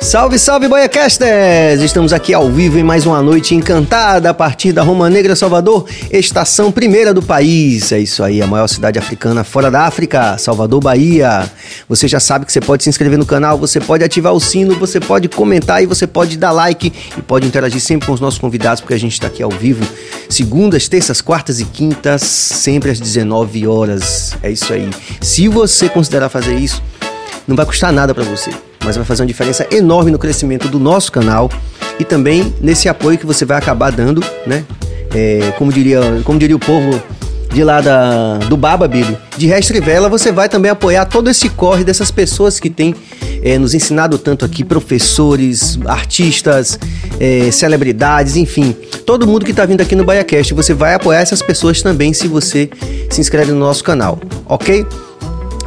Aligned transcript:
Salve, 0.00 0.38
salve, 0.38 0.66
Boiacasters! 0.66 1.82
Estamos 1.82 2.14
aqui 2.14 2.32
ao 2.32 2.50
vivo 2.50 2.78
em 2.78 2.82
mais 2.82 3.04
uma 3.04 3.22
noite 3.22 3.54
encantada 3.54 4.30
a 4.30 4.34
partir 4.34 4.72
da 4.72 4.82
Roma 4.82 5.10
Negra, 5.10 5.36
Salvador, 5.36 5.86
estação 6.10 6.72
primeira 6.72 7.12
do 7.12 7.22
país. 7.22 7.92
É 7.92 7.98
isso 7.98 8.24
aí, 8.24 8.40
a 8.40 8.46
maior 8.46 8.66
cidade 8.66 8.98
africana 8.98 9.44
fora 9.44 9.70
da 9.70 9.82
África, 9.82 10.38
Salvador, 10.38 10.80
Bahia. 10.80 11.48
Você 11.86 12.08
já 12.08 12.18
sabe 12.18 12.46
que 12.46 12.52
você 12.52 12.62
pode 12.62 12.82
se 12.82 12.88
inscrever 12.88 13.18
no 13.18 13.26
canal, 13.26 13.58
você 13.58 13.78
pode 13.78 14.02
ativar 14.02 14.32
o 14.32 14.40
sino, 14.40 14.74
você 14.74 14.98
pode 14.98 15.28
comentar 15.28 15.82
e 15.82 15.86
você 15.86 16.06
pode 16.06 16.38
dar 16.38 16.50
like 16.50 16.90
e 17.16 17.22
pode 17.22 17.46
interagir 17.46 17.80
sempre 17.80 18.06
com 18.06 18.14
os 18.14 18.20
nossos 18.20 18.40
convidados, 18.40 18.80
porque 18.80 18.94
a 18.94 18.98
gente 18.98 19.12
está 19.12 19.26
aqui 19.26 19.42
ao 19.42 19.50
vivo, 19.50 19.86
segundas, 20.30 20.88
terças, 20.88 21.20
quartas 21.20 21.60
e 21.60 21.66
quintas, 21.66 22.22
sempre 22.22 22.90
às 22.90 22.98
19 22.98 23.66
horas. 23.66 24.34
É 24.42 24.50
isso 24.50 24.72
aí. 24.72 24.88
Se 25.20 25.46
você 25.46 25.90
considerar 25.90 26.30
fazer 26.30 26.54
isso, 26.54 26.82
não 27.46 27.56
vai 27.56 27.66
custar 27.66 27.92
nada 27.92 28.14
para 28.14 28.24
você 28.24 28.50
mas 28.84 28.96
vai 28.96 29.04
fazer 29.04 29.22
uma 29.22 29.28
diferença 29.28 29.66
enorme 29.70 30.10
no 30.10 30.18
crescimento 30.18 30.68
do 30.68 30.78
nosso 30.78 31.12
canal 31.12 31.50
e 31.98 32.04
também 32.04 32.54
nesse 32.60 32.88
apoio 32.88 33.18
que 33.18 33.26
você 33.26 33.44
vai 33.44 33.58
acabar 33.58 33.92
dando, 33.92 34.24
né? 34.46 34.64
É, 35.14 35.52
como, 35.58 35.72
diria, 35.72 36.00
como 36.24 36.38
diria 36.38 36.56
o 36.56 36.58
povo 36.58 37.00
de 37.52 37.64
lá 37.64 37.80
da, 37.80 38.38
do 38.38 38.56
Baba, 38.56 38.86
Billy, 38.86 39.18
de 39.36 39.48
Restrivela, 39.48 40.08
você 40.08 40.30
vai 40.30 40.48
também 40.48 40.70
apoiar 40.70 41.04
todo 41.04 41.28
esse 41.28 41.48
corre 41.48 41.82
dessas 41.82 42.10
pessoas 42.10 42.60
que 42.60 42.70
têm 42.70 42.94
é, 43.42 43.58
nos 43.58 43.74
ensinado 43.74 44.16
tanto 44.18 44.44
aqui, 44.44 44.62
professores, 44.62 45.78
artistas, 45.84 46.78
é, 47.18 47.50
celebridades, 47.50 48.36
enfim, 48.36 48.74
todo 49.04 49.26
mundo 49.26 49.44
que 49.44 49.50
está 49.50 49.66
vindo 49.66 49.80
aqui 49.80 49.96
no 49.96 50.04
BaiaCast. 50.04 50.54
Você 50.54 50.72
vai 50.72 50.94
apoiar 50.94 51.20
essas 51.20 51.42
pessoas 51.42 51.82
também 51.82 52.12
se 52.12 52.28
você 52.28 52.70
se 53.10 53.20
inscreve 53.20 53.50
no 53.50 53.58
nosso 53.58 53.82
canal, 53.82 54.18
ok? 54.46 54.86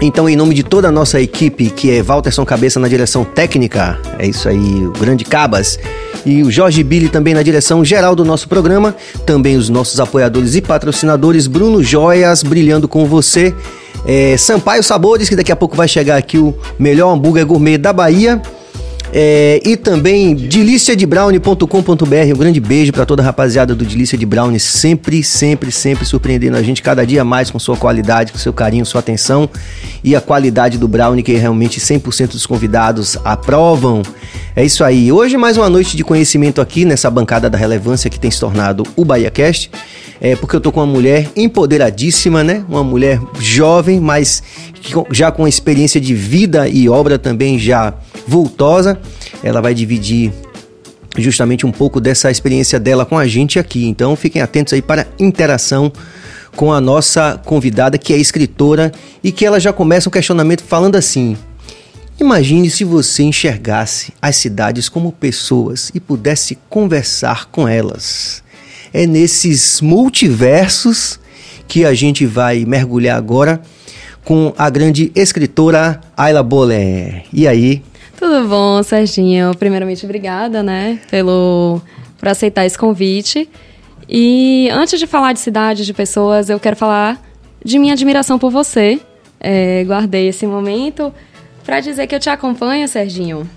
Então, 0.06 0.28
em 0.28 0.36
nome 0.36 0.54
de 0.54 0.64
toda 0.64 0.90
a 0.90 0.92
nossa 0.92 1.22
equipe, 1.22 1.70
que 1.70 1.90
é 1.90 2.04
Walterson 2.04 2.44
Cabeça 2.44 2.78
na 2.78 2.90
direção 2.90 3.24
técnica, 3.24 3.98
é 4.20 4.28
isso 4.28 4.50
aí, 4.50 4.86
o 4.86 4.92
grande 4.92 5.24
Cabas, 5.24 5.80
e 6.26 6.44
o 6.44 6.52
Jorge 6.52 6.84
Billy 6.84 7.08
também 7.08 7.34
na 7.34 7.42
direção 7.42 7.86
geral 7.86 8.14
do 8.14 8.26
nosso 8.26 8.50
programa, 8.50 8.94
também 9.26 9.56
os 9.56 9.70
nossos 9.70 10.02
apoiadores 10.02 10.56
e 10.56 10.62
patrocinadores, 10.62 11.48
Bruno 11.48 11.82
Joias, 11.82 12.44
brilhando 12.44 12.86
com 12.86 13.06
você, 13.06 13.56
é, 14.06 14.36
Sampaio 14.36 14.84
Sabores, 14.84 15.30
que 15.30 15.38
daqui 15.38 15.54
a 15.54 15.56
pouco 15.56 15.73
vai 15.73 15.88
chegar 15.88 16.17
aqui 16.17 16.38
o 16.38 16.54
melhor 16.78 17.14
hambúrguer 17.14 17.45
gourmet 17.45 17.78
da 17.78 17.94
Bahia, 17.94 18.42
é, 19.16 19.61
e 19.64 19.78
também 19.78 20.33
deliciadebrownie.com.br. 20.33 22.33
Um 22.33 22.38
grande 22.38 22.59
beijo 22.59 22.92
para 22.92 23.06
toda 23.06 23.22
a 23.22 23.25
rapaziada 23.25 23.75
do 23.75 23.86
Delícia 23.86 24.17
de 24.17 24.25
Brownie, 24.25 24.59
sempre, 24.59 25.23
sempre, 25.23 25.72
sempre 25.72 26.03
surpreendendo 26.03 26.58
a 26.58 26.64
gente 26.64 26.81
cada 26.81 27.05
dia 27.05 27.23
mais 27.23 27.52
com 27.52 27.59
sua 27.59 27.78
qualidade, 27.78 28.31
com 28.31 28.39
seu 28.39 28.52
carinho, 28.52 28.86
sua 28.86 29.02
atenção 29.02 29.47
e 30.03 30.16
a 30.16 30.22
qualidade 30.22 30.80
do 30.80 30.88
brownie 30.88 31.22
que 31.22 31.33
realmente 31.33 31.80
100% 31.80 32.31
dos 32.31 32.47
convidados 32.47 33.16
aprovam. 33.23 34.02
É 34.56 34.64
isso 34.64 34.84
aí. 34.84 35.12
Hoje 35.12 35.36
mais 35.36 35.58
uma 35.58 35.68
noite 35.68 35.98
de 35.98 36.04
conhecimento 36.04 36.62
aqui 36.62 36.86
nessa 36.86 37.09
bancada 37.09 37.50
da 37.50 37.58
relevância 37.58 38.08
que 38.08 38.20
tem 38.20 38.30
se 38.30 38.40
tornado 38.40 38.84
o 38.95 39.04
BahiaCast. 39.04 39.72
É 40.22 40.36
porque 40.36 40.56
eu 40.56 40.62
tô 40.62 40.72
com 40.72 40.80
uma 40.80 40.86
mulher 40.86 41.28
empoderadíssima, 41.36 42.44
né? 42.44 42.64
Uma 42.70 42.84
mulher 42.84 43.20
jovem, 43.40 44.00
mas 44.00 44.44
já 45.10 45.32
com 45.32 45.48
experiência 45.48 46.00
de 46.00 46.14
vida 46.14 46.70
e 46.70 46.88
obra 46.88 47.18
também 47.18 47.58
já 47.58 47.95
vultosa. 48.28 49.00
Ela 49.44 49.60
vai 49.60 49.73
dividir 49.73 50.32
justamente 51.17 51.66
um 51.66 51.72
pouco 51.72 52.00
dessa 52.00 52.30
experiência 52.30 52.80
dela 52.80 53.06
com 53.08 53.17
a 53.17 53.26
gente 53.26 53.58
aqui. 53.58 53.88
Então 53.88 54.16
fiquem 54.16 54.40
atentos 54.40 54.72
aí 54.72 54.84
para 54.84 55.08
interação 55.17 55.92
com 56.56 56.72
a 56.72 56.80
nossa 56.80 57.42
convidada 57.44 57.98
que 57.98 58.14
é 58.14 58.17
escritora 58.17 58.92
e 59.23 59.32
que 59.32 59.48
ela 59.48 59.60
já 59.60 59.73
começa 59.73 60.08
um 60.08 60.12
questionamento 60.12 60.64
falando 60.64 60.95
assim: 60.95 61.36
Imagine 62.19 62.69
se 62.69 62.83
você 62.83 63.23
enxergasse 63.23 64.14
as 64.22 64.36
cidades 64.36 64.88
como 64.88 65.11
pessoas 65.11 65.92
e 65.94 66.00
pudesse 66.00 66.58
conversar 66.70 67.47
com 67.50 67.67
elas. 67.67 68.44
É 68.94 69.08
nesses 69.08 69.81
multiversos 69.81 71.20
que 71.67 71.83
a 71.83 71.93
gente 71.93 72.26
vai 72.26 72.65
mergulhar 72.65 73.17
agora 73.17 73.61
com 74.23 74.54
a 74.58 74.70
grande 74.70 75.11
escritora 75.15 75.99
Ayla 76.15 76.43
Boller. 76.43 77.26
E 77.33 77.48
aí, 77.48 77.82
tudo 78.17 78.48
bom, 78.48 78.82
Serginho? 78.83 79.55
Primeiramente, 79.58 80.05
obrigada, 80.05 80.61
né, 80.61 80.99
pelo 81.09 81.82
por 82.17 82.30
aceitar 82.30 82.65
esse 82.65 82.77
convite. 82.77 83.49
E 84.08 84.70
antes 84.71 84.99
de 84.99 85.08
falar 85.08 85.33
de 85.33 85.39
cidade, 85.39 85.86
de 85.86 85.93
pessoas, 85.93 86.49
eu 86.49 86.59
quero 86.59 86.76
falar 86.76 87.21
de 87.65 87.80
minha 87.80 87.93
admiração 87.93 88.39
por 88.39 88.52
você. 88.52 88.99
É, 89.39 89.83
guardei 89.83 90.30
esse 90.30 90.48
momento 90.48 91.14
para 91.66 91.80
dizer 91.80 92.08
que 92.08 92.16
eu 92.16 92.20
te 92.20 92.30
acompanho, 92.30 92.88
Serginho. 92.88 93.50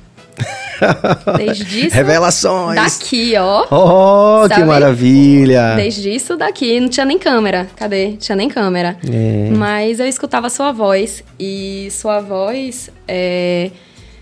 Desde 1.37 1.87
isso. 1.87 1.97
Revelações! 1.97 2.77
Daqui, 2.77 3.35
ó. 3.37 3.67
Oh, 3.71 4.49
Sabe? 4.49 4.61
que 4.61 4.67
maravilha! 4.67 5.75
Desde 5.77 6.11
isso 6.11 6.37
daqui, 6.37 6.79
não 6.81 6.89
tinha 6.89 7.07
nem 7.07 7.19
câmera. 7.19 7.67
Cadê? 7.77 8.09
Não 8.09 8.17
tinha 8.17 8.37
nem 8.37 8.49
câmera. 8.49 8.97
É. 9.09 9.51
Mas 9.57 10.01
eu 10.01 10.07
escutava 10.07 10.51
sua 10.51 10.73
voz. 10.73 11.25
E 11.39 11.89
sua 11.91 12.21
voz 12.21 12.91
é, 13.09 13.71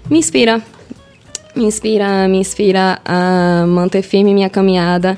me 0.09 0.19
inspira. 0.19 0.63
Me 1.55 1.65
inspira, 1.65 2.29
me 2.29 2.39
inspira 2.39 2.99
a 3.05 3.65
manter 3.67 4.03
firme 4.03 4.35
minha 4.35 4.51
caminhada. 4.51 5.17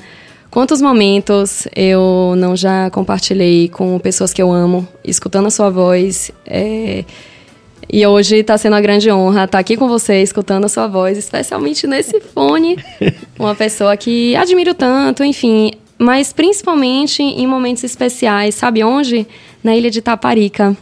Quantos 0.50 0.80
momentos 0.80 1.66
eu 1.74 2.34
não 2.36 2.56
já 2.56 2.90
compartilhei 2.90 3.68
com 3.68 3.98
pessoas 3.98 4.32
que 4.32 4.40
eu 4.40 4.50
amo, 4.52 4.86
escutando 5.04 5.46
a 5.46 5.50
sua 5.50 5.70
voz. 5.70 6.30
É... 6.46 7.04
E 7.90 8.06
hoje 8.06 8.38
está 8.38 8.58
sendo 8.58 8.72
uma 8.72 8.80
grande 8.80 9.10
honra 9.10 9.44
estar 9.44 9.58
aqui 9.58 9.76
com 9.76 9.86
você, 9.88 10.22
escutando 10.22 10.64
a 10.64 10.68
sua 10.68 10.86
voz, 10.86 11.16
especialmente 11.16 11.86
nesse 11.86 12.20
fone. 12.20 12.76
Uma 13.38 13.54
pessoa 13.54 13.96
que 13.96 14.34
admiro 14.36 14.74
tanto, 14.74 15.22
enfim. 15.22 15.72
Mas 15.98 16.32
principalmente 16.32 17.22
em 17.22 17.46
momentos 17.46 17.84
especiais, 17.84 18.54
sabe 18.54 18.82
onde? 18.82 19.26
Na 19.62 19.74
ilha 19.74 19.90
de 19.90 20.02
Taparica 20.02 20.76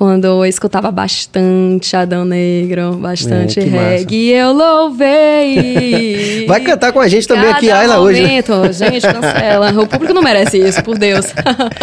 quando 0.00 0.24
eu 0.24 0.46
escutava 0.46 0.90
bastante 0.90 1.94
Adão 1.94 2.24
Negro, 2.24 2.92
bastante 2.94 3.60
é, 3.60 3.64
reggae, 3.64 4.30
eu 4.30 4.50
louvei. 4.50 6.46
Vai 6.48 6.58
cantar 6.60 6.90
com 6.90 7.00
a 7.00 7.06
gente 7.06 7.28
também 7.28 7.50
aqui, 7.50 7.70
Ayla, 7.70 8.00
hoje. 8.00 8.22
Né? 8.22 8.42
Gente, 8.72 9.02
cancela. 9.02 9.78
O 9.78 9.86
público 9.86 10.14
não 10.14 10.22
merece 10.22 10.56
isso, 10.56 10.82
por 10.82 10.96
Deus. 10.96 11.26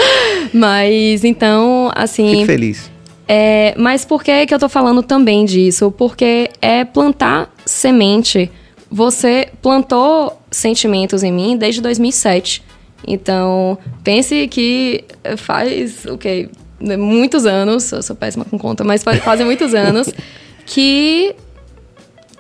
mas 0.52 1.24
então, 1.24 1.92
assim. 1.94 2.38
Fico 2.38 2.46
feliz. 2.48 2.97
É, 3.28 3.74
mas 3.78 4.06
por 4.06 4.24
que, 4.24 4.46
que 4.46 4.54
eu 4.54 4.60
tô 4.60 4.70
falando 4.70 5.04
também 5.04 5.44
disso? 5.44 5.92
Porque 5.92 6.50
é 6.62 6.86
plantar 6.86 7.54
semente. 7.66 8.50
Você 8.90 9.50
plantou 9.62 10.42
sentimentos 10.50 11.24
em 11.24 11.32
mim 11.32 11.58
desde 11.58 11.82
2007. 11.82 12.64
Então, 13.06 13.78
pense 14.04 14.48
que 14.48 15.04
faz 15.38 16.06
o 16.06 16.14
okay, 16.14 16.46
quê? 16.46 16.52
Né, 16.80 16.96
muitos 16.96 17.46
anos, 17.46 17.92
eu 17.92 18.04
sou 18.04 18.16
péssima 18.16 18.46
com 18.46 18.58
conta, 18.58 18.84
mas 18.84 19.04
fazem 19.24 19.46
muitos 19.46 19.74
anos, 19.74 20.14
que 20.66 21.36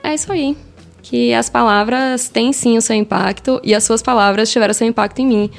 é 0.03 0.13
isso 0.13 0.31
aí. 0.31 0.55
Que 1.01 1.33
as 1.33 1.49
palavras 1.49 2.29
têm 2.29 2.53
sim 2.53 2.77
o 2.77 2.81
seu 2.81 2.95
impacto 2.95 3.59
e 3.63 3.73
as 3.73 3.83
suas 3.83 4.01
palavras 4.01 4.51
tiveram 4.51 4.73
seu 4.73 4.87
impacto 4.87 5.19
em 5.19 5.27
mim. 5.27 5.49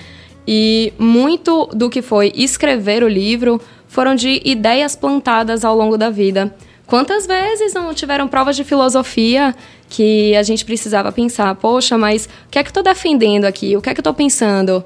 E 0.46 0.92
muito 0.98 1.66
do 1.74 1.90
que 1.90 2.00
foi 2.00 2.32
escrever 2.34 3.02
o 3.02 3.08
livro 3.08 3.60
foram 3.88 4.14
de 4.14 4.40
ideias 4.44 4.94
plantadas 4.94 5.64
ao 5.64 5.76
longo 5.76 5.96
da 5.96 6.10
vida. 6.10 6.54
Quantas 6.86 7.26
vezes 7.26 7.74
não 7.74 7.92
tiveram 7.92 8.28
provas 8.28 8.56
de 8.56 8.64
filosofia 8.64 9.54
que 9.88 10.34
a 10.36 10.42
gente 10.42 10.64
precisava 10.64 11.12
pensar, 11.12 11.54
poxa, 11.56 11.98
mas 11.98 12.26
o 12.26 12.50
que 12.50 12.58
é 12.58 12.62
que 12.62 12.68
eu 12.68 12.70
estou 12.70 12.82
defendendo 12.82 13.44
aqui? 13.44 13.76
O 13.76 13.82
que 13.82 13.90
é 13.90 13.94
que 13.94 14.00
eu 14.00 14.02
estou 14.02 14.14
pensando? 14.14 14.84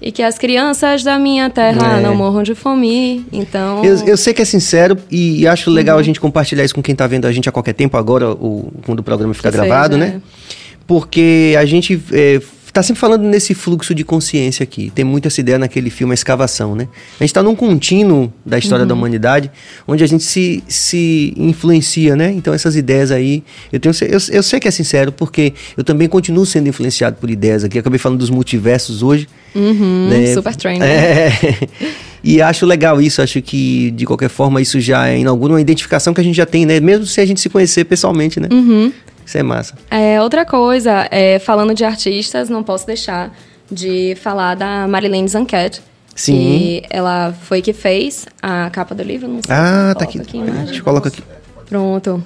e 0.00 0.12
que 0.12 0.22
as 0.22 0.38
crianças 0.38 1.02
da 1.02 1.18
minha 1.18 1.48
terra 1.48 1.98
é. 1.98 2.00
não 2.00 2.14
morram 2.14 2.42
de 2.42 2.54
fome. 2.54 3.24
Então. 3.32 3.84
Eu, 3.84 3.96
eu 4.06 4.16
sei 4.16 4.34
que 4.34 4.42
é 4.42 4.44
sincero 4.44 4.96
e, 5.10 5.46
acho 5.46 5.70
legal 5.70 5.96
uhum. 5.96 6.00
a 6.00 6.04
gente 6.04 6.20
compartilhar 6.20 6.64
isso 6.64 6.74
com 6.74 6.82
quem 6.82 6.92
está 6.92 7.06
vendo 7.06 7.26
a 7.26 7.32
gente 7.32 7.48
a 7.48 7.52
qualquer 7.52 7.72
tempo, 7.72 7.96
agora, 7.96 8.30
o, 8.30 8.72
quando 8.84 9.00
o 9.00 9.02
programa 9.02 9.32
fica 9.32 9.50
que 9.50 9.56
gravado, 9.56 9.94
seja, 9.94 10.06
né? 10.06 10.16
É. 10.16 10.46
Porque 10.86 11.56
a 11.58 11.64
gente 11.64 12.00
é, 12.12 12.40
tá 12.76 12.82
sempre 12.82 13.00
falando 13.00 13.22
nesse 13.22 13.54
fluxo 13.54 13.94
de 13.94 14.04
consciência 14.04 14.62
aqui. 14.62 14.92
Tem 14.94 15.02
muito 15.02 15.26
essa 15.26 15.40
ideia 15.40 15.58
naquele 15.58 15.88
filme 15.88 16.12
A 16.12 16.14
Escavação, 16.14 16.74
né? 16.74 16.86
A 17.18 17.22
gente 17.22 17.30
está 17.30 17.42
num 17.42 17.54
contínuo 17.54 18.30
da 18.44 18.58
história 18.58 18.82
uhum. 18.82 18.88
da 18.88 18.94
humanidade, 18.94 19.50
onde 19.88 20.04
a 20.04 20.06
gente 20.06 20.22
se, 20.22 20.62
se 20.68 21.32
influencia, 21.38 22.14
né? 22.14 22.30
Então 22.32 22.52
essas 22.52 22.76
ideias 22.76 23.10
aí, 23.10 23.42
eu, 23.72 23.80
tenho, 23.80 23.94
eu, 24.02 24.18
eu 24.30 24.42
sei 24.42 24.60
que 24.60 24.68
é 24.68 24.70
sincero, 24.70 25.10
porque 25.10 25.54
eu 25.74 25.82
também 25.82 26.06
continuo 26.06 26.44
sendo 26.44 26.68
influenciado 26.68 27.16
por 27.16 27.30
ideias 27.30 27.64
aqui. 27.64 27.78
Eu 27.78 27.80
acabei 27.80 27.98
falando 27.98 28.18
dos 28.18 28.28
multiversos 28.28 29.02
hoje. 29.02 29.26
Uhum, 29.54 30.08
né? 30.10 30.34
Super 30.34 30.54
trend. 30.54 30.82
É, 30.82 31.32
e 32.22 32.42
acho 32.42 32.66
legal 32.66 33.00
isso, 33.00 33.22
acho 33.22 33.40
que 33.40 33.90
de 33.92 34.04
qualquer 34.04 34.28
forma 34.28 34.60
isso 34.60 34.78
já 34.80 35.10
inaugura 35.14 35.54
uma 35.54 35.60
identificação 35.62 36.12
que 36.12 36.20
a 36.20 36.24
gente 36.24 36.36
já 36.36 36.44
tem, 36.44 36.66
né? 36.66 36.78
Mesmo 36.78 37.06
se 37.06 37.22
a 37.22 37.24
gente 37.24 37.40
se 37.40 37.48
conhecer 37.48 37.84
pessoalmente, 37.84 38.38
né? 38.38 38.48
Uhum. 38.52 38.92
Isso 39.26 39.36
é 39.36 39.42
massa. 39.42 39.74
É, 39.90 40.22
outra 40.22 40.44
coisa, 40.44 41.08
é, 41.10 41.38
falando 41.40 41.74
de 41.74 41.84
artistas, 41.84 42.48
não 42.48 42.62
posso 42.62 42.86
deixar 42.86 43.36
de 43.70 44.16
falar 44.22 44.54
da 44.54 44.86
Marilene 44.86 45.28
Zanquet. 45.28 45.82
Sim. 46.14 46.32
Que 46.32 46.82
ela 46.88 47.34
foi 47.42 47.60
que 47.60 47.72
fez 47.72 48.26
a 48.40 48.70
capa 48.70 48.94
do 48.94 49.02
livro. 49.02 49.28
Não 49.28 49.42
sei 49.42 49.54
ah, 49.54 49.94
tá 49.98 50.04
aqui. 50.04 50.20
aqui 50.20 50.40
a 50.40 50.64
gente 50.64 50.82
coloca 50.82 51.08
aqui. 51.08 51.22
Pronto. 51.68 52.22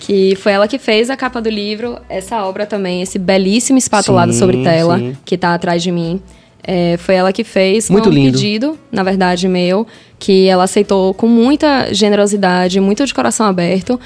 que 0.00 0.34
foi 0.36 0.52
ela 0.52 0.66
que 0.66 0.78
fez 0.78 1.10
a 1.10 1.16
capa 1.16 1.40
do 1.40 1.48
livro, 1.48 1.98
essa 2.08 2.42
obra 2.44 2.66
também, 2.66 3.02
esse 3.02 3.18
belíssimo 3.18 3.78
espatulado 3.78 4.32
Sim, 4.32 4.38
sobre 4.38 4.64
tela 4.64 4.98
sim. 4.98 5.16
que 5.24 5.38
tá 5.38 5.54
atrás 5.54 5.82
de 5.82 5.92
mim. 5.92 6.20
É, 6.64 6.96
foi 6.96 7.16
ela 7.16 7.32
que 7.32 7.44
fez, 7.44 7.90
Muito 7.90 8.08
um 8.08 8.12
lindo. 8.12 8.32
pedido, 8.32 8.78
na 8.90 9.02
verdade, 9.02 9.48
meu, 9.48 9.86
que 10.18 10.46
ela 10.46 10.64
aceitou 10.64 11.12
com 11.12 11.26
muita 11.26 11.92
generosidade, 11.92 12.80
muito 12.80 13.04
de 13.04 13.12
coração 13.12 13.46
aberto, 13.46 13.98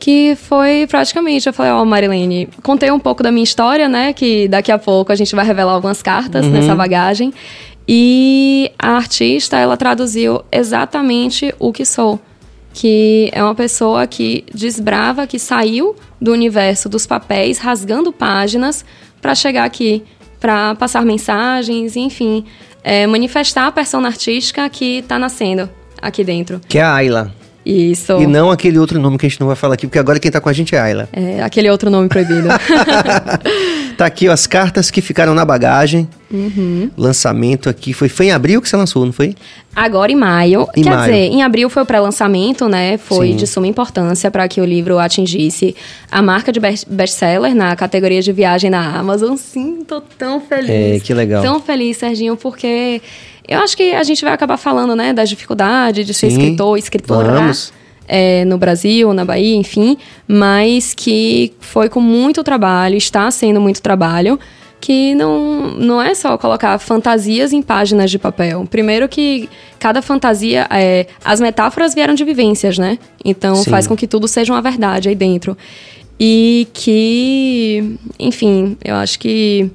que 0.00 0.34
foi 0.34 0.86
praticamente, 0.88 1.46
eu 1.46 1.52
falei, 1.52 1.70
ó, 1.72 1.84
Marilene, 1.84 2.48
contei 2.62 2.90
um 2.90 2.98
pouco 2.98 3.22
da 3.22 3.30
minha 3.30 3.44
história, 3.44 3.86
né, 3.88 4.14
que 4.14 4.48
daqui 4.48 4.72
a 4.72 4.78
pouco 4.78 5.12
a 5.12 5.14
gente 5.14 5.36
vai 5.36 5.44
revelar 5.44 5.72
algumas 5.74 6.00
cartas 6.02 6.46
Uhum. 6.46 6.52
nessa 6.52 6.74
bagagem, 6.74 7.32
e 7.86 8.72
a 8.78 8.92
artista, 8.96 9.58
ela 9.58 9.76
traduziu 9.76 10.42
exatamente 10.50 11.54
o 11.58 11.70
que 11.72 11.84
sou, 11.84 12.18
que 12.72 13.28
é 13.32 13.42
uma 13.42 13.54
pessoa 13.54 14.06
que 14.06 14.44
desbrava, 14.54 15.26
que 15.26 15.38
saiu 15.38 15.94
do 16.20 16.32
universo 16.32 16.88
dos 16.88 17.06
papéis, 17.06 17.58
rasgando 17.58 18.10
páginas 18.12 18.84
para 19.20 19.34
chegar 19.34 19.64
aqui, 19.64 20.02
para 20.40 20.74
passar 20.76 21.04
mensagens, 21.04 21.94
enfim, 21.96 22.44
é, 22.82 23.06
manifestar 23.06 23.66
a 23.66 23.72
persona 23.72 24.08
artística 24.08 24.66
que 24.70 24.98
está 24.98 25.18
nascendo 25.18 25.68
aqui 26.00 26.24
dentro. 26.24 26.60
Que 26.66 26.78
é 26.78 26.82
a 26.82 26.94
Ayla. 26.94 27.39
Isso. 27.64 28.20
E 28.20 28.26
não 28.26 28.50
aquele 28.50 28.78
outro 28.78 28.98
nome 28.98 29.18
que 29.18 29.26
a 29.26 29.28
gente 29.28 29.38
não 29.40 29.46
vai 29.46 29.56
falar 29.56 29.74
aqui, 29.74 29.86
porque 29.86 29.98
agora 29.98 30.18
quem 30.18 30.30
tá 30.30 30.40
com 30.40 30.48
a 30.48 30.52
gente 30.52 30.74
é 30.74 30.78
a 30.78 30.84
Ayla. 30.84 31.08
É, 31.12 31.42
aquele 31.42 31.68
outro 31.70 31.90
nome 31.90 32.08
proibido. 32.08 32.48
Tá 33.96 34.06
aqui 34.06 34.30
ó, 34.30 34.32
as 34.32 34.46
cartas 34.46 34.90
que 34.90 35.02
ficaram 35.02 35.34
na 35.34 35.44
bagagem. 35.44 36.08
Uhum. 36.32 36.90
Lançamento 36.96 37.68
aqui. 37.68 37.92
Foi, 37.92 38.08
foi 38.08 38.26
em 38.26 38.32
abril 38.32 38.62
que 38.62 38.68
você 38.68 38.74
lançou, 38.74 39.04
não 39.04 39.12
foi? 39.12 39.34
Agora 39.76 40.10
em 40.10 40.14
maio. 40.16 40.66
Em 40.74 40.82
Quer 40.82 40.88
maio. 40.96 41.12
dizer, 41.12 41.24
em 41.26 41.42
abril 41.42 41.68
foi 41.68 41.82
o 41.82 41.86
pré-lançamento, 41.86 42.66
né? 42.66 42.96
Foi 42.96 43.28
Sim. 43.32 43.36
de 43.36 43.46
suma 43.46 43.66
importância 43.66 44.30
para 44.30 44.48
que 44.48 44.58
o 44.58 44.64
livro 44.64 44.98
atingisse 44.98 45.76
a 46.10 46.22
marca 46.22 46.50
de 46.50 46.58
best- 46.58 46.88
best-seller 46.88 47.54
na 47.54 47.76
categoria 47.76 48.22
de 48.22 48.32
viagem 48.32 48.70
na 48.70 48.96
Amazon. 48.98 49.36
Sim, 49.36 49.84
tô 49.86 50.00
tão 50.00 50.40
feliz. 50.40 50.70
É, 50.70 50.98
que 50.98 51.12
legal. 51.12 51.42
Tão 51.42 51.60
feliz, 51.60 51.98
Serginho, 51.98 52.38
porque 52.38 53.02
eu 53.50 53.58
acho 53.60 53.76
que 53.76 53.92
a 53.92 54.02
gente 54.04 54.24
vai 54.24 54.32
acabar 54.32 54.56
falando, 54.56 54.94
né, 54.94 55.12
das 55.12 55.28
dificuldades 55.28 56.06
de 56.06 56.14
ser 56.14 56.30
Sim, 56.30 56.38
escritor, 56.38 56.78
escritora. 56.78 57.32
vamos. 57.32 57.72
é, 58.06 58.44
no 58.44 58.56
Brasil, 58.56 59.12
na 59.12 59.24
Bahia, 59.24 59.56
enfim, 59.56 59.98
mas 60.26 60.94
que 60.94 61.52
foi 61.60 61.88
com 61.88 62.00
muito 62.00 62.42
trabalho, 62.44 62.96
está 62.96 63.30
sendo 63.30 63.60
muito 63.60 63.82
trabalho, 63.82 64.38
que 64.80 65.14
não, 65.14 65.72
não 65.72 66.00
é 66.00 66.14
só 66.14 66.38
colocar 66.38 66.78
fantasias 66.78 67.52
em 67.52 67.60
páginas 67.60 68.10
de 68.10 68.18
papel. 68.18 68.66
Primeiro 68.70 69.08
que 69.08 69.48
cada 69.78 70.00
fantasia, 70.00 70.66
é, 70.70 71.06
as 71.24 71.40
metáforas 71.40 71.92
vieram 71.94 72.14
de 72.14 72.24
vivências, 72.24 72.78
né? 72.78 72.98
Então 73.24 73.56
Sim. 73.56 73.70
faz 73.70 73.86
com 73.86 73.94
que 73.94 74.06
tudo 74.06 74.26
seja 74.26 74.52
uma 74.52 74.62
verdade 74.62 75.08
aí 75.08 75.14
dentro. 75.14 75.56
E 76.18 76.66
que, 76.72 77.96
enfim, 78.18 78.76
eu 78.84 78.94
acho 78.94 79.18
que 79.18 79.70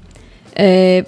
é, 0.55 1.05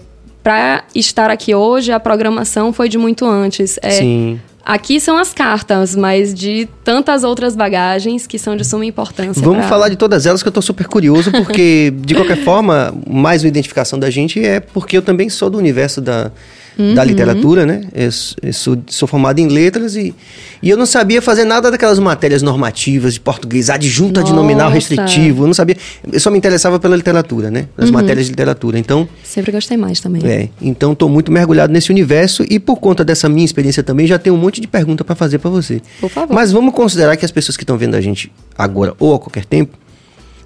para 0.48 0.86
estar 0.96 1.30
aqui 1.30 1.54
hoje, 1.54 1.92
a 1.92 2.00
programação 2.00 2.72
foi 2.72 2.88
de 2.88 2.98
muito 2.98 3.26
antes. 3.26 3.78
É, 3.82 3.90
Sim. 3.92 4.40
Aqui 4.66 4.98
são 4.98 5.18
as 5.18 5.34
cartas, 5.34 5.94
mas 5.94 6.34
de 6.34 6.70
tantas 6.86 7.26
outras 7.26 7.54
bagagens 7.54 8.26
que 8.26 8.40
são 8.40 8.56
de 8.56 8.64
suma 8.64 8.86
importância. 8.86 9.42
Vamos 9.42 9.60
pra- 9.60 9.68
falar 9.68 9.90
de 9.90 9.98
todas 9.98 10.26
elas 10.26 10.42
que 10.42 10.48
eu 10.48 10.52
tô 10.54 10.62
super 10.62 10.88
curioso, 10.88 11.32
porque, 11.34 11.92
de 11.98 12.16
qualquer 12.16 12.38
forma, 12.46 12.94
mais 13.06 13.44
uma 13.44 13.50
identificação 13.50 14.00
da 14.00 14.10
gente 14.10 14.42
é 14.42 14.62
porque 14.62 14.96
eu 14.98 15.02
também 15.02 15.30
sou 15.30 15.50
do 15.50 15.58
universo 15.58 16.00
da, 16.00 16.32
da 16.77 17.01
Uhum. 17.01 17.07
literatura, 17.07 17.65
né? 17.65 17.81
Eu, 17.94 18.09
eu 18.44 18.53
sou, 18.53 18.77
sou 18.88 19.07
formado 19.07 19.39
em 19.39 19.47
letras 19.47 19.95
e, 19.95 20.13
e 20.62 20.69
eu 20.69 20.77
não 20.77 20.85
sabia 20.85 21.21
fazer 21.21 21.44
nada 21.44 21.71
daquelas 21.71 21.97
matérias 21.97 22.41
normativas 22.41 23.15
de 23.15 23.19
português, 23.19 23.69
adjunto, 23.69 24.19
adnominal, 24.19 24.65
Nossa. 24.69 24.75
restritivo. 24.75 25.44
Eu 25.44 25.47
não 25.47 25.53
sabia. 25.53 25.75
Eu 26.12 26.19
só 26.19 26.29
me 26.29 26.38
interessava 26.38 26.79
pela 26.79 26.95
literatura, 26.95 27.50
né? 27.50 27.68
Uhum. 27.77 27.83
As 27.85 27.89
matérias 27.91 28.25
de 28.27 28.31
literatura. 28.31 28.77
Então, 28.77 29.09
Sempre 29.24 29.51
gostei 29.51 29.75
mais 29.77 30.00
também. 30.00 30.21
é, 30.25 30.50
então 30.62 30.94
tô 30.94 31.09
muito 31.09 31.31
mergulhado 31.31 31.74
nesse 31.74 31.89
universo 31.91 32.44
e 32.50 32.59
por 32.59 32.77
conta 32.77 33.03
dessa 33.03 33.27
minha 33.27 33.45
experiência 33.45 33.81
também 33.81 34.06
já 34.06 34.19
tenho 34.19 34.35
um 34.35 34.39
monte 34.39 34.62
de 34.62 34.68
pergunta 34.68 35.03
para 35.03 35.15
fazer 35.15 35.39
para 35.39 35.50
você. 35.50 35.81
Por 36.00 36.09
favor. 36.09 36.33
Mas 36.33 36.51
vamos 36.51 36.74
considerar 36.74 37.18
que 37.18 37.25
as 37.25 37.31
pessoas 37.31 37.57
que 37.57 37.63
estão 37.63 37.77
vendo 37.77 37.95
a 37.95 38.01
gente 38.01 38.31
agora 38.57 38.94
ou 39.00 39.15
a 39.15 39.19
qualquer 39.19 39.45
tempo 39.45 39.77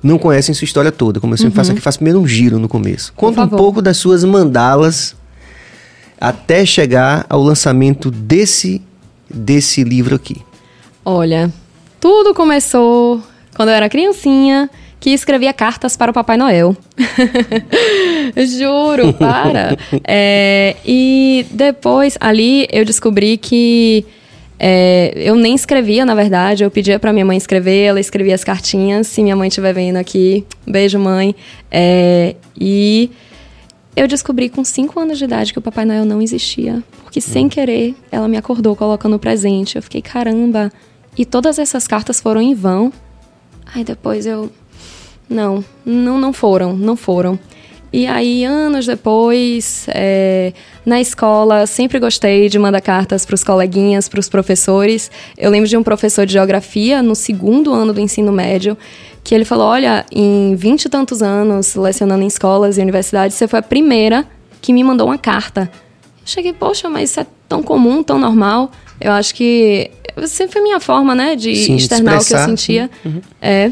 não 0.04 0.18
conhecem 0.18 0.56
sua 0.56 0.66
história 0.66 0.92
toda, 0.92 1.20
como 1.20 1.34
eu 1.34 1.38
sempre 1.38 1.54
faço 1.56 1.72
aqui, 1.72 1.80
faço 1.80 2.00
primeiro 2.00 2.20
um 2.20 2.28
giro 2.28 2.58
no 2.58 2.68
começo. 2.68 3.14
Conta 3.16 3.42
um 3.42 3.44
Uhum. 3.44 3.50
pouco 3.50 3.82
das 3.84 3.98
suas 3.98 4.24
mandalas 4.24 5.16
até 6.22 6.66
chegar 6.66 7.26
ao 7.28 7.42
lançamento 7.42 8.12
desse 8.12 8.82
desse 9.28 9.84
livro 9.84 10.16
aqui. 10.16 10.38
Olha, 11.04 11.52
tudo 12.00 12.34
começou 12.34 13.22
quando 13.56 13.70
eu 13.70 13.76
era 13.76 13.90
criancinha, 13.90 14.70
que 15.00 15.10
escrevia 15.10 15.52
cartas 15.52 15.98
para 15.98 16.12
o 16.12 16.14
Papai 16.14 16.38
Noel. 16.38 16.76
Juro, 18.58 19.14
para. 19.18 19.76
É, 20.04 20.76
e 20.86 21.46
depois, 21.52 22.18
ali, 22.20 22.68
eu 22.72 22.86
descobri 22.86 23.38
que 23.38 24.06
é, 24.60 25.12
eu 25.16 25.36
nem 25.36 25.56
escrevia, 25.56 26.06
na 26.06 26.14
verdade. 26.14 26.64
Eu 26.64 26.70
pedia 26.70 27.00
para 27.00 27.12
minha 27.12 27.26
mãe 27.26 27.36
escrever, 27.36 27.86
ela 27.86 28.00
escrevia 28.00 28.36
as 28.36 28.44
cartinhas. 28.44 29.08
Se 29.08 29.24
minha 29.24 29.36
mãe 29.36 29.48
estiver 29.48 29.74
vendo 29.74 29.98
aqui, 29.98 30.46
beijo, 30.68 31.00
mãe. 31.00 31.36
É, 31.72 32.36
e 32.60 33.10
eu 33.96 34.08
descobri 34.08 34.50
com 34.50 34.64
5 34.64 35.00
anos 35.00 35.18
de 35.18 35.26
idade 35.26 35.52
que 35.52 35.60
o 35.60 35.62
Papai 35.62 35.86
Noel 35.86 36.06
não 36.06 36.22
existia. 36.22 36.84
Porque 37.04 37.20
sem 37.20 37.50
querer, 37.50 37.96
ela 38.12 38.28
me 38.28 38.38
acordou 38.38 38.76
colocando 38.76 39.16
o 39.16 39.20
presente. 39.20 39.76
Eu 39.76 39.84
fiquei, 39.84 40.02
caramba. 40.02 40.72
E 41.18 41.26
todas 41.26 41.60
essas 41.60 41.88
cartas 41.88 42.22
foram 42.22 42.42
em 42.42 42.54
vão. 42.54 42.92
Aí 43.74 43.84
depois 43.84 44.26
eu. 44.26 44.50
Não, 45.30 45.64
não, 45.86 46.18
não 46.18 46.34
foram, 46.34 46.76
não 46.76 46.96
foram. 46.96 47.40
E 47.94 48.08
aí, 48.08 48.46
anos 48.46 48.86
depois, 48.86 49.86
é, 49.90 50.54
na 50.86 51.02
escola, 51.02 51.68
sempre 51.68 52.00
gostei 52.00 52.48
de 52.48 52.58
mandar 52.58 52.80
cartas 52.80 53.26
para 53.26 53.36
os 53.36 53.44
coleguinhas, 53.44 54.08
para 54.08 54.20
os 54.20 54.30
professores. 54.30 55.12
Eu 55.38 55.52
lembro 55.52 55.68
de 55.68 55.76
um 55.76 55.84
professor 55.84 56.26
de 56.26 56.32
geografia 56.32 57.04
no 57.04 57.16
segundo 57.16 57.74
ano 57.74 57.92
do 57.92 58.00
ensino 58.00 58.32
médio, 58.32 58.78
que 59.24 59.36
ele 59.36 59.46
falou: 59.46 59.68
Olha, 59.68 60.06
em 60.12 60.56
vinte 60.56 60.86
e 60.86 60.90
tantos 60.90 61.22
anos, 61.22 61.76
lecionando 61.76 62.24
em 62.24 62.28
escolas 62.28 62.78
e 62.78 62.82
universidades, 62.82 63.36
você 63.38 63.48
foi 63.48 63.60
a 63.60 63.64
primeira 63.64 64.26
que 64.62 64.72
me 64.72 64.84
mandou 64.84 65.08
uma 65.08 65.18
carta. 65.18 65.70
Eu 65.74 66.28
cheguei, 66.28 66.54
poxa, 66.54 66.90
mas 66.90 67.10
isso 67.10 67.20
é 67.20 67.26
tão 67.50 67.64
comum, 67.64 68.04
tão 68.04 68.20
normal. 68.20 68.72
Eu 69.00 69.12
acho 69.12 69.34
que 69.34 69.90
sempre 70.28 70.54
foi 70.54 70.62
minha 70.62 70.80
forma, 70.80 71.16
né, 71.16 71.36
de 71.36 71.56
Sim, 71.56 71.76
de 71.76 71.84
externar 71.84 72.22
o 72.22 72.26
que 72.26 72.34
eu 72.34 72.40
sentia. 72.40 72.90
É. 73.42 73.72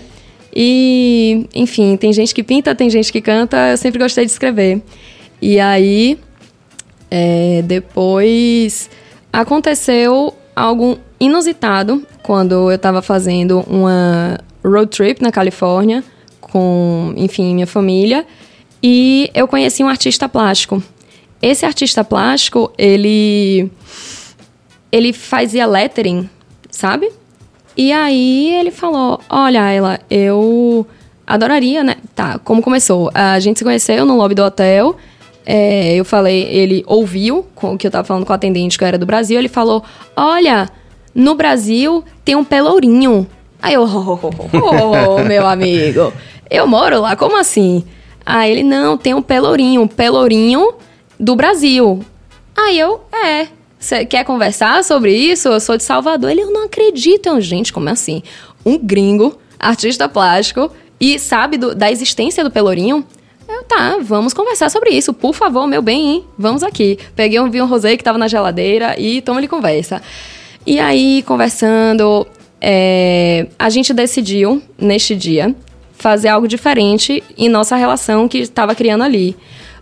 E, 0.53 1.47
enfim, 1.53 1.95
tem 1.95 2.11
gente 2.11 2.33
que 2.33 2.41
pinta, 2.41 2.73
tem 2.73 2.89
gente 2.89 3.11
que 3.11 3.21
canta. 3.21 3.69
Eu 3.69 3.77
sempre 3.77 3.99
gostei 3.99 4.25
de 4.25 4.31
escrever. 4.31 4.81
E 5.39 5.59
aí, 5.59 6.17
é, 7.11 7.61
depois 7.65 8.89
aconteceu 9.31 10.33
algo 10.55 10.97
inusitado 11.19 12.05
quando 12.23 12.69
eu 12.69 12.75
estava 12.75 13.01
fazendo 13.01 13.59
uma 13.67 14.39
road 14.63 14.89
trip 14.89 15.21
na 15.21 15.31
Califórnia 15.31 16.03
com, 16.39 17.13
enfim, 17.15 17.53
minha 17.53 17.67
família. 17.67 18.25
E 18.81 19.29
eu 19.33 19.47
conheci 19.47 19.83
um 19.83 19.87
artista 19.87 20.27
plástico. 20.27 20.81
Esse 21.41 21.65
artista 21.65 22.03
plástico, 22.03 22.71
ele 22.77 23.71
ele 24.91 25.13
fazia 25.13 25.65
lettering, 25.65 26.29
sabe? 26.71 27.11
E 27.77 27.91
aí 27.91 28.53
ele 28.55 28.71
falou: 28.71 29.21
Olha, 29.29 29.71
ela, 29.71 29.99
eu 30.09 30.85
adoraria, 31.25 31.83
né? 31.83 31.95
Tá, 32.15 32.39
como 32.39 32.61
começou? 32.61 33.11
A 33.13 33.39
gente 33.39 33.59
se 33.59 33.63
conheceu 33.63 34.05
no 34.05 34.17
lobby 34.17 34.35
do 34.35 34.43
hotel. 34.43 34.97
é, 35.45 35.95
eu 35.95 36.03
falei, 36.03 36.43
ele 36.43 36.83
ouviu 36.85 37.45
o 37.61 37.77
que 37.77 37.87
eu 37.87 37.91
tava 37.91 38.03
falando 38.05 38.25
com 38.25 38.31
o 38.33 38.35
atendente 38.35 38.77
que 38.77 38.83
eu 38.83 38.87
era 38.87 38.97
do 38.97 39.05
Brasil. 39.05 39.37
Ele 39.37 39.47
falou: 39.47 39.83
Olha, 40.15 40.69
no 41.13 41.35
Brasil 41.35 42.03
tem 42.25 42.35
um 42.35 42.43
pelourinho. 42.43 43.27
Aí 43.61 43.73
eu, 43.73 43.83
oh, 43.83 44.19
oh, 44.21 44.29
oh, 44.53 45.15
oh, 45.17 45.23
meu 45.23 45.45
amigo, 45.45 46.13
eu 46.49 46.65
moro 46.67 47.01
lá, 47.01 47.15
como 47.15 47.37
assim? 47.37 47.83
Aí 48.25 48.51
ele, 48.51 48.63
não, 48.63 48.97
tem 48.97 49.13
um 49.13 49.21
pelourinho, 49.21 49.81
um 49.81 49.87
pelourinho 49.87 50.73
do 51.19 51.35
Brasil. 51.35 51.99
Aí 52.57 52.77
eu, 52.79 53.01
é. 53.13 53.47
Você 53.77 54.05
quer 54.05 54.25
conversar 54.25 54.83
sobre 54.83 55.13
isso? 55.15 55.47
Eu 55.47 55.59
sou 55.59 55.77
de 55.77 55.83
Salvador. 55.83 56.29
Ele, 56.31 56.41
eu 56.41 56.51
não 56.51 56.65
acredito. 56.65 57.27
Eu, 57.27 57.39
gente, 57.39 57.71
como 57.71 57.87
assim? 57.89 58.21
Um 58.65 58.77
gringo, 58.77 59.37
artista 59.57 60.07
plástico, 60.09 60.69
e 60.99 61.17
sabe 61.17 61.57
do- 61.57 61.73
da 61.73 61.89
existência 61.89 62.43
do 62.43 62.51
Pelourinho? 62.51 63.05
Eu, 63.47 63.63
tá, 63.63 63.97
vamos 64.01 64.33
conversar 64.33 64.69
sobre 64.69 64.89
isso. 64.91 65.13
Por 65.13 65.33
favor, 65.33 65.65
meu 65.65 65.81
bem, 65.81 66.07
hein? 66.09 66.25
Vamos 66.37 66.61
aqui. 66.61 66.99
Peguei 67.15 67.39
um 67.39 67.49
vinho 67.49 67.65
rosé 67.65 67.95
que 67.95 68.03
tava 68.03 68.17
na 68.17 68.27
geladeira 68.27 68.99
e 68.99 69.21
toma 69.21 69.39
ele 69.39 69.47
conversa. 69.47 70.01
E 70.67 70.77
aí, 70.77 71.23
conversando, 71.25 72.27
é, 72.61 73.47
a 73.57 73.69
gente 73.69 73.93
decidiu, 73.93 74.61
neste 74.77 75.15
dia, 75.15 75.55
fazer 75.93 76.29
algo 76.29 76.47
diferente 76.47 77.23
em 77.37 77.49
nossa 77.49 77.75
relação 77.75 78.27
que 78.27 78.39
estava 78.39 78.73
criando 78.73 79.03
ali. 79.03 79.35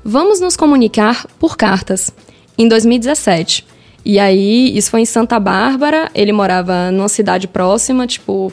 Vamos 0.03 0.39
nos 0.39 0.55
comunicar 0.55 1.25
por 1.39 1.57
cartas. 1.57 2.13
Em 2.57 2.67
2017. 2.67 3.65
E 4.03 4.19
aí, 4.19 4.75
isso 4.75 4.89
foi 4.89 5.01
em 5.01 5.05
Santa 5.05 5.39
Bárbara. 5.39 6.09
Ele 6.15 6.31
morava 6.31 6.91
numa 6.91 7.09
cidade 7.09 7.47
próxima, 7.47 8.07
tipo, 8.07 8.51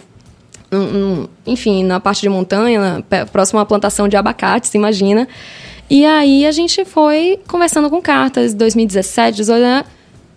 enfim, 1.47 1.85
na 1.85 2.01
parte 2.01 2.23
de 2.23 2.29
montanha, 2.29 3.05
próximo 3.33 3.61
à 3.61 3.65
plantação 3.65 4.09
de 4.09 4.17
abacate, 4.17 4.69
se 4.69 4.77
imagina. 4.77 5.29
E 5.89 6.05
aí 6.05 6.47
a 6.47 6.51
gente 6.51 6.85
foi 6.85 7.39
conversando 7.47 7.89
com 7.91 8.01
cartas, 8.01 8.55
2017, 8.55 9.37
18, 9.37 9.63
né? 9.63 9.85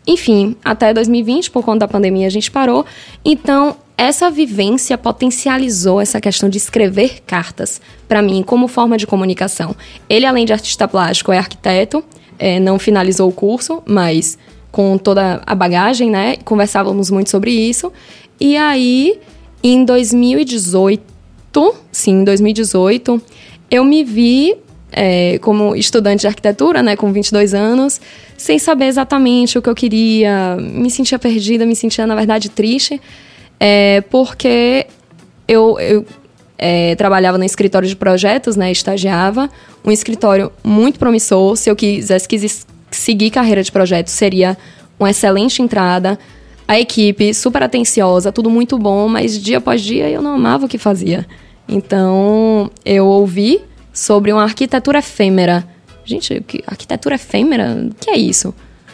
Enfim, 0.08 0.56
até 0.64 0.94
2020, 0.94 1.52
por 1.52 1.64
conta 1.66 1.80
da 1.80 1.88
pandemia, 1.88 2.28
a 2.28 2.30
gente 2.30 2.50
parou. 2.50 2.86
Então, 3.26 3.76
essa 3.98 4.32
vivência 4.32 4.98
potencializou 4.98 6.00
essa 6.00 6.22
questão 6.22 6.48
de 6.48 6.58
escrever 6.58 7.22
cartas 7.26 7.82
para 8.08 8.22
mim 8.22 8.42
como 8.42 8.68
forma 8.68 8.98
de 8.98 9.06
comunicação. 9.06 9.76
Ele, 10.08 10.26
além 10.26 10.46
de 10.46 10.54
artista 10.54 10.88
plástico, 10.88 11.32
é 11.34 11.38
arquiteto, 11.38 12.04
é, 12.40 12.60
não 12.60 12.80
finalizou 12.80 13.28
o 13.28 13.34
curso, 13.34 13.84
mas 13.86 14.38
com 14.72 14.98
toda 14.98 15.42
a 15.46 15.56
bagagem, 15.56 16.10
né? 16.10 16.38
Conversávamos 16.46 17.10
muito 17.10 17.30
sobre 17.30 17.52
isso. 17.52 17.92
E 18.40 18.56
aí, 18.56 19.20
em 19.64 19.84
2018, 19.84 21.04
sim, 21.92 22.22
em 22.22 22.24
2018, 22.24 23.22
eu 23.72 23.84
me 23.84 24.04
vi 24.04 24.56
é, 25.00 25.38
como 25.38 25.76
estudante 25.76 26.22
de 26.22 26.28
arquitetura, 26.28 26.82
né, 26.82 26.96
com 26.96 27.14
22 27.14 27.54
anos, 27.54 28.02
sem 28.36 28.58
saber 28.58 28.86
exatamente 28.86 29.56
o 29.56 29.62
que 29.62 29.70
eu 29.70 29.76
queria, 29.76 30.58
me 30.60 30.90
sentia 30.90 31.20
perdida, 31.20 31.68
me 31.68 31.76
sentia, 31.76 32.08
na 32.08 32.16
verdade, 32.16 32.50
triste, 32.50 33.00
é, 33.60 34.02
porque 34.10 34.88
eu, 35.48 35.80
eu 35.80 36.04
é, 36.58 36.96
trabalhava 36.96 37.38
no 37.38 37.44
escritório 37.44 37.88
de 37.88 37.96
projetos, 37.96 38.56
né, 38.56 38.72
estagiava, 38.72 39.48
um 39.86 39.92
escritório 39.92 40.52
muito 40.64 40.98
promissor, 40.98 41.56
se 41.56 41.70
eu 41.70 41.76
quisesse, 41.76 42.28
quisesse 42.28 42.66
seguir 42.90 43.30
carreira 43.30 43.62
de 43.62 43.72
projetos, 43.72 44.14
seria 44.14 44.58
uma 45.00 45.12
excelente 45.12 45.62
entrada, 45.62 46.18
a 46.68 46.80
equipe 46.80 47.36
super 47.36 47.62
atenciosa, 47.62 48.32
tudo 48.32 48.50
muito 48.50 48.80
bom, 48.80 49.08
mas 49.08 49.40
dia 49.40 49.60
após 49.60 49.80
dia 49.80 50.10
eu 50.10 50.24
não 50.24 50.34
amava 50.34 50.66
o 50.66 50.68
que 50.68 50.80
fazia. 50.80 51.24
Então, 51.70 52.72
eu 52.84 53.06
ouvi 53.06 53.62
sobre 53.98 54.32
uma 54.32 54.44
arquitetura 54.44 55.00
efêmera. 55.00 55.68
Gente, 56.06 56.44
que 56.48 56.64
arquitetura 56.68 57.16
efêmera? 57.16 57.90
O 57.90 57.96
que 57.96 58.12
é 58.12 58.18
isso? 58.18 58.54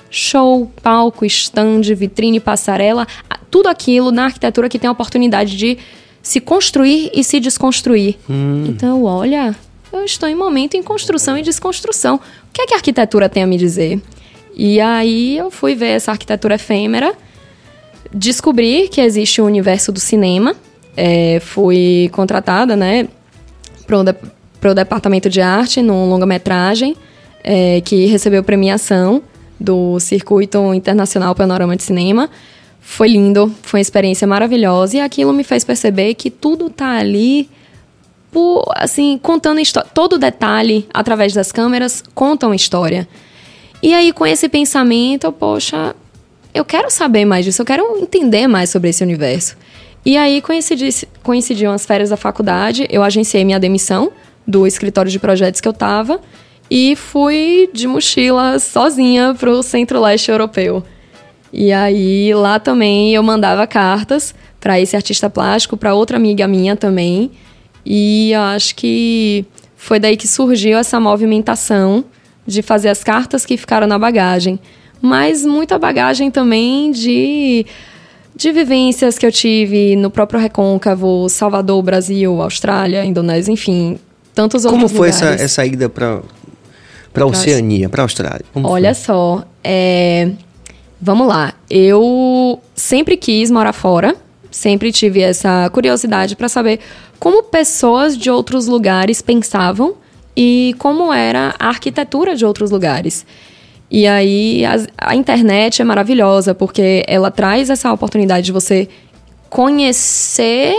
Show, 0.10 0.72
palco, 0.81 1.25
stand, 1.25 1.81
vitrine, 1.93 2.39
passarela, 2.39 3.05
tudo 3.51 3.67
aquilo 3.67 4.12
na 4.12 4.25
arquitetura 4.25 4.69
que 4.69 4.79
tem 4.79 4.88
a 4.88 4.91
oportunidade 4.91 5.57
de 5.57 5.77
se 6.22 6.39
construir 6.39 7.12
e 7.13 7.22
se 7.22 7.41
desconstruir. 7.41 8.15
Hum. 8.29 8.65
Então, 8.69 9.03
olha, 9.03 9.53
eu 9.91 10.05
estou 10.05 10.29
em 10.29 10.36
momento 10.36 10.77
em 10.77 10.81
construção 10.81 11.38
e 11.38 11.41
desconstrução. 11.41 12.15
O 12.15 12.53
que 12.53 12.62
é 12.62 12.67
que 12.67 12.74
a 12.74 12.77
arquitetura 12.77 13.27
tem 13.27 13.43
a 13.43 13.48
me 13.48 13.57
dizer? 13.57 14.01
E 14.55 14.79
aí 14.79 15.38
eu 15.38 15.51
fui 15.51 15.75
ver 15.75 15.88
essa 15.88 16.12
arquitetura 16.12 16.55
efêmera 16.55 17.13
descobri 18.13 18.88
que 18.88 19.01
existe 19.01 19.41
o 19.41 19.45
universo 19.45 19.91
do 19.91 20.00
cinema. 20.00 20.55
É, 20.95 21.39
fui 21.41 22.10
contratada, 22.13 22.75
né, 22.75 23.07
para 24.63 24.72
o, 24.72 24.74
de, 24.74 24.82
departamento 24.82 25.29
de 25.29 25.41
arte 25.41 25.82
num 25.82 26.08
longa-metragem 26.10 26.96
é, 27.43 27.82
que 27.82 28.05
recebeu 28.05 28.41
premiação 28.41 29.22
do 29.60 30.00
Circuito 30.00 30.74
Internacional 30.74 31.36
Panorama 31.36 31.75
de 31.75 31.84
Cinema. 31.84 32.29
Foi 32.79 33.10
lindo, 33.10 33.53
foi 33.62 33.79
uma 33.79 33.82
experiência 33.82 34.25
maravilhosa 34.25 34.98
e 34.98 35.00
aquilo 35.01 35.34
me 35.34 35.43
fez 35.43 35.65
perceber 35.65 36.13
que 36.13 36.29
tudo 36.29 36.70
tá 36.70 36.91
ali 36.91 37.50
por, 38.32 38.63
assim, 38.77 39.20
contando 39.22 39.60
história. 39.60 39.89
Todo 39.93 40.17
detalhe 40.17 40.88
através 40.93 41.34
das 41.34 41.51
câmeras 41.51 42.01
conta 42.15 42.46
uma 42.46 42.55
história. 42.55 43.05
E 43.82 43.93
aí, 43.93 44.13
com 44.13 44.25
esse 44.25 44.48
pensamento, 44.48 45.29
poxa, 45.34 45.93
eu 46.53 46.63
quero 46.63 46.89
saber 46.89 47.25
mais 47.25 47.43
disso, 47.43 47.62
eu 47.62 47.65
quero 47.65 47.98
entender 47.98 48.48
mais 48.48 48.70
sobre 48.70 48.89
esse 48.89 49.03
universo. 49.03 49.58
E 50.05 50.15
aí 50.15 50.41
coincidi, 50.41 50.89
coincidiam 51.22 51.74
as 51.74 51.86
férias 51.86 52.10
da 52.10 52.17
faculdade, 52.17 52.88
eu 52.89 53.03
agenciei 53.03 53.43
minha 53.43 53.60
demissão 53.60 54.12
do 54.47 54.67
escritório 54.67 55.12
de 55.12 55.19
projetos 55.19 55.62
que 55.62 55.67
eu 55.67 55.71
estava 55.71 56.19
e 56.69 56.95
fui 56.95 57.69
de 57.73 57.88
mochila 57.88 58.59
sozinha 58.59 59.35
para 59.38 59.50
o 59.50 59.63
Centro-Leste 59.63 60.31
Europeu. 60.31 60.83
E 61.51 61.71
aí 61.71 62.33
lá 62.33 62.59
também 62.59 63.13
eu 63.13 63.21
mandava 63.21 63.67
cartas 63.67 64.33
para 64.59 64.79
esse 64.79 64.95
artista 64.95 65.29
plástico, 65.29 65.77
para 65.77 65.93
outra 65.93 66.17
amiga 66.17 66.47
minha 66.47 66.75
também. 66.75 67.31
E 67.85 68.33
acho 68.33 68.75
que 68.75 69.45
foi 69.75 70.00
daí 70.00 70.17
que 70.17 70.27
surgiu 70.27 70.77
essa 70.77 71.00
movimentação 71.00 72.05
de 72.47 72.62
fazer 72.62 72.89
as 72.89 73.03
cartas 73.03 73.45
que 73.45 73.57
ficaram 73.57 73.88
na 73.88 74.00
bagagem 74.00 74.59
mas 75.03 75.45
muita 75.45 75.77
bagagem 75.77 76.31
também 76.31 76.89
de 76.89 77.65
de 78.35 78.51
vivências 78.51 79.19
que 79.19 79.25
eu 79.25 79.31
tive 79.31 79.95
no 79.95 80.09
próprio 80.09 80.39
Recôncavo, 80.39 81.29
Salvador, 81.29 81.83
Brasil, 81.83 82.41
Austrália, 82.41 83.05
Indonésia, 83.05 83.51
enfim, 83.51 84.00
tantos 84.33 84.63
Como 84.63 84.83
outros 84.83 84.91
foi 84.91 85.11
lugares. 85.11 85.41
essa, 85.41 85.43
essa 85.43 85.65
ida 85.65 85.89
para 85.89 86.21
para 87.13 87.25
Oceania, 87.27 87.87
para 87.89 88.01
Austrália? 88.01 88.43
Como 88.51 88.67
Olha 88.67 88.95
foi? 88.95 89.03
só, 89.05 89.43
é... 89.63 90.31
vamos 90.99 91.27
lá. 91.27 91.53
Eu 91.69 92.59
sempre 92.73 93.15
quis 93.15 93.51
morar 93.51 93.71
fora, 93.71 94.15
sempre 94.49 94.91
tive 94.91 95.21
essa 95.21 95.69
curiosidade 95.69 96.35
para 96.35 96.49
saber 96.49 96.79
como 97.19 97.43
pessoas 97.43 98.17
de 98.17 98.31
outros 98.31 98.67
lugares 98.67 99.21
pensavam 99.21 99.95
e 100.35 100.75
como 100.79 101.13
era 101.13 101.53
a 101.59 101.67
arquitetura 101.67 102.35
de 102.35 102.45
outros 102.45 102.71
lugares. 102.71 103.25
E 103.91 104.07
aí 104.07 104.65
a, 104.65 105.09
a 105.09 105.15
internet 105.15 105.81
é 105.81 105.85
maravilhosa 105.85 106.55
porque 106.55 107.03
ela 107.07 107.29
traz 107.29 107.69
essa 107.69 107.93
oportunidade 107.93 108.47
de 108.47 108.51
você 108.51 108.89
conhecer 109.49 110.75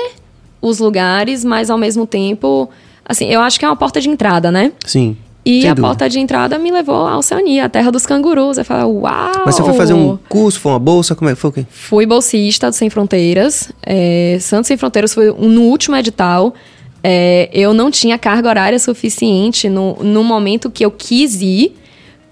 os 0.60 0.80
lugares, 0.80 1.44
mas 1.44 1.70
ao 1.70 1.78
mesmo 1.78 2.08
tempo, 2.08 2.68
assim, 3.04 3.26
eu 3.26 3.40
acho 3.40 3.58
que 3.58 3.64
é 3.64 3.68
uma 3.68 3.76
porta 3.76 4.00
de 4.00 4.08
entrada, 4.08 4.50
né? 4.50 4.72
Sim. 4.86 5.16
E 5.46 5.66
a 5.66 5.74
dúvida. 5.74 5.88
porta 5.88 6.08
de 6.08 6.18
entrada 6.18 6.58
me 6.58 6.70
levou 6.70 7.06
à 7.06 7.18
Oceania, 7.18 7.66
a 7.66 7.68
terra 7.68 7.90
dos 7.90 8.06
cangurus. 8.06 8.56
Eu 8.56 8.64
falei, 8.64 8.84
uau! 8.84 9.42
Mas 9.44 9.54
você 9.54 9.62
foi 9.62 9.74
fazer 9.74 9.92
um 9.92 10.16
curso, 10.28 10.58
foi 10.58 10.72
uma 10.72 10.78
bolsa? 10.78 11.14
Como 11.14 11.28
é 11.28 11.34
que 11.34 11.40
foi? 11.40 11.50
Okay. 11.50 11.66
Fui 11.68 12.06
bolsista 12.06 12.70
do 12.70 12.74
Sem 12.74 12.88
Fronteiras. 12.88 13.70
É, 13.82 14.38
Santos 14.40 14.68
Sem 14.68 14.76
Fronteiras 14.78 15.12
foi 15.12 15.26
no 15.26 15.62
último 15.62 15.96
edital. 15.96 16.54
É, 17.02 17.50
eu 17.52 17.74
não 17.74 17.90
tinha 17.90 18.16
carga 18.16 18.48
horária 18.48 18.78
suficiente 18.78 19.68
no, 19.68 19.96
no 20.02 20.24
momento 20.24 20.70
que 20.70 20.84
eu 20.84 20.90
quis 20.90 21.42
ir 21.42 21.76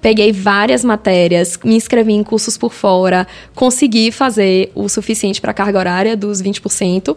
peguei 0.02 0.32
várias 0.32 0.84
matérias, 0.84 1.56
me 1.64 1.76
inscrevi 1.76 2.12
em 2.12 2.24
cursos 2.24 2.58
por 2.58 2.72
fora, 2.72 3.24
consegui 3.54 4.10
fazer 4.10 4.72
o 4.74 4.88
suficiente 4.88 5.40
para 5.40 5.52
a 5.52 5.54
carga 5.54 5.78
horária 5.78 6.16
dos 6.16 6.42
20%, 6.42 7.16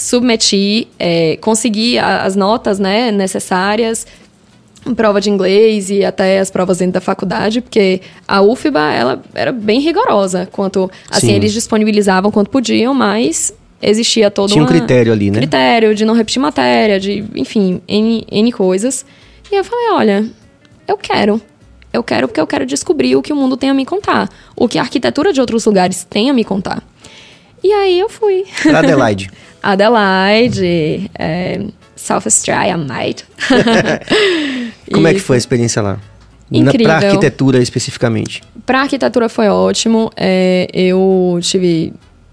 submeti, 0.00 0.88
é, 0.98 1.36
consegui 1.42 1.98
as 1.98 2.34
notas 2.34 2.78
né, 2.78 3.12
necessárias, 3.12 4.06
prova 4.96 5.20
de 5.20 5.28
inglês 5.28 5.90
e 5.90 6.02
até 6.02 6.38
as 6.38 6.50
provas 6.50 6.78
dentro 6.78 6.94
da 6.94 7.00
faculdade, 7.02 7.60
porque 7.60 8.00
a 8.26 8.40
UFBA 8.40 8.92
ela 8.92 9.22
era 9.34 9.52
bem 9.52 9.78
rigorosa 9.78 10.48
quanto 10.50 10.90
assim 11.10 11.28
Sim. 11.28 11.34
eles 11.34 11.52
disponibilizavam 11.52 12.30
quanto 12.30 12.50
podiam, 12.50 12.94
mas 12.94 13.52
existia 13.82 14.30
todo 14.30 14.50
Tinha 14.50 14.64
um 14.64 14.66
critério 14.66 15.12
ali, 15.12 15.30
né? 15.30 15.38
Critério 15.38 15.94
de 15.94 16.06
não 16.06 16.14
repetir 16.14 16.40
matéria, 16.40 16.98
de, 16.98 17.22
enfim, 17.36 17.82
N, 17.86 18.26
N 18.30 18.52
coisas. 18.52 19.04
E 19.52 19.54
eu 19.54 19.64
falei, 19.64 19.90
olha, 19.90 20.30
eu 20.88 20.96
quero. 20.96 21.40
Eu 21.92 22.02
quero 22.02 22.26
porque 22.26 22.40
eu 22.40 22.46
quero 22.46 22.64
descobrir 22.64 23.16
o 23.16 23.22
que 23.22 23.32
o 23.34 23.36
mundo 23.36 23.56
tem 23.56 23.68
a 23.68 23.74
me 23.74 23.84
contar. 23.84 24.30
O 24.56 24.66
que 24.66 24.78
a 24.78 24.82
arquitetura 24.82 25.30
de 25.30 25.40
outros 25.42 25.66
lugares 25.66 26.06
tem 26.08 26.30
a 26.30 26.32
me 26.32 26.44
contar. 26.44 26.82
E 27.62 27.70
aí 27.70 28.00
eu 28.00 28.08
fui. 28.08 28.44
Adelaide. 28.74 29.30
Adelaide, 29.62 31.10
é, 31.18 31.60
South 31.96 32.22
Australia, 32.24 32.76
mate. 32.76 33.24
Como 34.92 35.06
e... 35.06 35.10
é 35.10 35.14
que 35.14 35.20
foi 35.20 35.36
a 35.36 35.38
experiência 35.38 35.82
lá? 35.82 35.98
Incrível. 36.50 36.86
Para 36.86 37.08
arquitetura 37.08 37.58
especificamente. 37.62 38.42
Para 38.66 38.82
arquitetura 38.82 39.28
foi 39.28 39.48
ótimo. 39.48 40.10
É, 40.16 40.68
eu 40.72 41.38
tive, 41.42 41.92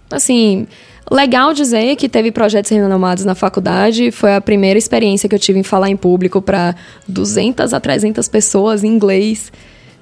assim, 0.10 0.66
Legal 1.10 1.54
dizer 1.54 1.96
que 1.96 2.10
teve 2.10 2.32
projetos 2.32 2.70
renomados 2.70 3.24
na 3.24 3.34
faculdade. 3.34 4.12
Foi 4.12 4.36
a 4.36 4.42
primeira 4.42 4.78
experiência 4.78 5.30
que 5.30 5.34
eu 5.34 5.40
tive 5.40 5.58
em 5.58 5.64
falar 5.64 5.90
em 5.90 5.96
público 5.96 6.42
para 6.42 6.76
200 7.08 7.74
a 7.74 7.80
300 7.80 8.28
pessoas 8.28 8.84
em 8.84 8.88
inglês. 8.88 9.52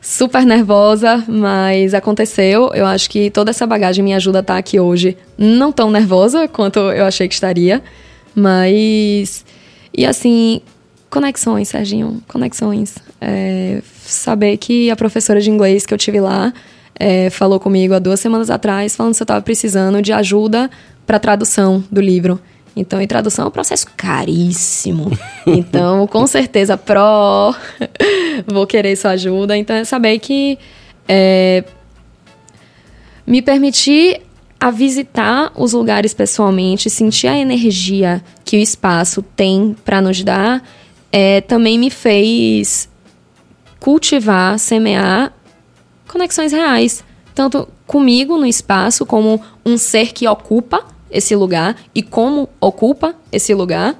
Super 0.07 0.45
nervosa, 0.45 1.25
mas 1.27 1.95
aconteceu. 1.95 2.69
Eu 2.75 2.85
acho 2.85 3.09
que 3.09 3.31
toda 3.31 3.49
essa 3.49 3.65
bagagem 3.65 4.05
me 4.05 4.13
ajuda 4.13 4.37
a 4.37 4.41
estar 4.41 4.55
aqui 4.55 4.79
hoje. 4.79 5.17
Não 5.35 5.71
tão 5.71 5.89
nervosa 5.89 6.47
quanto 6.47 6.77
eu 6.77 7.05
achei 7.05 7.27
que 7.27 7.33
estaria, 7.33 7.81
mas. 8.35 9.43
E 9.91 10.05
assim, 10.05 10.61
conexões, 11.09 11.69
Serginho, 11.69 12.21
conexões. 12.27 12.93
É, 13.19 13.81
saber 14.03 14.57
que 14.57 14.91
a 14.91 14.95
professora 14.95 15.41
de 15.41 15.49
inglês 15.49 15.87
que 15.87 15.93
eu 15.95 15.97
tive 15.97 16.19
lá 16.19 16.53
é, 16.99 17.31
falou 17.31 17.59
comigo 17.59 17.95
há 17.95 17.99
duas 17.99 18.19
semanas 18.19 18.51
atrás, 18.51 18.95
falando 18.95 19.15
se 19.15 19.23
eu 19.23 19.25
estava 19.25 19.41
precisando 19.41 20.03
de 20.03 20.13
ajuda 20.13 20.69
para 21.07 21.17
tradução 21.17 21.83
do 21.91 21.99
livro. 21.99 22.39
Então, 22.75 22.99
em 23.01 23.07
tradução 23.07 23.45
é 23.45 23.47
um 23.47 23.51
processo 23.51 23.87
caríssimo. 23.95 25.11
Então, 25.47 26.07
com 26.07 26.25
certeza, 26.25 26.75
pró, 26.75 27.53
vou 28.47 28.65
querer 28.65 28.95
sua 28.95 29.11
ajuda. 29.11 29.55
Então, 29.55 29.75
é 29.75 29.83
saber 29.83 30.17
que 30.17 30.57
é, 31.07 31.63
me 33.27 33.43
permitir 33.43 34.21
a 34.59 34.71
visitar 34.71 35.51
os 35.55 35.73
lugares 35.73 36.15
pessoalmente, 36.15 36.89
sentir 36.89 37.27
a 37.27 37.37
energia 37.37 38.23
que 38.43 38.57
o 38.57 38.59
espaço 38.59 39.21
tem 39.21 39.75
para 39.85 40.01
nos 40.01 40.23
dar, 40.23 40.63
é, 41.11 41.41
também 41.41 41.77
me 41.77 41.91
fez 41.91 42.89
cultivar, 43.79 44.57
semear 44.57 45.31
conexões 46.07 46.51
reais. 46.51 47.03
Tanto 47.35 47.67
comigo 47.85 48.35
no 48.35 48.47
espaço, 48.47 49.05
como 49.05 49.39
um 49.63 49.77
ser 49.77 50.11
que 50.11 50.27
ocupa 50.27 50.94
esse 51.09 51.35
lugar 51.35 51.75
e 51.93 52.01
como 52.01 52.49
ocupa 52.59 53.15
esse 53.31 53.53
lugar. 53.53 53.95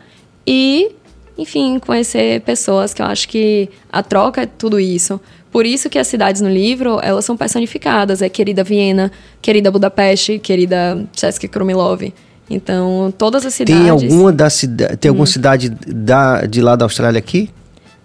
E, 0.46 0.92
enfim, 1.38 1.80
conhecer 1.80 2.42
pessoas 2.42 2.94
que 2.94 3.02
eu 3.02 3.06
acho 3.06 3.28
que 3.28 3.70
a 3.92 4.04
troca 4.04 4.42
é 4.42 4.46
tudo 4.46 4.80
isso. 4.80 5.20
Por 5.52 5.66
isso 5.66 5.90
que 5.90 5.98
as 5.98 6.08
cidades 6.08 6.42
no 6.42 6.50
livro, 6.50 7.00
elas 7.02 7.24
são 7.24 7.38
personificadas. 7.38 8.22
É 8.22 8.28
querida 8.28 8.64
Viena, 8.64 9.12
querida 9.42 9.72
Budapeste, 9.72 10.38
querida 10.40 11.08
Czeska 11.14 11.48
Krumilov. 11.48 12.12
Então, 12.50 13.14
todas 13.18 13.46
as 13.46 13.54
cidades... 13.54 13.82
Tem 13.82 13.90
alguma, 13.90 14.32
da 14.32 14.50
cida 14.50 14.98
tem 14.98 15.10
alguma 15.10 15.24
hum. 15.24 15.28
cidade 15.28 15.70
da, 15.70 16.46
de 16.46 16.62
lá 16.62 16.76
da 16.76 16.86
Austrália 16.86 17.20
aqui? 17.20 17.50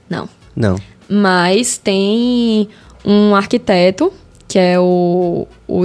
Não. 0.09 0.29
Não. 0.57 0.77
Mas 1.09 1.77
tem 1.77 2.69
um 3.05 3.35
arquiteto, 3.35 4.13
que 4.51 4.59
é 4.59 4.81
o, 4.81 5.47
o 5.69 5.85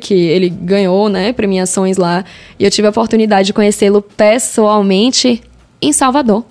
que 0.00 0.14
ele 0.14 0.48
ganhou, 0.48 1.08
né, 1.08 1.32
premiações 1.32 1.96
lá. 1.96 2.24
E 2.56 2.64
eu 2.64 2.70
tive 2.70 2.86
a 2.86 2.90
oportunidade 2.90 3.48
de 3.48 3.52
conhecê-lo 3.52 4.00
pessoalmente 4.00 5.42
em 5.82 5.92
Salvador. 5.92 6.44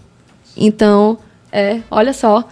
Então, 0.58 1.18
é, 1.50 1.80
olha 1.90 2.12
só 2.12 2.46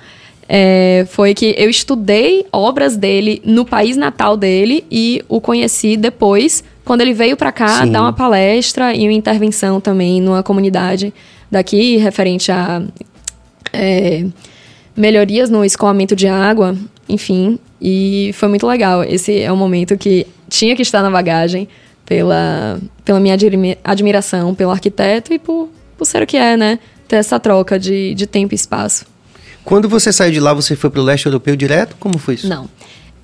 é, 0.47 1.05
foi 1.09 1.33
que 1.33 1.53
eu 1.57 1.69
estudei 1.69 2.45
obras 2.53 2.95
dele 2.95 3.41
no 3.43 3.65
país 3.65 3.97
natal 3.97 4.37
dele 4.37 4.85
e 4.89 5.21
o 5.27 5.41
conheci 5.41 5.97
depois, 5.97 6.63
quando 6.85 7.01
ele 7.01 7.13
veio 7.13 7.35
para 7.35 7.51
cá 7.51 7.83
Sim. 7.83 7.91
dar 7.91 8.01
uma 8.01 8.13
palestra 8.13 8.95
e 8.95 9.07
uma 9.07 9.13
intervenção 9.13 9.81
também 9.81 10.21
numa 10.21 10.41
comunidade 10.41 11.13
daqui, 11.51 11.97
referente 11.97 12.49
a 12.49 12.81
é, 13.73 14.25
melhorias 14.95 15.49
no 15.49 15.65
escoamento 15.65 16.15
de 16.15 16.27
água, 16.27 16.77
enfim. 17.09 17.59
E 17.81 18.31
foi 18.33 18.47
muito 18.47 18.65
legal. 18.65 19.03
Esse 19.03 19.39
é 19.39 19.51
um 19.51 19.57
momento 19.57 19.97
que 19.97 20.25
tinha 20.49 20.75
que 20.75 20.81
estar 20.81 21.01
na 21.01 21.09
bagagem 21.09 21.67
pela, 22.05 22.79
pela 23.03 23.19
minha 23.19 23.35
admiração 23.83 24.53
pelo 24.53 24.71
arquiteto 24.71 25.33
e 25.33 25.39
por, 25.39 25.69
por 25.97 26.05
ser 26.05 26.21
o 26.21 26.27
que 26.27 26.37
é, 26.37 26.55
né? 26.55 26.79
Ter 27.07 27.17
essa 27.17 27.39
troca 27.39 27.77
de, 27.77 28.13
de 28.13 28.25
tempo 28.25 28.53
e 28.53 28.55
espaço. 28.55 29.05
Quando 29.63 29.89
você 29.89 30.13
saiu 30.13 30.31
de 30.31 30.39
lá, 30.39 30.53
você 30.53 30.75
foi 30.75 30.89
para 30.89 31.01
o 31.01 31.03
leste 31.03 31.25
europeu 31.25 31.55
direto? 31.55 31.95
Como 31.99 32.17
foi 32.17 32.35
isso? 32.35 32.47
Não. 32.47 32.69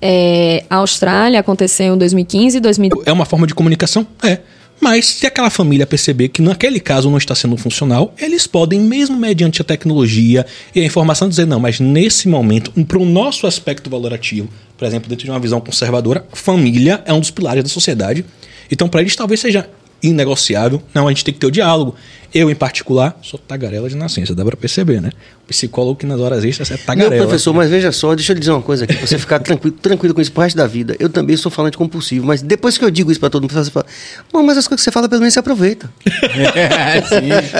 É, 0.00 0.64
a 0.68 0.76
Austrália 0.76 1.38
aconteceu 1.38 1.94
em 1.94 1.98
2015 1.98 2.56
e 2.56 2.60
2016. 2.60 3.06
É 3.08 3.12
uma 3.12 3.24
forma 3.24 3.46
de 3.46 3.54
comunicação? 3.54 4.04
É. 4.22 4.40
Mas 4.82 5.06
se 5.06 5.26
aquela 5.28 5.48
família 5.48 5.86
perceber 5.86 6.26
que 6.26 6.42
naquele 6.42 6.80
caso 6.80 7.08
não 7.08 7.16
está 7.16 7.36
sendo 7.36 7.56
funcional, 7.56 8.12
eles 8.18 8.48
podem, 8.48 8.80
mesmo 8.80 9.16
mediante 9.16 9.62
a 9.62 9.64
tecnologia 9.64 10.44
e 10.74 10.80
a 10.80 10.84
informação, 10.84 11.28
dizer: 11.28 11.46
não, 11.46 11.60
mas 11.60 11.78
nesse 11.78 12.26
momento, 12.26 12.72
para 12.84 12.98
o 12.98 13.04
nosso 13.04 13.46
aspecto 13.46 13.88
valorativo, 13.88 14.48
por 14.76 14.84
exemplo, 14.84 15.08
dentro 15.08 15.24
de 15.24 15.30
uma 15.30 15.38
visão 15.38 15.60
conservadora, 15.60 16.26
família 16.32 17.00
é 17.06 17.12
um 17.12 17.20
dos 17.20 17.30
pilares 17.30 17.62
da 17.62 17.68
sociedade. 17.68 18.24
Então, 18.72 18.88
para 18.88 19.02
eles, 19.02 19.14
talvez 19.14 19.38
seja 19.38 19.70
inegociável. 20.02 20.82
Não, 20.92 21.06
a 21.06 21.12
gente 21.12 21.24
tem 21.24 21.32
que 21.32 21.38
ter 21.38 21.46
o 21.46 21.50
diálogo. 21.52 21.94
Eu, 22.34 22.50
em 22.50 22.54
particular, 22.54 23.18
sou 23.22 23.38
tagarela 23.38 23.88
de 23.88 23.96
nascença, 23.96 24.34
dá 24.34 24.44
para 24.44 24.56
perceber, 24.56 25.00
né? 25.00 25.10
O 25.44 25.48
psicólogo 25.48 25.96
que 25.96 26.06
nas 26.06 26.18
horas 26.18 26.44
extras 26.44 26.70
é 26.70 26.76
tagarela. 26.76 27.14
Meu 27.14 27.24
professor, 27.24 27.52
mas 27.52 27.68
veja 27.68 27.92
só, 27.92 28.14
deixa 28.14 28.32
eu 28.32 28.34
lhe 28.34 28.40
dizer 28.40 28.52
uma 28.52 28.62
coisa 28.62 28.84
aqui, 28.84 28.96
pra 28.96 29.06
você 29.06 29.18
ficar 29.18 29.38
tranquilo, 29.40 29.76
tranquilo 29.76 30.14
com 30.14 30.20
isso 30.20 30.32
pro 30.32 30.42
resto 30.42 30.56
da 30.56 30.66
vida. 30.66 30.96
Eu 30.98 31.08
também 31.08 31.36
sou 31.36 31.50
falante 31.50 31.76
compulsivo, 31.76 32.26
mas 32.26 32.40
depois 32.40 32.78
que 32.78 32.84
eu 32.84 32.90
digo 32.90 33.10
isso 33.10 33.20
para 33.20 33.28
todo 33.28 33.42
mundo, 33.42 33.52
você 33.52 33.70
fala, 33.70 33.86
mas 34.32 34.56
as 34.56 34.66
coisas 34.66 34.80
que 34.80 34.84
você 34.84 34.90
fala, 34.90 35.08
pelo 35.08 35.20
menos 35.20 35.34
você 35.34 35.40
aproveita. 35.40 35.90
é, 36.56 37.02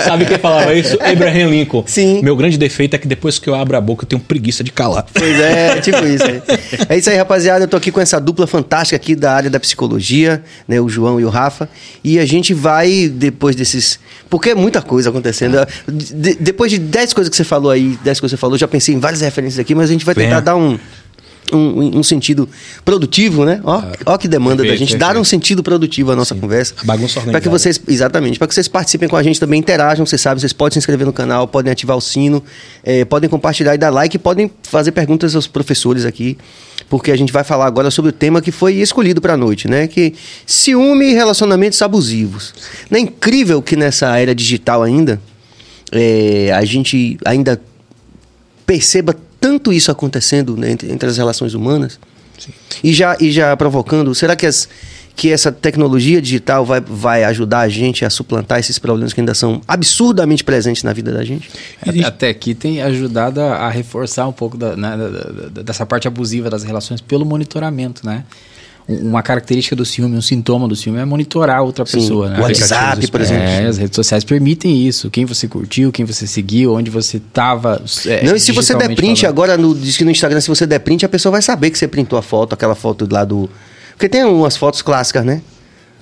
Sabe 0.03 0.25
quem 0.25 0.39
falava 0.39 0.73
isso? 0.73 0.97
Abraham 1.01 1.49
Lincoln. 1.49 1.83
Sim. 1.85 2.21
Meu 2.23 2.35
grande 2.35 2.57
defeito 2.57 2.95
é 2.95 2.97
que 2.97 3.07
depois 3.07 3.37
que 3.37 3.47
eu 3.47 3.53
abro 3.53 3.77
a 3.77 3.81
boca, 3.81 4.03
eu 4.03 4.07
tenho 4.07 4.21
preguiça 4.21 4.63
de 4.63 4.71
calar. 4.71 5.05
Pois 5.13 5.39
é, 5.39 5.79
tipo 5.81 6.03
isso. 6.05 6.25
É. 6.25 6.95
é 6.95 6.97
isso 6.97 7.09
aí, 7.09 7.17
rapaziada. 7.17 7.65
Eu 7.65 7.67
tô 7.67 7.77
aqui 7.77 7.91
com 7.91 8.01
essa 8.01 8.19
dupla 8.19 8.47
fantástica 8.47 8.95
aqui 8.95 9.15
da 9.15 9.33
área 9.33 9.49
da 9.49 9.59
psicologia, 9.59 10.43
né? 10.67 10.81
O 10.81 10.89
João 10.89 11.19
e 11.19 11.25
o 11.25 11.29
Rafa. 11.29 11.69
E 12.03 12.17
a 12.17 12.25
gente 12.25 12.53
vai, 12.53 13.07
depois 13.07 13.55
desses. 13.55 13.99
Porque 14.29 14.49
é 14.49 14.55
muita 14.63 14.81
coisa 14.81 15.09
acontecendo 15.09 15.23
acontecendo. 15.33 15.67
De, 15.87 16.35
depois 16.35 16.71
de 16.71 16.77
10 16.77 17.13
coisas 17.13 17.29
que 17.29 17.35
você 17.35 17.43
falou 17.43 17.71
aí, 17.71 17.97
10 18.03 18.19
coisas 18.19 18.19
que 18.19 18.37
você 18.37 18.37
falou, 18.37 18.57
já 18.57 18.67
pensei 18.67 18.93
em 18.93 18.99
várias 18.99 19.21
referências 19.21 19.59
aqui, 19.59 19.73
mas 19.73 19.89
a 19.89 19.93
gente 19.93 20.05
vai 20.05 20.13
tentar 20.13 20.41
dar 20.41 20.55
um, 20.55 20.77
um, 21.51 21.99
um, 21.99 22.03
sentido 22.03 22.47
produtivo, 22.83 23.45
né? 23.45 23.61
Ó, 23.63 23.81
ó 24.05 24.17
que 24.17 24.27
demanda 24.27 24.63
da 24.63 24.75
gente, 24.75 24.95
dar 24.97 25.17
um 25.17 25.23
sentido 25.23 25.63
produtivo 25.63 26.11
à 26.11 26.15
nossa 26.15 26.35
Sim. 26.35 26.41
conversa. 26.41 26.75
A 26.81 26.85
bagunça 26.85 27.21
Para 27.21 27.41
que 27.41 27.49
vocês, 27.49 27.79
exatamente, 27.87 28.37
para 28.37 28.47
que 28.47 28.53
vocês 28.53 28.67
participem 28.67 29.07
com 29.07 29.15
a 29.15 29.23
gente 29.23 29.39
também, 29.39 29.59
interajam, 29.59 30.05
vocês 30.05 30.21
sabem, 30.21 30.39
vocês 30.39 30.53
podem 30.53 30.73
se 30.73 30.79
inscrever 30.79 31.05
no 31.05 31.13
canal, 31.13 31.47
podem 31.47 31.71
ativar 31.71 31.97
o 31.97 32.01
sino, 32.01 32.43
é, 32.83 33.05
podem 33.05 33.29
compartilhar 33.29 33.75
e 33.75 33.77
dar 33.77 33.89
like, 33.89 34.17
podem 34.17 34.51
fazer 34.63 34.91
perguntas 34.91 35.35
aos 35.35 35.47
professores 35.47 36.05
aqui, 36.05 36.37
porque 36.93 37.11
a 37.11 37.15
gente 37.15 37.33
vai 37.33 37.43
falar 37.43 37.65
agora 37.65 37.89
sobre 37.89 38.09
o 38.09 38.11
tema 38.11 38.39
que 38.39 38.51
foi 38.51 38.75
escolhido 38.75 39.19
para 39.19 39.33
a 39.33 39.37
noite, 39.37 39.67
né? 39.67 39.87
Que 39.87 40.13
ciúme 40.45 41.09
e 41.09 41.13
relacionamentos 41.13 41.81
abusivos. 41.81 42.53
Não 42.87 42.99
é 42.99 43.01
incrível 43.01 43.63
que 43.63 43.75
nessa 43.75 44.15
era 44.19 44.35
digital 44.35 44.83
ainda, 44.83 45.19
é, 45.91 46.51
a 46.53 46.63
gente 46.63 47.17
ainda 47.25 47.59
perceba 48.63 49.15
tanto 49.41 49.73
isso 49.73 49.89
acontecendo 49.89 50.55
né, 50.55 50.69
entre, 50.69 50.91
entre, 50.91 51.09
as 51.09 51.17
relações 51.17 51.55
humanas 51.55 51.99
Sim. 52.37 52.51
e 52.83 52.93
já 52.93 53.17
e 53.19 53.31
já 53.31 53.57
provocando 53.57 54.13
será 54.13 54.35
que 54.35 54.45
as 54.45 54.69
que 55.15 55.31
essa 55.31 55.51
tecnologia 55.51 56.21
digital 56.21 56.65
vai, 56.65 56.81
vai 56.81 57.23
ajudar 57.23 57.61
a 57.61 57.69
gente 57.69 58.03
a 58.03 58.09
suplantar 58.09 58.59
esses 58.59 58.79
problemas 58.79 59.13
que 59.13 59.21
ainda 59.21 59.33
são 59.33 59.61
absurdamente 59.67 60.43
presentes 60.43 60.83
na 60.83 60.91
vida 60.91 61.11
da 61.11 61.23
gente? 61.23 61.49
Até 62.03 62.29
aqui 62.29 62.55
tem 62.55 62.81
ajudado 62.81 63.39
a, 63.39 63.69
reforçar 63.69 64.27
um 64.27 64.33
pouco 64.33 64.57
da, 64.57 64.75
né, 64.75 64.97
dessa 65.63 65.85
parte 65.85 66.07
abusiva 66.07 66.49
das 66.49 66.63
relações 66.63 66.99
pelo 66.99 67.25
monitoramento, 67.25 68.05
né? 68.05 68.23
uma 68.87 69.21
característica 69.21 69.75
do 69.75 69.85
ciúme, 69.85 70.17
um 70.17 70.21
sintoma 70.21 70.67
do 70.67 70.75
ciúme 70.75 70.99
é 70.99 71.05
monitorar 71.05 71.61
outra 71.61 71.85
Sim, 71.85 71.99
pessoa. 71.99 72.29
Né? 72.29 72.39
O 72.39 72.41
WhatsApp, 72.41 73.07
por 73.07 73.21
exemplo. 73.21 73.43
É, 73.43 73.65
as 73.65 73.77
redes 73.77 73.95
sociais 73.95 74.23
permitem 74.23 74.85
isso. 74.85 75.09
Quem 75.09 75.25
você 75.25 75.47
curtiu, 75.47 75.91
quem 75.91 76.05
você 76.05 76.27
seguiu, 76.27 76.73
onde 76.73 76.89
você 76.89 77.17
estava. 77.17 77.81
É, 78.05 78.25
não, 78.25 78.35
e 78.35 78.39
se 78.39 78.51
você 78.51 78.75
der 78.75 78.93
print 78.93 79.21
falando. 79.21 79.33
agora, 79.33 79.57
no, 79.57 79.73
diz 79.73 79.95
que 79.95 80.03
no 80.03 80.11
Instagram, 80.11 80.41
se 80.41 80.49
você 80.49 80.67
der 80.67 80.79
print, 80.79 81.05
a 81.05 81.09
pessoa 81.09 81.31
vai 81.31 81.41
saber 81.41 81.71
que 81.71 81.77
você 81.77 81.87
printou 81.87 82.19
a 82.19 82.21
foto, 82.21 82.53
aquela 82.53 82.75
foto 82.75 83.07
lá 83.09 83.23
do. 83.23 83.49
Porque 83.93 84.09
tem 84.09 84.23
umas 84.23 84.57
fotos 84.57 84.81
clássicas, 84.81 85.25
né? 85.25 85.41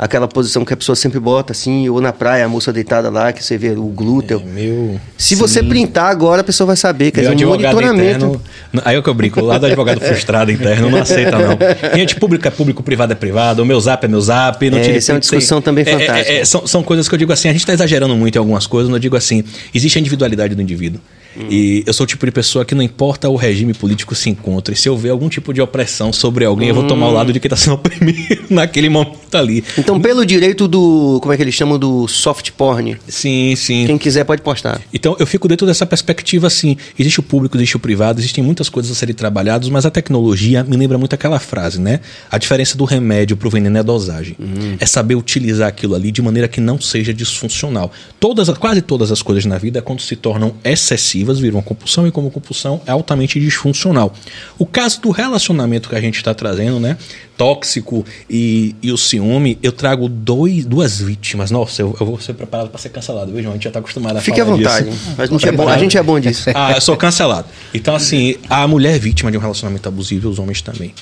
aquela 0.01 0.27
posição 0.27 0.65
que 0.65 0.73
a 0.73 0.77
pessoa 0.77 0.95
sempre 0.95 1.19
bota, 1.19 1.51
assim, 1.51 1.87
ou 1.87 2.01
na 2.01 2.11
praia, 2.11 2.43
a 2.43 2.49
moça 2.49 2.73
deitada 2.73 3.07
lá, 3.11 3.31
que 3.31 3.43
você 3.43 3.55
vê 3.55 3.69
o 3.69 3.83
glúteo. 3.83 4.41
É, 4.43 4.49
meu... 4.49 4.99
Se 5.15 5.35
Sim. 5.35 5.35
você 5.35 5.61
printar 5.61 6.09
agora, 6.09 6.41
a 6.41 6.43
pessoa 6.43 6.65
vai 6.65 6.75
saber, 6.75 7.11
quer 7.11 7.21
dizer, 7.21 7.45
um 7.45 7.49
monitoramento. 7.49 8.25
Interno, 8.25 8.41
aí 8.83 8.95
é 8.95 8.99
o 8.99 9.03
que 9.03 9.09
eu 9.09 9.13
brinco, 9.13 9.39
o 9.39 9.45
lado 9.45 9.61
do 9.61 9.67
advogado 9.67 10.01
frustrado 10.01 10.51
interno 10.51 10.89
não 10.89 10.99
aceita, 10.99 11.37
não. 11.37 11.55
Gente, 11.95 12.15
público 12.15 12.47
é 12.47 12.49
público, 12.49 12.81
privado 12.81 13.13
é 13.13 13.15
privado, 13.15 13.61
o 13.61 13.65
meu 13.65 13.79
zap 13.79 14.03
é 14.03 14.07
meu 14.07 14.19
zap. 14.19 14.67
Não 14.71 14.79
é, 14.79 14.95
essa 14.95 15.11
é 15.11 15.13
uma 15.13 15.19
discussão 15.19 15.61
também 15.61 15.85
é, 15.85 15.91
é, 15.91 15.99
fantástica. 15.99 16.31
É, 16.31 16.45
são, 16.45 16.65
são 16.65 16.81
coisas 16.81 17.07
que 17.07 17.13
eu 17.13 17.19
digo 17.19 17.31
assim, 17.31 17.49
a 17.49 17.51
gente 17.51 17.61
está 17.61 17.73
exagerando 17.73 18.15
muito 18.15 18.35
em 18.35 18.39
algumas 18.39 18.65
coisas, 18.65 18.91
eu 18.91 18.97
digo 18.97 19.15
assim, 19.15 19.43
existe 19.71 19.99
a 19.99 20.01
individualidade 20.01 20.55
do 20.55 20.61
indivíduo. 20.63 20.99
Hum. 21.35 21.47
E 21.49 21.83
eu 21.85 21.93
sou 21.93 22.03
o 22.03 22.07
tipo 22.07 22.25
de 22.25 22.31
pessoa 22.31 22.65
que 22.65 22.75
não 22.75 22.83
importa 22.83 23.29
o 23.29 23.35
regime 23.35 23.73
político 23.73 24.13
se 24.15 24.29
encontre, 24.29 24.75
se 24.75 24.89
eu 24.89 24.97
ver 24.97 25.09
algum 25.09 25.29
tipo 25.29 25.53
de 25.53 25.61
opressão 25.61 26.11
sobre 26.11 26.45
alguém, 26.45 26.67
hum. 26.67 26.71
eu 26.71 26.75
vou 26.75 26.87
tomar 26.87 27.07
o 27.07 27.11
lado 27.11 27.31
de 27.31 27.39
quem 27.39 27.47
está 27.47 27.57
sendo 27.57 27.75
oprimido 27.81 28.45
naquele 28.49 28.89
momento 28.89 29.35
ali. 29.35 29.63
Então, 29.77 29.99
pelo 29.99 30.25
direito 30.25 30.67
do. 30.67 31.19
Como 31.21 31.33
é 31.33 31.37
que 31.37 31.43
eles 31.43 31.55
chamam? 31.55 31.77
Do 31.77 32.07
soft 32.07 32.51
porn. 32.51 32.97
Sim, 33.07 33.55
sim. 33.55 33.85
Quem 33.87 33.97
quiser 33.97 34.23
pode 34.23 34.41
postar. 34.41 34.81
Então, 34.93 35.15
eu 35.19 35.25
fico 35.25 35.47
dentro 35.47 35.65
dessa 35.65 35.85
perspectiva 35.85 36.47
assim: 36.47 36.77
existe 36.97 37.19
o 37.19 37.23
público, 37.23 37.57
existe 37.57 37.75
o 37.75 37.79
privado, 37.79 38.19
existem 38.19 38.43
muitas 38.43 38.69
coisas 38.69 38.91
a 38.91 38.95
serem 38.95 39.15
trabalhadas, 39.15 39.69
mas 39.69 39.85
a 39.85 39.91
tecnologia 39.91 40.63
me 40.63 40.75
lembra 40.75 40.97
muito 40.97 41.13
aquela 41.13 41.39
frase, 41.39 41.79
né? 41.79 41.99
A 42.29 42.37
diferença 42.37 42.77
do 42.77 42.85
remédio 42.85 43.37
para 43.37 43.47
o 43.47 43.51
veneno 43.51 43.77
é 43.77 43.79
a 43.79 43.83
dosagem. 43.83 44.35
Hum. 44.39 44.75
É 44.79 44.85
saber 44.85 45.15
utilizar 45.15 45.67
aquilo 45.67 45.95
ali 45.95 46.11
de 46.11 46.21
maneira 46.21 46.47
que 46.47 46.59
não 46.59 46.79
seja 46.79 47.13
disfuncional. 47.13 47.91
Todas, 48.19 48.49
quase 48.57 48.81
todas 48.81 49.11
as 49.11 49.21
coisas 49.21 49.45
na 49.45 49.57
vida, 49.57 49.81
quando 49.81 50.01
se 50.01 50.15
tornam 50.15 50.53
excessivas, 50.63 51.20
viram 51.39 51.57
uma 51.57 51.63
compulsão 51.63 52.07
e 52.07 52.11
como 52.11 52.31
compulsão 52.31 52.81
é 52.85 52.91
altamente 52.91 53.39
disfuncional. 53.39 54.13
O 54.57 54.65
caso 54.65 55.01
do 55.01 55.09
relacionamento 55.09 55.89
que 55.89 55.95
a 55.95 56.01
gente 56.01 56.15
está 56.15 56.33
trazendo, 56.33 56.79
né? 56.79 56.97
Tóxico 57.37 58.05
e, 58.29 58.75
e 58.81 58.91
o 58.91 58.97
ciúme, 58.97 59.57
eu 59.63 59.71
trago 59.71 60.07
dois, 60.07 60.65
duas 60.65 60.99
vítimas. 60.99 61.49
Nossa, 61.49 61.81
eu, 61.81 61.95
eu 61.99 62.05
vou 62.05 62.19
ser 62.19 62.33
preparado 62.33 62.69
para 62.69 62.79
ser 62.79 62.89
cancelado, 62.89 63.31
viu, 63.31 63.41
João? 63.41 63.53
A 63.53 63.55
gente 63.55 63.63
já 63.63 63.69
está 63.69 63.79
acostumado 63.79 64.17
a 64.17 64.21
Fique 64.21 64.39
falar 64.39 64.53
à 64.53 64.57
vontade. 64.57 64.89
Disso. 64.89 65.15
A 65.17 65.25
gente, 65.25 65.47
é 65.47 65.51
bom, 65.51 65.67
a 65.67 65.77
gente 65.77 65.97
é 65.97 66.03
bom 66.03 66.19
disso. 66.19 66.49
Ah, 66.53 66.73
eu 66.73 66.81
sou 66.81 66.95
cancelado. 66.95 67.47
Então, 67.73 67.95
assim, 67.95 68.35
a 68.49 68.67
mulher 68.67 68.95
é 68.95 68.99
vítima 68.99 69.31
de 69.31 69.37
um 69.37 69.41
relacionamento 69.41 69.87
abusivo 69.87 70.27
e 70.27 70.31
os 70.31 70.39
homens 70.39 70.61
também 70.61 70.93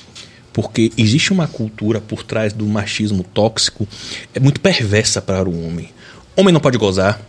porque 0.51 0.91
existe 0.97 1.31
uma 1.31 1.47
cultura 1.47 2.01
por 2.01 2.23
trás 2.23 2.51
do 2.51 2.65
machismo 2.65 3.23
tóxico 3.23 3.87
é 4.33 4.39
muito 4.39 4.59
perversa 4.59 5.21
para 5.21 5.47
o 5.47 5.65
homem. 5.65 5.89
Homem 6.35 6.53
não 6.53 6.59
pode 6.59 6.77
gozar, 6.77 7.21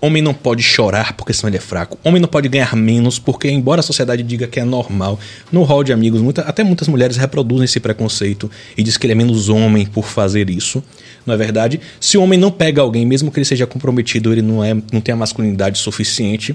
Homem 0.00 0.22
não 0.22 0.34
pode 0.34 0.62
chorar 0.62 1.14
porque 1.14 1.32
senão 1.32 1.48
ele 1.48 1.56
é 1.56 1.60
fraco. 1.60 1.98
Homem 2.04 2.20
não 2.20 2.28
pode 2.28 2.48
ganhar 2.48 2.74
menos 2.76 3.18
porque, 3.18 3.48
embora 3.48 3.80
a 3.80 3.82
sociedade 3.82 4.22
diga 4.22 4.46
que 4.46 4.60
é 4.60 4.64
normal, 4.64 5.18
no 5.50 5.62
hall 5.62 5.82
de 5.82 5.92
amigos, 5.92 6.20
muita, 6.20 6.42
até 6.42 6.62
muitas 6.62 6.86
mulheres 6.86 7.16
reproduzem 7.16 7.64
esse 7.64 7.80
preconceito 7.80 8.50
e 8.76 8.82
diz 8.82 8.96
que 8.96 9.06
ele 9.06 9.12
é 9.12 9.16
menos 9.16 9.48
homem 9.48 9.86
por 9.86 10.06
fazer 10.06 10.50
isso. 10.50 10.82
não 11.24 11.34
é 11.34 11.36
verdade? 11.36 11.80
Se 12.00 12.18
o 12.18 12.22
homem 12.22 12.38
não 12.38 12.50
pega 12.50 12.82
alguém, 12.82 13.06
mesmo 13.06 13.30
que 13.30 13.38
ele 13.38 13.44
seja 13.44 13.66
comprometido, 13.66 14.32
ele 14.32 14.42
não, 14.42 14.62
é, 14.62 14.74
não 14.92 15.00
tem 15.00 15.12
a 15.12 15.16
masculinidade 15.16 15.78
suficiente. 15.78 16.54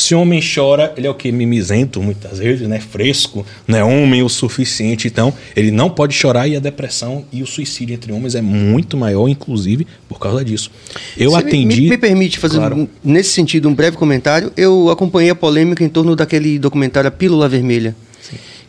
Se 0.00 0.14
o 0.14 0.20
homem 0.20 0.40
chora, 0.40 0.94
ele 0.96 1.08
é 1.08 1.10
o 1.10 1.14
que? 1.14 1.32
Mimizento, 1.32 2.00
muitas 2.00 2.38
vezes, 2.38 2.68
né? 2.68 2.78
Fresco, 2.78 3.44
não 3.66 3.76
é 3.76 3.82
homem 3.82 4.22
o 4.22 4.28
suficiente. 4.28 5.08
Então, 5.08 5.34
ele 5.56 5.72
não 5.72 5.90
pode 5.90 6.14
chorar 6.14 6.46
e 6.46 6.54
a 6.54 6.60
depressão 6.60 7.24
e 7.32 7.42
o 7.42 7.46
suicídio 7.48 7.94
entre 7.94 8.12
homens 8.12 8.36
é 8.36 8.40
muito 8.40 8.96
maior, 8.96 9.26
inclusive, 9.28 9.88
por 10.08 10.20
causa 10.20 10.44
disso. 10.44 10.70
Eu 11.16 11.32
Você 11.32 11.38
atendi. 11.38 11.66
Me, 11.76 11.82
me, 11.82 11.90
me 11.90 11.98
permite 11.98 12.38
fazer, 12.38 12.58
Claro. 12.58 12.76
um- 12.76 12.88
nesse 13.02 13.30
sentido, 13.30 13.68
um 13.68 13.74
breve 13.74 13.96
comentário. 13.96 14.52
Eu 14.56 14.88
acompanhei 14.88 15.30
a 15.30 15.34
polêmica 15.34 15.82
em 15.82 15.88
torno 15.88 16.14
daquele 16.14 16.60
documentário 16.60 17.08
A 17.08 17.10
Pílula 17.10 17.48
Vermelha, 17.48 17.96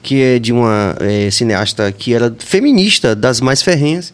que 0.02 0.20
é 0.20 0.40
de 0.40 0.52
uma 0.52 0.96
eh, 1.00 1.30
cineasta 1.30 1.92
que 1.92 2.12
era 2.12 2.36
feminista 2.40 3.16
das 3.16 3.40
mais 3.40 3.62
ferrenhas 3.62 4.12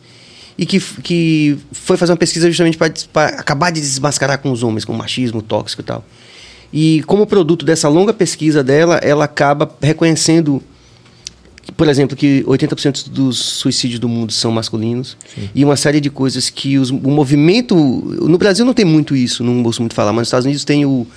e 0.57 0.65
que, 0.65 0.81
que 1.01 1.57
foi 1.71 1.95
fazer 1.95 2.11
uma 2.11 2.17
pesquisa 2.17 2.47
justamente 2.49 2.77
para 2.77 3.27
acabar 3.27 3.71
de 3.71 3.79
desmascarar 3.79 4.39
com 4.39 4.51
os 4.51 4.63
homens, 4.63 4.83
com 4.83 4.91
o 4.91 4.97
machismo 4.97 5.41
tóxico 5.41 5.81
e 5.81 5.85
tal. 5.85 6.03
E 6.77 7.01
como 7.07 7.25
produto 7.25 7.63
dessa 7.65 7.87
longa 7.87 8.11
pesquisa 8.11 8.61
dela, 8.61 8.97
ela 8.97 9.23
acaba 9.23 9.71
reconhecendo 9.81 10.61
por 11.77 11.87
exemplo, 11.89 12.15
que 12.15 12.43
80% 12.47 13.09
dos 13.09 13.39
suicídios 13.39 13.99
do 13.99 14.07
mundo 14.07 14.31
são 14.31 14.51
masculinos 14.51 15.17
e 15.53 15.65
uma 15.65 15.75
série 15.75 15.99
de 15.99 16.11
coisas 16.11 16.47
que 16.49 16.77
os- 16.77 16.91
o 16.91 17.09
movimento 17.09 17.75
no 17.75 18.37
Brasil 18.37 18.63
não 18.63 18.73
tem 18.73 18.85
muito 18.85 19.15
isso, 19.15 19.43
não 19.43 19.63
ouço 19.63 19.81
muito 19.81 19.95
falar, 19.95 20.13
mas 20.13 20.19
nos 20.21 20.27
Estados 20.27 20.45
Unidos 20.45 20.63
tem 20.63 20.85
o 20.85 21.07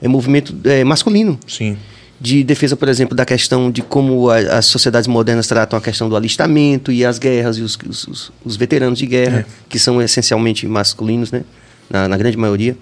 é, 0.00 0.08
movimento 0.08 0.56
é, 0.64 0.82
masculino 0.82 1.38
Sim. 1.46 1.76
de 2.18 2.42
defesa, 2.42 2.74
por 2.74 2.88
exemplo, 2.88 3.14
da 3.14 3.26
questão 3.26 3.70
de 3.70 3.82
como 3.82 4.30
a- 4.30 4.38
as 4.38 4.64
sociedades 4.66 5.06
modernas 5.06 5.46
tratam 5.46 5.78
a 5.78 5.82
questão 5.82 6.08
do 6.08 6.16
alistamento 6.16 6.90
e 6.90 7.04
as 7.04 7.18
guerras 7.18 7.58
e 7.58 7.62
os, 7.62 7.76
os- 7.86 8.08
os- 8.08 8.32
os 8.42 8.56
veteranos 8.56 8.98
de 8.98 9.04
guerra, 9.06 9.40
É. 9.40 9.44
que 9.68 9.78
são 9.78 10.00
essencialmente 10.00 10.66
masculinos, 10.66 11.30
né? 11.30 11.44
Na, 11.90 12.08
na 12.08 12.16
grande 12.16 12.36
maioria. 12.38 12.74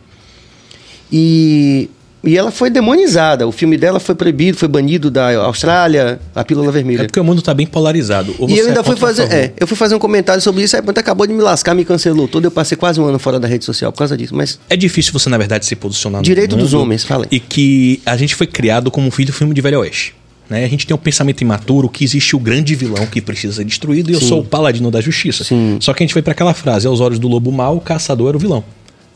E, 1.12 1.90
e 2.26 2.36
ela 2.36 2.50
foi 2.50 2.70
demonizada. 2.70 3.46
O 3.46 3.52
filme 3.52 3.76
dela 3.76 4.00
foi 4.00 4.14
proibido, 4.14 4.58
foi 4.58 4.68
banido 4.68 5.10
da 5.10 5.36
Austrália, 5.36 6.18
a 6.34 6.44
Pílula 6.44 6.70
Vermelha. 6.72 7.02
É 7.02 7.06
porque 7.06 7.20
o 7.20 7.24
mundo 7.24 7.38
está 7.38 7.54
bem 7.54 7.66
polarizado. 7.66 8.34
E 8.48 8.58
eu 8.58 8.66
ainda 8.66 8.80
é 8.80 8.82
fui 8.82 8.96
fazer, 8.96 9.32
é, 9.32 9.52
eu 9.58 9.66
fui 9.66 9.76
fazer 9.76 9.94
um 9.94 9.98
comentário 9.98 10.42
sobre 10.42 10.62
isso, 10.62 10.76
aí 10.76 10.82
acabou 10.96 11.26
de 11.26 11.32
me 11.32 11.42
lascar, 11.42 11.74
me 11.74 11.84
cancelou 11.84 12.26
todo. 12.26 12.44
Eu 12.44 12.50
passei 12.50 12.76
quase 12.76 13.00
um 13.00 13.04
ano 13.06 13.18
fora 13.18 13.38
da 13.38 13.46
rede 13.46 13.64
social 13.64 13.92
por 13.92 13.98
causa 13.98 14.16
disso. 14.16 14.34
Mas 14.34 14.58
É 14.68 14.76
difícil 14.76 15.12
você, 15.12 15.28
na 15.28 15.38
verdade, 15.38 15.66
se 15.66 15.76
posicionar 15.76 16.20
no 16.20 16.24
Direito 16.24 16.56
dos 16.56 16.72
mundo 16.72 16.82
homens, 16.82 17.04
fala 17.04 17.24
aí. 17.24 17.36
E 17.36 17.40
que 17.40 18.00
a 18.04 18.16
gente 18.16 18.34
foi 18.34 18.46
criado 18.46 18.90
como 18.90 19.06
um 19.06 19.10
filho 19.10 19.26
do 19.26 19.32
filme 19.32 19.54
de 19.54 19.60
Velho 19.60 19.80
Oeste. 19.80 20.14
Né? 20.48 20.64
A 20.64 20.68
gente 20.68 20.86
tem 20.86 20.94
um 20.94 20.98
pensamento 20.98 21.40
imaturo 21.40 21.88
que 21.88 22.04
existe 22.04 22.36
o 22.36 22.38
grande 22.38 22.74
vilão 22.74 23.06
que 23.06 23.20
precisa 23.20 23.54
ser 23.54 23.64
destruído 23.64 24.10
e 24.10 24.14
eu 24.14 24.20
Sim. 24.20 24.28
sou 24.28 24.40
o 24.40 24.44
paladino 24.44 24.90
da 24.90 25.00
justiça. 25.00 25.44
Sim. 25.44 25.78
Só 25.80 25.92
que 25.92 26.02
a 26.02 26.04
gente 26.06 26.12
foi 26.12 26.22
para 26.22 26.32
aquela 26.32 26.54
frase: 26.54 26.86
aos 26.86 27.00
olhos 27.00 27.18
do 27.18 27.28
lobo 27.28 27.50
mau, 27.50 27.76
o 27.76 27.80
caçador 27.80 28.28
era 28.28 28.36
o 28.36 28.40
vilão. 28.40 28.64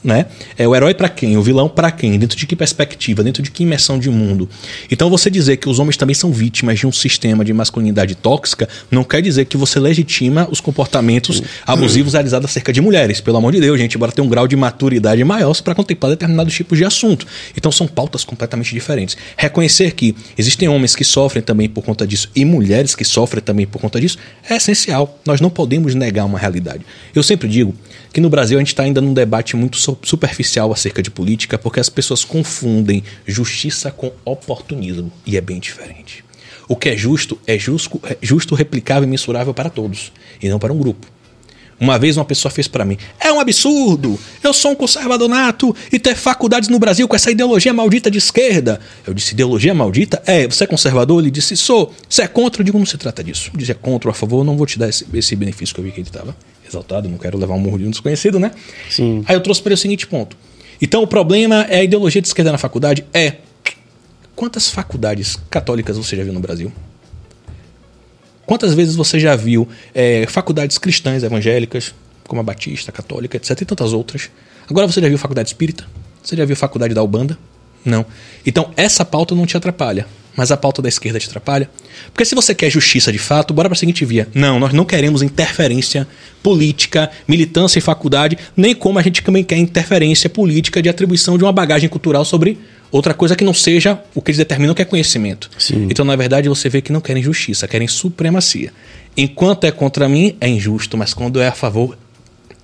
Né? 0.02 0.24
É 0.56 0.66
o 0.66 0.74
herói 0.74 0.94
para 0.94 1.10
quem? 1.10 1.36
O 1.36 1.42
vilão 1.42 1.68
para 1.68 1.90
quem? 1.90 2.18
Dentro 2.18 2.34
de 2.34 2.46
que 2.46 2.56
perspectiva? 2.56 3.22
Dentro 3.22 3.42
de 3.42 3.50
que 3.50 3.64
imersão 3.64 3.98
de 3.98 4.08
mundo? 4.08 4.48
Então 4.90 5.10
você 5.10 5.30
dizer 5.30 5.58
que 5.58 5.68
os 5.68 5.78
homens 5.78 5.98
também 5.98 6.14
são 6.14 6.32
vítimas 6.32 6.78
de 6.78 6.86
um 6.86 6.92
sistema 6.92 7.44
de 7.44 7.52
masculinidade 7.52 8.14
tóxica 8.14 8.66
não 8.90 9.04
quer 9.04 9.20
dizer 9.20 9.44
que 9.44 9.58
você 9.58 9.78
legitima 9.78 10.48
os 10.50 10.58
comportamentos 10.58 11.42
abusivos 11.66 12.14
realizados 12.14 12.48
acerca 12.48 12.72
de 12.72 12.80
mulheres. 12.80 13.20
Pelo 13.20 13.36
amor 13.36 13.52
de 13.52 13.60
Deus, 13.60 13.78
gente, 13.78 13.98
bora 13.98 14.10
ter 14.10 14.22
um 14.22 14.28
grau 14.28 14.48
de 14.48 14.56
maturidade 14.56 15.22
maior 15.22 15.54
para 15.60 15.74
contemplar 15.74 16.10
determinados 16.12 16.54
tipos 16.54 16.78
de 16.78 16.84
assunto. 16.86 17.26
Então 17.54 17.70
são 17.70 17.86
pautas 17.86 18.24
completamente 18.24 18.72
diferentes. 18.72 19.18
Reconhecer 19.36 19.92
que 19.92 20.16
existem 20.38 20.66
homens 20.66 20.96
que 20.96 21.04
sofrem 21.04 21.42
também 21.42 21.68
por 21.68 21.84
conta 21.84 22.06
disso 22.06 22.30
e 22.34 22.42
mulheres 22.44 22.94
que 22.94 23.04
sofrem 23.04 23.42
também 23.42 23.66
por 23.66 23.78
conta 23.80 24.00
disso 24.00 24.16
é 24.48 24.56
essencial. 24.56 25.20
Nós 25.26 25.42
não 25.42 25.50
podemos 25.50 25.94
negar 25.94 26.24
uma 26.24 26.38
realidade. 26.38 26.86
Eu 27.14 27.22
sempre 27.22 27.48
digo 27.48 27.74
que 28.12 28.20
no 28.20 28.30
Brasil 28.30 28.56
a 28.58 28.60
gente 28.60 28.68
está 28.68 28.82
ainda 28.82 29.00
num 29.00 29.12
debate 29.14 29.54
muito 29.56 29.76
su- 29.76 29.89
superficial 30.03 30.72
acerca 30.72 31.03
de 31.03 31.11
política, 31.11 31.59
porque 31.59 31.81
as 31.81 31.88
pessoas 31.88 32.24
confundem 32.24 33.03
justiça 33.26 33.90
com 33.90 34.12
oportunismo. 34.24 35.12
E 35.26 35.37
é 35.37 35.40
bem 35.40 35.61
diferente. 35.61 36.24
O 36.68 36.76
que 36.76 36.88
é 36.88 36.96
justo 36.96 37.38
é 37.46 37.59
justo, 37.59 38.00
é 38.05 38.16
justo, 38.22 38.55
replicável 38.55 39.05
e 39.05 39.11
mensurável 39.11 39.53
para 39.53 39.68
todos, 39.68 40.12
e 40.40 40.48
não 40.48 40.59
para 40.59 40.72
um 40.72 40.79
grupo. 40.79 41.07
Uma 41.81 41.98
vez 41.98 42.16
uma 42.18 42.24
pessoa 42.26 42.53
fez 42.53 42.68
para 42.68 42.85
mim: 42.85 42.98
é 43.18 43.33
um 43.33 43.40
absurdo! 43.40 44.20
Eu 44.42 44.53
sou 44.53 44.72
um 44.72 44.74
conservador 44.74 45.29
nato 45.29 45.74
e 45.90 45.98
ter 45.98 46.14
faculdades 46.14 46.68
no 46.68 46.79
Brasil 46.79 47.09
com 47.09 47.16
essa 47.16 47.31
ideologia 47.31 47.72
maldita 47.72 48.11
de 48.11 48.18
esquerda. 48.18 48.79
Eu 49.07 49.14
disse: 49.14 49.33
ideologia 49.33 49.74
maldita? 49.74 50.22
É, 50.26 50.46
você 50.46 50.64
é 50.64 50.66
conservador? 50.66 51.20
Ele 51.20 51.31
disse: 51.31 51.57
sou. 51.57 51.92
Você 52.09 52.22
é 52.22 52.29
contra? 52.29 52.61
Eu 52.61 52.64
digo: 52.64 52.79
não 52.79 52.85
se 52.85 52.98
trata 52.98 53.24
disso. 53.24 53.50
Dizer 53.55 53.76
contra 53.76 54.09
ou 54.09 54.12
a 54.12 54.14
favor, 54.14 54.44
não 54.44 54.57
vou 54.57 54.66
te 54.66 54.79
dar 54.79 54.88
esse, 54.90 55.07
esse 55.14 55.35
benefício 55.35 55.74
que 55.74 55.81
eu 55.81 55.85
vi 55.85 55.90
que 55.90 56.00
ele 56.00 56.09
estava 56.09 56.37
exaltado, 56.70 57.09
não 57.09 57.18
quero 57.18 57.37
levar 57.37 57.54
um 57.54 57.59
murro 57.59 57.78
de 57.78 57.85
um 57.85 57.90
desconhecido, 57.90 58.38
né? 58.38 58.52
Sim. 58.88 59.24
Aí 59.26 59.37
eu 59.37 59.40
trouxe 59.40 59.61
para 59.62 59.70
ele 59.70 59.74
o 59.74 59.78
seguinte 59.78 60.06
ponto. 60.06 60.37
Então 60.80 61.02
o 61.02 61.06
problema 61.06 61.66
é 61.68 61.80
a 61.80 61.85
ideologia 61.85 62.22
de 62.22 62.28
esquerda 62.28 62.52
na 62.52 62.59
faculdade? 62.59 63.04
É. 63.12 63.35
Quantas 64.35 64.70
faculdades 64.70 65.38
católicas 65.50 65.98
você 65.98 66.16
já 66.16 66.24
viu 66.24 66.33
no 66.33 66.40
Brasil? 66.40 66.72
Quantas 68.46 68.74
vezes 68.74 68.96
você 68.96 69.20
já 69.20 69.37
viu 69.37 69.68
é, 69.94 70.26
faculdades 70.26 70.78
cristãs 70.78 71.22
evangélicas, 71.22 71.94
como 72.26 72.40
a 72.40 72.44
Batista, 72.44 72.90
a 72.90 72.92
Católica, 72.92 73.37
etc. 73.37 73.61
e 73.61 73.64
tantas 73.64 73.92
outras? 73.92 74.30
Agora 74.68 74.87
você 74.87 75.00
já 75.00 75.09
viu 75.09 75.18
faculdade 75.18 75.50
espírita? 75.50 75.87
Você 76.22 76.37
já 76.37 76.44
viu 76.44 76.56
faculdade 76.56 76.94
da 76.94 77.02
Ubanda? 77.02 77.38
Não. 77.85 78.04
Então 78.44 78.72
essa 78.76 79.04
pauta 79.04 79.35
não 79.35 79.46
te 79.46 79.56
atrapalha, 79.56 80.06
mas 80.36 80.50
a 80.50 80.56
pauta 80.56 80.80
da 80.80 80.88
esquerda 80.88 81.18
te 81.18 81.28
atrapalha. 81.28 81.68
Porque 82.12 82.24
se 82.24 82.34
você 82.34 82.54
quer 82.54 82.70
justiça 82.70 83.12
de 83.12 83.18
fato, 83.18 83.52
bora 83.52 83.68
para 83.68 83.76
a 83.76 83.78
seguinte 83.78 84.04
via. 84.04 84.28
Não, 84.34 84.58
nós 84.58 84.72
não 84.72 84.84
queremos 84.84 85.22
interferência 85.22 86.06
política, 86.42 87.10
militância 87.28 87.78
em 87.78 87.82
faculdade, 87.82 88.38
nem 88.56 88.74
como 88.74 88.98
a 88.98 89.02
gente 89.02 89.22
também 89.22 89.44
quer 89.44 89.56
interferência 89.56 90.30
política 90.30 90.82
de 90.82 90.88
atribuição 90.88 91.36
de 91.36 91.44
uma 91.44 91.52
bagagem 91.52 91.88
cultural 91.88 92.24
sobre 92.24 92.58
outra 92.90 93.14
coisa 93.14 93.36
que 93.36 93.44
não 93.44 93.54
seja 93.54 94.00
o 94.14 94.20
que 94.20 94.30
eles 94.30 94.38
determinam 94.38 94.74
que 94.74 94.82
é 94.82 94.84
conhecimento. 94.84 95.50
Sim. 95.58 95.86
Então, 95.90 96.04
na 96.04 96.16
verdade, 96.16 96.48
você 96.48 96.68
vê 96.68 96.80
que 96.80 96.92
não 96.92 97.00
querem 97.00 97.22
justiça, 97.22 97.68
querem 97.68 97.86
supremacia. 97.86 98.72
Enquanto 99.16 99.64
é 99.64 99.70
contra 99.70 100.08
mim, 100.08 100.36
é 100.40 100.48
injusto, 100.48 100.96
mas 100.96 101.14
quando 101.14 101.40
é 101.40 101.48
a 101.48 101.52
favor, 101.52 101.96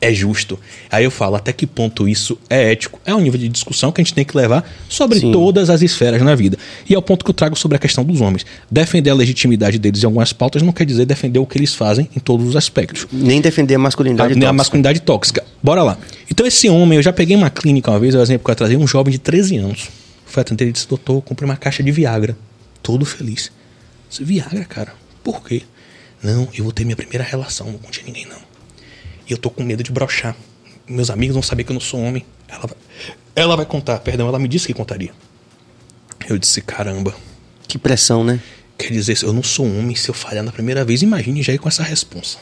é 0.00 0.12
justo. 0.12 0.58
Aí 0.90 1.04
eu 1.04 1.10
falo, 1.10 1.36
até 1.36 1.52
que 1.52 1.66
ponto 1.66 2.08
isso 2.08 2.38
é 2.50 2.72
ético? 2.72 3.00
É 3.04 3.14
um 3.14 3.20
nível 3.20 3.38
de 3.40 3.48
discussão 3.48 3.90
que 3.90 4.00
a 4.00 4.04
gente 4.04 4.14
tem 4.14 4.24
que 4.24 4.36
levar 4.36 4.68
sobre 4.88 5.20
Sim. 5.20 5.32
todas 5.32 5.70
as 5.70 5.82
esferas 5.82 6.20
na 6.22 6.34
vida. 6.34 6.58
E 6.88 6.94
é 6.94 6.98
o 6.98 7.02
ponto 7.02 7.24
que 7.24 7.30
eu 7.30 7.34
trago 7.34 7.56
sobre 7.56 7.76
a 7.76 7.78
questão 7.78 8.04
dos 8.04 8.20
homens. 8.20 8.44
Defender 8.70 9.10
a 9.10 9.14
legitimidade 9.14 9.78
deles 9.78 10.02
em 10.02 10.06
algumas 10.06 10.32
pautas 10.32 10.62
não 10.62 10.72
quer 10.72 10.84
dizer 10.84 11.06
defender 11.06 11.38
o 11.38 11.46
que 11.46 11.58
eles 11.58 11.74
fazem 11.74 12.08
em 12.14 12.20
todos 12.20 12.46
os 12.46 12.56
aspectos. 12.56 13.06
Nem 13.12 13.40
defender 13.40 13.74
a 13.74 13.78
masculinidade 13.78 14.32
A, 14.32 14.32
a 14.32 14.34
tóxica. 14.34 14.52
masculinidade 14.52 15.00
tóxica. 15.00 15.44
Bora 15.62 15.82
lá. 15.82 15.98
Então, 16.30 16.46
esse 16.46 16.68
homem, 16.68 16.96
eu 16.96 17.02
já 17.02 17.12
peguei 17.12 17.36
uma 17.36 17.50
clínica 17.50 17.90
uma 17.90 17.98
vez, 17.98 18.14
é 18.14 18.18
o 18.18 18.22
exemplo 18.22 18.44
que 18.44 18.50
eu 18.50 18.54
trazia, 18.56 18.78
um 18.78 18.86
jovem 18.86 19.12
de 19.12 19.18
13 19.18 19.56
anos. 19.56 19.88
Foi 20.26 20.40
atender 20.42 20.64
ele 20.64 20.72
disse: 20.72 20.88
Doutor, 20.88 21.16
eu 21.16 21.22
comprei 21.22 21.48
uma 21.48 21.56
caixa 21.56 21.82
de 21.82 21.90
Viagra. 21.90 22.36
Todo 22.82 23.04
feliz. 23.04 23.46
Eu 23.46 23.52
disse, 24.10 24.24
Viagra, 24.24 24.64
cara? 24.64 24.92
Por 25.24 25.42
quê? 25.42 25.62
Não, 26.22 26.48
eu 26.54 26.64
vou 26.64 26.72
ter 26.72 26.84
minha 26.84 26.96
primeira 26.96 27.24
relação, 27.24 27.70
não 27.70 27.78
conte 27.78 28.00
a 28.00 28.04
ninguém, 28.04 28.26
não. 28.26 28.45
E 29.28 29.32
eu 29.32 29.38
tô 29.38 29.50
com 29.50 29.62
medo 29.62 29.82
de 29.82 29.90
brochar. 29.92 30.36
Meus 30.88 31.10
amigos 31.10 31.34
vão 31.34 31.42
saber 31.42 31.64
que 31.64 31.70
eu 31.70 31.74
não 31.74 31.80
sou 31.80 32.00
homem. 32.00 32.24
Ela 32.48 32.60
vai, 32.66 32.76
ela 33.34 33.56
vai 33.56 33.66
contar, 33.66 33.98
perdão, 34.00 34.28
ela 34.28 34.38
me 34.38 34.46
disse 34.48 34.66
que 34.66 34.74
contaria. 34.74 35.10
Eu 36.28 36.38
disse: 36.38 36.60
Caramba, 36.60 37.14
Que 37.68 37.78
pressão, 37.78 38.22
né? 38.24 38.40
Quer 38.78 38.92
dizer, 38.92 39.18
eu 39.22 39.32
não 39.32 39.42
sou 39.42 39.64
homem 39.66 39.96
se 39.96 40.08
eu 40.08 40.14
falhar 40.14 40.44
na 40.44 40.52
primeira 40.52 40.84
vez, 40.84 41.00
imagine 41.02 41.42
já 41.42 41.52
ir 41.52 41.58
com 41.58 41.68
essa 41.68 41.82
responsa. 41.82 42.36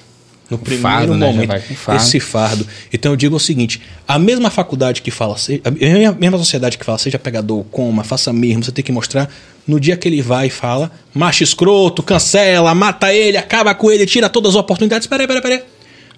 No 0.50 0.58
primeiro 0.58 0.82
fardo, 0.82 1.14
né? 1.14 1.26
Momento, 1.26 1.46
vai 1.48 1.60
com 1.60 1.74
fardo. 1.74 2.02
esse 2.02 2.20
fardo. 2.20 2.66
Então 2.92 3.12
eu 3.12 3.16
digo 3.16 3.34
o 3.36 3.40
seguinte: 3.40 3.80
a 4.06 4.18
mesma 4.18 4.50
faculdade 4.50 5.00
que 5.00 5.10
fala, 5.10 5.38
se- 5.38 5.62
a 5.64 5.70
mesma- 5.70 6.10
a 6.10 6.12
mesma 6.12 6.36
sociedade 6.38 6.76
que 6.76 6.84
fala, 6.84 6.98
seja 6.98 7.18
pegador, 7.18 7.64
coma, 7.70 8.04
faça 8.04 8.30
mesmo, 8.32 8.62
você 8.64 8.72
tem 8.72 8.84
que 8.84 8.92
mostrar. 8.92 9.30
No 9.66 9.80
dia 9.80 9.96
que 9.96 10.06
ele 10.06 10.20
vai 10.20 10.48
e 10.48 10.50
fala, 10.50 10.90
macho 11.14 11.42
escroto, 11.42 12.02
cancela, 12.02 12.74
mata 12.74 13.10
ele, 13.14 13.38
acaba 13.38 13.74
com 13.74 13.90
ele, 13.90 14.04
tira 14.04 14.28
todas 14.28 14.50
as 14.50 14.56
oportunidades. 14.60 15.06
Peraí, 15.06 15.26
peraí, 15.26 15.40
peraí. 15.42 15.62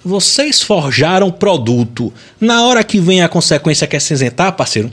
Vocês 0.07 0.62
forjaram 0.62 1.31
produto. 1.33 2.12
Na 2.40 2.64
hora 2.64 2.85
que 2.85 3.01
vem 3.01 3.23
a 3.23 3.29
consequência 3.29 3.87
que 3.88 3.97
é 3.97 3.99
se 3.99 4.14
isentar, 4.14 4.53
parceiro, 4.53 4.88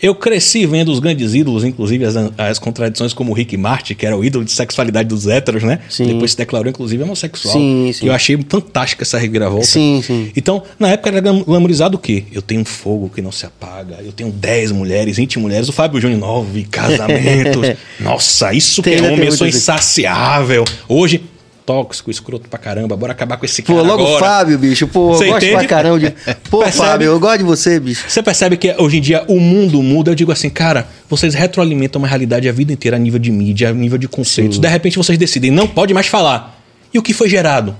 eu 0.00 0.14
cresci 0.14 0.64
vendo 0.66 0.92
os 0.92 1.00
grandes 1.00 1.34
ídolos, 1.34 1.64
inclusive 1.64 2.04
as, 2.04 2.14
as 2.36 2.58
contradições 2.58 3.12
como 3.12 3.32
o 3.32 3.34
Rick 3.34 3.56
Martin, 3.56 3.94
que 3.94 4.04
era 4.06 4.16
o 4.16 4.22
ídolo 4.22 4.44
de 4.44 4.52
sexualidade 4.52 5.08
dos 5.08 5.26
héteros, 5.26 5.62
né? 5.64 5.80
Sim. 5.88 6.06
Depois 6.06 6.32
se 6.32 6.36
declarou, 6.36 6.68
inclusive, 6.68 7.02
homossexual. 7.02 7.54
Sim, 7.54 7.90
sim. 7.92 8.04
E 8.04 8.08
eu 8.08 8.12
achei 8.14 8.38
fantástica 8.48 9.02
essa 9.02 9.18
reviravolta. 9.18 9.66
Sim, 9.66 10.00
sim. 10.06 10.30
Então, 10.36 10.62
na 10.78 10.90
época 10.90 11.08
era 11.08 11.20
glam- 11.20 11.42
glamorizado 11.42 11.96
o 11.96 11.98
quê? 11.98 12.24
Eu 12.30 12.42
tenho 12.42 12.60
um 12.60 12.64
fogo 12.66 13.10
que 13.12 13.20
não 13.22 13.32
se 13.32 13.46
apaga, 13.46 13.96
eu 14.04 14.12
tenho 14.12 14.30
10 14.30 14.70
mulheres, 14.72 15.16
20 15.16 15.38
mulheres, 15.40 15.68
o 15.68 15.72
Fábio 15.72 16.00
Júnior 16.00 16.20
9, 16.20 16.64
casamentos. 16.70 17.62
Nossa, 17.98 18.52
isso 18.52 18.82
Tem, 18.82 18.98
que 18.98 19.04
é 19.04 19.10
homem, 19.10 19.24
eu 19.26 19.32
sou 19.32 19.46
insaciável. 19.48 20.64
Hoje, 20.88 21.22
tóxico, 21.68 22.10
escroto 22.10 22.48
pra 22.48 22.58
caramba, 22.58 22.96
bora 22.96 23.12
acabar 23.12 23.36
com 23.36 23.44
esse 23.44 23.60
Pô, 23.60 23.74
cara 23.74 23.86
logo 23.86 24.02
o 24.02 24.06
agora. 24.06 24.24
Fábio, 24.24 24.58
bicho. 24.58 24.88
Pô, 24.88 25.08
Você 25.08 25.24
eu 25.24 25.32
gosto 25.32 25.44
entende? 25.44 25.58
pra 25.58 25.68
caramba 25.68 26.00
de. 26.00 26.14
Pô, 26.48 26.60
Percebe? 26.60 26.86
Fábio, 26.88 27.06
eu 27.08 27.20
gosto 27.20 27.38
de 27.38 27.44
você, 27.44 27.78
bicho. 27.78 28.04
Você 28.08 28.22
percebe 28.22 28.56
que 28.56 28.74
hoje 28.78 28.96
em 28.96 29.00
dia 29.02 29.22
o 29.28 29.38
mundo 29.38 29.82
muda. 29.82 30.10
Eu 30.10 30.14
digo 30.14 30.32
assim, 30.32 30.48
cara, 30.48 30.88
vocês 31.10 31.34
retroalimentam 31.34 32.00
uma 32.00 32.08
realidade 32.08 32.48
a 32.48 32.52
vida 32.52 32.72
inteira 32.72 32.96
a 32.96 32.98
nível 32.98 33.18
de 33.18 33.30
mídia, 33.30 33.68
a 33.68 33.72
nível 33.74 33.98
de 33.98 34.08
conceitos. 34.08 34.58
De 34.58 34.66
repente 34.66 34.96
vocês 34.96 35.18
decidem, 35.18 35.50
não 35.50 35.68
pode 35.68 35.92
mais 35.92 36.06
falar. 36.06 36.58
E 36.94 36.98
o 36.98 37.02
que 37.02 37.12
foi 37.12 37.28
gerado? 37.28 37.76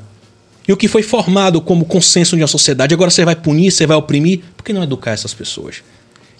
E 0.68 0.72
o 0.72 0.76
que 0.76 0.86
foi 0.86 1.02
formado 1.02 1.62
como 1.62 1.86
consenso 1.86 2.36
de 2.36 2.42
uma 2.42 2.48
sociedade, 2.48 2.92
agora 2.92 3.10
você 3.10 3.24
vai 3.24 3.34
punir, 3.34 3.70
você 3.70 3.86
vai 3.86 3.96
oprimir. 3.96 4.40
Por 4.54 4.62
que 4.62 4.70
não 4.70 4.82
educar 4.82 5.12
essas 5.12 5.32
pessoas? 5.32 5.76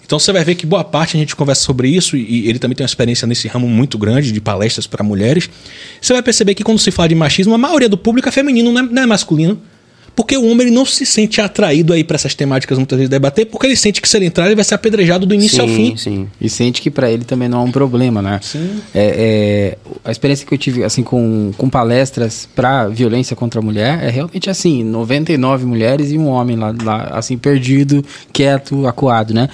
Então 0.09 0.17
você 0.17 0.33
vai 0.33 0.43
ver 0.43 0.55
que 0.55 0.65
boa 0.65 0.83
parte 0.83 1.15
a 1.15 1.19
gente 1.19 1.35
conversa 1.35 1.61
sobre 1.61 1.87
isso, 1.87 2.17
e 2.17 2.49
ele 2.49 2.57
também 2.57 2.75
tem 2.75 2.83
uma 2.83 2.87
experiência 2.87 3.27
nesse 3.27 3.47
ramo 3.47 3.67
muito 3.67 3.95
grande 3.95 4.31
de 4.31 4.41
palestras 4.41 4.87
para 4.87 5.03
mulheres. 5.03 5.47
Você 6.01 6.13
vai 6.13 6.23
perceber 6.23 6.55
que 6.55 6.63
quando 6.63 6.79
se 6.79 6.89
fala 6.89 7.07
de 7.09 7.13
machismo, 7.13 7.53
a 7.53 7.59
maioria 7.59 7.87
do 7.87 7.95
público 7.95 8.27
é 8.27 8.31
feminino, 8.31 8.71
não 8.71 8.81
é, 8.81 8.83
não 8.91 9.03
é 9.03 9.05
masculino. 9.05 9.61
Porque 10.15 10.35
o 10.35 10.47
homem 10.47 10.65
ele 10.65 10.75
não 10.75 10.83
se 10.83 11.05
sente 11.05 11.39
atraído 11.39 11.93
aí 11.93 12.03
para 12.03 12.15
essas 12.15 12.33
temáticas 12.33 12.79
muitas 12.79 12.97
vezes 12.97 13.09
debater, 13.09 13.45
porque 13.45 13.67
ele 13.67 13.75
sente 13.75 14.01
que 14.01 14.09
se 14.09 14.17
ele 14.17 14.25
entrar 14.25 14.47
ele 14.47 14.55
vai 14.55 14.65
ser 14.65 14.73
apedrejado 14.73 15.27
do 15.27 15.35
início 15.35 15.57
sim, 15.57 15.61
ao 15.61 15.67
fim. 15.67 15.95
Sim. 15.95 16.27
E 16.41 16.49
sente 16.49 16.81
que 16.81 16.89
para 16.89 17.11
ele 17.11 17.23
também 17.23 17.47
não 17.47 17.61
é 17.61 17.63
um 17.65 17.71
problema, 17.71 18.19
né? 18.19 18.39
Sim. 18.41 18.81
É, 18.95 19.75
é, 19.75 19.77
a 20.03 20.09
experiência 20.11 20.43
que 20.43 20.51
eu 20.51 20.57
tive 20.57 20.83
assim 20.83 21.03
com, 21.03 21.51
com 21.55 21.69
palestras 21.69 22.49
para 22.55 22.87
violência 22.87 23.35
contra 23.35 23.59
a 23.59 23.63
mulher 23.63 24.03
é 24.03 24.09
realmente 24.09 24.49
assim, 24.49 24.83
99 24.83 25.67
mulheres 25.67 26.11
e 26.11 26.17
um 26.17 26.27
homem 26.29 26.57
lá, 26.57 26.73
lá 26.83 27.11
assim 27.13 27.37
perdido, 27.37 28.03
quieto, 28.33 28.87
acuado, 28.87 29.35
né? 29.35 29.47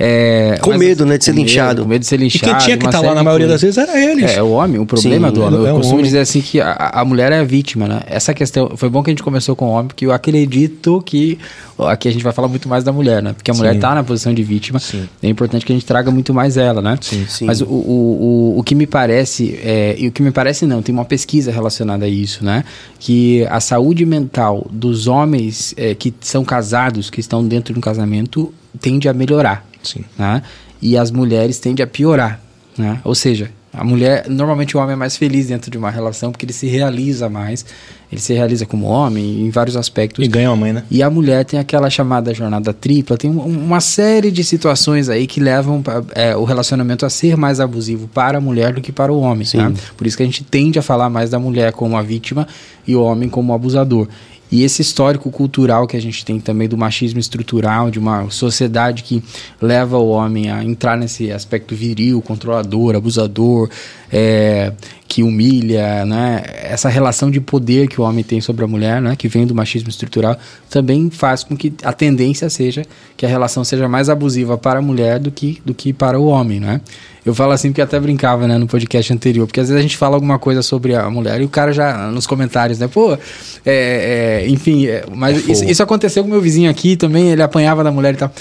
É, 0.00 0.58
Com 0.62 0.70
mas, 0.70 0.78
medo, 0.78 1.04
né, 1.04 1.18
de 1.18 1.24
ser 1.24 1.34
linchado. 1.34 1.82
Com 1.82 1.88
medo 1.88 2.00
de 2.02 2.06
ser 2.06 2.14
E 2.16 2.18
linchado. 2.24 2.44
quem 2.44 2.58
tinha 2.58 2.76
que 2.76 2.86
estar 2.86 2.98
série 2.98 3.08
lá 3.08 3.14
na 3.16 3.24
maioria 3.24 3.48
das 3.48 3.60
vezes 3.60 3.76
era 3.76 4.00
eles. 4.00 4.30
É, 4.30 4.40
o 4.40 4.50
homem, 4.50 4.78
o 4.78 4.86
problema 4.86 5.28
Sim, 5.28 5.34
do 5.34 5.42
homem. 5.42 5.66
é 5.66 5.70
Eu 5.70 5.74
costumo 5.74 5.94
homem. 5.94 6.04
dizer 6.04 6.20
assim 6.20 6.40
que 6.40 6.60
a, 6.60 6.72
a 6.94 7.04
mulher 7.04 7.32
é 7.32 7.40
a 7.40 7.44
vítima, 7.44 7.88
né? 7.88 8.02
Essa 8.06 8.32
questão. 8.32 8.76
Foi 8.76 8.88
bom 8.88 9.02
que 9.02 9.10
a 9.10 9.12
gente 9.12 9.24
começou 9.24 9.56
com 9.56 9.66
o 9.66 9.70
homem, 9.70 9.88
porque 9.88 10.06
eu 10.06 10.12
acredito 10.12 11.02
que. 11.04 11.36
Aqui 11.80 12.08
a 12.08 12.12
gente 12.12 12.22
vai 12.24 12.32
falar 12.32 12.48
muito 12.48 12.68
mais 12.68 12.82
da 12.82 12.92
mulher, 12.92 13.22
né? 13.22 13.32
Porque 13.32 13.50
a 13.50 13.54
mulher 13.54 13.74
Sim. 13.74 13.80
tá 13.80 13.94
na 13.94 14.02
posição 14.04 14.32
de 14.34 14.42
vítima. 14.42 14.78
Sim. 14.78 15.08
É 15.22 15.28
importante 15.28 15.64
que 15.66 15.72
a 15.72 15.74
gente 15.74 15.86
traga 15.86 16.10
muito 16.10 16.32
mais 16.34 16.56
ela, 16.56 16.80
né? 16.82 16.96
Sim. 17.00 17.24
Sim. 17.28 17.46
Mas 17.46 17.60
o, 17.60 17.66
o, 17.66 18.54
o, 18.56 18.58
o 18.58 18.62
que 18.62 18.74
me 18.74 18.86
parece, 18.86 19.58
é, 19.62 19.94
e 19.98 20.08
o 20.08 20.12
que 20.12 20.22
me 20.22 20.30
parece 20.30 20.66
não, 20.66 20.82
tem 20.82 20.92
uma 20.92 21.04
pesquisa 21.04 21.50
relacionada 21.52 22.04
a 22.04 22.08
isso, 22.08 22.44
né? 22.44 22.64
Que 22.98 23.46
a 23.48 23.60
saúde 23.60 24.04
mental 24.04 24.66
dos 24.72 25.06
homens 25.06 25.72
é, 25.76 25.94
que 25.94 26.12
são 26.20 26.44
casados, 26.44 27.10
que 27.10 27.20
estão 27.20 27.46
dentro 27.46 27.72
de 27.72 27.78
um 27.78 27.82
casamento, 27.82 28.52
tende 28.80 29.08
a 29.08 29.12
melhorar 29.12 29.67
Sim. 29.92 30.04
né? 30.18 30.42
E 30.80 30.96
as 30.96 31.10
mulheres 31.10 31.58
tendem 31.58 31.82
a 31.82 31.86
piorar, 31.86 32.40
né? 32.76 33.00
Ou 33.04 33.14
seja, 33.14 33.50
a 33.72 33.84
mulher, 33.84 34.26
normalmente 34.28 34.76
o 34.76 34.80
homem 34.80 34.92
é 34.94 34.96
mais 34.96 35.16
feliz 35.16 35.46
dentro 35.48 35.70
de 35.70 35.76
uma 35.76 35.90
relação 35.90 36.30
porque 36.32 36.46
ele 36.46 36.52
se 36.52 36.66
realiza 36.66 37.28
mais, 37.28 37.64
ele 38.10 38.20
se 38.20 38.32
realiza 38.32 38.64
como 38.64 38.86
homem 38.86 39.42
em 39.42 39.50
vários 39.50 39.76
aspectos. 39.76 40.24
E 40.24 40.28
ganha 40.28 40.50
uma 40.50 40.56
mãe, 40.56 40.72
né? 40.72 40.82
E 40.90 41.02
a 41.02 41.10
mulher 41.10 41.44
tem 41.44 41.60
aquela 41.60 41.90
chamada 41.90 42.32
jornada 42.32 42.72
tripla, 42.72 43.16
tem 43.18 43.30
um- 43.30 43.40
uma 43.44 43.80
série 43.80 44.30
de 44.30 44.42
situações 44.42 45.08
aí 45.08 45.26
que 45.26 45.38
levam 45.40 45.82
é, 46.14 46.34
o 46.34 46.44
relacionamento 46.44 47.04
a 47.04 47.10
ser 47.10 47.36
mais 47.36 47.60
abusivo 47.60 48.08
para 48.08 48.38
a 48.38 48.40
mulher 48.40 48.72
do 48.72 48.80
que 48.80 48.90
para 48.90 49.12
o 49.12 49.20
homem. 49.20 49.44
Sim. 49.44 49.58
né? 49.58 49.74
Por 49.96 50.06
isso 50.06 50.16
que 50.16 50.22
a 50.22 50.26
gente 50.26 50.42
tende 50.44 50.78
a 50.78 50.82
falar 50.82 51.10
mais 51.10 51.28
da 51.30 51.38
mulher 51.38 51.72
como 51.72 51.96
a 51.96 52.02
vítima 52.02 52.46
e 52.86 52.96
o 52.96 53.02
homem 53.02 53.28
como 53.28 53.52
o 53.52 53.54
abusador. 53.54 54.08
E 54.50 54.62
esse 54.62 54.80
histórico 54.80 55.30
cultural 55.30 55.86
que 55.86 55.96
a 55.96 56.00
gente 56.00 56.24
tem 56.24 56.40
também 56.40 56.68
do 56.68 56.76
machismo 56.76 57.20
estrutural, 57.20 57.90
de 57.90 57.98
uma 57.98 58.30
sociedade 58.30 59.02
que 59.02 59.22
leva 59.60 59.98
o 59.98 60.08
homem 60.08 60.50
a 60.50 60.64
entrar 60.64 60.96
nesse 60.96 61.30
aspecto 61.30 61.74
viril, 61.74 62.22
controlador, 62.22 62.96
abusador, 62.96 63.68
é, 64.12 64.72
que 65.06 65.22
humilha, 65.22 66.04
né? 66.04 66.42
Essa 66.62 66.88
relação 66.88 67.30
de 67.30 67.40
poder 67.40 67.88
que 67.88 68.00
o 68.00 68.04
homem 68.04 68.22
tem 68.22 68.40
sobre 68.40 68.64
a 68.64 68.68
mulher, 68.68 69.00
né? 69.00 69.16
Que 69.16 69.28
vem 69.28 69.46
do 69.46 69.54
machismo 69.54 69.88
estrutural, 69.88 70.36
também 70.68 71.10
faz 71.10 71.42
com 71.42 71.56
que 71.56 71.72
a 71.82 71.92
tendência 71.92 72.48
seja 72.50 72.84
que 73.16 73.26
a 73.26 73.28
relação 73.28 73.64
seja 73.64 73.88
mais 73.88 74.08
abusiva 74.08 74.56
para 74.56 74.78
a 74.78 74.82
mulher 74.82 75.18
do 75.18 75.30
que, 75.30 75.60
do 75.64 75.74
que 75.74 75.92
para 75.92 76.20
o 76.20 76.26
homem, 76.26 76.60
né? 76.60 76.80
Eu 77.28 77.34
falo 77.34 77.52
assim 77.52 77.68
porque 77.68 77.82
até 77.82 78.00
brincava, 78.00 78.46
né, 78.46 78.56
no 78.56 78.66
podcast 78.66 79.12
anterior, 79.12 79.46
porque 79.46 79.60
às 79.60 79.68
vezes 79.68 79.78
a 79.78 79.82
gente 79.82 79.98
fala 79.98 80.14
alguma 80.14 80.38
coisa 80.38 80.62
sobre 80.62 80.94
a 80.94 81.10
mulher 81.10 81.42
e 81.42 81.44
o 81.44 81.48
cara 81.48 81.72
já, 81.72 82.06
nos 82.06 82.26
comentários, 82.26 82.78
né, 82.78 82.88
pô, 82.88 83.12
é, 83.12 83.18
é, 83.66 84.48
enfim, 84.48 84.86
é, 84.86 85.04
mas 85.14 85.46
É 85.46 85.52
isso, 85.52 85.64
isso 85.64 85.82
aconteceu 85.82 86.24
com 86.24 86.30
meu 86.30 86.40
vizinho 86.40 86.70
aqui 86.70 86.96
também, 86.96 87.28
ele 87.28 87.42
apanhava 87.42 87.84
da 87.84 87.90
mulher 87.90 88.14
e 88.14 88.16
tal. 88.16 88.32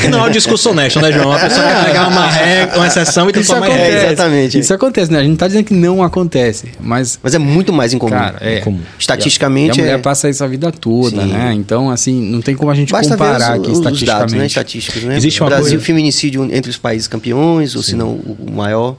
Que 0.00 0.08
não 0.08 0.24
é 0.24 0.28
um 0.28 0.30
discurso 0.30 0.70
honesto, 0.70 1.00
né, 1.00 1.10
João? 1.10 1.32
A 1.32 1.40
pessoa 1.40 1.64
vai 1.64 1.86
pegar 1.86 2.08
uma 2.08 2.30
regra, 2.30 2.76
uma 2.76 2.86
exceção 2.86 3.24
e 3.24 3.30
Isso 3.30 3.32
transformar 3.32 3.68
em 3.68 3.70
acontece, 3.72 3.90
regra. 3.90 4.08
É, 4.08 4.12
exatamente. 4.12 4.58
Isso 4.60 4.67
acontece, 4.72 5.10
né? 5.12 5.18
A 5.18 5.20
gente 5.22 5.30
não 5.30 5.36
tá 5.36 5.46
dizendo 5.46 5.64
que 5.64 5.74
não 5.74 6.02
acontece, 6.02 6.68
mas 6.80 7.18
Mas 7.22 7.34
é 7.34 7.38
muito 7.38 7.72
mais 7.72 7.92
incomum. 7.92 8.10
Cara, 8.12 8.38
é. 8.40 8.60
Comum. 8.60 8.80
Estatisticamente 8.98 9.78
E 9.78 9.80
a 9.80 9.84
mulher 9.84 9.98
é. 9.98 10.02
passa 10.02 10.28
isso 10.28 10.42
a 10.42 10.46
vida 10.46 10.70
toda, 10.72 11.22
Sim. 11.22 11.32
né? 11.32 11.52
Então, 11.54 11.90
assim, 11.90 12.20
não 12.20 12.40
tem 12.40 12.54
como 12.54 12.70
a 12.70 12.74
gente 12.74 12.92
Basta 12.92 13.16
ver 13.16 13.18
comparar 13.24 13.52
os, 13.54 13.60
aqui 13.60 13.70
os 13.70 13.80
dados, 13.80 13.98
estatisticamente. 14.00 14.36
né? 14.36 14.46
Estatísticos, 14.46 15.02
né? 15.04 15.16
Existe 15.16 15.40
uma 15.42 15.48
Brasil, 15.50 15.70
coisa- 15.70 15.84
feminicídio 15.84 16.44
entre 16.52 16.70
os 16.70 16.76
países 16.76 17.06
campeões, 17.08 17.74
ou 17.76 17.82
se 17.82 17.94
não 17.96 18.10
o 18.12 18.50
maior. 18.52 18.96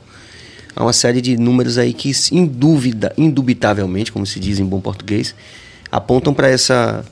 Há 0.75 0.83
uma 0.83 0.93
série 0.93 1.19
de 1.21 1.35
números 1.37 1.77
aí 1.77 1.91
que, 1.93 2.13
sem 2.13 2.45
dúvida, 2.45 3.11
indubitavelmente, 3.17 4.11
como 4.11 4.25
se 4.25 4.39
diz 4.39 4.59
em 4.59 4.65
bom 4.65 4.79
português, 4.79 5.35
apontam 5.91 6.33
para 6.33 6.47
essa 6.49 7.03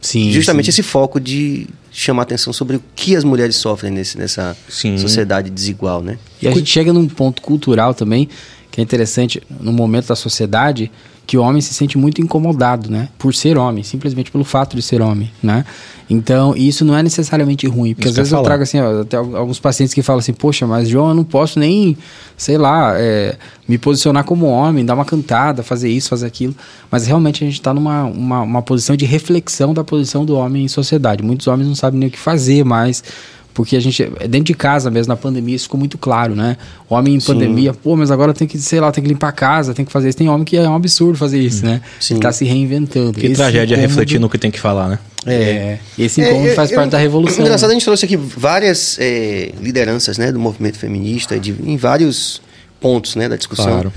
Sim, 0.00 0.30
justamente 0.32 0.66
sim. 0.66 0.70
esse 0.70 0.82
foco 0.82 1.20
de 1.20 1.66
chamar 1.92 2.22
atenção 2.22 2.52
sobre 2.52 2.76
o 2.76 2.82
que 2.94 3.16
as 3.16 3.24
mulheres 3.24 3.56
sofrem 3.56 3.92
nesse, 3.92 4.16
nessa 4.16 4.56
Sim. 4.68 4.96
sociedade 4.96 5.50
desigual, 5.50 6.02
né? 6.02 6.18
E 6.40 6.48
a 6.48 6.52
gente 6.52 6.70
chega 6.70 6.92
num 6.92 7.06
ponto 7.06 7.42
cultural 7.42 7.92
também, 7.92 8.28
que 8.70 8.80
é 8.80 8.84
interessante, 8.84 9.42
no 9.60 9.72
momento 9.72 10.08
da 10.08 10.16
sociedade, 10.16 10.90
que 11.26 11.36
o 11.38 11.42
homem 11.42 11.60
se 11.60 11.72
sente 11.74 11.96
muito 11.96 12.20
incomodado, 12.20 12.90
né? 12.90 13.08
Por 13.18 13.32
ser 13.34 13.56
homem, 13.56 13.84
simplesmente 13.84 14.30
pelo 14.32 14.42
fato 14.44 14.74
de 14.74 14.82
ser 14.82 15.00
homem, 15.00 15.30
né? 15.42 15.64
Então, 16.08 16.56
isso 16.56 16.84
não 16.84 16.96
é 16.96 17.04
necessariamente 17.04 17.68
ruim, 17.68 17.94
porque 17.94 18.08
Isso 18.08 18.14
às 18.14 18.16
vezes 18.16 18.32
ia 18.32 18.34
eu 18.34 18.38
falar. 18.38 18.48
trago 18.48 18.62
assim, 18.64 18.80
ó, 18.80 19.02
até 19.02 19.16
al- 19.16 19.36
alguns 19.36 19.60
pacientes 19.60 19.94
que 19.94 20.02
falam 20.02 20.18
assim, 20.18 20.32
poxa, 20.32 20.66
mas 20.66 20.88
João, 20.88 21.10
eu 21.10 21.14
não 21.14 21.22
posso 21.22 21.56
nem, 21.60 21.96
sei 22.36 22.58
lá, 22.58 22.94
é, 22.96 23.36
me 23.68 23.78
posicionar 23.78 24.24
como 24.24 24.46
homem, 24.46 24.84
dar 24.84 24.94
uma 24.94 25.04
cantada, 25.04 25.62
fazer 25.62 25.88
isso, 25.88 26.08
fazer 26.08 26.26
aquilo. 26.26 26.52
Mas 26.90 27.06
realmente 27.06 27.44
a 27.44 27.46
gente 27.46 27.60
está 27.60 27.72
numa 27.72 28.02
uma, 28.04 28.40
uma 28.42 28.62
posição 28.62 28.96
de 28.96 29.04
reflexão 29.04 29.72
da 29.72 29.84
posição 29.84 30.24
do 30.24 30.34
homem 30.34 30.64
em 30.64 30.68
sociedade. 30.68 31.22
Muitos 31.22 31.46
homens 31.46 31.68
não 31.68 31.76
sabem 31.76 32.00
nem 32.00 32.08
o 32.08 32.12
que 32.12 32.18
fazer 32.18 32.64
mais. 32.64 33.04
Porque 33.52 33.76
a 33.76 33.80
gente, 33.80 34.04
dentro 34.28 34.44
de 34.44 34.54
casa 34.54 34.90
mesmo, 34.90 35.10
na 35.12 35.16
pandemia, 35.16 35.56
isso 35.56 35.64
ficou 35.64 35.78
muito 35.78 35.98
claro, 35.98 36.34
né? 36.36 36.56
O 36.88 36.94
homem 36.94 37.16
em 37.16 37.20
pandemia, 37.20 37.74
pô, 37.74 37.96
mas 37.96 38.10
agora 38.10 38.32
tem 38.32 38.46
que, 38.46 38.56
sei 38.58 38.80
lá, 38.80 38.92
tem 38.92 39.02
que 39.02 39.08
limpar 39.10 39.28
a 39.28 39.32
casa, 39.32 39.74
tem 39.74 39.84
que 39.84 39.90
fazer 39.92 40.08
isso. 40.08 40.16
Tem 40.18 40.28
homem 40.28 40.44
que 40.44 40.56
é 40.56 40.68
um 40.68 40.74
absurdo 40.74 41.18
fazer 41.18 41.40
isso, 41.40 41.64
né? 41.64 41.80
Sim. 41.98 42.14
Ele 42.14 42.20
tá 42.22 42.30
se 42.32 42.44
reinventando. 42.44 43.12
Que 43.12 43.26
Esse 43.26 43.34
tragédia 43.34 43.74
incômodo- 43.74 43.88
refletir 43.88 44.20
no 44.20 44.28
que 44.30 44.38
tem 44.38 44.50
que 44.50 44.60
falar, 44.60 44.88
né? 44.88 44.98
É, 45.26 45.78
esse 45.98 46.20
incômodo 46.20 46.48
É, 46.48 46.54
faz 46.54 46.70
eu- 46.70 46.76
parte 46.76 46.86
eu- 46.86 46.92
da 46.92 46.98
revolução. 46.98 47.44
Engraçado, 47.44 47.68
a 47.70 47.72
né? 47.72 47.74
gente 47.74 47.84
trouxe 47.84 48.04
aqui 48.06 48.16
várias 48.16 48.96
é, 49.00 49.52
lideranças 49.60 50.16
né, 50.16 50.30
do 50.32 50.38
movimento 50.38 50.78
feminista, 50.78 51.38
de, 51.38 51.54
em 51.64 51.76
vários 51.76 52.40
pontos 52.80 53.16
né, 53.16 53.28
da 53.28 53.36
discussão. 53.36 53.66
Claro. 53.66 53.92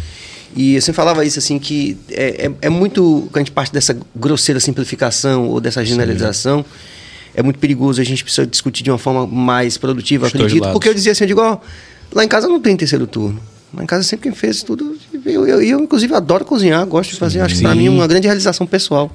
E 0.55 0.79
você 0.81 0.91
falava 0.91 1.23
isso 1.25 1.39
assim, 1.39 1.57
que 1.57 1.97
é, 2.11 2.47
é, 2.47 2.51
é 2.63 2.69
muito. 2.69 3.27
Quando 3.31 3.37
a 3.37 3.39
gente 3.39 3.51
parte 3.51 3.71
dessa 3.71 3.95
grosseira 4.15 4.59
simplificação 4.59 5.47
ou 5.47 5.61
dessa 5.61 5.83
generalização, 5.85 6.65
é 7.33 7.41
muito 7.41 7.59
perigoso. 7.59 8.01
A 8.01 8.03
gente 8.03 8.23
precisa 8.23 8.45
discutir 8.45 8.83
de 8.83 8.91
uma 8.91 8.97
forma 8.97 9.25
mais 9.25 9.77
produtiva, 9.77 10.29
dois 10.29 10.35
acredito. 10.35 10.71
Porque 10.71 10.89
eu 10.89 10.93
dizia 10.93 11.11
assim, 11.11 11.23
eu 11.23 11.27
digo, 11.27 11.41
ó, 11.41 11.57
lá 12.13 12.23
em 12.23 12.27
casa 12.27 12.47
não 12.47 12.59
tem 12.59 12.75
terceiro 12.75 13.07
turno. 13.07 13.39
Lá 13.73 13.83
em 13.83 13.87
casa 13.87 14.03
sempre 14.03 14.29
quem 14.29 14.31
fez 14.31 14.61
tudo. 14.61 14.95
Eu, 15.25 15.47
eu, 15.47 15.61
eu, 15.61 15.79
inclusive, 15.79 16.13
adoro 16.13 16.45
cozinhar, 16.45 16.85
gosto 16.85 17.11
de 17.11 17.15
fazer. 17.15 17.39
Acho 17.39 17.55
que 17.55 17.61
pra 17.61 17.73
mim 17.73 17.87
é 17.87 17.89
uma 17.89 18.07
grande 18.07 18.27
realização 18.27 18.67
pessoal. 18.67 19.11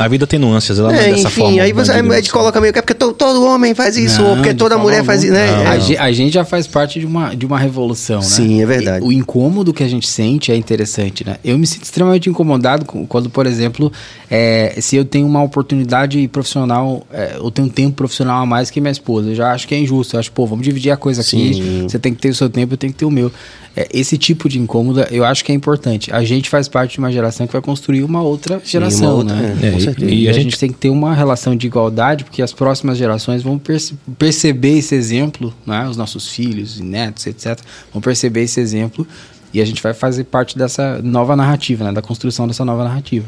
A 0.00 0.08
vida 0.08 0.26
tem 0.26 0.38
nuances, 0.38 0.78
ela 0.78 0.90
não 0.92 0.98
é 0.98 1.08
É, 1.08 1.10
dessa 1.12 1.28
enfim, 1.28 1.40
forma. 1.40 1.62
aí 1.62 1.72
você, 1.72 2.30
coloca 2.30 2.60
meio 2.60 2.72
que 2.72 2.78
é 2.78 2.82
porque 2.82 2.94
to- 2.94 3.12
todo 3.12 3.44
homem 3.44 3.74
faz 3.74 3.96
isso, 3.96 4.22
ou 4.22 4.28
Não, 4.30 4.36
porque 4.36 4.52
de 4.52 4.58
toda 4.58 4.76
mulher 4.78 5.04
faz 5.04 5.22
isso, 5.22 5.32
né? 5.32 5.48
A, 5.66 5.76
É, 5.76 5.98
a 5.98 6.12
gente 6.12 6.32
já 6.34 6.44
faz 6.44 6.66
parte 6.66 6.98
de 6.98 7.06
uma, 7.06 7.34
de 7.36 7.44
uma 7.46 7.58
revolução, 7.58 8.20
né? 8.20 8.26
Sim, 8.26 8.62
é 8.62 8.66
verdade. 8.66 9.04
E 9.04 9.08
o 9.08 9.12
incômodo 9.12 9.72
que 9.72 9.82
a 9.82 9.88
gente 9.88 10.08
sente 10.08 10.50
é 10.50 10.56
interessante, 10.56 11.24
né? 11.26 11.36
Eu 11.44 11.58
me 11.58 11.66
sinto 11.66 11.84
extremamente 11.84 12.28
incomodado 12.30 12.84
com- 12.84 13.06
quando, 13.06 13.28
por 13.30 13.46
exemplo, 13.46 13.92
é, 14.30 14.76
se 14.80 14.96
eu 14.96 15.04
tenho 15.04 15.26
uma 15.26 15.42
oportunidade 15.42 16.26
profissional, 16.28 17.06
é, 17.12 17.34
eu 17.36 17.50
tenho 17.50 17.68
um 17.68 17.70
tempo 17.70 17.94
profissional 17.96 18.42
a 18.42 18.46
mais 18.46 18.70
que 18.70 18.80
minha 18.80 18.90
esposa. 18.92 19.30
Eu 19.30 19.34
já 19.34 19.52
acho 19.52 19.66
que 19.68 19.74
é 19.74 19.78
injusto. 19.78 20.16
Eu 20.16 20.20
acho, 20.20 20.32
pô, 20.32 20.46
vamos 20.46 20.64
dividir 20.64 20.90
a 20.90 20.96
coisa 20.96 21.20
aqui. 21.20 21.54
Sim. 21.54 21.82
Você 21.88 21.98
tem 21.98 22.14
que 22.14 22.20
ter 22.20 22.30
o 22.30 22.34
seu 22.34 22.48
tempo, 22.48 22.74
eu 22.74 22.78
tenho 22.78 22.92
que 22.92 22.98
ter 22.98 23.04
o 23.04 23.10
meu. 23.10 23.30
É, 23.76 23.86
esse 23.94 24.18
tipo 24.18 24.48
de 24.48 24.58
incômodo, 24.58 25.00
eu 25.12 25.24
acho 25.24 25.44
que 25.44 25.52
é 25.52 25.54
importante. 25.54 26.12
A 26.12 26.24
gente 26.24 26.50
faz 26.50 26.66
parte 26.66 26.94
de 26.94 26.98
uma 26.98 27.12
geração 27.12 27.46
que 27.46 27.52
vai 27.52 27.62
construir 27.62 28.02
uma 28.02 28.20
outra 28.20 28.60
geração, 28.64 29.18
outra, 29.18 29.34
né? 29.36 29.56
é, 29.62 29.66
É, 29.68 29.89
certeza. 29.92 30.10
E, 30.10 30.22
E 30.24 30.28
a, 30.28 30.30
a 30.30 30.34
gente... 30.34 30.44
gente- 30.44 30.58
tem 30.58 30.70
que 30.72 30.78
ter 30.78 30.88
uma 30.90 31.14
relação 31.14 31.54
de 31.56 31.66
igualdade, 31.66 32.24
porque 32.24 32.42
as 32.42 32.52
próximas 32.52 32.96
gerações 32.98 33.42
vão 33.42 33.58
perce- 33.58 33.94
perceber 34.18 34.78
esse 34.78 34.94
exemplo, 34.94 35.54
né? 35.66 35.86
os 35.88 35.96
nossos 35.96 36.28
filhos 36.28 36.78
e 36.78 36.82
netos, 36.82 37.26
etc., 37.26 37.58
vão 37.92 38.00
perceber 38.00 38.42
esse 38.42 38.60
exemplo 38.60 39.06
e 39.52 39.60
a 39.60 39.64
gente 39.64 39.82
vai 39.82 39.92
fazer 39.92 40.24
parte 40.24 40.56
dessa 40.56 41.00
nova 41.02 41.34
narrativa, 41.36 41.84
né? 41.84 41.92
da 41.92 42.02
construção 42.02 42.46
dessa 42.46 42.64
nova 42.64 42.84
narrativa. 42.84 43.26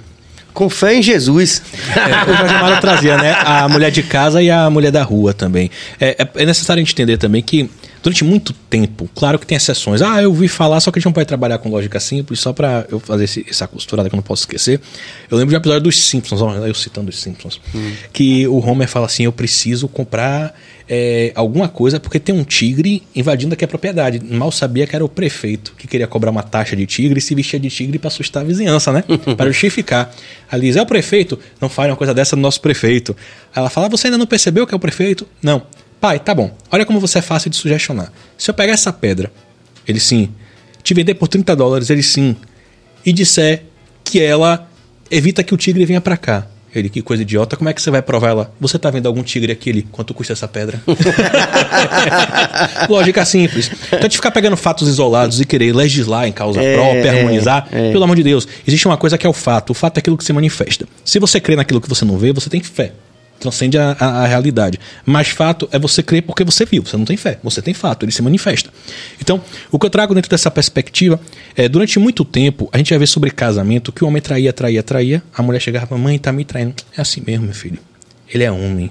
Com 0.55 0.69
fé 0.69 0.95
em 0.97 1.03
Jesus. 1.03 1.63
É, 1.97 2.31
o 2.31 2.37
Jorge 2.37 2.55
Amaro 2.55 2.79
trazia, 2.81 3.17
né? 3.17 3.35
A 3.43 3.67
mulher 3.71 3.91
de 3.91 4.03
casa 4.03 4.43
e 4.43 4.51
a 4.51 4.69
mulher 4.69 4.91
da 4.93 5.03
rua 5.03 5.33
também. 5.33 5.71
É, 5.99 6.23
é- 6.23 6.43
é 6.43 6.45
necessário 6.45 6.79
a 6.81 6.85
gente 6.85 6.93
entender 6.93 7.17
também 7.17 7.43
que 7.43 7.71
Durante 8.03 8.25
muito 8.25 8.53
tempo, 8.53 9.09
claro 9.15 9.39
que 9.39 9.47
tem 9.47 9.57
exceções. 9.57 10.03
Ah, 10.03 10.21
eu 10.21 10.31
ouvi 10.31 10.49
falar, 10.49 10.81
só 10.81 10.91
que 10.91 10.99
a 10.99 11.01
gente 11.01 11.07
não 11.07 11.13
pode 11.13 11.27
trabalhar 11.27 11.59
com 11.59 11.69
lógica 11.69 12.01
simples, 12.01 12.41
só 12.41 12.53
para 12.53 12.85
eu 12.91 12.99
fazer 12.99 13.25
esse, 13.25 13.47
essa 13.49 13.67
costurada 13.69 14.09
que 14.09 14.15
eu 14.15 14.17
não 14.17 14.25
posso 14.25 14.43
esquecer. 14.43 14.81
Eu 15.31 15.39
lembro 15.39 15.51
de 15.51 15.57
um 15.57 15.61
episódio 15.61 15.83
dos 15.83 16.03
Simpsons, 16.03 16.43
ó, 16.43 16.53
eu 16.55 16.75
citando 16.75 17.11
os 17.11 17.21
Simpsons, 17.21 17.61
hum. 17.75 17.93
que 18.13 18.47
o 18.49 18.59
Homer 18.59 18.89
fala 18.89 19.07
assim: 19.07 19.25
eu 19.25 19.33
preciso 19.33 19.87
comprar 19.87 20.53
é, 20.89 21.33
alguma 21.35 21.69
coisa 21.69 22.01
porque 22.01 22.19
tem 22.19 22.35
um 22.35 22.45
tigre 22.45 23.03
invadindo 23.15 23.55
aqui 23.55 23.65
a 23.65 23.69
propriedade. 23.69 24.21
Mal 24.23 24.51
sabia 24.51 24.87
que 24.87 24.97
era 24.97 25.05
o 25.05 25.09
prefeito 25.09 25.75
que 25.79 25.87
queria 25.87 26.07
cobrar 26.07 26.31
uma 26.31 26.43
taxa 26.43 26.75
de 26.75 26.85
tigre 26.87 27.19
e 27.19 27.23
se 27.23 27.35
vestia 27.35 27.61
de 27.61 27.71
tigre 27.71 27.99
para 27.99 28.09
assustar 28.09 28.43
a 28.43 28.47
vizinhança, 28.47 28.93
né? 28.93 29.05
para 29.37 29.47
justificar. 29.47 30.13
Ali 30.51 30.67
diz: 30.67 30.77
é 30.77 30.83
o 30.83 30.87
prefeito? 30.87 31.39
Não 31.61 31.69
fale 31.69 31.91
uma 31.91 31.97
coisa 31.97 32.13
dessa 32.13 32.35
do 32.35 32.43
nosso 32.43 32.61
prefeito. 32.61 33.17
Ela 33.55 33.71
fala: 33.71 33.89
você 33.89 34.09
ainda 34.09 34.19
não 34.19 34.27
percebeu 34.27 34.67
que 34.67 34.75
é 34.75 34.77
o 34.77 34.81
prefeito? 34.81 35.27
Não. 35.41 35.63
Pai, 36.03 36.19
tá 36.19 36.35
bom. 36.35 36.51
Olha 36.69 36.85
como 36.85 36.99
você 36.99 37.21
é 37.21 37.23
fácil 37.23 37.49
de 37.49 37.55
sugestionar. 37.55 38.13
Se 38.37 38.51
eu 38.51 38.55
pegar 38.55 38.73
essa 38.73 38.93
pedra, 38.93 39.31
ele 39.87 40.01
sim, 40.01 40.31
te 40.83 40.93
vender 40.95 41.15
por 41.15 41.29
30 41.29 41.55
dólares, 41.55 41.91
ele 41.91 42.03
sim, 42.03 42.35
e 43.07 43.13
disser 43.13 43.63
que 44.03 44.21
ela 44.21 44.69
evita 45.09 45.45
que 45.45 45.55
o 45.55 45.57
tigre 45.57 45.87
venha 45.87 46.01
para 46.01 46.17
cá. 46.17 46.49
Ele, 46.75 46.89
que 46.89 47.03
coisa 47.03 47.23
idiota, 47.23 47.57
como 47.57 47.71
é 47.71 47.73
que 47.73 47.81
você 47.81 47.89
vai 47.89 48.03
provar 48.03 48.31
ela? 48.31 48.53
Você 48.59 48.81
tá 48.81 48.91
vendo 48.91 49.07
algum 49.07 49.23
tigre 49.23 49.53
aqui 49.53 49.71
ali? 49.71 49.83
Quanto 49.93 50.13
custa 50.13 50.33
essa 50.33 50.49
pedra? 50.49 50.83
Lógica 52.91 53.25
simples. 53.25 53.71
Então, 53.87 54.03
gente 54.03 54.17
ficar 54.17 54.33
pegando 54.33 54.57
fatos 54.57 54.89
isolados 54.89 55.41
e 55.41 55.45
querer 55.45 55.73
legislar 55.73 56.27
em 56.27 56.33
causa 56.33 56.61
é, 56.61 56.75
própria, 56.75 57.13
harmonizar, 57.13 57.69
é, 57.71 57.93
pelo 57.93 58.03
amor 58.03 58.17
de 58.17 58.25
Deus, 58.25 58.49
existe 58.67 58.89
uma 58.89 58.97
coisa 58.97 59.17
que 59.17 59.25
é 59.25 59.31
o 59.31 59.33
fato. 59.33 59.71
O 59.71 59.75
fato 59.75 59.99
é 59.99 60.01
aquilo 60.01 60.17
que 60.17 60.25
se 60.25 60.33
manifesta. 60.33 60.85
Se 61.05 61.21
você 61.21 61.41
crê 61.41 61.55
naquilo 61.55 61.81
que 61.81 61.89
você 61.89 62.05
não 62.05 62.19
vê, 62.19 62.33
você 62.33 62.51
tem 62.51 62.61
fé 62.61 62.91
transcende 63.43 63.77
a, 63.77 63.97
a, 63.99 64.07
a, 64.23 64.27
realidade. 64.27 64.79
Mas 65.05 65.29
fato 65.29 65.69
é 65.73 65.79
você 65.79 66.03
crer 66.03 66.23
porque 66.23 66.45
você 66.45 66.65
viu, 66.65 66.83
você 66.83 66.97
não 66.97 67.05
tem 67.05 67.17
fé, 67.17 67.39
você 67.43 67.61
tem 67.61 67.75
fato, 67.75 68.05
ele 68.05 68.13
se 68.13 68.23
manifesta. 68.23 68.71
Então, 69.21 69.43
o 69.71 69.79
que 69.79 69.87
eu 69.87 69.91
trago 69.91 70.15
dentro 70.15 70.31
dessa 70.31 70.51
perspectiva 70.51 71.21
é, 71.57 71.69
durante 71.69 71.99
muito 71.99 72.25
tempo, 72.25 72.69
a 72.73 72.79
gente 72.79 72.91
vai 72.91 73.01
ver 73.01 73.07
sobre 73.07 73.31
casamento 73.31 73.93
que 73.93 74.05
o 74.05 74.09
homem 74.09 74.23
traía, 74.23 74.53
traía, 74.53 74.83
traía, 74.83 75.23
a 75.35 75.43
mulher 75.43 75.61
chegava 75.61 75.99
mãe, 75.99 76.19
tá 76.19 76.33
me 76.33 76.45
traindo. 76.45 76.75
É 76.97 77.01
assim 77.01 77.23
mesmo, 77.27 77.45
meu 77.45 77.55
filho. 77.55 77.92
Ele 78.33 78.45
é 78.45 78.51
homem. 78.51 78.91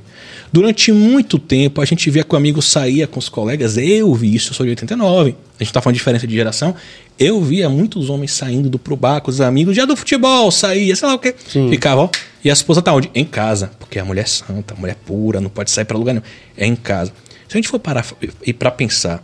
Durante 0.53 0.91
muito 0.91 1.39
tempo, 1.39 1.81
a 1.81 1.85
gente 1.85 2.09
via 2.09 2.23
que 2.23 2.33
o 2.33 2.37
amigo 2.37 2.61
saía 2.61 3.07
com 3.07 3.19
os 3.19 3.29
colegas. 3.29 3.77
Eu 3.77 4.13
vi 4.13 4.35
isso, 4.35 4.51
eu 4.51 4.53
sou 4.53 4.65
de 4.65 4.71
89. 4.71 5.29
A 5.29 5.33
gente 5.63 5.69
está 5.69 5.81
falando 5.81 5.93
de 5.93 5.99
diferença 5.99 6.27
de 6.27 6.35
geração. 6.35 6.75
Eu 7.17 7.41
via 7.41 7.69
muitos 7.69 8.09
homens 8.09 8.33
saindo 8.33 8.69
do 8.69 8.77
pro 8.77 8.95
bar 8.95 9.21
com 9.21 9.31
os 9.31 9.39
amigos, 9.39 9.75
dia 9.75 9.87
do 9.87 9.95
futebol, 9.95 10.51
saía, 10.51 10.95
sei 10.95 11.07
lá 11.07 11.15
o 11.15 11.19
quê. 11.19 11.33
Sim. 11.47 11.69
Ficava, 11.69 12.01
ó. 12.01 12.09
E 12.43 12.49
a 12.49 12.53
esposa 12.53 12.81
tá 12.81 12.93
onde? 12.93 13.09
Em 13.15 13.23
casa. 13.23 13.71
Porque 13.79 13.97
a 13.97 14.05
mulher 14.05 14.23
é 14.23 14.25
santa, 14.25 14.73
a 14.73 14.77
mulher 14.77 14.93
é 14.93 15.05
pura, 15.05 15.39
não 15.39 15.49
pode 15.49 15.71
sair 15.71 15.85
para 15.85 15.97
lugar 15.97 16.13
nenhum. 16.13 16.25
É 16.57 16.65
em 16.65 16.75
casa. 16.75 17.13
Se 17.47 17.55
a 17.55 17.57
gente 17.57 17.67
for 17.67 17.79
parar 17.79 18.05
e 18.45 18.53
para 18.53 18.71
pensar, 18.71 19.23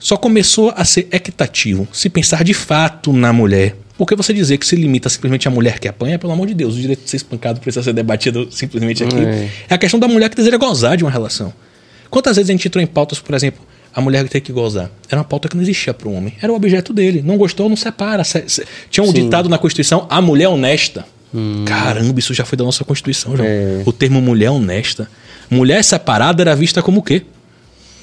só 0.00 0.16
começou 0.16 0.72
a 0.74 0.84
ser 0.84 1.06
equitativo 1.12 1.86
se 1.92 2.08
pensar 2.08 2.42
de 2.42 2.54
fato 2.54 3.12
na 3.12 3.32
mulher 3.32 3.76
porque 4.00 4.16
você 4.16 4.32
dizer 4.32 4.56
que 4.56 4.66
se 4.66 4.74
limita 4.76 5.10
simplesmente 5.10 5.46
à 5.46 5.50
mulher 5.50 5.78
que 5.78 5.86
apanha, 5.86 6.18
pelo 6.18 6.32
amor 6.32 6.46
de 6.46 6.54
Deus, 6.54 6.74
o 6.74 6.80
direito 6.80 7.04
de 7.04 7.10
ser 7.10 7.18
espancado 7.18 7.60
precisa 7.60 7.82
ser 7.82 7.92
debatido 7.92 8.48
simplesmente 8.50 9.04
aqui. 9.04 9.14
É. 9.14 9.50
é 9.68 9.74
a 9.74 9.76
questão 9.76 10.00
da 10.00 10.08
mulher 10.08 10.30
que 10.30 10.36
deseja 10.36 10.56
gozar 10.56 10.96
de 10.96 11.04
uma 11.04 11.10
relação. 11.10 11.52
Quantas 12.08 12.36
vezes 12.36 12.48
a 12.48 12.52
gente 12.54 12.66
entrou 12.66 12.82
em 12.82 12.86
pautas, 12.86 13.18
por 13.18 13.34
exemplo, 13.34 13.60
a 13.94 14.00
mulher 14.00 14.26
tem 14.26 14.40
que 14.40 14.52
gozar? 14.52 14.90
Era 15.06 15.20
uma 15.20 15.24
pauta 15.24 15.50
que 15.50 15.54
não 15.54 15.62
existia 15.62 15.92
para 15.92 16.08
o 16.08 16.14
homem. 16.14 16.32
Era 16.40 16.50
o 16.50 16.56
objeto 16.56 16.94
dele. 16.94 17.20
Não 17.22 17.36
gostou, 17.36 17.68
não 17.68 17.76
separa. 17.76 18.22
Tinha 18.88 19.04
um 19.04 19.08
Sim. 19.08 19.24
ditado 19.24 19.50
na 19.50 19.58
Constituição, 19.58 20.06
a 20.08 20.22
mulher 20.22 20.48
honesta. 20.48 21.04
Hum. 21.34 21.66
Caramba, 21.66 22.18
isso 22.18 22.32
já 22.32 22.46
foi 22.46 22.56
da 22.56 22.64
nossa 22.64 22.82
Constituição, 22.84 23.36
João. 23.36 23.46
É. 23.46 23.82
O 23.84 23.92
termo 23.92 24.22
mulher 24.22 24.48
honesta. 24.48 25.10
Mulher 25.50 25.84
separada 25.84 26.42
era 26.42 26.56
vista 26.56 26.82
como 26.82 27.00
o 27.00 27.02
quê? 27.02 27.22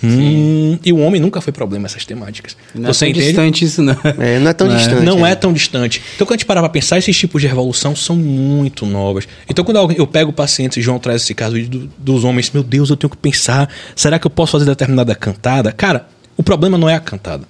Hum, 0.03 0.77
e 0.86 0.93
o 0.93 0.97
homem 0.99 1.19
nunca 1.19 1.41
foi 1.41 1.51
problema 1.51 1.88
essas 1.88 2.05
temáticas. 2.05 2.55
Não 2.73 2.93
Você 2.93 3.05
é 3.05 3.07
tão 3.07 3.12
entende? 3.12 3.25
distante 3.27 3.65
isso, 3.65 3.81
não. 3.81 3.97
É, 4.19 4.39
não 4.39 4.49
é 4.49 4.53
tão 4.53 4.67
não 4.67 4.75
distante. 4.75 5.03
Não 5.03 5.27
é. 5.27 5.31
é. 5.31 5.36
tão 5.36 5.53
distante. 5.53 6.01
Então, 6.15 6.27
quando 6.27 6.36
a 6.36 6.38
gente 6.38 6.45
parar 6.45 6.62
para 6.62 6.69
pensar, 6.69 6.97
esses 6.97 7.17
tipos 7.17 7.41
de 7.41 7.47
revolução 7.47 7.95
são 7.95 8.15
muito 8.15 8.86
novas. 8.86 9.27
Então, 9.49 9.65
quando 9.65 9.91
eu 9.93 10.07
pego 10.07 10.31
pacientes, 10.31 10.83
João 10.83 10.99
traz 10.99 11.23
esse 11.23 11.33
caso 11.33 11.60
do, 11.67 11.89
dos 11.97 12.23
homens, 12.23 12.51
meu 12.51 12.63
Deus, 12.63 12.89
eu 12.89 12.97
tenho 12.97 13.10
que 13.10 13.17
pensar, 13.17 13.69
será 13.95 14.19
que 14.19 14.27
eu 14.27 14.31
posso 14.31 14.51
fazer 14.53 14.65
determinada 14.65 15.15
cantada? 15.15 15.71
Cara, 15.71 16.07
o 16.36 16.43
problema 16.43 16.77
não 16.77 16.88
é 16.88 16.95
a 16.95 16.99
cantada. 16.99 17.45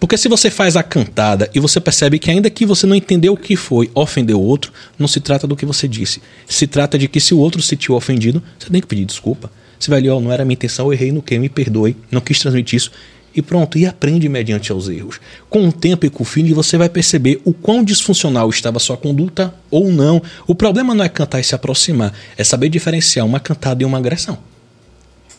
Porque 0.00 0.16
se 0.16 0.28
você 0.28 0.48
faz 0.48 0.76
a 0.76 0.82
cantada 0.82 1.50
e 1.52 1.58
você 1.58 1.80
percebe 1.80 2.18
que 2.18 2.30
ainda 2.30 2.48
que 2.48 2.64
você 2.64 2.86
não 2.86 2.94
entendeu 2.94 3.32
o 3.32 3.36
que 3.36 3.56
foi, 3.56 3.90
ofendeu 3.94 4.40
o 4.40 4.44
outro, 4.44 4.72
não 4.96 5.08
se 5.08 5.18
trata 5.20 5.46
do 5.46 5.56
que 5.56 5.66
você 5.66 5.88
disse. 5.88 6.22
Se 6.46 6.66
trata 6.66 6.96
de 6.96 7.08
que 7.08 7.18
se 7.18 7.34
o 7.34 7.38
outro 7.38 7.60
se 7.60 7.68
sentiu 7.68 7.96
ofendido, 7.96 8.42
você 8.58 8.70
tem 8.70 8.80
que 8.80 8.86
pedir 8.86 9.04
desculpa. 9.04 9.50
Você 9.78 9.90
vai 9.90 10.00
ali, 10.00 10.08
ó, 10.08 10.20
não 10.20 10.32
era 10.32 10.44
minha 10.44 10.54
intenção, 10.54 10.86
eu 10.86 10.92
errei 10.92 11.12
no 11.12 11.22
que, 11.22 11.38
me 11.38 11.48
perdoe, 11.48 11.96
não 12.10 12.20
quis 12.20 12.38
transmitir 12.38 12.76
isso. 12.76 12.90
E 13.34 13.42
pronto, 13.42 13.78
e 13.78 13.86
aprende 13.86 14.28
mediante 14.28 14.72
aos 14.72 14.88
erros. 14.88 15.20
Com 15.48 15.68
o 15.68 15.72
tempo 15.72 16.04
e 16.04 16.10
com 16.10 16.22
o 16.22 16.26
feeling, 16.26 16.54
você 16.54 16.76
vai 16.76 16.88
perceber 16.88 17.40
o 17.44 17.52
quão 17.52 17.84
disfuncional 17.84 18.48
estava 18.50 18.78
a 18.78 18.80
sua 18.80 18.96
conduta 18.96 19.54
ou 19.70 19.92
não. 19.92 20.20
O 20.46 20.54
problema 20.54 20.94
não 20.94 21.04
é 21.04 21.08
cantar 21.08 21.38
e 21.38 21.44
se 21.44 21.54
aproximar, 21.54 22.12
é 22.36 22.42
saber 22.42 22.68
diferenciar 22.68 23.24
uma 23.24 23.38
cantada 23.38 23.82
e 23.82 23.86
uma 23.86 23.98
agressão. 23.98 24.38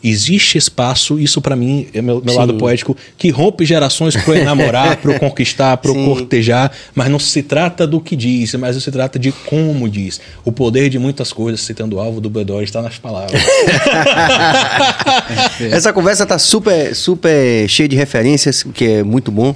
Existe 0.02 0.56
espaço, 0.56 1.18
isso 1.18 1.40
para 1.40 1.54
mim 1.54 1.86
é 1.92 2.00
meu, 2.00 2.22
meu 2.24 2.34
lado 2.34 2.54
poético, 2.54 2.96
que 3.18 3.28
rompe 3.30 3.64
gerações 3.66 4.16
pro 4.16 4.34
enamorar, 4.34 4.96
pro 4.96 5.18
conquistar, 5.20 5.76
pro 5.76 5.92
Sim. 5.92 6.04
cortejar, 6.06 6.72
mas 6.94 7.08
não 7.08 7.18
se 7.18 7.42
trata 7.42 7.86
do 7.86 8.00
que 8.00 8.16
diz, 8.16 8.54
mas 8.54 8.82
se 8.82 8.90
trata 8.90 9.18
de 9.18 9.30
como 9.30 9.88
diz. 9.88 10.20
O 10.44 10.50
poder 10.50 10.88
de 10.88 10.98
muitas 10.98 11.32
coisas, 11.32 11.60
citando 11.60 11.96
o 11.96 12.00
alvo 12.00 12.20
do 12.20 12.30
Bedor, 12.30 12.62
está 12.62 12.80
nas 12.80 12.98
palavras. 12.98 13.42
Essa 15.70 15.92
conversa 15.92 16.24
tá 16.24 16.38
super, 16.38 16.94
super 16.94 17.68
cheia 17.68 17.88
de 17.88 17.96
referências, 17.96 18.64
o 18.64 18.70
que 18.70 18.84
é 18.84 19.02
muito 19.02 19.30
bom. 19.30 19.54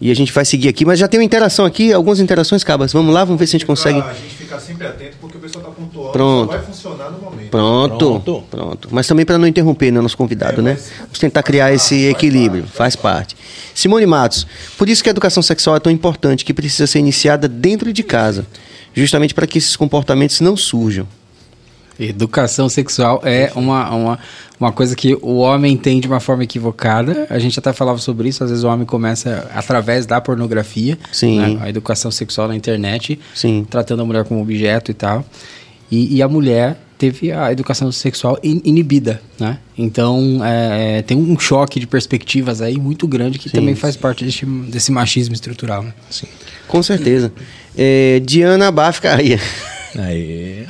E 0.00 0.10
a 0.10 0.14
gente 0.14 0.30
vai 0.30 0.44
seguir 0.44 0.68
aqui, 0.68 0.84
mas 0.84 0.98
já 0.98 1.08
tem 1.08 1.18
uma 1.18 1.24
interação 1.24 1.64
aqui, 1.64 1.92
algumas 1.92 2.20
interações, 2.20 2.62
Cabas. 2.62 2.92
Vamos 2.92 3.14
lá, 3.14 3.24
vamos 3.24 3.38
ver 3.38 3.46
se 3.46 3.56
a 3.56 3.58
gente 3.58 3.66
consegue. 3.66 3.98
A 3.98 4.12
gente 4.12 4.34
ficar 4.34 4.60
sempre 4.60 4.86
atento, 4.86 5.16
porque 5.20 5.38
o 5.38 5.40
pessoal 5.40 5.64
está 5.64 5.74
pontuando, 5.74 6.12
Pronto. 6.12 6.50
só 6.50 6.58
vai 6.58 6.66
funcionar 6.66 7.10
no 7.10 7.18
momento. 7.18 7.50
Pronto, 7.50 8.20
pronto. 8.20 8.44
pronto. 8.50 8.88
Mas 8.92 9.06
também 9.06 9.24
para 9.24 9.38
não 9.38 9.46
interromper 9.46 9.90
né, 9.90 10.00
nosso 10.00 10.16
convidado, 10.16 10.60
é, 10.60 10.64
né? 10.64 10.78
Vamos 11.00 11.18
tentar 11.18 11.42
criar 11.42 11.72
esse 11.72 12.06
equilíbrio, 12.06 12.64
faz 12.66 12.94
parte. 12.94 13.34
faz 13.34 13.34
parte. 13.34 13.36
Simone 13.74 14.06
Matos, 14.06 14.46
por 14.76 14.88
isso 14.88 15.02
que 15.02 15.08
a 15.08 15.12
educação 15.12 15.42
sexual 15.42 15.76
é 15.76 15.80
tão 15.80 15.90
importante, 15.90 16.44
que 16.44 16.52
precisa 16.52 16.86
ser 16.86 16.98
iniciada 16.98 17.48
dentro 17.48 17.92
de 17.92 18.02
casa, 18.02 18.46
justamente 18.94 19.32
para 19.32 19.46
que 19.46 19.56
esses 19.56 19.76
comportamentos 19.76 20.40
não 20.40 20.56
surjam. 20.56 21.06
Educação 21.98 22.68
sexual 22.68 23.22
é 23.24 23.50
uma, 23.54 23.90
uma, 23.90 24.18
uma 24.60 24.72
coisa 24.72 24.94
que 24.94 25.14
o 25.22 25.36
homem 25.36 25.72
entende 25.72 26.02
de 26.02 26.08
uma 26.08 26.20
forma 26.20 26.44
equivocada. 26.44 27.26
A 27.30 27.38
gente 27.38 27.58
até 27.58 27.72
falava 27.72 27.98
sobre 27.98 28.28
isso. 28.28 28.44
Às 28.44 28.50
vezes 28.50 28.64
o 28.64 28.68
homem 28.68 28.84
começa 28.84 29.50
através 29.54 30.04
da 30.04 30.20
pornografia, 30.20 30.98
Sim. 31.10 31.40
Né? 31.40 31.58
a 31.62 31.68
educação 31.68 32.10
sexual 32.10 32.48
na 32.48 32.56
internet, 32.56 33.18
Sim. 33.34 33.66
tratando 33.68 34.02
a 34.02 34.04
mulher 34.04 34.24
como 34.24 34.42
objeto 34.42 34.90
e 34.90 34.94
tal. 34.94 35.24
E, 35.90 36.16
e 36.16 36.22
a 36.22 36.28
mulher 36.28 36.78
teve 36.98 37.30
a 37.30 37.52
educação 37.52 37.92
sexual 37.92 38.38
inibida, 38.42 39.20
né? 39.38 39.58
Então 39.76 40.40
é, 40.44 40.98
é, 40.98 41.02
tem 41.02 41.16
um 41.16 41.38
choque 41.38 41.78
de 41.78 41.86
perspectivas 41.86 42.62
aí 42.62 42.78
muito 42.78 43.06
grande 43.06 43.38
que 43.38 43.48
sim, 43.48 43.56
também 43.56 43.74
faz 43.74 43.96
parte 43.96 44.24
desse, 44.24 44.46
desse 44.46 44.90
machismo 44.90 45.34
estrutural, 45.34 45.82
né? 45.82 45.92
Sim. 46.10 46.26
Com 46.66 46.82
certeza. 46.82 47.32
É, 47.76 48.20
Diana 48.24 48.70
Bafcaia. 48.70 49.36
Aí. 49.36 49.40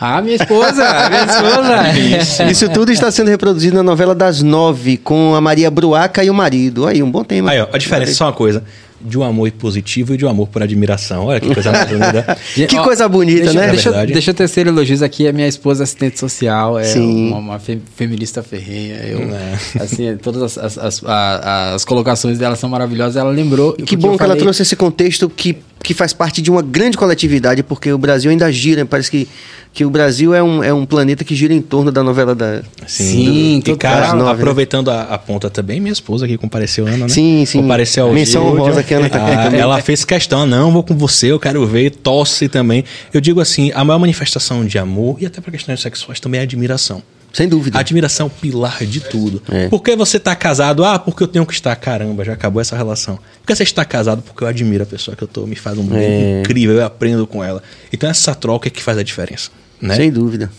Ah, 0.00 0.20
minha 0.22 0.36
esposa! 0.36 0.84
minha 1.08 1.24
esposa! 1.24 1.98
Isso. 1.98 2.42
Isso 2.44 2.68
tudo 2.70 2.92
está 2.92 3.10
sendo 3.10 3.28
reproduzido 3.28 3.76
na 3.76 3.82
novela 3.82 4.14
das 4.14 4.42
nove, 4.42 4.96
com 4.96 5.34
a 5.34 5.40
Maria 5.40 5.70
Bruaca 5.70 6.22
e 6.22 6.30
o 6.30 6.34
marido. 6.34 6.86
Aí, 6.86 7.02
um 7.02 7.10
bom 7.10 7.24
tema. 7.24 7.50
Aí, 7.50 7.60
ó, 7.60 7.68
a 7.72 7.78
diferença, 7.78 8.14
só 8.14 8.26
uma 8.26 8.32
coisa 8.32 8.62
de 9.00 9.18
um 9.18 9.22
amor 9.22 9.50
positivo 9.52 10.14
e 10.14 10.16
de 10.16 10.24
um 10.24 10.28
amor 10.28 10.48
por 10.48 10.62
admiração. 10.62 11.26
Olha 11.26 11.40
que 11.40 11.52
coisa 11.52 11.72
bonita. 11.72 12.38
que 12.66 12.78
coisa 12.78 13.08
bonita, 13.08 13.44
deixa, 13.44 13.58
né? 13.58 13.70
Deixa, 13.70 13.90
é 13.90 14.06
deixa 14.06 14.30
eu 14.30 14.34
tecer 14.34 14.66
elogios 14.66 15.02
aqui. 15.02 15.28
A 15.28 15.32
minha 15.32 15.46
esposa 15.46 15.84
assistente 15.84 16.18
social 16.18 16.78
é 16.78 16.84
Sim. 16.84 17.28
uma, 17.28 17.38
uma 17.38 17.58
fe, 17.58 17.78
feminista 17.94 18.42
ferrenha. 18.42 18.96
Eu, 18.96 19.20
é. 19.20 19.58
assim, 19.82 20.16
todas 20.16 20.42
as, 20.42 20.58
as, 20.58 20.78
as, 20.78 21.04
as, 21.04 21.84
colocações 21.84 22.38
dela 22.38 22.56
são 22.56 22.68
maravilhosas. 22.68 23.16
Ela 23.16 23.30
lembrou. 23.30 23.74
Que 23.74 23.96
bom 23.96 24.12
que 24.12 24.18
falei... 24.18 24.32
ela 24.32 24.40
trouxe 24.40 24.62
esse 24.62 24.76
contexto 24.76 25.28
que, 25.28 25.56
que 25.86 25.94
faz 25.94 26.12
parte 26.12 26.42
de 26.42 26.50
uma 26.50 26.62
grande 26.62 26.98
coletividade, 26.98 27.62
porque 27.62 27.92
o 27.92 27.98
Brasil 27.98 28.30
ainda 28.30 28.50
gira. 28.50 28.84
Parece 28.84 29.10
que 29.10 29.28
que 29.72 29.84
o 29.84 29.90
Brasil 29.90 30.34
é 30.34 30.42
um, 30.42 30.64
é 30.64 30.72
um 30.72 30.86
planeta 30.86 31.22
que 31.22 31.34
gira 31.34 31.52
em 31.52 31.60
torno 31.60 31.92
da 31.92 32.02
novela 32.02 32.34
da. 32.34 32.62
Sim, 32.86 33.60
do, 33.62 33.72
e 33.72 33.76
cara, 33.76 34.14
nove, 34.14 34.24
né? 34.24 34.30
aproveitando 34.32 34.90
né? 34.90 34.96
a, 34.96 35.14
a, 35.14 35.18
ponta 35.18 35.50
também, 35.50 35.78
minha 35.80 35.92
esposa 35.92 36.26
que 36.26 36.38
compareceu, 36.38 36.86
Ana, 36.86 36.96
né? 36.96 37.08
Sim, 37.08 37.44
sim. 37.44 37.60
Compareceu 37.60 38.06
ao 38.06 38.12
Menção 38.12 38.46
honrosa 38.46 38.82
que 38.82 38.94
a 38.94 38.96
Ana 38.96 39.10
tá 39.10 39.18
ah, 39.22 39.54
Ela 39.54 39.78
fez 39.82 40.02
questão, 40.02 40.46
não, 40.46 40.72
vou 40.72 40.82
com 40.82 40.96
você, 40.96 41.30
eu 41.30 41.38
quero 41.38 41.66
ver, 41.66 41.90
tosse 41.90 42.48
também. 42.48 42.84
Eu 43.12 43.20
digo 43.20 43.38
assim, 43.38 43.70
a 43.74 43.84
maior 43.84 43.98
manifestação 43.98 44.64
de 44.64 44.78
amor, 44.78 45.18
e 45.20 45.26
até 45.26 45.42
para 45.42 45.52
questões 45.52 45.78
sexuais, 45.78 46.18
também 46.18 46.40
é 46.40 46.44
admiração. 46.44 47.02
Sem 47.36 47.46
dúvida. 47.46 47.78
Admiração 47.78 48.28
é 48.28 48.28
o 48.28 48.30
pilar 48.30 48.82
de 48.86 48.98
tudo. 48.98 49.42
É. 49.50 49.68
Por 49.68 49.82
que 49.82 49.94
você 49.94 50.16
está 50.16 50.34
casado? 50.34 50.82
Ah, 50.82 50.98
porque 50.98 51.22
eu 51.22 51.28
tenho 51.28 51.44
que 51.44 51.52
estar. 51.52 51.76
Caramba, 51.76 52.24
já 52.24 52.32
acabou 52.32 52.62
essa 52.62 52.74
relação. 52.74 53.16
Por 53.16 53.48
que 53.48 53.54
você 53.54 53.62
está 53.62 53.84
casado? 53.84 54.22
Porque 54.22 54.42
eu 54.42 54.48
admiro 54.48 54.84
a 54.84 54.86
pessoa 54.86 55.14
que 55.14 55.22
eu 55.22 55.28
tô, 55.28 55.46
me 55.46 55.54
faz 55.54 55.76
um 55.76 55.84
bem 55.84 56.00
é. 56.00 56.40
incrível, 56.40 56.76
eu 56.76 56.86
aprendo 56.86 57.26
com 57.26 57.44
ela. 57.44 57.62
Então 57.92 58.08
essa 58.08 58.34
troca 58.34 58.68
é 58.68 58.70
que 58.70 58.82
faz 58.82 58.96
a 58.96 59.02
diferença. 59.02 59.50
Né? 59.78 59.96
Sem 59.96 60.10
dúvida. 60.10 60.50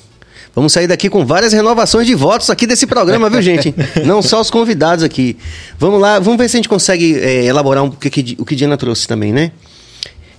Vamos 0.54 0.72
sair 0.72 0.86
daqui 0.86 1.10
com 1.10 1.26
várias 1.26 1.52
renovações 1.52 2.06
de 2.06 2.14
votos 2.14 2.48
aqui 2.52 2.68
desse 2.68 2.86
programa, 2.86 3.28
viu, 3.28 3.42
gente? 3.42 3.74
Não 4.06 4.22
só 4.22 4.40
os 4.40 4.52
convidados 4.52 5.04
aqui. 5.04 5.36
Vamos 5.80 6.00
lá, 6.00 6.20
vamos 6.20 6.38
ver 6.38 6.48
se 6.48 6.58
a 6.58 6.60
gente 6.60 6.70
consegue 6.70 7.18
é, 7.18 7.46
elaborar 7.46 7.84
um, 7.84 7.88
o, 7.88 7.92
que, 7.92 8.38
o 8.38 8.46
que 8.46 8.56
Diana 8.56 8.78
trouxe 8.78 9.08
também, 9.08 9.34
né? 9.34 9.52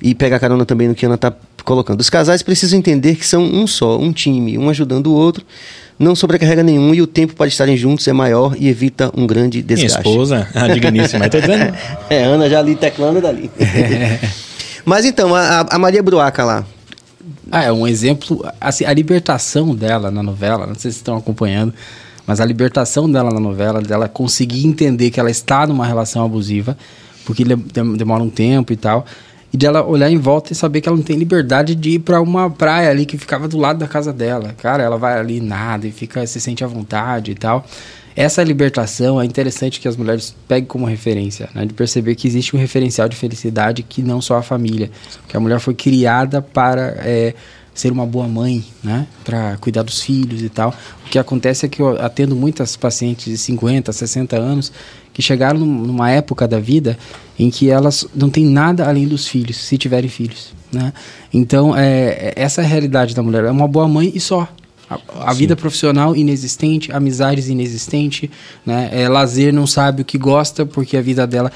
E 0.01 0.15
pegar 0.15 0.39
carona 0.39 0.65
também 0.65 0.87
no 0.87 0.95
que 0.95 1.05
a 1.05 1.09
Ana 1.09 1.19
tá 1.19 1.35
colocando. 1.65 2.01
Os 2.01 2.09
casais 2.09 2.45
precisam 2.45 2.79
entender 2.79 3.17
que 3.17 3.27
são 3.27 3.43
um 3.43 3.67
só, 3.67 3.99
um 3.99 4.13
time, 4.13 4.57
um 4.57 4.71
ajudando 4.71 5.09
o 5.09 5.13
outro. 5.13 5.45
Não 5.99 6.15
sobrecarrega 6.15 6.63
nenhum 6.63 6.95
e 6.95 7.03
o 7.03 7.07
tempo 7.09 7.35
para 7.35 7.49
estarem 7.49 7.77
juntos 7.77 8.07
é 8.07 8.13
maior 8.13 8.55
e 8.57 8.69
evita 8.69 9.11
um 9.17 9.27
grande 9.27 9.59
Minha 9.59 9.67
desgaste. 9.77 9.99
esposa, 10.09 10.49
a 10.55 10.69
digníssima, 10.69 11.29
tô 11.29 11.41
dizendo. 11.41 11.75
É, 12.09 12.23
Ana 12.25 12.49
já 12.49 12.61
ali 12.61 12.77
teclando 12.77 13.21
dali. 13.21 13.51
Mas 14.85 15.05
então, 15.05 15.35
a, 15.35 15.67
a 15.71 15.79
Maria 15.79 16.03
Bruaca 16.03 16.45
lá. 16.45 16.65
Ah, 17.51 17.65
é 17.65 17.73
um 17.73 17.87
exemplo. 17.87 18.45
Assim, 18.61 18.85
a 18.85 18.93
libertação 18.93 19.75
dela 19.75 20.11
na 20.11 20.23
novela, 20.23 20.67
não 20.67 20.75
sei 20.75 20.77
se 20.77 20.83
vocês 20.83 20.95
estão 20.97 21.17
acompanhando, 21.17 21.75
mas 22.27 22.41
a 22.41 22.45
libertação 22.45 23.11
dela 23.11 23.31
na 23.31 23.41
novela, 23.41 23.81
dela 23.83 24.09
conseguir 24.09 24.67
entender 24.67 25.11
que 25.11 25.19
ela 25.19 25.31
está 25.31 25.67
numa 25.67 25.85
relação 25.87 26.25
abusiva, 26.25 26.77
porque 27.25 27.45
dem- 27.45 27.97
demora 27.97 28.23
um 28.23 28.31
tempo 28.31 28.73
e 28.73 28.77
tal, 28.77 29.05
e 29.53 29.57
dela 29.57 29.85
olhar 29.85 30.11
em 30.11 30.19
volta 30.19 30.53
e 30.53 30.57
saber 30.57 30.81
que 30.81 30.89
ela 30.89 30.97
não 30.97 31.05
tem 31.05 31.17
liberdade 31.17 31.75
de 31.75 31.91
ir 31.91 31.99
pra 32.01 32.21
uma 32.21 32.51
praia 32.51 32.91
ali 32.91 33.07
que 33.07 33.17
ficava 33.17 33.49
do 33.49 33.57
lado 33.57 33.79
da 33.79 33.89
casa 33.89 34.13
dela. 34.13 34.55
Cara, 34.59 34.83
ela 34.83 34.99
vai 34.99 35.19
ali 35.19 35.41
nada 35.41 35.87
e 35.87 35.93
fica 35.93 36.27
se 36.27 36.41
sente 36.41 36.63
à 36.63 36.67
vontade 36.67 37.31
e 37.31 37.35
tal. 37.35 37.65
Essa 38.15 38.43
libertação 38.43 39.21
é 39.21 39.25
interessante 39.25 39.79
que 39.81 39.87
as 39.87 39.97
mulheres 39.97 40.35
peguem 40.49 40.67
como 40.67 40.85
referência, 40.85 41.49
né? 41.55 41.65
De 41.65 41.73
perceber 41.73 42.17
que 42.17 42.27
existe 42.27 42.55
um 42.55 42.59
referencial 42.59 43.09
de 43.09 43.15
felicidade 43.15 43.83
que 43.85 44.03
não 44.03 44.21
só 44.21 44.37
a 44.37 44.43
família. 44.43 44.91
Que 45.29 45.37
a 45.37 45.41
mulher 45.41 45.61
foi 45.61 45.73
criada 45.73 46.43
para 46.43 46.97
é, 46.99 47.33
ser 47.73 47.93
uma 47.93 48.05
boa 48.05 48.27
mãe, 48.27 48.65
né? 48.83 49.07
Para 49.25 49.57
cuidar 49.59 49.85
dos 49.85 50.03
filhos 50.03 50.43
e 50.43 50.49
tal. 50.49 50.75
O 51.07 51.09
que 51.09 51.17
acontece 51.17 51.65
é 51.65 51.69
que 51.69 51.81
eu 51.81 51.91
atendo 52.03 52.35
muitas 52.35 52.77
pacientes 52.77 53.27
de 53.27 53.39
50, 53.39 53.93
60 53.93 54.37
anos 54.37 54.73
que 55.19 55.23
chegaram 55.23 55.59
num- 55.59 55.83
numa 55.85 56.09
época 56.13 56.47
da 56.47 56.61
vida 56.61 56.97
em 57.37 57.51
que 57.51 57.69
elas 57.69 58.07
não 58.15 58.31
têm 58.31 58.47
nada 58.47 58.89
além 58.89 59.05
dos 59.09 59.27
filhos, 59.27 59.57
se 59.57 59.77
tiverem 59.77 60.09
filhos, 60.09 60.55
né? 60.73 60.93
Então, 61.35 61.77
é, 61.77 62.33
essa 62.37 62.63
é 62.63 62.65
a 62.65 62.69
realidade 62.69 63.17
da 63.17 63.23
mulher. 63.23 63.43
É 63.45 63.51
uma 63.51 63.67
boa 63.67 63.89
mãe 63.89 64.13
e 64.15 64.21
só. 64.21 64.47
A, 64.91 65.31
a 65.31 65.35
vida 65.35 65.55
profissional 65.55 66.17
inexistente, 66.17 66.91
amizades 66.93 67.49
inexistente, 67.49 68.31
né? 68.65 68.89
É, 68.91 69.09
lazer 69.09 69.53
não 69.53 69.67
sabe 69.67 70.01
o 70.01 70.05
que 70.05 70.17
gosta 70.17 70.65
porque 70.65 70.97
a 70.97 71.03
vida 71.03 71.27
dela, 71.27 71.53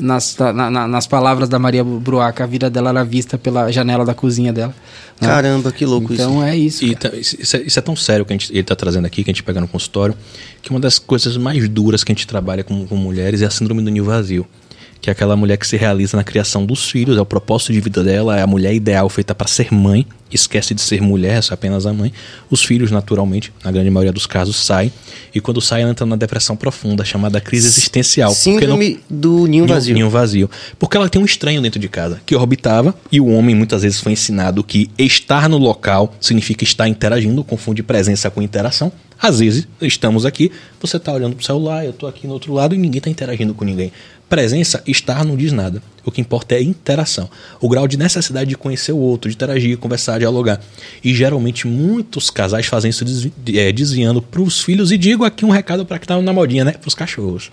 nas, 0.00 0.36
na- 0.36 0.70
na- 0.70 0.88
nas 0.88 1.06
palavras 1.06 1.48
da 1.48 1.58
Maria 1.60 1.84
Bruaca, 1.84 2.42
a 2.42 2.46
vida 2.46 2.68
dela 2.68 2.90
era 2.90 3.04
vista 3.04 3.38
pela 3.38 3.70
janela 3.70 4.04
da 4.04 4.14
cozinha 4.14 4.52
dela. 4.52 4.74
né? 5.20 5.28
Caramba, 5.28 5.70
que 5.70 5.86
louco 5.86 6.12
isso. 6.12 6.22
Então 6.22 6.42
é 6.42 6.56
isso. 6.56 6.84
E 6.84 6.96
tá- 6.96 7.10
isso, 7.14 7.36
isso 7.40 7.56
é, 7.56 7.62
isso 7.62 7.78
é 7.78 7.82
tão 7.82 7.94
sério 7.94 8.24
que 8.24 8.32
a 8.32 8.36
gente, 8.36 8.50
ele 8.50 8.60
está 8.60 8.74
trazendo 8.74 9.06
aqui, 9.06 9.22
que 9.22 9.30
a 9.30 9.32
gente 9.32 9.44
pega 9.44 9.60
no 9.60 9.68
consultório, 9.68 10.16
que 10.60 10.70
uma 10.70 10.80
das 10.80 10.98
coisas 10.98 11.36
mais 11.36 11.68
duras 11.68 12.02
que 12.02 12.10
a 12.10 12.14
gente 12.14 12.26
trabalha 12.26 12.64
com, 12.64 12.84
com 12.86 12.96
mulheres 12.96 13.42
é 13.42 13.46
a 13.46 13.50
síndrome 13.50 13.82
do 13.82 13.90
ninho 13.90 14.04
vazio. 14.04 14.44
Que 15.00 15.10
é 15.10 15.12
aquela 15.12 15.34
mulher 15.36 15.56
que 15.56 15.66
se 15.66 15.76
realiza 15.76 16.16
na 16.16 16.22
criação 16.24 16.64
dos 16.66 16.88
filhos, 16.90 17.16
é 17.16 17.20
o 17.20 17.26
propósito 17.26 17.72
de 17.72 17.80
vida 17.80 18.02
dela, 18.04 18.38
é 18.38 18.42
a 18.42 18.46
mulher 18.46 18.72
ideal 18.74 19.08
feita 19.08 19.34
para 19.34 19.48
ser 19.48 19.72
mãe, 19.72 20.06
esquece 20.36 20.74
de 20.74 20.80
ser 20.80 21.00
mulher, 21.00 21.42
é 21.42 21.52
apenas 21.54 21.86
a 21.86 21.92
mãe. 21.92 22.12
Os 22.50 22.64
filhos, 22.64 22.90
naturalmente, 22.90 23.52
na 23.64 23.70
grande 23.70 23.90
maioria 23.90 24.12
dos 24.12 24.26
casos, 24.26 24.56
saem, 24.56 24.92
e 25.34 25.40
quando 25.40 25.60
saem, 25.60 25.88
entra 25.88 26.04
numa 26.06 26.16
depressão 26.16 26.56
profunda, 26.56 27.04
chamada 27.04 27.40
crise 27.40 27.66
existencial. 27.68 28.30
porque 28.34 28.66
não- 28.66 28.76
Síndrome 28.76 29.00
do 29.08 29.46
ninho 29.46 29.66
vazio. 29.66 29.94
Ninho 29.94 30.10
vazio. 30.10 30.50
Porque 30.78 30.96
ela 30.96 31.08
tem 31.08 31.20
um 31.20 31.24
estranho 31.24 31.60
dentro 31.62 31.78
de 31.80 31.88
casa 31.88 32.20
que 32.26 32.34
orbitava 32.36 32.94
e 33.10 33.20
o 33.20 33.26
homem 33.26 33.54
muitas 33.54 33.82
vezes 33.82 34.00
foi 34.00 34.12
ensinado 34.12 34.62
que 34.62 34.90
estar 34.98 35.48
no 35.48 35.58
local 35.58 36.14
significa 36.20 36.64
estar 36.64 36.88
interagindo, 36.88 37.42
confunde 37.44 37.82
presença 37.82 38.30
com 38.30 38.42
interação. 38.42 38.92
Às 39.20 39.38
vezes, 39.38 39.68
estamos 39.80 40.26
aqui, 40.26 40.50
você 40.80 40.96
está 40.96 41.12
olhando 41.12 41.36
pro 41.36 41.44
celular, 41.44 41.84
eu 41.84 41.90
estou 41.90 42.08
aqui 42.08 42.26
no 42.26 42.32
outro 42.32 42.52
lado 42.52 42.74
e 42.74 42.78
ninguém 42.78 42.98
está 42.98 43.08
interagindo 43.08 43.54
com 43.54 43.64
ninguém. 43.64 43.92
Presença, 44.28 44.82
estar 44.86 45.24
não 45.26 45.36
diz 45.36 45.52
nada. 45.52 45.82
O 46.04 46.10
que 46.10 46.20
importa 46.20 46.54
é 46.54 46.62
interação. 46.62 47.28
O 47.60 47.68
grau 47.68 47.86
de 47.86 47.98
necessidade 47.98 48.48
de 48.48 48.56
conhecer 48.56 48.90
o 48.90 48.96
outro, 48.96 49.28
de 49.30 49.36
interagir, 49.36 49.76
conversar, 49.76 50.21
dialogar. 50.22 50.60
E 51.04 51.14
geralmente 51.14 51.66
muitos 51.66 52.30
casais 52.30 52.66
fazem 52.66 52.90
isso 52.90 53.04
desvi- 53.04 53.32
eh, 53.54 53.72
desviando 53.72 54.22
para 54.22 54.40
os 54.40 54.60
filhos. 54.62 54.90
E 54.92 54.96
digo 54.98 55.24
aqui 55.24 55.44
um 55.44 55.50
recado 55.50 55.84
para 55.84 55.98
que 55.98 56.06
tá 56.06 56.20
na 56.20 56.32
modinha, 56.32 56.64
né? 56.64 56.72
Para 56.72 56.88
os 56.88 56.94
cachorros. 56.94 57.50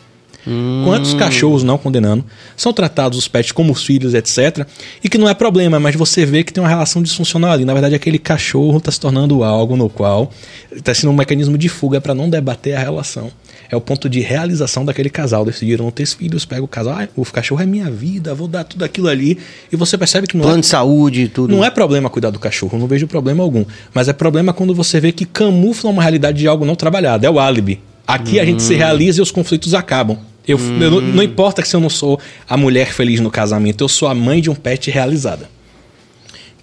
Quantos 0.85 1.13
cachorros 1.13 1.63
não 1.63 1.77
condenando 1.77 2.23
são 2.55 2.71
tratados 2.71 3.17
os 3.19 3.27
pets 3.27 3.51
como 3.51 3.73
os 3.73 3.83
filhos, 3.83 4.13
etc. 4.13 4.65
E 5.03 5.09
que 5.09 5.17
não 5.17 5.27
é 5.29 5.33
problema, 5.33 5.79
mas 5.79 5.95
você 5.95 6.25
vê 6.25 6.43
que 6.43 6.51
tem 6.53 6.63
uma 6.63 6.69
relação 6.69 7.03
disfuncional 7.03 7.51
ali. 7.51 7.65
Na 7.65 7.73
verdade, 7.73 7.93
aquele 7.93 8.17
cachorro 8.17 8.77
está 8.77 8.89
se 8.91 8.99
tornando 8.99 9.43
algo 9.43 9.75
no 9.75 9.89
qual 9.89 10.31
está 10.71 10.93
sendo 10.93 11.11
um 11.11 11.15
mecanismo 11.15 11.57
de 11.57 11.67
fuga 11.67 11.99
para 11.99 12.15
não 12.15 12.29
debater 12.29 12.73
a 12.75 12.79
relação. 12.79 13.29
É 13.71 13.75
o 13.75 13.81
ponto 13.81 14.09
de 14.09 14.19
realização 14.19 14.83
daquele 14.83 15.09
casal. 15.09 15.45
Decidiram 15.45 15.85
não 15.85 15.91
ter 15.91 16.07
filhos, 16.07 16.43
pega 16.43 16.63
o 16.63 16.67
casal, 16.67 16.97
ah, 16.99 17.07
o 17.15 17.23
cachorro 17.23 17.61
é 17.61 17.65
minha 17.65 17.89
vida, 17.89 18.33
vou 18.33 18.47
dar 18.47 18.63
tudo 18.63 18.83
aquilo 18.83 19.07
ali. 19.07 19.37
E 19.71 19.75
você 19.75 19.97
percebe 19.97 20.27
que 20.27 20.35
não 20.35 20.43
Plano 20.43 20.57
é 20.57 20.61
de 20.61 20.67
saúde 20.67 21.21
e 21.23 21.27
tudo. 21.27 21.55
não 21.55 21.63
é 21.63 21.69
problema 21.69 22.09
cuidar 22.09 22.31
do 22.31 22.39
cachorro, 22.39 22.77
não 22.79 22.87
vejo 22.87 23.07
problema 23.07 23.43
algum. 23.43 23.63
Mas 23.93 24.07
é 24.07 24.13
problema 24.13 24.53
quando 24.53 24.73
você 24.73 24.99
vê 24.99 25.11
que 25.11 25.25
camufla 25.25 25.91
uma 25.91 26.01
realidade 26.01 26.39
de 26.39 26.47
algo 26.47 26.65
não 26.65 26.75
trabalhado. 26.75 27.25
É 27.25 27.29
o 27.29 27.39
álibi. 27.39 27.79
Aqui 28.07 28.39
a 28.39 28.45
gente 28.45 28.63
se 28.63 28.73
realiza 28.73 29.19
e 29.19 29.21
os 29.21 29.29
conflitos 29.29 29.75
acabam. 29.75 30.17
Eu, 30.47 30.57
eu 30.57 30.89
não, 30.89 31.01
não 31.01 31.23
importa 31.23 31.61
que 31.61 31.67
se 31.67 31.75
eu 31.75 31.79
não 31.79 31.91
sou 31.91 32.19
a 32.47 32.57
mulher 32.57 32.91
feliz 32.91 33.19
no 33.19 33.29
casamento, 33.29 33.83
eu 33.83 33.87
sou 33.87 34.07
a 34.07 34.15
mãe 34.15 34.41
de 34.41 34.49
um 34.49 34.55
pet 34.55 34.89
realizada. 34.89 35.47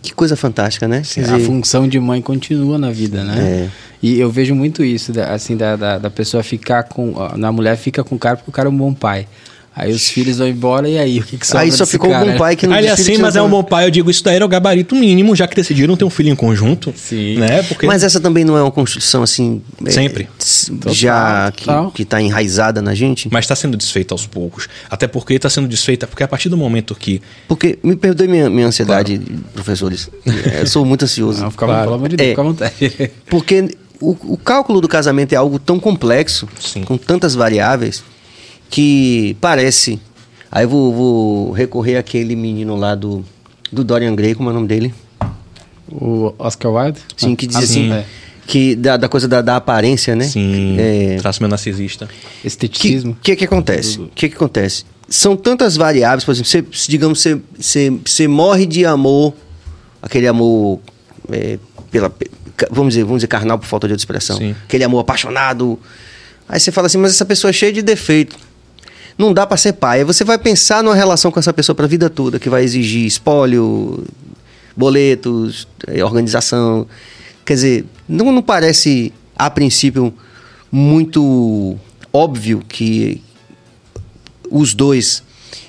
Que 0.02 0.14
coisa 0.14 0.36
fantástica, 0.36 0.86
né? 0.86 0.98
A 0.98 1.00
dizer, 1.00 1.40
função 1.40 1.88
de 1.88 1.98
mãe 1.98 2.22
continua 2.22 2.78
na 2.78 2.90
vida, 2.90 3.24
né? 3.24 3.38
É. 3.38 3.70
E 4.02 4.20
eu 4.20 4.30
vejo 4.30 4.54
muito 4.54 4.84
isso, 4.84 5.12
assim, 5.20 5.56
da, 5.56 5.74
da, 5.74 5.98
da 5.98 6.10
pessoa 6.10 6.42
ficar 6.42 6.84
com. 6.84 7.14
Na 7.36 7.50
mulher 7.50 7.76
fica 7.76 8.04
com 8.04 8.14
o 8.14 8.18
cara 8.18 8.36
porque 8.36 8.50
o 8.50 8.52
cara 8.52 8.68
é 8.68 8.70
um 8.70 8.76
bom 8.76 8.94
pai. 8.94 9.26
Aí 9.78 9.92
os 9.92 10.08
filhos 10.08 10.38
vão 10.38 10.48
embora 10.48 10.88
e 10.88 10.96
aí? 10.96 11.18
O 11.18 11.22
que, 11.22 11.36
que 11.36 11.46
sobra 11.46 11.60
Aí 11.62 11.70
só 11.70 11.84
desse 11.84 11.92
ficou 11.92 12.08
cara? 12.08 12.24
um 12.24 12.32
bom 12.32 12.38
pai 12.38 12.56
que 12.56 12.66
não 12.66 12.72
Aí 12.74 12.80
ele 12.80 12.88
é 12.88 12.92
assim, 12.92 13.12
que 13.16 13.18
mas 13.20 13.36
é 13.36 13.42
um 13.42 13.48
bom 13.50 13.62
pai. 13.62 13.84
Eu 13.84 13.90
digo, 13.90 14.10
isso 14.10 14.24
daí 14.24 14.36
era 14.36 14.44
o 14.46 14.48
gabarito 14.48 14.94
mínimo, 14.96 15.36
já 15.36 15.46
que 15.46 15.54
decidiram 15.54 15.94
ter 15.98 16.04
um 16.06 16.08
filho 16.08 16.30
em 16.30 16.34
conjunto. 16.34 16.94
Sim. 16.96 17.36
Né? 17.36 17.62
Porque 17.62 17.86
Mas 17.86 18.02
essa 18.02 18.18
também 18.18 18.42
não 18.42 18.56
é 18.56 18.62
uma 18.62 18.70
construção 18.72 19.22
assim. 19.22 19.60
é, 19.84 19.90
Sempre. 19.90 20.28
s- 20.40 20.72
já 20.86 21.52
total. 21.52 21.90
que, 21.90 21.96
que 21.98 22.04
tá 22.06 22.22
enraizada 22.22 22.80
na 22.80 22.94
gente? 22.94 23.28
Mas 23.30 23.44
está 23.44 23.54
sendo 23.54 23.76
desfeita 23.76 24.14
aos 24.14 24.26
poucos. 24.26 24.66
Até 24.88 25.06
porque 25.06 25.34
está 25.34 25.50
sendo 25.50 25.68
desfeita, 25.68 26.06
porque 26.06 26.22
a 26.22 26.28
partir 26.28 26.48
do 26.48 26.56
momento 26.56 26.94
que 26.94 27.20
Porque, 27.46 27.78
me 27.82 27.96
perdoe 27.96 28.28
minha, 28.28 28.48
minha 28.48 28.68
ansiedade, 28.68 29.20
professores. 29.52 30.08
É, 30.54 30.62
Eu 30.62 30.66
sou 30.66 30.86
muito 30.86 31.04
ansioso. 31.04 31.42
Não, 31.42 31.50
fica, 31.50 31.66
Claro. 31.66 31.82
pelo 31.82 31.94
amor 31.96 32.08
de 32.08 32.16
Deus, 32.16 32.26
É. 32.28 32.30
fica 32.30 32.40
à 32.40 32.44
vontade. 32.44 33.10
Porque 33.28 33.76
o, 34.00 34.16
o 34.32 34.36
cálculo 34.38 34.80
do 34.80 34.88
casamento 34.88 35.34
é 35.34 35.36
algo 35.36 35.58
tão 35.58 35.78
complexo, 35.78 36.48
Sim. 36.58 36.82
com 36.82 36.96
tantas 36.96 37.34
variáveis, 37.34 38.02
que 38.70 39.36
parece. 39.40 40.00
Aí 40.50 40.64
eu 40.64 40.68
vou, 40.68 40.92
vou 40.94 41.50
recorrer 41.52 41.96
àquele 41.96 42.34
menino 42.36 42.76
lá 42.76 42.94
do, 42.94 43.24
do 43.72 43.82
Dorian 43.84 44.14
Gray, 44.14 44.34
como 44.34 44.48
é 44.48 44.52
o 44.52 44.54
nome 44.54 44.68
dele? 44.68 44.94
o 45.90 46.34
Oscar 46.38 46.72
Wilde? 46.72 46.98
Sim, 47.16 47.36
que 47.36 47.46
diz 47.46 47.56
Ah, 47.56 47.60
assim. 47.60 47.92
é. 47.92 48.04
Que 48.46 48.74
da, 48.76 48.96
da 48.96 49.08
coisa 49.08 49.26
da, 49.26 49.40
da 49.42 49.56
aparência, 49.56 50.14
né? 50.14 50.24
sim, 50.24 50.76
É, 50.78 51.16
traço 51.20 51.42
meu 51.42 51.48
narcisista. 51.48 52.06
que 52.40 52.46
Esteticismo. 52.46 53.16
que 53.20 53.34
que 53.36 53.44
acontece? 53.44 53.98
O 54.00 54.08
que 54.14 54.28
que 54.28 54.34
acontece? 54.36 54.84
São 55.08 55.36
tantas 55.36 55.76
variáveis, 55.76 56.24
por 56.24 56.32
exemplo, 56.32 56.48
você, 56.50 56.64
se, 56.72 56.90
digamos, 56.90 57.20
você, 57.20 57.40
você, 57.58 57.90
você 58.04 58.28
morre 58.28 58.66
de 58.66 58.84
amor, 58.84 59.34
aquele 60.02 60.26
amor 60.28 60.80
é, 61.30 61.58
pela, 61.90 62.12
vamos 62.70 62.94
dizer, 62.94 63.04
vamos 63.04 63.18
dizer 63.18 63.28
carnal 63.28 63.58
por 63.58 63.66
falta 63.66 63.86
de 63.88 63.92
outra 63.94 64.00
expressão, 64.02 64.38
Sim. 64.38 64.54
aquele 64.64 64.84
amor 64.84 65.00
apaixonado. 65.00 65.78
Aí 66.48 66.58
você 66.60 66.70
fala 66.72 66.86
assim, 66.86 66.98
mas 66.98 67.12
essa 67.12 67.24
pessoa 67.24 67.50
é 67.50 67.52
cheia 67.52 67.72
de 67.72 67.82
defeito. 67.82 68.36
Não 69.18 69.32
dá 69.32 69.46
pra 69.46 69.56
ser 69.56 69.74
pai. 69.74 69.98
Aí 69.98 70.04
você 70.04 70.24
vai 70.24 70.38
pensar 70.38 70.82
numa 70.82 70.94
relação 70.94 71.30
com 71.30 71.38
essa 71.38 71.52
pessoa 71.52 71.74
pra 71.74 71.86
vida 71.86 72.10
toda, 72.10 72.38
que 72.38 72.50
vai 72.50 72.62
exigir 72.62 73.06
espólio, 73.06 74.04
boletos, 74.76 75.66
eh, 75.86 76.04
organização. 76.04 76.86
Quer 77.44 77.54
dizer, 77.54 77.86
não, 78.08 78.30
não 78.30 78.42
parece, 78.42 79.12
a 79.34 79.48
princípio, 79.48 80.12
muito 80.70 81.76
óbvio 82.12 82.62
que 82.68 83.22
os 84.50 84.74
dois 84.74 85.22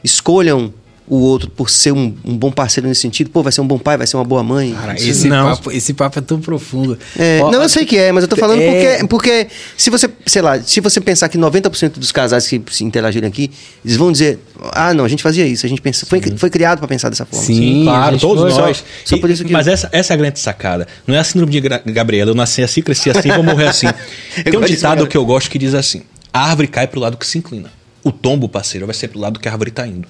escolham 0.03 0.73
o 1.09 1.15
outro 1.19 1.49
por 1.49 1.69
ser 1.69 1.93
um, 1.93 2.13
um 2.25 2.35
bom 2.37 2.51
parceiro 2.51 2.87
nesse 2.87 2.99
sentido. 3.01 3.29
Pô, 3.29 3.41
vai 3.41 3.51
ser 3.51 3.61
um 3.61 3.67
bom 3.67 3.79
pai, 3.79 3.95
vai 3.97 4.05
ser 4.05 4.17
uma 4.17 4.25
boa 4.25 4.43
mãe. 4.43 4.73
Cara, 4.73 4.93
esse, 4.95 5.29
Não. 5.29 5.49
papo, 5.55 5.71
esse 5.71 5.93
papo 5.93 6.19
é 6.19 6.21
tão 6.21 6.41
profundo. 6.41 6.97
É, 7.17 7.39
Ó, 7.41 7.49
não, 7.49 7.61
eu 7.63 7.69
sei 7.69 7.85
que 7.85 7.97
é, 7.97 8.11
mas 8.11 8.23
eu 8.23 8.27
tô 8.27 8.35
falando 8.35 8.61
é- 8.61 8.97
porque, 8.97 9.07
porque 9.07 9.47
se 9.77 9.89
você, 9.89 10.09
sei 10.25 10.41
lá, 10.41 10.61
se 10.61 10.81
você 10.81 10.99
pensar 10.99 11.29
que 11.29 11.37
90% 11.37 11.97
dos 11.97 12.11
casais 12.11 12.45
que 12.45 12.61
se 12.71 12.83
interagirem 12.83 13.27
aqui, 13.29 13.49
eles 13.85 13.95
vão 13.95 14.11
dizer, 14.11 14.37
ah, 14.73 14.93
não, 14.93 15.05
a 15.05 15.07
gente 15.07 15.23
fazia 15.23 15.45
isso, 15.47 15.65
a 15.65 15.69
gente 15.69 15.81
pensa, 15.81 16.05
foi, 16.05 16.21
foi 16.35 16.49
criado 16.49 16.79
para 16.79 16.87
pensar 16.89 17.07
dessa 17.09 17.25
forma. 17.25 17.45
Sim. 17.45 17.83
Claro, 17.85 18.19
todos 18.19 18.53
foi- 18.53 18.61
nós. 18.63 18.83
só 19.05 19.15
E- 19.15 19.19
por 19.21 19.29
isso 19.29 19.45
que- 19.45 19.53
Mas 19.53 19.67
essa, 19.67 19.89
essa 19.93 20.13
é 20.13 20.15
a 20.15 20.17
grande 20.17 20.39
sacada. 20.39 20.87
Não 21.07 21.15
é 21.15 21.19
a 21.19 21.23
síndrome 21.23 21.51
de 21.53 21.61
Gabriela, 21.91 22.31
eu 22.31 22.35
nasci 22.35 22.61
assim, 22.61 22.81
cresci 22.81 23.09
assim, 23.09 23.29
vou 23.31 23.43
morrer 23.43 23.67
assim. 23.67 23.87
Tem 24.43 24.57
um 24.57 24.61
ditado 24.65 25.07
que 25.07 25.15
eu 25.15 25.25
gosto 25.25 25.49
que 25.49 25.57
diz 25.57 25.73
assim: 25.73 26.01
a 26.33 26.41
árvore 26.49 26.67
cai 26.67 26.85
pro 26.85 26.99
lado 26.99 27.15
que 27.15 27.25
se 27.25 27.37
inclina. 27.37 27.71
O 28.03 28.11
tombo, 28.11 28.47
parceiro, 28.49 28.85
vai 28.85 28.93
ser 28.93 29.07
pro 29.07 29.19
lado 29.19 29.39
que 29.39 29.47
a 29.47 29.51
árvore 29.51 29.71
tá 29.71 29.87
indo. 29.87 30.07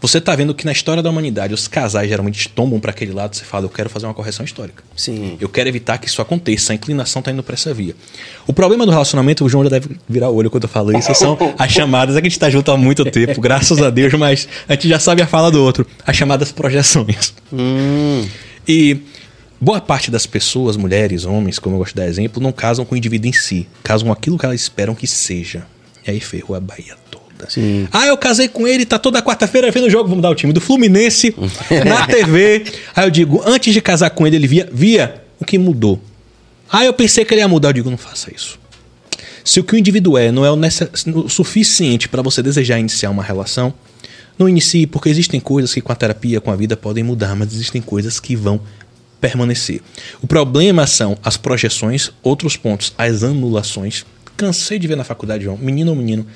Você 0.00 0.20
tá 0.20 0.34
vendo 0.36 0.54
que 0.54 0.64
na 0.64 0.72
história 0.72 1.02
da 1.02 1.10
humanidade 1.10 1.54
os 1.54 1.66
casais 1.66 2.08
geralmente 2.08 2.48
tombam 2.48 2.78
para 2.78 2.90
aquele 2.90 3.12
lado, 3.12 3.34
você 3.34 3.44
fala, 3.44 3.64
eu 3.64 3.70
quero 3.70 3.88
fazer 3.88 4.06
uma 4.06 4.14
correção 4.14 4.44
histórica. 4.44 4.82
Sim. 4.96 5.36
Eu 5.40 5.48
quero 5.48 5.68
evitar 5.68 5.98
que 5.98 6.06
isso 6.06 6.20
aconteça, 6.20 6.72
a 6.72 6.76
inclinação 6.76 7.22
tá 7.22 7.30
indo 7.30 7.42
para 7.42 7.54
essa 7.54 7.72
via. 7.72 7.94
O 8.46 8.52
problema 8.52 8.84
do 8.84 8.92
relacionamento, 8.92 9.44
o 9.44 9.48
João 9.48 9.64
já 9.64 9.70
deve 9.70 9.96
virar 10.08 10.28
o 10.28 10.34
olho 10.34 10.50
quando 10.50 10.64
eu 10.64 10.68
falo 10.68 10.96
isso, 10.96 11.14
são 11.14 11.36
as 11.58 11.72
chamadas, 11.72 12.16
é 12.16 12.20
que 12.20 12.26
a 12.26 12.30
gente 12.30 12.38
tá 12.38 12.50
junto 12.50 12.70
há 12.70 12.76
muito 12.76 13.04
tempo, 13.04 13.40
graças 13.40 13.80
a 13.80 13.90
Deus, 13.90 14.12
mas 14.14 14.48
a 14.68 14.74
gente 14.74 14.88
já 14.88 14.98
sabe 14.98 15.22
a 15.22 15.26
fala 15.26 15.50
do 15.50 15.62
outro, 15.62 15.86
as 16.06 16.16
chamadas 16.16 16.52
projeções. 16.52 17.34
Hum. 17.52 18.26
E 18.66 18.98
boa 19.60 19.80
parte 19.80 20.10
das 20.10 20.26
pessoas, 20.26 20.76
mulheres, 20.76 21.24
homens, 21.24 21.58
como 21.58 21.76
eu 21.76 21.78
gosto 21.78 21.94
de 21.94 22.00
dar 22.00 22.06
exemplo, 22.06 22.42
não 22.42 22.52
casam 22.52 22.84
com 22.84 22.94
o 22.94 22.98
indivíduo 22.98 23.28
em 23.28 23.32
si, 23.32 23.66
casam 23.82 24.08
com 24.08 24.12
aquilo 24.12 24.38
que 24.38 24.44
elas 24.44 24.60
esperam 24.60 24.94
que 24.94 25.06
seja. 25.06 25.66
E 26.06 26.10
aí 26.10 26.20
ferrou 26.20 26.56
a 26.56 26.60
Bahia. 26.60 26.96
Sim. 27.48 27.86
Ah, 27.92 28.06
eu 28.06 28.16
casei 28.16 28.48
com 28.48 28.66
ele, 28.66 28.84
tá 28.86 28.98
toda 28.98 29.22
quarta-feira 29.22 29.70
vendo 29.70 29.86
o 29.86 29.90
jogo, 29.90 30.08
vamos 30.08 30.22
dar 30.22 30.30
o 30.30 30.34
time 30.34 30.52
do 30.52 30.60
Fluminense 30.60 31.34
na 31.86 32.06
TV. 32.06 32.64
Aí 32.94 33.06
eu 33.06 33.10
digo, 33.10 33.42
antes 33.46 33.72
de 33.72 33.80
casar 33.80 34.10
com 34.10 34.26
ele, 34.26 34.36
ele 34.36 34.46
via, 34.46 34.68
via 34.72 35.22
o 35.38 35.44
que 35.44 35.58
mudou. 35.58 36.00
Ah, 36.70 36.84
eu 36.84 36.92
pensei 36.92 37.24
que 37.24 37.32
ele 37.34 37.40
ia 37.40 37.48
mudar, 37.48 37.68
eu 37.68 37.72
digo, 37.74 37.90
não 37.90 37.98
faça 37.98 38.32
isso. 38.34 38.58
Se 39.44 39.60
o 39.60 39.64
que 39.64 39.74
o 39.74 39.78
indivíduo 39.78 40.18
é 40.18 40.32
não 40.32 40.44
é 40.44 40.50
o, 40.50 40.56
necess- 40.56 41.06
o 41.06 41.28
suficiente 41.28 42.08
para 42.08 42.20
você 42.22 42.42
desejar 42.42 42.78
iniciar 42.80 43.10
uma 43.10 43.22
relação, 43.22 43.72
não 44.38 44.48
inicie, 44.48 44.86
porque 44.86 45.08
existem 45.08 45.38
coisas 45.38 45.72
que 45.72 45.80
com 45.80 45.92
a 45.92 45.94
terapia, 45.94 46.40
com 46.40 46.50
a 46.50 46.56
vida, 46.56 46.76
podem 46.76 47.04
mudar, 47.04 47.36
mas 47.36 47.52
existem 47.54 47.80
coisas 47.80 48.18
que 48.18 48.34
vão 48.34 48.60
permanecer. 49.20 49.80
O 50.20 50.26
problema 50.26 50.86
são 50.86 51.16
as 51.22 51.36
projeções, 51.36 52.10
outros 52.22 52.56
pontos, 52.56 52.92
as 52.98 53.22
anulações. 53.22 54.04
Cansei 54.36 54.78
de 54.78 54.86
ver 54.86 54.96
na 54.96 55.04
faculdade, 55.04 55.44
João, 55.44 55.56
menino 55.56 55.92
ou 55.92 55.96
menino, 55.96 56.26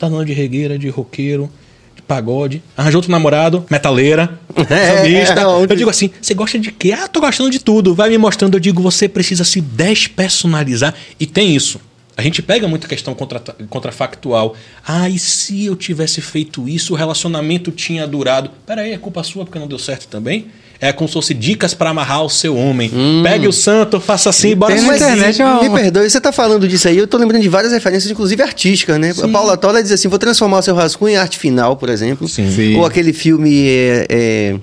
tá 0.00 0.06
andando 0.08 0.24
de 0.26 0.32
regueira, 0.32 0.78
de 0.78 0.88
roqueiro, 0.88 1.48
de 1.94 2.02
pagode, 2.02 2.62
arranjou 2.76 2.98
outro 2.98 3.10
namorado, 3.12 3.64
metaleira, 3.70 4.40
É, 4.68 4.96
sambista. 4.96 5.40
é, 5.40 5.46
onde- 5.46 5.72
Eu 5.72 5.76
digo 5.76 5.90
assim, 5.90 6.10
você 6.20 6.34
gosta 6.34 6.58
de 6.58 6.72
quê? 6.72 6.92
Ah, 6.92 7.06
tô 7.06 7.20
gostando 7.20 7.50
de 7.50 7.58
tudo. 7.60 7.94
Vai 7.94 8.08
me 8.10 8.18
mostrando, 8.18 8.54
eu 8.54 8.60
digo, 8.60 8.82
você 8.82 9.08
precisa 9.08 9.44
se 9.44 9.60
despersonalizar. 9.60 10.94
E 11.18 11.26
tem 11.26 11.54
isso. 11.54 11.80
A 12.16 12.22
gente 12.22 12.42
pega 12.42 12.68
muita 12.68 12.86
questão 12.86 13.14
contra, 13.14 13.40
contrafactual. 13.70 14.54
Ah, 14.86 15.08
e 15.08 15.18
se 15.18 15.64
eu 15.64 15.74
tivesse 15.76 16.20
feito 16.20 16.68
isso, 16.68 16.92
o 16.92 16.96
relacionamento 16.96 17.70
tinha 17.70 18.06
durado. 18.06 18.50
Peraí, 18.66 18.92
é 18.92 18.98
culpa 18.98 19.22
sua 19.22 19.44
porque 19.44 19.58
não 19.58 19.66
deu 19.68 19.78
certo 19.78 20.06
também? 20.08 20.46
É 20.80 20.92
como 20.92 21.06
se 21.06 21.12
fosse 21.12 21.34
dicas 21.34 21.74
para 21.74 21.90
amarrar 21.90 22.24
o 22.24 22.30
seu 22.30 22.56
homem. 22.56 22.90
Pegue 23.22 23.46
o 23.46 23.52
santo, 23.52 24.00
faça 24.00 24.30
assim, 24.30 24.56
bora 24.56 24.74
Tem 24.74 24.82
na 24.84 24.96
internet, 24.96 25.42
ó. 25.42 25.62
Me 25.62 25.68
perdoe, 25.68 26.08
você 26.08 26.18
tá 26.20 26.32
falando 26.32 26.66
disso 26.66 26.88
aí, 26.88 26.96
eu 26.96 27.06
tô 27.06 27.18
lembrando 27.18 27.42
de 27.42 27.48
várias 27.50 27.72
referências, 27.72 28.10
inclusive 28.10 28.42
artísticas, 28.42 28.98
né? 28.98 29.12
A 29.22 29.28
Paula 29.28 29.56
Tola 29.58 29.82
diz 29.82 29.92
assim, 29.92 30.08
vou 30.08 30.18
transformar 30.18 30.58
o 30.60 30.62
seu 30.62 30.74
rascunho 30.74 31.12
em 31.12 31.16
arte 31.16 31.38
final, 31.38 31.76
por 31.76 31.90
exemplo. 31.90 32.26
Sim. 32.26 32.50
Sim. 32.50 32.76
Ou 32.76 32.86
aquele 32.86 33.12
filme, 33.12 33.66
é, 33.68 34.06
é, 34.08 34.56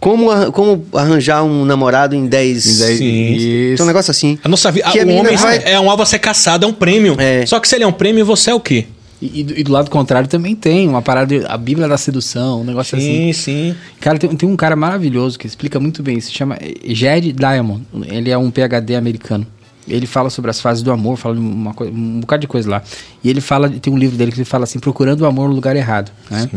como, 0.00 0.50
como 0.52 0.84
arranjar 0.92 1.44
um 1.44 1.64
namorado 1.64 2.16
em 2.16 2.26
10... 2.26 2.66
E 2.66 2.78
daí- 2.80 2.98
Sim. 2.98 3.04
Tem 3.04 3.70
um 3.70 3.74
Isso. 3.74 3.84
negócio 3.86 4.10
assim. 4.10 4.38
A 4.42 4.48
nossa 4.48 4.72
vida, 4.72 4.88
o 4.88 5.08
homem 5.14 5.36
vai- 5.36 5.62
é 5.64 5.78
um 5.78 5.88
alvo 5.88 6.02
a 6.02 6.06
ser 6.06 6.18
caçado, 6.18 6.66
é 6.66 6.68
um 6.68 6.72
prêmio. 6.74 7.14
É. 7.18 7.46
Só 7.46 7.60
que 7.60 7.68
se 7.68 7.76
ele 7.76 7.84
é 7.84 7.86
um 7.86 7.92
prêmio, 7.92 8.24
você 8.26 8.50
é 8.50 8.54
o 8.54 8.60
quê? 8.60 8.86
E, 9.32 9.40
e 9.40 9.42
do- 9.44 9.64
do 9.64 9.72
lado 9.72 9.90
contrário 9.90 10.28
também 10.28 10.54
tem 10.54 10.88
uma 10.88 11.00
parada, 11.00 11.38
de- 11.38 11.46
a 11.46 11.56
Bíblia 11.56 11.88
da 11.88 11.96
sedução, 11.96 12.60
um 12.60 12.64
negócio 12.64 12.96
assim. 12.98 13.32
Sim, 13.32 13.32
sim. 13.32 13.74
Cara, 14.00 14.18
tem, 14.18 14.34
tem 14.36 14.48
um 14.48 14.56
cara 14.56 14.76
maravilhoso 14.76 15.38
que 15.38 15.46
explica 15.46 15.80
muito 15.80 16.02
bem, 16.02 16.20
se 16.20 16.30
chama 16.32 16.58
Jed 16.84 17.32
Diamond. 17.32 17.82
Ele 18.06 18.30
é 18.30 18.36
um 18.36 18.50
PhD 18.50 18.94
americano. 18.96 19.46
Ele 19.86 20.06
fala 20.06 20.30
sobre 20.30 20.50
as 20.50 20.60
fases 20.62 20.82
do 20.82 20.90
amor, 20.90 21.18
fala 21.18 21.38
uma 21.38 21.74
um 21.82 22.20
bocado 22.20 22.40
de 22.40 22.46
coisa 22.46 22.70
lá. 22.70 22.82
E 23.22 23.28
ele 23.28 23.42
fala, 23.42 23.68
tem 23.68 23.92
um 23.92 23.98
livro 23.98 24.16
dele 24.16 24.32
que 24.32 24.38
ele 24.38 24.44
fala 24.46 24.64
assim, 24.64 24.78
procurando 24.78 25.20
o 25.20 25.26
amor 25.26 25.46
no 25.50 25.54
lugar 25.54 25.76
errado, 25.76 26.10
né? 26.30 26.48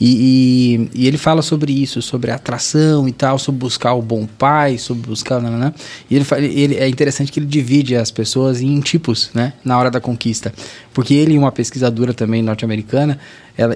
E, 0.00 0.88
e, 0.94 1.02
e 1.02 1.06
ele 1.06 1.16
fala 1.16 1.42
sobre 1.42 1.72
isso, 1.72 2.02
sobre 2.02 2.32
a 2.32 2.34
atração 2.34 3.06
e 3.06 3.12
tal, 3.12 3.38
sobre 3.38 3.60
buscar 3.60 3.94
o 3.94 4.02
bom 4.02 4.26
pai, 4.26 4.78
sobre 4.78 5.06
buscar... 5.08 5.40
Nananã. 5.40 5.72
E 6.10 6.16
ele, 6.16 6.26
ele 6.40 6.74
é 6.74 6.88
interessante 6.88 7.30
que 7.30 7.38
ele 7.38 7.46
divide 7.46 7.94
as 7.94 8.10
pessoas 8.10 8.60
em 8.60 8.80
tipos, 8.80 9.30
né? 9.32 9.52
Na 9.64 9.78
hora 9.78 9.88
da 9.88 10.00
conquista. 10.00 10.52
Porque 10.94 11.14
ele 11.14 11.34
e 11.34 11.38
uma 11.38 11.50
pesquisadora 11.50 12.12
também 12.12 12.42
norte-americana, 12.42 13.18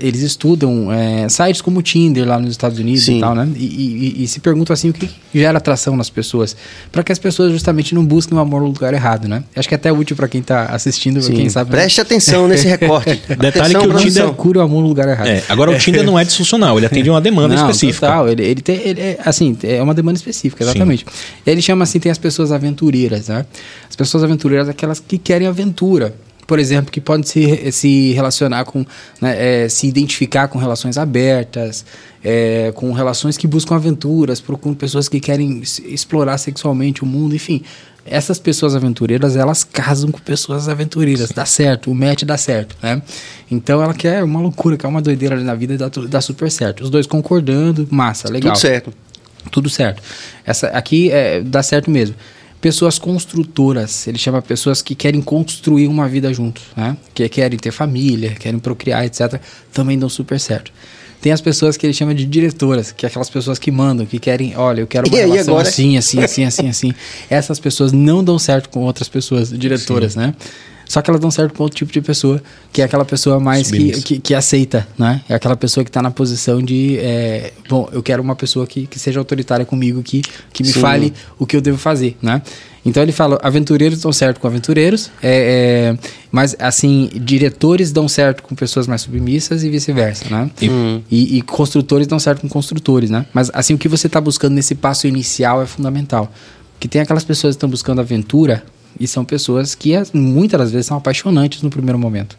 eles 0.00 0.20
estudam 0.22 0.90
é, 0.92 1.28
sites 1.28 1.60
como 1.62 1.80
o 1.80 1.82
Tinder 1.82 2.26
lá 2.26 2.38
nos 2.38 2.50
Estados 2.50 2.78
Unidos 2.78 3.04
Sim. 3.04 3.18
e 3.18 3.20
tal, 3.20 3.34
né? 3.34 3.48
E, 3.56 3.64
e- 4.20 4.24
e 4.24 4.28
se 4.28 4.40
perguntam 4.40 4.72
assim 4.74 4.88
o 4.90 4.92
que 4.92 5.08
gera 5.34 5.58
atração 5.58 5.96
nas 5.96 6.08
pessoas, 6.10 6.56
para 6.92 7.02
que 7.02 7.12
as 7.12 7.18
pessoas 7.18 7.52
justamente 7.52 7.94
não 7.94 8.04
busquem 8.04 8.36
o 8.36 8.40
amor 8.40 8.60
no 8.62 8.66
lugar 8.68 8.92
errado, 8.94 9.28
né? 9.28 9.44
Acho 9.54 9.68
que 9.68 9.74
é 9.74 9.76
até 9.76 9.90
útil 9.92 10.14
para 10.16 10.28
quem 10.28 10.42
tá 10.42 10.66
assistindo, 10.66 11.20
Sim. 11.22 11.34
quem 11.34 11.48
sabe. 11.48 11.70
Preste 11.70 12.00
atenção 12.00 12.48
nesse 12.48 12.66
recorte. 12.66 13.20
Detalhe 13.28 13.48
Atenção, 13.76 13.80
que 13.82 13.88
o. 13.88 13.98
Tinder- 13.98 14.32
cura 14.32 14.58
o 14.60 14.62
amor 14.62 14.82
no 14.82 14.88
lugar 14.88 15.08
errado. 15.08 15.26
É, 15.28 15.42
agora 15.48 15.70
o 15.70 15.78
Tinder 15.78 16.04
não 16.04 16.18
é 16.18 16.24
disfuncional, 16.24 16.76
ele 16.78 16.86
atende 16.86 17.08
uma 17.10 17.20
demanda 17.20 17.54
Não, 17.54 17.66
específica. 17.70 18.06
Total, 18.06 18.28
ele, 18.28 18.42
ele 18.44 18.60
tem, 18.62 18.76
ele 18.82 19.00
é, 19.00 19.18
assim, 19.24 19.56
é 19.62 19.82
uma 19.82 19.94
demanda 19.94 20.16
específica, 20.18 20.64
exatamente. 20.64 21.04
Ele 21.46 21.60
chama 21.62 21.84
assim, 21.84 21.98
tem 21.98 22.10
as 22.12 22.18
pessoas 22.18 22.50
aventureiras, 22.52 23.28
né? 23.28 23.44
As 23.88 23.96
pessoas 23.96 24.22
aventureiras, 24.24 24.68
aquelas 24.68 25.00
que 25.00 25.16
querem 25.18 25.46
aventura. 25.46 26.14
Por 26.46 26.58
exemplo, 26.58 26.92
que 26.92 27.00
podem 27.00 27.24
se, 27.24 27.72
se 27.72 28.12
relacionar 28.12 28.64
com, 28.64 28.86
né, 29.20 29.64
é, 29.64 29.68
se 29.68 29.86
identificar 29.86 30.48
com 30.48 30.58
relações 30.58 30.96
abertas, 30.96 31.84
é, 32.22 32.72
com 32.74 32.92
relações 32.92 33.36
que 33.36 33.46
buscam 33.46 33.74
aventuras, 33.74 34.40
procuram 34.40 34.74
pessoas 34.74 35.08
que 35.08 35.18
querem 35.18 35.60
explorar 35.84 36.38
sexualmente 36.38 37.02
o 37.02 37.06
mundo, 37.06 37.34
enfim. 37.34 37.62
Essas 38.04 38.38
pessoas 38.38 38.76
aventureiras, 38.76 39.34
elas 39.34 39.64
casam 39.64 40.12
com 40.12 40.20
pessoas 40.20 40.68
aventureiras, 40.68 41.30
dá 41.30 41.44
certo, 41.44 41.90
o 41.90 41.94
match 41.94 42.22
dá 42.22 42.36
certo, 42.36 42.76
né? 42.80 43.02
Então 43.50 43.82
ela 43.82 43.92
quer 43.92 44.22
uma 44.22 44.40
loucura, 44.40 44.76
quer 44.76 44.86
uma 44.86 45.02
doideira 45.02 45.34
ali 45.34 45.42
na 45.42 45.56
vida 45.56 45.74
e 45.74 45.76
dá, 45.76 45.90
dá 46.08 46.20
super 46.20 46.48
certo. 46.48 46.84
Os 46.84 46.90
dois 46.90 47.06
concordando, 47.06 47.88
massa, 47.90 48.30
legal. 48.30 48.52
Tudo 48.52 48.60
certo. 48.60 48.92
Tudo 49.50 49.68
certo. 49.68 50.02
Essa 50.44 50.68
aqui 50.68 51.10
é, 51.10 51.40
dá 51.40 51.62
certo 51.62 51.90
mesmo. 51.90 52.14
Pessoas 52.60 52.98
construtoras, 52.98 54.06
ele 54.06 54.18
chama 54.18 54.40
pessoas 54.40 54.82
que 54.82 54.94
querem 54.94 55.20
construir 55.20 55.86
uma 55.86 56.08
vida 56.08 56.32
juntos, 56.32 56.64
né? 56.76 56.96
Que 57.14 57.28
querem 57.28 57.58
ter 57.58 57.70
família, 57.70 58.30
querem 58.30 58.58
procriar, 58.58 59.04
etc. 59.04 59.40
Também 59.72 59.98
dão 59.98 60.08
super 60.08 60.40
certo. 60.40 60.72
Tem 61.20 61.32
as 61.32 61.40
pessoas 61.40 61.76
que 61.76 61.86
ele 61.86 61.92
chama 61.92 62.14
de 62.14 62.24
diretoras, 62.24 62.92
que 62.92 63.04
é 63.04 63.08
aquelas 63.08 63.30
pessoas 63.30 63.58
que 63.58 63.70
mandam, 63.70 64.06
que 64.06 64.18
querem, 64.18 64.56
olha, 64.56 64.80
eu 64.80 64.86
quero 64.86 65.08
uma 65.08 65.16
E 65.16 65.20
relação 65.20 65.54
agora? 65.54 65.68
assim, 65.68 65.96
assim, 65.96 66.22
assim, 66.22 66.44
assim, 66.44 66.68
assim. 66.68 66.94
Essas 67.28 67.58
pessoas 67.58 67.92
não 67.92 68.22
dão 68.22 68.38
certo 68.38 68.68
com 68.68 68.80
outras 68.84 69.08
pessoas, 69.08 69.50
diretoras, 69.50 70.14
né? 70.14 70.34
Só 70.88 71.02
que 71.02 71.10
elas 71.10 71.20
dão 71.20 71.30
certo 71.30 71.54
com 71.54 71.62
outro 71.64 71.76
tipo 71.76 71.92
de 71.92 72.00
pessoa, 72.00 72.40
que 72.72 72.80
é 72.80 72.84
aquela 72.84 73.04
pessoa 73.04 73.40
mais 73.40 73.70
que, 73.70 74.00
que, 74.02 74.18
que 74.20 74.34
aceita, 74.34 74.86
né? 74.96 75.20
É 75.28 75.34
aquela 75.34 75.56
pessoa 75.56 75.82
que 75.82 75.90
está 75.90 76.00
na 76.00 76.10
posição 76.10 76.62
de, 76.62 76.96
é, 76.98 77.52
bom, 77.68 77.88
eu 77.92 78.02
quero 78.02 78.22
uma 78.22 78.36
pessoa 78.36 78.66
que, 78.66 78.86
que 78.86 78.98
seja 78.98 79.18
autoritária 79.18 79.66
comigo, 79.66 80.02
que, 80.02 80.22
que 80.52 80.62
me 80.62 80.68
Sim. 80.68 80.80
fale 80.80 81.12
o 81.38 81.44
que 81.44 81.56
eu 81.56 81.60
devo 81.60 81.76
fazer, 81.76 82.16
né? 82.22 82.40
Então 82.84 83.02
ele 83.02 83.10
fala, 83.10 83.36
aventureiros 83.42 84.00
dão 84.00 84.12
certo 84.12 84.38
com 84.38 84.46
aventureiros, 84.46 85.10
é, 85.20 85.96
é, 85.96 85.98
mas 86.30 86.54
assim, 86.56 87.10
diretores 87.14 87.90
dão 87.90 88.08
certo 88.08 88.44
com 88.44 88.54
pessoas 88.54 88.86
mais 88.86 89.02
submissas 89.02 89.64
e 89.64 89.68
vice-versa, 89.68 90.26
né? 90.30 90.48
E, 91.10 91.38
e 91.38 91.42
construtores 91.42 92.06
dão 92.06 92.20
certo 92.20 92.42
com 92.42 92.48
construtores, 92.48 93.10
né? 93.10 93.26
Mas 93.34 93.50
assim, 93.52 93.74
o 93.74 93.78
que 93.78 93.88
você 93.88 94.06
está 94.06 94.20
buscando 94.20 94.54
nesse 94.54 94.76
passo 94.76 95.08
inicial 95.08 95.60
é 95.60 95.66
fundamental. 95.66 96.32
Que 96.78 96.86
tem 96.86 97.00
aquelas 97.00 97.24
pessoas 97.24 97.54
que 97.54 97.56
estão 97.56 97.68
buscando 97.68 98.00
aventura 98.00 98.62
e 98.98 99.06
são 99.06 99.24
pessoas 99.24 99.74
que 99.74 99.94
as- 99.94 100.12
muitas 100.12 100.58
das 100.60 100.70
vezes 100.70 100.86
são 100.86 100.96
apaixonantes 100.96 101.62
no 101.62 101.70
primeiro 101.70 101.98
momento. 101.98 102.36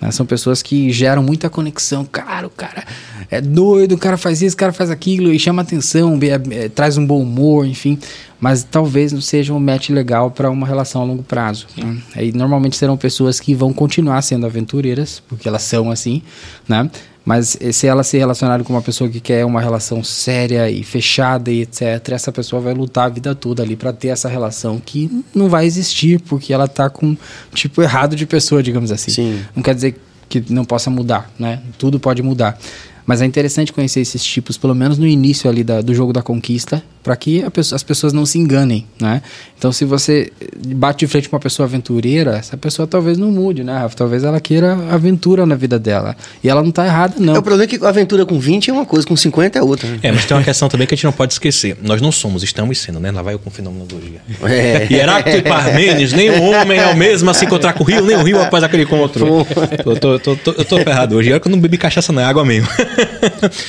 né? 0.00 0.10
São 0.10 0.26
pessoas 0.26 0.60
que 0.62 0.90
geram 0.92 1.22
muita 1.22 1.48
conexão. 1.48 2.04
Cara, 2.04 2.46
o 2.46 2.50
cara 2.50 2.84
é 3.30 3.40
doido, 3.40 3.94
o 3.94 3.98
cara 3.98 4.18
faz 4.18 4.42
isso, 4.42 4.54
o 4.54 4.58
cara 4.58 4.70
faz 4.72 4.90
aquilo 4.90 5.32
e 5.32 5.38
chama 5.38 5.62
atenção, 5.62 6.18
be- 6.18 6.28
é, 6.28 6.68
traz 6.68 6.98
um 6.98 7.06
bom 7.06 7.22
humor, 7.22 7.66
enfim. 7.66 7.98
Mas 8.38 8.62
talvez 8.62 9.10
não 9.12 9.22
seja 9.22 9.54
um 9.54 9.58
match 9.58 9.88
legal 9.88 10.30
para 10.30 10.50
uma 10.50 10.66
relação 10.66 11.00
a 11.00 11.04
longo 11.06 11.22
prazo. 11.22 11.66
né? 11.78 11.96
Aí 12.14 12.30
normalmente 12.30 12.76
serão 12.76 12.94
pessoas 12.98 13.40
que 13.40 13.54
vão 13.54 13.72
continuar 13.72 14.20
sendo 14.20 14.44
aventureiras, 14.44 15.22
porque 15.26 15.48
elas 15.48 15.62
são 15.62 15.90
assim, 15.90 16.20
né? 16.68 16.90
Mas 17.26 17.56
eh, 17.60 17.72
se 17.72 17.88
ela 17.88 18.04
se 18.04 18.16
relacionar 18.16 18.62
com 18.62 18.72
uma 18.72 18.80
pessoa 18.80 19.10
que 19.10 19.18
quer 19.18 19.44
uma 19.44 19.60
relação 19.60 20.02
séria 20.04 20.70
e 20.70 20.84
fechada 20.84 21.50
e 21.50 21.62
etc, 21.62 21.82
essa 22.12 22.30
pessoa 22.30 22.62
vai 22.62 22.72
lutar 22.72 23.06
a 23.06 23.08
vida 23.08 23.34
toda 23.34 23.64
ali 23.64 23.74
para 23.74 23.92
ter 23.92 24.08
essa 24.08 24.28
relação 24.28 24.78
que 24.82 25.10
não 25.34 25.48
vai 25.48 25.66
existir 25.66 26.20
porque 26.20 26.52
ela 26.54 26.68
tá 26.68 26.88
com 26.88 27.16
tipo 27.52 27.82
errado 27.82 28.14
de 28.14 28.24
pessoa, 28.26 28.62
digamos 28.62 28.92
assim. 28.92 29.10
Sim. 29.10 29.40
Não 29.56 29.62
quer 29.62 29.74
dizer 29.74 30.00
que 30.28 30.42
não 30.48 30.64
possa 30.64 30.88
mudar, 30.88 31.28
né? 31.36 31.60
Tudo 31.76 31.98
pode 31.98 32.22
mudar. 32.22 32.56
Mas 33.04 33.20
é 33.20 33.24
interessante 33.26 33.72
conhecer 33.72 34.00
esses 34.00 34.24
tipos, 34.24 34.56
pelo 34.56 34.74
menos 34.74 34.96
no 34.96 35.06
início 35.06 35.50
ali 35.50 35.62
da- 35.64 35.80
do 35.80 35.94
jogo 35.94 36.12
da 36.12 36.22
conquista, 36.22 36.82
para 37.06 37.14
que 37.14 37.48
pessoa- 37.52 37.76
as 37.76 37.84
pessoas 37.84 38.12
não 38.12 38.26
se 38.26 38.36
enganem, 38.36 38.84
né? 39.00 39.22
Então, 39.56 39.70
se 39.70 39.84
você 39.84 40.32
bate 40.74 40.98
de 40.98 41.06
frente 41.06 41.28
com 41.28 41.36
uma 41.36 41.40
pessoa 41.40 41.64
aventureira, 41.64 42.36
essa 42.36 42.56
pessoa 42.56 42.84
talvez 42.84 43.16
não 43.16 43.30
mude, 43.30 43.62
né, 43.62 43.78
Rafa? 43.78 43.94
Talvez 43.94 44.24
ela 44.24 44.40
queira 44.40 44.72
aventura 44.90 45.46
na 45.46 45.54
vida 45.54 45.78
dela. 45.78 46.16
E 46.42 46.48
ela 46.48 46.64
não 46.64 46.72
tá 46.72 46.84
errada, 46.84 47.14
não. 47.20 47.36
É, 47.36 47.38
o 47.38 47.42
problema 47.42 47.62
é 47.62 47.78
que 47.78 47.84
a 47.84 47.88
aventura 47.88 48.26
com 48.26 48.40
20 48.40 48.70
é 48.70 48.72
uma 48.72 48.84
coisa, 48.84 49.06
com 49.06 49.14
50 49.14 49.56
é 49.56 49.62
outra. 49.62 49.88
né? 49.88 50.00
É, 50.02 50.10
mas 50.10 50.24
tem 50.24 50.36
uma 50.36 50.42
questão 50.42 50.68
também 50.68 50.84
que 50.84 50.94
a 50.94 50.96
gente 50.96 51.04
não 51.04 51.12
pode 51.12 51.32
esquecer. 51.32 51.76
Nós 51.80 52.02
não 52.02 52.10
somos, 52.10 52.42
estamos 52.42 52.76
sendo, 52.78 52.98
né? 52.98 53.12
Lá 53.12 53.22
vai 53.22 53.34
eu 53.34 53.38
com 53.38 53.48
fenomenologia. 53.50 54.20
É. 54.42 54.88
E 54.90 54.94
Heráclito 54.96 55.38
e 55.38 55.42
Parmênides, 55.42 56.12
nem 56.12 56.28
o 56.30 56.42
homem 56.42 56.76
é 56.76 56.88
o 56.88 56.96
mesmo 56.96 57.30
a 57.30 57.34
se 57.34 57.44
encontrar 57.44 57.72
com 57.74 57.84
o 57.84 57.86
rio, 57.86 58.04
nem 58.04 58.16
o 58.16 58.24
rio 58.24 58.42
após 58.42 58.64
aquele 58.64 58.82
encontro. 58.82 59.46
Eu 59.86 59.96
tô, 59.96 59.96
tô, 59.96 60.18
tô, 60.18 60.36
tô- 60.36 60.54
eu 60.58 60.64
tô 60.64 60.78
ferrado 60.80 61.14
hoje. 61.14 61.28
E 61.30 61.32
olha 61.32 61.40
que 61.40 61.46
eu 61.46 61.52
não 61.52 61.60
bebi 61.60 61.78
cachaça, 61.78 62.12
não, 62.12 62.20
é 62.20 62.24
água 62.24 62.44
mesmo. 62.44 62.68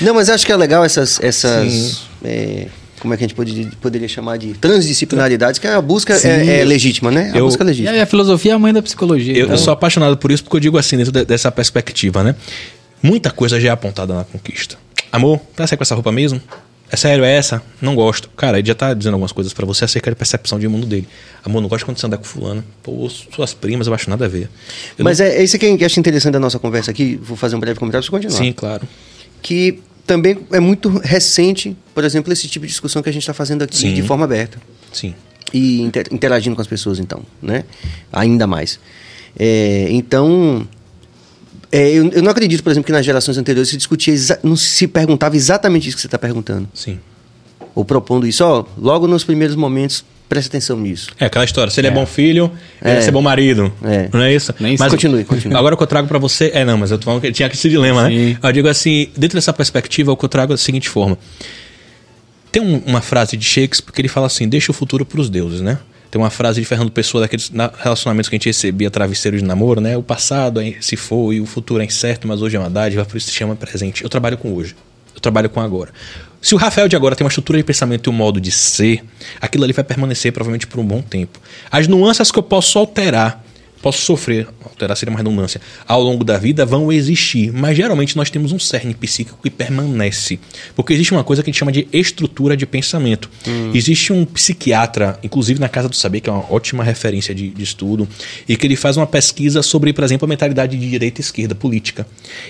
Não, 0.02 0.16
mas 0.16 0.28
acho 0.30 0.44
que 0.44 0.52
é 0.52 0.56
legal 0.58 0.84
essas. 0.84 1.20
Essas 1.22 2.02
é, 2.24 2.68
como 3.00 3.14
é 3.14 3.18
que 3.18 3.24
a 3.24 3.28
gente 3.28 3.36
pode- 3.36 3.70
poderia 3.82 4.08
chamar 4.08 4.38
de 4.38 4.54
transdisciplinaridades, 4.56 5.60
que 5.60 5.68
a 5.68 5.80
busca 5.82 6.14
é, 6.16 6.62
é 6.62 6.66
legítima, 6.66 7.12
né? 7.12 7.32
A 7.34 7.38
Eu- 7.38 7.46
busca 7.46 7.64
é 7.64 7.66
E 7.66 7.68
legítima. 7.68 7.92
aí 7.94 8.02
a 8.02 8.06
filosofia 8.06 8.52
é 8.52 8.56
a 8.56 8.60
mãe 8.60 8.74
da 8.74 8.82
psicologia. 8.82 9.34
Eu, 9.34 9.44
então- 9.46 9.56
eu 9.56 9.58
sou 9.58 9.72
apaixonado 9.74 10.18
por 10.18 10.32
isso 10.32 10.44
porque 10.44 10.58
eu 10.58 10.62
digo 10.62 10.78
assim, 10.78 10.98
dentro 10.98 11.12
de- 11.12 11.26
dessa 11.26 11.52
perspectiva, 11.52 12.24
né? 12.24 12.36
Muita 13.02 13.30
coisa 13.30 13.60
já 13.60 13.70
é 13.70 13.72
apontada 13.72 14.14
na 14.14 14.24
conquista. 14.24 14.78
Amor, 15.12 15.40
vai 15.56 15.68
sair 15.68 15.78
com 15.78 15.84
essa 15.84 15.94
roupa 15.96 16.12
mesmo? 16.12 16.42
É 16.90 16.96
sério, 16.96 17.26
é 17.26 17.36
essa? 17.36 17.62
Não 17.82 17.94
gosto. 17.96 18.30
Cara, 18.38 18.58
ele 18.60 18.68
já 18.68 18.74
tá 18.74 18.94
dizendo 18.94 19.14
algumas 19.16 19.34
coisas 19.34 19.52
pra 19.54 19.66
você 19.66 19.84
acerca 19.84 20.10
de 20.10 20.16
percepção 20.16 20.58
de 20.58 20.68
mundo 20.70 20.88
dele. 20.88 21.06
Amor, 21.44 21.62
não 21.62 21.68
gosto 21.68 21.84
quando 21.86 21.98
você 22.00 22.06
anda 22.06 22.18
com 22.18 22.24
fulano. 22.24 22.64
Pô, 22.82 23.10
suas 23.10 23.54
primas, 23.54 23.88
eu 23.88 23.94
acho 23.94 24.10
nada 24.10 24.24
a 24.24 24.28
ver. 24.30 24.50
Eu 24.98 25.04
Mas 25.04 25.20
é, 25.20 25.38
é 25.38 25.44
isso 25.44 25.60
que 25.60 25.66
eu 25.66 25.86
acho 25.86 26.00
interessante 26.00 26.32
da 26.34 26.40
nossa 26.40 26.58
conversa 26.58 26.90
aqui. 26.92 27.20
Vou 27.22 27.36
fazer 27.36 27.58
um 27.58 27.60
breve 27.60 27.78
comentário 27.78 28.06
para 28.10 28.18
não- 28.20 28.24
continuar. 28.24 28.46
Sim, 28.46 28.54
claro. 28.54 28.88
Que 29.42 29.80
também 30.08 30.40
é 30.52 30.60
muito 30.60 30.90
recente, 30.90 31.76
por 31.94 32.04
exemplo, 32.04 32.34
esse 32.34 32.48
tipo 32.48 32.66
de 32.66 32.72
discussão 32.72 33.04
que 33.04 33.10
a 33.10 33.12
gente 33.14 33.22
está 33.24 33.34
fazendo 33.34 33.62
aqui 33.62 33.78
Sim. 33.78 33.94
de 33.94 34.02
forma 34.02 34.24
aberta. 34.24 34.58
Sim. 34.92 35.14
e 35.54 35.82
inter- 35.82 36.08
interagindo 36.12 36.56
com 36.56 36.62
as 36.62 36.68
pessoas, 36.68 36.98
então, 37.00 37.22
né? 37.42 37.64
Ainda 38.12 38.48
mais. 38.48 38.80
É, 39.38 39.88
então, 39.92 40.68
é, 41.72 41.90
eu, 41.92 42.10
eu 42.10 42.24
não 42.24 42.32
acredito, 42.32 42.64
por 42.64 42.72
exemplo, 42.72 42.86
que 42.88 42.92
nas 42.92 43.06
gerações 43.06 43.38
anteriores 43.38 43.70
se 43.70 43.78
discutia, 43.78 44.16
não 44.44 44.56
se 44.56 44.88
perguntava 44.88 45.36
exatamente 45.36 45.88
isso 45.88 45.96
que 45.98 46.02
você 46.02 46.08
está 46.08 46.18
perguntando. 46.18 46.68
Sim. 46.74 47.00
Ou 47.76 47.86
propondo 47.86 48.26
isso, 48.26 48.44
ó, 48.44 48.66
logo 48.78 49.08
nos 49.08 49.24
primeiros 49.24 49.56
momentos, 49.56 50.04
preste 50.30 50.48
atenção 50.48 50.78
nisso. 50.80 51.10
É 51.20 51.26
aquela 51.26 51.46
história. 51.46 51.72
Se 51.72 51.80
ele 51.80 51.88
é, 51.88 51.92
bom 51.92 52.06
filho, 52.06 52.52
ele 52.82 52.92
É. 52.92 52.94
vai 52.96 53.02
ser 53.02 53.12
bom 53.12 53.22
marido. 53.22 53.72
É. 53.84 54.10
Não 54.12 54.22
é 54.22 54.34
isso? 54.34 54.54
Nem 54.60 54.76
mas 54.78 54.92
Continue, 54.92 55.24
continue. 55.24 55.56
Agora 55.58 55.76
o 55.76 55.78
que 55.78 55.84
eu 55.84 55.88
trago 55.88 56.08
pra 56.08 56.18
você. 56.20 56.52
É, 56.54 56.64
não, 56.66 56.78
mas 56.78 56.92
eu 56.92 56.98
tô 56.98 57.06
falando 57.06 57.22
que 57.22 57.32
tinha 57.32 57.48
esse 57.48 57.70
dilema, 57.70 58.08
Sim. 58.08 58.34
né? 58.34 58.38
Eu 58.42 58.52
digo 58.52 58.68
assim, 58.68 59.10
dentro 59.18 59.38
dessa 59.38 59.54
perspectiva, 59.54 60.12
o 60.12 60.18
que 60.18 60.26
eu 60.26 60.30
trago 60.30 60.54
é 60.54 60.56
da 60.56 60.58
seguinte 60.58 60.90
forma. 60.90 61.18
Tem 62.52 62.62
um- 62.62 62.82
uma 62.86 63.02
frase 63.02 63.36
de 63.38 63.46
Shakespeare 63.46 63.94
que 63.94 64.02
ele 64.02 64.08
fala 64.08 64.28
assim: 64.28 64.48
deixa 64.48 64.72
o 64.72 64.74
futuro 64.74 65.06
pros 65.06 65.30
deuses, 65.30 65.62
né? 65.62 65.78
Tem 66.10 66.20
uma 66.22 66.30
frase 66.30 66.62
de 66.62 66.66
Fernando 66.66 66.90
Pessoa 66.90 67.22
daqueles 67.22 67.50
na- 67.52 67.72
relacionamentos 67.78 68.30
que 68.30 68.36
a 68.36 68.38
gente 68.38 68.46
recebia 68.48 68.90
travesseiro 68.90 69.38
de 69.38 69.44
namoro, 69.44 69.82
né? 69.82 69.98
O 69.98 70.02
passado 70.04 70.62
é- 70.62 70.76
se 70.80 70.96
foi, 70.96 71.42
o 71.42 71.46
futuro 71.46 71.82
é 71.82 71.86
incerto, 71.86 72.28
mas 72.28 72.42
hoje 72.42 72.56
é 72.56 72.60
uma 72.60 72.70
dádiva, 72.70 73.04
por 73.06 73.18
isso 73.18 73.28
se 73.30 73.34
chama 73.34 73.56
presente. 73.56 74.04
Eu 74.04 74.10
trabalho 74.10 74.38
com 74.38 74.54
hoje. 74.54 74.74
Eu 75.14 75.20
trabalho 75.20 75.50
com 75.50 75.60
agora. 75.60 75.92
Se 76.42 76.54
o 76.54 76.58
Rafael 76.58 76.88
de 76.88 76.96
agora 76.96 77.16
tem 77.16 77.26
uma 77.26 77.30
estrutura 77.30 77.58
de 77.58 77.64
pensamento 77.64 78.08
e 78.08 78.12
um 78.12 78.14
modo 78.14 78.40
de 78.40 78.52
ser, 78.52 79.04
aquilo 79.42 79.64
ali 79.64 79.74
vai 79.74 79.84
permanecer 79.84 80.32
provavelmente 80.32 80.68
por 80.68 80.80
um 80.80 80.86
bom 80.86 81.02
tempo. 81.02 81.40
As 81.72 81.88
nuances 81.88 82.32
que 82.32 82.40
eu 82.40 82.44
posso 82.44 82.78
alterar, 82.78 83.44
posso 83.82 84.02
sofrer, 84.02 84.48
alterar 84.64 84.96
seria 84.98 85.12
uma 85.12 85.18
redundância, 85.18 85.62
ao 85.88 86.02
longo 86.02 86.24
da 86.24 86.38
vida 86.38 86.66
vão 86.66 86.92
existir, 86.92 87.52
mas 87.52 87.78
geralmente 87.78 88.16
nós 88.16 88.30
temos 88.30 88.52
um 88.52 88.60
cerne 88.60 88.94
psíquico 88.94 89.40
que 89.42 89.50
permanece. 89.50 90.40
Porque 90.76 90.94
existe 90.94 91.12
uma 91.12 91.24
coisa 91.24 91.44
que 91.44 91.50
a 91.50 91.52
gente 91.52 91.60
chama 91.60 91.72
de 91.72 91.88
estrutura 91.92 92.56
de 92.56 92.66
pensamento. 92.66 93.30
Existe 93.74 94.12
um 94.12 94.26
psiquiatra, 94.26 95.20
inclusive 95.24 95.60
na 95.60 95.70
Casa 95.70 95.90
do 95.90 95.96
Saber, 95.96 96.22
que 96.22 96.30
é 96.30 96.34
uma 96.34 96.52
ótima 96.52 96.84
referência 96.84 97.34
de, 97.34 97.50
de 97.50 97.64
estudo, 97.64 98.08
e 98.48 98.56
que 98.56 98.66
ele 98.66 98.76
faz 98.76 98.98
uma 98.98 99.08
pesquisa 99.08 99.62
sobre, 99.62 99.94
por 99.94 100.04
exemplo, 100.04 100.26
a 100.26 100.30
mentalidade 100.30 100.78
de 100.78 100.90
direita 100.90 101.22
e 101.22 101.24
esquerda 101.24 101.56
política. 101.56 102.08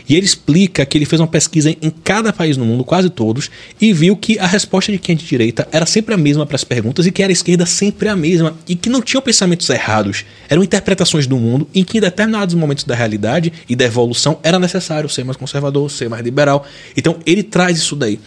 E 0.07 0.15
ele 0.15 0.25
explica 0.25 0.85
que 0.85 0.97
ele 0.97 1.05
fez 1.05 1.19
uma 1.19 1.27
pesquisa 1.27 1.69
em 1.69 1.89
cada 1.89 2.31
país 2.31 2.57
no 2.57 2.65
mundo, 2.65 2.83
quase 2.83 3.09
todos, 3.09 3.49
e 3.79 3.93
viu 3.93 4.15
que 4.15 4.39
a 4.39 4.47
resposta 4.47 4.91
de 4.91 4.97
quem 4.97 5.13
é 5.13 5.17
de 5.17 5.25
direita 5.25 5.67
era 5.71 5.85
sempre 5.85 6.13
a 6.13 6.17
mesma 6.17 6.45
para 6.45 6.55
as 6.55 6.63
perguntas 6.63 7.05
e 7.05 7.11
que 7.11 7.21
era 7.21 7.31
a 7.31 7.33
esquerda 7.33 7.65
sempre 7.65 8.09
a 8.09 8.15
mesma, 8.15 8.57
e 8.67 8.75
que 8.75 8.89
não 8.89 9.01
tinham 9.01 9.21
pensamentos 9.21 9.69
errados, 9.69 10.25
eram 10.49 10.63
interpretações 10.63 11.16
do 11.25 11.37
mundo 11.37 11.67
em 11.73 11.83
que 11.83 11.97
em 11.97 12.01
determinados 12.01 12.53
momentos 12.53 12.83
da 12.83 12.93
realidade 12.93 13.51
e 13.67 13.75
da 13.75 13.85
evolução 13.85 14.39
era 14.43 14.59
necessário 14.59 15.09
ser 15.09 15.23
mais 15.23 15.37
conservador, 15.37 15.89
ser 15.89 16.09
mais 16.09 16.23
liberal. 16.23 16.65
Então 16.95 17.17
ele 17.25 17.43
traz 17.43 17.77
isso 17.77 17.95
daí. 17.95 18.19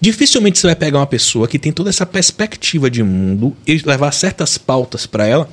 Dificilmente 0.00 0.58
você 0.58 0.68
vai 0.68 0.76
pegar 0.76 0.98
uma 0.98 1.06
pessoa 1.06 1.48
que 1.48 1.58
tem 1.58 1.72
toda 1.72 1.90
essa 1.90 2.06
perspectiva 2.06 2.90
de 2.90 3.02
mundo 3.02 3.56
e 3.66 3.76
levar 3.84 4.12
certas 4.12 4.56
pautas 4.56 5.04
para 5.04 5.26
ela 5.26 5.48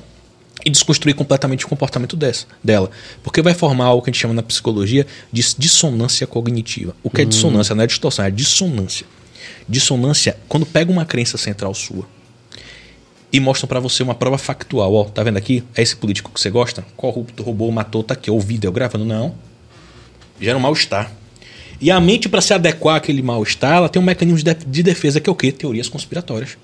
e 0.64 0.70
desconstruir 0.70 1.14
completamente 1.14 1.64
o 1.64 1.68
comportamento 1.68 2.16
dessa, 2.16 2.46
dela. 2.62 2.90
Porque 3.22 3.42
vai 3.42 3.54
formar 3.54 3.86
algo 3.86 4.02
que 4.02 4.10
a 4.10 4.12
gente 4.12 4.20
chama 4.20 4.34
na 4.34 4.42
psicologia 4.42 5.06
de 5.30 5.44
dissonância 5.58 6.26
cognitiva. 6.26 6.94
O 7.02 7.10
que 7.10 7.22
é 7.22 7.24
dissonância? 7.24 7.74
Não 7.74 7.84
é 7.84 7.86
distorção, 7.86 8.24
é 8.24 8.30
dissonância. 8.30 9.06
Dissonância, 9.68 10.36
quando 10.48 10.64
pega 10.64 10.90
uma 10.90 11.04
crença 11.04 11.36
central 11.36 11.74
sua 11.74 12.06
e 13.32 13.40
mostram 13.40 13.68
pra 13.68 13.80
você 13.80 14.02
uma 14.02 14.14
prova 14.14 14.38
factual. 14.38 14.92
Ó, 14.94 15.04
tá 15.04 15.22
vendo 15.22 15.36
aqui? 15.36 15.62
É 15.76 15.82
esse 15.82 15.96
político 15.96 16.30
que 16.32 16.40
você 16.40 16.50
gosta? 16.50 16.84
Corrupto, 16.96 17.42
roubou, 17.42 17.70
matou, 17.72 18.02
tá 18.02 18.14
aqui. 18.14 18.30
Ó, 18.30 18.34
o 18.34 18.40
vídeo 18.40 18.70
gravando. 18.72 19.04
Não. 19.04 19.34
Gera 20.40 20.56
um 20.56 20.60
mal-estar. 20.60 21.10
E 21.80 21.90
a 21.90 22.00
mente, 22.00 22.28
pra 22.28 22.40
se 22.40 22.54
adequar 22.54 22.96
àquele 22.96 23.22
mal-estar, 23.22 23.76
ela 23.76 23.88
tem 23.88 24.00
um 24.00 24.04
mecanismo 24.04 24.38
de 24.38 24.54
de- 24.54 24.64
de 24.66 24.82
defesa 24.82 25.20
que 25.20 25.28
é 25.28 25.32
o 25.32 25.36
quê? 25.36 25.52
Teorias 25.52 25.88
conspiratórias. 25.88 26.56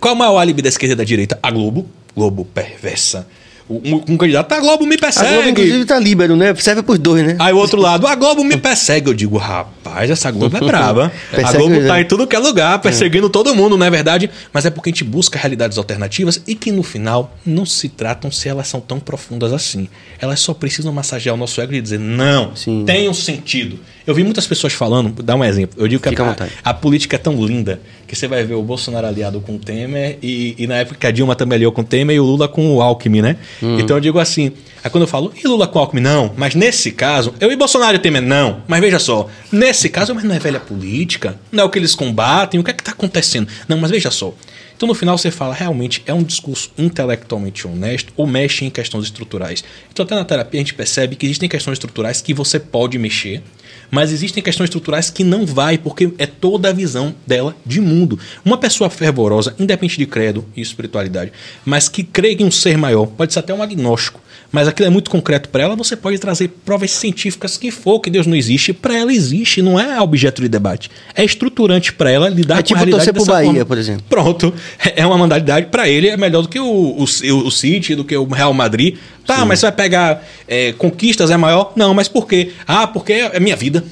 Qual 0.00 0.12
é 0.12 0.14
o 0.14 0.18
maior 0.18 0.38
álibi 0.38 0.62
da 0.62 0.68
esquerda 0.68 0.94
e 0.94 0.96
da 0.96 1.04
direita? 1.04 1.38
A 1.42 1.50
Globo. 1.50 1.86
Globo 2.14 2.44
perversa. 2.44 3.26
O- 3.68 3.80
Um, 3.84 4.12
um 4.14 4.16
candidato, 4.16 4.52
a 4.52 4.60
Globo 4.60 4.86
me 4.86 4.94
A 4.94 4.98
persegue. 4.98 5.32
Globo, 5.34 5.48
inclusive, 5.48 5.84
tá 5.84 5.98
líbero, 5.98 6.36
né? 6.36 6.54
Serve 6.54 6.82
pros 6.82 6.98
dois, 7.00 7.26
né? 7.26 7.36
Aí 7.38 7.52
o 7.52 7.56
outro 7.56 7.80
lado, 7.80 8.06
a 8.06 8.14
Globo 8.14 8.44
me 8.44 8.56
persegue. 8.56 9.08
Eu 9.10 9.14
digo, 9.14 9.36
rapaz, 9.36 10.08
essa 10.08 10.30
Globo 10.30 10.56
é 10.56 10.60
brava. 10.66 11.10
a 11.32 11.52
Globo 11.52 11.70
mesmo. 11.70 11.88
tá 11.88 12.00
em 12.00 12.04
tudo 12.04 12.26
que 12.26 12.36
é 12.36 12.38
lugar, 12.38 12.78
perseguindo 12.80 13.28
todo 13.28 13.54
mundo, 13.56 13.76
não 13.76 13.84
é 13.84 13.90
verdade? 13.90 14.30
Mas 14.52 14.64
é 14.66 14.70
porque 14.70 14.90
a 14.90 14.92
gente 14.92 15.02
busca 15.04 15.36
realidades 15.38 15.78
alternativas 15.78 16.40
e 16.46 16.54
que 16.54 16.70
no 16.70 16.82
final 16.84 17.36
não 17.44 17.66
se 17.66 17.88
tratam 17.88 18.30
se 18.30 18.48
elas 18.48 18.68
são 18.68 18.80
tão 18.80 19.00
profundas 19.00 19.52
assim. 19.52 19.88
Elas 20.20 20.38
só 20.38 20.54
precisam 20.54 20.92
massagear 20.92 21.34
o 21.34 21.38
nosso 21.38 21.60
ego 21.60 21.74
e 21.74 21.80
dizer, 21.80 21.98
não, 21.98 22.54
Sim. 22.54 22.84
tem 22.86 23.08
um 23.08 23.14
sentido. 23.14 23.80
Eu 24.06 24.14
vi 24.14 24.22
muitas 24.22 24.46
pessoas 24.46 24.72
falando, 24.72 25.22
dá 25.22 25.34
um 25.34 25.44
exemplo. 25.44 25.82
Eu 25.82 25.88
digo 25.88 26.02
que 26.02 26.22
a, 26.22 26.36
a 26.62 26.74
política 26.74 27.16
é 27.16 27.18
tão 27.18 27.44
linda 27.44 27.80
que 28.06 28.14
você 28.14 28.28
vai 28.28 28.44
ver 28.44 28.54
o 28.54 28.62
Bolsonaro 28.62 29.06
aliado 29.06 29.40
com 29.40 29.56
o 29.56 29.58
Temer 29.58 30.18
e, 30.22 30.54
e 30.56 30.66
na 30.66 30.76
época 30.76 30.96
que 31.00 31.06
a 31.06 31.10
Dilma 31.10 31.34
também 31.34 31.56
aliou 31.56 31.72
com 31.72 31.80
o 31.80 31.84
Temer 31.84 32.14
e 32.14 32.20
o 32.20 32.24
Lula 32.24 32.46
com 32.46 32.76
o 32.76 32.80
Alckmin, 32.80 33.20
né? 33.20 33.36
Hum. 33.60 33.78
Então 33.80 33.96
eu 33.96 34.00
digo 34.00 34.20
assim, 34.20 34.52
aí 34.84 34.90
quando 34.90 35.02
eu 35.02 35.08
falo, 35.08 35.32
e 35.42 35.48
Lula 35.48 35.66
com 35.66 35.78
o 35.78 35.82
Alckmin? 35.82 36.02
Não, 36.02 36.32
mas 36.36 36.54
nesse 36.54 36.92
caso, 36.92 37.34
eu 37.40 37.50
e 37.50 37.56
Bolsonaro 37.56 37.96
e 37.96 37.98
Temer? 37.98 38.22
Não, 38.22 38.62
mas 38.68 38.80
veja 38.80 39.00
só, 39.00 39.28
nesse 39.50 39.88
caso, 39.88 40.14
mas 40.14 40.22
não 40.22 40.34
é 40.34 40.38
velha 40.38 40.60
política, 40.60 41.36
não 41.50 41.64
é 41.64 41.66
o 41.66 41.70
que 41.70 41.78
eles 41.78 41.94
combatem, 41.94 42.60
o 42.60 42.62
que 42.62 42.70
é 42.70 42.74
que 42.74 42.82
está 42.82 42.92
acontecendo? 42.92 43.48
Não, 43.68 43.76
mas 43.76 43.90
veja 43.90 44.10
só. 44.12 44.32
Então 44.76 44.86
no 44.86 44.94
final 44.94 45.16
você 45.16 45.30
fala, 45.30 45.54
realmente 45.54 46.02
é 46.06 46.12
um 46.12 46.22
discurso 46.22 46.70
intelectualmente 46.76 47.66
honesto 47.66 48.12
ou 48.14 48.26
mexe 48.26 48.64
em 48.64 48.70
questões 48.70 49.06
estruturais. 49.06 49.64
Então 49.90 50.04
até 50.04 50.14
na 50.14 50.24
terapia 50.24 50.60
a 50.60 50.62
gente 50.62 50.74
percebe 50.74 51.16
que 51.16 51.24
existem 51.24 51.48
questões 51.48 51.74
estruturais 51.76 52.20
que 52.20 52.34
você 52.34 52.60
pode 52.60 52.98
mexer, 52.98 53.42
mas 53.90 54.12
existem 54.12 54.42
questões 54.42 54.68
estruturais 54.68 55.10
que 55.10 55.24
não 55.24 55.46
vai, 55.46 55.78
porque 55.78 56.12
é 56.18 56.26
toda 56.26 56.70
a 56.70 56.72
visão 56.72 57.14
dela 57.26 57.56
de 57.64 57.80
mundo. 57.80 58.18
Uma 58.44 58.58
pessoa 58.58 58.90
fervorosa, 58.90 59.54
independente 59.58 59.98
de 59.98 60.06
credo 60.06 60.44
e 60.56 60.60
espiritualidade, 60.60 61.32
mas 61.64 61.88
que 61.88 62.02
crê 62.02 62.34
em 62.34 62.44
um 62.44 62.50
ser 62.50 62.76
maior, 62.76 63.06
pode 63.06 63.32
ser 63.32 63.40
até 63.40 63.54
um 63.54 63.62
agnóstico, 63.62 64.20
mas 64.52 64.68
aquilo 64.68 64.86
é 64.86 64.90
muito 64.90 65.10
concreto 65.10 65.48
para 65.48 65.62
ela, 65.62 65.76
você 65.76 65.96
pode 65.96 66.18
trazer 66.18 66.48
provas 66.64 66.90
científicas 66.90 67.56
que 67.56 67.70
for 67.70 68.00
que 68.00 68.10
Deus 68.10 68.26
não 68.26 68.36
existe, 68.36 68.72
para 68.72 68.96
ela 68.96 69.12
existe, 69.12 69.60
não 69.62 69.78
é 69.78 70.00
objeto 70.00 70.42
de 70.42 70.48
debate. 70.48 70.90
É 71.14 71.24
estruturante 71.24 71.92
para 71.92 72.10
ela 72.10 72.28
lidar 72.28 72.56
É 72.56 72.58
com 72.58 72.62
tipo 72.64 72.76
a 72.76 72.78
realidade 72.78 73.04
torcer 73.04 73.14
pro 73.14 73.24
Bahia, 73.24 73.50
forma. 73.50 73.64
por 73.64 73.78
exemplo. 73.78 74.04
Pronto. 74.08 74.54
É 74.96 75.06
uma 75.06 75.18
modalidade 75.18 75.66
para 75.66 75.88
ele, 75.88 76.08
é 76.08 76.16
melhor 76.16 76.42
do 76.42 76.48
que 76.48 76.58
o, 76.58 76.64
o, 76.64 77.02
o 77.02 77.50
City, 77.50 77.94
do 77.94 78.04
que 78.04 78.16
o 78.16 78.24
Real 78.26 78.54
Madrid. 78.54 78.96
Tá, 79.26 79.44
mas 79.44 79.58
você 79.58 79.66
vai 79.66 79.72
pegar 79.72 80.26
é, 80.46 80.72
conquistas, 80.72 81.30
é 81.30 81.36
maior? 81.36 81.72
Não, 81.76 81.92
mas 81.92 82.08
por 82.08 82.26
quê? 82.26 82.52
Ah, 82.66 82.86
porque 82.86 83.12
é 83.12 83.40
minha 83.40 83.56
vida. 83.56 83.84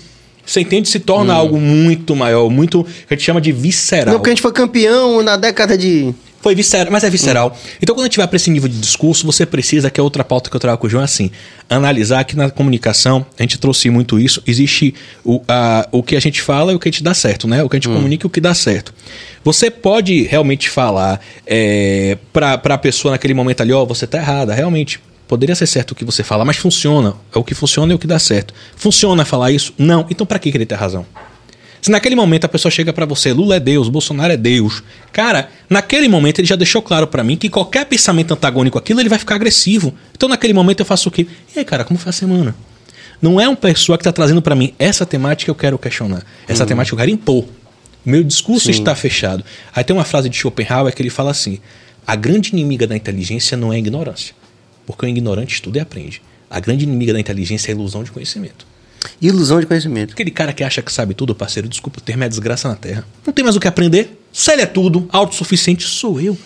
Você 0.47 0.61
entende? 0.61 0.89
Se 0.89 1.01
torna 1.01 1.33
algo 1.33 1.59
muito 1.59 2.15
maior, 2.15 2.51
muito. 2.51 2.85
que 2.85 3.15
a 3.15 3.17
gente 3.17 3.25
chama 3.25 3.41
de 3.41 3.51
visceral. 3.51 4.13
Não, 4.13 4.15
porque 4.15 4.31
a 4.31 4.33
gente 4.33 4.43
foi 4.43 4.53
campeão 4.53 5.23
na 5.23 5.37
década 5.37 5.77
de. 5.77 6.15
Foi 6.45 6.55
visceral, 6.55 6.93
mas 6.93 7.03
é 7.03 7.09
visceral. 7.09 7.57
Então, 7.81 7.95
quando 7.95 8.05
a 8.05 8.07
gente 8.07 8.19
vai 8.19 8.29
para 8.29 8.37
esse 8.37 8.51
nível 8.51 8.69
de 8.69 8.79
discurso, 8.79 9.25
você 9.25 9.47
precisa, 9.47 9.89
que 9.89 9.99
é 9.99 10.03
outra 10.03 10.23
pauta 10.23 10.51
que 10.51 10.55
eu 10.55 10.61
trago 10.61 10.77
com 10.77 10.87
o 10.87 10.91
João, 10.91 11.01
é 11.01 11.07
assim, 11.07 11.31
analisar 11.71 12.23
que 12.25 12.37
na 12.37 12.51
comunicação, 12.51 13.25
a 13.39 13.43
gente 13.43 13.57
trouxe 13.57 13.89
muito 13.89 14.21
isso, 14.21 14.43
existe 14.47 14.95
o, 15.25 15.41
a, 15.49 15.89
o 15.91 16.03
que 16.03 16.15
a 16.15 16.21
gente 16.21 16.43
fala 16.43 16.71
e 16.71 16.75
o 16.75 16.79
que 16.79 16.87
a 16.87 16.93
gente 16.93 17.03
dá 17.03 17.15
certo, 17.15 17.49
né? 17.49 17.63
O 17.63 17.69
que 17.71 17.77
a 17.77 17.81
gente 17.81 17.89
comunica 17.89 18.27
e 18.27 18.29
o 18.29 18.31
que 18.31 18.43
dá 18.43 18.53
certo. 18.53 18.93
Você 19.43 19.71
pode 19.71 20.25
realmente 20.25 20.69
falar 20.69 21.19
é, 21.47 22.19
para 22.31 22.61
a 22.63 22.79
pessoa 22.79 23.13
naquele 23.13 23.33
momento 23.33 23.63
ali, 23.63 23.73
ó, 23.73 23.83
você 23.87 24.07
tá 24.07 24.19
errada, 24.19 24.53
realmente. 24.53 25.01
Poderia 25.27 25.55
ser 25.55 25.67
certo 25.67 25.93
o 25.93 25.95
que 25.95 26.05
você 26.05 26.23
fala, 26.23 26.45
mas 26.45 26.59
funciona. 26.59 27.15
É 27.35 27.39
o 27.39 27.43
que 27.43 27.55
funciona 27.55 27.91
e 27.91 27.97
o 27.97 27.99
que 27.99 28.07
dá 28.07 28.19
certo. 28.19 28.53
Funciona 28.77 29.25
falar 29.25 29.51
isso? 29.51 29.73
Não. 29.79 30.05
Então, 30.11 30.27
para 30.27 30.39
que 30.39 30.51
que 30.51 30.59
ele 30.59 30.67
tem 30.67 30.77
razão? 30.77 31.07
Se 31.85 31.91
naquele 31.91 32.17
momento 32.17 32.47
a 32.47 32.49
pessoa 32.49 32.73
chega 32.73 32.95
pra 32.95 33.05
você, 33.05 33.31
Lula 33.31 33.57
é 33.57 33.61
Deus, 33.61 33.91
Bolsonaro 33.91 34.33
é 34.33 34.39
Deus. 34.39 34.83
Cara, 35.13 35.51
naquele 35.69 36.09
momento 36.09 36.39
ele 36.39 36.49
já 36.49 36.57
deixou 36.57 36.81
claro 36.81 37.07
pra 37.07 37.23
mim 37.23 37.37
que 37.37 37.51
qualquer 37.51 37.85
pensamento 37.85 38.33
antagônico 38.33 38.79
àquilo, 38.79 39.01
ele 39.01 39.09
vai 39.11 39.19
ficar 39.19 39.35
agressivo. 39.35 39.93
Então 40.17 40.27
naquele 40.27 40.55
momento 40.55 40.81
eu 40.81 40.87
faço 40.87 41.11
o 41.11 41.13
quê? 41.13 41.27
E 41.55 41.59
aí, 41.59 41.63
cara, 41.63 41.85
como 41.85 42.01
foi 42.01 42.09
a 42.09 42.13
semana? 42.15 42.57
Não 43.21 43.39
é 43.39 43.47
uma 43.47 43.55
pessoa 43.55 43.99
que 43.99 44.05
tá 44.05 44.11
trazendo 44.11 44.41
pra 44.41 44.55
mim 44.55 44.73
essa 44.79 45.05
temática 45.05 45.51
eu 45.51 45.55
quero 45.55 45.79
questionar. 45.79 46.25
Essa 46.49 46.65
temática 46.65 46.95
eu 46.95 46.99
quero 46.99 47.11
impor. 47.11 47.45
O 47.45 47.49
meu 48.07 48.25
discurso 48.25 48.71
está 48.71 48.95
fechado. 48.95 49.45
Aí 49.75 49.85
tem 49.85 49.95
uma 49.95 50.05
frase 50.05 50.31
de 50.31 50.37
Schopenhauer 50.39 50.95
que 50.95 51.03
ele 51.03 51.11
fala 51.11 51.33
assim: 51.33 51.59
a 52.07 52.17
grande 52.17 52.49
inimiga 52.55 52.87
da 52.87 52.97
inteligência 52.97 53.59
não 53.59 53.71
é 53.71 53.77
a 53.77 53.79
ignorância. 53.79 54.35
Porque 54.87 55.05
o 55.05 55.09
ignorante 55.11 55.57
estuda 55.57 55.77
e 55.77 55.81
aprende. 55.83 56.23
A 56.49 56.59
grande 56.61 56.85
inimiga 56.85 57.13
da 57.13 57.21
inteligência 57.21 57.71
é 57.71 57.75
a 57.75 57.77
ilusão 57.77 58.03
de 58.03 58.11
conhecimento. 58.11 58.73
Ilusão 59.21 59.61
de 59.61 59.67
conhecimento. 59.67 60.13
Aquele 60.13 60.31
cara 60.31 60.53
que 60.53 60.63
acha 60.65 60.81
que 60.83 60.93
sabe 60.93 61.15
tudo, 61.15 61.35
parceiro, 61.35 61.69
desculpa 61.69 61.99
o 61.99 62.03
termo, 62.03 62.25
é 62.25 62.29
desgraça 62.29 62.69
na 62.69 62.75
terra. 62.77 63.05
Não 63.27 63.33
tem 63.33 63.43
mais 63.45 63.57
o 63.57 63.61
que 63.61 63.69
aprender. 63.69 64.19
Se 64.33 64.53
ele 64.53 64.63
é 64.63 64.67
tudo, 64.67 65.07
autossuficiente 65.11 65.85
sou 65.87 66.21
eu. 66.21 66.37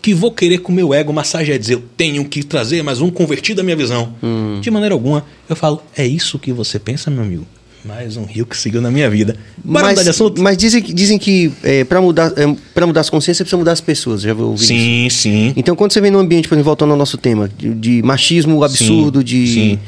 Que 0.00 0.14
vou 0.14 0.30
querer 0.30 0.58
com 0.58 0.70
o 0.70 0.74
meu 0.74 0.94
ego 0.94 1.12
massagear 1.12 1.58
dizer, 1.58 1.74
eu 1.74 1.82
tenho 1.96 2.24
que 2.24 2.44
trazer 2.44 2.82
mais 2.84 3.00
um 3.00 3.10
convertido 3.10 3.60
à 3.60 3.64
minha 3.64 3.74
visão. 3.76 4.14
De 4.60 4.70
maneira 4.70 4.94
alguma, 4.94 5.24
eu 5.48 5.56
falo, 5.56 5.82
é 5.96 6.06
isso 6.06 6.38
que 6.38 6.52
você 6.52 6.78
pensa, 6.78 7.10
meu 7.10 7.22
amigo? 7.24 7.44
Mais 7.84 8.16
um 8.16 8.24
rio 8.24 8.46
que 8.46 8.56
seguiu 8.56 8.80
na 8.80 8.90
minha 8.92 9.08
vida. 9.10 9.36
Bora 9.64 9.88
mudar 9.88 10.02
de 10.04 10.08
assunto? 10.10 10.40
mas 10.42 10.56
dizem, 10.56 10.82
que- 10.82 10.92
dizem 10.92 11.18
que 11.18 11.50
é, 11.64 11.82
para 11.84 12.00
mudar, 12.00 12.32
é, 12.36 12.56
pra 12.74 12.86
mudar 12.86 13.00
as 13.00 13.10
consciências, 13.10 13.44
precisa 13.44 13.56
mudar 13.58 13.72
as 13.72 13.80
pessoas. 13.80 14.20
Já 14.22 14.32
isso? 14.32 14.56
Sim, 14.66 15.08
sim. 15.10 15.52
Então, 15.56 15.74
quando 15.74 15.92
você 15.92 16.00
vem 16.00 16.10
num 16.12 16.18
ambiente, 16.20 16.46
por 16.48 16.54
exemplo, 16.54 16.64
voltando 16.66 16.90
ao 16.92 16.96
nosso 16.96 17.16
tema, 17.16 17.48
de, 17.58 17.72
de 17.74 18.02
machismo 18.02 18.62
absurdo, 18.62 19.18
Sim, 19.20 19.24
de. 19.24 19.46
sim. 19.48 19.78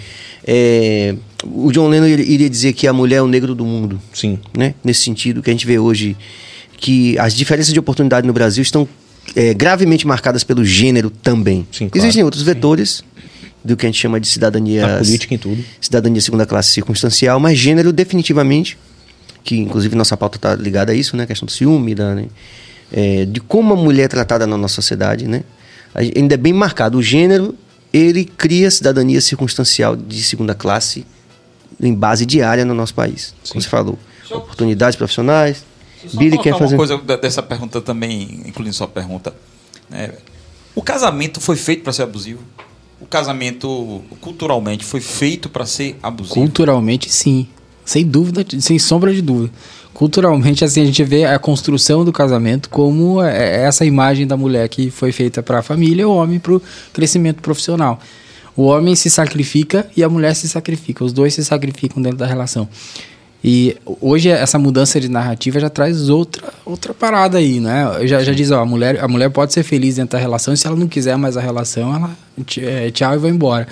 É, 0.46 1.14
o 1.44 1.70
John 1.72 1.88
Lennon 1.88 2.06
iria 2.06 2.48
dizer 2.48 2.72
que 2.72 2.86
a 2.86 2.92
mulher 2.92 3.16
é 3.16 3.22
o 3.22 3.28
negro 3.28 3.54
do 3.54 3.64
mundo. 3.64 4.00
Sim. 4.12 4.38
Né? 4.56 4.74
Nesse 4.82 5.02
sentido, 5.02 5.42
que 5.42 5.50
a 5.50 5.52
gente 5.52 5.66
vê 5.66 5.78
hoje 5.78 6.16
que 6.76 7.18
as 7.18 7.34
diferenças 7.34 7.72
de 7.72 7.78
oportunidade 7.78 8.26
no 8.26 8.32
Brasil 8.32 8.62
estão 8.62 8.88
é, 9.36 9.52
gravemente 9.52 10.06
marcadas 10.06 10.42
pelo 10.42 10.64
gênero 10.64 11.10
também. 11.10 11.66
Sim, 11.70 11.88
claro. 11.88 11.98
Existem 11.98 12.24
outros 12.24 12.42
vetores 12.42 13.04
do 13.62 13.76
que 13.76 13.86
a 13.86 13.88
gente 13.88 14.00
chama 14.00 14.18
de 14.18 14.26
cidadania. 14.26 14.96
A 14.96 14.98
política 14.98 15.34
em 15.34 15.38
tudo. 15.38 15.62
Cidadania 15.80 16.20
segunda 16.20 16.46
classe 16.46 16.70
circunstancial, 16.70 17.38
mas 17.38 17.58
gênero 17.58 17.92
definitivamente, 17.92 18.78
que 19.44 19.56
inclusive 19.56 19.94
nossa 19.94 20.16
pauta 20.16 20.38
está 20.38 20.54
ligada 20.54 20.92
a 20.92 20.94
isso, 20.94 21.16
né? 21.16 21.24
A 21.24 21.26
questão 21.26 21.46
do 21.46 21.52
ciúme, 21.52 21.94
da, 21.94 22.14
né? 22.14 22.26
É, 22.92 23.24
de 23.24 23.40
como 23.40 23.74
a 23.74 23.76
mulher 23.76 24.04
é 24.04 24.08
tratada 24.08 24.46
na 24.46 24.56
nossa 24.56 24.76
sociedade, 24.76 25.28
né? 25.28 25.44
Ainda 25.94 26.34
é 26.34 26.38
bem 26.38 26.52
marcado. 26.52 26.98
O 26.98 27.02
gênero, 27.02 27.54
ele 27.92 28.24
cria 28.24 28.70
cidadania 28.70 29.20
circunstancial 29.20 29.96
de 29.96 30.22
segunda 30.22 30.54
classe 30.54 31.04
em 31.80 31.94
base 31.94 32.24
diária 32.26 32.64
no 32.64 32.74
nosso 32.74 32.94
país. 32.94 33.34
Como 33.48 33.60
você 33.60 33.68
falou. 33.68 33.98
Oportunidades 34.30 34.96
profissionais. 34.96 35.64
Só 36.06 36.18
Billy 36.18 36.38
quer 36.38 36.56
fazer... 36.56 36.76
uma 36.76 36.86
coisa 36.86 36.98
dessa 37.16 37.42
pergunta 37.42 37.80
também, 37.80 38.42
incluindo 38.46 38.74
sua 38.74 38.88
pergunta. 38.88 39.34
né? 39.88 40.12
O 40.74 40.82
casamento 40.82 41.40
foi 41.40 41.56
feito 41.56 41.82
para 41.82 41.92
ser 41.92 42.02
abusivo? 42.02 42.40
O 43.00 43.06
casamento, 43.06 44.02
culturalmente, 44.20 44.84
foi 44.84 45.00
feito 45.00 45.48
para 45.48 45.66
ser 45.66 45.98
abusivo? 46.02 46.34
Culturalmente, 46.34 47.10
sim. 47.10 47.48
Sem 47.84 48.06
dúvida, 48.06 48.44
sem 48.60 48.78
sombra 48.78 49.12
de 49.12 49.20
dúvida. 49.20 49.52
Culturalmente, 50.00 50.64
assim, 50.64 50.80
a 50.80 50.86
gente 50.86 51.04
vê 51.04 51.26
a 51.26 51.38
construção 51.38 52.06
do 52.06 52.10
casamento 52.10 52.70
como 52.70 53.22
é- 53.22 53.58
é 53.58 53.64
essa 53.64 53.84
imagem 53.84 54.26
da 54.26 54.34
mulher 54.34 54.66
que 54.66 54.90
foi 54.90 55.12
feita 55.12 55.42
para 55.42 55.58
a 55.58 55.62
família 55.62 56.08
o 56.08 56.16
homem 56.16 56.38
para 56.38 56.54
o 56.54 56.62
crescimento 56.90 57.42
profissional. 57.42 58.00
O 58.56 58.62
homem 58.62 58.94
se 58.96 59.10
sacrifica 59.10 59.86
e 59.94 60.02
a 60.02 60.08
mulher 60.08 60.34
se 60.34 60.48
sacrifica. 60.48 61.04
Os 61.04 61.12
dois 61.12 61.34
se 61.34 61.44
sacrificam 61.44 62.02
dentro 62.02 62.16
da 62.16 62.24
relação. 62.24 62.66
E 63.44 63.76
hoje 64.00 64.30
essa 64.30 64.58
mudança 64.58 64.98
de 64.98 65.10
narrativa 65.10 65.60
já 65.60 65.68
traz 65.68 66.08
outra, 66.08 66.50
outra 66.64 66.94
parada 66.94 67.36
aí, 67.36 67.60
né? 67.60 67.84
Já, 68.06 68.24
já 68.24 68.32
diz, 68.32 68.50
ó, 68.50 68.60
a 68.62 68.64
mulher, 68.64 69.04
a 69.04 69.06
mulher 69.06 69.28
pode 69.28 69.52
ser 69.52 69.62
feliz 69.64 69.96
dentro 69.96 70.12
da 70.12 70.18
relação 70.18 70.54
e 70.54 70.56
se 70.56 70.66
ela 70.66 70.76
não 70.76 70.88
quiser 70.88 71.18
mais 71.18 71.36
a 71.36 71.42
relação, 71.42 71.94
ela 71.94 72.10
é, 72.56 72.90
tchau 72.90 73.16
e 73.16 73.18
vai 73.18 73.30
embora. 73.30 73.68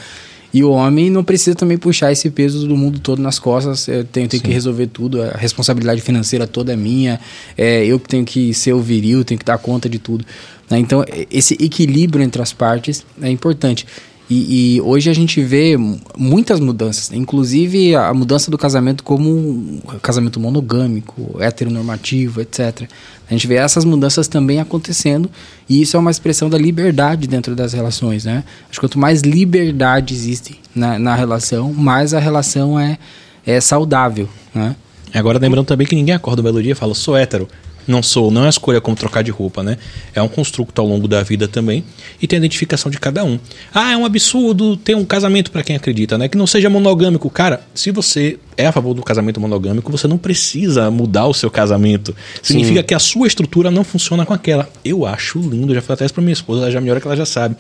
E 0.53 0.64
o 0.64 0.70
homem 0.70 1.11
não 1.11 1.22
precisa 1.22 1.55
também 1.55 1.76
puxar 1.76 2.11
esse 2.11 2.30
peso 2.30 2.66
do 2.66 2.76
mundo 2.76 2.99
todo 3.01 3.20
nas 3.20 3.38
costas. 3.38 3.86
Eu 3.86 4.05
tenho, 4.05 4.28
tenho 4.28 4.42
que 4.42 4.51
resolver 4.51 4.86
tudo, 4.86 5.22
a 5.22 5.32
responsabilidade 5.32 6.01
financeira 6.01 6.46
toda 6.46 6.72
é 6.72 6.76
minha, 6.76 7.20
é, 7.57 7.84
eu 7.84 8.01
que 8.01 8.09
tenho 8.09 8.24
que 8.24 8.55
ser 8.55 8.72
o 8.72 8.80
viril, 8.80 9.24
tenho 9.24 9.38
que 9.38 9.44
dar 9.44 9.59
conta 9.59 9.88
de 9.88 9.99
tudo. 9.99 10.24
né? 10.70 10.78
Então, 10.78 11.05
esse 11.30 11.55
equilíbrio 11.55 12.24
entre 12.24 12.40
as 12.40 12.53
partes 12.53 13.05
é 13.20 13.30
importante. 13.30 13.86
E, 14.31 14.76
e 14.76 14.81
hoje 14.83 15.09
a 15.09 15.14
gente 15.14 15.43
vê 15.43 15.76
mu- 15.76 15.99
muitas 16.16 16.61
mudanças, 16.61 17.11
inclusive 17.12 17.95
a 17.97 18.12
mudança 18.12 18.51
do 18.51 18.59
casamento 18.59 19.03
como 19.03 19.81
casamento 20.03 20.39
monogâmico, 20.39 21.37
heteronormativo, 21.41 22.41
etc. 22.43 22.83
A 23.29 23.33
gente 23.33 23.47
vê 23.47 23.55
essas 23.55 23.85
mudanças 23.87 24.29
também 24.29 24.61
acontecendo 24.61 25.31
e 25.68 25.81
isso 25.81 25.97
é 25.97 26.01
uma 26.01 26.11
expressão 26.11 26.51
da 26.51 26.59
liberdade 26.59 27.26
dentro 27.26 27.57
das 27.57 27.72
relações, 27.72 28.24
né? 28.26 28.45
Acho 28.68 28.79
que 28.79 28.81
quanto 28.81 28.99
mais 28.99 29.22
liberdade 29.22 30.12
existe 30.14 30.61
na, 30.74 30.99
na 30.99 31.14
relação, 31.14 31.72
mais 31.72 32.12
a 32.12 32.18
relação 32.18 32.79
é, 32.79 32.99
é 33.47 33.61
saudável, 33.62 34.29
né? 34.55 34.76
Agora 35.14 35.39
lembrando 35.39 35.64
também 35.66 35.87
que 35.87 35.95
ninguém 35.95 36.14
acorda 36.14 36.43
um 36.43 36.45
belo 36.45 36.62
dia 36.62 36.72
e 36.72 36.74
fala, 36.74 36.95
sou 36.95 37.16
hétero. 37.16 37.49
Não 37.89 38.03
sou, 38.03 38.30
não 38.30 38.43
é 38.43 38.47
a 38.47 38.51
escolha 38.51 38.82
como 38.82 38.95
trocar 38.95 39.24
de 39.24 39.30
roupa, 39.30 39.62
né? 39.62 39.78
É 40.14 40.20
um 40.20 40.28
construto 40.28 40.78
ao 40.78 40.86
longo 40.86 41.09
da 41.09 41.22
vida 41.22 41.49
também 41.49 41.82
e 42.20 42.26
tem 42.26 42.36
a 42.36 42.41
identificação 42.41 42.91
de 42.91 43.01
cada 43.01 43.24
um. 43.24 43.41
Ah, 43.72 43.93
é 43.93 43.97
um 43.97 44.05
absurdo 44.05 44.76
ter 44.76 44.95
um 44.95 45.07
casamento 45.07 45.51
para 45.51 45.62
quem 45.62 45.74
acredita, 45.74 46.18
né? 46.18 46.28
Que 46.28 46.36
não 46.36 46.47
seja 46.47 46.68
monogâmico. 46.68 47.30
Cara, 47.30 47.62
se 47.74 47.91
você 47.91 48.39
é 48.59 48.66
a 48.66 48.72
favor 48.72 48.93
do 48.93 49.03
casamento 49.03 49.41
monogâmico, 49.41 49.91
você 49.91 50.07
não 50.07 50.18
precisa 50.18 50.91
mudar 50.91 51.26
o 51.26 51.32
seu 51.32 51.51
casamento. 51.51 52.14
Significa 52.43 52.82
que 52.82 52.93
a 52.93 52.99
sua 52.99 53.26
estrutura 53.26 53.70
não 53.70 53.82
funciona 53.82 54.26
com 54.26 54.34
aquela. 54.34 54.68
Eu 54.84 55.07
acho 55.07 55.39
lindo, 55.39 55.74
já 55.74 55.80
falei 55.80 55.95
até 55.95 56.05
isso 56.05 56.14
pra 56.14 56.22
minha 56.22 56.34
esposa, 56.34 56.62
ela 56.62 56.70
já 56.70 56.82
melhora 56.82 57.01
que 57.01 57.07
ela 57.07 57.16
já 57.16 57.26
sabe. 57.26 57.57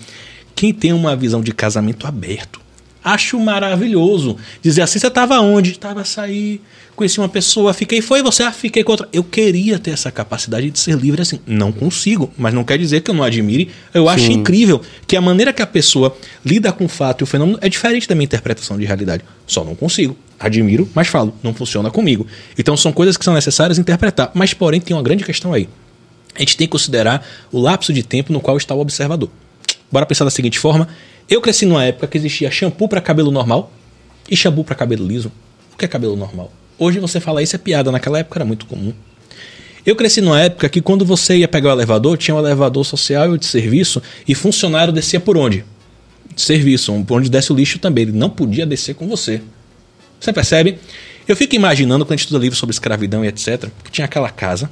Quem 0.54 0.74
tem 0.74 0.92
uma 0.92 1.16
visão 1.16 1.40
de 1.40 1.52
casamento 1.52 2.06
aberto, 2.06 2.60
Acho 3.02 3.38
maravilhoso. 3.38 4.36
Dizer 4.60 4.82
assim, 4.82 4.98
você 4.98 5.10
tava 5.10 5.40
onde? 5.40 5.78
Tava 5.78 6.04
sair, 6.04 6.60
conheci 6.98 7.20
uma 7.20 7.28
pessoa, 7.28 7.72
fiquei, 7.72 8.02
foi 8.02 8.22
você, 8.22 8.42
ah, 8.42 8.52
fiquei 8.52 8.82
com 8.82 8.90
outra. 8.90 9.08
Eu 9.12 9.22
queria 9.22 9.78
ter 9.78 9.92
essa 9.92 10.10
capacidade 10.10 10.68
de 10.70 10.78
ser 10.78 10.96
livre 10.96 11.22
assim. 11.22 11.38
Não 11.46 11.70
consigo, 11.70 12.30
mas 12.36 12.52
não 12.52 12.64
quer 12.64 12.76
dizer 12.76 13.00
que 13.00 13.10
eu 13.10 13.14
não 13.14 13.22
admire. 13.22 13.70
Eu 13.94 14.08
acho 14.08 14.30
incrível 14.32 14.82
que 15.06 15.16
a 15.16 15.20
maneira 15.20 15.52
que 15.52 15.62
a 15.62 15.66
pessoa 15.66 16.14
lida 16.44 16.72
com 16.72 16.84
o 16.84 16.88
fato 16.88 17.22
e 17.22 17.24
o 17.24 17.26
fenômeno 17.26 17.58
é 17.62 17.68
diferente 17.68 18.08
da 18.08 18.14
minha 18.14 18.24
interpretação 18.24 18.76
de 18.76 18.84
realidade. 18.84 19.24
Só 19.46 19.64
não 19.64 19.76
consigo. 19.76 20.16
Admiro, 20.38 20.88
mas 20.94 21.08
falo, 21.08 21.32
não 21.42 21.54
funciona 21.54 21.90
comigo. 21.90 22.26
Então 22.58 22.76
são 22.76 22.92
coisas 22.92 23.16
que 23.16 23.24
são 23.24 23.32
necessárias 23.32 23.78
interpretar. 23.78 24.30
Mas, 24.34 24.52
porém, 24.52 24.80
tem 24.80 24.96
uma 24.96 25.02
grande 25.02 25.24
questão 25.24 25.52
aí. 25.52 25.68
A 26.34 26.40
gente 26.40 26.56
tem 26.56 26.66
que 26.66 26.72
considerar 26.72 27.26
o 27.50 27.60
lapso 27.60 27.92
de 27.92 28.02
tempo 28.02 28.32
no 28.32 28.40
qual 28.40 28.56
está 28.56 28.74
o 28.74 28.80
observador. 28.80 29.30
Bora 29.90 30.04
pensar 30.04 30.24
da 30.24 30.30
seguinte 30.30 30.58
forma: 30.58 30.88
eu 31.28 31.40
cresci 31.40 31.64
numa 31.64 31.84
época 31.84 32.08
que 32.08 32.18
existia 32.18 32.50
shampoo 32.50 32.88
para 32.88 33.00
cabelo 33.00 33.30
normal 33.30 33.72
e 34.30 34.36
shampoo 34.36 34.64
para 34.64 34.74
cabelo 34.74 35.06
liso. 35.06 35.32
O 35.72 35.76
que 35.76 35.84
é 35.84 35.88
cabelo 35.88 36.16
normal? 36.16 36.52
Hoje 36.78 37.00
você 37.00 37.18
fala 37.18 37.42
isso 37.42 37.56
é 37.56 37.58
piada, 37.58 37.90
naquela 37.90 38.18
época 38.18 38.38
era 38.38 38.44
muito 38.44 38.66
comum. 38.66 38.92
Eu 39.84 39.96
cresci 39.96 40.20
numa 40.20 40.40
época 40.40 40.68
que 40.68 40.80
quando 40.80 41.04
você 41.04 41.38
ia 41.38 41.48
pegar 41.48 41.70
o 41.70 41.72
elevador, 41.72 42.16
tinha 42.16 42.34
um 42.34 42.38
elevador 42.38 42.84
social 42.84 43.34
e 43.34 43.38
de 43.38 43.46
serviço 43.46 44.02
e 44.26 44.34
funcionário 44.34 44.92
descia 44.92 45.18
por 45.18 45.36
onde? 45.36 45.64
De 46.34 46.42
serviço, 46.42 46.92
por 47.06 47.18
onde 47.18 47.30
desce 47.30 47.52
o 47.52 47.56
lixo 47.56 47.78
também. 47.78 48.02
Ele 48.02 48.12
não 48.12 48.30
podia 48.30 48.66
descer 48.66 48.94
com 48.94 49.08
você. 49.08 49.40
Você 50.20 50.32
percebe? 50.32 50.78
Eu 51.26 51.34
fico 51.36 51.54
imaginando 51.54 52.04
quando 52.04 52.12
a 52.12 52.16
gente 52.16 52.26
estuda 52.26 52.40
livros 52.40 52.58
sobre 52.58 52.72
escravidão 52.72 53.24
e 53.24 53.28
etc, 53.28 53.68
que 53.82 53.90
tinha 53.90 54.04
aquela 54.04 54.30
casa 54.30 54.70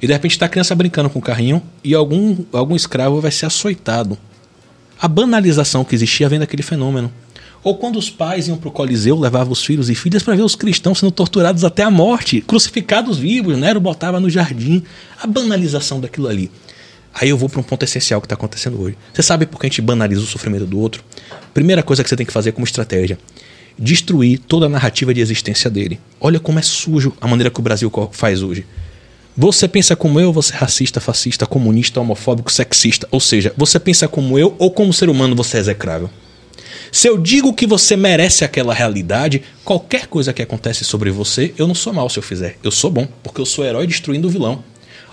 e 0.00 0.06
de 0.06 0.12
repente 0.12 0.32
está 0.32 0.46
a 0.46 0.48
criança 0.48 0.74
brincando 0.74 1.10
com 1.10 1.18
o 1.18 1.22
carrinho 1.22 1.62
e 1.84 1.94
algum, 1.94 2.38
algum 2.52 2.74
escravo 2.74 3.20
vai 3.20 3.30
ser 3.30 3.46
açoitado. 3.46 4.16
A 5.00 5.06
banalização 5.06 5.84
que 5.84 5.94
existia 5.94 6.28
vem 6.28 6.38
daquele 6.38 6.62
fenômeno. 6.62 7.12
Ou 7.62 7.76
quando 7.76 7.98
os 7.98 8.08
pais 8.08 8.48
iam 8.48 8.56
para 8.56 8.68
o 8.68 8.72
Coliseu, 8.72 9.18
levavam 9.18 9.52
os 9.52 9.62
filhos 9.62 9.90
e 9.90 9.94
filhas 9.94 10.22
para 10.22 10.34
ver 10.34 10.42
os 10.42 10.54
cristãos 10.54 10.98
sendo 10.98 11.12
torturados 11.12 11.62
até 11.62 11.82
a 11.82 11.90
morte, 11.90 12.40
crucificados 12.40 13.18
vivos, 13.18 13.58
Nero 13.58 13.78
botava 13.78 14.18
no 14.18 14.30
jardim. 14.30 14.82
A 15.20 15.26
banalização 15.26 16.00
daquilo 16.00 16.28
ali. 16.28 16.50
Aí 17.12 17.28
eu 17.28 17.36
vou 17.36 17.48
para 17.48 17.60
um 17.60 17.62
ponto 17.62 17.82
essencial 17.82 18.20
que 18.20 18.24
está 18.26 18.34
acontecendo 18.34 18.80
hoje. 18.80 18.96
Você 19.12 19.22
sabe 19.22 19.44
por 19.44 19.60
que 19.60 19.66
a 19.66 19.68
gente 19.68 19.82
banaliza 19.82 20.22
o 20.22 20.26
sofrimento 20.26 20.64
do 20.64 20.78
outro? 20.78 21.04
Primeira 21.52 21.82
coisa 21.82 22.02
que 22.02 22.08
você 22.08 22.16
tem 22.16 22.24
que 22.24 22.32
fazer 22.32 22.52
como 22.52 22.64
estratégia: 22.64 23.18
destruir 23.78 24.38
toda 24.38 24.66
a 24.66 24.68
narrativa 24.68 25.12
de 25.12 25.20
existência 25.20 25.68
dele. 25.68 26.00
Olha 26.20 26.40
como 26.40 26.58
é 26.58 26.62
sujo 26.62 27.12
a 27.20 27.26
maneira 27.26 27.50
que 27.50 27.60
o 27.60 27.62
Brasil 27.62 27.92
faz 28.12 28.42
hoje. 28.42 28.64
Você 29.36 29.68
pensa 29.68 29.94
como 29.94 30.18
eu, 30.18 30.32
você 30.32 30.54
é 30.54 30.56
racista, 30.56 31.00
fascista, 31.00 31.46
comunista, 31.46 32.00
homofóbico, 32.00 32.50
sexista. 32.50 33.06
Ou 33.10 33.20
seja, 33.20 33.52
você 33.56 33.78
pensa 33.78 34.08
como 34.08 34.38
eu 34.38 34.54
ou 34.58 34.70
como 34.70 34.92
ser 34.92 35.08
humano 35.08 35.34
você 35.36 35.58
é 35.58 35.60
execrável. 35.60 36.10
Se 36.92 37.08
eu 37.08 37.16
digo 37.16 37.54
que 37.54 37.66
você 37.66 37.96
merece 37.96 38.44
aquela 38.44 38.74
realidade, 38.74 39.42
qualquer 39.64 40.06
coisa 40.06 40.32
que 40.32 40.42
acontece 40.42 40.84
sobre 40.84 41.10
você, 41.10 41.54
eu 41.56 41.66
não 41.66 41.74
sou 41.74 41.92
mal 41.92 42.08
se 42.08 42.18
eu 42.18 42.22
fizer. 42.22 42.56
Eu 42.62 42.70
sou 42.70 42.90
bom, 42.90 43.06
porque 43.22 43.40
eu 43.40 43.46
sou 43.46 43.64
herói 43.64 43.86
destruindo 43.86 44.26
o 44.26 44.30
vilão. 44.30 44.64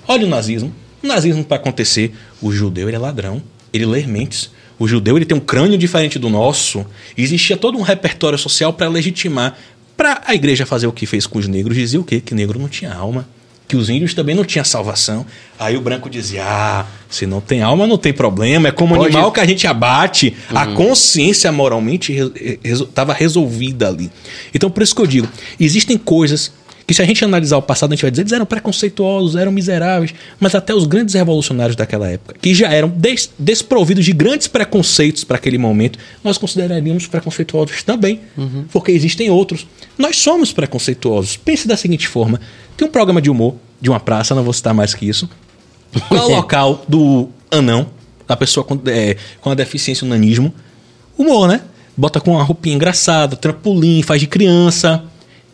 Olha 0.08 0.26
o 0.26 0.30
nazismo. 0.30 0.74
O 1.04 1.08
nazismo 1.08 1.44
para 1.44 1.58
acontecer, 1.58 2.14
o 2.42 2.52
judeu 2.52 2.90
ele 2.90 2.96
é 2.96 3.00
ladrão, 3.00 3.42
ele 3.72 3.86
lê 3.86 4.08
mentes. 4.08 4.50
O 4.80 4.88
judeu 4.88 5.16
ele 5.18 5.26
tem 5.26 5.38
um 5.38 5.42
crânio 5.42 5.78
diferente 5.78 6.18
do 6.18 6.30
nosso. 6.30 6.86
Existia 7.16 7.56
todo 7.56 7.78
um 7.78 7.84
repertório 7.84 8.38
social 8.38 8.74
para 8.74 8.90
legitimar, 8.90 9.58
para 9.96 10.22
a 10.26 10.34
igreja 10.34 10.66
fazer 10.66 10.88
o 10.88 10.92
que 10.92 11.06
fez 11.06 11.28
com 11.28 11.38
os 11.38 11.48
negros, 11.48 11.78
dizia 11.78 12.00
o 12.00 12.04
quê? 12.04 12.20
Que 12.20 12.34
negro 12.34 12.60
não 12.60 12.68
tinha 12.68 12.94
alma 12.94 13.28
que 13.68 13.76
os 13.76 13.90
índios 13.90 14.14
também 14.14 14.34
não 14.34 14.46
tinham 14.46 14.64
salvação. 14.64 15.26
Aí 15.60 15.76
o 15.76 15.82
branco 15.82 16.10
dizia: 16.10 16.44
ah, 16.46 16.86
se 17.10 17.26
não 17.26 17.42
tem 17.42 17.62
alma, 17.62 17.86
não 17.86 17.98
tem 17.98 18.14
problema. 18.14 18.70
É 18.70 18.72
como 18.72 18.96
Pode- 18.96 19.08
animal 19.14 19.32
que 19.32 19.40
a 19.40 19.46
gente 19.46 19.68
abate. 19.68 20.36
A 20.54 20.68
consciência 20.68 21.52
moralmente 21.52 22.16
estava 22.64 23.14
resolvida 23.14 23.88
ali. 23.88 24.12
Então, 24.54 24.70
por 24.70 24.82
isso 24.84 24.96
que 24.96 25.02
eu 25.02 25.08
digo: 25.08 25.28
existem 25.60 25.98
coisas 25.98 26.52
que 26.88 26.94
se 26.94 27.02
a 27.02 27.06
gente 27.06 27.24
analisar 27.26 27.58
o 27.58 27.62
passado, 27.62 27.92
a 27.92 27.96
gente 27.96 28.02
vai 28.02 28.10
dizer, 28.10 28.22
eles 28.22 28.32
eram 28.32 28.46
preconceituosos, 28.46 29.36
eram 29.36 29.52
miseráveis, 29.52 30.14
mas 30.40 30.56
até 30.56 30.74
os 30.74 30.88
grandes 30.88 31.16
revolucionários 31.16 31.76
daquela 31.76 32.08
época, 32.08 32.36
que 32.42 32.56
já 32.56 32.70
eram 32.70 32.88
des 32.88 33.30
desprovidos 33.38 34.06
de 34.06 34.14
grandes 34.14 34.48
preconceitos 34.48 35.26
para 35.26 35.36
aquele 35.36 35.58
momento, 35.58 36.00
nós 36.24 36.38
consideraríamos 36.38 37.06
preconceituosos 37.06 37.84
também, 37.84 38.22
porque 38.72 38.94
existem 38.94 39.30
outros. 39.30 39.68
Nós 39.98 40.18
somos 40.18 40.54
preconceituosos. 40.54 41.36
Pense 41.36 41.68
da 41.68 41.76
seguinte 41.76 42.08
forma: 42.08 42.40
tem 42.78 42.88
um 42.88 42.92
programa 42.92 43.22
de 43.22 43.30
humor 43.30 43.56
de 43.82 43.90
uma 43.90 44.00
praça, 44.00 44.34
não 44.34 44.44
vou 44.44 44.54
citar 44.54 44.74
mais 44.74 44.94
que 44.94 45.06
isso. 45.08 45.30
Qual 46.08 46.22
é 46.22 46.34
o 46.34 46.36
local 46.38 46.86
do 46.88 47.28
anão, 47.52 47.88
da 48.26 48.38
pessoa 48.38 48.64
com, 48.64 48.80
é, 48.88 49.18
com 49.42 49.50
a 49.50 49.56
deficiência 49.56 50.06
o 50.06 50.10
nanismo? 50.10 50.54
Humor, 51.18 51.50
né? 51.50 51.62
Bota 51.98 52.22
com 52.22 52.32
uma 52.32 52.44
roupinha 52.44 52.76
engraçada, 52.76 53.36
trampolim, 53.36 54.02
faz 54.04 54.22
de 54.22 54.28
criança. 54.28 55.04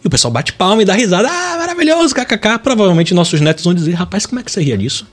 E 0.04 0.08
o 0.08 0.10
pessoal 0.10 0.32
bate 0.32 0.54
palma 0.54 0.82
e 0.82 0.86
dá 0.86 0.93
risada. 0.93 1.30
Ah, 1.30 1.58
maravilhoso, 1.58 2.14
kkk. 2.14 2.60
Provavelmente 2.62 3.14
nossos 3.14 3.39
netos 3.39 3.64
vão 3.64 3.74
dizer, 3.74 3.93
rapaz, 3.93 4.26
como 4.26 4.39
é 4.39 4.43
que 4.43 4.51
você 4.51 4.62
ria 4.62 4.78
disso? 4.78 5.08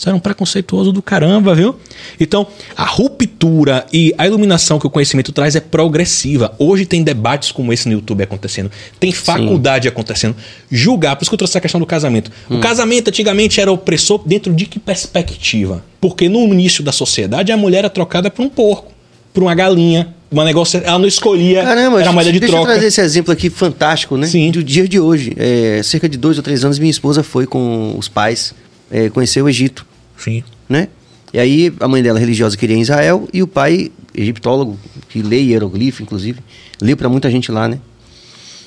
Isso 0.00 0.08
era 0.08 0.16
um 0.16 0.20
preconceituoso 0.20 0.92
do 0.92 1.02
caramba, 1.02 1.54
viu? 1.54 1.76
Então, 2.18 2.46
a 2.74 2.86
ruptura 2.86 3.84
e 3.92 4.14
a 4.16 4.26
iluminação 4.26 4.78
que 4.78 4.86
o 4.86 4.90
conhecimento 4.90 5.30
traz 5.30 5.54
é 5.56 5.60
progressiva. 5.60 6.54
Hoje 6.58 6.86
tem 6.86 7.02
debates 7.02 7.52
como 7.52 7.70
esse 7.70 7.86
no 7.86 7.92
YouTube 7.92 8.22
acontecendo. 8.22 8.70
Tem 8.98 9.12
faculdade 9.12 9.88
acontecendo. 9.88 10.34
Julgar, 10.70 11.16
por 11.16 11.22
isso 11.24 11.30
que 11.30 11.34
eu 11.34 11.38
trouxe 11.38 11.52
essa 11.52 11.60
questão 11.60 11.78
do 11.78 11.84
casamento. 11.84 12.32
O 12.48 12.58
casamento 12.60 13.08
antigamente 13.08 13.60
era 13.60 13.70
opressor 13.70 14.22
dentro 14.24 14.54
de 14.54 14.64
que 14.64 14.78
perspectiva? 14.78 15.84
Porque 16.00 16.30
no 16.30 16.46
início 16.46 16.82
da 16.82 16.92
sociedade 16.92 17.52
a 17.52 17.56
mulher 17.58 17.80
era 17.80 17.90
trocada 17.90 18.30
por 18.30 18.42
um 18.42 18.48
porco, 18.48 18.90
por 19.32 19.42
uma 19.42 19.54
galinha, 19.54 20.14
uma 20.30 20.44
negócio, 20.44 20.80
ela 20.84 20.98
não 20.98 21.06
escolhia, 21.06 21.62
Caramba, 21.62 22.00
era 22.00 22.12
moeda 22.12 22.32
de 22.32 22.38
deixa 22.40 22.54
troca. 22.54 22.70
eu 22.70 22.72
trazer 22.74 22.86
esse 22.88 23.00
exemplo 23.00 23.32
aqui 23.32 23.50
fantástico, 23.50 24.16
né? 24.16 24.26
Sim. 24.26 24.50
Do 24.50 24.62
dia 24.62 24.86
de 24.86 25.00
hoje. 25.00 25.32
É, 25.36 25.80
cerca 25.82 26.08
de 26.08 26.16
dois 26.16 26.36
ou 26.36 26.42
três 26.42 26.64
anos, 26.64 26.78
minha 26.78 26.90
esposa 26.90 27.22
foi 27.22 27.46
com 27.46 27.94
os 27.98 28.08
pais 28.08 28.54
é, 28.90 29.08
conhecer 29.08 29.42
o 29.42 29.48
Egito, 29.48 29.86
Sim. 30.16 30.42
né? 30.68 30.88
E 31.32 31.38
aí 31.38 31.72
a 31.80 31.86
mãe 31.86 32.02
dela, 32.02 32.18
religiosa, 32.18 32.56
queria 32.56 32.76
em 32.76 32.80
Israel, 32.80 33.28
e 33.32 33.42
o 33.42 33.46
pai, 33.46 33.90
egiptólogo, 34.14 34.78
que 35.08 35.22
lê 35.22 35.40
hieroglifo, 35.40 36.02
inclusive, 36.02 36.40
leu 36.80 36.96
para 36.96 37.08
muita 37.08 37.30
gente 37.30 37.52
lá, 37.52 37.68
né? 37.68 37.78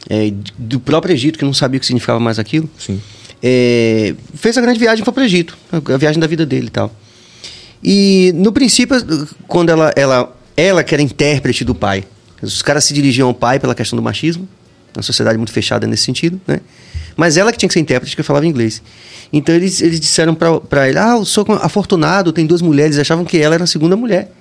É, 0.10 0.34
do 0.58 0.80
próprio 0.80 1.14
Egito, 1.14 1.40
que 1.40 1.46
não 1.46 1.54
sabia 1.54 1.78
o 1.78 1.80
que 1.80 1.86
significava 1.86 2.20
mais 2.20 2.40
aquilo. 2.40 2.70
Sim. 2.78 3.02
É, 3.42 4.16
fez 4.36 4.58
a 4.58 4.62
grande 4.62 4.80
viagem 4.80 5.04
para 5.04 5.22
o 5.22 5.24
Egito, 5.24 5.58
a 5.72 5.98
viagem 5.98 6.20
da 6.20 6.28
vida 6.28 6.46
dele 6.46 6.68
e 6.68 6.70
tal. 6.70 6.94
E 7.84 8.32
no 8.36 8.54
princípio, 8.54 8.96
quando 9.48 9.70
ela, 9.70 9.92
ela, 9.96 10.34
ela 10.56 10.84
que 10.84 10.94
era 10.94 11.02
intérprete 11.02 11.64
do 11.64 11.74
pai, 11.74 12.04
os 12.42 12.62
caras 12.62 12.84
se 12.84 12.94
dirigiam 12.94 13.28
ao 13.28 13.34
pai 13.34 13.60
pela 13.60 13.74
questão 13.74 13.96
do 13.96 14.04
machismo, 14.04 14.48
uma 14.96 15.02
sociedade 15.02 15.38
muito 15.38 15.52
fechada 15.52 15.88
nesse 15.88 16.04
sentido, 16.04 16.40
né? 16.48 16.60
Mas 17.16 17.38
ela 17.38 17.52
que 17.52 17.58
tinha 17.58 17.68
que 17.68 17.74
ser 17.74 17.80
intérprete, 17.80 18.16
que 18.16 18.24
falava 18.24 18.46
inglês. 18.46 18.82
Então 19.32 19.54
eles, 19.54 19.82
eles 19.82 20.00
disseram 20.00 20.36
para 20.36 20.90
ele: 20.90 20.98
Ah, 20.98 21.16
eu 21.18 21.26
sou 21.26 21.46
afortunado, 21.62 22.32
tem 22.32 22.46
duas 22.46 22.62
mulheres, 22.62 22.98
achavam 22.98 23.24
que 23.24 23.38
ela 23.38 23.56
era 23.56 23.64
a 23.64 23.68
segunda 23.68 23.96
mulher. 23.96 24.32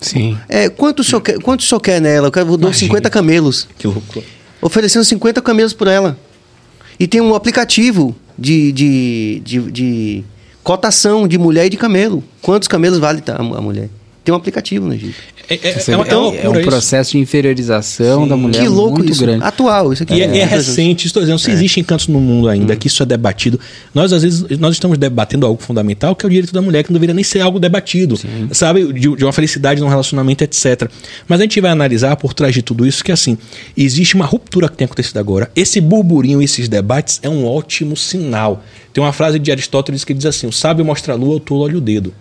Sim. 0.00 0.38
É, 0.48 0.68
quanto, 0.68 1.00
o 1.00 1.04
senhor 1.04 1.20
quer, 1.20 1.38
quanto 1.40 1.60
o 1.60 1.62
senhor 1.62 1.80
quer 1.80 2.00
nela? 2.00 2.28
Eu 2.28 2.32
quero, 2.32 2.46
dou 2.46 2.70
Imagina. 2.70 2.88
50 2.88 3.10
camelos 3.10 3.68
Que 3.78 3.86
loucura. 3.86 4.24
oferecendo 4.62 5.04
50 5.04 5.42
camelos 5.42 5.72
por 5.74 5.88
ela. 5.88 6.18
E 6.98 7.06
tem 7.06 7.20
um 7.20 7.34
aplicativo 7.34 8.16
de, 8.38 8.72
de, 8.72 9.42
de, 9.44 9.70
de 9.70 10.24
cotação 10.62 11.28
de 11.28 11.36
mulher 11.36 11.66
e 11.66 11.70
de 11.70 11.76
camelo. 11.76 12.24
Quantos 12.40 12.66
camelos 12.66 12.98
vale 12.98 13.20
tá, 13.20 13.34
a 13.36 13.40
a 13.40 13.60
mulher? 13.60 13.88
Tem 14.24 14.32
um 14.34 14.36
aplicativo 14.36 14.86
no 14.86 14.94
Egito. 14.94 15.16
É, 15.50 15.54
é, 15.54 15.84
é, 15.88 15.96
uma- 15.96 16.06
é 16.06 16.10
é, 16.44 16.48
um 16.48 16.52
isso. 16.54 16.62
processo 16.62 17.10
de 17.12 17.18
inferiorização 17.18 18.26
da 18.26 18.36
mulher 18.36 18.62
que 18.62 18.68
louco 18.68 18.98
muito 18.98 19.10
isso. 19.10 19.20
grande. 19.20 19.44
Atual, 19.44 19.92
isso 19.92 20.04
aqui. 20.04 20.14
E 20.14 20.22
é, 20.22 20.36
e 20.36 20.38
é 20.38 20.44
recente, 20.44 21.06
estou 21.06 21.20
dizendo, 21.20 21.38
se 21.40 21.50
existem 21.50 21.82
cantos 21.82 22.06
no 22.06 22.20
mundo 22.20 22.48
ainda 22.48 22.76
que 22.76 22.86
isso 22.86 23.02
é 23.02 23.06
debatido, 23.06 23.58
nós 23.92 24.12
às 24.12 24.22
vezes 24.22 24.44
nós 24.58 24.74
estamos 24.74 24.96
debatendo 24.96 25.44
algo 25.44 25.60
fundamental, 25.60 26.14
que 26.14 26.24
é 26.24 26.28
o 26.28 26.30
direito 26.30 26.52
da 26.52 26.62
mulher, 26.62 26.84
que 26.84 26.90
não 26.90 26.94
deveria 26.94 27.14
nem 27.14 27.24
ser 27.24 27.40
algo 27.40 27.58
debatido, 27.58 28.16
sabe? 28.52 28.92
De, 28.92 29.16
de 29.16 29.24
uma 29.24 29.32
felicidade 29.32 29.80
num 29.80 29.88
relacionamento, 29.88 30.44
etc. 30.44 30.88
Mas 31.26 31.40
a 31.40 31.42
gente 31.42 31.60
vai 31.60 31.70
analisar 31.72 32.16
por 32.16 32.32
trás 32.32 32.54
de 32.54 32.62
tudo 32.62 32.86
isso 32.86 33.02
que 33.02 33.10
assim, 33.10 33.36
existe 33.76 34.14
uma 34.14 34.24
ruptura 34.26 34.68
que 34.68 34.76
tem 34.76 34.84
acontecido 34.84 35.18
agora. 35.18 35.50
Esse 35.56 35.80
burburinho, 35.80 36.40
esses 36.40 36.68
debates 36.68 37.18
é 37.22 37.28
um 37.28 37.44
ótimo 37.44 37.96
sinal. 37.96 38.62
Tem 38.92 39.02
uma 39.02 39.12
frase 39.12 39.38
de 39.38 39.50
Aristóteles 39.50 40.04
que 40.04 40.14
diz 40.14 40.26
assim: 40.26 40.46
o 40.46 40.52
sábio 40.52 40.84
mostra 40.84 41.12
a 41.14 41.16
lua, 41.16 41.36
o 41.36 41.40
tolo 41.40 41.62
olha 41.62 41.76
o 41.76 41.80
dedo. 41.80 42.12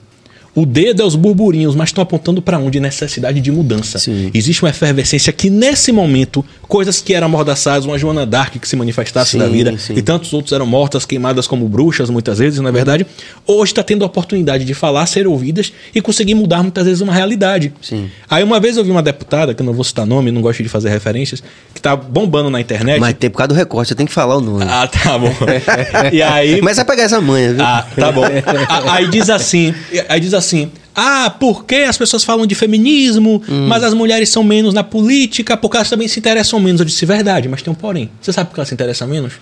O 0.56 0.66
dedo 0.66 1.02
é 1.02 1.06
os 1.06 1.16
burburinhos, 1.16 1.76
mas 1.76 1.90
estão 1.90 2.02
apontando 2.02 2.42
para 2.42 2.58
onde? 2.58 2.80
Necessidade 2.80 3.40
de 3.40 3.52
mudança. 3.52 4.00
Sim. 4.00 4.32
Existe 4.34 4.64
uma 4.64 4.70
efervescência 4.70 5.32
que, 5.32 5.50
nesse 5.50 5.92
momento, 5.92 6.44
coisas 6.68 7.02
que 7.02 7.14
eram 7.14 7.28
amordaçadas, 7.28 7.86
uma 7.86 7.98
Joana 7.98 8.26
Dark 8.26 8.56
que 8.58 8.68
se 8.68 8.76
manifestasse 8.76 9.32
Sim, 9.32 9.38
na 9.38 9.48
vida, 9.48 9.78
sim. 9.78 9.94
e 9.96 10.02
tantos 10.02 10.34
outros 10.34 10.52
eram 10.54 10.66
mortas, 10.66 11.06
queimadas 11.06 11.48
como 11.48 11.68
bruxas, 11.68 12.10
muitas 12.10 12.40
vezes, 12.40 12.60
não 12.60 12.70
é 12.70 12.72
verdade? 12.72 13.06
Hoje 13.46 13.72
está 13.72 13.84
tendo 13.84 14.04
a 14.04 14.08
oportunidade 14.08 14.66
de 14.66 14.74
falar, 14.74 15.06
ser 15.06 15.28
ouvidas 15.28 15.72
e 15.94 16.02
conseguir 16.02 16.36
mudar 16.36 16.62
muitas 16.62 16.86
vezes 16.86 17.02
uma 17.02 17.14
realidade. 17.14 17.72
Sim. 17.82 18.10
Aí 18.30 18.44
uma 18.44 18.60
vez 18.60 18.78
eu 18.78 18.84
vi 18.84 18.92
uma 18.92 19.04
deputada, 19.04 19.54
que 19.54 19.62
eu 19.62 19.66
não 19.66 19.74
vou 19.74 19.84
citar 19.84 20.06
nome, 20.06 20.32
não 20.32 20.42
gosto 20.42 20.64
de 20.64 20.70
fazer 20.70 20.90
referências, 20.90 21.44
que 21.74 21.82
tá 21.82 21.96
bombando 21.96 22.50
na 22.50 22.60
internet. 22.60 23.00
Mas 23.00 23.14
tem 23.14 23.30
por 23.30 23.38
causa 23.38 23.50
do 23.50 23.56
recorte, 23.56 23.90
você 23.90 23.96
tem 23.96 24.06
que 24.06 24.14
falar 24.14 24.38
o 24.38 24.42
nome. 24.42 24.66
Ah, 24.68 24.88
tá 24.88 25.18
bom. 25.18 25.34
e 26.12 26.22
aí. 26.22 26.62
Mas 26.62 26.78
vai 26.78 26.86
pegar 26.86 27.04
essa 27.04 27.22
manha, 27.22 27.54
viu? 27.54 27.64
Ah, 27.64 27.86
tá 27.96 28.12
bom. 28.12 28.26
Aí 28.90 29.08
diz 29.08 29.30
assim, 29.30 29.74
aí 30.08 30.20
diz 30.20 30.34
assim: 30.34 30.39
"Ah, 30.96 31.30
porque 31.40 31.76
as 31.76 31.98
pessoas 31.98 32.24
falam 32.24 32.46
de 32.46 32.56
feminismo, 32.56 33.42
mas 33.68 33.84
as 33.84 33.94
mulheres 33.94 34.30
são 34.30 34.44
menos 34.44 34.74
na 34.74 34.84
política, 34.84 35.56
porque 35.56 35.78
elas 35.78 35.90
também 35.90 36.08
se 36.08 36.20
interessam 36.20 36.60
menos". 36.60 36.80
Eu 36.82 36.86
disse 36.86 37.06
verdade, 37.06 37.48
mas 37.48 37.62
tem 37.62 37.72
um 37.72 37.76
porém. 37.76 38.10
Você 38.22 38.34
sabe 38.34 38.50
por 38.50 38.56
que 38.56 38.60
elas 38.60 38.68
se 38.70 38.74
interessam 38.74 39.08
menos? 39.08 39.34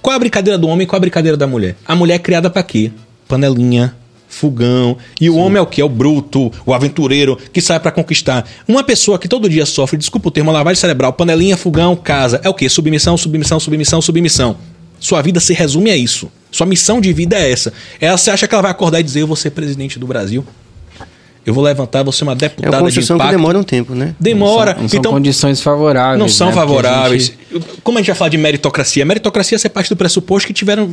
Qual 0.00 0.12
é 0.12 0.16
a 0.16 0.18
brincadeira 0.18 0.58
do 0.58 0.68
homem 0.68 0.84
e 0.84 0.86
qual 0.86 0.96
é 0.96 0.98
a 0.98 1.00
brincadeira 1.00 1.36
da 1.36 1.46
mulher? 1.46 1.76
A 1.86 1.96
mulher 1.96 2.14
é 2.14 2.18
criada 2.18 2.50
pra 2.50 2.62
quê? 2.62 2.92
Panelinha, 3.26 3.94
fogão. 4.28 4.98
E 5.20 5.30
o 5.30 5.36
homem 5.36 5.58
é 5.58 5.62
o 5.62 5.66
quê? 5.66 5.80
É 5.80 5.84
o 5.84 5.88
bruto, 5.88 6.52
o 6.66 6.74
aventureiro 6.74 7.38
que 7.52 7.60
sai 7.60 7.80
pra 7.80 7.90
conquistar. 7.90 8.46
Uma 8.68 8.84
pessoa 8.84 9.18
que 9.18 9.28
todo 9.28 9.48
dia 9.48 9.64
sofre, 9.64 9.96
desculpa 9.96 10.28
o 10.28 10.30
termo, 10.30 10.52
lavagem 10.52 10.80
cerebral, 10.80 11.12
panelinha, 11.12 11.56
fogão, 11.56 11.96
casa. 11.96 12.40
É 12.44 12.48
o 12.48 12.54
quê? 12.54 12.68
Submissão, 12.68 13.16
submissão, 13.16 13.58
submissão, 13.58 14.02
submissão. 14.02 14.56
Sua 15.00 15.22
vida 15.22 15.40
se 15.40 15.54
resume 15.54 15.90
a 15.90 15.96
isso. 15.96 16.30
Sua 16.54 16.66
missão 16.66 17.00
de 17.00 17.12
vida 17.12 17.36
é 17.36 17.50
essa. 17.50 17.72
Ela 18.00 18.16
você 18.16 18.30
acha 18.30 18.46
que 18.46 18.54
ela 18.54 18.62
vai 18.62 18.70
acordar 18.70 19.00
e 19.00 19.02
dizer: 19.02 19.22
Eu 19.22 19.26
vou 19.26 19.34
ser 19.34 19.50
presidente 19.50 19.98
do 19.98 20.06
Brasil? 20.06 20.44
Eu 21.44 21.52
vou 21.52 21.62
levantar, 21.62 22.02
vou 22.02 22.12
ser 22.12 22.24
uma 22.24 22.30
É 22.30 22.34
uma 22.34 22.38
deputada 22.38 22.76
de 22.78 22.82
construção 22.84 23.18
que 23.18 23.22
impacto. 23.22 23.36
demora 23.36 23.58
um 23.58 23.62
tempo, 23.62 23.94
né? 23.94 24.14
Demora. 24.18 24.74
Não 24.80 24.88
são 24.88 24.98
então, 24.98 25.12
condições 25.12 25.60
favoráveis. 25.60 26.18
não 26.18 26.26
são 26.26 26.46
né? 26.46 26.52
Porque 26.54 26.64
a 26.64 26.66
favoráveis. 26.66 27.24
gente- 27.26 27.64
Como 27.82 27.98
a 27.98 28.00
gente 28.00 28.06
já 28.06 28.14
fala 28.14 28.30
de 28.30 28.38
meritocracia, 28.38 29.04
meritocracia 29.04 29.58
é 29.62 29.68
parte 29.68 29.90
do 29.90 29.96
pressuposto 29.96 30.46
que 30.46 30.54
tiveram 30.54 30.88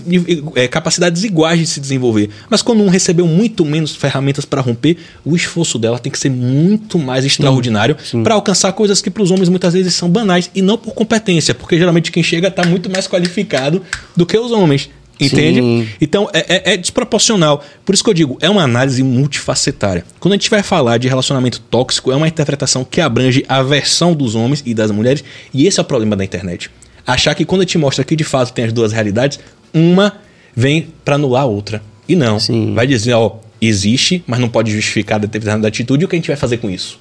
eh, 0.55 0.67
capacidades 0.67 1.23
iguais 1.23 1.57
de 1.59 1.65
se 1.67 1.79
desenvolver. 1.79 2.29
Mas 2.49 2.61
quando 2.61 2.83
um 2.83 2.89
recebeu 2.89 3.25
muito 3.27 3.63
menos 3.63 3.95
ferramentas 3.95 4.43
para 4.43 4.59
romper, 4.61 4.97
o 5.23 5.37
esforço 5.37 5.79
dela 5.79 5.97
tem 5.97 6.11
que 6.11 6.19
ser 6.19 6.29
muito 6.29 6.99
mais 6.99 7.23
extraordinário 7.23 7.95
para 8.21 8.33
alcançar 8.33 8.73
coisas 8.73 9.01
que 9.01 9.09
para 9.09 9.23
os 9.23 9.31
homens 9.31 9.47
muitas 9.47 9.73
vezes 9.73 9.93
são 9.93 10.09
banais 10.09 10.49
e 10.53 10.61
não 10.61 10.77
por 10.77 10.93
competência, 10.93 11.53
porque 11.55 11.77
geralmente 11.77 12.11
quem 12.11 12.21
chega 12.23 12.49
está 12.49 12.65
muito 12.65 12.89
mais 12.89 13.07
qualificado 13.07 13.81
do 14.17 14.25
que 14.25 14.37
os 14.37 14.51
homens. 14.51 14.89
Entende? 15.21 15.59
Sim. 15.61 15.87
Então 16.01 16.29
é, 16.33 16.71
é- 16.71 16.73
é 16.73 16.77
desproporcional. 16.77 17.63
Por 17.85 17.93
isso 17.93 18.03
que 18.03 18.09
eu 18.09 18.13
digo, 18.13 18.37
é 18.41 18.49
uma 18.49 18.63
análise 18.63 19.03
multifacetária. 19.03 20.03
Quando 20.19 20.33
a 20.33 20.37
gente 20.37 20.49
vai 20.49 20.63
falar 20.63 20.97
de 20.97 21.07
relacionamento 21.07 21.59
tóxico, 21.59 22.11
é 22.11 22.15
uma 22.15 22.27
interpretação 22.27 22.83
que 22.83 22.99
abrange 23.01 23.45
a 23.47 23.61
versão 23.61 24.13
dos 24.13 24.35
homens 24.35 24.63
e 24.65 24.73
das 24.73 24.91
mulheres, 24.91 25.23
e 25.53 25.67
esse 25.67 25.79
é 25.79 25.81
o 25.81 25.85
problema 25.85 26.15
da 26.15 26.23
internet. 26.23 26.69
Achar 27.05 27.33
que 27.35 27.45
quando 27.45 27.61
a 27.61 27.63
gente 27.63 27.77
mostra 27.77 28.03
que 28.03 28.15
de 28.15 28.23
fato 28.23 28.51
tem 28.53 28.65
as 28.65 28.73
duas 28.73 28.91
realidades, 28.91 29.39
uma 29.73 30.13
vem 30.55 30.87
para 31.05 31.15
anular 31.15 31.43
a 31.43 31.45
outra. 31.45 31.81
E 32.07 32.15
não. 32.15 32.39
Sim. 32.39 32.73
Vai 32.73 32.85
dizer, 32.87 33.13
ó, 33.13 33.37
existe, 33.61 34.23
mas 34.27 34.39
não 34.39 34.49
pode 34.49 34.71
justificar 34.71 35.19
determinada 35.19 35.67
atitude, 35.67 36.03
e 36.03 36.05
o 36.05 36.07
que 36.07 36.15
a 36.15 36.19
gente 36.19 36.27
vai 36.27 36.35
fazer 36.35 36.57
com 36.57 36.69
isso? 36.69 36.99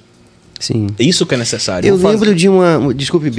Sim. 0.61 0.87
É 0.99 1.03
isso 1.03 1.25
que 1.25 1.33
é 1.33 1.37
necessário. 1.37 1.87
Eu 1.87 1.97
Vou 1.97 2.11
lembro 2.11 2.35
de 2.35 2.47
uma. 2.47 2.93
Desculpe, 2.93 3.31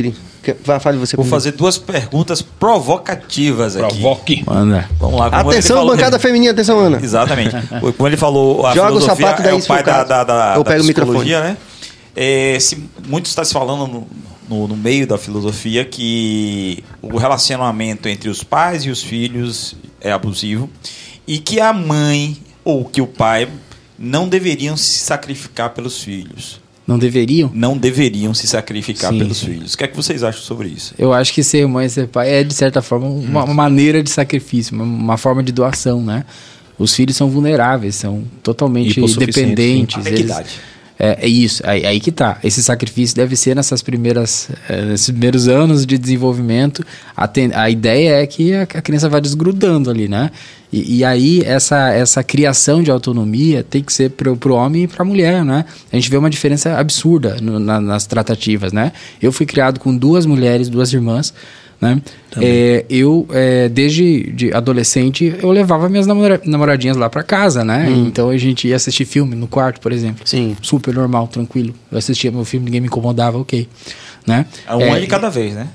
Vá, 0.65 0.81
Fale 0.81 0.99
você 0.99 1.17
Vou 1.17 1.25
primeiro. 1.25 1.31
fazer 1.31 1.53
duas 1.53 1.79
perguntas 1.79 2.43
provocativas 2.43 3.77
aqui. 3.77 3.89
Provoque. 3.95 4.45
Manda. 4.45 4.91
Vamos 4.99 5.21
lá. 5.21 5.27
Atenção, 5.29 5.77
falou- 5.77 5.95
bancada 5.95 6.19
feminina, 6.19 6.51
atenção, 6.51 6.81
Ana. 6.81 6.99
Exatamente. 7.01 7.55
Como 7.97 8.09
ele 8.09 8.17
falou, 8.17 8.67
a 8.67 8.75
Joga 8.75 8.89
o 8.89 9.01
filosofia 9.01 9.27
sapato 9.27 9.43
daí, 9.43 9.53
é 9.53 9.55
o 9.55 9.63
pai 9.63 9.83
da, 9.85 10.03
da, 10.03 10.25
da, 10.25 10.55
Eu 10.57 10.65
da 10.65 10.71
pego 10.71 10.83
o 10.83 10.85
psicologia, 10.85 11.41
né? 11.41 11.57
É, 12.17 12.59
se, 12.61 12.83
muito 13.07 13.27
está 13.27 13.45
se 13.45 13.53
falando 13.53 13.87
no, 13.87 14.07
no, 14.49 14.69
no 14.69 14.77
meio 14.77 15.07
da 15.07 15.17
filosofia 15.17 15.85
que 15.85 16.83
o 17.01 17.17
relacionamento 17.17 18.09
entre 18.09 18.29
os 18.29 18.43
pais 18.43 18.85
e 18.85 18.91
os 18.91 19.01
filhos 19.01 19.77
é 20.01 20.11
abusivo 20.11 20.69
e 21.27 21.39
que 21.39 21.61
a 21.61 21.73
mãe 21.73 22.37
ou 22.65 22.85
que 22.85 23.01
o 23.01 23.07
pai 23.07 23.49
não 23.99 24.29
deveriam 24.29 24.77
se 24.77 24.99
sacrificar 24.99 25.71
pelos 25.71 26.03
filhos. 26.03 26.61
Não 26.87 26.99
deveriam? 26.99 27.51
Não 27.55 27.79
deveriam 27.79 28.35
se 28.35 28.47
sacrificar 28.47 29.13
Sim, 29.13 29.19
pelos 29.19 29.37
sim. 29.39 29.47
filhos. 29.47 29.75
O 29.75 29.79
que 29.79 29.85
é 29.85 29.89
que 29.89 29.97
vocês 29.97 30.23
acham 30.25 30.43
sobre 30.43 30.69
isso? 30.69 30.95
Eu 30.99 31.13
acho 31.13 31.33
que 31.33 31.43
ser 31.43 31.67
mãe 31.69 31.87
e 31.87 31.91
ser 31.91 32.09
pai 32.09 32.29
é, 32.31 32.43
de 32.45 32.53
certa 32.53 32.83
forma, 32.83 33.07
uma, 33.07 33.45
uma 33.45 33.55
maneira 33.55 34.03
de 34.03 34.11
sacrifício, 34.11 34.75
uma, 34.75 34.85
uma 34.85 35.17
forma 35.17 35.43
de 35.43 35.53
doação, 35.53 36.03
né? 36.03 36.25
Os 36.79 36.95
filhos 36.95 37.15
são 37.17 37.31
vulneráveis, 37.31 37.95
são 37.95 38.25
totalmente 38.43 39.01
dependentes. 39.17 39.99
Até 40.01 40.11
que 40.11 40.17
eles- 40.17 40.25
idade? 40.31 40.51
É, 41.05 41.27
é 41.27 41.29
isso, 41.29 41.61
aí, 41.67 41.85
aí 41.85 41.99
que 41.99 42.13
tá. 42.13 42.39
Esse 42.45 42.63
sacrifício 42.63 43.17
deve 43.17 43.35
ser 43.35 43.57
nessas 43.57 43.83
primeiras, 43.83 44.49
eh, 44.69 44.83
nesses 44.85 45.11
primeiros 45.11 45.49
anos 45.49 45.85
de 45.85 45.99
desenvolvimento. 45.99 46.85
A, 47.17 47.27
ten- 47.27 47.51
a 47.55 47.69
ideia 47.69 48.23
é 48.23 48.27
que 48.27 48.55
a, 48.55 48.63
a 48.63 48.67
criança 48.81 49.09
vai 49.09 49.21
desgrudando 49.21 49.91
ali, 49.91 50.07
né? 50.07 50.31
E, 50.73 50.99
e 50.99 51.05
aí 51.05 51.43
essa, 51.45 51.89
essa 51.91 52.23
criação 52.23 52.85
de 52.85 52.91
autonomia 52.93 53.65
tem 53.69 53.83
que 53.83 53.93
ser 53.93 54.11
pro, 54.11 54.37
pro 54.37 54.55
homem 54.55 54.85
e 54.85 54.87
pra 54.87 55.05
mulher, 55.05 55.45
né? 55.45 55.65
A 55.93 55.97
gente 55.97 56.09
vê 56.09 56.17
uma 56.17 56.31
diferença 56.31 56.79
absurda 56.79 57.37
no- 57.43 57.59
na- 57.59 57.81
nas 57.81 58.07
tratativas, 58.07 58.73
né? 58.73 58.93
Eu 59.21 59.33
fui 59.33 59.45
criado 59.45 59.81
com 59.81 59.97
duas 59.97 60.25
mulheres, 60.25 60.69
duas 60.69 60.93
irmãs, 60.93 61.35
né? 61.83 62.01
É, 62.41 62.85
eu, 62.89 63.27
é, 63.33 63.69
desde 63.69 64.31
de 64.33 64.55
adolescente, 64.55 65.35
eu 65.43 65.51
levava 65.51 65.89
minhas 65.89 66.07
namora- 66.07 66.41
namoradinhas 66.45 66.97
lá 66.97 67.11
pra 67.11 67.23
casa, 67.25 67.65
né? 67.65 67.91
Então 67.91 68.31
a 68.31 68.37
gente 68.39 68.69
ia 68.69 68.77
assistir 68.77 69.05
filme 69.05 69.35
no 69.35 69.49
quarto, 69.49 69.81
por 69.81 69.91
exemplo. 69.91 70.23
Sim. 70.25 70.57
Super 70.63 70.95
normal, 70.95 71.27
tranquilo. 71.27 71.75
Eu 71.91 71.99
assistia 71.99 72.31
meu 72.31 72.45
filme, 72.45 72.67
ninguém 72.67 72.81
me 72.81 72.87
incomodava, 72.87 73.37
ok. 73.37 73.69
Né? 74.25 74.47
É 74.69 74.75
uma 74.77 75.01
de 75.01 75.09
cada 75.09 75.29
vez, 75.29 75.55
né? 75.55 75.67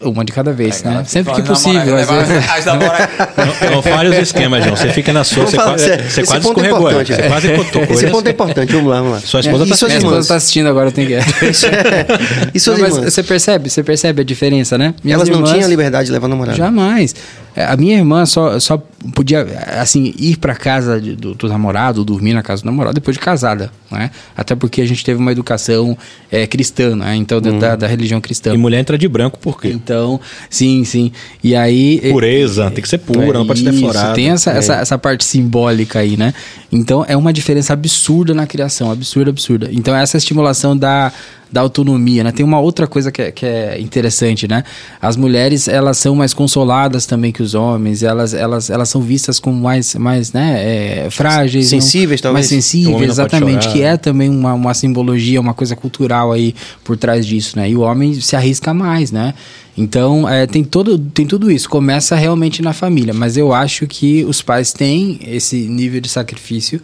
Uma 0.00 0.24
de 0.24 0.32
cada 0.32 0.52
vez, 0.52 0.82
né? 0.82 0.92
Ela 0.94 1.04
Sempre 1.04 1.34
que 1.34 1.42
possível. 1.42 1.96
às 1.96 2.08
vezes. 2.08 2.30
as 2.50 2.64
Não, 3.60 3.70
não 3.76 3.82
fale 3.82 4.08
os 4.08 4.16
esquemas, 4.16 4.64
João. 4.64 4.76
Você 4.76 4.88
fica 4.90 5.12
na 5.12 5.24
sua, 5.24 5.44
você, 5.46 5.56
falar 5.56 5.70
quase, 5.70 5.84
você 5.84 5.92
Esse 6.20 6.22
quase 6.24 6.46
ponto 6.46 6.60
é 6.60 6.66
escorregou. 6.68 6.78
importante, 6.90 7.14
Você 7.14 7.20
né? 7.22 7.28
quase 7.28 7.48
cotou 7.54 7.82
Esse 7.82 7.92
coisas. 7.92 8.10
ponto 8.10 8.26
é 8.26 8.30
importante, 8.30 8.72
vamos 8.72 8.90
lá, 8.90 8.96
vamos 8.98 9.12
lá. 9.12 9.20
Sua 9.20 9.40
esposa 9.40 9.64
e 9.64 9.68
tá 9.68 9.76
suas 9.76 9.88
Minha 9.90 9.98
assistindo. 9.98 9.98
esposa 9.98 10.14
irmãs? 10.14 10.28
tá 10.28 10.34
assistindo 10.36 10.68
agora, 10.68 10.90
tenho 10.92 11.08
que. 11.08 11.14
e 12.54 12.60
suas 12.60 12.78
Não, 12.78 12.84
mas 12.86 12.94
irmãs? 12.96 13.14
você 13.14 13.22
percebe, 13.22 13.70
você 13.70 13.82
percebe 13.82 14.22
a 14.22 14.24
diferença, 14.24 14.78
né? 14.78 14.94
Minhas 15.04 15.18
Elas 15.18 15.28
não 15.28 15.36
irmãs- 15.38 15.52
tinham 15.52 15.68
liberdade 15.68 16.06
de 16.06 16.12
levar 16.12 16.28
namorado. 16.28 16.56
Jamais. 16.56 17.14
É, 17.54 17.64
A 17.64 17.76
minha 17.76 17.96
irmã 17.96 18.24
só, 18.26 18.58
só 18.60 18.80
podia, 19.14 19.46
assim, 19.80 20.12
ir 20.18 20.36
pra 20.36 20.54
casa 20.54 21.00
de- 21.00 21.16
do, 21.16 21.34
do 21.34 21.48
namorado, 21.48 22.04
dormir 22.04 22.34
na 22.34 22.42
casa 22.42 22.62
do 22.62 22.66
namorado 22.66 22.94
depois 22.94 23.16
de 23.16 23.20
casada, 23.22 23.70
né? 23.90 24.10
Até 24.36 24.54
porque 24.54 24.80
a 24.82 24.86
gente 24.86 25.04
teve 25.04 25.18
uma 25.18 25.32
educação 25.32 25.96
é, 26.30 26.46
cristã, 26.46 26.94
né? 26.94 27.16
Então, 27.16 27.40
da- 27.40 27.50
da, 27.52 27.76
da 27.76 27.86
religião 27.86 28.20
cristã. 28.20 28.52
E 28.54 28.58
mulher 28.58 28.78
entra 28.80 28.98
de 28.98 29.08
branco 29.08 29.38
por 29.38 29.60
quê? 29.60 29.68
Então, 29.68 30.20
sim, 30.48 30.84
sim. 30.84 31.12
E 31.42 31.56
aí... 31.56 32.00
Pureza, 32.12 32.70
tem 32.70 32.82
que 32.82 32.88
ser 32.88 32.98
pura, 32.98 33.38
não 33.38 33.46
pode 33.46 33.60
ser 33.60 33.70
Isso, 33.70 33.80
deflorada. 33.80 34.14
Tem 34.14 34.30
essa, 34.30 34.52
É. 34.52 34.58
essa, 34.58 34.74
essa 34.76 34.98
parte 34.98 35.24
simbólica 35.24 35.98
aí, 36.00 36.16
né? 36.16 36.34
Então 36.70 37.04
é 37.08 37.16
uma 37.16 37.32
diferença 37.32 37.72
absurda 37.72 38.34
na 38.34 38.46
criação, 38.46 38.90
absurda, 38.90 39.30
absurda. 39.30 39.68
Então 39.72 39.94
essa 39.96 40.16
estimulação 40.16 40.76
da, 40.76 41.12
da 41.50 41.60
autonomia, 41.62 42.22
né? 42.22 42.30
Tem 42.30 42.44
uma 42.46 42.60
outra 42.60 42.86
coisa 42.86 43.10
que 43.10 43.20
é, 43.22 43.32
que 43.32 43.44
é 43.44 43.80
interessante, 43.80 44.46
né? 44.46 44.62
As 45.02 45.16
mulheres, 45.16 45.66
elas 45.66 45.98
são 45.98 46.14
mais 46.14 46.32
consoladas 46.32 47.06
também 47.06 47.32
que 47.32 47.42
os 47.42 47.54
homens, 47.54 48.02
elas, 48.04 48.34
elas, 48.34 48.70
elas 48.70 48.88
são 48.90 49.00
vistas 49.00 49.38
como 49.38 49.56
mais, 49.60 49.94
mais 49.94 50.32
né, 50.32 51.04
é, 51.06 51.10
frágeis. 51.10 51.68
Sensíveis, 51.68 52.20
não, 52.20 52.30
talvez. 52.30 52.50
Mais 52.50 52.64
sensíveis, 52.64 53.10
exatamente. 53.10 53.68
Que 53.68 53.82
é 53.82 53.96
também 53.96 54.28
uma, 54.28 54.52
uma 54.54 54.74
simbologia, 54.74 55.40
uma 55.40 55.54
coisa 55.54 55.74
cultural 55.74 56.32
aí 56.32 56.54
por 56.84 56.96
trás 56.96 57.24
disso, 57.24 57.56
né? 57.56 57.70
E 57.70 57.76
o 57.76 57.80
homem 57.80 58.20
se 58.20 58.36
arrisca 58.36 58.74
mais, 58.74 59.10
né? 59.10 59.34
Então, 59.76 60.28
é, 60.28 60.46
tem, 60.46 60.62
todo, 60.62 60.98
tem 60.98 61.26
tudo 61.26 61.50
isso. 61.50 61.68
Começa 61.68 62.14
realmente 62.14 62.60
na 62.60 62.72
família. 62.72 63.14
Mas 63.14 63.36
eu 63.36 63.52
acho 63.52 63.86
que 63.86 64.24
os 64.24 64.42
pais 64.42 64.72
têm 64.72 65.18
esse 65.26 65.56
nível 65.56 66.00
de 66.00 66.08
sacrifício. 66.08 66.80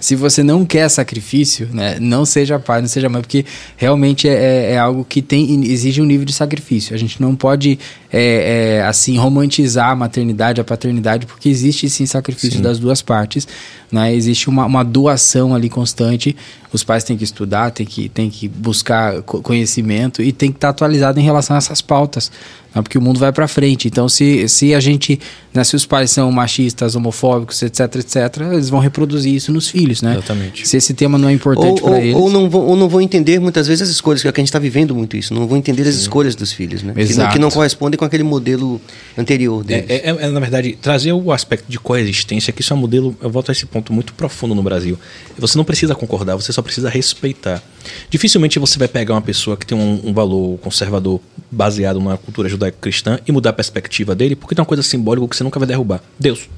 Se 0.00 0.16
você 0.16 0.42
não 0.42 0.64
quer 0.64 0.88
sacrifício, 0.88 1.68
né, 1.72 1.98
não 2.00 2.24
seja 2.24 2.58
pai, 2.58 2.80
não 2.80 2.88
seja 2.88 3.08
mãe, 3.08 3.20
porque 3.20 3.44
realmente 3.76 4.28
é, 4.28 4.32
é- 4.32 4.72
é 4.72 4.78
algo 4.78 5.04
que 5.04 5.20
tem, 5.20 5.64
exige 5.70 6.00
um 6.00 6.04
nível 6.06 6.24
de 6.24 6.32
sacrifício. 6.32 6.94
A 6.94 6.98
gente 6.98 7.20
não 7.20 7.36
pode, 7.36 7.78
é, 8.12 8.78
é, 8.78 8.82
assim, 8.86 9.16
romantizar 9.18 9.90
a 9.90 9.94
maternidade, 9.96 10.60
a 10.60 10.64
paternidade, 10.64 11.26
porque 11.26 11.48
existe 11.48 11.88
sim 11.90 12.06
sacrifício 12.06 12.60
das 12.60 12.78
duas 12.78 13.02
partes. 13.02 13.46
Né? 13.92 14.14
Existe 14.14 14.48
uma, 14.48 14.64
uma 14.64 14.82
doação 14.84 15.54
ali 15.54 15.68
constante. 15.68 16.34
Os 16.72 16.84
pais 16.84 17.02
têm 17.02 17.16
que 17.16 17.24
estudar, 17.24 17.70
têm 17.72 17.84
que, 17.86 18.08
têm 18.08 18.30
que 18.30 18.46
buscar 18.48 19.22
co- 19.22 19.40
conhecimento 19.42 20.22
e 20.22 20.30
tem 20.32 20.50
que 20.52 20.56
estar 20.56 20.68
atualizado 20.68 21.18
em 21.18 21.22
relação 21.22 21.56
a 21.56 21.58
essas 21.58 21.80
pautas, 21.82 22.30
né? 22.72 22.80
porque 22.80 22.96
o 22.96 23.00
mundo 23.00 23.18
vai 23.18 23.32
para 23.32 23.48
frente. 23.48 23.88
Então, 23.88 24.08
se, 24.08 24.48
se 24.48 24.72
a 24.72 24.78
gente, 24.78 25.18
né, 25.52 25.64
se 25.64 25.74
os 25.74 25.84
pais 25.84 26.12
são 26.12 26.30
machistas, 26.30 26.94
homofóbicos, 26.94 27.60
etc, 27.62 27.96
etc, 27.96 28.16
eles 28.52 28.68
vão 28.70 28.78
reproduzir 28.78 29.34
isso 29.34 29.50
nos 29.52 29.68
filhos, 29.68 30.00
né? 30.00 30.12
Exatamente. 30.12 30.68
Se 30.68 30.76
esse 30.76 30.94
tema 30.94 31.18
não 31.18 31.28
é 31.28 31.32
importante 31.32 31.82
para 31.82 32.00
eles. 32.00 32.14
ou 32.14 32.30
não 32.30 32.48
vão, 32.48 32.60
ou 32.66 32.76
não 32.76 32.88
vão 32.88 33.00
entender 33.00 33.40
muitas 33.40 33.66
vezes 33.66 33.82
as 33.82 33.88
escolhas, 33.88 34.22
que 34.22 34.28
é 34.28 34.30
a 34.30 34.34
gente 34.36 34.46
está 34.46 34.58
vivendo 34.60 34.94
muito 34.94 35.16
isso. 35.16 35.34
Não 35.34 35.48
vão 35.48 35.58
entender 35.58 35.82
as 35.88 35.96
escolhas 35.96 36.36
dos 36.36 36.52
filhos, 36.52 36.84
né? 36.84 36.92
Que 36.92 37.00
não, 37.00 37.10
Exato. 37.10 37.32
que 37.32 37.38
não 37.40 37.50
correspondem 37.50 37.98
com 37.98 38.04
aquele 38.04 38.22
modelo 38.22 38.80
anterior 39.18 39.64
deles. 39.64 39.86
É, 39.88 40.10
é- 40.10 40.16
é, 40.26 40.28
na 40.30 40.38
verdade, 40.40 40.78
trazer 40.80 41.12
o 41.12 41.32
aspecto 41.32 41.64
de 41.68 41.80
coexistência, 41.80 42.52
que 42.52 42.60
isso 42.60 42.72
é 42.72 42.76
um 42.76 42.80
modelo, 42.80 43.16
eu 43.20 43.28
volto 43.28 43.48
a 43.48 43.52
esse 43.52 43.66
ponto 43.66 43.92
muito 43.92 44.14
profundo 44.14 44.54
no 44.54 44.62
Brasil. 44.62 44.96
Você 45.36 45.58
não 45.58 45.64
precisa 45.64 45.94
concordar, 45.96 46.36
você 46.36 46.52
só 46.52 46.59
precisa 46.62 46.88
respeitar. 46.88 47.62
Dificilmente 48.08 48.58
você 48.58 48.78
vai 48.78 48.88
pegar 48.88 49.14
uma 49.14 49.22
pessoa 49.22 49.56
que 49.56 49.66
tem 49.66 49.76
um, 49.76 50.00
um 50.04 50.12
valor 50.12 50.58
conservador 50.58 51.20
baseado 51.50 52.00
na 52.00 52.16
cultura 52.16 52.48
judaico-cristã 52.48 53.18
e 53.26 53.32
mudar 53.32 53.50
a 53.50 53.52
perspectiva 53.52 54.14
dele, 54.14 54.36
porque 54.36 54.54
tem 54.54 54.60
uma 54.60 54.66
coisa 54.66 54.82
simbólica 54.82 55.26
que 55.28 55.36
você 55.36 55.44
nunca 55.44 55.58
vai 55.58 55.66
derrubar. 55.66 56.02
Deus. 56.18 56.48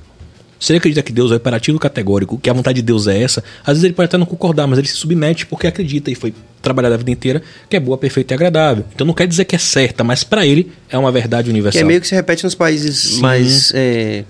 Se 0.59 0.73
ele 0.73 0.79
acredita 0.79 1.03
que 1.03 1.13
Deus 1.13 1.33
é 1.33 1.35
o 1.35 1.37
imperativo 1.39 1.77
categórico, 1.77 2.39
que 2.39 2.49
a 2.49 2.53
vontade 2.53 2.77
de 2.77 2.83
Deus 2.83 3.09
é 3.09 3.21
essa, 3.21 3.43
às 3.63 3.73
vezes 3.75 3.83
ele 3.83 3.95
pode 3.95 4.05
até 4.05 4.17
não 4.17 4.25
concordar, 4.25 4.65
mas 4.69 4.79
ele 4.79 4.87
se 4.87 4.95
submete 4.95 5.45
porque 5.45 5.67
acredita 5.67 6.09
e 6.09 6.15
foi 6.15 6.33
trabalhado 6.63 6.95
a 6.95 6.99
vida 6.99 7.11
inteira 7.11 7.43
que 7.69 7.77
é 7.77 7.81
boa, 7.81 7.99
perfeita 7.99 8.33
e 8.33 8.37
agradável. 8.37 8.85
Então 8.95 9.05
não 9.05 9.13
quer 9.13 9.27
dizer 9.27 9.45
que 9.45 9.57
é 9.57 9.59
certa, 9.59 10.05
mas 10.05 10.23
para 10.23 10.47
ele 10.47 10.71
é 10.89 10.97
uma 10.97 11.11
verdade 11.11 11.47
Que 11.47 11.51
universal. 11.51 11.83
é 11.83 11.85
meio 11.85 12.01
que 12.01 12.07
se 12.07 12.15
repete 12.15 12.45
nos 12.45 12.55
países 12.55 12.97
Sim. 13.17 13.21
mais 13.21 13.73
é, 13.75 14.25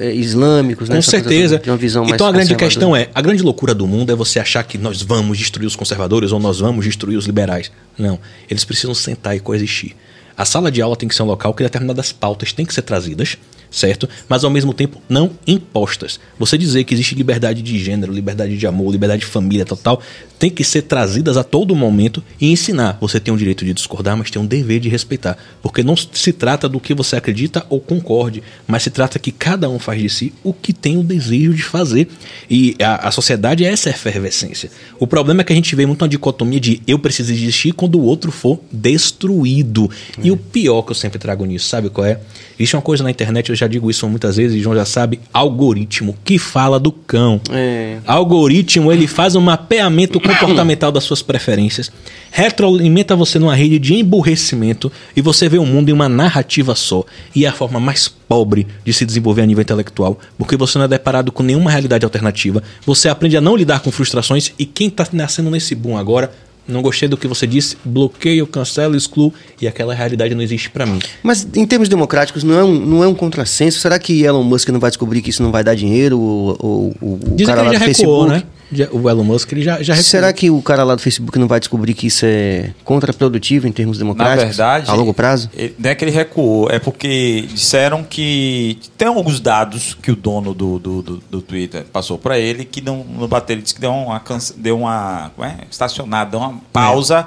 islâmicos, 0.00 0.88
né? 0.88 0.96
Com 0.96 0.98
Essa 0.98 1.10
certeza. 1.10 1.60
Uma 1.66 1.76
visão 1.76 2.04
então 2.06 2.26
a 2.26 2.32
grande 2.32 2.54
questão 2.54 2.94
é, 2.94 3.08
a 3.14 3.20
grande 3.20 3.42
loucura 3.42 3.74
do 3.74 3.86
mundo 3.86 4.12
é 4.12 4.14
você 4.14 4.38
achar 4.38 4.62
que 4.62 4.78
nós 4.78 5.02
vamos 5.02 5.38
destruir 5.38 5.66
os 5.66 5.76
conservadores 5.76 6.32
ou 6.32 6.38
nós 6.38 6.60
vamos 6.60 6.84
destruir 6.84 7.16
os 7.16 7.26
liberais. 7.26 7.70
Não, 7.98 8.18
eles 8.48 8.64
precisam 8.64 8.94
sentar 8.94 9.36
e 9.36 9.40
coexistir. 9.40 9.94
A 10.36 10.44
sala 10.44 10.70
de 10.70 10.80
aula 10.80 10.96
tem 10.96 11.08
que 11.08 11.14
ser 11.14 11.22
um 11.24 11.26
local 11.26 11.52
que 11.52 11.62
determinadas 11.62 12.12
pautas 12.12 12.52
têm 12.52 12.64
que 12.64 12.72
ser 12.72 12.82
trazidas, 12.82 13.36
certo? 13.70 14.08
Mas 14.28 14.44
ao 14.44 14.50
mesmo 14.50 14.72
tempo 14.72 15.00
não 15.08 15.30
impostas. 15.46 16.18
Você 16.38 16.56
dizer 16.56 16.84
que 16.84 16.94
existe 16.94 17.14
liberdade 17.14 17.62
de 17.62 17.78
gênero, 17.78 18.12
liberdade 18.12 18.56
de 18.56 18.66
amor, 18.66 18.90
liberdade 18.92 19.20
de 19.20 19.26
família, 19.26 19.64
tal, 19.64 19.76
tal, 19.76 20.02
tem 20.38 20.50
que 20.50 20.62
ser 20.62 20.82
trazidas 20.82 21.36
a 21.36 21.44
todo 21.44 21.74
momento 21.74 22.22
e 22.40 22.50
ensinar. 22.50 22.96
Você 23.00 23.18
tem 23.18 23.34
o 23.34 23.36
direito 23.36 23.64
de 23.64 23.74
discordar, 23.74 24.16
mas 24.16 24.30
tem 24.30 24.40
um 24.40 24.46
dever 24.46 24.80
de 24.80 24.88
respeitar. 24.88 25.36
Porque 25.60 25.82
não 25.82 25.96
se 25.96 26.32
trata 26.32 26.68
do 26.68 26.78
que 26.78 26.94
você 26.94 27.16
acredita 27.16 27.66
ou 27.68 27.80
concorde, 27.80 28.42
mas 28.66 28.84
se 28.84 28.90
trata 28.90 29.18
que 29.18 29.32
cada 29.32 29.68
um 29.68 29.78
faz 29.78 30.00
de 30.00 30.08
si 30.08 30.32
o 30.44 30.52
que 30.52 30.72
tem 30.72 30.96
o 30.96 31.02
desejo 31.02 31.52
de 31.52 31.62
fazer. 31.62 32.08
E 32.48 32.76
a, 32.80 33.08
a 33.08 33.10
sociedade 33.10 33.64
é 33.64 33.68
essa 33.68 33.90
efervescência. 33.90 34.70
O 34.98 35.06
problema 35.06 35.40
é 35.40 35.44
que 35.44 35.52
a 35.52 35.56
gente 35.56 35.74
vê 35.74 35.84
muito 35.84 36.02
uma 36.02 36.08
dicotomia 36.08 36.60
de 36.60 36.82
eu 36.86 36.98
preciso 36.98 37.32
existir 37.32 37.72
quando 37.72 37.98
o 37.98 38.02
outro 38.02 38.30
for 38.30 38.60
destruído. 38.70 39.90
E 40.22 40.30
o 40.30 40.36
pior 40.36 40.82
que 40.82 40.92
eu 40.92 40.96
sempre 40.96 41.18
trago 41.18 41.44
nisso, 41.44 41.68
sabe 41.68 41.90
qual 41.90 42.06
é? 42.06 42.20
Existe 42.58 42.76
uma 42.76 42.82
coisa 42.82 43.04
na 43.04 43.10
internet, 43.10 43.48
eu 43.48 43.56
já 43.60 43.66
digo 43.66 43.90
isso 43.90 44.08
muitas 44.08 44.36
vezes, 44.36 44.56
e 44.56 44.60
João 44.60 44.74
já 44.74 44.84
sabe, 44.84 45.20
algoritmo, 45.32 46.16
que 46.24 46.38
fala 46.38 46.78
do 46.78 46.92
cão. 46.92 47.40
É. 47.50 47.98
Algoritmo, 48.06 48.92
ele 48.92 49.06
faz 49.06 49.34
um 49.34 49.40
mapeamento 49.40 50.20
comportamental 50.20 50.92
das 50.92 51.04
suas 51.04 51.22
preferências, 51.22 51.90
retroalimenta 52.30 53.16
você 53.16 53.38
numa 53.38 53.54
rede 53.54 53.78
de 53.78 53.94
emburrecimento 53.94 54.90
e 55.16 55.20
você 55.20 55.48
vê 55.48 55.58
o 55.58 55.66
mundo 55.66 55.88
em 55.88 55.92
uma 55.92 56.08
narrativa 56.08 56.74
só. 56.74 57.04
E 57.34 57.44
é 57.44 57.48
a 57.48 57.52
forma 57.52 57.80
mais 57.80 58.08
pobre 58.08 58.66
de 58.84 58.92
se 58.92 59.06
desenvolver 59.06 59.42
a 59.42 59.46
nível 59.46 59.62
intelectual, 59.62 60.18
porque 60.36 60.56
você 60.56 60.78
não 60.78 60.84
é 60.84 60.88
deparado 60.88 61.32
com 61.32 61.42
nenhuma 61.42 61.70
realidade 61.70 62.04
alternativa. 62.04 62.62
Você 62.84 63.08
aprende 63.08 63.36
a 63.36 63.40
não 63.40 63.56
lidar 63.56 63.80
com 63.80 63.90
frustrações 63.90 64.52
e 64.58 64.66
quem 64.66 64.88
está 64.88 65.06
nascendo 65.12 65.50
nesse 65.50 65.74
boom 65.74 65.96
agora, 65.96 66.30
não 66.68 66.82
gostei 66.82 67.08
do 67.08 67.16
que 67.16 67.26
você 67.26 67.46
disse, 67.46 67.76
bloqueio, 67.84 68.46
cancelo, 68.46 68.94
excluo 68.94 69.32
e 69.60 69.66
aquela 69.66 69.94
realidade 69.94 70.34
não 70.34 70.42
existe 70.42 70.68
para 70.70 70.84
mim. 70.86 70.98
Mas 71.22 71.46
em 71.56 71.66
termos 71.66 71.88
democráticos, 71.88 72.44
não 72.44 72.58
é, 72.58 72.62
um, 72.64 72.74
não 72.78 73.02
é 73.04 73.08
um 73.08 73.14
contrassenso? 73.14 73.78
Será 73.80 73.98
que 73.98 74.22
Elon 74.22 74.42
Musk 74.44 74.68
não 74.68 74.78
vai 74.78 74.90
descobrir 74.90 75.22
que 75.22 75.30
isso 75.30 75.42
não 75.42 75.50
vai 75.50 75.64
dar 75.64 75.74
dinheiro? 75.74 76.18
Ou, 76.20 76.56
ou- 76.60 76.94
ou 77.00 77.12
o 77.14 77.18
Dizem 77.34 77.46
cara 77.46 77.60
que 77.60 77.66
lá 77.66 77.70
ele 77.72 77.78
do 77.78 77.80
já 77.80 77.86
recuou, 77.86 78.26
Facebook? 78.28 78.46
né? 78.46 78.57
O 78.92 79.08
Elon 79.08 79.24
Musk 79.24 79.50
ele 79.52 79.62
já, 79.62 79.82
já 79.82 79.94
recuou. 79.94 80.04
Será 80.10 80.32
que 80.32 80.50
o 80.50 80.60
cara 80.60 80.84
lá 80.84 80.94
do 80.94 81.00
Facebook 81.00 81.38
não 81.38 81.48
vai 81.48 81.58
descobrir 81.58 81.94
que 81.94 82.06
isso 82.06 82.24
é 82.26 82.70
contraprodutivo 82.84 83.66
em 83.66 83.72
termos 83.72 83.96
Na 83.98 84.04
democráticos? 84.04 84.44
verdade, 84.56 84.90
A 84.90 84.94
longo 84.94 85.14
prazo? 85.14 85.48
ele- 85.54 85.74
não 85.78 85.90
é 85.90 85.94
que 85.94 86.04
ele 86.04 86.10
recuou, 86.10 86.68
é 86.70 86.78
porque 86.78 87.46
disseram 87.52 88.04
que 88.04 88.78
tem 88.96 89.08
alguns 89.08 89.40
dados 89.40 89.96
que 90.02 90.10
o 90.10 90.16
dono 90.16 90.52
do, 90.52 90.78
do, 90.78 91.02
do, 91.02 91.16
do 91.30 91.40
Twitter 91.42 91.84
passou 91.92 92.18
para 92.18 92.38
ele 92.38 92.64
que 92.64 92.80
não, 92.82 93.04
não 93.04 93.26
bateram. 93.26 93.58
Ele 93.58 93.62
disse 93.62 93.74
que 93.74 93.80
deu 93.80 93.90
uma, 93.90 94.22
deu 94.56 94.78
uma 94.78 95.30
como 95.34 95.48
é? 95.48 95.56
estacionada, 95.70 96.30
deu 96.30 96.40
uma 96.40 96.60
pausa 96.72 97.26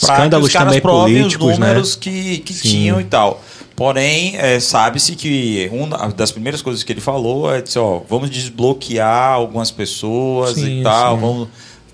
para 0.00 0.28
que 0.28 0.36
os 0.36 0.52
caras 0.52 0.78
provem 0.80 1.26
os 1.26 1.34
né? 1.36 1.38
números 1.38 1.94
que, 1.96 2.38
que 2.38 2.54
Sim. 2.54 2.68
tinham 2.68 3.00
e 3.00 3.04
tal. 3.04 3.42
Porém, 3.78 4.34
é, 4.36 4.58
sabe-se 4.58 5.14
que 5.14 5.70
uma 5.72 6.08
das 6.08 6.32
primeiras 6.32 6.60
coisas 6.60 6.82
que 6.82 6.92
ele 6.92 7.00
falou 7.00 7.54
é 7.54 7.62
dizer, 7.62 7.78
ó, 7.78 8.02
vamos 8.10 8.28
desbloquear 8.28 9.34
algumas 9.34 9.70
pessoas 9.70 10.54
Sim, 10.56 10.80
e 10.80 10.82
tal, 10.82 11.14
sim. 11.14 11.20
vamos 11.20 11.48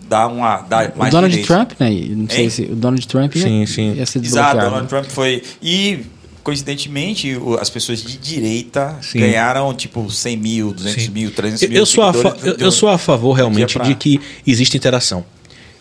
dar 0.09 0.26
uma 0.28 0.62
dar 0.62 0.93
O 0.95 0.99
mais 0.99 1.12
Donald 1.12 1.30
direitos. 1.30 1.55
Trump, 1.55 1.72
né? 1.78 1.91
Não 2.16 2.26
sei 2.28 2.45
Hein? 2.45 2.51
se 2.51 2.62
o 2.62 2.74
Donald 2.74 3.07
Trump 3.07 3.37
ia, 3.37 3.43
Sim, 3.43 3.66
sim. 3.66 3.93
ia 3.93 4.07
ser 4.07 4.18
Exato, 4.20 4.20
desbloqueado. 4.20 4.61
Donald 4.70 4.89
Trump 4.89 5.05
foi. 5.11 5.43
E, 5.62 6.01
coincidentemente, 6.43 7.37
as 7.61 7.68
pessoas 7.68 8.03
de 8.03 8.16
direita 8.16 8.97
Sim. 9.03 9.18
ganharam 9.20 9.72
tipo 9.74 10.11
100 10.11 10.37
mil, 10.39 10.72
200 10.72 11.05
Sim. 11.05 11.11
mil, 11.11 11.30
300 11.32 11.62
Eu, 11.64 11.68
mil. 11.68 11.78
eu 11.80 11.87
sou 11.87 12.03
a 12.05 12.12
fa- 12.14 12.37
eu, 12.43 12.55
eu 12.59 12.72
sou 12.72 12.89
a 12.89 12.97
favor 12.97 13.32
realmente 13.35 13.74
pra- 13.74 13.85
de 13.85 13.95
que 13.95 14.18
existe 14.47 14.74
interação. 14.76 15.22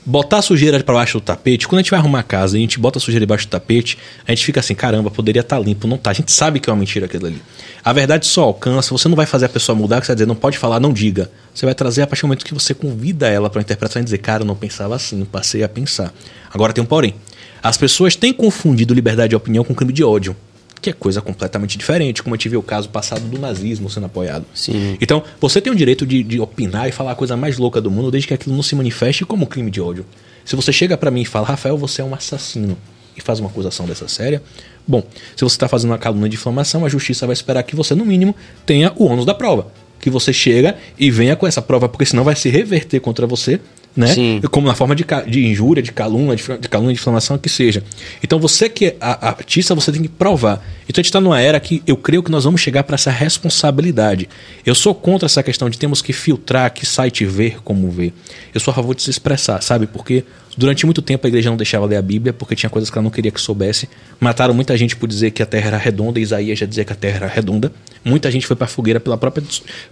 Botar 0.05 0.37
a 0.37 0.41
sujeira 0.41 0.83
para 0.83 0.93
baixo 0.93 1.19
do 1.19 1.21
tapete, 1.21 1.67
quando 1.67 1.79
a 1.79 1.81
gente 1.81 1.91
vai 1.91 1.99
arrumar 1.99 2.19
a 2.19 2.23
casa 2.23 2.57
e 2.57 2.59
a 2.59 2.61
gente 2.61 2.79
bota 2.79 2.97
a 2.97 3.01
sujeira 3.01 3.25
debaixo 3.25 3.47
do 3.47 3.49
tapete, 3.49 3.97
a 4.27 4.31
gente 4.31 4.45
fica 4.45 4.59
assim, 4.59 4.75
caramba, 4.75 5.09
poderia 5.09 5.41
estar 5.41 5.59
limpo, 5.59 5.87
não 5.87 5.97
tá. 5.97 6.11
A 6.11 6.13
gente 6.13 6.31
sabe 6.31 6.59
que 6.59 6.69
é 6.69 6.73
uma 6.73 6.79
mentira 6.79 7.05
aquilo 7.05 7.27
ali. 7.27 7.41
A 7.83 7.93
verdade 7.93 8.25
só 8.25 8.43
alcança, 8.43 8.91
você 8.91 9.07
não 9.07 9.15
vai 9.15 9.25
fazer 9.25 9.45
a 9.45 9.49
pessoa 9.49 9.75
mudar, 9.75 10.01
você 10.01 10.07
vai 10.07 10.15
dizer, 10.15 10.25
não 10.25 10.35
pode 10.35 10.57
falar, 10.57 10.79
não 10.79 10.91
diga. 10.91 11.31
Você 11.53 11.65
vai 11.65 11.75
trazer 11.75 12.01
a 12.01 12.07
partir 12.07 12.21
do 12.21 12.27
momento 12.27 12.45
que 12.45 12.53
você 12.53 12.73
convida 12.73 13.27
ela 13.27 13.49
para 13.49 13.61
interpretação 13.61 14.01
e 14.01 14.05
dizer, 14.05 14.17
cara, 14.19 14.43
eu 14.43 14.47
não 14.47 14.55
pensava 14.55 14.95
assim, 14.95 15.23
passei 15.25 15.63
a 15.63 15.69
pensar. 15.69 16.13
Agora 16.51 16.73
tem 16.73 16.83
um 16.83 16.87
porém. 16.87 17.15
As 17.61 17.77
pessoas 17.77 18.15
têm 18.15 18.33
confundido 18.33 18.93
liberdade 18.93 19.29
de 19.29 19.35
opinião 19.35 19.63
com 19.63 19.73
crime 19.73 19.93
de 19.93 20.03
ódio 20.03 20.35
que 20.83 20.89
é 20.89 20.93
coisa 20.93 21.21
completamente 21.21 21.77
diferente, 21.77 22.21
como 22.21 22.35
a 22.35 22.37
gente 22.37 22.49
vê 22.49 22.57
o 22.57 22.61
caso 22.61 22.89
passado 22.89 23.21
do 23.21 23.39
nazismo 23.39 23.89
sendo 23.89 24.05
apoiado. 24.05 24.45
Sim. 24.53 24.97
Então, 24.99 25.23
você 25.39 25.61
tem 25.61 25.71
o 25.71 25.75
direito 25.75 26.05
de, 26.05 26.21
de 26.21 26.41
opinar 26.41 26.89
e 26.89 26.91
falar 26.91 27.13
a 27.13 27.15
coisa 27.15 27.37
mais 27.37 27.57
louca 27.57 27.79
do 27.79 27.89
mundo, 27.89 28.11
desde 28.11 28.27
que 28.27 28.33
aquilo 28.33 28.53
não 28.53 28.61
se 28.61 28.75
manifeste 28.75 29.25
como 29.25 29.47
crime 29.47 29.71
de 29.71 29.79
ódio. 29.79 30.05
Se 30.43 30.57
você 30.57 30.73
chega 30.73 30.97
para 30.97 31.09
mim 31.09 31.21
e 31.21 31.25
fala, 31.25 31.47
Rafael, 31.47 31.77
você 31.77 32.01
é 32.01 32.05
um 32.05 32.13
assassino, 32.13 32.77
e 33.15 33.21
faz 33.21 33.39
uma 33.39 33.49
acusação 33.49 33.85
dessa 33.85 34.09
séria, 34.09 34.43
bom, 34.85 35.01
se 35.35 35.43
você 35.43 35.55
está 35.55 35.69
fazendo 35.69 35.91
uma 35.91 35.97
calúnia 35.97 36.27
de 36.27 36.35
difamação, 36.35 36.85
a 36.85 36.89
justiça 36.89 37.25
vai 37.25 37.33
esperar 37.33 37.63
que 37.63 37.75
você, 37.75 37.95
no 37.95 38.05
mínimo, 38.05 38.35
tenha 38.65 38.91
o 38.97 39.05
ônus 39.05 39.25
da 39.25 39.33
prova. 39.33 39.67
Que 40.01 40.09
você 40.09 40.33
chega 40.33 40.75
e 40.99 41.09
venha 41.09 41.33
com 41.37 41.47
essa 41.47 41.61
prova, 41.61 41.87
porque 41.87 42.05
senão 42.05 42.25
vai 42.25 42.35
se 42.35 42.49
reverter 42.49 42.99
contra 42.99 43.25
você 43.25 43.61
né? 43.95 44.07
Sim. 44.07 44.41
Como 44.51 44.67
na 44.67 44.73
forma 44.73 44.95
de, 44.95 45.05
de 45.27 45.45
injúria, 45.45 45.81
de 45.83 45.91
calúnia, 45.91 46.35
de, 46.35 46.43
de 46.57 46.67
calúnia, 46.67 46.93
de 46.93 46.99
inflamação, 46.99 47.37
que 47.37 47.47
seja. 47.49 47.83
Então 48.23 48.39
você 48.39 48.67
que 48.67 48.85
é 48.87 48.95
a- 48.99 49.29
artista, 49.29 49.75
você 49.75 49.91
tem 49.91 50.01
que 50.01 50.07
provar. 50.09 50.55
Então 50.87 50.99
a 50.99 51.01
gente 51.01 51.05
está 51.05 51.21
numa 51.21 51.39
era 51.39 51.59
que 51.59 51.81
eu 51.85 51.95
creio 51.95 52.23
que 52.23 52.31
nós 52.31 52.43
vamos 52.43 52.59
chegar 52.61 52.83
para 52.83 52.95
essa 52.95 53.11
responsabilidade. 53.11 54.27
Eu 54.65 54.73
sou 54.75 54.93
contra 54.95 55.25
essa 55.27 55.43
questão 55.43 55.69
de 55.69 55.77
temos 55.77 56.01
que 56.01 56.11
filtrar 56.13 56.73
que 56.73 56.85
site 56.85 57.25
ver 57.25 57.57
como 57.63 57.89
ver. 57.91 58.13
Eu 58.53 58.59
sou 58.59 58.71
a 58.71 58.75
favor 58.75 58.95
de 58.95 59.03
se 59.03 59.09
expressar, 59.09 59.61
sabe? 59.61 59.85
Porque 59.87 60.23
durante 60.57 60.85
muito 60.85 61.01
tempo 61.01 61.25
a 61.25 61.29
igreja 61.29 61.49
não 61.49 61.57
deixava 61.57 61.85
ler 61.85 61.97
a 61.97 62.01
Bíblia 62.01 62.33
porque 62.33 62.55
tinha 62.55 62.69
coisas 62.69 62.89
que 62.89 62.97
ela 62.97 63.03
não 63.03 63.11
queria 63.11 63.31
que 63.31 63.41
soubesse. 63.41 63.89
Mataram 64.19 64.53
muita 64.53 64.77
gente 64.77 64.95
por 64.95 65.07
dizer 65.07 65.31
que 65.31 65.41
a 65.41 65.45
terra 65.45 65.67
era 65.67 65.77
redonda, 65.77 66.19
Isaías 66.19 66.59
já 66.59 66.65
dizia 66.65 66.85
que 66.85 66.93
a 66.93 66.95
terra 66.95 67.17
era 67.17 67.27
redonda. 67.27 67.71
Muita 68.03 68.29
gente 68.29 68.45
foi 68.45 68.55
para 68.55 68.65
a 68.65 68.67
fogueira 68.67 68.99
pela 68.99 69.17
própria 69.17 69.43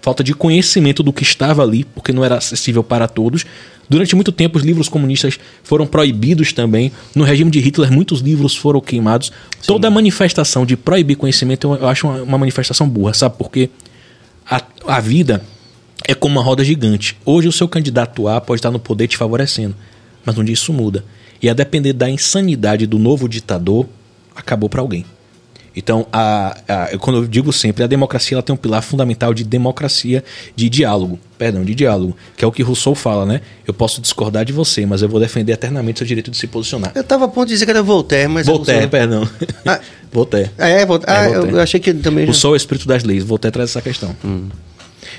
falta 0.02 0.24
de 0.24 0.34
conhecimento 0.34 1.02
do 1.02 1.14
que 1.14 1.24
estava 1.24 1.64
ali, 1.64 1.84
porque 1.84 2.12
não 2.12 2.24
era 2.24 2.38
acessível 2.38 2.84
para 2.84 3.08
todos. 3.08 3.46
Durante 3.90 4.16
muito 4.16 4.32
tempo, 4.32 4.58
os 4.58 4.64
livros 4.64 4.88
comunistas 4.88 5.38
foram 5.64 5.86
proibidos 5.86 6.54
também. 6.54 6.92
No 7.14 7.24
regime 7.24 7.52
de 7.52 7.60
Hitler, 7.60 7.92
muitos 7.92 8.22
livros 8.22 8.56
foram 8.56 8.80
queimados. 8.80 9.32
Toda 9.66 9.90
manifestação 9.90 10.66
de 10.66 10.78
proibir 10.78 11.18
conhecimento 11.18 11.68
eu, 11.68 11.76
eu 11.76 11.88
acho 11.88 12.08
uma, 12.08 12.22
uma 12.22 12.38
manifestação 12.38 12.88
burra, 12.88 13.14
sabe? 13.14 13.36
Porque 13.38 13.70
a, 14.50 14.62
a 14.88 15.00
vida 15.00 15.44
é 16.08 16.14
como 16.14 16.36
uma 16.36 16.44
roda 16.44 16.64
gigante. 16.64 17.18
Hoje, 17.26 17.48
o 17.48 17.52
seu 17.52 17.68
candidato 17.68 18.28
A 18.28 18.40
pode 18.42 18.60
estar 18.60 18.72
no 18.72 18.80
poder 18.80 19.08
te 19.08 19.18
favorecendo, 19.18 19.76
mas 20.26 20.38
um 20.38 20.44
dia 20.44 20.54
isso 20.54 20.72
muda. 20.74 21.04
E 21.42 21.50
a 21.50 21.54
depender 21.54 21.94
da 21.94 22.10
insanidade 22.10 22.86
do 22.86 23.00
novo 23.00 23.28
ditador, 23.28 23.88
acabou 24.36 24.70
para 24.70 24.82
alguém. 24.82 25.06
Então, 25.74 26.06
a, 26.12 26.58
a- 26.68 26.98
quando 26.98 27.20
eu 27.20 27.26
digo 27.28 27.54
sempre, 27.54 27.82
a 27.82 27.88
democracia 27.88 28.36
ela 28.36 28.44
tem 28.44 28.54
um 28.54 28.58
pilar 28.58 28.82
fundamental 28.82 29.34
de 29.34 29.46
democracia, 29.46 30.22
de 30.54 30.68
diálogo, 30.70 31.18
perdão, 31.38 31.64
de 31.64 31.74
diálogo, 31.74 32.16
que 32.36 32.44
é 32.44 32.48
o 32.48 32.52
que 32.52 32.62
Rousseau 32.62 32.94
fala, 32.94 33.26
né? 33.26 33.40
Eu 33.66 33.74
posso 33.74 34.02
discordar 34.02 34.44
de 34.44 34.52
você, 34.52 34.86
mas 34.86 35.02
eu 35.02 35.08
vou 35.08 35.18
defender 35.18 35.54
eternamente 35.54 36.00
seu 36.00 36.06
direito 36.08 36.30
de 36.30 36.36
se 36.36 36.46
posicionar. 36.46 36.92
Eu 36.94 37.06
tava 37.06 37.24
a 37.24 37.28
ponto 37.30 37.48
de 37.48 37.54
dizer 37.54 37.64
que 37.64 37.72
era 37.72 37.82
Voltaire, 37.82 38.28
mas... 38.28 38.46
Voltaire, 38.46 38.86
perdão. 38.90 39.26
Ah. 39.66 39.80
Voltaire. 40.12 40.52
É, 40.58 40.86
Voltaire. 40.86 41.16
É, 41.16 41.22
Ah, 41.22 41.26
eu- 41.30 41.34
Voltaire. 41.36 41.56
eu 41.58 41.62
achei 41.64 41.80
que 41.80 41.94
também... 41.94 42.26
já- 42.26 42.32
Rousseau 42.34 42.52
é 42.52 42.56
o 42.56 42.58
espírito 42.58 42.86
das 42.86 43.04
leis. 43.06 43.24
Voltaire 43.24 43.54
traz 43.54 43.70
essa 43.70 43.82
questão. 43.82 44.14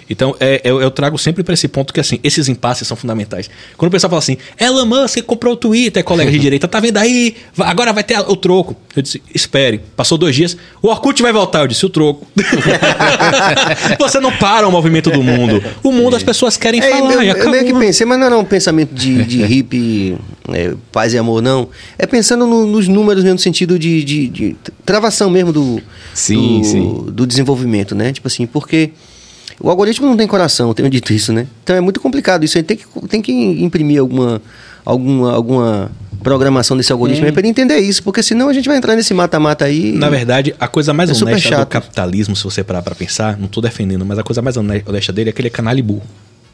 Então, 0.09 0.35
é, 0.41 0.61
eu, 0.65 0.81
eu 0.81 0.91
trago 0.91 1.19
sempre 1.19 1.43
para 1.43 1.55
esse 1.55 1.67
ponto 1.69 1.93
que, 1.93 2.01
assim, 2.01 2.19
esses 2.23 2.49
impasses 2.49 2.87
são 2.87 2.97
fundamentais. 2.97 3.49
Quando 3.77 3.89
o 3.89 3.93
pessoal 3.93 4.11
fala 4.11 4.19
assim, 4.21 4.37
Elon 4.59 4.87
Musk 4.87 5.19
comprou 5.23 5.55
o 5.55 5.57
Twitter, 5.57 6.03
colega 6.05 6.31
de 6.31 6.39
direita, 6.41 6.69
tá 6.69 6.81
vendo 6.81 6.97
aí? 6.99 7.35
Agora 7.59 7.93
vai 7.93 8.05
ter 8.05 8.19
o 8.21 8.37
troco. 8.37 8.77
Eu 8.95 9.03
disse, 9.03 9.23
espere. 9.35 9.81
Passou 9.97 10.17
dois 10.19 10.35
dias, 10.35 10.57
o 10.83 10.89
Orkut 10.89 11.21
vai 11.23 11.33
voltar. 11.33 11.61
Eu 11.61 11.67
disse, 11.69 11.85
o 11.85 11.89
troco. 11.91 12.27
Você 13.99 14.21
não 14.21 14.33
para 14.33 14.67
o 14.67 14.71
movimento 14.73 15.11
do 15.11 15.23
mundo. 15.23 15.63
O 15.83 15.93
mundo, 15.93 16.17
as 16.17 16.23
pessoas 16.23 16.57
querem 16.57 16.81
É, 16.81 16.91
falar 16.91 17.13
eu, 17.15 17.23
e 17.23 17.29
eu 17.29 17.51
meio 17.51 17.65
que 17.65 17.75
pensei, 17.75 18.07
mas 18.07 18.19
não 18.19 18.27
era 18.27 18.39
um 18.39 18.45
pensamento 18.45 18.95
de, 18.95 19.25
de 19.25 19.43
hippie, 19.45 20.17
é, 20.53 20.75
paz 20.91 21.13
e 21.15 21.19
amor, 21.19 21.43
não. 21.43 21.69
É 21.99 22.07
pensando 22.07 22.47
no- 22.47 22.67
nos 22.67 22.89
números 22.89 23.23
mesmo, 23.23 23.35
no 23.35 23.41
sentido 23.41 23.79
de, 23.79 24.03
de- 24.05 24.29
de 24.29 24.57
travação 24.85 25.31
mesmo 25.31 25.53
do, 25.53 25.81
Sim, 26.15 26.61
do, 26.61 26.65
sim. 26.67 27.05
do 27.13 27.27
desenvolvimento, 27.27 27.95
né? 27.95 28.13
Tipo 28.13 28.29
assim, 28.29 28.47
porque 28.47 28.91
o 29.63 29.71
algoritmo 29.71 30.07
não 30.07 30.17
tem 30.17 30.27
coração, 30.27 30.69
eu 30.69 30.75
tenho 30.75 30.91
dito 30.91 31.13
isso, 31.13 31.33
né? 31.33 31.47
Então 31.63 31.77
é 31.77 31.81
muito 31.81 32.01
complicado 32.01 32.45
isso 32.45 32.59
aí. 32.59 32.63
Tem 32.65 32.77
que, 32.77 32.85
tem 33.09 33.23
que 33.23 33.33
imprimir 33.33 34.01
alguma, 34.01 34.43
alguma, 34.85 35.33
alguma 35.33 35.91
programação 36.23 36.77
desse 36.77 36.93
algoritmo 36.93 37.27
aí 37.27 37.33
pra 37.33 37.41
ele 37.41 37.49
entender 37.49 37.79
isso, 37.79 38.03
porque 38.03 38.23
senão 38.23 38.49
a 38.49 38.53
gente 38.53 38.69
vai 38.69 38.77
entrar 38.77 38.95
nesse 38.95 39.13
mata-mata 39.15 39.65
aí. 39.65 39.93
Na 39.93 40.09
verdade, 40.11 40.55
a 40.61 40.69
coisa 40.69 40.93
mais 40.93 41.11
É 41.11 41.13
honesta 41.13 41.57
do 41.61 41.67
capitalismo, 41.67 42.37
se 42.37 42.45
você 42.45 42.63
parar 42.63 42.83
pra 42.83 42.95
pensar, 42.95 43.37
não 43.39 43.49
tô 43.49 43.61
defendendo, 43.61 44.05
mas 44.05 44.19
a 44.19 44.23
coisa 44.23 44.41
mais 44.43 44.57
hone- 44.57 44.83
honesta 44.87 45.13
dele 45.13 45.31
é 45.31 45.33
que 45.33 45.41
ele 45.41 45.49
é 45.49 45.51
canalha 45.51 45.79
e 45.79 45.83
burro. 45.83 46.03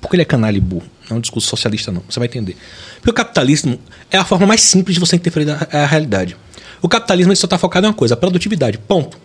Por 0.01 0.09
que 0.11 0.15
ele 0.17 0.23
é 0.23 0.25
canalha 0.25 0.57
e 0.57 0.61
burro? 0.61 0.85
Não 1.11 1.17
é 1.17 1.19
um 1.19 1.21
discurso 1.21 1.49
socialista, 1.49 1.91
não. 1.91 2.03
Você 2.09 2.21
vai 2.21 2.29
entender. 2.29 2.57
Porque 2.97 3.11
o 3.11 3.15
capitalismo 3.15 3.79
é 4.11 4.17
a 4.17 4.25
forma 4.25 4.47
mais 4.47 4.61
simples 4.61 4.95
de 4.95 5.01
você 5.01 5.17
interferir 5.17 5.51
a, 5.51 5.67
a 5.73 5.87
realidade. 5.87 6.37
O 6.81 6.89
capitalismo 6.89 7.33
ele 7.33 7.37
só 7.37 7.47
está 7.47 7.59
focado 7.59 7.85
em 7.87 7.89
uma 7.91 7.95
coisa, 7.95 8.15
a 8.15 8.17
produtividade. 8.17 8.79
Ponto. 8.79 9.19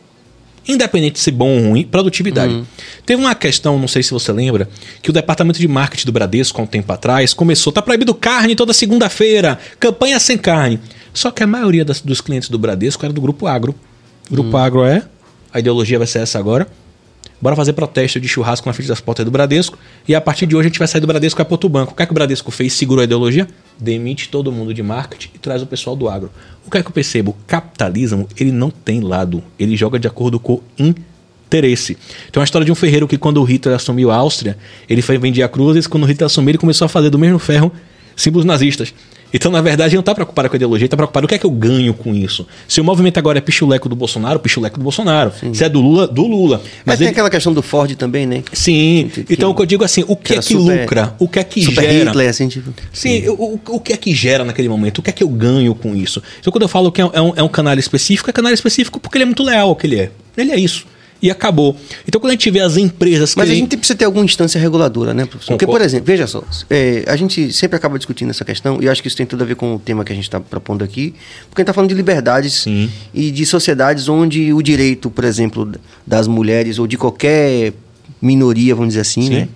Independente 0.67 1.13
de 1.13 1.19
ser 1.19 1.31
bom 1.31 1.49
ou 1.57 1.69
ruim, 1.69 1.83
produtividade. 1.83 2.53
Teve 3.05 3.21
uma 3.21 3.35
questão, 3.35 3.77
não 3.77 3.87
sei 3.87 4.01
se 4.01 4.11
você 4.11 4.31
lembra, 4.31 4.69
que 5.01 5.09
o 5.09 5.13
departamento 5.13 5.59
de 5.59 5.67
marketing 5.67 6.05
do 6.05 6.11
Bradesco, 6.11 6.59
há 6.61 6.63
um 6.63 6.67
tempo 6.67 6.91
atrás, 6.93 7.33
começou, 7.33 7.73
tá 7.73 7.81
proibido 7.81 8.13
carne 8.13 8.55
toda 8.55 8.71
segunda-feira, 8.73 9.59
campanha 9.79 10.19
sem 10.19 10.37
carne. 10.37 10.79
Só 11.13 11.29
que 11.31 11.43
a 11.43 11.47
maioria 11.47 11.83
das- 11.83 11.99
dos 12.01 12.21
clientes 12.21 12.49
do 12.49 12.57
Bradesco 12.57 13.05
era 13.05 13.13
do 13.13 13.19
Grupo 13.21 13.45
Agro. 13.45 13.75
Grupo 14.31 14.55
Agro 14.57 14.83
é, 14.85 15.03
a 15.53 15.59
ideologia 15.59 15.97
vai 15.97 16.07
ser 16.07 16.19
essa 16.19 16.39
agora. 16.39 16.67
Bora 17.41 17.55
fazer 17.57 17.73
protesto 17.73 18.21
de 18.21 18.27
churrasco 18.29 18.65
na 18.67 18.73
frente 18.73 18.87
das 18.87 19.01
portas 19.01 19.25
do 19.25 19.29
Bradesco. 19.31 19.77
E 20.07 20.15
a 20.15 20.21
partir 20.21 20.45
de 20.45 20.55
hoje 20.55 20.67
a 20.67 20.69
gente 20.69 20.79
vai 20.79 20.87
sair 20.87 21.01
do 21.01 21.07
Bradesco 21.07 21.37
e 21.37 21.41
vai 21.41 21.45
para 21.45 21.53
outro 21.55 21.67
banco. 21.67 21.91
O 21.91 21.95
que 21.95 22.01
é 22.01 22.05
que 22.05 22.11
o 22.11 22.15
Bradesco 22.15 22.49
fez? 22.51 22.71
Segurou 22.71 23.01
a 23.01 23.03
ideologia? 23.03 23.47
Demite 23.79 24.29
todo 24.29 24.51
mundo 24.51 24.73
de 24.73 24.81
marketing 24.83 25.29
e 25.35 25.39
traz 25.39 25.61
o 25.61 25.65
pessoal 25.65 25.95
do 25.95 26.07
agro. 26.07 26.31
O 26.65 26.71
que 26.71 26.77
é 26.77 26.81
que 26.81 26.87
eu 26.87 26.93
percebo? 26.93 27.31
O 27.31 27.35
capitalismo, 27.45 28.27
ele 28.39 28.51
não 28.51 28.69
tem 28.69 29.01
lado. 29.01 29.43
Ele 29.59 29.75
joga 29.75 29.99
de 29.99 30.07
acordo 30.07 30.39
com 30.39 30.61
interesse. 30.77 31.95
Tem 32.31 32.39
uma 32.39 32.43
história 32.45 32.65
de 32.65 32.71
um 32.71 32.75
ferreiro 32.75 33.07
que 33.07 33.17
quando 33.17 33.41
o 33.41 33.43
Hitler 33.43 33.75
assumiu 33.75 34.11
a 34.11 34.15
Áustria, 34.15 34.57
ele 34.89 35.01
foi 35.01 35.17
vendia 35.17 35.47
cruzes. 35.47 35.87
Quando 35.87 36.03
o 36.03 36.05
Hitler 36.05 36.25
assumiu, 36.25 36.51
ele 36.51 36.57
começou 36.57 36.85
a 36.85 36.89
fazer 36.89 37.09
do 37.09 37.19
mesmo 37.19 37.39
ferro 37.39 37.71
símbolos 38.15 38.45
nazistas. 38.45 38.93
Então, 39.33 39.51
na 39.51 39.61
verdade, 39.61 39.89
ele 39.89 39.95
não 39.97 40.01
está 40.01 40.13
preocupado 40.13 40.47
com 40.49 40.55
a 40.55 40.57
ideologia, 40.57 40.83
ele 40.83 40.87
está 40.87 40.95
preocupado 40.97 41.25
o 41.25 41.27
que 41.27 41.35
é 41.35 41.37
que 41.37 41.45
eu 41.45 41.49
ganho 41.51 41.93
com 41.93 42.13
isso. 42.13 42.45
Se 42.67 42.79
o 42.79 42.83
movimento 42.83 43.17
agora 43.17 43.39
é 43.39 43.41
pichuleco 43.41 43.89
do 43.89 43.95
Bolsonaro, 43.95 44.39
pichuleco 44.39 44.77
do 44.77 44.83
Bolsonaro. 44.83 45.31
Se 45.53 45.63
é 45.63 45.69
do 45.69 45.81
Lula, 45.81 46.07
do 46.07 46.27
Lula. 46.27 46.61
Mas 46.85 46.99
tem 46.99 47.07
ele- 47.07 47.11
aquela 47.13 47.29
questão 47.29 47.51
do 47.53 47.61
Ford 47.63 47.95
também, 47.95 48.25
né? 48.27 48.43
Sim, 48.53 49.09
Que- 49.13 49.25
então 49.33 49.49
o 49.49 49.55
que 49.55 49.61
eu 49.61 49.65
digo 49.65 49.83
assim, 49.83 50.03
o 50.07 50.15
que, 50.15 50.33
era 50.33 50.41
é 50.41 50.43
que 50.43 50.53
super- 50.53 50.81
lucra? 50.81 51.15
O 51.19 51.27
que 51.27 51.39
é 51.39 51.43
que 51.43 51.63
Super 51.63 51.81
gera? 51.81 52.09
Hitler, 52.11 52.29
assim, 52.29 52.47
tipo... 52.47 52.73
Sim, 52.93 53.27
o, 53.29 53.33
o- 53.33 53.59
o 53.75 53.79
que 53.79 53.91
é 53.93 53.97
que 53.97 54.13
gera 54.13 54.43
naquele 54.45 54.69
momento? 54.69 54.99
O 54.99 55.01
que 55.01 55.09
é 55.09 55.13
que 55.13 55.23
eu 55.23 55.29
ganho 55.29 55.73
com 55.73 55.95
isso? 55.95 56.21
Então, 56.39 56.51
quando 56.51 56.61
eu 56.63 56.67
falo 56.69 56.91
que 56.91 57.01
é 57.01 57.05
um, 57.05 57.09
é 57.13 57.21
um- 57.21 57.33
é 57.37 57.43
um 57.43 57.47
canal 57.49 57.77
específico, 57.77 58.29
é 58.29 58.33
canal 58.33 58.53
específico 58.53 58.99
porque 58.99 59.17
ele 59.17 59.23
é 59.23 59.25
muito 59.25 59.43
leal 59.43 59.69
ao 59.69 59.75
que 59.75 59.87
ele 59.87 59.99
é. 59.99 60.11
Ele 60.37 60.51
é 60.51 60.59
isso. 60.59 60.85
E 61.23 61.31
acabou. 61.31 61.75
Então, 62.05 62.19
quando 62.19 62.31
a 62.31 62.33
gente 62.33 62.51
vê 62.51 62.59
as 62.59 62.75
empresas 62.75 63.33
que. 63.33 63.39
Mas 63.39 63.49
a 63.49 63.53
gente 63.53 63.77
precisa 63.77 63.97
ter 63.97 64.03
alguma 64.03 64.25
instância 64.25 64.59
reguladora, 64.59 65.13
né, 65.13 65.25
professor? 65.25 65.53
Porque, 65.53 65.65
por 65.65 65.71
Concordo. 65.71 65.85
exemplo, 65.85 66.05
veja 66.05 66.27
só, 66.27 66.43
é, 66.69 67.05
a 67.07 67.15
gente 67.15 67.53
sempre 67.53 67.77
acaba 67.77 67.97
discutindo 67.97 68.29
essa 68.29 68.43
questão, 68.43 68.81
e 68.81 68.85
eu 68.85 68.91
acho 68.91 69.01
que 69.01 69.07
isso 69.07 69.15
tem 69.15 69.25
tudo 69.25 69.41
a 69.41 69.47
ver 69.47 69.55
com 69.55 69.75
o 69.75 69.79
tema 69.79 70.03
que 70.03 70.11
a 70.11 70.15
gente 70.15 70.25
está 70.25 70.41
propondo 70.41 70.83
aqui, 70.83 71.15
porque 71.49 71.61
a 71.61 71.63
gente 71.63 71.69
está 71.69 71.73
falando 71.73 71.89
de 71.89 71.95
liberdades 71.95 72.63
Sim. 72.63 72.91
e 73.13 73.31
de 73.31 73.45
sociedades 73.45 74.09
onde 74.09 74.51
o 74.53 74.61
direito, 74.61 75.09
por 75.09 75.23
exemplo, 75.23 75.71
das 76.05 76.27
mulheres 76.27 76.77
ou 76.77 76.85
de 76.85 76.97
qualquer 76.97 77.71
minoria, 78.21 78.75
vamos 78.75 78.89
dizer 78.89 79.01
assim, 79.01 79.21
Sim. 79.21 79.29
né? 79.29 79.47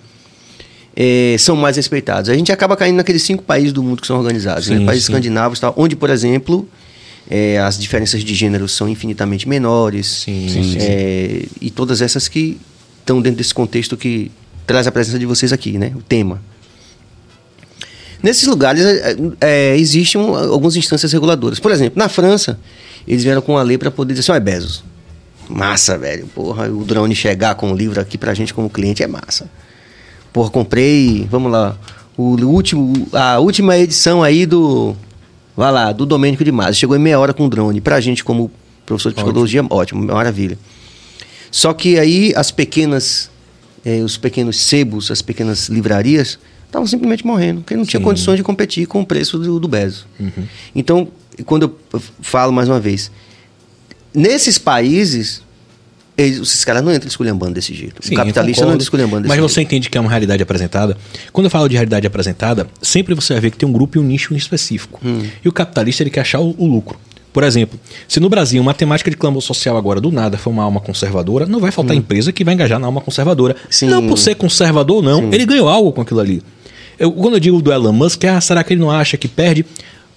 é, 0.99 1.35
são 1.37 1.55
mais 1.55 1.75
respeitados. 1.75 2.27
A 2.27 2.33
gente 2.33 2.51
acaba 2.51 2.75
caindo 2.75 2.95
naqueles 2.95 3.21
cinco 3.21 3.43
países 3.43 3.71
do 3.71 3.83
mundo 3.83 4.01
que 4.01 4.07
são 4.07 4.17
organizados, 4.17 4.67
né? 4.67 4.77
Sim, 4.77 4.85
países 4.85 5.05
sim. 5.05 5.11
escandinavos, 5.11 5.59
e 5.59 5.61
tal, 5.61 5.73
onde, 5.77 5.95
por 5.95 6.09
exemplo, 6.09 6.67
é, 7.29 7.59
as 7.59 7.77
diferenças 7.77 8.23
de 8.23 8.33
gênero 8.35 8.67
são 8.67 8.87
infinitamente 8.87 9.47
menores, 9.47 10.23
Sim, 10.25 10.47
sim, 10.49 10.63
sim. 10.63 10.77
é, 10.79 11.45
e 11.61 11.69
todas 11.69 12.01
essas 12.01 12.27
que 12.27 12.57
estão 12.99 13.21
dentro 13.21 13.37
desse 13.37 13.53
contexto 13.53 13.95
que 13.97 14.31
traz 14.65 14.85
a 14.87 14.91
presença 14.91 15.17
de 15.19 15.25
vocês 15.25 15.51
aqui, 15.53 15.77
né? 15.77 15.93
O 15.95 16.01
tema. 16.01 16.41
Nesses 18.21 18.47
lugares 18.47 18.83
é, 18.83 19.15
é, 19.39 19.77
existem 19.77 20.19
um- 20.19 20.35
algumas 20.35 20.75
instâncias 20.75 21.11
reguladoras. 21.13 21.59
Por 21.59 21.71
exemplo, 21.71 21.99
na 21.99 22.09
França, 22.09 22.59
eles 23.07 23.23
vieram 23.23 23.41
com 23.41 23.57
a 23.57 23.63
lei 23.63 23.77
para 23.77 23.91
poder 23.91 24.13
dizer 24.13 24.21
assim, 24.21 24.31
ó, 24.31 24.35
é 24.35 24.39
Bezos. 24.39 24.83
Massa, 25.47 25.97
velho. 25.97 26.25
Porra, 26.27 26.67
o 26.69 26.83
drone 26.83 27.15
chegar 27.15 27.55
com 27.55 27.71
o 27.71 27.75
livro 27.75 28.01
aqui 28.01 28.17
pra 28.17 28.33
gente 28.33 28.53
como 28.53 28.69
cliente 28.69 29.03
é 29.03 29.07
massa. 29.07 29.49
Porra, 30.33 30.49
comprei, 30.49 31.27
vamos 31.31 31.51
lá, 31.51 31.77
o 32.17 32.35
último, 32.45 33.07
a 33.13 33.39
última 33.39 33.77
edição 33.77 34.21
aí 34.23 34.45
do, 34.45 34.95
vai 35.57 35.71
lá, 35.71 35.91
do 35.91 36.05
Domênico 36.05 36.43
de 36.43 36.51
Massa. 36.51 36.73
Chegou 36.73 36.95
em 36.95 36.99
meia 36.99 37.19
hora 37.19 37.33
com 37.33 37.47
o 37.47 37.49
drone. 37.49 37.81
Pra 37.81 37.99
gente 37.99 38.23
como 38.23 38.51
professor 38.85 39.09
de 39.09 39.15
psicologia, 39.15 39.65
ótimo, 39.69 40.05
maravilha. 40.05 40.57
Só 41.49 41.73
que 41.73 41.97
aí 41.97 42.31
as 42.35 42.51
pequenas, 42.51 43.31
eh, 43.83 44.01
os 44.01 44.17
pequenos 44.17 44.59
sebos, 44.59 45.09
as 45.09 45.21
pequenas 45.21 45.67
livrarias, 45.67 46.37
estavam 46.67 46.85
simplesmente 46.85 47.25
morrendo, 47.25 47.61
porque 47.61 47.75
não 47.75 47.85
tinha 47.85 47.99
Sim. 47.99 48.03
condições 48.03 48.37
de 48.37 48.43
competir 48.43 48.85
com 48.85 49.01
o 49.01 49.05
preço 49.05 49.39
do, 49.39 49.59
do 49.59 49.67
Bezo. 49.67 50.05
Uhum. 50.19 50.45
Então, 50.75 51.07
quando 51.45 51.75
eu 51.91 52.01
falo 52.21 52.53
mais 52.53 52.69
uma 52.69 52.79
vez, 52.79 53.09
nesses 54.13 54.57
países, 54.57 55.41
eles, 56.17 56.39
esses 56.39 56.65
caras 56.65 56.83
não 56.83 56.91
entram 56.93 57.07
esculhambando 57.07 57.53
desse 57.53 57.73
jeito. 57.73 58.05
Sim, 58.05 58.13
o 58.13 58.17
capitalista 58.17 58.65
não 58.65 58.71
entra 58.73 58.83
esculhambando 58.83 59.21
desse 59.23 59.29
Mas 59.29 59.37
jeito. 59.37 59.49
você 59.53 59.61
entende 59.61 59.89
que 59.89 59.97
é 59.97 60.01
uma 60.01 60.09
realidade 60.09 60.41
apresentada. 60.41 60.97
Quando 61.31 61.45
eu 61.45 61.51
falo 61.51 61.67
de 61.69 61.75
realidade 61.75 62.07
apresentada, 62.07 62.67
sempre 62.81 63.13
você 63.13 63.33
vai 63.33 63.41
ver 63.41 63.51
que 63.51 63.57
tem 63.57 63.69
um 63.69 63.71
grupo 63.71 63.97
e 63.97 64.01
um 64.01 64.03
nicho 64.03 64.33
específico. 64.35 64.99
Hum. 65.05 65.21
E 65.43 65.47
o 65.47 65.51
capitalista 65.51 66.01
ele 66.03 66.09
quer 66.09 66.21
achar 66.21 66.39
o, 66.39 66.55
o 66.57 66.65
lucro. 66.65 66.97
Por 67.31 67.43
exemplo, 67.43 67.79
se 68.07 68.19
no 68.19 68.29
Brasil 68.29 68.59
uma 68.59 68.73
temática 68.73 69.11
de 69.11 69.15
clamor 69.17 69.43
social 69.43 69.77
agora 69.77 70.01
do 70.01 70.11
nada 70.11 70.37
for 70.39 70.49
uma 70.49 70.63
alma 70.63 70.79
conservadora, 70.79 71.45
não 71.45 71.59
vai 71.59 71.69
faltar 71.69 71.95
empresa 71.95 72.31
que 72.31 72.43
vai 72.43 72.55
engajar 72.55 72.79
na 72.79 72.87
alma 72.87 72.99
conservadora. 72.99 73.55
Hum. 73.55 73.67
Sim. 73.69 73.87
Não 73.87 74.07
por 74.07 74.17
ser 74.17 74.33
conservador, 74.35 75.03
não. 75.03 75.31
Ele 75.31 75.45
ganhou 75.45 75.69
algo 75.69 75.91
com 75.93 76.01
aquilo 76.01 76.19
ali. 76.19 76.41
Eu- 76.97 77.11
quando 77.11 77.35
eu 77.35 77.39
digo 77.39 77.61
do 77.61 77.71
Elon 77.71 77.91
Musk, 77.93 78.23
ah, 78.25 78.41
será 78.41 78.63
que 78.63 78.73
ele 78.73 78.81
não 78.81 78.89
acha 78.89 79.17
que 79.17 79.27
perde? 79.27 79.63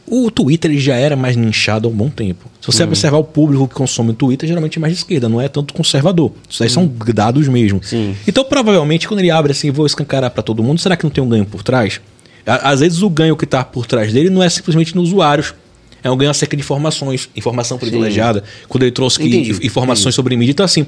O 0.06 0.31
Twitter 0.31 0.70
ele 0.70 0.81
já 0.81 0.97
era 0.97 1.14
mais 1.14 1.36
nichado 1.36 1.86
há 1.86 1.90
um 1.90 1.94
bom 1.94 2.09
tempo. 2.10 2.51
Se 2.60 2.68
Hum. 2.68 2.72
você 2.72 2.82
observar 2.85 3.18
o 3.18 3.24
público 3.24 3.68
que 3.68 3.74
consome 3.74 4.10
o 4.10 4.14
Twitter, 4.14 4.48
geralmente 4.48 4.77
é 4.78 4.81
mais 4.81 4.93
de 4.94 4.98
esquerda, 4.98 5.28
não 5.28 5.40
é 5.40 5.48
tanto 5.48 5.72
conservador. 5.72 6.32
Isso 6.48 6.62
aí 6.62 6.68
são 6.68 6.90
dados 7.14 7.47
mesmo. 7.48 7.81
Sim. 7.82 8.16
Então, 8.27 8.44
provavelmente, 8.44 9.06
quando 9.06 9.20
ele 9.20 9.31
abre 9.31 9.52
assim, 9.52 9.70
vou 9.70 9.86
escancarar 9.86 10.31
para 10.31 10.43
todo 10.43 10.62
mundo, 10.62 10.81
será 10.81 10.97
que 10.97 11.05
não 11.05 11.10
tem 11.10 11.22
um 11.22 11.28
ganho 11.28 11.47
por 11.47 11.62
trás? 11.62 12.01
Às 12.44 12.81
vezes, 12.81 13.02
o 13.02 13.10
ganho 13.10 13.36
que 13.36 13.44
está 13.44 13.62
por 13.62 13.86
trás 13.86 14.12
dele 14.12 14.31
não 14.31 14.43
é 14.43 14.48
simplesmente 14.48 14.97
nos 14.97 15.09
usuários. 15.09 15.55
É 16.02 16.10
um 16.10 16.16
ganho 16.16 16.31
acerca 16.31 16.56
de 16.56 16.62
informações, 16.62 17.28
informação 17.36 17.78
privilegiada. 17.78 18.43
Quando 18.68 18.85
ele 18.85 18.90
trouxe 18.93 19.22
Entendi, 19.22 19.64
informações 19.64 20.14
sobre 20.14 20.35
mídia. 20.35 20.52
Então, 20.52 20.64
assim, 20.64 20.86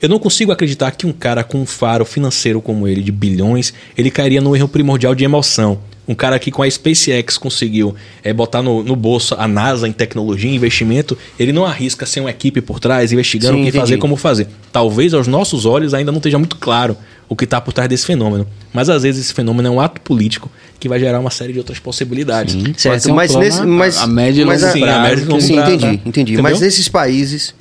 eu 0.00 0.08
não 0.08 0.18
consigo 0.18 0.50
acreditar 0.50 0.90
que 0.92 1.06
um 1.06 1.12
cara 1.12 1.44
com 1.44 1.60
um 1.60 1.66
faro 1.66 2.04
financeiro 2.04 2.60
como 2.62 2.88
ele, 2.88 3.02
de 3.02 3.12
bilhões, 3.12 3.74
ele 3.96 4.10
cairia 4.10 4.40
no 4.40 4.56
erro 4.56 4.66
primordial 4.66 5.14
de 5.14 5.22
emoção. 5.22 5.78
Um 6.06 6.14
cara 6.14 6.38
que 6.38 6.50
com 6.50 6.62
a 6.62 6.70
SpaceX 6.70 7.38
conseguiu 7.38 7.94
é, 8.22 8.32
botar 8.32 8.62
no, 8.62 8.82
no 8.82 8.94
bolso 8.94 9.34
a 9.38 9.48
NASA 9.48 9.88
em 9.88 9.92
tecnologia 9.92 10.50
e 10.50 10.54
investimento, 10.54 11.16
ele 11.38 11.52
não 11.52 11.64
arrisca 11.64 12.04
sem 12.04 12.22
uma 12.22 12.30
equipe 12.30 12.60
por 12.60 12.78
trás, 12.78 13.12
investigando 13.12 13.54
Sim, 13.54 13.62
o 13.62 13.64
que 13.64 13.72
fazer, 13.72 13.96
como 13.96 14.16
fazer. 14.16 14.46
Talvez 14.70 15.14
aos 15.14 15.26
nossos 15.26 15.64
olhos 15.64 15.94
ainda 15.94 16.12
não 16.12 16.18
esteja 16.18 16.38
muito 16.38 16.56
claro 16.56 16.96
o 17.28 17.34
que 17.34 17.44
está 17.44 17.60
por 17.60 17.72
trás 17.72 17.88
desse 17.88 18.04
fenômeno. 18.04 18.46
Mas 18.72 18.88
às 18.88 19.02
vezes 19.02 19.24
esse 19.24 19.34
fenômeno 19.34 19.68
é 19.68 19.70
um 19.70 19.80
ato 19.80 20.00
político 20.00 20.50
que 20.78 20.88
vai 20.88 21.00
gerar 21.00 21.20
uma 21.20 21.30
série 21.30 21.52
de 21.52 21.58
outras 21.58 21.78
possibilidades. 21.78 22.54
Pode 22.54 22.80
Certo, 22.80 23.02
ser 23.02 23.12
um 23.12 23.14
mas 23.14 23.30
plano 23.30 23.44
nesse. 23.44 23.62
Mas, 23.62 23.98
a 23.98 24.04
e 24.04 24.44
mas 24.44 24.62
longo 24.62 24.72
Sim, 24.72 24.84
a 24.84 24.98
médio 24.98 25.22
e 25.22 25.26
longo 25.26 25.40
Sim, 25.40 25.54
prazo, 25.54 25.70
entendi, 25.72 25.86
né? 25.86 25.92
entendi. 26.04 26.32
Entendeu? 26.34 26.42
Mas 26.42 26.60
nesses 26.60 26.88
países 26.88 27.54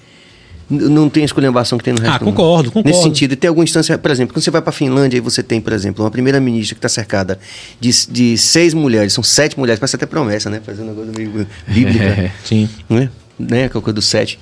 não 0.74 1.10
tem 1.10 1.24
a 1.24 1.26
esculhambação 1.26 1.78
que 1.78 1.84
tem 1.84 1.94
no 1.94 2.00
resto 2.02 2.14
Ah, 2.16 2.18
do 2.18 2.26
mundo. 2.26 2.36
concordo, 2.36 2.72
concordo. 2.72 2.90
Nesse 2.90 3.04
sentido, 3.04 3.34
e 3.34 3.36
tem 3.36 3.48
alguma 3.48 3.64
instância, 3.64 3.98
por 3.98 4.12
exemplo, 4.12 4.34
quando 4.34 4.44
você 4.44 4.52
vai 4.52 4.62
para 4.62 4.70
a 4.70 4.74
Finlândia 4.74 5.18
e 5.18 5.20
você 5.22 5.42
tem, 5.44 5.62
por 5.62 5.74
exemplo, 5.74 6.04
uma 6.04 6.12
primeira-ministra 6.12 6.76
que 6.76 6.80
está 6.80 6.90
cercada 6.90 7.40
de, 7.80 7.90
de 8.10 8.38
seis 8.38 8.74
mulheres, 8.74 9.14
são 9.14 9.24
sete 9.24 9.58
mulheres, 9.58 9.80
parece 9.80 9.96
até 9.96 10.06
promessa, 10.06 10.50
né? 10.50 10.62
Fazendo 10.66 10.92
um 10.92 11.06
negócio 11.06 11.14
meio 11.16 11.48
bíblica. 11.68 12.32
Sim. 12.44 12.68
né? 12.90 13.10
né? 13.40 13.66
Aquela 13.66 13.82
coisa 13.82 13.96
do 13.96 14.02
sete. 14.02 14.40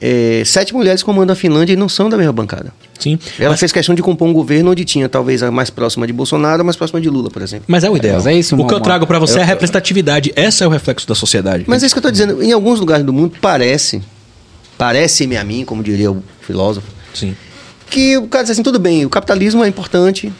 É, 0.00 0.42
sete 0.44 0.74
mulheres 0.74 1.02
comandam 1.02 1.32
a 1.32 1.36
Finlândia 1.36 1.72
e 1.72 1.76
não 1.76 1.88
são 1.88 2.10
da 2.10 2.16
mesma 2.16 2.32
bancada. 2.32 2.72
Sim. 2.98 3.18
Ela 3.38 3.50
Mas- 3.50 3.60
fez 3.60 3.72
questão 3.72 3.94
de 3.94 4.02
compor 4.02 4.28
um 4.28 4.32
governo 4.32 4.72
onde 4.72 4.84
tinha 4.84 5.08
talvez 5.08 5.42
a 5.42 5.50
mais 5.50 5.70
próxima 5.70 6.06
de 6.06 6.12
Bolsonaro, 6.12 6.60
a 6.60 6.64
mais 6.64 6.76
próxima 6.76 7.00
de 7.00 7.08
Lula, 7.08 7.30
por 7.30 7.40
exemplo. 7.40 7.64
Mas 7.68 7.84
é 7.84 7.90
o 7.90 7.96
ideal. 7.96 8.16
mas 8.16 8.26
é 8.26 8.34
isso, 8.34 8.54
o 8.54 8.66
que 8.66 8.74
eu 8.74 8.78
uma- 8.78 8.82
trago 8.84 9.06
para 9.06 9.18
você 9.18 9.34
eu- 9.36 9.40
é 9.40 9.42
a 9.42 9.46
representatividade. 9.46 10.32
Essa 10.36 10.64
é 10.64 10.66
o 10.66 10.70
reflexo 10.70 11.06
da 11.08 11.14
sociedade. 11.14 11.64
Mas 11.66 11.82
é 11.82 11.86
isso 11.86 11.94
que 11.94 11.98
eu 11.98 12.00
estou 12.00 12.10
dizendo. 12.12 12.42
Em 12.42 12.52
alguns 12.52 12.80
lugares 12.80 13.06
do 13.06 13.12
mundo 13.12 13.34
parece, 13.40 14.02
parece-me 14.76 15.36
a 15.36 15.44
mim, 15.44 15.64
como 15.64 15.82
diria 15.82 16.10
o 16.10 16.22
filósofo, 16.40 16.86
Sim. 17.14 17.36
que 17.90 18.16
o 18.18 18.26
cara 18.28 18.44
diz 18.44 18.50
assim, 18.52 18.62
tudo 18.62 18.78
bem, 18.78 19.04
o 19.04 19.10
capitalismo 19.10 19.62
é 19.64 19.68
importante, 19.68 20.32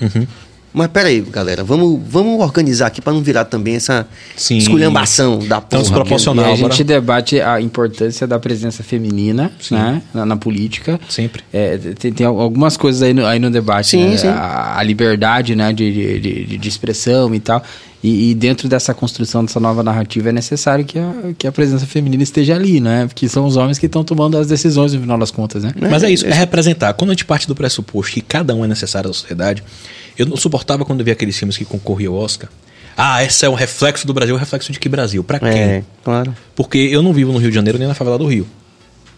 Uhum. 0.00 0.26
Mas 0.74 0.88
peraí, 0.88 1.20
galera, 1.22 1.62
vamos, 1.64 2.00
vamos 2.06 2.40
organizar 2.40 2.88
aqui 2.88 3.00
para 3.00 3.12
não 3.12 3.22
virar 3.22 3.44
também 3.46 3.76
essa 3.76 4.06
Sim. 4.36 4.58
esculhambação 4.58 5.38
da 5.38 5.44
Então, 5.44 5.60
porra. 5.62 5.82
desproporcional. 5.82 6.44
E 6.44 6.48
a 6.48 6.50
Não, 6.50 6.56
gente 6.56 6.82
debate 6.84 7.40
a 7.40 7.60
importância 7.60 8.26
da 8.26 8.38
presença 8.38 8.82
feminina 8.82 9.50
né, 9.70 10.02
na, 10.12 10.26
na 10.26 10.36
política. 10.36 11.00
Sempre. 11.08 11.42
É, 11.52 11.78
tem, 11.78 12.12
tem 12.12 12.26
algumas 12.26 12.76
coisas 12.76 13.00
aí 13.02 13.14
no, 13.14 13.24
aí 13.24 13.38
no 13.38 13.50
debate. 13.50 13.88
Sim, 13.90 14.10
né? 14.10 14.16
sim. 14.18 14.26
A, 14.28 14.78
a 14.78 14.82
liberdade 14.82 15.54
né, 15.54 15.72
de, 15.72 15.92
de, 16.20 16.44
de- 16.46 16.58
de 16.58 16.68
expressão 16.68 17.34
e 17.34 17.40
tal. 17.40 17.62
E, 18.02 18.30
e 18.30 18.34
dentro 18.34 18.68
dessa 18.68 18.92
construção 18.92 19.42
dessa 19.44 19.58
nova 19.58 19.82
narrativa 19.82 20.28
é 20.28 20.32
necessário 20.32 20.84
que 20.84 20.98
a, 20.98 21.12
que 21.38 21.46
a 21.46 21.52
presença 21.52 21.86
feminina 21.86 22.22
esteja 22.22 22.54
ali, 22.54 22.78
né? 22.78 23.06
Porque 23.06 23.26
são 23.30 23.46
os 23.46 23.56
homens 23.56 23.78
que 23.78 23.86
estão 23.86 24.04
tomando 24.04 24.36
as 24.36 24.46
decisões 24.46 24.92
no 24.92 25.00
final 25.00 25.16
das 25.16 25.30
contas, 25.30 25.62
né? 25.64 25.72
Mas 25.90 26.02
é 26.02 26.10
isso, 26.10 26.26
é 26.26 26.32
representar. 26.32 26.92
Quando 26.92 27.10
a 27.10 27.12
gente 27.14 27.24
parte 27.24 27.46
do 27.48 27.54
pressuposto 27.54 28.12
que 28.12 28.20
cada 28.20 28.54
um 28.54 28.62
é 28.62 28.68
necessário 28.68 29.08
à 29.08 29.12
sociedade, 29.14 29.64
eu 30.16 30.26
não 30.26 30.36
suportava 30.36 30.84
quando 30.84 31.00
eu 31.00 31.04
via 31.04 31.12
aqueles 31.12 31.36
filmes 31.36 31.56
que 31.56 31.64
concorriam 31.64 32.14
ao 32.14 32.20
Oscar. 32.20 32.48
Ah, 32.96 33.24
esse 33.24 33.44
é 33.44 33.48
um 33.48 33.54
reflexo 33.54 34.06
do 34.06 34.14
Brasil. 34.14 34.36
Reflexo 34.36 34.72
de 34.72 34.78
que 34.78 34.88
Brasil? 34.88 35.24
Pra 35.24 35.40
quem? 35.40 35.48
É, 35.48 35.84
claro. 36.04 36.34
Porque 36.54 36.78
eu 36.78 37.02
não 37.02 37.12
vivo 37.12 37.32
no 37.32 37.38
Rio 37.38 37.50
de 37.50 37.54
Janeiro 37.54 37.78
nem 37.78 37.88
na 37.88 37.94
favela 37.94 38.16
do 38.16 38.26
Rio. 38.26 38.46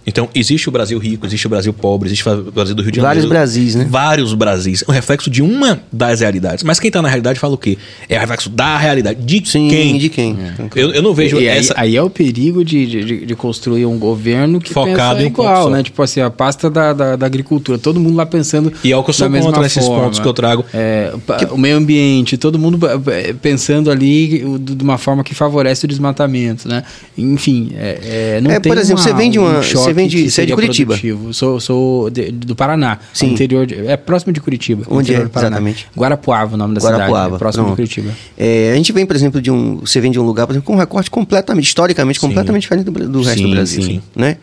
Então, 0.07 0.29
existe 0.35 0.69
o 0.69 0.73
Brasil 0.73 0.99
rico, 0.99 1.27
existe 1.27 1.47
o 1.47 1.51
Brasil 1.51 1.73
pobre, 1.73 2.09
existe 2.09 2.29
o 2.29 2.53
Brasil 2.53 2.75
do 2.75 2.83
Rio 2.83 2.93
de 2.93 3.01
Vários 3.01 3.25
Janeiro. 3.25 3.29
Brasis, 3.41 3.75
né? 3.75 3.87
Vários 3.91 4.33
Brasis. 4.35 4.85
É 4.87 4.91
um 4.91 4.95
reflexo 4.95 5.29
de 5.29 5.43
uma 5.43 5.81
das 5.93 6.21
realidades. 6.21 6.63
Mas 6.63 6.79
quem 6.79 6.91
tá 6.91 7.03
na 7.03 7.09
realidade 7.09 7.41
fala 7.41 7.55
o 7.55 7.59
quê? 7.59 7.77
É 8.09 8.17
o 8.17 8.21
reflexo 8.21 8.49
da 8.49 8.79
realidade. 8.79 9.21
De 9.21 9.43
Sim, 9.49 9.69
quem? 9.69 9.99
de 9.99 10.09
quem? 10.09 10.37
Eu, 10.77 10.93
eu 10.93 11.03
não 11.03 11.13
vejo 11.13 11.41
E 11.41 11.49
aí, 11.49 11.59
essa. 11.59 11.75
aí 11.77 11.97
é 11.97 12.03
o 12.03 12.09
perigo 12.09 12.65
de, 12.65 12.87
de, 12.87 13.27
de 13.27 13.35
construir 13.35 13.85
um 13.87 13.99
governo 13.99 14.61
que 14.61 14.73
Focado 14.73 15.17
pensa 15.17 15.23
em 15.23 15.27
igual, 15.27 15.69
né? 15.71 15.83
Tipo 15.83 16.01
assim, 16.03 16.21
a 16.21 16.31
pasta 16.31 16.71
da, 16.71 16.93
da, 16.93 17.17
da 17.17 17.27
agricultura, 17.27 17.77
todo 17.79 17.99
mundo 17.99 18.17
lá 18.17 18.25
pensando 18.27 18.73
E 18.85 18.93
é 18.93 18.97
o 18.97 19.03
que 19.03 19.11
eu 19.11 19.15
sou 19.15 19.29
contra 19.29 19.61
nesses 19.61 19.85
forma. 19.85 20.05
pontos 20.05 20.19
que 20.21 20.27
eu 20.29 20.33
trago. 20.35 20.65
É, 20.73 21.13
O 21.51 21.59
meio 21.59 21.77
ambiente, 21.77 22.37
todo 22.37 22.59
mundo 22.59 22.79
eh, 23.11 23.35
pensando 23.43 23.91
ali 23.91 24.45
de 24.61 24.85
uma 24.85 24.99
forma 24.99 25.25
que 25.25 25.35
favorece 25.35 25.85
o 25.85 25.89
desmatamento, 25.89 26.69
né? 26.69 26.85
Enfim, 27.19 27.71
é, 27.75 28.37
é, 28.37 28.41
não 28.41 28.51
É, 28.53 28.61
tem 28.61 28.71
por 28.71 28.79
exemplo, 28.79 29.03
uma- 29.03 29.09
você 29.09 29.15
vem 29.15 29.31
de 29.31 29.39
uma- 29.39 29.59
um 29.59 29.63
vem 29.97 30.07
de- 30.07 30.31
você 30.31 30.43
é 30.43 30.47
de 30.47 30.53
Curitiba. 30.55 30.95
produtivo. 30.95 31.35
Sou, 31.35 31.59
sou 31.59 32.09
de- 32.11 32.31
do 32.31 32.55
Paraná, 32.55 32.99
Sim. 33.13 33.33
interior 33.33 33.67
de- 33.67 33.75
é 33.87 33.97
próximo 33.97 34.33
de 34.33 34.41
Curitiba. 34.41 34.85
Onde 34.89 35.13
é, 35.15 35.23
exatamente? 35.23 35.87
Guarapuava, 35.97 36.55
o 36.55 36.57
nome 36.57 36.75
da 36.75 36.81
cidade, 36.81 36.99
Guarapuava. 36.99 37.35
é 37.35 37.39
próximo 37.39 37.65
pronto. 37.65 37.77
de 37.83 37.95
Curitiba. 37.95 38.15
É, 38.39 38.71
a 38.73 38.77
gente 38.77 38.93
vem, 38.93 39.05
por 39.05 39.17
exemplo, 39.17 39.43
de 39.43 39.51
um. 39.51 39.79
Você 39.79 40.01
vem 40.01 40.11
de 40.13 40.21
um 40.21 40.23
lugar, 40.23 40.47
por 40.47 40.53
exemplo, 40.53 40.67
com 40.67 40.75
um 40.75 40.79
recorte 40.79 41.11
completamente, 41.11 41.67
historicamente, 41.67 42.21
Sim. 42.21 42.27
completamente 42.29 42.63
diferente 42.63 42.85
do, 42.85 42.93
do 42.93 43.23
resto 43.23 43.39
Sim, 43.39 43.45
do 43.49 43.51
Brasil. 43.51 43.83
sim. 43.83 44.03
Né? 44.15 44.37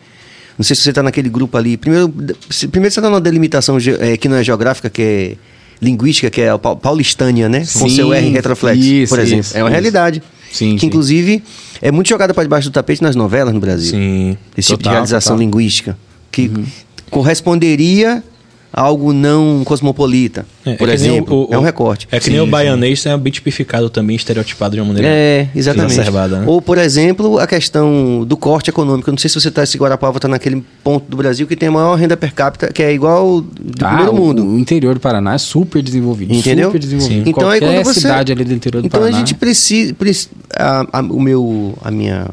Não 0.58 0.62
sei 0.64 0.76
se 0.76 0.82
você 0.82 0.90
está 0.90 1.02
naquele 1.02 1.28
grupo 1.28 1.56
ali. 1.56 1.76
Primeiro, 1.76 2.08
primeiro 2.08 2.38
você 2.50 2.66
está 3.00 3.08
numa 3.08 3.20
delimitação 3.20 3.76
é, 4.00 4.16
que 4.16 4.28
não 4.28 4.36
é 4.36 4.44
geográfica, 4.44 4.88
que 4.90 5.02
é 5.02 5.36
linguística, 5.84 6.30
que 6.30 6.40
é 6.40 6.48
a 6.50 6.58
pau- 6.58 6.76
paulistânia, 6.76 7.48
né? 7.48 7.60
Com 7.60 7.88
Sim, 7.88 7.94
seu 7.94 8.12
R 8.12 8.28
retroflexo, 8.30 8.82
isso, 8.82 9.10
por 9.14 9.18
exemplo. 9.20 9.40
isso, 9.42 9.56
é 9.56 9.62
uma 9.62 9.68
isso. 9.68 9.72
realidade. 9.72 10.22
Sim, 10.52 10.74
que, 10.74 10.80
sim. 10.82 10.86
inclusive, 10.86 11.42
é 11.82 11.90
muito 11.90 12.08
jogada 12.08 12.32
para 12.32 12.42
debaixo 12.44 12.68
do 12.70 12.72
tapete 12.72 13.02
nas 13.02 13.14
novelas 13.16 13.52
no 13.52 13.60
Brasil. 13.60 13.90
Sim. 13.92 14.36
Esse 14.56 14.68
tipo 14.68 14.78
de 14.78 14.84
Total, 14.84 14.92
realização 14.94 15.34
total. 15.34 15.36
Uhum. 15.36 15.42
linguística. 15.58 15.98
Que 16.30 16.50
corresponderia 17.10 18.18
a 18.18 18.22
algo 18.76 19.12
não 19.12 19.62
cosmopolita, 19.64 20.44
É, 20.66 20.74
por 20.74 20.88
é 20.88 20.94
exemplo. 20.94 21.34
o- 21.36 21.50
o- 21.50 21.54
é 21.54 21.58
um 21.58 21.62
recorte. 21.62 22.08
É 22.10 22.18
que 22.18 22.28
nem 22.28 22.40
o 22.40 22.46
baianês 22.46 23.06
é 23.06 23.16
bem 23.16 23.32
tipificado 23.32 23.88
também, 23.88 24.16
estereotipado 24.16 24.74
de 24.74 24.80
uma 24.80 24.88
maneira 24.88 25.08
É, 25.08 25.48
exatamente. 25.54 25.92
exacerbada, 25.92 26.40
né? 26.40 26.44
Ou, 26.46 26.60
por 26.60 26.76
exemplo, 26.76 27.38
a 27.38 27.46
questão 27.46 28.24
do 28.26 28.36
corte 28.36 28.70
econômico. 28.70 29.08
Eu 29.08 29.12
não 29.12 29.18
sei 29.18 29.30
se 29.30 29.40
você 29.40 29.48
está, 29.48 29.64
se 29.64 29.78
Guarapava 29.78 30.18
está 30.18 30.26
naquele 30.28 30.64
ponto 30.82 31.04
do 31.08 31.16
Brasil 31.16 31.46
que 31.46 31.54
tem 31.54 31.68
a 31.68 31.72
maior 31.72 31.94
renda 31.94 32.16
per 32.16 32.34
capita, 32.34 32.72
que 32.72 32.82
é 32.82 32.92
igual 32.92 33.40
do 33.40 33.84
Ah, 33.84 33.88
primeiro 33.88 34.12
o- 34.12 34.16
mundo. 34.16 34.44
O, 34.44 34.58
interior 34.58 34.94
do 34.94 35.00
Paraná 35.00 35.34
é 35.34 35.38
super 35.38 35.80
desenvolvido. 35.80 36.34
Entendeu? 36.34 36.68
Super 36.68 36.78
desenvolvido. 36.80 37.24
Sim. 37.24 37.30
Então, 37.30 37.48
aí, 37.48 37.60
Qualquer 37.60 37.76
quando 37.82 37.84
você- 37.94 38.00
cidade 38.00 38.32
ali 38.32 38.44
do 38.44 38.52
interior 38.54 38.80
do 38.82 38.86
Então 38.86 39.00
Paraná. 39.00 39.16
a 39.16 39.20
gente 39.20 39.34
precisa. 39.34 39.94
preci- 39.94 40.28
a- 40.56 40.86
a- 40.92 41.00
o 41.00 41.20
meu. 41.20 41.78
A 41.82 41.90
minha. 41.90 42.26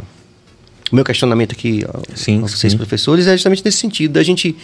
O 0.91 0.95
meu 0.95 1.05
questionamento 1.05 1.53
aqui 1.53 1.85
Sim, 2.15 2.41
aos 2.41 2.51
vocês 2.51 2.71
sim. 2.73 2.77
professores 2.77 3.27
é 3.27 3.31
justamente 3.33 3.63
nesse 3.63 3.77
sentido, 3.77 4.13
da 4.13 4.23
gente 4.23 4.55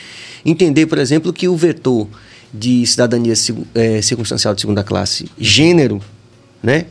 entender, 0.46 0.86
por 0.86 0.98
exemplo, 0.98 1.32
que 1.32 1.48
o 1.48 1.56
vetor 1.56 2.08
de 2.54 2.86
cidadania 2.86 3.34
eh, 3.76 4.02
circunstancial 4.02 4.54
de 4.54 4.62
segunda 4.62 4.84
classe, 4.84 5.26
gênero, 5.40 6.02
né? 6.62 6.86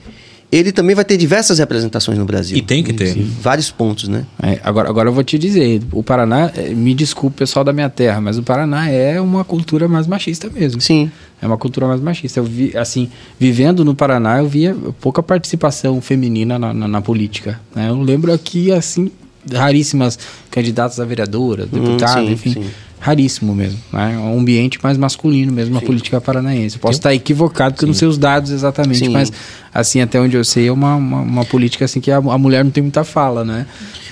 Ele 0.53 0.71
também 0.71 0.95
vai 0.95 1.05
ter 1.05 1.17
diversas 1.17 1.59
representações 1.59 2.17
no 2.17 2.25
Brasil. 2.25 2.57
E 2.57 2.63
tem 2.63 2.83
que 2.83 2.93
ter. 2.93 3.15
Vários 3.43 3.69
pontos, 3.71 4.07
né? 4.09 4.25
É, 4.41 4.61
agora, 4.63 4.89
agora 4.89 5.09
eu 5.09 5.13
vou 5.13 5.25
te 5.25 5.37
dizer, 5.37 5.83
o 5.91 6.05
Paraná, 6.05 6.53
eh, 6.55 6.69
me 6.73 6.95
desculpe 6.95 7.37
pessoal 7.39 7.65
da 7.65 7.73
minha 7.73 7.91
terra, 7.91 8.21
mas 8.21 8.39
o 8.39 8.43
Paraná 8.45 8.89
é 8.89 9.21
uma 9.21 9.43
cultura 9.45 9.89
mais 9.89 10.07
machista 10.07 10.49
mesmo. 10.49 10.81
Sim. 10.81 11.11
É 11.43 11.47
uma 11.47 11.59
cultura 11.59 11.89
mais 11.89 12.01
machista. 12.01 12.39
Eu 12.39 12.45
vi, 12.45 12.77
assim, 12.77 13.11
vivendo 13.41 13.85
no 13.85 13.93
Paraná, 13.95 14.39
eu 14.39 14.49
via 14.49 14.75
pouca 15.01 15.21
participação 15.23 16.01
feminina 16.01 16.59
na, 16.61 16.73
na- 16.73 16.89
na 16.89 17.01
política. 17.03 17.61
né? 17.75 17.89
Eu 17.91 18.01
lembro 18.01 18.33
aqui, 18.33 18.71
assim, 18.71 19.11
raríssimas 19.53 20.19
candidatas 20.51 20.99
a 21.01 21.05
vereadora, 21.05 21.67
deputada, 21.67 22.21
sim, 22.21 22.33
enfim. 22.33 22.53
sim. 22.55 22.71
Raríssimo 22.99 23.55
mesmo. 23.55 23.79
Né? 23.93 24.15
É 24.15 24.19
um 24.19 24.41
ambiente 24.41 24.79
mais 24.83 24.97
masculino 24.97 25.53
mesmo, 25.53 25.77
a 25.79 25.81
política 25.81 26.21
paranaense. 26.21 26.77
Eu 26.77 26.81
Posso 26.81 26.99
estar 26.99 27.15
equivocado, 27.15 27.75
porque 27.75 27.85
eu 27.85 27.89
não 27.89 27.95
sei 27.95 28.09
os 28.09 28.19
dados 28.19 28.51
exatamente, 28.51 29.01
Sim. 29.01 29.11
mas, 29.11 29.31
assim, 29.73 30.01
até 30.01 30.19
onde 30.19 30.37
eu 30.37 30.45
sei, 30.45 30.69
é 30.69 30.73
uma, 30.73 30.97
uma, 30.97 31.21
uma 31.21 31.45
política 31.45 31.85
assim 31.85 32.01
que 32.01 32.11
a, 32.11 32.17
a 32.17 32.39
mulher 32.39 32.65
não 32.65 32.71
tem 32.71 32.83
muita 32.83 33.05
fala, 33.05 33.45
né? 33.45 33.67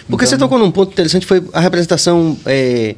Porque 0.09 0.27
você 0.27 0.37
tocou 0.37 0.59
num 0.59 0.71
ponto 0.71 0.93
interessante, 0.93 1.25
foi 1.25 1.43
a 1.53 1.61
representação 1.61 2.37
é, 2.45 2.95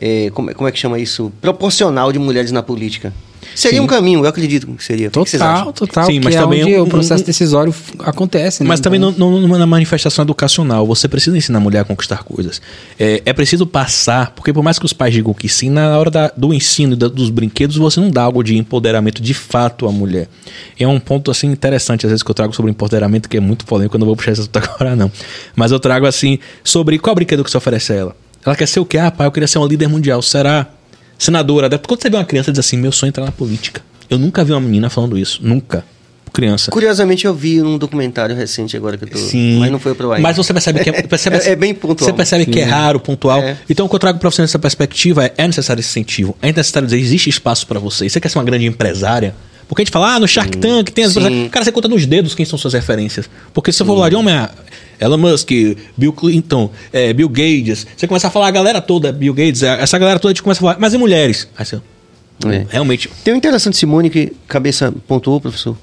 é, 0.00 0.30
como, 0.30 0.50
é- 0.50 0.54
como 0.54 0.68
é 0.68 0.72
que 0.72 0.78
chama 0.78 0.98
isso? 0.98 1.32
Proporcional 1.40 2.12
de 2.12 2.18
mulheres 2.18 2.50
na 2.52 2.62
política. 2.62 3.12
Seria 3.54 3.78
Sim. 3.78 3.84
um 3.84 3.88
caminho, 3.88 4.20
eu 4.20 4.28
acredito 4.28 4.66
que 4.68 4.84
seria. 4.84 5.08
O 5.08 5.10
que 5.10 5.18
Total, 5.32 5.48
acham? 5.54 5.72
total. 5.72 6.04
Sim, 6.06 6.18
que 6.20 6.24
mas 6.24 6.34
é 6.36 6.38
também 6.40 6.62
onde 6.64 6.76
um- 6.76 6.82
o 6.82 6.86
processo 6.86 7.22
um- 7.22 7.26
decisório 7.26 7.74
acontece. 8.00 8.62
né? 8.62 8.68
Mas 8.68 8.78
também 8.78 8.98
Então, 9.00 9.12
não, 9.16 9.40
não, 9.40 9.48
não 9.48 9.58
na 9.58 9.66
manifestação 9.66 10.22
educacional. 10.24 10.86
Você 10.86 11.08
precisa 11.08 11.36
ensinar 11.36 11.58
a 11.58 11.60
mulher 11.60 11.80
a 11.80 11.84
conquistar 11.84 12.22
coisas. 12.22 12.60
É, 12.98 13.22
é 13.24 13.32
preciso 13.32 13.66
passar, 13.66 14.32
porque 14.32 14.52
por 14.52 14.62
mais 14.62 14.78
que 14.78 14.84
os 14.84 14.92
pais 14.92 15.12
digam 15.14 15.32
que 15.34 15.48
sim, 15.48 15.70
na 15.70 15.96
hora 15.98 16.10
da- 16.10 16.32
do 16.36 16.52
ensino 16.52 16.92
e 16.92 16.96
da- 16.96 17.08
dos 17.08 17.30
brinquedos, 17.30 17.76
você 17.76 17.98
não 18.00 18.10
dá 18.10 18.22
algo 18.22 18.42
de 18.44 18.56
empoderamento 18.56 19.20
de 19.22 19.34
fato 19.34 19.86
à 19.88 19.92
mulher. 19.92 20.28
É 20.78 20.86
um 20.86 21.00
ponto 21.00 21.30
assim 21.30 21.48
interessante, 21.48 22.06
às 22.06 22.10
vezes, 22.10 22.22
que 22.22 22.30
eu 22.30 22.34
trago 22.34 22.54
sobre 22.54 22.70
empoderamento, 22.70 23.28
que 23.28 23.36
é 23.36 23.40
muito 23.40 23.64
polêmico, 23.64 23.96
eu 23.96 24.00
não 24.00 24.06
vou 24.06 24.14
puxar 24.16 24.32
esse 24.32 24.42
assunto 24.42 24.56
agora, 24.62 24.94
não. 24.94 25.10
Mas 25.56 25.72
eu 25.72 25.80
trago 25.80 26.06
assim, 26.06 26.38
sobre 26.62 26.98
qual 26.98 27.14
brinquedo 27.14 27.42
que 27.42 27.50
você 27.50 27.56
oferece 27.56 27.92
a 27.92 27.96
ela. 27.96 28.16
Ela 28.48 28.56
quer 28.56 28.66
ser 28.66 28.80
o 28.80 28.86
quê? 28.86 28.96
Ah, 28.98 29.10
pai, 29.10 29.26
eu 29.26 29.32
queria 29.32 29.46
ser 29.46 29.58
uma 29.58 29.68
líder 29.68 29.88
mundial. 29.88 30.22
Será? 30.22 30.66
Senadora. 31.18 31.68
Quando 31.78 32.00
você 32.00 32.08
vê 32.08 32.16
uma 32.16 32.24
criança 32.24 32.50
diz 32.50 32.58
assim, 32.60 32.76
meu 32.78 32.90
sonho 32.92 33.08
é 33.08 33.10
entrar 33.10 33.24
na 33.24 33.32
política. 33.32 33.82
Eu 34.08 34.18
nunca 34.18 34.42
vi 34.44 34.52
uma 34.52 34.60
menina 34.60 34.88
falando 34.88 35.18
isso. 35.18 35.40
Nunca. 35.42 35.84
Criança. 36.32 36.70
Curiosamente, 36.70 37.26
eu 37.26 37.34
vi 37.34 37.60
num 37.60 37.76
documentário 37.76 38.34
recente 38.36 38.76
agora 38.76 38.96
que 38.96 39.04
eu 39.04 39.08
tô. 39.08 39.18
Sim. 39.18 39.58
Mas 39.58 39.70
não 39.70 39.78
foi 39.78 39.94
pro 39.94 40.12
aí. 40.12 40.22
Mas 40.22 40.36
você 40.36 40.52
percebe 40.52 40.80
que 40.80 40.90
é, 40.90 41.02
percebe, 41.02 41.36
É- 41.44 41.50
é 41.50 41.56
bem 41.56 41.74
pontual. 41.74 42.08
Você 42.08 42.12
percebe 42.14 42.46
que 42.46 42.60
é 42.60 42.64
raro, 42.64 43.00
pontual. 43.00 43.40
É. 43.42 43.56
Então, 43.68 43.86
o 43.86 43.88
que 43.88 43.94
eu 43.94 43.98
trago 43.98 44.18
pra 44.18 44.30
você 44.30 44.40
nessa 44.42 44.58
perspectiva 44.58 45.24
é: 45.24 45.34
é 45.36 45.46
necessário 45.46 45.80
esse 45.80 45.88
incentivo. 45.90 46.36
É 46.40 46.46
necessário 46.52 46.86
dizer, 46.86 46.98
existe 47.00 47.28
espaço 47.28 47.66
pra 47.66 47.78
você. 47.80 48.06
E 48.06 48.10
você 48.10 48.20
quer 48.20 48.28
ser 48.28 48.38
uma 48.38 48.44
grande 48.44 48.66
empresária? 48.66 49.34
Porque 49.68 49.82
a 49.82 49.84
gente 49.84 49.92
fala, 49.92 50.14
ah, 50.14 50.20
no 50.20 50.26
Shark 50.26 50.56
Tank 50.56 50.90
tem 50.90 51.04
as 51.04 51.14
empresas. 51.16 51.50
Cara, 51.50 51.64
você 51.64 51.70
conta 51.72 51.88
nos 51.88 52.06
dedos 52.06 52.34
quem 52.34 52.46
são 52.46 52.58
suas 52.58 52.72
referências. 52.72 53.28
Porque 53.52 53.70
se 53.70 53.78
você 53.78 53.84
for 53.84 53.94
falar 53.96 54.08
de 54.08 54.16
homem, 54.16 54.34
ah, 54.34 54.50
Elon 54.98 55.18
Musk, 55.18 55.50
Bill 55.96 56.12
Clinton, 56.12 56.70
eh, 56.92 57.12
Bill 57.12 57.28
Gates, 57.28 57.86
você 57.96 58.06
começa 58.06 58.28
a 58.28 58.30
falar 58.30 58.48
a 58.48 58.50
galera 58.50 58.80
toda, 58.80 59.12
Bill 59.12 59.34
Gates, 59.34 59.62
essa 59.62 59.98
galera 59.98 60.18
toda, 60.18 60.30
a 60.30 60.34
gente 60.34 60.42
começa 60.42 60.58
a 60.60 60.62
falar, 60.62 60.76
mas 60.80 60.94
e 60.94 60.98
mulheres? 60.98 61.46
Aí 61.56 61.64
você, 61.66 61.80
É. 62.46 62.66
realmente, 62.70 63.10
Tem 63.22 63.34
uma 63.34 63.38
interação 63.38 63.70
de 63.70 63.76
Simone 63.76 64.08
que 64.10 64.32
cabeça 64.48 64.92
pontuou, 65.06 65.40
professor. 65.40 65.76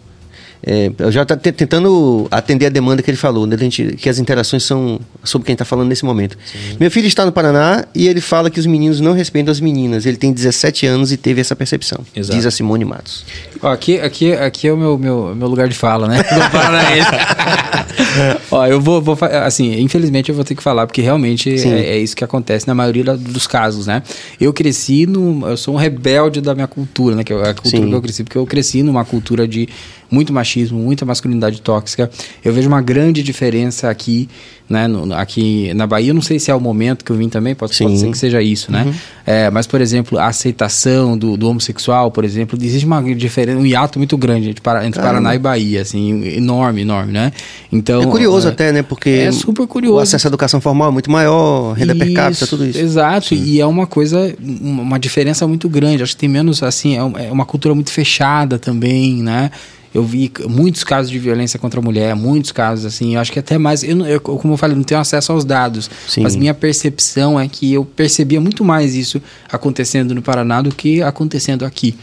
É, 0.63 0.91
eu 0.97 1.11
já 1.11 1.21
está 1.23 1.35
tentando 1.35 2.27
atender 2.31 2.65
a 2.65 2.69
demanda 2.69 3.01
que 3.03 3.09
ele 3.09 3.17
falou, 3.17 3.45
né? 3.45 3.55
gente- 3.57 3.95
que 3.97 4.09
as 4.09 4.17
interações 4.19 4.63
são 4.63 4.99
sobre 5.23 5.45
quem 5.45 5.53
está 5.53 5.63
falando 5.65 5.89
nesse 5.89 6.03
momento. 6.03 6.37
Meu 6.79 6.89
filho 6.89 7.07
está 7.07 7.25
no 7.25 7.31
Paraná 7.31 7.85
e 7.93 8.07
ele 8.07 8.19
fala 8.21 8.49
que 8.49 8.59
os 8.59 8.65
meninos 8.65 8.99
não 8.99 9.13
respeitam 9.13 9.51
as 9.51 9.59
meninas. 9.59 10.05
Ele 10.05 10.17
tem 10.17 10.33
17 10.33 10.85
anos 10.87 11.11
e 11.11 11.17
teve 11.17 11.39
essa 11.41 11.55
percepção. 11.55 11.99
Exato. 12.15 12.35
Diz 12.35 12.45
a 12.45 12.51
Simone 12.51 12.83
Matos. 12.85 13.25
Ó, 13.61 13.71
aqui, 13.71 13.99
aqui, 13.99 14.33
aqui 14.33 14.67
é 14.67 14.73
o 14.73 14.77
meu, 14.77 14.97
meu, 14.97 15.35
meu 15.35 15.47
lugar 15.47 15.67
de 15.67 15.75
fala, 15.75 16.07
né? 16.07 16.17
Do 16.23 16.51
paranaense. 16.51 17.09
Ó, 18.51 18.65
eu 18.65 18.79
vou, 18.81 19.01
vou 19.01 19.17
assim, 19.43 19.79
infelizmente 19.79 20.29
eu 20.29 20.35
vou 20.35 20.43
ter 20.43 20.55
que 20.55 20.63
falar, 20.63 20.85
porque 20.87 21.01
realmente 21.01 21.57
Sim. 21.57 21.73
é, 21.73 21.79
é 21.91 21.97
isso 21.97 22.15
que 22.15 22.23
acontece 22.23 22.67
na 22.67 22.73
maioria 22.75 23.03
dos 23.15 23.47
casos, 23.47 23.87
né? 23.87 24.01
Eu 24.39 24.53
cresci 24.53 25.05
no. 25.05 25.47
Eu 25.47 25.57
sou 25.57 25.73
um 25.73 25.77
rebelde 25.77 26.41
da 26.41 26.53
minha 26.55 26.67
cultura, 26.67 27.15
né? 27.15 27.23
Que 27.23 27.33
é 27.33 27.49
a 27.49 27.53
cultura 27.53 27.83
Sim. 27.83 27.89
que 27.89 27.95
eu 27.95 28.01
cresci, 28.01 28.23
porque 28.23 28.37
eu 28.37 28.45
cresci 28.45 28.83
numa 28.83 29.05
cultura 29.05 29.47
de 29.47 29.67
muito 30.09 30.31
machismo, 30.33 30.77
muita 30.79 31.05
masculinidade 31.05 31.61
tóxica. 31.61 32.09
Eu 32.43 32.53
vejo 32.53 32.67
uma 32.67 32.81
grande 32.81 33.21
diferença 33.23 33.89
aqui, 33.89 34.29
né? 34.69 34.87
no- 34.87 35.13
aqui 35.13 35.73
na 35.73 35.85
Bahia, 35.87 36.09
eu 36.09 36.13
não 36.13 36.21
sei 36.21 36.39
se 36.39 36.49
é 36.51 36.55
o 36.55 36.59
momento 36.59 37.03
que 37.05 37.11
eu 37.11 37.15
vim 37.15 37.29
também, 37.29 37.53
pode, 37.55 37.77
pode 37.77 37.91
Sim. 37.91 37.97
ser 37.97 38.11
que 38.11 38.17
seja 38.17 38.41
isso, 38.41 38.71
né? 38.71 38.93
É, 39.25 39.49
mas, 39.49 39.65
por 39.67 39.81
exemplo, 39.81 40.17
a 40.19 40.27
aceitação 40.27 41.17
do, 41.17 41.35
do 41.37 41.47
homossexual, 41.49 42.11
por 42.11 42.23
exemplo, 42.23 42.57
existe 42.61 42.85
uma 42.85 43.01
diferença, 43.15 43.57
um 43.59 43.65
hiato 43.65 43.97
muito 43.99 44.17
grande 44.17 44.49
entre, 44.49 44.61
Caramba. 44.61 44.91
Paraná 45.01 45.35
e 45.35 45.39
Bahia, 45.39 45.81
assim, 45.81 46.23
enorme, 46.35 46.81
enorme, 46.81 47.11
né? 47.11 47.31
Então, 47.71 48.01
é 48.01 48.05
curioso 48.07 48.47
é, 48.47 48.51
até, 48.51 48.71
né? 48.71 48.81
Porque 48.83 49.09
é 49.09 49.31
super 49.31 49.65
curioso. 49.67 49.97
o 49.97 49.99
acesso 49.99 50.27
à 50.27 50.29
educação 50.29 50.61
formal 50.61 50.89
é 50.89 50.91
muito 50.91 51.11
maior, 51.11 51.73
renda 51.73 51.95
per 51.95 52.13
capita, 52.13 52.31
Isso, 52.43 52.47
tudo 52.47 52.65
isso. 52.65 52.79
Exato, 52.79 53.33
e 53.33 53.59
é 53.59 53.65
uma 53.65 53.85
coisa, 53.87 54.35
uma 54.61 54.97
diferença 54.99 55.47
muito 55.47 55.67
grande. 55.69 56.03
Acho 56.03 56.13
que 56.13 56.19
tem 56.19 56.29
menos, 56.29 56.61
assim, 56.63 56.95
é 56.97 57.25
é 57.25 57.31
uma 57.31 57.45
cultura 57.45 57.73
muito 57.73 57.91
fechada 57.91 58.57
também, 58.59 59.21
né? 59.23 59.51
Eu 59.95 60.03
vi 60.03 60.29
muitos 60.49 60.83
casos 60.83 61.09
de 61.09 61.17
violência 61.17 61.57
contra 61.57 61.79
a 61.79 61.83
mulher, 61.83 62.13
muitos 62.17 62.51
casos, 62.51 62.83
assim, 62.83 63.15
eu 63.15 63.21
acho 63.21 63.31
que 63.31 63.39
até 63.39 63.57
mais. 63.57 63.81
Eu, 63.81 64.05
eu, 64.05 64.19
como 64.19 64.53
eu 64.53 64.57
falei, 64.57 64.75
não 64.75 64.83
tenho 64.83 64.99
acesso 64.99 65.31
aos 65.31 65.45
dados, 65.45 65.89
Sim. 66.05 66.21
mas 66.21 66.35
minha 66.35 66.53
percepção 66.53 67.39
é 67.39 67.47
que 67.47 67.71
eu 67.71 67.85
percebia 67.85 68.41
muito 68.41 68.61
mais 68.65 68.93
isso 68.93 69.21
acontecendo 69.49 70.13
no 70.13 70.21
Paraná 70.21 70.61
do 70.61 70.75
que 70.75 71.01
acontecendo 71.01 71.63
aqui. 71.63 71.95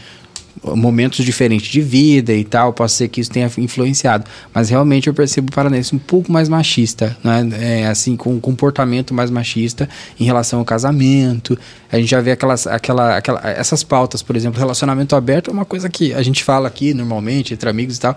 Momentos 0.63 1.25
diferentes 1.25 1.69
de 1.69 1.81
vida 1.81 2.33
e 2.33 2.43
tal, 2.43 2.71
pode 2.71 2.91
ser 2.91 3.07
que 3.07 3.19
isso 3.19 3.29
tenha 3.29 3.49
influenciado, 3.57 4.25
mas 4.53 4.69
realmente 4.69 5.07
eu 5.07 5.13
percebo 5.13 5.49
o 5.49 5.53
paranaense 5.53 5.95
um 5.95 5.99
pouco 5.99 6.31
mais 6.31 6.47
machista, 6.47 7.17
né? 7.23 7.49
É, 7.59 7.87
assim, 7.87 8.15
com 8.15 8.33
um 8.33 8.39
comportamento 8.39 9.13
mais 9.13 9.29
machista 9.29 9.89
em 10.19 10.23
relação 10.23 10.59
ao 10.59 10.65
casamento. 10.65 11.57
A 11.91 11.97
gente 11.97 12.09
já 12.09 12.21
vê 12.21 12.31
aquelas, 12.31 12.65
aquela, 12.65 13.17
aquela, 13.17 13.41
essas 13.49 13.83
pautas, 13.83 14.23
por 14.23 14.35
exemplo, 14.35 14.59
relacionamento 14.59 15.15
aberto 15.15 15.49
é 15.49 15.53
uma 15.53 15.65
coisa 15.65 15.89
que 15.89 16.13
a 16.13 16.21
gente 16.21 16.43
fala 16.43 16.67
aqui 16.67 16.93
normalmente 16.93 17.53
entre 17.53 17.69
amigos 17.69 17.97
e 17.97 17.99
tal. 17.99 18.15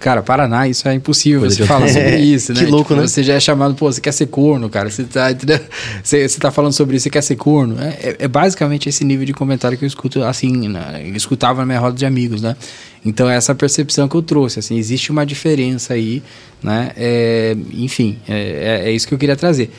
Cara, 0.00 0.22
Paraná, 0.22 0.68
isso 0.68 0.88
é 0.88 0.94
impossível 0.94 1.40
Coisa 1.40 1.56
você 1.56 1.62
de- 1.62 1.68
falar 1.68 1.88
sobre 1.88 2.08
É, 2.14 2.20
isso, 2.20 2.52
né? 2.52 2.60
que 2.64 2.70
louco, 2.70 2.94
né? 2.94 3.06
Você 3.06 3.22
já 3.24 3.34
é 3.34 3.40
chamado, 3.40 3.74
pô, 3.74 3.90
você 3.92 4.00
quer 4.00 4.12
ser 4.12 4.26
corno, 4.26 4.68
cara. 4.70 4.88
Você 4.90 5.02
tá, 5.04 5.26
você, 6.02 6.28
você 6.28 6.38
tá 6.38 6.50
falando 6.52 6.72
sobre 6.72 6.96
isso, 6.96 7.04
você 7.04 7.10
quer 7.10 7.22
ser 7.22 7.34
corno. 7.36 7.76
É, 7.80 7.88
é- 8.10 8.16
é 8.20 8.28
basicamente 8.28 8.88
esse 8.88 9.04
nível 9.04 9.26
de 9.26 9.32
comentário 9.32 9.76
que 9.76 9.84
eu 9.84 9.88
escuto, 9.88 10.22
assim, 10.22 10.68
na, 10.68 11.00
eu 11.00 11.14
escutava 11.16 11.60
na 11.60 11.66
minha 11.66 11.80
roda 11.80 11.96
de 11.96 12.06
amigos, 12.06 12.40
né? 12.40 12.54
Então, 13.04 13.28
é 13.28 13.36
essa 13.36 13.54
percepção 13.54 14.08
que 14.08 14.14
eu 14.16 14.22
trouxe, 14.22 14.58
assim, 14.58 14.76
existe 14.76 15.10
uma 15.10 15.24
diferença 15.26 15.94
aí, 15.94 16.22
né? 16.62 16.90
É, 16.96 17.56
enfim, 17.72 18.18
é, 18.28 18.82
é- 18.84 18.88
é 18.90 18.92
isso 18.92 19.06
que 19.08 19.14
eu 19.14 19.18
queria 19.18 19.36
trazer. 19.36 19.70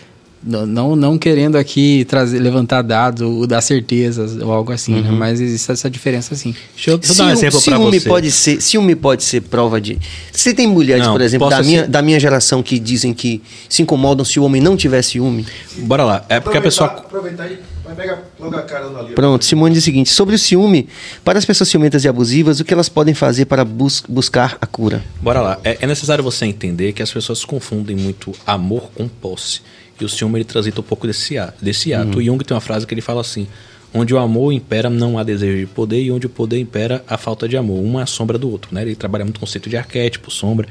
Não, 0.41 0.95
não, 0.95 1.17
querendo 1.17 1.57
aqui 1.57 2.05
trazer, 2.05 2.39
levantar 2.39 2.81
dados 2.81 3.21
ou 3.21 3.45
dar 3.45 3.59
certezas 3.59 4.37
ou 4.37 4.51
algo 4.53 4.71
assim, 4.71 4.95
Uhum. 4.95 5.01
né? 5.01 5.11
Mas 5.11 5.41
existe 5.41 5.69
essa 5.69 5.89
diferença, 5.89 6.33
sim. 6.33 6.55
deixa 6.75 6.91
eu, 6.91 6.97
deixa 6.97 7.13
eu 7.13 7.17
dar 7.17 7.25
um 7.25 7.29
exemplo 7.31 7.59
ciúme 7.59 7.99
você. 7.99 8.07
pode 8.09 8.31
ser, 8.31 8.61
ciúme 8.61 8.95
pode 8.95 9.23
ser 9.23 9.41
prova 9.41 9.81
de. 9.81 9.99
Você 10.31 10.53
tem 10.53 10.65
mulheres, 10.65 11.05
Não, 11.05 11.11
por 11.13 11.21
exemplo, 11.21 11.49
da 11.49 11.61
minha, 11.61 11.81
assim- 11.81 11.91
da 11.91 12.01
minha 12.01 12.19
geração 12.19 12.63
que 12.63 12.79
dizem 12.79 13.13
que 13.13 13.41
se 13.67 13.81
incomodam 13.81 14.23
se 14.23 14.39
o 14.39 14.43
homem 14.45 14.61
não 14.61 14.77
tiver 14.77 15.01
ciúme. 15.01 15.45
Bora 15.79 16.05
lá, 16.05 16.25
é 16.29 16.39
porque 16.39 16.57
a 16.57 16.61
pessoa... 16.61 16.87
Aproveitar 16.89 17.45
e 17.51 17.59
vai 17.83 17.95
pegar 17.95 18.23
logo 18.39 18.55
a 18.55 18.61
cara 18.61 18.85
ali. 18.97 19.13
Pronto, 19.15 19.43
Simone 19.43 19.73
diz 19.73 19.83
o 19.83 19.85
seguinte: 19.85 20.09
sobre 20.09 20.35
o 20.35 20.39
ciúme, 20.39 20.87
para 21.21 21.37
as 21.37 21.43
pessoas 21.43 21.67
ciumentas 21.67 22.05
e 22.05 22.07
abusivas, 22.07 22.61
o 22.61 22.63
que 22.63 22.73
elas 22.73 22.87
podem 22.87 23.13
fazer 23.13 23.43
para 23.43 23.65
bus- 23.65 24.03
buscar 24.07 24.57
a 24.61 24.65
cura? 24.65 25.03
Bora 25.21 25.41
lá. 25.41 25.59
É, 25.65 25.79
é 25.81 25.85
necessário 25.87 26.23
você 26.23 26.45
entender 26.45 26.93
que 26.93 27.03
as 27.03 27.11
pessoas 27.11 27.43
confundem 27.43 27.95
muito 27.97 28.33
amor 28.47 28.89
com 28.95 29.05
posse. 29.09 29.59
E 29.99 30.05
o 30.05 30.09
ciúme 30.09 30.37
ele 30.37 30.45
transita 30.45 30.79
um 30.81 30.83
pouco 30.83 31.05
desse, 31.07 31.37
a- 31.37 31.53
desse 31.61 31.93
ato. 31.93 32.19
O 32.19 32.23
Jung 32.23 32.43
tem 32.43 32.55
uma 32.55 32.61
frase 32.61 32.85
que 32.87 32.93
ele 32.93 33.01
fala 33.01 33.21
assim: 33.21 33.47
onde 33.93 34.13
o 34.13 34.17
amor 34.19 34.51
impera, 34.53 34.89
não 34.89 35.17
há 35.17 35.23
desejo 35.23 35.57
de 35.59 35.65
poder, 35.65 36.01
e 36.01 36.11
onde 36.11 36.25
o 36.25 36.29
poder 36.29 36.59
impera, 36.59 37.03
a 37.07 37.17
falta 37.17 37.47
de 37.47 37.57
amor. 37.57 37.83
Um 37.83 37.99
é 37.99 38.03
a 38.03 38.05
sombra 38.05 38.37
do 38.37 38.49
outro. 38.49 38.73
Né? 38.73 38.81
Ele 38.83 38.95
trabalha 38.95 39.25
muito 39.25 39.37
o 39.37 39.39
conceito 39.41 39.69
de 39.69 39.75
arquétipo, 39.77 40.31
sombra. 40.31 40.67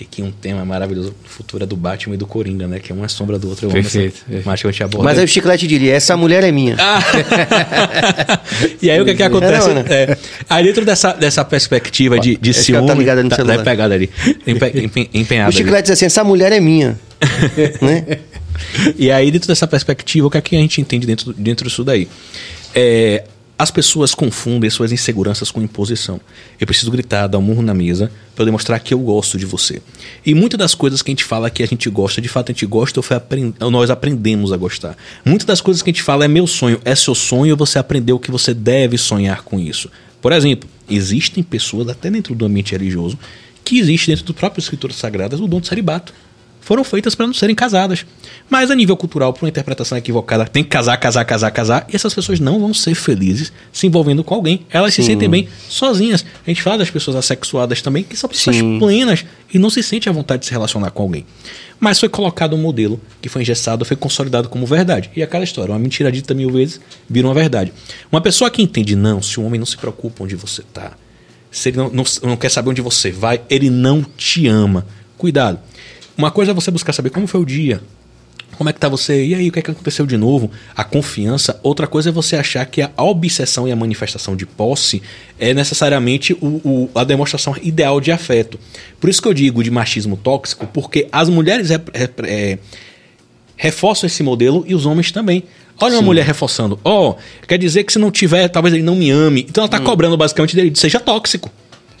E 0.00 0.04
que 0.06 0.22
um 0.22 0.32
tema 0.32 0.64
maravilhoso 0.64 1.14
futuro 1.22 1.62
é 1.62 1.66
do 1.66 1.76
Batman 1.76 2.14
e 2.14 2.18
do 2.18 2.26
Coringa, 2.26 2.66
né? 2.66 2.80
Que 2.80 2.92
um 2.92 3.04
é 3.04 3.08
sombra 3.08 3.38
do 3.38 3.48
outro. 3.48 3.66
Eu 3.66 3.70
amo 3.70 3.82
Perfeito, 3.82 4.14
essa- 4.16 4.24
perfeito. 4.24 4.46
Mas 4.46 4.54
acho 4.54 4.62
que 4.76 4.82
eu 4.82 4.88
te. 4.88 4.96
Mas 4.98 5.18
aí 5.18 5.24
o 5.24 5.28
chiclete 5.28 5.66
diria: 5.66 5.94
essa 5.94 6.16
mulher 6.16 6.42
é 6.42 6.50
minha. 6.50 6.76
e 8.80 8.90
aí 8.90 9.00
o 9.00 9.04
que, 9.04 9.14
que 9.14 9.22
acontece? 9.22 9.70
É, 9.70 9.74
não, 9.74 9.82
né? 9.82 9.84
É, 9.90 10.16
aí 10.48 10.64
dentro 10.64 10.84
dessa, 10.84 11.12
dessa 11.12 11.44
perspectiva 11.44 12.18
de, 12.18 12.36
de 12.36 12.50
Esse 12.50 12.72
cara 12.72 12.78
ciúme. 12.80 12.88
tá 12.88 12.94
ligado 12.98 13.22
no 13.22 13.28
tá, 13.28 13.36
celular. 13.36 13.58
tá 13.58 13.64
pegado 13.64 13.94
ali. 13.94 14.10
Empe, 14.46 14.80
empe, 14.82 15.10
empenhado. 15.14 15.46
o 15.46 15.54
ali. 15.54 15.58
chiclete 15.58 15.82
diz 15.82 15.90
assim: 15.92 16.06
essa 16.06 16.24
mulher 16.24 16.52
é 16.52 16.60
minha. 16.60 16.98
né? 17.80 18.18
E 18.96 19.10
aí, 19.10 19.30
dentro 19.30 19.48
dessa 19.48 19.66
perspectiva, 19.66 20.26
o 20.26 20.30
que, 20.30 20.38
é 20.38 20.40
que 20.40 20.56
a 20.56 20.58
gente 20.58 20.80
entende 20.80 21.06
dentro, 21.06 21.32
dentro 21.32 21.68
disso 21.68 21.84
daí? 21.84 22.08
É, 22.74 23.24
as 23.62 23.70
pessoas 23.70 24.12
confundem 24.12 24.68
suas 24.68 24.90
inseguranças 24.90 25.50
com 25.50 25.62
imposição. 25.62 26.20
Eu 26.58 26.66
preciso 26.66 26.90
gritar, 26.90 27.28
dar 27.28 27.38
um 27.38 27.42
murro 27.42 27.62
na 27.62 27.72
mesa 27.72 28.10
para 28.34 28.44
demonstrar 28.44 28.80
que 28.80 28.92
eu 28.92 28.98
gosto 28.98 29.38
de 29.38 29.46
você. 29.46 29.80
E 30.26 30.34
muitas 30.34 30.58
das 30.58 30.74
coisas 30.74 31.00
que 31.00 31.10
a 31.10 31.12
gente 31.12 31.22
fala 31.22 31.48
que 31.48 31.62
a 31.62 31.66
gente 31.66 31.88
gosta, 31.88 32.20
de 32.20 32.28
fato 32.28 32.50
a 32.50 32.52
gente 32.52 32.66
gosta 32.66 32.98
ou 32.98 33.16
aprend... 33.16 33.54
ou 33.60 33.70
nós 33.70 33.88
aprendemos 33.88 34.52
a 34.52 34.56
gostar. 34.56 34.96
Muitas 35.24 35.46
das 35.46 35.60
coisas 35.60 35.80
que 35.80 35.90
a 35.90 35.92
gente 35.92 36.02
fala 36.02 36.24
é 36.24 36.28
meu 36.28 36.46
sonho, 36.46 36.80
é 36.84 36.94
seu 36.96 37.14
sonho, 37.14 37.56
você 37.56 37.78
aprendeu 37.78 38.18
que 38.18 38.32
você 38.32 38.52
deve 38.52 38.98
sonhar 38.98 39.42
com 39.42 39.60
isso. 39.60 39.88
Por 40.20 40.32
exemplo, 40.32 40.68
existem 40.90 41.40
pessoas, 41.42 41.88
até 41.88 42.10
dentro 42.10 42.34
do 42.34 42.44
ambiente 42.44 42.72
religioso, 42.72 43.16
que 43.64 43.78
existe 43.78 44.08
dentro 44.08 44.24
do 44.24 44.34
próprio 44.34 44.60
Escrituras 44.60 44.96
Sagradas 44.96 45.38
o 45.38 45.46
dom 45.46 45.60
do 45.60 45.66
celibato 45.68 46.12
foram 46.62 46.82
feitas 46.84 47.14
para 47.14 47.26
não 47.26 47.34
serem 47.34 47.54
casadas. 47.54 48.06
Mas 48.48 48.70
a 48.70 48.74
nível 48.74 48.96
cultural, 48.96 49.32
por 49.32 49.44
uma 49.44 49.48
interpretação 49.48 49.98
equivocada, 49.98 50.46
tem 50.46 50.62
que 50.62 50.70
casar, 50.70 50.96
casar, 50.96 51.24
casar, 51.24 51.50
casar, 51.50 51.86
e 51.92 51.96
essas 51.96 52.14
pessoas 52.14 52.40
não 52.40 52.60
vão 52.60 52.72
ser 52.72 52.94
felizes 52.94 53.52
se 53.72 53.86
envolvendo 53.86 54.24
com 54.24 54.34
alguém. 54.34 54.64
Elas 54.70 54.94
se 54.94 55.02
Sim. 55.02 55.12
sentem 55.12 55.28
bem 55.28 55.48
sozinhas. 55.68 56.24
A 56.46 56.50
gente 56.50 56.62
fala 56.62 56.78
das 56.78 56.90
pessoas 56.90 57.16
assexuadas 57.16 57.82
também, 57.82 58.04
que 58.04 58.16
são 58.16 58.30
pessoas 58.30 58.56
Sim. 58.56 58.78
plenas 58.78 59.24
e 59.52 59.58
não 59.58 59.68
se 59.68 59.82
sentem 59.82 60.08
à 60.08 60.14
vontade 60.14 60.40
de 60.40 60.46
se 60.46 60.52
relacionar 60.52 60.90
com 60.92 61.02
alguém. 61.02 61.26
Mas 61.80 61.98
foi 61.98 62.08
colocado 62.08 62.54
um 62.54 62.58
modelo 62.58 63.00
que 63.20 63.28
foi 63.28 63.42
engessado, 63.42 63.84
foi 63.84 63.96
consolidado 63.96 64.48
como 64.48 64.64
verdade. 64.64 65.10
E 65.16 65.22
aquela 65.22 65.42
história, 65.42 65.72
uma 65.72 65.80
mentira 65.80 66.12
dita 66.12 66.32
mil 66.32 66.48
vezes, 66.50 66.80
vira 67.10 67.26
uma 67.26 67.34
verdade. 67.34 67.72
Uma 68.10 68.20
pessoa 68.20 68.48
que 68.48 68.62
entende, 68.62 68.94
não, 68.94 69.20
se 69.20 69.40
o 69.40 69.44
homem 69.44 69.58
não 69.58 69.66
se 69.66 69.76
preocupa 69.76 70.22
onde 70.22 70.36
você 70.36 70.60
está, 70.60 70.92
se 71.50 71.70
ele 71.70 71.78
não, 71.78 71.90
não, 71.90 72.04
não 72.22 72.36
quer 72.36 72.50
saber 72.50 72.70
onde 72.70 72.80
você 72.80 73.10
vai, 73.10 73.42
ele 73.50 73.68
não 73.68 74.06
te 74.16 74.46
ama. 74.46 74.86
Cuidado. 75.18 75.58
Uma 76.16 76.30
coisa 76.30 76.50
é 76.52 76.54
você 76.54 76.70
buscar 76.70 76.92
saber 76.92 77.10
como 77.10 77.26
foi 77.26 77.40
o 77.40 77.44
dia, 77.44 77.80
Como 78.58 78.68
é 78.68 78.72
que 78.72 78.78
tá 78.78 78.88
você? 78.88 79.24
E 79.24 79.34
aí, 79.34 79.48
o 79.48 79.52
que 79.52 79.58
é 79.58 79.62
que 79.62 79.70
aconteceu 79.70 80.04
de 80.06 80.16
novo? 80.16 80.50
A 80.76 80.84
confiança. 80.84 81.58
Outra 81.62 81.86
coisa 81.86 82.10
é 82.10 82.12
você 82.12 82.36
achar 82.36 82.64
que 82.66 82.82
a 82.82 82.90
obsessão 83.02 83.66
e 83.66 83.72
a 83.72 83.76
manifestação 83.76 84.36
de 84.36 84.44
posse 84.44 85.02
é 85.40 85.54
necessariamente 85.54 86.34
o, 86.34 86.60
o- 86.62 86.90
a 86.94 87.02
demonstração 87.02 87.56
ideal 87.62 87.98
de 88.00 88.12
afeto. 88.12 88.60
Por 89.00 89.08
isso 89.08 89.22
que 89.22 89.26
eu 89.26 89.32
digo 89.34 89.64
de 89.64 89.70
machismo 89.70 90.16
tóxico, 90.18 90.66
porque 90.66 91.08
as 91.10 91.28
mulheres 91.30 91.70
rep- 91.70 91.88
é, 92.24 92.58
reforçam 93.56 94.06
esse 94.06 94.22
modelo 94.22 94.64
e 94.66 94.74
os 94.74 94.86
homens 94.86 95.10
também. 95.10 95.44
Olha 95.80 95.94
uma 95.94 96.02
mulher 96.02 96.24
reforçando. 96.26 96.78
Ó, 96.84 97.16
quer 97.48 97.58
dizer 97.58 97.84
que 97.84 97.92
se 97.92 97.98
não 97.98 98.10
tiver, 98.10 98.48
talvez 98.48 98.74
ele 98.74 98.82
não 98.84 98.94
me 98.96 99.10
ame. 99.10 99.46
Então 99.48 99.62
ela 99.62 99.68
tá 99.70 99.80
cobrando 99.80 100.16
basicamente 100.16 100.54
dele, 100.54 100.70
seja 100.74 101.00
tóxico. 101.00 101.50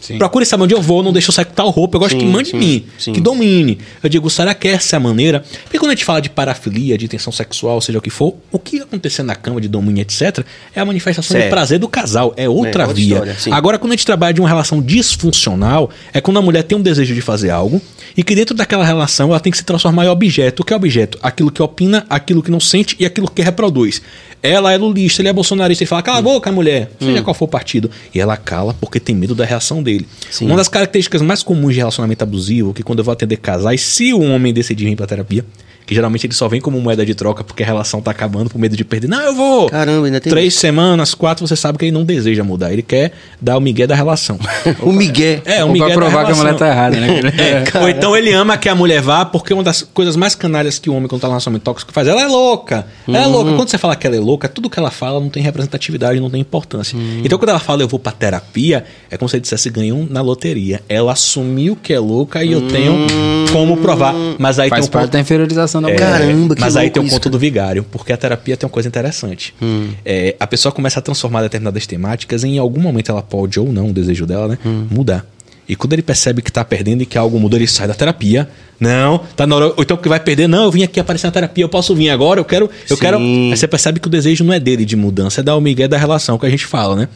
Sim. 0.02 0.18
Procure 0.18 0.44
saber 0.44 0.64
onde 0.64 0.74
eu 0.74 0.82
vou, 0.82 1.00
não 1.00 1.12
deixa 1.12 1.30
eu 1.30 1.32
sair 1.32 1.44
com 1.44 1.54
tal 1.54 1.70
roupa. 1.70 1.96
Eu 1.96 2.00
gosto 2.00 2.12
Sim, 2.14 2.18
que 2.18 2.24
mande 2.26 2.50
sim, 2.50 2.56
em 2.56 2.58
mim, 2.58 2.84
que 3.14 3.20
domine. 3.20 3.78
Eu 4.02 4.08
digo, 4.10 4.28
será 4.28 4.52
que 4.52 4.66
essa 4.66 4.96
é 4.96 4.98
a 4.98 5.00
maneira? 5.00 5.44
Porque 5.62 5.78
quando 5.78 5.92
a 5.92 5.94
gente 5.94 6.04
fala 6.04 6.20
de 6.20 6.28
parafilia, 6.28 6.98
de 6.98 7.06
tensão 7.06 7.32
sexual, 7.32 7.80
seja 7.80 7.98
o 7.98 8.02
que 8.02 8.10
for, 8.10 8.34
o 8.50 8.58
que 8.58 8.80
acontecer 8.80 9.22
na 9.22 9.36
cama 9.36 9.60
de 9.60 9.68
domínio, 9.68 10.02
etc., 10.02 10.44
é 10.74 10.80
a 10.80 10.84
manifestação 10.84 11.30
Certo. 11.36 11.44
de 11.44 11.50
prazer 11.50 11.78
do 11.78 11.88
casal. 11.88 12.34
É 12.36 12.48
outra 12.48 12.82
É, 12.82 12.86
outra 12.86 12.86
via. 12.88 13.14
história. 13.32 13.36
Agora, 13.56 13.78
quando 13.78 13.92
a 13.92 13.94
gente 13.96 14.04
trabalha 14.04 14.34
de 14.34 14.40
uma 14.40 14.48
relação 14.48 14.82
disfuncional, 14.82 15.88
é 16.12 16.20
quando 16.20 16.38
a 16.38 16.42
mulher 16.42 16.62
tem 16.64 16.76
um 16.76 16.82
desejo 16.82 17.14
de 17.14 17.20
fazer 17.20 17.50
algo 17.50 17.80
e 18.16 18.24
que 18.24 18.34
dentro 18.34 18.54
daquela 18.56 18.84
relação 18.84 19.30
ela 19.30 19.38
tem 19.40 19.50
que 19.52 19.58
se 19.58 19.64
transformar 19.64 20.04
em 20.04 20.08
objeto. 20.08 20.60
O 20.60 20.64
que 20.64 20.72
é 20.72 20.76
objeto? 20.76 21.18
Aquilo 21.22 21.50
que 21.50 21.62
opina, 21.62 22.04
aquilo 22.10 22.42
que 22.42 22.50
não 22.50 22.58
sente 22.60 22.96
e 22.98 23.06
aquilo 23.06 23.30
que 23.30 23.40
reproduz. 23.42 24.02
Ela 24.42 24.72
é 24.72 24.76
lulista, 24.76 25.22
ele 25.22 25.28
é 25.28 25.32
bolsonarista, 25.32 25.84
ele 25.84 25.88
fala, 25.88 26.02
cala 26.02 26.18
a 26.18 26.22
boca, 26.22 26.50
mulher, 26.50 26.90
seja 26.98 27.22
qual 27.22 27.32
for 27.32 27.44
o 27.44 27.48
partido. 27.48 27.88
E 28.12 28.18
ela 28.18 28.36
cala 28.36 28.74
porque 28.74 28.98
tem 28.98 29.14
medo 29.14 29.34
da 29.34 29.44
reação 29.44 29.82
dele. 29.82 30.06
Sim. 30.30 30.46
Uma 30.46 30.56
das 30.56 30.66
características 30.66 31.22
mais 31.22 31.42
comuns 31.44 31.74
de 31.74 31.78
relacionamento 31.78 32.24
abusivo, 32.24 32.74
que 32.74 32.82
quando 32.82 32.98
eu 32.98 33.04
vou 33.04 33.12
atender 33.12 33.36
casais, 33.36 33.80
se 33.82 34.12
o 34.12 34.20
homem 34.20 34.52
decidir 34.52 34.86
vir 34.86 34.96
pra 34.96 35.06
terapia, 35.06 35.44
que 35.86 35.94
geralmente 35.94 36.26
ele 36.26 36.34
só 36.34 36.48
vem 36.48 36.60
como 36.60 36.80
moeda 36.80 37.04
de 37.04 37.14
troca 37.14 37.42
porque 37.44 37.62
a 37.62 37.66
relação 37.66 38.00
tá 38.00 38.10
acabando 38.10 38.50
por 38.50 38.58
medo 38.58 38.76
de 38.76 38.84
perder. 38.84 39.08
Não, 39.08 39.20
eu 39.20 39.34
vou. 39.34 39.68
Caramba, 39.68 40.06
ainda 40.06 40.20
tem 40.20 40.30
Três 40.30 40.54
semanas, 40.54 41.14
quatro, 41.14 41.46
você 41.46 41.56
sabe 41.56 41.78
que 41.78 41.84
ele 41.86 41.92
não 41.92 42.04
deseja 42.04 42.44
mudar. 42.44 42.72
Ele 42.72 42.82
quer 42.82 43.12
dar 43.40 43.56
o 43.56 43.60
migué 43.60 43.86
da 43.86 43.94
relação. 43.94 44.38
O 44.80 44.92
Miguel. 44.92 45.40
É, 45.44 45.64
Ou 45.64 45.72
migué 45.72 45.86
pra 45.86 45.94
da 45.94 46.00
provar 46.00 46.26
que 46.26 46.32
a 46.32 46.34
mulher 46.34 46.54
tá 46.56 46.68
errada, 46.68 46.96
né? 46.96 47.20
É, 47.74 47.78
Ou 47.80 47.88
então 47.88 48.16
ele 48.16 48.32
ama 48.32 48.56
que 48.56 48.68
a 48.68 48.74
mulher 48.74 49.00
vá, 49.00 49.24
porque 49.24 49.52
uma 49.54 49.62
das 49.62 49.82
coisas 49.82 50.16
mais 50.16 50.34
canalhas 50.34 50.78
que 50.78 50.88
o 50.90 50.94
homem, 50.94 51.08
quando 51.08 51.20
tá 51.20 51.26
no 51.28 51.32
relacionamento 51.32 51.64
tóxico, 51.64 51.92
faz, 51.92 52.06
ela 52.08 52.20
é 52.22 52.26
louca. 52.26 52.86
Ela 53.06 53.18
é 53.18 53.26
Uhum. 53.26 53.32
louca. 53.32 53.52
Quando 53.54 53.68
você 53.68 53.78
fala 53.78 53.96
que 53.96 54.06
ela 54.06 54.16
é 54.16 54.20
louca, 54.20 54.48
tudo 54.48 54.68
que 54.70 54.78
ela 54.78 54.90
fala 54.90 55.20
não 55.20 55.28
tem 55.28 55.42
representatividade, 55.42 56.20
não 56.20 56.30
tem 56.30 56.40
importância. 56.40 56.96
Uhum. 56.96 57.22
Então 57.24 57.38
quando 57.38 57.48
ela 57.50 57.58
fala 57.60 57.82
eu 57.82 57.88
vou 57.88 57.98
pra 57.98 58.12
terapia, 58.12 58.84
é 59.10 59.16
como 59.16 59.28
se 59.28 59.36
ele 59.36 59.42
dissesse 59.42 59.70
ganhou 59.70 60.06
na 60.08 60.20
loteria. 60.20 60.80
Ela 60.88 61.12
assumiu 61.12 61.76
que 61.80 61.92
é 61.92 61.98
louca 61.98 62.42
e 62.44 62.52
eu 62.52 62.68
tenho 62.68 63.06
como 63.52 63.76
provar. 63.78 64.14
Mas 64.38 64.58
aí 64.58 64.68
Faz 64.68 64.82
tem 64.82 64.88
um 64.88 64.92
parte 64.92 65.04
ponto- 65.06 65.12
da 65.12 65.20
inferiorização 65.20 65.71
da 65.80 65.90
é. 65.90 65.94
Caramba, 65.94 66.54
que 66.54 66.60
Mas 66.60 66.76
aí 66.76 66.90
tem 66.90 67.02
um 67.02 67.06
isso, 67.06 67.14
ponto 67.14 67.30
do 67.30 67.38
vigário, 67.38 67.84
porque 67.84 68.12
a 68.12 68.16
terapia 68.16 68.56
tem 68.56 68.66
uma 68.66 68.72
coisa 68.72 68.88
interessante. 68.88 69.54
Hum. 69.62 69.90
É, 70.04 70.36
a 70.38 70.46
pessoa 70.46 70.72
começa 70.72 70.98
a 70.98 71.02
transformar 71.02 71.42
determinadas 71.42 71.86
temáticas 71.86 72.42
e 72.42 72.48
em 72.48 72.58
algum 72.58 72.80
momento 72.80 73.10
ela 73.10 73.22
pode 73.22 73.58
ou 73.58 73.72
não, 73.72 73.88
o 73.88 73.92
desejo 73.92 74.26
dela, 74.26 74.48
né? 74.48 74.58
Hum. 74.66 74.86
Mudar. 74.90 75.24
E 75.68 75.76
quando 75.76 75.92
ele 75.92 76.02
percebe 76.02 76.42
que 76.42 76.50
tá 76.50 76.64
perdendo 76.64 77.02
e 77.02 77.06
que 77.06 77.16
algo 77.16 77.38
mudou, 77.38 77.58
ele 77.58 77.66
sai 77.68 77.86
da 77.86 77.94
terapia. 77.94 78.48
Não, 78.80 79.18
tá 79.36 79.46
na 79.46 79.54
hora. 79.56 79.66
Ou 79.68 79.74
então 79.78 79.96
que 79.96 80.08
vai 80.08 80.18
perder, 80.18 80.48
não, 80.48 80.64
eu 80.64 80.70
vim 80.70 80.82
aqui 80.82 80.98
aparecer 80.98 81.26
na 81.28 81.32
terapia, 81.32 81.62
eu 81.64 81.68
posso 81.68 81.94
vir 81.94 82.10
agora, 82.10 82.40
eu 82.40 82.44
quero. 82.44 82.68
Eu 82.90 82.96
Sim. 82.96 83.00
quero. 83.00 83.18
Aí 83.18 83.50
você 83.56 83.68
percebe 83.68 84.00
que 84.00 84.08
o 84.08 84.10
desejo 84.10 84.42
não 84.44 84.52
é 84.52 84.58
dele 84.58 84.84
de 84.84 84.96
mudança, 84.96 85.40
é 85.40 85.44
da 85.44 85.58
migué 85.60 85.86
da 85.86 85.96
relação 85.96 86.36
que 86.36 86.46
a 86.46 86.50
gente 86.50 86.66
fala, 86.66 86.96
né? 86.96 87.08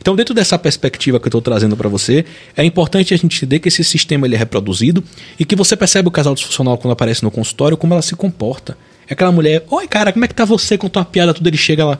Então, 0.00 0.14
dentro 0.14 0.34
dessa 0.34 0.58
perspectiva 0.58 1.18
que 1.18 1.24
eu 1.26 1.30
estou 1.30 1.40
trazendo 1.40 1.78
para 1.78 1.88
você, 1.88 2.26
é 2.54 2.62
importante 2.62 3.14
a 3.14 3.16
gente 3.16 3.36
entender 3.36 3.58
que 3.58 3.68
esse 3.68 3.82
sistema 3.82 4.26
ele 4.26 4.34
é 4.34 4.38
reproduzido 4.38 5.02
e 5.38 5.46
que 5.46 5.56
você 5.56 5.74
percebe 5.74 6.06
o 6.06 6.10
casal 6.10 6.34
disfuncional 6.34 6.76
quando 6.76 6.92
aparece 6.92 7.22
no 7.22 7.30
consultório, 7.30 7.74
como 7.74 7.94
ela 7.94 8.02
se 8.02 8.14
comporta. 8.14 8.76
É 9.08 9.14
aquela 9.14 9.32
mulher, 9.32 9.64
oi 9.70 9.88
cara, 9.88 10.12
como 10.12 10.22
é 10.26 10.28
que 10.28 10.34
tá 10.34 10.44
você 10.44 10.76
com 10.76 10.90
tua 10.90 11.06
piada? 11.06 11.32
Tudo 11.32 11.46
ele 11.48 11.56
chega 11.56 11.86
lá. 11.86 11.98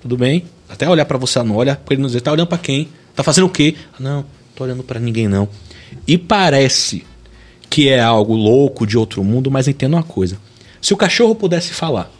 Tudo 0.00 0.16
bem? 0.16 0.44
Até 0.68 0.88
olhar 0.88 1.04
pra 1.04 1.18
você, 1.18 1.38
ela 1.38 1.48
não 1.48 1.56
olha, 1.56 1.74
porque 1.74 1.94
ele 1.94 2.00
não 2.02 2.06
dizer, 2.06 2.20
tá 2.20 2.30
olhando 2.30 2.46
pra 2.46 2.58
quem? 2.58 2.88
Tá 3.16 3.24
fazendo 3.24 3.46
o 3.46 3.50
quê? 3.50 3.74
Ah, 3.94 3.96
Não, 3.98 4.24
tô 4.58 4.64
olhando 4.64 4.82
pra 4.82 4.98
ninguém 4.98 5.28
não. 5.28 5.48
E 6.06 6.18
parece 6.18 7.04
que 7.70 7.88
é 7.88 8.00
algo 8.00 8.34
louco 8.34 8.84
de 8.86 8.98
outro 8.98 9.22
mundo, 9.22 9.50
mas 9.50 9.68
entenda 9.68 9.96
uma 9.96 10.02
coisa. 10.02 10.36
Se 10.80 10.92
o 10.92 10.96
cachorro 10.96 11.34
pudesse 11.34 11.72
falar, 11.72 12.10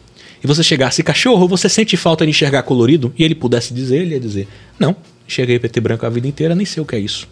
e 0.43 0.47
você 0.47 0.63
chegasse, 0.63 1.03
cachorro, 1.03 1.49
você 1.49 1.69
sente 1.69 1.97
falta 1.97 2.25
de 2.25 2.31
enxergar 2.31 2.63
colorido? 2.63 3.13
E 3.19 3.25
ele 3.25 3.35
pudesse 3.35 3.75
dizer, 3.75 4.03
ele 4.03 4.15
ia 4.15 4.21
dizer, 4.21 4.47
não, 4.79 4.95
enxerguei 5.27 5.59
preto 5.59 5.77
e 5.77 5.81
branco 5.81 6.07
a 6.07 6.09
vida 6.09 6.29
inteira, 6.29 6.55
nem 6.55 6.65
sei 6.65 6.81
o 6.81 6.87
que 6.87 6.95
é 6.95 7.01
isso. 7.01 7.27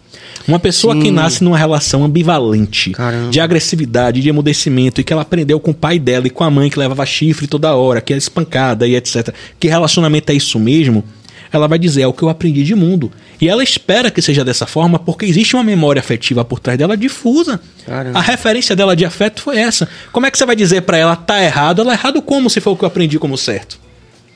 Uma 0.45 0.59
pessoa 0.59 0.99
que 0.99 1.09
nasce 1.09 1.41
numa 1.41 1.57
relação 1.57 2.03
ambivalente, 2.03 2.91
Caramba. 2.91 3.31
de 3.31 3.39
agressividade, 3.39 4.19
de 4.19 4.27
emudecimento, 4.27 4.99
e 4.99 5.03
que 5.05 5.13
ela 5.13 5.21
aprendeu 5.21 5.57
com 5.59 5.71
o 5.71 5.73
pai 5.73 5.97
dela 5.97 6.27
e 6.27 6.29
com 6.29 6.43
a 6.43 6.51
mãe 6.51 6.69
que 6.69 6.77
levava 6.77 7.05
chifre 7.05 7.47
toda 7.47 7.73
hora, 7.75 8.01
que 8.01 8.13
é 8.13 8.17
espancada 8.17 8.85
e 8.85 8.95
etc. 8.95 9.33
Que 9.57 9.69
relacionamento 9.69 10.31
é 10.31 10.35
isso 10.35 10.59
mesmo? 10.59 11.03
Ela 11.51 11.67
vai 11.67 11.79
dizer, 11.79 12.01
é 12.01 12.07
o 12.07 12.13
que 12.13 12.23
eu 12.23 12.29
aprendi 12.29 12.63
de 12.63 12.75
mundo. 12.75 13.11
E 13.39 13.47
ela 13.47 13.63
espera 13.63 14.11
que 14.11 14.21
seja 14.21 14.43
dessa 14.43 14.65
forma 14.65 14.99
porque 14.99 15.25
existe 15.25 15.55
uma 15.55 15.63
memória 15.63 15.99
afetiva 15.99 16.43
por 16.43 16.59
trás 16.59 16.77
dela 16.77 16.97
difusa. 16.97 17.59
Caramba. 17.85 18.19
A 18.19 18.21
referência 18.21 18.75
dela 18.75 18.95
de 18.95 19.05
afeto 19.05 19.41
foi 19.41 19.57
essa. 19.57 19.87
Como 20.11 20.25
é 20.25 20.31
que 20.31 20.37
você 20.37 20.45
vai 20.45 20.55
dizer 20.55 20.81
pra 20.81 20.97
ela, 20.97 21.15
tá 21.15 21.41
errado? 21.41 21.81
Ela 21.81 21.93
é 21.93 21.95
errado 21.95 22.21
como 22.21 22.49
se 22.49 22.59
for 22.59 22.71
o 22.71 22.77
que 22.77 22.83
eu 22.83 22.87
aprendi 22.87 23.17
como 23.17 23.37
certo? 23.37 23.86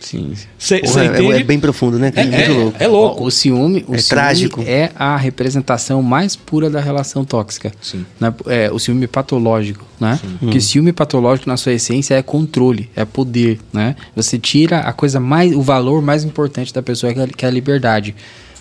Sim. 0.02 0.34
Cê- 0.58 0.80
Porra, 0.80 0.94
cê 0.94 1.24
é- 1.24 1.40
é, 1.40 1.44
bem 1.44 1.60
profundo, 1.60 1.98
né? 1.98 2.12
É, 2.16 2.24
Muito 2.24 2.36
é- 2.36 2.48
louco. 2.50 2.78
é 2.84 2.88
louco. 2.88 3.24
O 3.26 3.32
ciúme, 3.32 3.86
o 3.88 3.94
É 3.96 3.98
ciúme 4.00 4.04
trágico. 4.10 4.62
é 4.66 4.92
a 4.96 5.16
representação 5.16 6.02
mais 6.02 6.36
pura 6.36 6.70
da 6.70 6.82
relação 6.82 7.24
tóxica. 7.24 7.72
Sim. 7.82 8.06
Né? 8.20 8.34
É, 8.48 8.72
o 8.72 8.80
ciúme 8.80 9.08
patológico, 9.08 9.86
né? 10.00 10.20
Porque 10.40 10.60
ciúme 10.60 10.92
patológico 10.92 11.48
na 11.48 11.56
sua 11.56 11.74
essência 11.74 12.16
é 12.16 12.22
controle, 12.22 12.90
é 12.96 13.06
poder, 13.06 13.60
né? 13.72 13.96
Você 14.16 14.38
tira 14.40 14.80
a 14.80 14.92
coisa 14.92 15.20
mais, 15.20 15.56
o 15.56 15.62
valor 15.62 16.02
mais 16.02 16.24
importante 16.24 16.74
da 16.74 16.82
pessoa 16.82 17.14
que 17.14 17.20
é, 17.20 17.28
que 17.28 17.46
é 17.46 17.48
a 17.48 17.52
liberdade. 17.52 18.16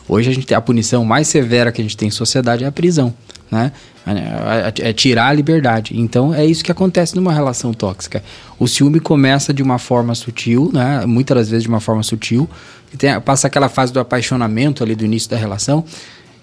Hoje 0.09 0.29
a 0.31 0.35
gente 0.35 0.47
tem 0.47 0.57
a 0.57 0.61
punição 0.61 1.05
mais 1.05 1.29
severa 1.29 1.71
que 1.73 1.81
a 1.81 1.85
gente 1.85 1.97
tem 1.97 2.09
em 2.09 2.11
sociedade 2.11 2.65
é 2.65 2.67
a 2.67 2.73
prisão, 2.73 3.15
né? 3.51 3.73
É, 4.07 4.93
tirar 4.93 5.29
a 5.29 5.33
liberdade. 5.33 5.99
Então 5.99 6.35
é 6.35 6.45
isso 6.45 6.65
que 6.65 6.73
acontece 6.73 7.15
numa 7.15 7.33
relação 7.33 7.73
tóxica. 7.73 8.23
O 8.59 8.67
ciúme 8.67 8.99
começa 9.01 9.53
de 9.53 9.63
uma 9.63 9.79
forma 9.79 10.15
sutil, 10.15 10.71
né? 10.73 11.05
Muitas 11.07 11.37
das 11.37 11.49
vezes 11.49 11.63
de 11.65 11.69
uma 11.69 11.81
forma 11.81 12.03
sutil, 12.03 12.49
tem- 12.99 13.21
passa 13.21 13.47
aquela 13.47 13.69
fase 13.69 13.93
do 13.93 14.01
apaixonamento 14.01 14.83
ali 14.83 14.95
do 14.95 15.05
início 15.05 15.29
da 15.31 15.37
relação. 15.37 15.85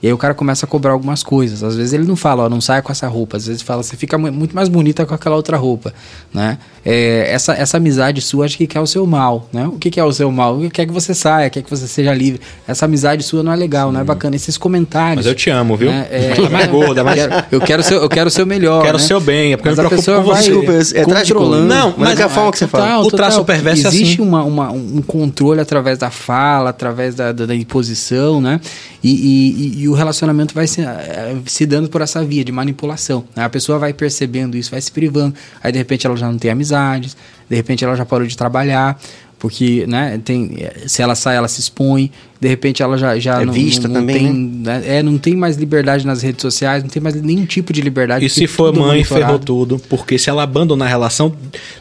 E 0.01 0.05
aí 0.07 0.13
o 0.13 0.17
cara 0.17 0.35
começa 0.35 0.65
a 0.65 0.69
cobrar 0.69 0.91
algumas 0.91 1.23
coisas. 1.23 1.63
Às 1.63 1.75
vezes 1.75 1.91
ele 1.93 2.05
não 2.05 2.15
fala, 2.15 2.43
ó, 2.43 2.49
não 2.49 2.61
saia 2.61 2.83
com 2.83 2.91
essa 2.91 3.07
roupa. 3.07 3.35
Às 3.37 3.47
vezes 3.47 3.63
fala, 3.63 3.81
você 3.81 3.97
fica 3.97 4.15
mu- 4.17 4.31
muito 4.31 4.55
mais 4.55 4.69
bonita 4.69 5.05
com 5.07 5.13
aquela 5.15 5.35
outra 5.35 5.57
roupa, 5.57 5.91
né? 6.31 6.59
É, 6.85 7.27
essa, 7.31 7.53
essa 7.53 7.77
amizade 7.77 8.21
sua 8.21 8.45
acho 8.45 8.57
que 8.57 8.67
quer 8.67 8.79
o 8.79 8.85
seu 8.87 9.05
mal, 9.07 9.49
né? 9.51 9.67
O 9.67 9.71
que, 9.73 9.89
que 9.89 9.99
é 9.99 10.03
o 10.03 10.13
seu 10.13 10.31
mal? 10.31 10.59
Quer 10.71 10.85
que 10.85 10.93
você 10.93 11.13
saia, 11.15 11.49
quer 11.49 11.63
que 11.63 11.69
você 11.69 11.87
seja 11.87 12.13
livre. 12.13 12.39
Essa 12.67 12.85
amizade 12.85 13.23
sua 13.23 13.41
não 13.41 13.51
é 13.51 13.55
legal, 13.55 13.91
não 13.91 13.99
é 13.99 14.03
bacana. 14.03 14.35
Esses 14.35 14.55
comentários... 14.55 15.17
Mas 15.17 15.25
eu 15.25 15.33
te 15.35 15.49
amo, 15.49 15.75
viu? 15.75 15.89
né? 15.89 16.07
É, 16.11 16.27
Mas 16.37 16.37
tá 16.43 16.49
mais 16.51 16.67
gorda, 16.69 17.03
mas... 17.03 17.17
eu 17.19 17.27
quero- 17.29 17.45
eu 17.51 17.59
quero 17.61 17.83
seu, 17.83 18.01
eu 18.03 18.09
quero 18.09 18.27
o 18.27 18.31
seu 18.31 18.45
melhor. 18.45 18.83
Quero 18.83 18.97
o 18.97 19.01
né? 19.01 19.07
seu 19.07 19.19
bem, 19.19 19.53
é 19.53 19.57
porque 19.57 19.69
Mas 19.69 19.77
eu 19.79 19.83
me 19.83 19.87
a 19.87 19.89
preocupo 19.89 20.05
pessoa 20.11 20.23
com 20.23 20.31
vai 20.31 20.43
você. 20.43 20.51
Desculpa, 20.93 21.11
é 21.11 21.19
controlando. 21.21 21.65
Não, 21.67 21.93
mas 21.97 22.19
é 22.19 22.23
a 22.23 22.29
forma 22.29 22.51
que 22.51 22.59
você 22.59 22.67
fala. 22.67 22.85
Total, 22.85 23.01
O 23.05 23.11
traço 23.11 23.37
total. 23.39 23.45
perverso 23.45 23.85
é 23.87 23.89
Existe 23.89 24.13
assim. 24.21 24.21
uma, 24.29 24.43
uma- 24.43 24.71
um 24.71 25.01
controle 25.01 25.59
através 25.59 25.97
da 25.97 26.11
fala, 26.11 26.69
através 26.69 27.15
da, 27.15 27.31
da, 27.31 27.47
da 27.47 27.55
imposição, 27.55 28.39
né? 28.39 28.61
E, 29.03 29.09
e- 29.11 29.81
e- 29.83 29.86
e 29.88 29.89
o 29.89 29.93
relacionamento 29.93 30.53
vai 30.53 30.68
se, 30.68 30.81
eh, 30.81 31.38
se 31.45 31.65
dando 31.65 31.88
por 31.88 32.01
essa 32.01 32.23
via 32.23 32.43
de 32.43 32.51
manipulação. 32.51 33.23
né? 33.34 33.45
A 33.45 33.49
pessoa 33.49 33.80
vai 33.80 33.93
percebendo 33.93 34.57
isso, 34.57 34.69
vai 34.69 34.81
se 34.81 34.91
privando. 34.91 35.34
Aí, 35.64 35.72
de 35.72 35.77
repente, 35.77 36.05
ela 36.05 36.18
já 36.18 36.30
não 36.30 36.38
tem 36.38 36.51
amizades, 36.51 37.15
de 37.49 37.55
repente, 37.55 37.85
ela 37.85 37.95
já 37.95 38.05
parou 38.05 38.27
de 38.27 38.35
trabalhar. 38.35 38.99
Porque, 39.39 39.85
né, 39.88 40.19
tem, 40.26 40.55
eh, 40.57 40.88
se 40.88 41.01
ela 41.01 41.14
sai, 41.14 41.38
ela 41.38 41.47
se 41.47 41.61
expõe. 41.61 42.11
De 42.41 42.47
repente, 42.47 42.81
ela 42.81 42.97
já, 42.97 43.18
já 43.19 43.41
É 43.41 43.45
não, 43.45 43.53
vista 43.53 43.88
não, 43.88 44.01
também, 44.01 44.18
tem, 44.18 44.34
né? 44.34 44.84
É, 44.85 45.03
não 45.03 45.18
tem 45.18 45.35
mais 45.35 45.55
liberdade 45.57 46.05
nas 46.07 46.23
redes 46.23 46.41
sociais, 46.41 46.84
não 46.84 46.89
tem 46.89 47.01
mais 47.01 47.15
nenhum 47.22 47.45
tipo 47.45 47.72
de 47.72 47.80
liberdade. 47.80 48.26
E 48.26 48.30
se 48.30 48.47
for 48.47 48.72
tudo 48.72 48.80
mãe, 48.80 48.97
monitorado. 48.97 49.26
ferrou 49.26 49.39
tudo. 49.39 49.80
Porque 49.88 50.18
se 50.18 50.30
ela 50.30 50.41
abandonar 50.41 50.88
a 50.88 50.89
relação, 50.89 51.34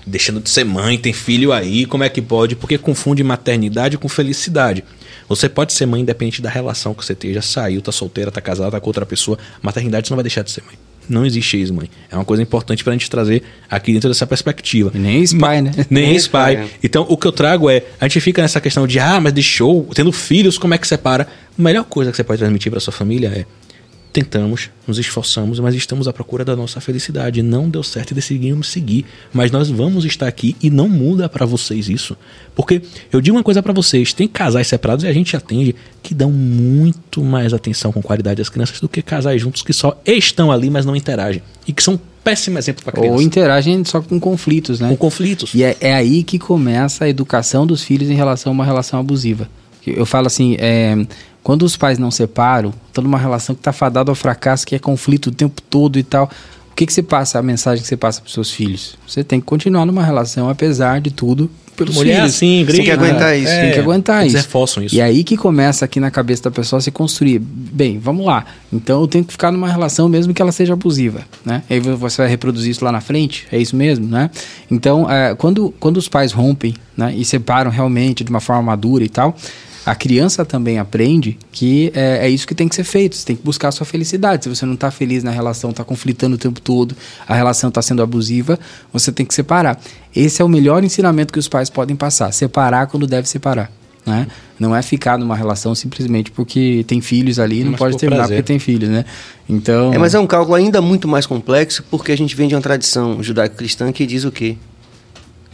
deixando 0.07 0.39
de 0.39 0.51
ser 0.51 0.65
mãe, 0.65 0.99
tem 0.99 1.15
filho 1.15 1.51
aí, 1.51 1.87
como 1.87 2.05
é 2.05 2.11
que 2.11 2.21
pode? 2.23 2.55
Porque 2.55 2.77
confunde 2.77 3.25
maternidade 3.25 3.97
com 3.99 4.09
felicidade. 4.09 4.85
Você 5.29 5.49
pode 5.49 5.73
ser 5.73 5.87
mãe 5.87 6.01
independente 6.01 6.41
da 6.41 6.51
relação 6.51 6.95
que 6.95 7.05
você 7.05 7.13
esteja, 7.13 7.43
saiu, 7.43 7.83
tá 7.83 7.93
solteira, 7.93 8.31
tá 8.31 8.41
casada, 8.41 8.71
tá 8.73 8.81
com 8.81 8.89
outra 8.89 9.05
pessoa. 9.07 9.39
Maternidade 9.63 10.07
você 10.07 10.13
não 10.13 10.17
vai 10.17 10.25
deixar 10.25 10.43
de 10.43 10.51
ser 10.51 10.63
mãe. 10.65 10.75
Não 11.09 11.25
existe 11.25 11.57
ex-mãe. 11.57 11.89
É 12.11 12.17
uma 12.17 12.25
coisa 12.25 12.43
importante 12.43 12.83
pra 12.83 12.93
gente 12.93 13.09
trazer 13.09 13.43
aqui 13.71 13.93
dentro 13.93 14.09
dessa 14.09 14.27
perspectiva. 14.27 14.91
E 14.95 14.99
nem 14.99 15.19
ex-pai, 15.19 15.63
né? 15.63 15.71
Nem 15.89 16.05
Nem 16.05 16.13
ex-pai. 16.15 16.55
ex-pai, 16.57 16.71
Então, 16.83 17.07
o 17.09 17.17
que 17.17 17.27
eu 17.27 17.33
trago 17.33 17.71
é, 17.71 17.83
a 18.01 18.09
gente 18.09 18.21
fica 18.21 18.43
nessa 18.43 18.61
questão 18.61 18.87
de, 18.87 18.99
ah, 18.99 19.21
mas 19.21 19.33
deixou, 19.33 19.89
tendo 19.95 20.11
filhos, 20.11 20.59
como 20.59 20.75
é 20.75 20.79
que 20.79 20.87
separa? 20.87 21.29
A 21.57 21.63
melhor 21.63 21.85
coisa 21.85 22.11
que 22.11 22.17
você 22.17 22.25
pode 22.25 22.41
transmitir 22.41 22.71
para 22.71 22.81
sua 22.81 22.93
família 22.93 23.29
é, 23.29 23.47
tentamos, 24.17 24.71
nos 24.89 24.99
esforçamos, 24.99 25.61
mas 25.61 25.75
estamos 25.75 26.09
à 26.09 26.13
procura 26.13 26.43
da 26.43 26.57
nossa 26.57 26.81
felicidade. 26.81 27.43
Não 27.43 27.69
deu 27.69 27.83
certo 27.83 28.13
e 28.13 28.15
decidimos 28.15 28.71
seguir, 28.71 29.05
mas 29.31 29.51
nós 29.51 29.69
vamos 29.69 30.07
estar 30.07 30.27
aqui 30.27 30.57
e 30.63 30.71
não 30.71 30.89
muda 30.89 31.29
para 31.29 31.45
vocês 31.45 31.91
isso. 31.91 32.17
Porque 32.55 32.81
eu 33.13 33.21
digo 33.21 33.37
uma 33.37 33.43
coisa 33.43 33.63
para 33.63 33.75
vocês, 33.75 34.15
tem 34.15 34.27
casais 34.27 34.69
separados 34.69 35.05
e 35.05 35.09
a 35.09 35.13
gente 35.13 35.37
atende 35.37 35.77
que 36.03 36.15
dão 36.15 36.33
muito 36.33 37.23
mais 37.23 37.53
atenção 37.53 37.93
com 37.93 38.01
qualidade 38.01 38.41
às 38.41 38.49
crianças 38.49 38.81
do 38.81 38.89
que 38.89 39.03
casais 39.03 39.43
juntos 39.43 39.61
que 39.61 39.75
só 39.75 40.01
estão 40.07 40.51
ali, 40.51 40.71
mas 40.71 40.87
não 40.87 40.97
interagem 40.97 41.43
e 41.69 41.73
que 41.75 41.83
são 41.83 42.01
péssimo 42.25 42.59
exemplo 42.59 42.83
para 42.83 42.99
Ou 42.99 43.03
criança. 43.03 43.23
interagem 43.23 43.85
só 43.85 44.01
com 44.01 44.19
conflitos, 44.19 44.81
né? 44.81 44.89
Com 44.89 44.97
conflitos. 44.97 45.53
E 45.55 45.63
é, 45.63 45.77
é 45.79 45.95
aí 45.95 46.23
que 46.23 46.39
começa 46.39 47.05
a 47.05 47.09
educação 47.09 47.67
dos 47.67 47.83
filhos 47.83 48.09
em 48.09 48.15
relação 48.15 48.51
a 48.51 48.55
uma 48.55 48.65
relação 48.65 48.99
abusiva. 48.99 49.47
Eu 49.87 50.07
falo 50.07 50.27
assim, 50.27 50.57
é, 50.59 51.07
quando 51.47 51.63
os 51.63 51.77
pais 51.77 51.97
não 51.97 52.11
separam, 52.11 52.75
estão 52.89 53.05
numa 53.05 53.17
relação 53.17 53.55
que 53.55 53.61
está 53.61 53.73
fadada 53.73 54.11
ao 54.11 54.17
fracasso, 54.17 54.67
que 54.67 54.75
é 54.75 54.81
conflito 54.81 55.29
o 55.29 55.31
tempo 55.31 55.63
todo 55.63 55.97
e 55.97 56.03
tal. 56.03 56.29
O 56.73 56.75
que, 56.75 56.85
que 56.85 56.93
você 56.93 57.05
passa, 57.05 57.39
a 57.39 57.43
mensagem 57.43 57.81
que 57.83 57.89
você 57.89 57.97
passa 57.97 58.21
para 58.21 58.29
seus 58.33 58.51
filhos? 58.51 58.99
Você 59.07 59.23
tem 59.23 59.39
que 59.39 59.47
continuar 59.47 59.87
numa 59.87 60.03
relação, 60.03 60.49
apesar 60.49 61.01
de 61.01 61.13
tudo, 61.13 61.49
pelos 61.77 61.95
Mulher 61.95 62.17
filhos. 62.17 62.35
assim, 62.35 62.67
tem 62.69 62.83
que 62.83 62.91
aguentar 62.91 63.39
isso. 63.39 63.53
Tem 63.53 63.73
que 63.73 63.79
aguentar 63.79 64.23
eles 64.23 64.35
isso. 64.35 64.43
reforçam 64.43 64.83
isso. 64.83 64.97
E 64.97 65.01
aí 65.01 65.23
que 65.23 65.37
começa 65.37 65.85
aqui 65.85 66.01
na 66.01 66.11
cabeça 66.11 66.43
da 66.43 66.51
pessoa 66.51 66.81
se 66.81 66.91
construir. 66.91 67.39
Bem, 67.39 67.97
vamos 67.97 68.27
lá. 68.27 68.45
Então 68.73 69.03
eu 69.03 69.07
tenho 69.07 69.25
que 69.25 69.31
ficar 69.31 69.53
numa 69.53 69.69
relação 69.69 70.09
mesmo 70.09 70.35
que 70.35 70.43
ela 70.43 70.51
seja 70.51 70.73
abusiva, 70.73 71.21
né? 71.45 71.63
Aí 71.71 71.79
você 71.79 72.23
vai 72.23 72.29
reproduzir 72.29 72.73
isso 72.73 72.85
lá 72.85 72.91
na 72.91 73.01
frente, 73.01 73.47
é 73.53 73.59
isso 73.59 73.77
mesmo, 73.77 74.05
né? 74.05 74.33
Então, 74.69 75.09
é, 75.09 75.33
quando, 75.37 75.73
quando 75.79 75.97
os 75.97 76.09
pais 76.09 76.33
rompem, 76.33 76.75
né, 76.97 77.15
e 77.17 77.25
separam 77.25 77.71
realmente 77.71 78.25
de 78.25 78.31
uma 78.31 78.41
forma 78.41 78.63
madura 78.63 79.05
e 79.05 79.09
tal, 79.09 79.37
a 79.87 79.95
criança 79.95 80.45
também 80.45 80.81
aprende 80.81 81.39
que 81.53 81.93
é, 81.95 82.27
é 82.27 82.29
isso 82.29 82.45
que 82.45 82.57
tem 82.57 82.67
que 82.67 82.75
ser 82.75 82.83
feito. 82.83 83.15
Você 83.15 83.25
tem 83.25 83.37
que 83.37 83.43
buscar 83.45 83.69
a 83.69 83.73
sua 83.73 83.87
felicidade. 83.87 84.43
Se 84.43 84.49
você 84.49 84.67
não 84.67 84.75
está 84.75 84.91
feliz 84.91 85.23
na 85.23 85.31
relação, 85.31 85.71
está 85.71 85.85
conflitando 85.85 86.35
o 86.35 86.39
tempo 86.39 86.61
todo, 86.61 86.97
a 87.25 87.37
relação 87.37 87.69
está 87.69 87.81
sendo 87.81 88.03
abusiva, 88.03 88.59
você 88.93 89.13
tem 89.13 89.25
que 89.25 89.33
separar. 89.33 89.81
Esse 90.15 90.43
é 90.43 90.45
o 90.45 90.49
melhor 90.49 90.83
ensinamento 90.83 91.33
que 91.33 91.39
os 91.39 91.47
pais 91.47 91.71
podem 91.71 91.95
passar. 91.95 92.33
Separar 92.33 92.89
quando 92.89 93.07
deve 93.07 93.29
separar. 93.29 93.71
Né? 94.05 94.27
Não 94.59 94.75
é 94.75 94.83
ficar 94.83 95.17
numa 95.19 95.37
relação 95.37 95.73
simplesmente 95.73 96.33
porque 96.33 96.85
tem 96.89 97.01
filhos 97.01 97.39
ali, 97.39 97.63
não 97.63 97.73
Mas 97.73 97.79
pode 97.79 97.97
terminar 97.97 98.23
prazer. 98.23 98.39
porque 98.39 98.47
tem 98.47 98.59
filhos, 98.59 98.89
né? 98.89 99.05
Então. 99.49 99.95
É, 99.95 99.99
mas 99.99 100.15
é 100.15 100.19
um 100.19 100.27
cálculo 100.27 100.57
ainda 100.57 100.83
muito 100.83 101.07
mais 101.07 101.27
complexo 101.27 101.85
porque 101.89 102.11
a 102.11 102.17
gente 102.17 102.35
vem 102.35 102.49
de 102.49 102.57
uma 102.57 102.61
tradição 102.61 103.23
judaico-cristã 103.23 103.93
que 103.93 104.05
diz 104.05 104.25
o 104.25 104.33
quê? 104.33 104.57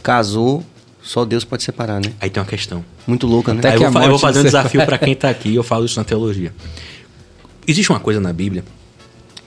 Casou, 0.01 0.63
só 1.03 1.25
Deus 1.25 1.43
pode 1.43 1.63
separar, 1.63 1.99
né? 1.99 2.13
Aí 2.19 2.29
tem 2.29 2.41
uma 2.41 2.47
questão. 2.47 2.83
Muito 3.05 3.27
louca, 3.27 3.53
né? 3.53 3.59
Até 3.59 3.69
Aí 3.71 3.75
eu, 3.75 3.81
que 3.81 3.89
vou, 3.89 4.01
eu 4.01 4.09
vou 4.11 4.19
fazer 4.19 4.39
um 4.39 4.43
desafio 4.43 4.85
para 4.85 4.97
quem 4.97 5.13
tá 5.13 5.29
aqui, 5.29 5.49
e 5.49 5.55
eu 5.55 5.63
falo 5.63 5.85
isso 5.85 5.99
na 5.99 6.05
teologia. 6.05 6.53
Existe 7.67 7.91
uma 7.91 7.99
coisa 7.99 8.21
na 8.21 8.31
Bíblia, 8.31 8.63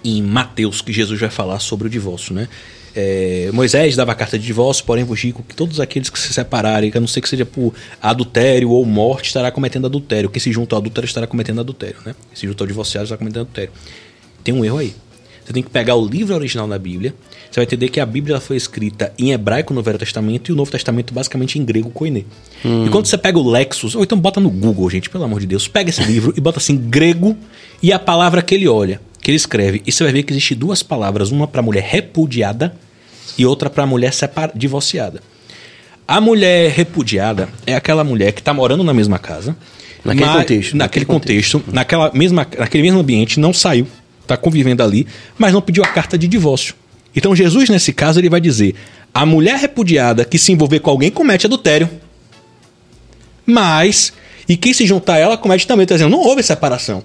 em 0.04 0.22
Mateus, 0.22 0.82
que 0.82 0.92
Jesus 0.92 1.18
vai 1.18 1.30
falar 1.30 1.58
sobre 1.58 1.88
o 1.88 1.90
divórcio, 1.90 2.34
né? 2.34 2.46
É, 2.94 3.50
Moisés 3.52 3.94
dava 3.96 4.12
a 4.12 4.14
carta 4.14 4.38
de 4.38 4.46
divórcio, 4.46 4.84
porém 4.84 5.04
vos 5.04 5.20
digo 5.20 5.42
que 5.46 5.54
todos 5.54 5.80
aqueles 5.80 6.08
que 6.08 6.18
se 6.18 6.32
separarem, 6.32 6.90
que 6.90 6.96
a 6.96 7.00
não 7.00 7.08
ser 7.08 7.20
que 7.20 7.28
seja 7.28 7.44
por 7.44 7.74
adultério 8.00 8.70
ou 8.70 8.84
morte, 8.86 9.26
estará 9.26 9.50
cometendo 9.50 9.86
adultério. 9.86 10.30
Quem 10.30 10.40
se 10.40 10.52
junta 10.52 10.74
ao 10.74 10.80
adultério 10.80 11.06
estará 11.06 11.26
cometendo 11.26 11.60
adultério, 11.60 11.96
né? 12.06 12.14
Quem 12.28 12.36
se 12.36 12.46
junta 12.46 12.64
ao 12.64 12.68
divorciado 12.68 13.04
estará 13.04 13.18
cometendo 13.18 13.42
adultério. 13.42 13.72
Tem 14.42 14.54
um 14.54 14.64
erro 14.64 14.78
aí. 14.78 14.94
Você 15.44 15.52
tem 15.52 15.62
que 15.62 15.70
pegar 15.70 15.94
o 15.94 16.06
livro 16.06 16.34
original 16.34 16.66
da 16.66 16.78
Bíblia. 16.78 17.14
Você 17.56 17.60
vai 17.60 17.64
entender 17.64 17.88
que 17.88 17.98
a 18.00 18.04
Bíblia 18.04 18.38
foi 18.38 18.54
escrita 18.54 19.14
em 19.18 19.32
hebraico 19.32 19.72
no 19.72 19.82
Velho 19.82 19.96
Testamento 19.98 20.50
e 20.50 20.52
o 20.52 20.54
Novo 20.54 20.70
Testamento 20.70 21.14
basicamente 21.14 21.58
em 21.58 21.64
grego 21.64 21.88
koiné. 21.88 22.22
E 22.62 22.90
quando 22.90 23.06
você 23.06 23.16
pega 23.16 23.38
o 23.38 23.50
Lexus, 23.50 23.94
ou 23.94 24.02
então 24.02 24.20
bota 24.20 24.38
no 24.38 24.50
Google, 24.50 24.90
gente, 24.90 25.08
pelo 25.08 25.24
amor 25.24 25.40
de 25.40 25.46
Deus, 25.46 25.66
pega 25.66 25.88
esse 25.88 26.04
livro 26.04 26.34
e 26.36 26.40
bota 26.42 26.58
assim 26.58 26.76
grego 26.76 27.34
e 27.82 27.94
a 27.94 27.98
palavra 27.98 28.42
que 28.42 28.54
ele 28.54 28.68
olha, 28.68 29.00
que 29.22 29.30
ele 29.30 29.36
escreve, 29.38 29.80
e 29.86 29.90
você 29.90 30.04
vai 30.04 30.12
ver 30.12 30.22
que 30.24 30.34
existe 30.34 30.54
duas 30.54 30.82
palavras, 30.82 31.30
uma 31.30 31.48
para 31.48 31.62
mulher 31.62 31.82
repudiada 31.82 32.76
e 33.38 33.46
outra 33.46 33.70
para 33.70 33.86
mulher 33.86 34.12
separa- 34.12 34.52
divorciada. 34.54 35.22
A 36.06 36.20
mulher 36.20 36.70
repudiada 36.72 37.48
é 37.66 37.74
aquela 37.74 38.04
mulher 38.04 38.32
que 38.32 38.40
está 38.42 38.52
morando 38.52 38.84
na 38.84 38.92
mesma 38.92 39.18
casa. 39.18 39.56
Naquele 40.04 40.26
mas- 40.26 40.36
contexto, 40.42 40.76
Naquele 40.76 40.76
naquele 40.76 41.04
contexto, 41.06 41.64
naquela 41.72 42.10
mesma, 42.12 42.46
naquele 42.58 42.82
mesmo 42.82 43.00
ambiente, 43.00 43.40
não 43.40 43.54
saiu, 43.54 43.86
está 44.20 44.36
convivendo 44.36 44.82
ali, 44.82 45.06
mas 45.38 45.54
não 45.54 45.62
pediu 45.62 45.82
a 45.82 45.86
carta 45.86 46.18
de 46.18 46.28
divórcio. 46.28 46.74
Então 47.16 47.34
Jesus, 47.34 47.70
nesse 47.70 47.94
caso, 47.94 48.20
ele 48.20 48.28
vai 48.28 48.40
dizer: 48.40 48.74
a 49.12 49.24
mulher 49.24 49.58
repudiada 49.58 50.24
que 50.24 50.38
se 50.38 50.52
envolver 50.52 50.80
com 50.80 50.90
alguém 50.90 51.10
comete 51.10 51.46
adultério. 51.46 51.88
Mas, 53.46 54.12
e 54.48 54.56
quem 54.56 54.74
se 54.74 54.84
juntar 54.84 55.14
a 55.14 55.18
ela 55.18 55.36
comete 55.38 55.66
também, 55.66 55.84
está 55.84 55.94
dizendo, 55.94 56.10
não 56.10 56.20
houve 56.20 56.42
separação. 56.42 57.02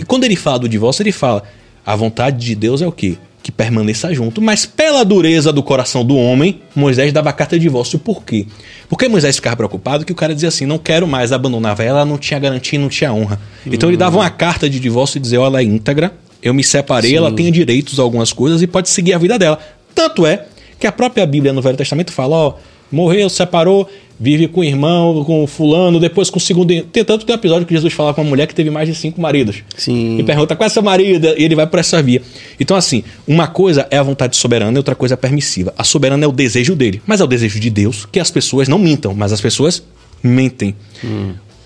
E 0.00 0.04
quando 0.04 0.24
ele 0.24 0.34
fala 0.34 0.58
do 0.58 0.68
divórcio, 0.68 1.02
ele 1.02 1.12
fala: 1.12 1.44
a 1.86 1.94
vontade 1.94 2.44
de 2.44 2.54
Deus 2.54 2.82
é 2.82 2.86
o 2.86 2.92
quê? 2.92 3.16
Que 3.42 3.52
permaneça 3.52 4.12
junto. 4.14 4.40
Mas 4.40 4.64
pela 4.64 5.04
dureza 5.04 5.52
do 5.52 5.62
coração 5.62 6.04
do 6.04 6.16
homem, 6.16 6.62
Moisés 6.74 7.12
dava 7.12 7.28
a 7.28 7.32
carta 7.32 7.56
de 7.58 7.62
divórcio. 7.62 7.98
Por 7.98 8.24
quê? 8.24 8.46
Porque 8.88 9.06
Moisés 9.06 9.36
ficava 9.36 9.54
preocupado 9.54 10.04
que 10.04 10.12
o 10.12 10.14
cara 10.14 10.34
dizia 10.34 10.48
assim: 10.48 10.64
não 10.64 10.78
quero 10.78 11.06
mais, 11.06 11.30
abandonava 11.30 11.84
ela, 11.84 12.04
não 12.04 12.16
tinha 12.16 12.40
garantia, 12.40 12.78
não 12.78 12.88
tinha 12.88 13.12
honra. 13.12 13.38
Então 13.66 13.90
ele 13.90 13.98
dava 13.98 14.16
uma 14.16 14.30
carta 14.30 14.68
de 14.68 14.80
divórcio 14.80 15.18
e 15.18 15.20
dizia: 15.20 15.40
olha, 15.40 15.48
ela 15.48 15.60
é 15.60 15.64
íntegra, 15.64 16.12
eu 16.44 16.52
me 16.52 16.62
separei, 16.62 17.16
ela 17.16 17.32
tem 17.32 17.50
direitos 17.50 17.98
a 17.98 18.02
algumas 18.02 18.30
coisas 18.30 18.60
e 18.60 18.66
pode 18.66 18.90
seguir 18.90 19.14
a 19.14 19.18
vida 19.18 19.38
dela. 19.38 19.58
Tanto 19.94 20.26
é 20.26 20.44
que 20.78 20.86
a 20.86 20.92
própria 20.92 21.24
Bíblia 21.24 21.54
no 21.54 21.62
Velho 21.62 21.76
Testamento 21.76 22.12
fala: 22.12 22.36
ó, 22.36 22.54
morreu, 22.92 23.30
separou, 23.30 23.88
vive 24.20 24.46
com 24.46 24.60
o 24.60 24.64
irmão, 24.64 25.24
com 25.24 25.42
o 25.42 25.46
fulano, 25.46 25.98
depois 25.98 26.28
com 26.28 26.36
o 26.36 26.40
segundo. 26.40 26.68
Tem 26.68 27.02
tanto 27.02 27.24
tem 27.24 27.34
um 27.34 27.38
episódio 27.38 27.66
que 27.66 27.72
Jesus 27.72 27.94
fala 27.94 28.12
com 28.12 28.20
uma 28.20 28.28
mulher 28.28 28.46
que 28.46 28.54
teve 28.54 28.68
mais 28.68 28.86
de 28.86 28.94
cinco 28.94 29.22
maridos. 29.22 29.62
Sim. 29.74 30.18
E 30.18 30.22
pergunta 30.22 30.54
qual 30.54 30.66
é 30.66 30.68
seu 30.68 30.82
marido, 30.82 31.28
e 31.28 31.42
ele 31.42 31.54
vai 31.54 31.66
por 31.66 31.78
essa 31.78 32.02
via. 32.02 32.20
Então, 32.60 32.76
assim, 32.76 33.02
uma 33.26 33.46
coisa 33.46 33.86
é 33.90 33.96
a 33.96 34.02
vontade 34.02 34.36
soberana 34.36 34.76
e 34.76 34.76
outra 34.76 34.94
coisa 34.94 35.14
é 35.14 35.16
permissiva. 35.16 35.72
A 35.78 35.82
soberana 35.82 36.26
é 36.26 36.28
o 36.28 36.32
desejo 36.32 36.76
dele, 36.76 37.00
mas 37.06 37.22
é 37.22 37.24
o 37.24 37.26
desejo 37.26 37.58
de 37.58 37.70
Deus 37.70 38.04
que 38.04 38.20
as 38.20 38.30
pessoas 38.30 38.68
não 38.68 38.78
mintam, 38.78 39.14
mas 39.14 39.32
as 39.32 39.40
pessoas 39.40 39.82
mentem. 40.22 40.74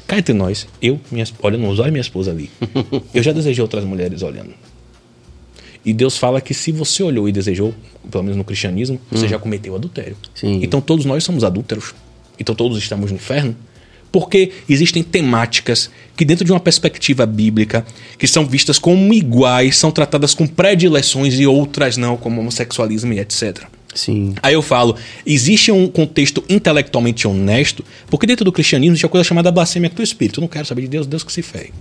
Cá 0.07 0.17
entre 0.19 0.33
nós, 0.33 0.67
eu, 0.81 0.99
minha, 1.11 1.27
olha 1.43 1.59
nos 1.59 1.79
olhos 1.79 1.91
minha 1.91 2.01
esposa 2.01 2.31
ali. 2.31 2.49
eu 3.13 3.23
já 3.23 3.31
desejei 3.31 3.61
outras 3.61 3.85
mulheres 3.85 4.23
olhando. 4.23 4.55
E 5.85 5.93
Deus 5.93 6.17
fala 6.17 6.41
que 6.41 6.53
se 6.53 6.73
você 6.73 7.03
olhou 7.03 7.29
e 7.29 7.33
desejou, 7.33 7.75
pelo 8.11 8.25
menos 8.25 8.37
no 8.37 8.45
cristianismo, 8.45 9.01
você 9.11 9.29
já 9.29 9.39
cometeu 9.39 9.75
adultério. 9.75 10.17
Sim. 10.35 10.61
Então 10.63 10.81
todos 10.81 11.05
nós 11.05 11.25
somos 11.25 11.45
adúlteros. 11.45 11.95
Então 12.39 12.55
todos 12.55 12.79
estamos 12.79 13.11
no 13.11 13.17
inferno. 13.17 13.57
Porque 14.11 14.53
existem 14.69 15.03
temáticas 15.03 15.91
que, 16.17 16.25
dentro 16.25 16.45
de 16.45 16.51
uma 16.51 16.61
perspectiva 16.61 17.27
bíblica, 17.27 17.85
que 18.19 18.27
são 18.27 18.47
vistas 18.47 18.79
como 18.79 19.13
iguais, 19.13 19.77
são 19.77 19.91
tratadas 19.91 20.35
com 20.35 20.47
predileções 20.47 21.39
e 21.39 21.47
outras 21.47 21.99
não, 21.99 22.17
como 22.17 22.41
homossexualismo 22.41 23.13
e 23.13 23.21
etc. 23.21 23.65
Sim. 23.95 24.35
Aí 24.43 24.55
eu 24.55 24.63
falo, 24.63 24.97
existe 25.27 25.71
um 25.71 25.89
contexto 25.89 26.43
intelectualmente 26.49 27.27
honesto, 27.27 27.85
porque 28.09 28.27
dentro 28.27 28.45
do 28.45 28.53
cristianismo 28.53 28.93
existe 28.93 29.05
uma 29.05 29.11
coisa 29.11 29.25
chamada 29.25 29.51
blasfêmia 29.51 29.91
do 29.91 30.03
espírito. 30.03 30.41
Eu 30.41 30.43
não 30.43 30.49
quero 30.49 30.67
saber 30.67 30.83
de 30.83 30.89
Deus, 30.89 31.07
Deus 31.07 31.23
que 31.23 31.33
se 31.33 31.43
ferre. 31.43 31.73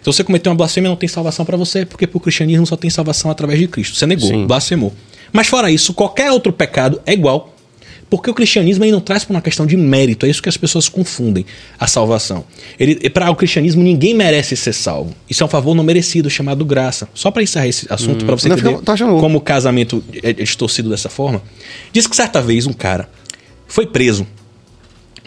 Se 0.00 0.06
você 0.06 0.24
cometeu 0.24 0.50
uma 0.50 0.56
blasfêmia, 0.56 0.88
não 0.88 0.96
tem 0.96 1.08
salvação 1.08 1.44
para 1.44 1.56
você, 1.56 1.84
porque 1.84 2.06
pro 2.06 2.18
cristianismo 2.18 2.66
só 2.66 2.76
tem 2.76 2.88
salvação 2.88 3.30
através 3.30 3.58
de 3.58 3.68
Cristo. 3.68 3.96
Você 3.96 4.06
negou, 4.06 4.28
Sim. 4.28 4.46
blasfemou. 4.46 4.94
Mas 5.32 5.46
fora 5.46 5.70
isso, 5.70 5.92
qualquer 5.92 6.30
outro 6.30 6.52
pecado 6.52 7.00
é 7.06 7.12
igual. 7.12 7.54
Porque 8.10 8.28
o 8.28 8.34
cristianismo 8.34 8.84
ele 8.84 8.90
não 8.90 9.00
traz 9.00 9.22
para 9.22 9.32
uma 9.32 9.40
questão 9.40 9.64
de 9.64 9.76
mérito, 9.76 10.26
é 10.26 10.28
isso 10.28 10.42
que 10.42 10.48
as 10.48 10.56
pessoas 10.56 10.88
confundem 10.88 11.46
a 11.78 11.86
salvação. 11.86 12.44
Para 13.14 13.30
o 13.30 13.36
cristianismo 13.36 13.84
ninguém 13.84 14.14
merece 14.14 14.56
ser 14.56 14.72
salvo. 14.72 15.14
Isso 15.28 15.44
é 15.44 15.46
um 15.46 15.48
favor 15.48 15.76
não 15.76 15.84
merecido 15.84 16.28
chamado 16.28 16.64
graça. 16.64 17.08
Só 17.14 17.30
para 17.30 17.44
encerrar 17.44 17.68
esse 17.68 17.86
assunto, 17.88 18.24
para 18.24 18.34
você 18.34 18.48
Não, 18.48 18.58
entender 18.58 18.78
tá 18.82 18.96
como 18.96 19.38
o 19.38 19.40
casamento 19.40 20.02
é 20.24 20.30
é 20.30 20.32
distorcido 20.32 20.90
dessa 20.90 21.08
forma. 21.08 21.40
Diz 21.92 22.08
que 22.08 22.16
certa 22.16 22.42
vez 22.42 22.66
um 22.66 22.72
cara 22.72 23.08
foi 23.68 23.86
preso, 23.86 24.26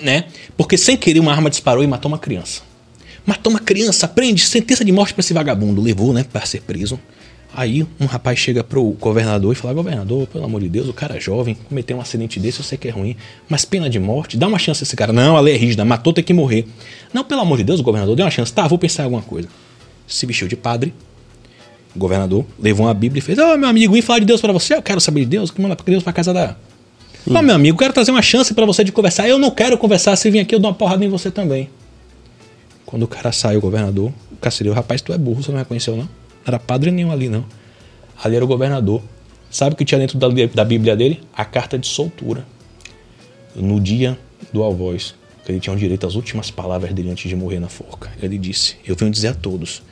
né? 0.02 0.26
Porque 0.58 0.78
sem 0.78 0.98
querer 0.98 1.22
uma 1.22 1.32
arma 1.32 1.50
disparou 1.50 1.86
e 1.86 1.88
matou 1.88 2.12
uma 2.12 2.18
criança. 2.20 2.62
Matou 3.26 3.52
uma 3.52 3.60
criança, 3.60 4.08
prende, 4.08 4.46
sentença 4.46 4.84
de 4.84 4.92
morte 4.92 5.14
para 5.14 5.22
esse 5.22 5.34
vagabundo. 5.34 5.82
Levou, 5.82 6.14
né, 6.14 6.26
para 6.32 6.46
ser 6.46 6.62
preso. 6.62 7.00
Aí 7.56 7.86
um 8.00 8.06
rapaz 8.06 8.40
chega 8.40 8.64
pro 8.64 8.84
governador 9.00 9.54
e 9.54 9.56
fala: 9.56 9.74
Governador, 9.74 10.26
pelo 10.26 10.44
amor 10.44 10.60
de 10.62 10.70
Deus, 10.70 10.90
o 10.90 10.94
cara 10.94 11.18
é 11.18 11.20
jovem, 11.20 11.56
cometeu 11.70 11.96
um 11.96 12.02
acidente 12.02 12.40
desse, 12.40 12.60
eu 12.60 12.66
sei 12.66 12.80
que 12.80 12.88
é 12.88 12.92
ruim, 12.92 13.16
mas 13.48 13.64
pena 13.64 13.88
de 13.88 14.00
morte, 14.00 14.38
dá 14.38 14.48
uma 14.48 14.58
chance 14.58 14.84
a 14.84 14.86
esse 14.86 14.96
cara. 14.96 15.14
Não, 15.14 15.38
a 15.38 15.40
lei 15.40 15.54
é 15.54 15.58
rígida, 15.58 15.86
matou, 15.86 16.12
tem 16.12 16.24
que 16.24 16.34
morrer. 16.34 16.66
Não, 17.14 17.24
pelo 17.24 17.42
amor 17.42 17.60
de 17.60 17.64
Deus, 17.64 17.80
o 17.80 17.84
governador 17.84 18.16
deu 18.16 18.26
uma 18.26 18.32
chance. 18.32 18.52
Tá, 18.52 18.68
vou 18.68 18.80
pensar 18.80 19.04
em 19.04 19.06
alguma 19.06 19.22
coisa. 19.22 19.48
Se 20.08 20.26
vestiu 20.26 20.48
de 20.48 20.56
padre, 20.56 20.94
o 21.96 22.00
governador 22.00 22.44
levou 22.60 22.88
uma 22.88 22.94
Bíblia 22.94 23.20
e 23.20 23.22
fez: 23.22 23.38
Ô 23.38 23.56
meu 23.56 23.70
amigo, 23.70 23.94
vim 23.94 24.02
falar 24.02 24.20
de 24.20 24.26
Deus 24.26 24.42
para 24.42 24.52
você, 24.52 24.74
eu 24.74 24.82
quero 24.82 25.00
saber 25.00 25.22
de 25.22 25.28
Deus, 25.28 25.52
que 25.52 25.62
manda 25.62 25.78
Deus 25.86 26.02
pra 26.02 26.12
casa 26.12 26.34
da. 26.34 26.56
Ô 27.28 27.42
meu 27.42 27.56
amigo, 27.56 27.78
quero 27.78 27.94
trazer 27.94 28.10
uma 28.10 28.22
chance 28.22 28.52
para 28.54 28.66
você 28.66 28.84
de 28.84 28.92
conversar. 28.92 29.30
Eu 29.30 29.38
não 29.38 29.52
quero 29.52 29.78
conversar, 29.78 30.16
se 30.16 30.30
vir 30.32 30.40
aqui 30.40 30.56
eu 30.56 30.60
dou 30.60 30.72
uma 30.72 30.76
porrada 30.76 31.06
em 31.06 31.08
você 31.08 31.30
também. 31.30 31.70
Quando 32.86 33.04
o 33.04 33.08
cara 33.08 33.32
sai, 33.32 33.58
o 33.58 33.62
governador, 33.62 34.12
o 34.32 34.36
carcereiro, 34.38 34.76
rapaz, 34.76 35.02
tu 35.02 35.14
é 35.14 35.18
burro, 35.18 35.42
você 35.42 35.52
não 35.52 35.60
reconheceu, 35.60 35.96
não? 35.96 36.04
Não 36.04 36.10
era 36.46 36.60
padre 36.60 36.92
nenhum 36.92 37.12
ali, 37.12 37.30
não. 37.30 37.46
Ali 38.22 38.36
era 38.36 38.44
o 38.44 38.48
governador. 38.48 39.02
Sabe 39.50 39.74
o 39.74 39.78
que 39.78 39.86
tinha 39.86 40.00
dentro 40.00 40.18
da, 40.18 40.28
da 40.28 40.66
Bíblia 40.66 40.96
dele? 40.96 41.22
A 41.36 41.46
carta 41.46 41.78
de 41.78 41.88
soltura. 41.88 42.46
No 43.56 43.80
dia 43.80 44.18
do 44.52 44.64
alvoz, 44.64 45.16
que 45.46 45.52
ele 45.52 45.60
tinha 45.60 45.74
o 45.74 45.78
direito 45.78 46.08
às 46.08 46.16
últimas 46.16 46.50
palavras 46.50 46.94
dele 46.94 47.12
antes 47.12 47.30
de 47.30 47.36
morrer 47.36 47.60
na 47.60 47.70
forca. 47.70 48.12
Ele 48.22 48.38
disse: 48.38 48.76
Eu 48.86 48.96
venho 48.96 49.12
dizer 49.12 49.30
a 49.30 49.34
todos 49.34 49.84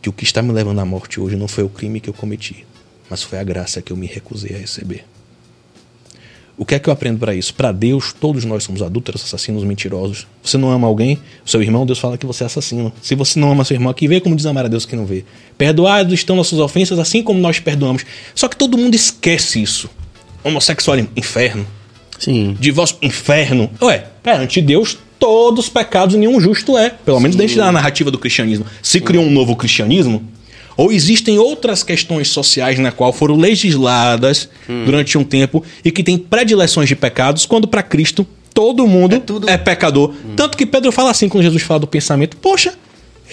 que 0.00 0.08
o 0.08 0.12
que 0.12 0.24
está 0.24 0.40
me 0.42 0.52
levando 0.52 0.80
à 0.80 0.84
morte 0.84 1.20
hoje 1.20 1.36
não 1.36 1.48
foi 1.48 1.64
o 1.64 1.68
crime 1.68 2.00
que 2.00 2.08
eu 2.08 2.14
cometi, 2.14 2.66
mas 3.10 3.22
foi 3.22 3.38
a 3.38 3.44
graça 3.44 3.82
que 3.82 3.92
eu 3.92 3.96
me 3.96 4.06
recusei 4.06 4.54
a 4.54 4.58
receber. 4.58 5.04
O 6.58 6.64
que 6.64 6.74
é 6.74 6.78
que 6.80 6.88
eu 6.88 6.92
aprendo 6.92 7.20
para 7.20 7.32
isso? 7.32 7.54
Para 7.54 7.70
Deus, 7.70 8.12
todos 8.12 8.44
nós 8.44 8.64
somos 8.64 8.82
adúlteros, 8.82 9.22
assassinos, 9.22 9.62
mentirosos. 9.62 10.26
Você 10.42 10.58
não 10.58 10.72
ama 10.72 10.88
alguém, 10.88 11.16
seu 11.44 11.62
irmão, 11.62 11.86
Deus 11.86 12.00
fala 12.00 12.18
que 12.18 12.26
você 12.26 12.42
é 12.42 12.46
assassino. 12.46 12.92
Se 13.00 13.14
você 13.14 13.38
não 13.38 13.52
ama 13.52 13.64
seu 13.64 13.76
irmão, 13.76 13.90
aqui 13.90 14.08
vê 14.08 14.20
como 14.20 14.34
desamar 14.34 14.64
a 14.64 14.68
Deus 14.68 14.84
que 14.84 14.96
não 14.96 15.06
vê. 15.06 15.24
Perdoados 15.56 16.12
estão 16.12 16.34
nossas 16.34 16.58
ofensas, 16.58 16.98
assim 16.98 17.22
como 17.22 17.38
nós 17.38 17.60
perdoamos. 17.60 18.04
Só 18.34 18.48
que 18.48 18.56
todo 18.56 18.76
mundo 18.76 18.96
esquece 18.96 19.62
isso. 19.62 19.88
Homossexual, 20.42 20.98
inferno. 21.16 21.64
Sim. 22.18 22.56
Divórcio, 22.58 22.96
inferno. 23.02 23.70
Ué, 23.80 24.06
perante 24.20 24.60
Deus, 24.60 24.98
todos 25.16 25.66
os 25.66 25.70
pecados 25.70 26.16
nenhum 26.16 26.40
justo 26.40 26.76
é. 26.76 26.90
Pelo 26.90 27.20
menos 27.20 27.36
dentro 27.36 27.56
da 27.56 27.70
narrativa 27.70 28.10
do 28.10 28.18
cristianismo. 28.18 28.66
Se 28.82 29.00
criou 29.00 29.22
um 29.22 29.30
novo 29.30 29.54
cristianismo, 29.54 30.24
ou 30.78 30.90
existem 30.92 31.38
outras 31.38 31.82
questões 31.82 32.28
sociais 32.28 32.78
na 32.78 32.90
qual 32.90 33.12
foram 33.12 33.36
legisladas 33.36 34.48
Hum. 34.68 34.84
durante 34.86 35.18
um 35.18 35.24
tempo 35.24 35.62
e 35.84 35.90
que 35.90 36.02
têm 36.02 36.16
predileções 36.16 36.88
de 36.88 36.96
pecados, 36.96 37.44
quando 37.44 37.66
para 37.68 37.82
Cristo 37.82 38.26
todo 38.54 38.86
mundo 38.86 39.22
É 39.46 39.52
é, 39.52 39.58
pecador. 39.58 40.14
Tanto 40.36 40.56
que 40.56 40.64
Pedro 40.64 40.90
fala 40.92 41.10
assim 41.10 41.28
quando 41.28 41.42
Jesus 41.44 41.62
fala 41.62 41.80
do 41.80 41.86
pensamento: 41.86 42.36
Poxa, 42.36 42.74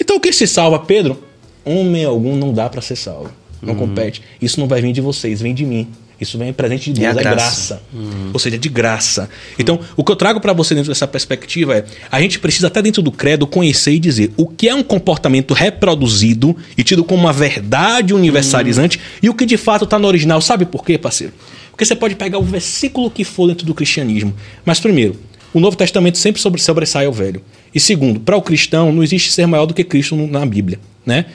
então 0.00 0.20
quem 0.20 0.32
se 0.32 0.46
salva, 0.46 0.78
Pedro? 0.80 1.22
Homem 1.64 2.04
algum 2.04 2.36
não 2.36 2.52
dá 2.52 2.68
para 2.68 2.80
ser 2.82 2.96
salvo. 2.96 3.30
Não 3.62 3.74
Hum. 3.74 3.78
compete. 3.78 4.22
Isso 4.42 4.60
não 4.60 4.66
vai 4.68 4.80
vir 4.82 4.92
de 4.92 5.00
vocês, 5.00 5.40
vem 5.40 5.54
de 5.54 5.64
mim. 5.64 5.88
Isso 6.20 6.38
vem 6.38 6.52
presente 6.52 6.92
de 6.92 7.04
É 7.04 7.08
a 7.08 7.12
Deus, 7.12 7.20
é 7.20 7.30
graça. 7.30 7.82
graça. 7.92 8.30
Ou 8.32 8.38
seja, 8.38 8.58
de 8.58 8.68
graça. 8.68 9.28
Então, 9.58 9.78
o 9.94 10.02
que 10.02 10.10
eu 10.10 10.16
trago 10.16 10.40
para 10.40 10.52
você 10.52 10.74
dentro 10.74 10.90
dessa 10.90 11.06
perspectiva 11.06 11.76
é: 11.76 11.84
a 12.10 12.20
gente 12.20 12.38
precisa, 12.38 12.68
até 12.68 12.80
dentro 12.80 13.02
do 13.02 13.12
credo, 13.12 13.46
conhecer 13.46 13.92
e 13.92 13.98
dizer 13.98 14.32
o 14.36 14.46
que 14.46 14.68
é 14.68 14.74
um 14.74 14.82
comportamento 14.82 15.52
reproduzido 15.52 16.56
e 16.76 16.82
tido 16.82 17.04
como 17.04 17.22
uma 17.22 17.32
verdade 17.32 18.14
universalizante 18.14 18.98
e 19.22 19.28
o 19.28 19.34
que 19.34 19.44
de 19.44 19.56
fato 19.56 19.84
está 19.84 19.98
no 19.98 20.08
original. 20.08 20.40
Sabe 20.40 20.64
por 20.64 20.84
quê, 20.84 20.96
parceiro? 20.96 21.34
Porque 21.70 21.84
você 21.84 21.94
pode 21.94 22.16
pegar 22.16 22.38
o 22.38 22.42
versículo 22.42 23.10
que 23.10 23.22
for 23.22 23.48
dentro 23.48 23.66
do 23.66 23.74
cristianismo. 23.74 24.34
Mas, 24.64 24.80
primeiro, 24.80 25.16
o 25.52 25.60
Novo 25.60 25.76
Testamento 25.76 26.16
sempre 26.16 26.40
sobre, 26.40 26.60
sobressai 26.60 27.04
ao 27.04 27.12
velho. 27.12 27.42
E 27.74 27.78
segundo, 27.78 28.20
para 28.20 28.36
o 28.36 28.40
cristão, 28.40 28.90
não 28.90 29.02
existe 29.02 29.30
ser 29.30 29.46
maior 29.46 29.66
do 29.66 29.74
que 29.74 29.84
Cristo 29.84 30.16
na 30.16 30.46
Bíblia. 30.46 30.80
Né? 31.04 31.26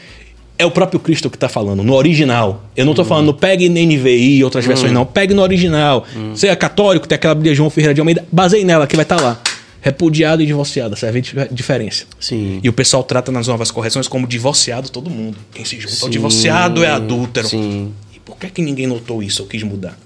É 0.61 0.65
o 0.65 0.71
próprio 0.71 0.99
Cristo 0.99 1.29
que 1.29 1.35
está 1.37 1.49
falando, 1.49 1.83
no 1.83 1.93
original. 1.93 2.63
Eu 2.75 2.85
não 2.85 2.91
estou 2.93 3.03
falando 3.05 3.33
pegue 3.33 3.67
na 3.67 3.79
NVI 3.79 4.37
e 4.37 4.43
outras 4.43 4.65
versões, 4.65 4.91
não. 4.91 5.05
Pegue 5.05 5.33
no 5.33 5.41
original. 5.41 6.05
Você 6.33 6.47
é 6.47 6.55
católico, 6.55 7.07
tem 7.07 7.15
aquela 7.15 7.33
Bíblia 7.33 7.55
João 7.55 7.69
Ferreira 7.69 7.93
de 7.93 7.99
Almeida, 8.01 8.25
baseie 8.31 8.63
nela, 8.63 8.85
que 8.85 8.95
vai 8.95 9.03
estar 9.03 9.19
lá. 9.19 9.39
Repudiado 9.81 10.43
e 10.43 10.45
divorciado, 10.45 10.95
serve 10.95 11.17
a 11.17 11.21
dif- 11.23 11.47
diferença. 11.51 12.05
Sim. 12.19 12.59
E 12.61 12.69
o 12.69 12.73
pessoal 12.73 13.03
trata 13.03 13.31
nas 13.31 13.47
novas 13.47 13.71
correções 13.71 14.07
como 14.07 14.27
divorciado 14.27 14.89
todo 14.89 15.09
mundo. 15.09 15.35
Quem 15.51 15.65
se 15.65 15.79
junta 15.79 15.95
ao 16.03 16.09
divorciado 16.09 16.83
é 16.83 16.89
adúltero. 16.91 17.47
Sim. 17.47 17.91
E 18.15 18.19
por 18.19 18.37
que, 18.37 18.47
que 18.51 18.61
ninguém 18.61 18.85
notou 18.85 19.23
isso 19.23 19.41
ou 19.41 19.47
quis 19.49 19.63
mudar? 19.63 19.97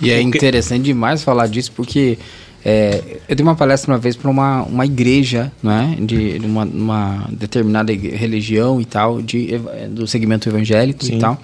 E 0.00 0.10
é 0.10 0.20
Porque- 0.20 0.38
interessante 0.38 0.82
demais 0.82 1.22
falar 1.22 1.46
disso 1.46 1.70
porque 1.76 2.18
é, 2.64 3.18
eu 3.28 3.34
dei 3.34 3.42
uma 3.42 3.56
palestra 3.56 3.92
uma 3.92 3.98
vez 3.98 4.14
para 4.16 4.30
uma, 4.30 4.62
uma 4.62 4.86
igreja, 4.86 5.50
né, 5.62 5.96
de, 6.00 6.38
de 6.38 6.46
uma, 6.46 6.64
uma 6.64 7.28
determinada 7.30 7.92
religião 7.92 8.80
e 8.80 8.84
tal, 8.84 9.20
de, 9.20 9.60
do 9.90 10.06
segmento 10.06 10.48
evangélico 10.48 11.04
Sim. 11.04 11.16
e 11.16 11.18
tal. 11.18 11.40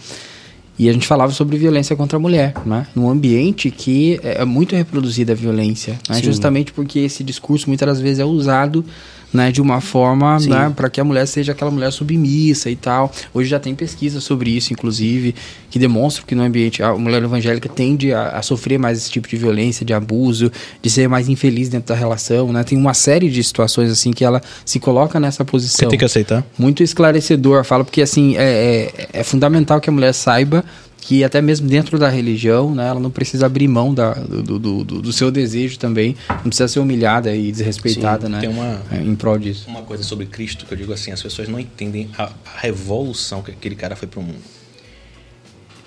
E 0.79 0.89
a 0.89 0.93
gente 0.93 1.09
falava 1.09 1.33
sobre 1.33 1.59
violência 1.59 1.97
contra 1.97 2.17
a 2.17 2.21
mulher, 2.21 2.55
né? 2.65 2.87
Num 2.95 3.11
ambiente 3.11 3.69
que 3.69 4.21
é 4.23 4.43
é 4.43 4.45
muito 4.45 4.77
reproduzida 4.77 5.33
a 5.33 5.35
violência, 5.35 5.99
né? 6.09 6.23
Justamente 6.23 6.73
porque 6.73 7.01
esse 7.01 7.25
discurso 7.25 7.69
muitas 7.69 7.89
das 7.89 8.01
vezes 8.01 8.21
é 8.21 8.25
usado 8.25 8.85
né, 9.33 9.53
de 9.53 9.61
uma 9.61 9.81
forma 9.81 10.39
né, 10.41 10.73
para 10.75 10.89
que 10.89 11.01
a 11.01 11.05
mulher 11.05 11.27
seja 11.27 11.53
aquela 11.53 11.71
mulher 11.71 11.91
submissa 11.93 12.71
e 12.71 12.77
tal. 12.77 13.13
Hoje 13.33 13.49
já 13.49 13.59
tem 13.59 13.75
pesquisa 13.75 14.21
sobre 14.21 14.51
isso, 14.51 14.73
inclusive, 14.73 15.35
que 15.71 15.79
demonstram 15.79 16.27
que 16.27 16.35
no 16.35 16.43
ambiente 16.43 16.83
a 16.83 16.95
mulher 16.95 17.23
evangélica 17.23 17.69
tende 17.69 18.13
a, 18.13 18.31
a 18.31 18.43
sofrer 18.43 18.79
mais 18.79 18.99
esse 18.99 19.11
tipo 19.11 19.29
de 19.29 19.37
violência, 19.37 19.85
de 19.85 19.93
abuso, 19.93 20.51
de 20.81 20.91
ser 20.91 21.09
mais 21.09 21.29
infeliz 21.29 21.69
dentro 21.69 21.89
da 21.89 21.95
relação, 21.95 22.53
né? 22.53 22.65
Tem 22.65 22.79
uma 22.79 22.95
série 22.95 23.29
de 23.31 23.43
situações 23.43 23.91
assim 23.91 24.13
que 24.13 24.25
ela 24.25 24.41
se 24.65 24.81
coloca 24.81 25.21
nessa 25.21 25.45
Você 25.45 25.51
posição 25.51 25.89
tem 25.89 25.99
que 25.99 26.05
aceitar. 26.05 26.45
muito 26.59 26.83
esclarecedor. 26.83 27.65
Fala 27.65 27.85
porque 27.85 28.03
assim 28.03 28.37
é, 28.37 28.91
é, 28.97 29.09
é 29.21 29.23
fundamental 29.23 29.81
que 29.81 29.91
a 29.91 29.93
mulher 29.93 30.13
saiba 30.13 30.65
que 31.01 31.23
até 31.25 31.41
mesmo 31.41 31.69
dentro 31.69 31.99
da 31.99 32.09
religião, 32.09 32.75
né, 32.75 32.87
ela 32.89 33.01
não 33.01 33.11
precisa 33.11 33.47
abrir 33.47 33.67
mão 33.69 33.95
da, 33.95 34.13
do, 34.15 34.59
do, 34.59 34.85
do- 34.85 35.03
do 35.03 35.13
seu 35.13 35.31
desejo 35.31 35.79
também, 35.79 36.15
não 36.29 36.43
precisa 36.51 36.69
ser 36.69 36.81
humilhada 36.81 37.35
e 37.35 37.51
desrespeitada, 37.51 38.27
Sim, 38.27 38.33
né, 38.33 38.41
tem 38.41 38.49
uma- 38.51 38.83
é, 38.91 39.01
em 39.03 39.15
prol 39.15 39.39
disso. 39.39 39.69
Uma 39.69 39.83
coisa 39.83 40.03
sobre 40.03 40.27
Cristo 40.27 40.67
que 40.67 40.73
eu 40.75 40.79
digo 40.79 40.93
assim, 40.93 41.11
as 41.13 41.23
pessoas 41.23 41.49
não 41.49 41.59
entendem 41.59 42.11
a, 42.19 42.25
a 42.25 42.59
revolução 42.61 43.43
que 43.43 43.51
aquele 43.51 43.75
cara 43.75 43.97
foi 43.97 44.07
pro 44.09 44.21
mundo. 44.21 44.39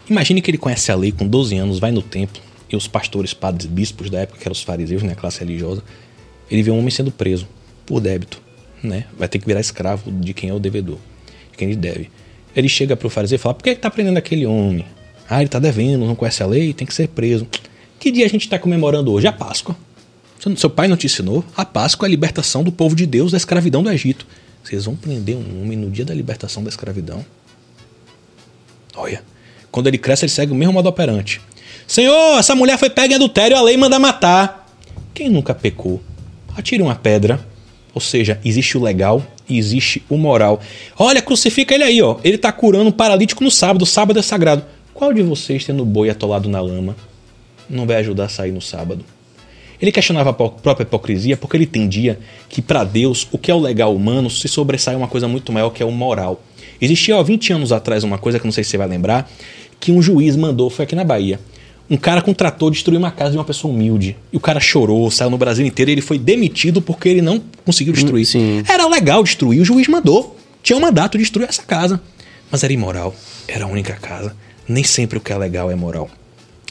Imagine 0.09 0.41
que 0.41 0.49
ele 0.51 0.57
conhece 0.57 0.91
a 0.91 0.95
lei 0.95 1.11
com 1.11 1.27
12 1.27 1.55
anos, 1.57 1.79
vai 1.79 1.91
no 1.91 2.01
templo, 2.01 2.41
e 2.69 2.75
os 2.75 2.88
pastores, 2.88 3.33
padres, 3.33 3.65
bispos 3.67 4.09
da 4.09 4.19
época, 4.19 4.39
que 4.39 4.47
eram 4.47 4.53
os 4.53 4.63
fariseus, 4.63 5.03
né, 5.03 5.13
a 5.13 5.15
classe 5.15 5.39
religiosa, 5.39 5.83
ele 6.49 6.63
vê 6.63 6.71
um 6.71 6.77
homem 6.79 6.89
sendo 6.89 7.11
preso 7.11 7.47
por 7.85 7.99
débito, 7.99 8.41
né? 8.83 9.05
Vai 9.17 9.27
ter 9.27 9.39
que 9.39 9.45
virar 9.45 9.59
escravo 9.59 10.11
de 10.11 10.33
quem 10.33 10.49
é 10.49 10.53
o 10.53 10.59
devedor, 10.59 10.97
de 11.51 11.57
quem 11.57 11.67
ele 11.69 11.77
deve. 11.77 12.09
Ele 12.55 12.67
chega 12.67 12.95
pro 12.97 13.09
fariseu 13.09 13.35
e 13.35 13.39
fala: 13.39 13.53
"Por 13.55 13.63
que 13.63 13.75
que 13.75 13.81
tá 13.81 13.89
prendendo 13.89 14.17
aquele 14.17 14.45
homem? 14.45 14.85
Ah, 15.34 15.40
ele 15.40 15.48
tá 15.48 15.60
devendo, 15.60 16.06
não 16.06 16.14
conhece 16.14 16.44
a 16.44 16.45
lei, 16.45 16.74
tem 16.74 16.86
que 16.86 16.94
ser 16.94 17.08
preso. 17.08 17.48
Que 17.98 18.12
dia 18.12 18.26
a 18.26 18.28
gente 18.28 18.41
está 18.44 18.60
comemorando 18.60 19.14
hoje? 19.14 19.28
A 19.28 19.32
Páscoa. 19.32 19.78
Seu- 20.58 20.70
pai 20.70 20.90
não 20.90 20.98
te 20.98 21.06
ensinou? 21.06 21.41
A 21.56 21.64
Páscoa 21.64 22.06
é 22.06 22.08
a 22.08 22.10
libertação 22.10 22.64
do 22.66 22.72
povo 22.72 22.98
de 22.98 23.06
Deus 23.06 23.32
da 23.32 23.38
escravidão 23.38 23.82
do 23.82 23.90
Egito. 23.90 24.28
Vocês 24.62 24.84
vão 24.84 24.94
prender 24.94 25.38
um 25.38 25.62
homem 25.62 25.78
no 25.78 25.90
dia 25.90 26.03
da 26.03 26.14
libertação 26.14 26.62
da 26.62 26.70
escravidão? 26.70 27.26
Olha, 28.94 29.24
quando 29.72 29.88
ele 29.88 29.98
cresce, 29.98 30.26
ele 30.26 30.32
segue 30.34 30.52
o 30.52 30.56
mesmo 30.56 30.74
modo 30.74 30.90
operante. 30.90 31.40
Senhor, 31.88 32.38
essa 32.38 32.53
mulher 32.53 32.78
foi 32.78 32.90
pega 32.90 33.14
em 33.14 33.16
adultério, 33.16 33.56
a 33.56 33.62
lei 33.62 33.78
manda 33.78 33.98
matar. 33.99 34.68
Quem 35.14 35.30
nunca 35.30 35.56
pecou? 35.56 36.02
Atire 36.58 36.84
uma 36.84 36.95
pedra. 36.95 37.40
Ou 37.94 38.02
seja, 38.02 38.38
existe 38.44 38.78
o 38.78 38.82
legal 38.84 39.26
e 39.48 39.58
existe 39.58 40.03
o 40.10 40.18
moral. 40.18 40.60
Olha, 40.98 41.22
crucifica 41.22 41.74
ele 41.74 41.84
aí, 41.86 42.02
ó. 42.02 42.18
Ele 42.22 42.38
tá 42.38 42.52
curando 42.52 42.90
um 42.90 42.91
paralítico 42.91 43.44
no 43.44 43.52
sábado. 43.52 43.86
Sábado 43.86 44.20
é 44.20 44.22
sagrado. 44.22 44.64
Qual 44.93 45.13
de 45.13 45.23
vocês, 45.23 45.65
tendo 45.65 45.85
boi 45.85 46.09
atolado 46.09 46.49
na 46.49 46.61
lama, 46.61 46.95
não 47.69 47.85
vai 47.85 47.97
ajudar 47.97 48.26
a 48.26 48.30
sair 48.30 48.51
no 48.51 48.61
sábado? 48.61 49.03
Ele 49.81 49.91
questionava 49.91 50.30
a 50.30 50.34
própria 50.34 50.84
hipocrisia 50.84 51.35
porque 51.35 51.57
ele 51.57 51.63
entendia 51.63 52.19
que 52.47 52.61
para 52.61 52.84
Deus 52.84 53.27
o 53.31 53.38
que 53.38 53.49
é 53.49 53.53
o 53.53 53.59
legal 53.59 53.95
humano 53.95 54.30
se 54.30 54.47
sobressai 54.47 54.95
uma 54.95 55.07
coisa 55.07 55.27
muito 55.27 55.51
maior 55.51 55.72
que 55.72 55.81
é 55.81 55.85
o 55.85 55.91
moral. 55.91 56.43
Existia 56.80 57.18
há 57.18 57.23
20 57.23 57.53
anos 57.53 57.72
atrás 57.72 58.03
uma 58.03 58.18
coisa 58.18 58.39
que 58.39 58.45
não 58.45 58.51
sei 58.51 58.63
se 58.63 58.72
você 58.72 58.77
vai 58.77 58.88
lembrar, 58.88 59.30
que 59.80 59.91
um 59.91 60.01
juiz 60.01 60.35
mandou, 60.35 60.69
foi 60.69 60.85
aqui 60.85 60.95
na 60.95 61.03
Bahia. 61.03 61.39
Um 61.89 61.97
cara 61.97 62.22
com 62.22 62.34
trator 62.34 62.72
destruiu 62.72 62.99
uma 62.99 63.11
casa 63.11 63.31
de 63.31 63.38
uma 63.38 63.43
pessoa 63.43 63.73
humilde. 63.73 64.15
E 64.31 64.38
o 64.38 64.39
cara 64.39 64.59
chorou, 64.59 65.09
saiu 65.11 65.30
no 65.30 65.38
Brasil 65.38 65.65
inteiro 65.65 65.91
e 65.91 65.93
ele 65.93 66.01
foi 66.01 66.18
demitido 66.18 66.81
porque 66.81 67.09
ele 67.09 67.22
não 67.22 67.41
conseguiu 67.65 67.91
destruir. 67.91 68.26
sim. 68.26 68.63
Era 68.69 68.88
legal 68.88 69.23
destruir, 69.23 69.61
o 69.61 69.65
juiz 69.65 69.88
mandou. 69.88 70.38
Tinha 70.63 70.77
um 70.77 70.80
mandato 70.80 71.18
de 71.18 71.23
destruir 71.23 71.49
essa 71.49 71.63
casa. 71.63 71.99
Mas 72.51 72.63
era 72.63 72.72
imoral. 72.72 73.13
Era 73.47 73.65
a 73.65 73.68
única 73.68 73.93
casa. 73.95 74.35
Nem 74.67 74.83
sempre 74.83 75.17
o 75.17 75.21
que 75.21 75.33
é 75.33 75.38
legal 75.38 75.69
é 75.71 75.75
moral. 75.75 76.09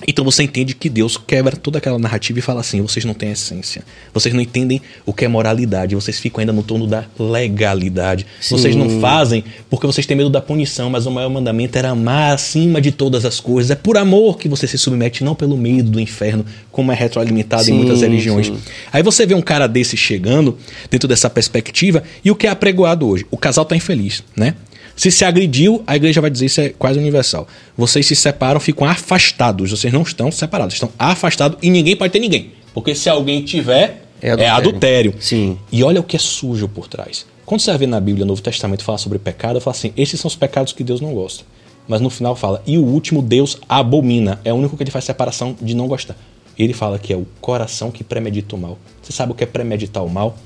Então 0.07 0.25
você 0.25 0.43
entende 0.43 0.75
que 0.75 0.89
Deus 0.89 1.17
quebra 1.17 1.55
toda 1.57 1.79
aquela 1.79 1.99
narrativa 1.99 2.39
e 2.39 2.43
fala 2.43 2.61
assim: 2.61 2.81
vocês 2.81 3.05
não 3.05 3.15
têm 3.15 3.33
essência. 3.33 3.85
Vocês 4.13 4.35
não 4.35 4.41
entendem 4.41 4.81
o 5.05 5.13
que 5.13 5.25
é 5.25 5.29
moralidade. 5.29 5.95
Vocês 5.95 6.19
ficam 6.19 6.41
ainda 6.41 6.53
no 6.53 6.63
torno 6.63 6.87
da 6.87 7.05
legalidade. 7.19 8.27
Vocês 8.49 8.75
não 8.75 9.01
fazem 9.01 9.45
porque 9.69 9.87
vocês 9.87 10.07
têm 10.07 10.17
medo 10.17 10.31
da 10.31 10.41
punição, 10.41 10.89
mas 10.91 11.07
o 11.07 11.11
maior 11.11 11.29
mandamento 11.29 11.77
era 11.77 11.91
amar 11.91 12.35
acima 12.35 12.81
de 12.81 12.93
todas 12.93 13.25
as 13.25 13.41
coisas. 13.41 13.71
É 13.71 13.75
por 13.75 13.97
amor 13.97 14.39
que 14.39 14.49
você 14.49 14.67
se 14.67 14.79
submete, 14.79 15.23
não 15.23 15.35
pelo 15.35 15.57
medo 15.57 15.91
do 15.91 16.01
inferno, 16.01 16.45
como 16.73 16.91
é 16.93 16.95
retroalimentado 16.95 17.65
Sim, 17.65 17.73
em 17.73 17.77
muitas 17.77 18.01
religiões. 18.01 18.47
sim. 18.47 18.59
Aí 18.93 19.03
você 19.03 19.27
vê 19.27 19.35
um 19.35 19.43
cara 19.43 19.67
desse 19.67 19.97
chegando 19.97 20.57
dentro 20.91 21.09
dessa 21.09 21.29
perspectiva 21.29 22.03
e 22.25 22.31
o 22.31 22.35
que 22.35 22.47
é 22.47 22.51
apregoado 22.51 23.07
hoje? 23.07 23.27
O 23.31 23.37
casal 23.37 23.65
tá 23.65 23.77
infeliz, 23.77 24.23
né? 24.35 24.55
Se 24.97 25.11
se 25.11 25.25
agrediu, 25.25 25.83
a 25.87 25.97
igreja 25.97 26.21
vai 26.21 26.31
dizer 26.31 26.47
isso 26.47 26.61
é 26.61 26.69
quase 26.71 26.99
universal. 26.99 27.47
Vocês 27.77 28.07
se 28.07 28.15
separam, 28.15 28.61
ficam 28.61 28.87
afastados. 28.87 29.71
Vocês 29.71 29.93
não 29.93 30.03
estão 30.03 30.31
separados, 30.31 30.75
estão 30.75 30.91
afastados 30.99 31.59
e 31.63 31.71
ninguém 31.71 31.97
pode 31.97 32.13
ter 32.13 32.19
ninguém. 32.21 32.53
Porque 32.75 32.95
se 32.95 33.09
alguém 33.09 33.43
tiver, 33.43 34.05
É 34.23 34.29
é 34.29 34.31
adultério. 34.33 34.57
adultério. 34.57 35.15
Sim. 35.21 35.59
E 35.73 35.83
olha 35.83 36.01
o 36.01 36.05
que 36.05 36.17
é 36.17 36.19
sujo 36.19 36.69
por 36.69 36.87
trás. 36.87 37.27
Quando 37.47 37.61
você 37.63 37.77
vê 37.79 37.87
na 37.87 37.99
Bíblia, 37.99 38.25
no 38.25 38.29
Novo 38.33 38.43
Testamento, 38.43 38.85
falar 38.85 38.99
sobre 38.99 39.19
pecado, 39.19 39.61
fala 39.61 39.75
assim: 39.77 39.93
esses 39.97 40.21
são 40.21 40.29
os 40.29 40.37
pecados 40.37 40.73
que 40.73 40.85
Deus 40.85 41.01
não 41.01 41.13
gosta. 41.15 41.45
Mas 41.89 42.01
no 42.01 42.09
final 42.11 42.37
fala, 42.37 42.63
e 42.67 42.79
o 42.79 42.85
último 42.85 43.21
Deus 43.23 43.59
abomina. 43.69 44.39
É 44.45 44.53
o 44.53 44.57
único 44.57 44.77
que 44.77 44.83
ele 44.85 44.91
faz 44.93 45.05
separação 45.05 45.57
de 45.61 45.75
não 45.75 45.89
gostar. 45.89 46.15
Ele 46.57 46.73
fala 46.73 46.99
que 46.99 47.13
é 47.13 47.17
o 47.17 47.27
coração 47.41 47.91
que 47.91 48.05
premedita 48.05 48.55
o 48.55 48.59
mal. 48.59 48.79
Você 49.03 49.13
sabe 49.13 49.33
o 49.33 49.35
que 49.35 49.43
é 49.43 49.47
premeditar 49.47 50.05
o 50.05 50.09
mal? 50.09 50.37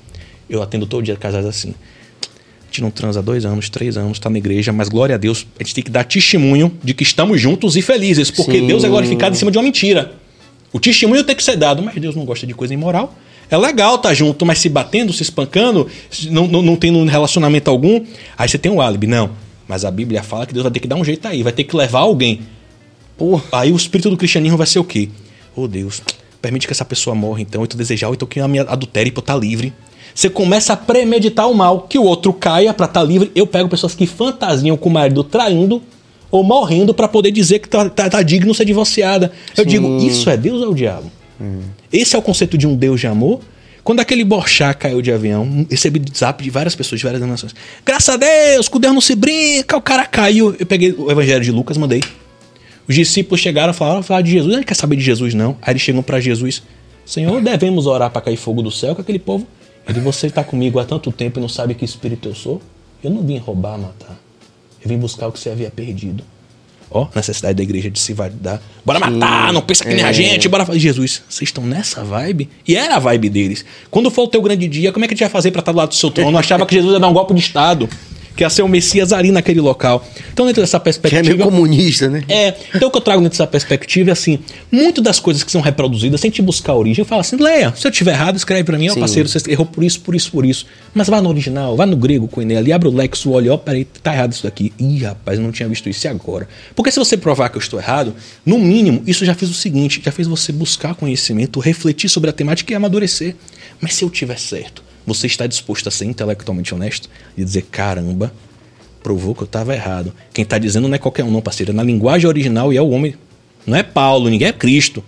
Eu 0.48 0.62
atendo 0.62 0.86
todo 0.86 1.02
dia 1.02 1.16
casais 1.16 1.44
assim. 1.44 1.74
A 2.74 2.76
gente 2.76 2.82
não 2.82 2.90
transa 2.90 3.20
há 3.20 3.22
dois 3.22 3.44
anos, 3.44 3.68
três 3.68 3.96
anos, 3.96 4.18
tá 4.18 4.28
na 4.28 4.36
igreja, 4.36 4.72
mas 4.72 4.88
glória 4.88 5.14
a 5.14 5.18
Deus, 5.18 5.46
a 5.60 5.62
gente 5.62 5.76
tem 5.76 5.84
que 5.84 5.92
dar 5.92 6.02
testemunho 6.02 6.76
de 6.82 6.92
que 6.92 7.04
estamos 7.04 7.40
juntos 7.40 7.76
e 7.76 7.82
felizes, 7.82 8.32
porque 8.32 8.58
Sim. 8.58 8.66
Deus 8.66 8.82
é 8.82 8.88
glorificado 8.88 9.32
em 9.32 9.38
cima 9.38 9.48
de 9.52 9.56
uma 9.56 9.62
mentira. 9.62 10.14
O 10.72 10.80
testemunho 10.80 11.22
tem 11.22 11.36
que 11.36 11.44
ser 11.44 11.56
dado, 11.56 11.84
mas 11.84 11.94
Deus 11.94 12.16
não 12.16 12.24
gosta 12.24 12.44
de 12.48 12.52
coisa 12.52 12.74
imoral. 12.74 13.14
É 13.48 13.56
legal 13.56 13.94
estar 13.94 14.12
junto, 14.12 14.44
mas 14.44 14.58
se 14.58 14.68
batendo, 14.68 15.12
se 15.12 15.22
espancando, 15.22 15.88
não, 16.32 16.48
não, 16.48 16.62
não 16.62 16.74
tendo 16.74 17.04
relacionamento 17.04 17.70
algum, 17.70 18.04
aí 18.36 18.48
você 18.48 18.58
tem 18.58 18.72
um 18.72 18.80
álibi. 18.80 19.06
Não. 19.06 19.30
Mas 19.68 19.84
a 19.84 19.90
Bíblia 19.92 20.24
fala 20.24 20.44
que 20.44 20.52
Deus 20.52 20.64
vai 20.64 20.72
ter 20.72 20.80
que 20.80 20.88
dar 20.88 20.96
um 20.96 21.04
jeito 21.04 21.28
aí, 21.28 21.44
vai 21.44 21.52
ter 21.52 21.62
que 21.62 21.76
levar 21.76 22.00
alguém. 22.00 22.40
Pô, 23.16 23.40
aí 23.52 23.70
o 23.70 23.76
espírito 23.76 24.10
do 24.10 24.16
cristianismo 24.16 24.58
vai 24.58 24.66
ser 24.66 24.80
o 24.80 24.84
quê? 24.84 25.10
Oh 25.54 25.68
Deus, 25.68 26.02
permite 26.42 26.66
que 26.66 26.72
essa 26.72 26.84
pessoa 26.84 27.14
morra, 27.14 27.40
então, 27.40 27.62
e 27.62 27.68
tu 27.68 27.76
desejar, 27.76 28.08
ou 28.08 28.14
então 28.14 28.26
que 28.26 28.40
a 28.40 28.48
minha 28.48 28.62
adultere 28.62 29.12
pra 29.12 29.20
eu 29.20 29.22
estar 29.22 29.36
livre. 29.36 29.72
Você 30.14 30.30
começa 30.30 30.72
a 30.72 30.76
premeditar 30.76 31.50
o 31.50 31.54
mal, 31.54 31.82
que 31.82 31.98
o 31.98 32.04
outro 32.04 32.32
caia 32.32 32.72
pra 32.72 32.86
estar 32.86 33.02
livre. 33.02 33.32
Eu 33.34 33.46
pego 33.46 33.68
pessoas 33.68 33.94
que 33.94 34.06
fantasiam 34.06 34.76
com 34.76 34.88
o 34.88 34.92
marido 34.92 35.24
traindo 35.24 35.82
ou 36.30 36.44
morrendo 36.44 36.94
pra 36.94 37.08
poder 37.08 37.30
dizer 37.30 37.58
que 37.58 37.68
tá, 37.68 37.88
tá, 37.90 38.08
tá 38.08 38.22
digno 38.22 38.52
de 38.52 38.56
ser 38.56 38.64
divorciada. 38.64 39.32
Eu 39.56 39.64
digo, 39.64 39.98
isso 39.98 40.30
é 40.30 40.36
Deus 40.36 40.60
ou 40.60 40.68
é 40.68 40.70
o 40.70 40.74
diabo? 40.74 41.10
Esse 41.92 42.14
é 42.14 42.18
o 42.18 42.22
conceito 42.22 42.56
de 42.56 42.66
um 42.66 42.76
Deus 42.76 43.00
de 43.00 43.06
amor? 43.06 43.40
Quando 43.82 44.00
aquele 44.00 44.24
Borchá 44.24 44.72
caiu 44.72 45.02
de 45.02 45.12
avião, 45.12 45.66
recebi 45.70 46.00
zap 46.16 46.42
de 46.42 46.48
várias 46.48 46.74
pessoas 46.74 47.00
de 47.00 47.04
várias 47.04 47.22
nações. 47.22 47.54
Graças 47.84 48.08
a 48.08 48.16
Deus, 48.16 48.66
com 48.66 48.80
Deus 48.80 48.94
não 48.94 49.00
se 49.00 49.14
brinca, 49.14 49.76
o 49.76 49.82
cara 49.82 50.06
caiu. 50.06 50.56
Eu 50.58 50.64
peguei 50.64 50.94
o 50.96 51.10
evangelho 51.10 51.44
de 51.44 51.50
Lucas, 51.50 51.76
mandei. 51.76 52.02
Os 52.88 52.94
discípulos 52.94 53.40
chegaram 53.40 53.72
e 53.72 53.76
falaram, 53.76 54.02
falaram 54.02 54.24
de 54.24 54.30
Jesus. 54.32 54.54
Ele 54.54 54.64
quer 54.64 54.74
saber 54.74 54.96
de 54.96 55.02
Jesus, 55.02 55.34
não. 55.34 55.56
Aí 55.60 55.72
eles 55.72 55.82
chegam 55.82 56.02
para 56.02 56.18
Jesus. 56.20 56.62
Senhor, 57.04 57.42
devemos 57.42 57.86
orar 57.86 58.10
para 58.10 58.22
cair 58.22 58.36
fogo 58.36 58.62
do 58.62 58.70
céu 58.70 58.94
com 58.94 59.02
aquele 59.02 59.18
povo. 59.18 59.46
Ele, 59.88 60.00
você 60.00 60.26
está 60.28 60.42
comigo 60.42 60.78
há 60.78 60.84
tanto 60.84 61.12
tempo 61.12 61.38
e 61.38 61.42
não 61.42 61.48
sabe 61.48 61.74
que 61.74 61.84
espírito 61.84 62.28
eu 62.28 62.34
sou? 62.34 62.60
Eu 63.02 63.10
não 63.10 63.22
vim 63.22 63.36
roubar, 63.38 63.78
matar. 63.78 64.18
Eu 64.82 64.88
vim 64.88 64.96
buscar 64.96 65.28
o 65.28 65.32
que 65.32 65.38
você 65.38 65.50
havia 65.50 65.70
perdido. 65.70 66.24
Ó, 66.90 67.08
necessidade 67.14 67.56
da 67.56 67.62
igreja 67.62 67.90
de 67.90 67.98
se 67.98 68.12
validar. 68.12 68.62
Bora 68.84 69.00
matar, 69.00 69.52
não 69.52 69.60
pensa 69.62 69.84
que 69.84 69.92
nem 69.92 70.04
a 70.04 70.12
gente, 70.12 70.48
bora 70.48 70.64
fazer. 70.64 70.78
Jesus, 70.78 71.22
vocês 71.28 71.48
estão 71.48 71.64
nessa 71.64 72.04
vibe? 72.04 72.48
E 72.66 72.76
era 72.76 72.96
a 72.96 72.98
vibe 72.98 73.28
deles. 73.28 73.64
Quando 73.90 74.10
for 74.10 74.22
o 74.22 74.28
teu 74.28 74.40
grande 74.40 74.68
dia, 74.68 74.92
como 74.92 75.04
é 75.04 75.08
que 75.08 75.14
a 75.14 75.16
gente 75.16 75.24
vai 75.24 75.30
fazer 75.30 75.50
para 75.50 75.60
estar 75.60 75.72
do 75.72 75.78
lado 75.78 75.88
do 75.88 75.94
seu 75.94 76.10
trono? 76.10 76.30
Eu 76.30 76.38
achava 76.38 76.64
que 76.64 76.74
Jesus 76.74 76.92
ia 76.92 77.00
dar 77.00 77.08
um 77.08 77.12
golpe 77.12 77.34
de 77.34 77.40
Estado. 77.40 77.88
Que 78.36 78.42
ia 78.42 78.50
ser 78.50 78.62
o 78.62 78.68
Messias 78.68 79.12
ali 79.12 79.30
naquele 79.30 79.60
local. 79.60 80.06
Então, 80.32 80.46
dentro 80.46 80.60
dessa 80.60 80.78
Que 80.78 80.82
é 80.82 80.84
perspectiva. 80.84 81.22
meio 81.22 81.38
comunista, 81.38 82.08
né? 82.08 82.24
É, 82.28 82.54
então 82.74 82.88
o 82.88 82.90
que 82.90 82.96
eu 82.96 83.00
trago 83.00 83.20
dentro 83.22 83.38
dessa 83.38 83.46
perspectiva 83.46 84.10
é 84.10 84.12
assim, 84.12 84.38
muito 84.72 85.00
das 85.00 85.20
coisas 85.20 85.42
que 85.44 85.52
são 85.52 85.60
reproduzidas, 85.60 86.20
sem 86.20 86.30
te 86.30 86.42
buscar 86.42 86.72
a 86.72 86.76
origem, 86.76 87.02
eu 87.02 87.06
falo 87.06 87.20
assim, 87.20 87.36
Leia, 87.36 87.72
se 87.76 87.86
eu 87.86 87.90
tiver 87.90 88.12
errado, 88.12 88.36
escreve 88.36 88.64
pra 88.64 88.76
mim, 88.78 88.88
ó 88.90 88.94
Sim. 88.94 89.00
parceiro, 89.00 89.28
você 89.28 89.38
errou 89.50 89.66
por 89.66 89.84
isso, 89.84 90.00
por 90.00 90.14
isso, 90.14 90.30
por 90.30 90.44
isso. 90.44 90.66
Mas 90.92 91.08
vai 91.08 91.20
no 91.20 91.28
original, 91.28 91.76
vai 91.76 91.86
no 91.86 91.96
grego, 91.96 92.28
Coiné, 92.28 92.56
ali, 92.56 92.72
abre 92.72 92.88
o 92.88 92.92
Lexo, 92.92 93.30
olha, 93.30 93.52
ó, 93.52 93.56
peraí, 93.56 93.84
tá 93.84 94.12
errado 94.12 94.32
isso 94.32 94.42
daqui. 94.44 94.72
Ih, 94.78 95.04
rapaz, 95.04 95.38
eu 95.38 95.44
não 95.44 95.52
tinha 95.52 95.68
visto 95.68 95.88
isso 95.88 96.06
agora. 96.08 96.48
Porque 96.74 96.90
se 96.90 96.98
você 96.98 97.16
provar 97.16 97.48
que 97.48 97.56
eu 97.56 97.60
estou 97.60 97.80
errado, 97.80 98.14
no 98.44 98.58
mínimo, 98.58 99.02
isso 99.06 99.24
já 99.24 99.34
fez 99.34 99.50
o 99.50 99.54
seguinte, 99.54 100.00
já 100.04 100.12
fez 100.12 100.28
você 100.28 100.52
buscar 100.52 100.94
conhecimento, 100.94 101.60
refletir 101.60 102.08
sobre 102.08 102.30
a 102.30 102.32
temática 102.32 102.72
e 102.72 102.76
amadurecer. 102.76 103.34
Mas 103.80 103.94
se 103.94 104.04
eu 104.04 104.10
tiver 104.10 104.38
certo, 104.38 104.83
você 105.06 105.26
está 105.26 105.46
disposto 105.46 105.88
a 105.88 105.90
ser 105.90 106.06
intelectualmente 106.06 106.74
honesto 106.74 107.08
e 107.36 107.44
dizer, 107.44 107.62
caramba, 107.70 108.32
provou 109.02 109.34
que 109.34 109.42
eu 109.42 109.46
estava 109.46 109.74
errado. 109.74 110.12
Quem 110.32 110.42
está 110.42 110.56
dizendo 110.58 110.88
não 110.88 110.94
é 110.94 110.98
qualquer 110.98 111.24
um, 111.24 111.30
não, 111.30 111.42
parceiro. 111.42 111.72
É 111.72 111.74
na 111.74 111.82
linguagem 111.82 112.26
original 112.26 112.72
e 112.72 112.76
é 112.76 112.82
o 112.82 112.88
homem. 112.88 113.14
Não 113.66 113.76
é 113.76 113.82
Paulo, 113.82 114.30
ninguém 114.30 114.48
é 114.48 114.52
Cristo. 114.52 115.04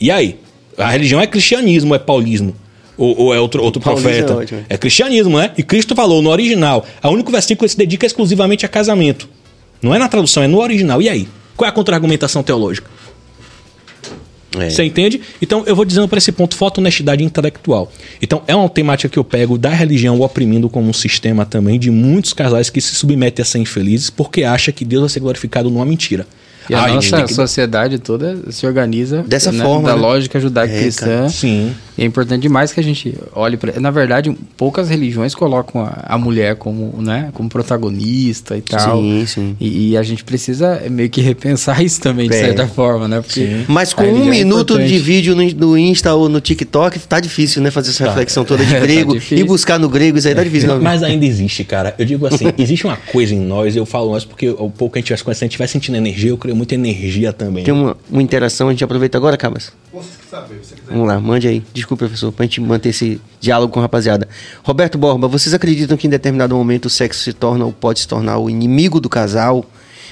E 0.00 0.10
aí? 0.10 0.38
A 0.76 0.90
religião 0.90 1.20
é 1.20 1.26
cristianismo, 1.26 1.90
ou 1.90 1.96
é 1.96 1.98
paulismo? 1.98 2.54
Ou, 2.96 3.18
ou 3.18 3.34
é 3.34 3.40
outro, 3.40 3.62
outro 3.62 3.80
é 3.80 3.84
profeta? 3.84 4.36
ótimo. 4.36 4.64
É 4.68 4.76
cristianismo, 4.76 5.38
né? 5.38 5.52
E 5.56 5.62
Cristo 5.62 5.94
falou 5.94 6.20
no 6.20 6.30
original. 6.30 6.84
O 7.02 7.08
único 7.08 7.30
versículo 7.30 7.66
que 7.66 7.72
se 7.72 7.78
dedica 7.78 8.04
exclusivamente 8.06 8.66
a 8.66 8.68
casamento. 8.68 9.28
Não 9.80 9.94
é 9.94 9.98
na 9.98 10.08
tradução, 10.08 10.42
é 10.42 10.46
no 10.46 10.58
original. 10.58 11.00
E 11.00 11.08
aí? 11.08 11.28
Qual 11.56 11.66
é 11.66 11.70
a 11.70 11.72
contra-argumentação 11.72 12.42
teológica? 12.42 12.88
É. 14.56 14.70
Você 14.70 14.82
entende? 14.82 15.20
Então 15.42 15.62
eu 15.66 15.76
vou 15.76 15.84
dizendo 15.84 16.08
para 16.08 16.18
esse 16.18 16.32
ponto 16.32 16.56
foto 16.56 16.78
honestidade 16.78 17.22
intelectual. 17.22 17.92
Então 18.22 18.42
é 18.46 18.54
uma 18.54 18.68
temática 18.68 19.08
que 19.08 19.18
eu 19.18 19.24
pego 19.24 19.58
da 19.58 19.70
religião 19.70 20.20
oprimindo 20.20 20.68
como 20.70 20.88
um 20.88 20.92
sistema 20.92 21.44
também 21.44 21.78
de 21.78 21.90
muitos 21.90 22.32
casais 22.32 22.70
que 22.70 22.80
se 22.80 22.94
submetem 22.94 23.42
a 23.42 23.46
ser 23.46 23.58
infelizes 23.58 24.08
porque 24.08 24.44
acha 24.44 24.72
que 24.72 24.84
Deus 24.84 25.02
vai 25.02 25.10
ser 25.10 25.20
glorificado 25.20 25.70
numa 25.70 25.84
mentira. 25.84 26.26
E 26.70 26.74
a 26.74 26.82
Ai, 26.82 26.94
nossa 26.94 27.22
que- 27.22 27.32
sociedade 27.34 27.98
toda 27.98 28.36
se 28.50 28.66
organiza 28.66 29.22
Dessa 29.26 29.50
né, 29.52 29.64
forma, 29.64 29.88
da 29.88 29.96
né? 29.96 30.00
lógica 30.02 30.38
É, 30.38 30.40
judaico-cristã. 30.40 31.06
cara. 31.06 31.28
Sim. 31.30 31.72
E 31.96 32.02
é 32.02 32.04
importante 32.04 32.42
demais 32.42 32.72
que 32.72 32.78
a 32.78 32.82
gente 32.82 33.14
olhe 33.34 33.56
para. 33.56 33.80
Na 33.80 33.90
verdade, 33.90 34.32
poucas 34.56 34.88
religiões 34.88 35.34
colocam 35.34 35.82
a, 35.82 36.04
a 36.14 36.18
mulher 36.18 36.54
como, 36.56 36.94
né, 37.02 37.30
como 37.34 37.48
protagonista 37.48 38.56
e 38.56 38.60
tal. 38.60 39.00
Sim, 39.00 39.26
sim. 39.26 39.56
E, 39.58 39.90
e 39.90 39.96
a 39.96 40.02
gente 40.02 40.22
precisa 40.24 40.80
meio 40.90 41.08
que 41.10 41.20
repensar 41.20 41.82
isso 41.84 42.00
também, 42.00 42.28
de 42.28 42.36
É. 42.36 42.40
certa 42.40 42.66
forma, 42.68 43.08
né? 43.08 43.20
Porque 43.20 43.40
Sim. 43.46 43.64
Mas 43.66 43.92
com 43.92 44.02
a 44.02 44.06
um 44.06 44.26
é 44.28 44.30
minuto 44.30 44.74
importante. 44.74 44.88
de 44.92 44.98
vídeo 44.98 45.34
no, 45.34 45.42
no 45.52 45.78
Insta 45.78 46.14
ou 46.14 46.28
no 46.28 46.40
TikTok, 46.40 46.98
tá 47.00 47.18
difícil, 47.18 47.62
né? 47.62 47.70
Fazer 47.70 47.90
essa 47.90 48.04
reflexão 48.06 48.44
toda 48.44 48.64
de 48.64 48.72
Tá 48.78 48.80
grego 48.80 49.14
difícil. 49.14 49.38
e 49.38 49.44
buscar 49.44 49.78
no 49.78 49.88
grego, 49.88 50.18
isso 50.18 50.28
aí 50.28 50.34
tá 50.34 50.44
difícil. 50.44 50.68
Não. 50.68 50.80
Mas 50.80 51.02
ainda 51.02 51.24
existe, 51.24 51.64
cara. 51.64 51.94
Eu 51.98 52.04
digo 52.04 52.26
assim, 52.26 52.46
existe 52.58 52.84
uma 52.86 52.96
coisa 52.96 53.34
em 53.34 53.40
nós, 53.40 53.74
eu 53.74 53.84
falo 53.86 54.12
nós 54.12 54.24
porque 54.24 54.48
o 54.50 54.70
pouco 54.70 54.92
que 54.92 54.98
a 54.98 55.02
gente 55.02 55.08
vai 55.10 55.18
se 55.18 55.24
conhecendo, 55.24 55.46
a 55.48 55.50
gente 55.50 55.58
vai 55.58 55.68
sentindo 55.68 55.96
energia, 55.96 56.30
eu 56.30 56.38
creio 56.38 56.56
muita 56.58 56.74
energia 56.74 57.32
também. 57.32 57.64
Tem 57.64 57.72
uma, 57.72 57.96
uma 58.10 58.22
interação, 58.22 58.68
a 58.68 58.72
gente 58.72 58.84
aproveita 58.84 59.16
agora, 59.16 59.36
Cabas? 59.36 59.72
Vocês 59.92 60.16
que 60.16 60.28
sabem, 60.28 60.58
você 60.58 60.74
quiser. 60.74 60.92
Vamos 60.92 61.06
lá, 61.06 61.18
mande 61.20 61.48
aí. 61.48 61.62
Desculpa, 61.72 62.04
professor, 62.04 62.30
pra 62.32 62.44
gente 62.44 62.60
manter 62.60 62.90
esse 62.90 63.20
diálogo 63.40 63.72
com 63.72 63.78
a 63.78 63.82
rapaziada. 63.82 64.28
Roberto 64.62 64.98
Borba, 64.98 65.28
vocês 65.28 65.54
acreditam 65.54 65.96
que 65.96 66.06
em 66.06 66.10
determinado 66.10 66.54
momento 66.54 66.86
o 66.86 66.90
sexo 66.90 67.22
se 67.22 67.32
torna 67.32 67.64
ou 67.64 67.72
pode 67.72 68.00
se 68.00 68.08
tornar 68.08 68.38
o 68.38 68.50
inimigo 68.50 69.00
do 69.00 69.08
casal? 69.08 69.64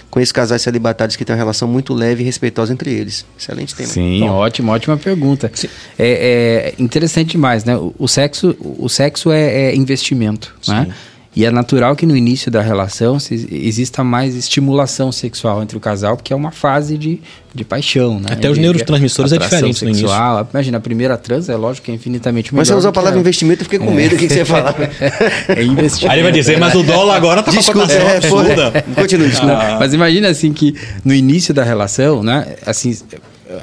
Com 0.08 0.20
esses 0.20 0.32
casais 0.32 0.62
celibatários 0.62 1.16
que 1.16 1.24
têm 1.24 1.34
uma 1.34 1.38
relação 1.38 1.66
muito 1.66 1.92
leve 1.92 2.22
e 2.22 2.24
respeitosa 2.24 2.72
entre 2.72 2.90
eles. 2.90 3.26
Excelente 3.36 3.74
tema. 3.74 3.88
Sim, 3.88 4.22
ótimo, 4.22 4.70
ótima 4.70 4.96
pergunta. 4.96 5.50
É, 5.98 6.74
é 6.78 6.82
interessante 6.82 7.32
demais, 7.32 7.64
né? 7.64 7.76
O, 7.76 7.92
o 7.98 8.08
sexo, 8.08 8.56
o 8.60 8.88
sexo 8.88 9.32
é, 9.32 9.64
é 9.64 9.76
investimento, 9.76 10.54
né? 10.68 10.94
E 11.36 11.44
é 11.44 11.50
natural 11.50 11.94
que 11.94 12.06
no 12.06 12.16
início 12.16 12.50
da 12.50 12.62
relação 12.62 13.20
se- 13.20 13.46
exista 13.52 14.02
mais 14.02 14.34
estimulação 14.34 15.12
sexual 15.12 15.62
entre 15.62 15.76
o 15.76 15.80
casal, 15.80 16.16
porque 16.16 16.32
é 16.32 16.36
uma 16.36 16.50
fase 16.50 16.96
de, 16.96 17.20
de 17.54 17.62
paixão, 17.62 18.18
né? 18.18 18.28
Até 18.30 18.48
os 18.48 18.56
neurotransmissores 18.56 19.32
é 19.34 19.38
diferente 19.38 19.84
no 19.84 19.90
início. 19.90 20.08
sexual. 20.08 20.48
Imagina, 20.50 20.78
a 20.78 20.80
primeira 20.80 21.14
trans 21.18 21.50
é 21.50 21.54
lógico 21.54 21.84
que 21.84 21.90
é 21.90 21.94
infinitamente 21.94 22.54
melhor. 22.54 22.60
Mas 22.62 22.68
você 22.68 22.74
usou 22.74 22.88
a 22.88 22.90
do 22.90 22.94
palavra 22.94 23.20
investimento, 23.20 23.60
eu 23.60 23.64
fiquei 23.64 23.78
com 23.78 23.90
medo. 23.92 24.14
O 24.14 24.18
que, 24.18 24.26
que 24.28 24.32
você 24.32 24.38
ia 24.40 24.46
falar? 24.46 24.74
É 25.48 25.62
investimento. 25.62 26.10
Aí 26.12 26.18
ele 26.20 26.22
vai 26.22 26.32
dizer, 26.32 26.58
mas 26.58 26.74
o 26.74 26.82
dólar 26.82 27.16
agora 27.16 27.42
tá 27.42 27.50
Desculpa, 27.50 27.92
é, 27.92 28.16
absurda. 28.16 28.84
Continue, 28.94 29.28
desculpa. 29.28 29.54
Não, 29.54 29.78
Mas 29.78 29.92
imagina 29.92 30.28
assim 30.28 30.54
que 30.54 30.74
no 31.04 31.12
início 31.12 31.52
da 31.52 31.62
relação, 31.62 32.22
né, 32.22 32.56
assim, 32.64 32.96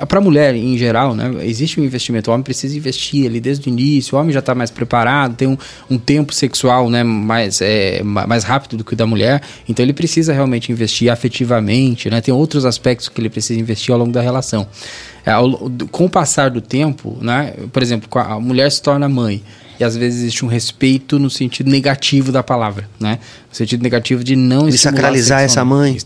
para 0.08 0.20
a 0.20 0.22
mulher 0.22 0.56
em 0.56 0.78
geral, 0.78 1.14
né, 1.16 1.32
existe 1.44 1.80
um 1.80 1.84
investimento. 1.84 2.30
O 2.30 2.34
homem 2.34 2.44
precisa 2.44 2.76
investir 2.78 3.26
ali 3.28 3.40
desde 3.40 3.68
o 3.68 3.70
início. 3.70 4.18
O 4.18 4.20
homem 4.22 4.32
já 4.32 4.40
está 4.40 4.56
mais 4.56 4.72
preparado, 4.72 5.36
tem 5.36 5.48
um, 5.48 5.58
um 5.90 5.98
tempo 5.98 6.34
sexual, 6.34 6.90
né, 6.90 7.04
mais 7.04 7.62
é, 7.62 8.02
ma- 8.04 8.26
mais 8.26 8.44
rápido 8.44 8.78
do 8.78 8.84
que 8.84 8.94
o 8.94 8.96
da 8.96 9.06
mulher. 9.06 9.42
Então 9.68 9.84
ele 9.84 9.94
precisa 9.94 10.32
realmente 10.34 10.72
investir 10.72 11.10
afetivamente, 11.12 12.10
né. 12.10 12.22
Tem 12.22 12.34
outros 12.34 12.66
aspectos 12.66 13.10
que 13.10 13.20
ele 13.20 13.30
precisa 13.30 13.60
investir 13.60 13.92
ao 13.92 14.00
longo 14.00 14.12
da 14.12 14.22
relação. 14.22 14.68
É, 15.26 15.32
ao- 15.32 15.70
com 15.92 16.06
o 16.06 16.10
passar 16.10 16.50
do 16.50 16.62
tempo, 16.62 17.18
né, 17.22 17.54
por 17.72 17.82
exemplo, 17.84 18.08
a 18.20 18.40
mulher 18.40 18.72
se 18.72 18.82
torna 18.82 19.08
mãe. 19.10 19.44
E 19.80 19.84
às 19.84 19.98
vezes 19.98 20.22
existe 20.22 20.46
um 20.46 20.48
respeito 20.48 21.18
no 21.18 21.30
sentido 21.32 21.70
negativo 21.70 22.32
da 22.32 22.44
palavra, 22.44 22.88
né? 23.00 23.18
No 23.50 23.56
sentido 23.56 23.82
negativo 23.82 24.24
de 24.24 24.36
não 24.36 24.70
De 24.70 24.78
sacralizar 24.78 25.42
essa 25.42 25.66
mãe. 25.66 25.98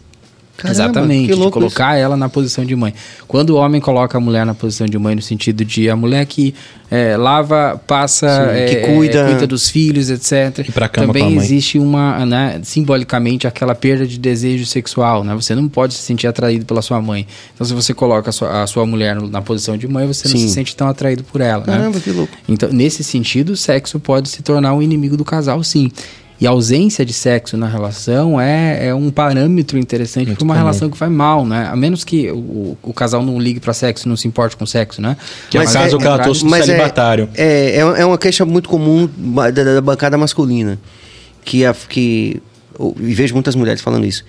Caramba, 0.57 0.73
Exatamente, 0.73 1.31
que 1.31 1.39
de 1.39 1.51
colocar 1.51 1.95
ela 1.95 2.17
na 2.17 2.27
posição 2.27 2.65
de 2.65 2.75
mãe. 2.75 2.91
Quando 3.27 3.51
o 3.51 3.55
homem 3.57 3.79
coloca 3.79 4.17
a 4.17 4.21
mulher 4.21 4.43
na 4.43 4.55
posição 4.55 4.87
de 4.87 4.97
mãe, 4.97 5.13
no 5.13 5.21
sentido 5.21 5.63
de 5.63 5.87
a 5.87 5.95
mulher 5.95 6.25
que 6.25 6.55
é, 6.89 7.15
lava, 7.15 7.79
passa, 7.85 8.27
Sim, 8.27 8.57
é, 8.57 8.65
que 8.65 8.75
é, 8.77 8.95
cuida. 8.95 9.25
cuida 9.25 9.45
dos 9.45 9.69
filhos, 9.69 10.09
etc. 10.09 10.67
Ir 10.67 10.71
pra 10.71 10.89
cama 10.89 11.07
Também 11.07 11.21
com 11.21 11.29
a 11.29 11.31
mãe. 11.35 11.43
existe 11.45 11.77
uma, 11.77 12.25
né, 12.25 12.59
simbolicamente, 12.63 13.45
aquela 13.45 13.75
perda 13.75 14.07
de 14.07 14.17
desejo 14.17 14.65
sexual, 14.65 15.23
né? 15.23 15.35
Você 15.35 15.53
não 15.53 15.69
pode 15.69 15.93
se 15.93 16.01
sentir 16.01 16.25
atraído 16.25 16.65
pela 16.65 16.81
sua 16.81 16.99
mãe. 16.99 17.27
Então, 17.53 17.67
se 17.67 17.73
você 17.73 17.93
coloca 17.93 18.31
a 18.31 18.33
sua, 18.33 18.63
a 18.63 18.67
sua 18.67 18.85
mulher 18.85 19.21
na 19.21 19.43
posição 19.43 19.77
de 19.77 19.87
mãe, 19.87 20.07
você 20.07 20.27
não 20.27 20.37
Sim. 20.37 20.47
se 20.47 20.53
sente 20.55 20.75
tão 20.75 20.87
atraído 20.87 21.23
por 21.23 21.39
ela, 21.39 21.63
né? 21.67 21.73
Caramba, 21.77 21.99
que 21.99 22.09
louco. 22.09 22.35
Então, 22.49 22.69
nesse 22.69 23.03
sentido, 23.03 23.51
o 23.51 23.57
sexo 23.57 23.99
pode 23.99 24.29
se 24.29 24.41
tornar 24.41 24.73
um 24.73 24.81
inimigo 24.81 25.15
do 25.15 25.23
casal, 25.23 25.63
sim. 25.63 25.91
E 26.39 26.45
a 26.45 26.51
ausência 26.51 27.03
de 27.03 27.13
sexo 27.13 27.57
na 27.57 27.67
relação 27.67 28.39
é, 28.39 28.87
é 28.89 28.93
um 28.93 29.09
parâmetro 29.09 29.77
interessante 29.77 30.25
para 30.33 30.43
uma 30.43 30.53
comum. 30.53 30.65
relação 30.65 30.87
que 30.89 30.97
vai 30.97 31.09
mal, 31.09 31.43
né? 31.45 31.67
A 31.71 31.75
menos 31.75 32.03
que 32.03 32.29
o, 32.29 32.77
o 32.83 32.93
casal 32.93 33.23
não 33.25 33.39
ligue 33.39 33.59
para 33.59 33.73
sexo, 33.73 34.07
não 34.07 34.15
se 34.15 34.27
importe 34.27 34.55
com 34.55 34.63
sexo, 34.65 35.01
né? 35.01 35.17
Que 35.49 35.57
é 35.57 35.61
o 35.61 35.63
Mas 35.63 35.73
caso 35.73 35.95
é- 35.95 35.99
que 35.99 36.05
ela 36.05 36.19
trouxe 36.19 36.45
do 36.45 36.55
é- 36.55 36.61
celibatário. 36.61 37.27
É, 37.35 37.77
é, 37.77 37.79
é 37.79 38.05
uma 38.05 38.17
queixa 38.19 38.45
muito 38.45 38.69
comum 38.69 39.09
da, 39.17 39.49
da 39.49 39.81
bancada 39.81 40.15
masculina. 40.17 40.77
Que, 41.43 41.65
a, 41.65 41.73
que 41.73 42.39
eu- 42.79 42.95
e 42.99 43.13
vejo 43.15 43.33
muitas 43.33 43.55
mulheres 43.55 43.81
falando 43.81 44.05
isso. 44.05 44.23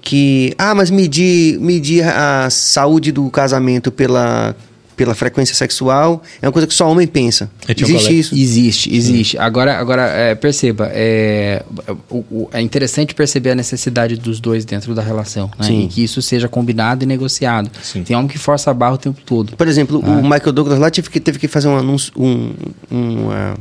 Que, 0.00 0.54
ah, 0.58 0.74
mas 0.74 0.90
medir, 0.90 1.60
medir 1.60 2.02
a 2.04 2.48
saúde 2.50 3.12
do 3.12 3.28
casamento 3.30 3.92
pela, 3.92 4.56
pela 5.02 5.16
frequência 5.16 5.52
sexual 5.54 6.22
é 6.40 6.46
uma 6.46 6.52
coisa 6.52 6.66
que 6.68 6.72
só 6.74 6.88
homem 6.88 7.08
pensa. 7.08 7.50
Existe 7.68 7.92
colega- 7.92 8.12
isso. 8.12 8.34
Existe, 8.36 8.94
existe. 8.94 9.36
Agora, 9.38 9.76
agora 9.76 10.02
é, 10.06 10.32
perceba, 10.36 10.88
é, 10.92 11.64
o- 12.08 12.18
o- 12.30 12.48
é 12.52 12.60
interessante 12.60 13.14
perceber 13.16 13.50
a 13.50 13.54
necessidade 13.56 14.14
dos 14.16 14.38
dois 14.38 14.64
dentro 14.64 14.94
da 14.94 15.02
relação, 15.02 15.50
né? 15.58 15.66
Sim. 15.66 15.84
E 15.84 15.88
que 15.88 16.04
isso 16.04 16.22
seja 16.22 16.48
combinado 16.48 17.02
e 17.02 17.06
negociado. 17.06 17.68
Sim. 17.82 18.04
Tem 18.04 18.14
homem 18.14 18.28
que 18.28 18.38
força 18.38 18.70
a 18.70 18.74
barra 18.74 18.94
o 18.94 18.98
tempo 18.98 19.20
todo. 19.26 19.56
Por 19.56 19.66
exemplo, 19.66 20.00
Ah. 20.06 20.10
o 20.10 20.22
Michael 20.22 20.52
Douglas 20.52 20.78
lá 20.78 20.88
teve 20.88 21.10
que, 21.10 21.18
teve 21.18 21.38
que 21.40 21.48
fazer 21.48 21.66
um 21.66 21.76
anúncio, 21.76 22.12
um, 22.16 22.52
um, 22.90 23.30
ah, 23.32 23.56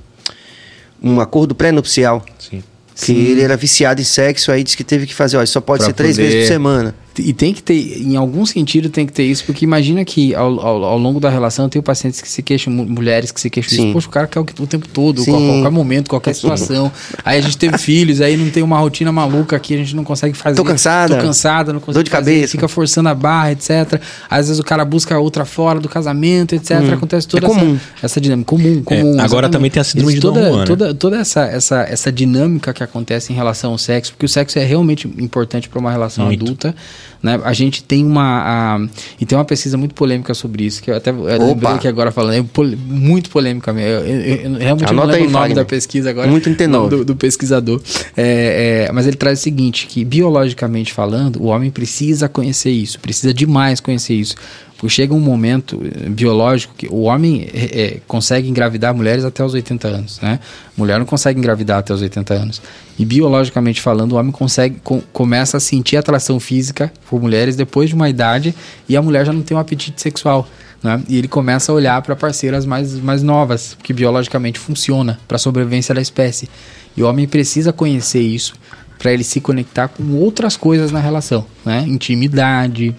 um 1.01 1.19
acordo 1.19 1.55
pré-nupcial. 1.55 2.23
Sim. 2.37 2.61
Que 3.03 3.13
ele 3.13 3.41
era 3.41 3.57
viciado 3.57 3.99
em 3.99 4.03
sexo, 4.03 4.51
aí 4.51 4.63
disse 4.63 4.77
que 4.77 4.83
teve 4.83 5.07
que 5.07 5.15
fazer, 5.15 5.37
ó, 5.37 5.45
só 5.47 5.59
pode 5.59 5.79
Pra 5.79 5.87
ser 5.87 5.93
três 5.93 6.15
poder- 6.17 6.29
vezes 6.29 6.47
por 6.47 6.53
semana. 6.53 6.93
E 7.17 7.33
tem 7.33 7.53
que 7.53 7.61
ter, 7.61 8.01
em 8.01 8.15
algum 8.15 8.45
sentido, 8.45 8.89
tem 8.89 9.05
que 9.05 9.11
ter 9.11 9.23
isso, 9.23 9.43
porque 9.45 9.65
imagina 9.65 10.05
que 10.05 10.33
ao, 10.33 10.59
ao, 10.61 10.83
ao 10.85 10.97
longo 10.97 11.19
da 11.19 11.29
relação 11.29 11.65
eu 11.65 11.69
tenho 11.69 11.83
pacientes 11.83 12.21
que 12.21 12.29
se 12.29 12.41
queixam, 12.41 12.71
mu- 12.71 12.85
mulheres 12.85 13.31
que 13.33 13.41
se 13.41 13.49
queixam 13.49 13.69
Sim. 13.71 13.81
disso. 13.81 13.93
Poxa, 13.93 14.07
o 14.07 14.09
cara 14.11 14.27
quer 14.27 14.39
o, 14.39 14.43
o 14.43 14.67
tempo 14.67 14.87
todo, 14.87 15.21
Sim. 15.21 15.31
qual- 15.31 15.41
qualquer 15.41 15.71
momento, 15.71 16.09
qualquer 16.09 16.33
situação. 16.33 16.89
aí 17.25 17.37
a 17.37 17.41
gente 17.41 17.57
teve 17.57 17.77
filhos, 17.79 18.21
aí 18.21 18.37
não 18.37 18.49
tem 18.49 18.63
uma 18.63 18.79
rotina 18.79 19.11
maluca 19.11 19.57
aqui, 19.57 19.73
a 19.73 19.77
gente 19.77 19.93
não 19.93 20.05
consegue 20.05 20.37
fazer. 20.37 20.55
Tô 20.55 20.63
cansada. 20.63 21.17
Tô 21.17 21.21
cansada, 21.21 21.73
não 21.73 21.81
consigo 21.81 21.95
Dor 21.95 22.03
de 22.03 22.09
fazer, 22.09 22.33
cabeça. 22.35 22.51
Fica 22.53 22.67
forçando 22.69 23.09
a 23.09 23.13
barra, 23.13 23.51
etc. 23.51 24.01
Às 24.29 24.47
vezes 24.47 24.59
o 24.59 24.63
cara 24.63 24.85
busca 24.85 25.19
outra 25.19 25.43
fora 25.43 25.81
do 25.81 25.89
casamento, 25.89 26.55
etc. 26.55 26.71
Acontece 26.93 27.27
toda 27.27 27.45
É 27.45 27.49
comum. 27.49 27.75
essa, 27.97 28.05
essa 28.05 28.21
dinâmica. 28.21 28.47
Comum, 28.47 28.81
comum. 28.83 28.99
agora 29.19 29.47
exatamente. 29.47 29.51
também 29.51 29.71
tem 29.71 29.81
a 29.81 29.83
síndrome 29.83 30.13
Existe 30.13 30.27
de 30.27 30.33
toda, 30.33 30.49
Juan, 30.49 30.59
né? 30.59 30.65
toda, 30.65 30.93
toda 30.93 31.17
essa, 31.19 31.41
essa, 31.43 31.81
essa 31.81 32.09
dinâmica 32.11 32.73
que 32.73 32.81
acontece 32.83 33.33
em 33.33 33.35
relação 33.35 33.71
ao 33.73 33.77
sexo, 33.77 34.13
porque 34.13 34.25
o 34.25 34.29
sexo 34.29 34.57
é 34.57 34.63
realmente 34.63 35.07
importante 35.19 35.67
para 35.67 35.77
uma 35.77 35.91
relação 35.91 36.25
Muito. 36.27 36.41
adulta. 36.45 36.73
Né? 37.21 37.39
A 37.43 37.53
gente 37.53 37.83
tem 37.83 38.03
uma. 38.05 38.23
a- 38.23 38.87
e 39.19 39.25
tem 39.25 39.37
uma 39.37 39.45
pesquisa 39.45 39.77
muito 39.77 39.93
polêmica 39.93 40.33
sobre 40.33 40.63
isso, 40.65 40.81
que 40.81 40.89
eu 40.89 40.95
até 40.95 41.11
eu 41.11 41.23
lembrei 41.23 41.71
aqui 41.71 41.87
agora 41.87 42.11
falando, 42.11 42.33
é 42.33 42.43
pol- 42.43 42.65
muito 42.87 43.29
polêmica 43.29 43.71
mesmo. 43.71 43.91
Eu, 44.05 44.07
eu- 44.07 44.35
eu 44.53 44.57
realmente 44.57 44.89
Anota 44.89 44.93
não 44.93 45.03
lembro 45.05 45.13
aí, 45.15 45.21
o 45.21 45.25
nome 45.25 45.33
Fagner. 45.33 45.55
da 45.55 45.65
pesquisa 45.65 46.09
agora. 46.09 46.27
Muito 46.27 46.43
39. 46.45 46.77
o 46.77 46.89
nome 46.89 47.03
Do, 47.05 47.13
do 47.13 47.15
pesquisador. 47.15 47.79
É, 48.17 48.87
é, 48.87 48.91
mas 48.91 49.05
ele 49.05 49.15
traz 49.17 49.39
o 49.39 49.41
seguinte: 49.43 49.85
que 49.87 50.03
biologicamente 50.03 50.91
falando, 50.93 51.41
o 51.41 51.45
homem 51.45 51.69
precisa 51.69 52.27
conhecer 52.27 52.71
isso, 52.71 52.99
precisa 52.99 53.33
demais 53.33 53.79
conhecer 53.79 54.15
isso. 54.15 54.35
Porque 54.81 54.95
chega 54.95 55.13
um 55.13 55.19
momento 55.19 55.79
eh, 55.83 56.09
biológico 56.09 56.73
que 56.75 56.87
o 56.87 57.01
homem 57.01 57.47
eh, 57.53 57.69
eh, 57.71 57.99
consegue 58.07 58.49
engravidar 58.49 58.95
mulheres 58.95 59.23
até 59.23 59.45
os 59.45 59.53
80 59.53 59.87
anos, 59.87 60.19
né? 60.21 60.39
Mulher 60.75 60.97
não 60.97 61.05
consegue 61.05 61.37
engravidar 61.37 61.77
até 61.77 61.93
os 61.93 62.01
80 62.01 62.33
anos. 62.33 62.61
E 62.97 63.05
biologicamente 63.05 63.79
falando, 63.79 64.13
o 64.13 64.15
homem 64.15 64.31
consegue 64.31 64.77
com- 64.83 65.03
começa 65.13 65.57
a 65.57 65.59
sentir 65.59 65.97
atração 65.97 66.39
física 66.39 66.91
por 67.07 67.21
mulheres 67.21 67.55
depois 67.55 67.89
de 67.89 67.95
uma 67.95 68.09
idade 68.09 68.55
e 68.89 68.97
a 68.97 69.01
mulher 69.03 69.23
já 69.23 69.31
não 69.31 69.43
tem 69.43 69.55
um 69.55 69.59
apetite 69.59 70.01
sexual. 70.01 70.47
Né? 70.81 70.99
E 71.07 71.15
ele 71.15 71.27
começa 71.27 71.71
a 71.71 71.75
olhar 71.75 72.01
para 72.01 72.15
parceiras 72.15 72.65
mais, 72.65 72.95
mais 72.95 73.21
novas, 73.21 73.77
que 73.83 73.93
biologicamente 73.93 74.57
funciona 74.57 75.19
para 75.27 75.35
a 75.35 75.39
sobrevivência 75.39 75.93
da 75.93 76.01
espécie. 76.01 76.49
E 76.97 77.03
o 77.03 77.07
homem 77.07 77.27
precisa 77.27 77.71
conhecer 77.71 78.21
isso 78.21 78.55
para 78.97 79.13
ele 79.13 79.23
se 79.23 79.39
conectar 79.39 79.89
com 79.89 80.15
outras 80.15 80.57
coisas 80.57 80.91
na 80.91 80.99
relação, 80.99 81.45
né? 81.63 81.85
Intimidade, 81.87 82.95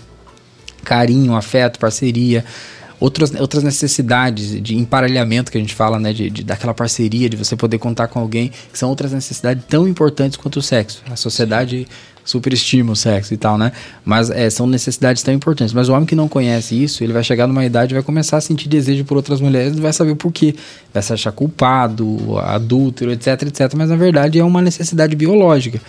carinho, 0.85 1.35
afeto, 1.35 1.79
parceria, 1.79 2.45
outras, 3.01 3.33
outras 3.35 3.63
necessidades 3.63 4.61
de 4.63 4.77
emparelhamento 4.77 5.51
que 5.51 5.59
a 5.59 5.61
gente 5.61 5.75
fala, 5.75 5.99
né, 5.99 6.13
de, 6.13 6.31
de- 6.31 6.45
daquela 6.45 6.75
parceria, 6.75 7.29
de 7.29 7.37
você 7.37 7.57
poder 7.57 7.79
contar 7.79 8.09
com 8.09 8.19
alguém, 8.21 8.51
que 8.73 8.79
são 8.79 8.89
outras 8.89 9.13
necessidades 9.13 9.65
tão 9.69 9.89
importantes 9.89 10.37
quanto 10.37 10.59
o 10.59 10.63
sexo. 10.63 11.03
A 11.11 11.17
sociedade 11.17 11.87
superestima 12.25 12.93
o 12.93 12.95
sexo 12.97 13.35
e 13.35 13.37
tal, 13.37 13.59
né? 13.59 13.73
Mas 14.05 14.31
é, 14.31 14.49
são 14.49 14.65
necessidades 14.65 15.25
tão 15.25 15.35
importantes. 15.35 15.75
Mas 15.75 15.89
o 15.89 15.93
homem 15.93 16.07
que 16.07 16.15
não 16.15 16.29
conhece 16.29 16.81
isso, 16.81 17.03
ele 17.03 17.13
vai 17.13 17.25
chegar 17.25 17.49
numa 17.49 17.65
idade 17.65 17.93
e 17.93 17.95
vai 17.95 18.03
começar 18.03 18.37
a 18.37 18.41
sentir 18.41 18.69
desejo 18.69 19.05
por 19.05 19.17
outras 19.17 19.41
mulheres, 19.41 19.75
não 19.75 19.83
vai 19.83 19.93
saber 19.93 20.13
o 20.13 20.17
porquê. 20.17 20.55
Vai 20.95 21.03
se 21.03 21.13
achar 21.13 21.33
culpado, 21.33 22.39
adúltero, 22.39 23.11
etc, 23.11 23.43
etc. 23.43 23.75
Mas 23.77 23.89
na 23.89 23.97
verdade 23.97 24.39
é 24.39 24.45
uma 24.45 24.63
necessidade 24.63 25.17
biológica. 25.17 25.81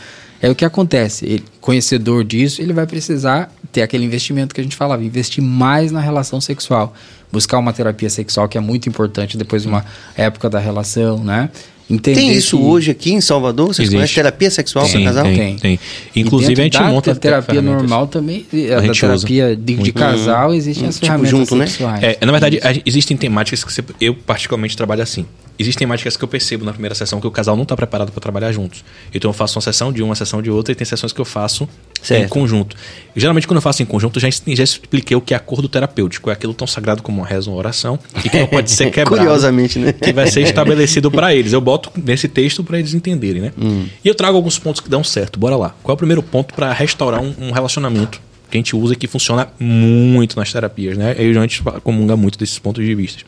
É 0.43 0.49
o 0.49 0.53
que 0.55 0.65
acontece. 0.65 1.25
Ele, 1.25 1.43
conhecedor 1.61 2.23
disso, 2.25 2.61
ele 2.61 2.73
vai 2.73 2.85
precisar 2.85 3.49
ter 3.71 3.81
aquele 3.81 4.03
investimento 4.03 4.53
que 4.53 4.59
a 4.59 4.63
gente 4.63 4.75
falava, 4.75 5.01
investir 5.03 5.41
mais 5.43 5.89
na 5.91 6.01
relação 6.01 6.41
sexual. 6.41 6.93
Buscar 7.31 7.57
uma 7.57 7.71
terapia 7.71 8.09
sexual 8.09 8.47
que 8.49 8.57
é 8.57 8.61
muito 8.61 8.87
importante 8.89 9.37
depois 9.37 9.61
de 9.63 9.69
uma 9.69 9.85
época 10.17 10.49
da 10.49 10.59
relação, 10.59 11.23
né? 11.23 11.49
Entender 11.89 12.19
Tem 12.19 12.31
isso 12.33 12.57
que- 12.57 12.63
hoje 12.63 12.91
aqui 12.91 13.11
em 13.13 13.19
Salvador? 13.21 13.67
Vocês 13.67 13.79
Existe. 13.87 13.95
conhecem 13.95 14.15
terapia 14.15 14.51
sexual 14.51 14.85
para 14.85 14.93
Tem, 14.93 15.05
casal? 15.05 15.23
tem. 15.25 15.55
Tem. 15.57 15.79
Inclusive, 16.15 16.53
E 16.53 16.61
a 16.61 16.63
gente 16.65 16.73
da 16.79 16.83
monta 16.89 17.13
te- 17.13 17.19
terapia 17.19 17.61
normal 17.61 18.07
também, 18.07 18.45
a, 18.53 18.89
A 18.89 18.93
terapia 18.93 19.55
de, 19.55 19.75
de 19.75 19.91
casal, 19.91 20.53
existem 20.53 20.87
as 20.87 20.95
Tipo, 20.95 21.05
ferramentas 21.07 21.31
junto, 21.31 21.55
né? 21.55 21.67
sexuais. 21.67 22.03
É, 22.03 22.17
na 22.25 22.31
verdade, 22.31 22.59
a- 22.63 22.81
existem 22.85 23.17
temáticas 23.17 23.63
que 23.63 23.71
você- 23.73 23.83
eu 23.99 24.13
particularmente 24.15 24.77
trabalho 24.77 25.01
assim. 25.03 25.25
Existem 25.57 25.85
temáticas 25.85 26.17
que 26.17 26.23
eu 26.23 26.27
percebo 26.27 26.65
na 26.65 26.71
primeira 26.71 26.95
sessão 26.95 27.21
que 27.21 27.27
o 27.27 27.31
casal 27.31 27.55
não 27.55 27.63
está 27.63 27.75
preparado 27.75 28.11
para 28.11 28.19
trabalhar 28.19 28.51
juntos. 28.51 28.83
Então 29.13 29.29
eu 29.29 29.33
faço 29.33 29.57
uma 29.57 29.61
sessão 29.61 29.91
de 29.91 30.01
uma, 30.01 30.09
uma 30.09 30.15
sessão 30.15 30.41
de 30.41 30.49
outra, 30.49 30.71
e 30.71 30.75
tem 30.75 30.85
sessões 30.85 31.13
que 31.13 31.21
eu 31.21 31.25
faço 31.25 31.67
Certo. 32.01 32.25
em 32.25 32.27
conjunto. 32.27 32.75
E, 33.15 33.19
geralmente, 33.19 33.47
quando 33.47 33.57
eu 33.57 33.61
faço 33.61 33.81
em 33.81 33.85
conjunto, 33.85 34.17
eu 34.17 34.21
já, 34.21 34.29
já 34.29 34.63
expliquei 34.63 35.15
o 35.15 35.21
que 35.21 35.33
é 35.33 35.37
acordo 35.37 35.69
terapêutico. 35.69 36.29
É 36.29 36.33
aquilo 36.33 36.53
tão 36.53 36.67
sagrado 36.67 37.01
como 37.01 37.21
uma 37.21 37.27
reza 37.27 37.49
uma 37.49 37.57
oração 37.57 37.97
e 38.23 38.29
que 38.29 38.39
não 38.39 38.47
pode 38.47 38.71
ser 38.71 38.89
quebrado. 38.91 39.17
Curiosamente, 39.17 39.79
né? 39.79 39.93
Que 39.93 40.11
vai 40.11 40.27
ser 40.27 40.41
estabelecido 40.41 41.09
para 41.09 41.33
eles. 41.33 41.53
Eu 41.53 41.61
boto 41.61 41.91
nesse 41.95 42.27
texto 42.27 42.63
para 42.63 42.77
eles 42.77 42.93
entenderem, 42.93 43.43
né? 43.43 43.53
Hum. 43.57 43.85
E 44.03 44.07
eu 44.07 44.15
trago 44.15 44.35
alguns 44.35 44.59
pontos 44.59 44.81
que 44.81 44.89
dão 44.89 45.03
certo. 45.03 45.39
Bora 45.39 45.55
lá. 45.55 45.75
Qual 45.81 45.93
é 45.93 45.95
o 45.95 45.97
primeiro 45.97 46.21
ponto 46.21 46.53
para 46.53 46.73
restaurar 46.73 47.21
um, 47.21 47.33
um 47.39 47.51
relacionamento 47.51 48.19
que 48.49 48.57
a 48.57 48.59
gente 48.59 48.75
usa 48.75 48.93
e 48.93 48.95
que 48.95 49.07
funciona 49.07 49.47
muito 49.59 50.37
nas 50.37 50.51
terapias, 50.51 50.97
né? 50.97 51.15
Eu 51.17 51.31
a 51.39 51.41
gente 51.41 51.63
comunga 51.83 52.15
muito 52.15 52.37
desses 52.37 52.59
pontos 52.59 52.85
de 52.85 52.93
vista. 52.93 53.23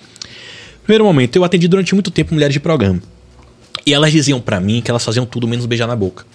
Primeiro 0.86 1.04
momento, 1.04 1.36
eu 1.36 1.44
atendi 1.44 1.68
durante 1.68 1.94
muito 1.94 2.12
tempo 2.12 2.34
mulheres 2.34 2.54
de 2.54 2.60
programa. 2.60 3.02
E 3.86 3.94
elas 3.94 4.12
diziam 4.12 4.40
pra 4.40 4.60
mim 4.60 4.82
que 4.82 4.90
elas 4.90 5.04
faziam 5.04 5.26
tudo 5.26 5.48
menos 5.48 5.66
beijar 5.66 5.88
na 5.88 5.96
boca. 5.96 6.26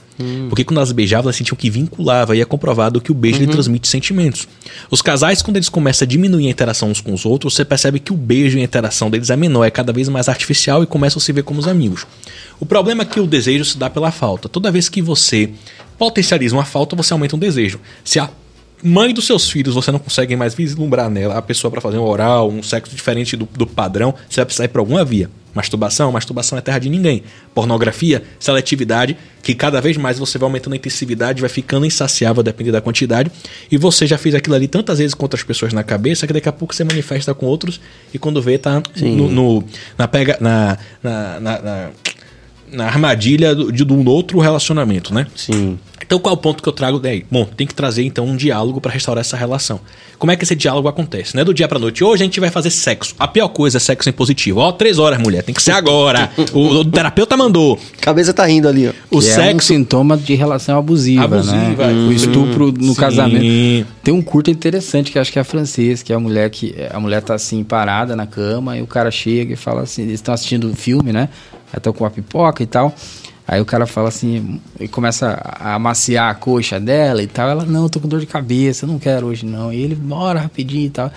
Porque 0.49 0.65
quando 0.65 0.79
elas 0.79 0.93
beijavam, 0.93 1.27
elas 1.27 1.37
sentiam 1.37 1.57
que 1.57 1.71
vinculava 1.71 2.37
e 2.37 2.41
é 2.41 2.45
comprovado 2.45 3.01
que 3.01 3.11
o 3.11 3.15
beijo 3.15 3.39
ele 3.39 3.47
transmite 3.47 3.89
sentimentos. 3.89 4.47
Os 4.91 5.01
casais, 5.01 5.41
quando 5.41 5.57
eles 5.57 5.69
começam 5.69 6.05
a 6.05 6.09
diminuir 6.09 6.47
a 6.47 6.51
interação 6.51 6.91
uns 6.91 7.01
com 7.01 7.15
os 7.15 7.25
outros, 7.25 7.55
você 7.55 7.65
percebe 7.65 7.99
que 7.99 8.13
o 8.13 8.17
beijo 8.17 8.59
e 8.59 8.61
a 8.61 8.65
interação 8.65 9.11
deles 9.11 9.31
é 9.31 9.37
menor, 9.37 9.65
é 9.65 9.71
cada 9.71 9.93
vez 9.93 10.09
mais 10.09 10.29
artificial 10.29 10.83
e 10.83 10.87
começam 10.87 11.19
a 11.19 11.23
se 11.23 11.33
ver 11.33 11.43
como 11.43 11.59
os 11.59 11.67
amigos. 11.67 12.07
O 12.59 12.67
problema 12.67 13.03
é 13.03 13.07
que 13.07 13.19
o 13.19 13.27
desejo 13.27 13.65
se 13.65 13.79
dá 13.79 13.89
pela 13.89 14.11
falta. 14.11 14.49
Toda 14.49 14.71
vez 14.71 14.89
que 14.89 15.01
você 15.01 15.51
potencializa 15.97 16.55
uma 16.55 16.65
falta, 16.65 16.95
você 16.95 17.13
aumenta 17.13 17.37
um 17.37 17.39
desejo. 17.39 17.81
Se 18.05 18.19
a 18.19 18.29
mãe 18.83 19.13
dos 19.13 19.27
seus 19.27 19.51
filhos 19.51 19.75
você 19.75 19.91
não 19.93 19.99
consegue 19.99 20.35
mais 20.37 20.55
vislumbrar 20.55 21.11
nela 21.11 21.37
a 21.37 21.43
pessoa 21.43 21.71
para 21.71 21.81
fazer 21.81 21.99
um 21.99 22.03
oral, 22.03 22.51
um 22.51 22.63
sexo 22.63 22.95
diferente 22.95 23.37
do, 23.37 23.47
do 23.57 23.67
padrão, 23.67 24.15
você 24.29 24.37
vai 24.37 24.45
precisar 24.47 24.65
ir 24.65 24.69
para 24.69 24.81
alguma 24.81 25.05
via. 25.05 25.31
Masturbação, 25.53 26.13
masturbação 26.13 26.57
é 26.57 26.61
terra 26.61 26.79
de 26.79 26.89
ninguém. 26.89 27.25
Pornografia, 27.53 28.23
seletividade, 28.39 29.17
que 29.43 29.53
cada 29.53 29.81
vez 29.81 29.97
mais 29.97 30.17
você 30.17 30.39
vai 30.39 30.47
aumentando 30.47 30.75
a 30.75 30.77
intensividade, 30.77 31.41
vai 31.41 31.51
ficando 31.51 31.85
insaciável, 31.85 32.41
dependendo 32.41 32.75
da 32.75 32.81
quantidade, 32.81 33.33
e 33.71 33.77
você 33.77 34.07
já 34.07 34.17
fez 34.17 34.33
aquilo 34.37 34.55
ali 34.55 34.69
tantas 34.69 34.99
vezes 34.99 35.13
com 35.13 35.25
outras 35.25 35.43
pessoas 35.43 35.73
na 35.73 35.83
cabeça 35.83 36.25
que 36.25 36.33
daqui 36.33 36.49
a 36.49 36.53
pouco 36.53 36.73
você 36.73 36.85
manifesta 36.85 37.35
com 37.35 37.47
outros 37.47 37.81
e 38.15 38.19
quando 38.19 38.41
vê 38.41 38.59
tá 38.59 38.81
no, 38.97 39.29
no- 39.29 39.65
na 39.99 40.07
pega 40.07 40.37
na, 40.41 40.79
na, 41.03 41.41
na, 41.41 41.59
na- 41.63 41.91
na 42.73 42.87
armadilha 42.87 43.55
do, 43.55 43.71
de 43.73 43.85
um 43.85 44.07
outro 44.09 44.39
relacionamento, 44.39 45.13
né? 45.15 45.27
Sim. 45.35 45.79
Então, 46.03 46.19
qual 46.19 46.35
é 46.35 46.37
o 46.37 46.41
ponto 46.41 46.61
que 46.61 46.69
eu 46.69 46.73
trago 46.73 46.99
daí? 46.99 47.25
Bom, 47.31 47.45
tem 47.45 47.65
que 47.67 47.75
trazer 47.75 48.03
então 48.03 48.25
um 48.27 48.35
diálogo 48.37 48.81
para 48.81 48.91
restaurar 48.91 49.21
essa 49.21 49.37
relação. 49.37 49.79
Como 50.19 50.33
é 50.33 50.37
que 50.37 50.43
esse 50.43 50.57
diálogo 50.57 50.89
acontece? 50.89 51.35
Não 51.37 51.43
é 51.43 51.45
do 51.45 51.55
dia 51.55 51.69
pra 51.69 51.79
noite. 51.79 52.03
Hoje 52.03 52.23
a 52.23 52.27
gente 52.27 52.41
vai 52.41 52.51
fazer 52.51 52.71
sexo. 52.71 53.15
A 53.17 53.29
pior 53.29 53.49
coisa 53.49 53.77
é 53.77 53.81
sexo 53.81 54.09
impositivo. 54.09 54.59
Ó, 54.59 54.73
três 54.73 54.99
horas, 54.99 55.21
mulher. 55.21 55.45
Tem 55.45 55.55
que 55.55 55.63
ser 55.63 55.71
agora. 55.71 56.29
o, 56.53 56.59
o 56.79 56.85
terapeuta 56.85 57.37
mandou. 57.37 57.79
Cabeça 58.01 58.33
tá 58.35 58.45
rindo 58.45 58.67
ali, 58.67 58.89
ó. 58.89 58.91
O 59.11 59.21
Que 59.21 59.29
é 59.29 59.31
um 59.31 59.35
sexo. 59.35 59.69
sintoma 59.69 60.17
de 60.17 60.35
relação 60.35 60.79
abusiva, 60.79 61.25
Abusiva, 61.25 61.87
né? 61.87 61.93
é. 61.93 62.09
O 62.09 62.13
estupro 62.13 62.73
no 62.73 62.89
Sim. 62.89 62.95
casamento. 63.01 63.87
Tem 64.03 64.13
um 64.13 64.21
curto 64.23 64.51
interessante 64.51 65.13
que 65.13 65.19
acho 65.19 65.31
que 65.31 65.39
é 65.39 65.45
francês, 65.45 66.03
que 66.03 66.13
é 66.13 66.17
a 66.17 66.21
mulher 66.21 66.51
que 66.51 66.75
a 66.93 66.99
mulher 66.99 67.23
tá 67.23 67.35
assim 67.35 67.63
parada 67.63 68.17
na 68.17 68.27
cama 68.27 68.77
e 68.77 68.83
o 68.83 68.87
cara 68.87 69.13
chega 69.13 69.53
e 69.53 69.57
fala 69.57 69.83
assim, 69.83 70.03
eles 70.03 70.15
estão 70.15 70.35
assistindo 70.35 70.75
filme, 70.75 71.13
né? 71.13 71.29
Aí 71.73 71.79
estão 71.79 71.93
com 71.93 72.05
uma 72.05 72.11
pipoca 72.11 72.63
e 72.63 72.67
tal. 72.67 72.95
Aí 73.47 73.61
o 73.61 73.65
cara 73.65 73.85
fala 73.85 74.09
assim, 74.09 74.61
e 74.79 74.87
começa 74.87 75.41
a 75.45 75.75
amaciar 75.75 76.31
a 76.31 76.35
coxa 76.35 76.79
dela 76.79 77.21
e 77.21 77.27
tal. 77.27 77.49
Ela, 77.49 77.65
não, 77.65 77.83
eu 77.83 77.91
tô 77.91 77.99
com 77.99 78.07
dor 78.07 78.21
de 78.21 78.27
cabeça, 78.27 78.87
não 78.87 78.97
quero 78.97 79.27
hoje 79.27 79.45
não. 79.45 79.73
E 79.73 79.81
ele, 79.81 79.97
bora 79.97 80.39
rapidinho 80.39 80.87
e 80.87 80.91
tal. 80.91 81.11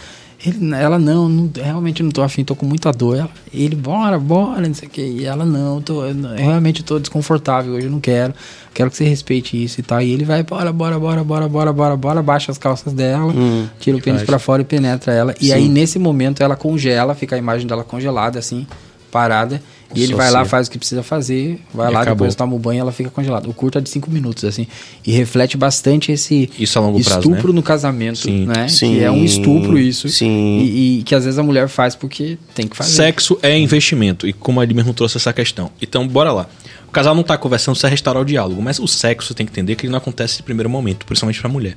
Ele, 0.44 0.74
ela, 0.74 0.98
não, 0.98 1.30
não, 1.30 1.50
realmente 1.56 2.02
não 2.02 2.10
tô 2.10 2.24
afim, 2.24 2.44
tô 2.44 2.56
com 2.56 2.66
muita 2.66 2.92
dor. 2.92 3.18
Ela, 3.18 3.30
ele, 3.54 3.76
bora, 3.76 4.18
bora, 4.18 4.68
não 4.68 4.74
sei 4.74 4.88
o 4.88 4.92
que. 4.92 5.02
E 5.02 5.26
ela, 5.26 5.46
não, 5.46 5.80
tô, 5.80 6.04
eu 6.06 6.16
realmente 6.36 6.84
tô 6.84 6.98
desconfortável 6.98 7.74
hoje, 7.76 7.86
eu 7.86 7.92
não 7.92 8.00
quero. 8.00 8.34
Quero 8.74 8.90
que 8.90 8.98
você 8.98 9.04
respeite 9.06 9.64
isso 9.64 9.80
e 9.80 9.84
tal. 9.84 10.02
E 10.02 10.12
ele 10.12 10.26
vai, 10.26 10.42
bora, 10.42 10.74
bora, 10.74 10.98
bora, 11.00 11.24
bora, 11.24 11.48
bora, 11.48 11.72
bora, 11.72 11.96
bora, 11.96 12.24
baixa 12.24 12.52
as 12.52 12.58
calças 12.58 12.94
dela, 12.94 13.32
tira 13.80 13.96
o 13.96 14.02
pênis 14.02 14.22
faz. 14.22 14.28
pra 14.28 14.40
fora 14.40 14.64
e 14.64 14.66
penetra 14.66 15.14
ela. 15.14 15.36
E 15.40 15.54
aí, 15.54 15.70
nesse 15.70 16.00
momento, 16.00 16.42
ela 16.42 16.56
congela, 16.56 17.14
fica 17.14 17.36
a 17.36 17.40
imagem 17.40 17.68
dela 17.68 17.84
congelada, 17.84 18.40
assim, 18.40 18.66
parada. 19.12 19.62
E 19.96 20.04
ele 20.04 20.16
vai 20.16 20.32
lá, 20.32 20.44
faz 20.46 20.68
o 20.68 20.72
que 20.72 20.78
precisa 20.78 21.04
fazer, 21.04 21.60
vai 21.74 21.90
E 21.90 21.94
lá, 21.94 22.02
acabou. 22.02 22.16
depois 22.26 22.36
toma 22.36 22.56
o 22.56 22.60
banho 22.60 22.78
e 22.78 22.82
ela 22.82 22.92
fica 22.92 23.10
congelada. 23.10 23.50
O 23.50 23.54
curto 23.54 23.78
é 23.78 23.82
de 23.82 23.90
5 23.90 24.10
minutos, 24.12 24.44
assim. 24.46 24.68
E 25.06 25.12
reflete 25.12 25.58
bastante 25.58 26.12
esse 26.12 26.50
Isso 26.58 26.78
a 26.78 26.82
longo 26.82 27.02
prazo, 27.04 27.20
estupro 27.20 27.50
né? 27.50 27.56
no 27.56 27.64
casamento, 27.64 28.20
Sim. 28.20 28.46
né? 28.46 28.68
Sim. 28.68 28.96
Que 28.96 29.04
é 29.04 29.12
um 29.12 29.24
estupro 29.24 29.78
isso. 29.78 30.10
Sim. 30.10 30.60
E, 30.60 31.00
e 31.00 31.04
que 31.04 31.14
às 31.16 31.26
vezes 31.26 31.38
a 31.40 31.44
mulher 31.44 31.68
faz 31.68 31.96
porque 31.96 32.38
tem 32.56 32.68
que 32.68 32.76
fazer. 32.76 32.92
Sexo 32.92 33.38
é 33.42 33.58
investimento. 33.58 34.28
E 34.28 34.34
como 34.34 34.62
ele 34.62 34.74
mesmo 34.74 34.94
trouxe 34.94 35.18
essa 35.18 35.32
questão. 35.34 35.70
Então, 35.82 36.08
bora 36.08 36.32
lá. 36.32 36.48
Casal 36.94 37.16
não 37.16 37.24
tá 37.24 37.36
conversando, 37.38 37.76
você 37.76 37.88
restaurar 37.88 38.22
o 38.22 38.26
diálogo. 38.26 38.62
Mas 38.62 38.78
o 38.80 38.88
sexo, 38.88 39.30
você 39.30 39.34
tem 39.34 39.46
que 39.46 39.52
entender 39.52 39.76
que 39.76 39.86
ele 39.86 39.92
não 39.92 39.98
acontece 39.98 40.38
de 40.38 40.44
primeiro 40.44 40.70
momento, 40.70 41.06
principalmente 41.06 41.40
pra 41.42 41.50
mulher. 41.50 41.76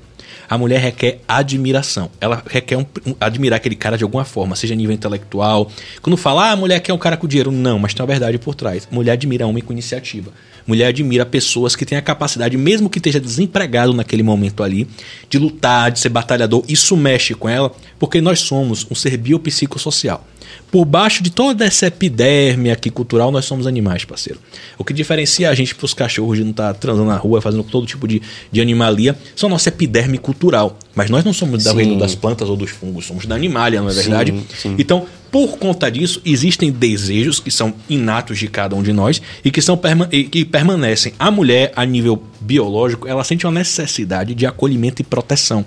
A 0.49 0.57
mulher 0.59 0.79
requer 0.79 1.21
admiração. 1.27 2.11
Ela 2.21 2.43
requer 2.47 2.77
um- 2.77 2.87
um- 3.07 3.15
admirar 3.21 3.57
aquele 3.57 3.75
cara 3.75 3.97
de 3.97 4.05
alguma 4.05 4.25
forma, 4.25 4.55
seja 4.55 4.75
nível 4.75 4.95
intelectual. 4.95 5.71
Quando 6.03 6.17
fala, 6.17 6.49
ah, 6.49 6.53
a 6.53 6.57
mulher 6.57 6.81
quer 6.81 6.93
um 6.93 6.99
cara 6.99 7.17
com 7.17 7.27
dinheiro. 7.27 7.51
Não, 7.51 7.79
mas 7.79 7.95
tem 7.95 8.03
uma 8.03 8.07
verdade 8.07 8.39
por 8.39 8.55
trás. 8.55 8.87
Mulher 8.91 9.13
admira 9.13 9.47
homem 9.47 9.63
com 9.63 9.73
iniciativa. 9.73 10.31
Mulher 10.67 10.87
admira 10.89 11.25
pessoas 11.25 11.75
que 11.75 11.87
têm 11.87 11.97
a 11.97 12.03
capacidade, 12.03 12.57
mesmo 12.57 12.91
que 12.91 12.99
esteja 12.99 13.19
desempregado 13.19 13.93
naquele 13.95 14.23
momento 14.23 14.63
ali, 14.63 14.87
de 15.31 15.39
lutar, 15.39 15.91
de 15.91 15.99
ser 15.99 16.09
batalhador. 16.11 16.63
Isso 16.69 16.97
mexe 16.97 17.35
com 17.35 17.49
ela, 17.49 17.73
porque 17.99 18.21
nós 18.21 18.41
somos 18.41 18.87
um 18.91 18.95
ser 18.95 19.17
biopsicossocial. 19.17 20.27
Por 20.71 20.85
baixo 20.85 21.23
de 21.23 21.31
toda 21.31 21.65
essa 21.65 21.87
epiderme 21.87 22.71
aqui 22.71 22.91
cultural, 22.91 23.31
nós 23.31 23.45
somos 23.45 23.67
animais, 23.67 24.05
parceiro. 24.05 24.39
O 24.79 24.85
que 24.85 24.93
diferencia 24.93 25.49
a 25.49 25.55
gente 25.55 25.75
para 25.75 25.85
os 25.85 25.95
cachorros 25.95 26.37
de 26.37 26.45
não 26.45 26.51
estar 26.51 26.75
tá 26.75 26.79
transando 26.79 27.09
na 27.09 27.17
rua, 27.17 27.41
fazendo 27.41 27.63
todo 27.65 27.87
tipo 27.87 28.07
de, 28.07 28.21
de 28.51 28.61
animalia, 28.61 29.17
são 29.35 29.49
a 29.49 29.51
nossa 29.51 29.69
epiderme 29.69 30.19
cultural. 30.19 30.79
Mas 30.95 31.11
nós 31.11 31.25
não 31.25 31.33
somos 31.33 31.65
do 31.65 31.73
reino 31.73 31.99
das 31.99 32.15
plantas 32.15 32.49
ou 32.49 32.57
dos 32.57 32.71
fungos, 32.71 33.07
somos 33.07 33.27
da 33.27 33.35
animalia, 33.35 33.81
não 33.81 33.91
é 33.91 33.93
verdade? 33.93 34.33
Sim, 34.33 34.47
sim. 34.57 34.75
Então, 34.79 35.07
por 35.31 35.59
conta 35.59 35.91
disso, 35.91 36.21
existem 36.25 36.71
desejos 36.71 37.41
que 37.41 37.51
são 37.51 37.75
inatos 37.89 38.39
de 38.39 38.49
cada 38.49 38.75
um 38.75 38.83
de 38.83 38.93
nós 38.93 39.21
e 39.45 39.51
que, 39.51 39.61
são 39.61 39.77
perma 39.77 40.09
e 40.11 40.25
que 40.25 40.45
permanecem. 40.45 41.13
A 41.19 41.31
mulher, 41.31 41.73
a 41.77 41.85
nível 41.85 42.23
biológico, 42.41 43.07
ela 43.07 43.23
sente 43.25 43.47
uma 43.47 43.53
necessidade 43.53 44.35
de 44.35 44.47
acolhimento 44.47 45.03
e 45.03 45.05
proteção. 45.05 45.65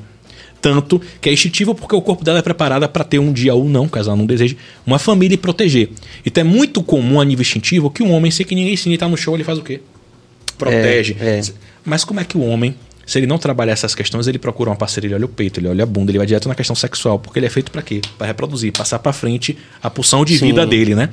Tanto 0.62 1.02
que 1.22 1.30
é 1.30 1.34
instintivo 1.34 1.74
porque 1.74 1.96
o 1.96 2.02
corpo 2.02 2.24
dela 2.24 2.40
é 2.40 2.42
preparado 2.42 2.88
para 2.90 3.04
ter 3.04 3.20
um 3.20 3.32
dia 3.32 3.54
ou 3.54 3.66
não, 3.66 3.88
caso 3.88 4.10
ela 4.10 4.18
não 4.18 4.26
deseje, 4.26 4.58
uma 4.86 5.00
família 5.00 5.36
e 5.36 5.38
proteger. 5.38 5.90
Então 6.26 6.42
é 6.42 6.44
muito 6.44 6.84
comum 6.84 7.20
a 7.20 7.26
nível 7.26 7.42
instintivo 7.42 7.90
que 7.90 8.04
um 8.04 8.12
homem, 8.12 8.30
sei 8.30 8.46
que 8.46 8.56
ninguém 8.56 8.74
ensina, 8.74 8.94
está 8.94 9.08
no 9.08 9.16
show, 9.16 9.36
ele 9.36 9.44
faz 9.44 9.58
o 9.58 9.62
quê? 9.62 9.80
Protege. 10.58 11.16
É, 11.20 11.40
é. 11.40 11.42
Mas 11.86 12.04
como 12.04 12.20
é 12.20 12.26
que 12.26 12.38
o 12.38 12.42
homem, 12.42 12.76
se 13.06 13.18
ele 13.18 13.26
não 13.26 13.38
trabalhar 13.38 13.72
essas 13.72 13.96
questões, 13.96 14.28
ele 14.28 14.38
procura 14.38 14.70
uma 14.70 14.76
parceria, 14.76 15.08
ele 15.08 15.16
olha 15.16 15.26
o 15.26 15.30
peito, 15.30 15.60
ele 15.60 15.70
olha 15.70 15.84
a 15.84 15.88
bunda, 15.88 16.12
ele 16.12 16.18
vai 16.18 16.28
direto 16.28 16.50
na 16.50 16.56
questão 16.56 16.76
sexual, 16.76 17.18
porque 17.18 17.40
ele 17.40 17.46
é 17.46 17.50
feito 17.50 17.72
para 17.72 17.82
quê? 17.82 18.02
Para 18.18 18.28
reproduzir, 18.28 18.74
passar 18.74 19.00
para 19.00 19.14
frente 19.14 19.58
a 19.82 19.90
pulsão 19.90 20.26
de 20.26 20.38
Sim. 20.38 20.48
vida 20.48 20.66
dele, 20.66 20.94
né? 20.94 21.10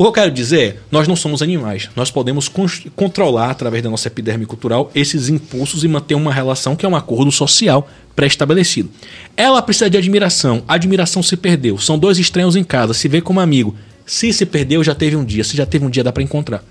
O 0.00 0.04
que 0.04 0.08
eu 0.10 0.12
quero 0.12 0.30
dizer 0.30 0.60
é, 0.60 0.76
nós 0.92 1.08
não 1.08 1.16
somos 1.16 1.42
animais. 1.42 1.90
Nós 1.96 2.08
podemos 2.08 2.48
controlar, 2.94 3.50
através 3.50 3.82
da 3.82 3.90
nossa 3.90 4.06
epiderme 4.06 4.46
cultural, 4.46 4.92
esses 4.94 5.28
impulsos 5.28 5.82
e 5.82 5.88
manter 5.88 6.14
uma 6.14 6.32
relação 6.32 6.76
que 6.76 6.86
é 6.86 6.88
um 6.88 6.94
acordo 6.94 7.32
social 7.32 7.88
pré-estabelecido. 8.14 8.88
Ela 9.36 9.60
precisa 9.60 9.90
de 9.90 9.98
admiração. 9.98 10.62
A 10.68 10.74
admiração 10.74 11.20
se 11.20 11.36
perdeu. 11.36 11.78
São 11.78 11.98
dois 11.98 12.16
estranhos 12.16 12.54
em 12.54 12.62
casa, 12.62 12.94
se 12.94 13.08
vê 13.08 13.20
como 13.20 13.40
amigo. 13.40 13.74
Se 14.06 14.32
se 14.32 14.46
perdeu, 14.46 14.84
já 14.84 14.94
teve 14.94 15.16
um 15.16 15.24
dia. 15.24 15.42
Se 15.42 15.56
já 15.56 15.66
teve 15.66 15.84
um 15.84 15.90
dia, 15.90 16.04
dá 16.04 16.12
para 16.12 16.22
encontrar. 16.22 16.62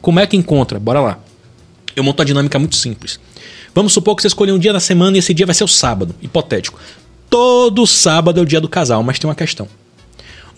Como 0.00 0.20
é 0.20 0.26
que 0.26 0.36
encontra? 0.36 0.78
Bora 0.78 1.00
lá. 1.00 1.18
Eu 1.96 2.04
monto 2.04 2.22
uma 2.22 2.26
dinâmica 2.26 2.56
muito 2.56 2.76
simples. 2.76 3.18
Vamos 3.74 3.92
supor 3.92 4.14
que 4.14 4.22
você 4.22 4.28
escolheu 4.28 4.54
um 4.54 4.60
dia 4.60 4.72
na 4.72 4.78
semana 4.78 5.16
e 5.16 5.18
esse 5.18 5.34
dia 5.34 5.44
vai 5.44 5.56
ser 5.56 5.64
o 5.64 5.68
sábado. 5.68 6.14
Hipotético. 6.22 6.78
Todo 7.28 7.84
sábado 7.84 8.38
é 8.38 8.42
o 8.44 8.46
dia 8.46 8.60
do 8.60 8.68
casal, 8.68 9.02
mas 9.02 9.18
tem 9.18 9.28
uma 9.28 9.34
questão. 9.34 9.66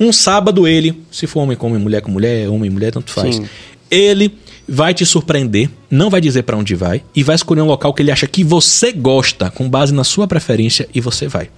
Um 0.01 0.13
sábado 0.13 0.67
ele, 0.67 1.03
se 1.11 1.27
for 1.27 1.41
homem 1.41 1.57
com 1.57 1.67
homem, 1.67 1.81
mulher 1.81 2.01
com 2.01 2.11
mulher, 2.11 2.49
homem 2.49 2.71
e 2.71 2.73
mulher, 2.73 2.93
tanto 2.93 3.13
faz. 3.13 3.37
Sim. 3.37 3.49
Ele 3.91 4.33
vai 4.69 4.93
te 4.93 5.05
surpreender, 5.07 5.71
não 5.91 6.11
vai 6.11 6.21
dizer 6.21 6.43
para 6.43 6.57
onde 6.57 6.75
vai 6.75 7.03
e 7.15 7.23
vai 7.23 7.35
escolher 7.35 7.63
um 7.63 7.67
local 7.67 7.93
que 7.95 8.03
ele 8.03 8.11
acha 8.11 8.27
que 8.27 8.45
você 8.45 8.93
gosta, 8.93 9.51
com 9.51 9.69
base 9.69 9.95
na 9.95 10.05
sua 10.05 10.29
preferência 10.29 10.89
e 10.95 11.01
você 11.01 11.27
vai. 11.27 11.49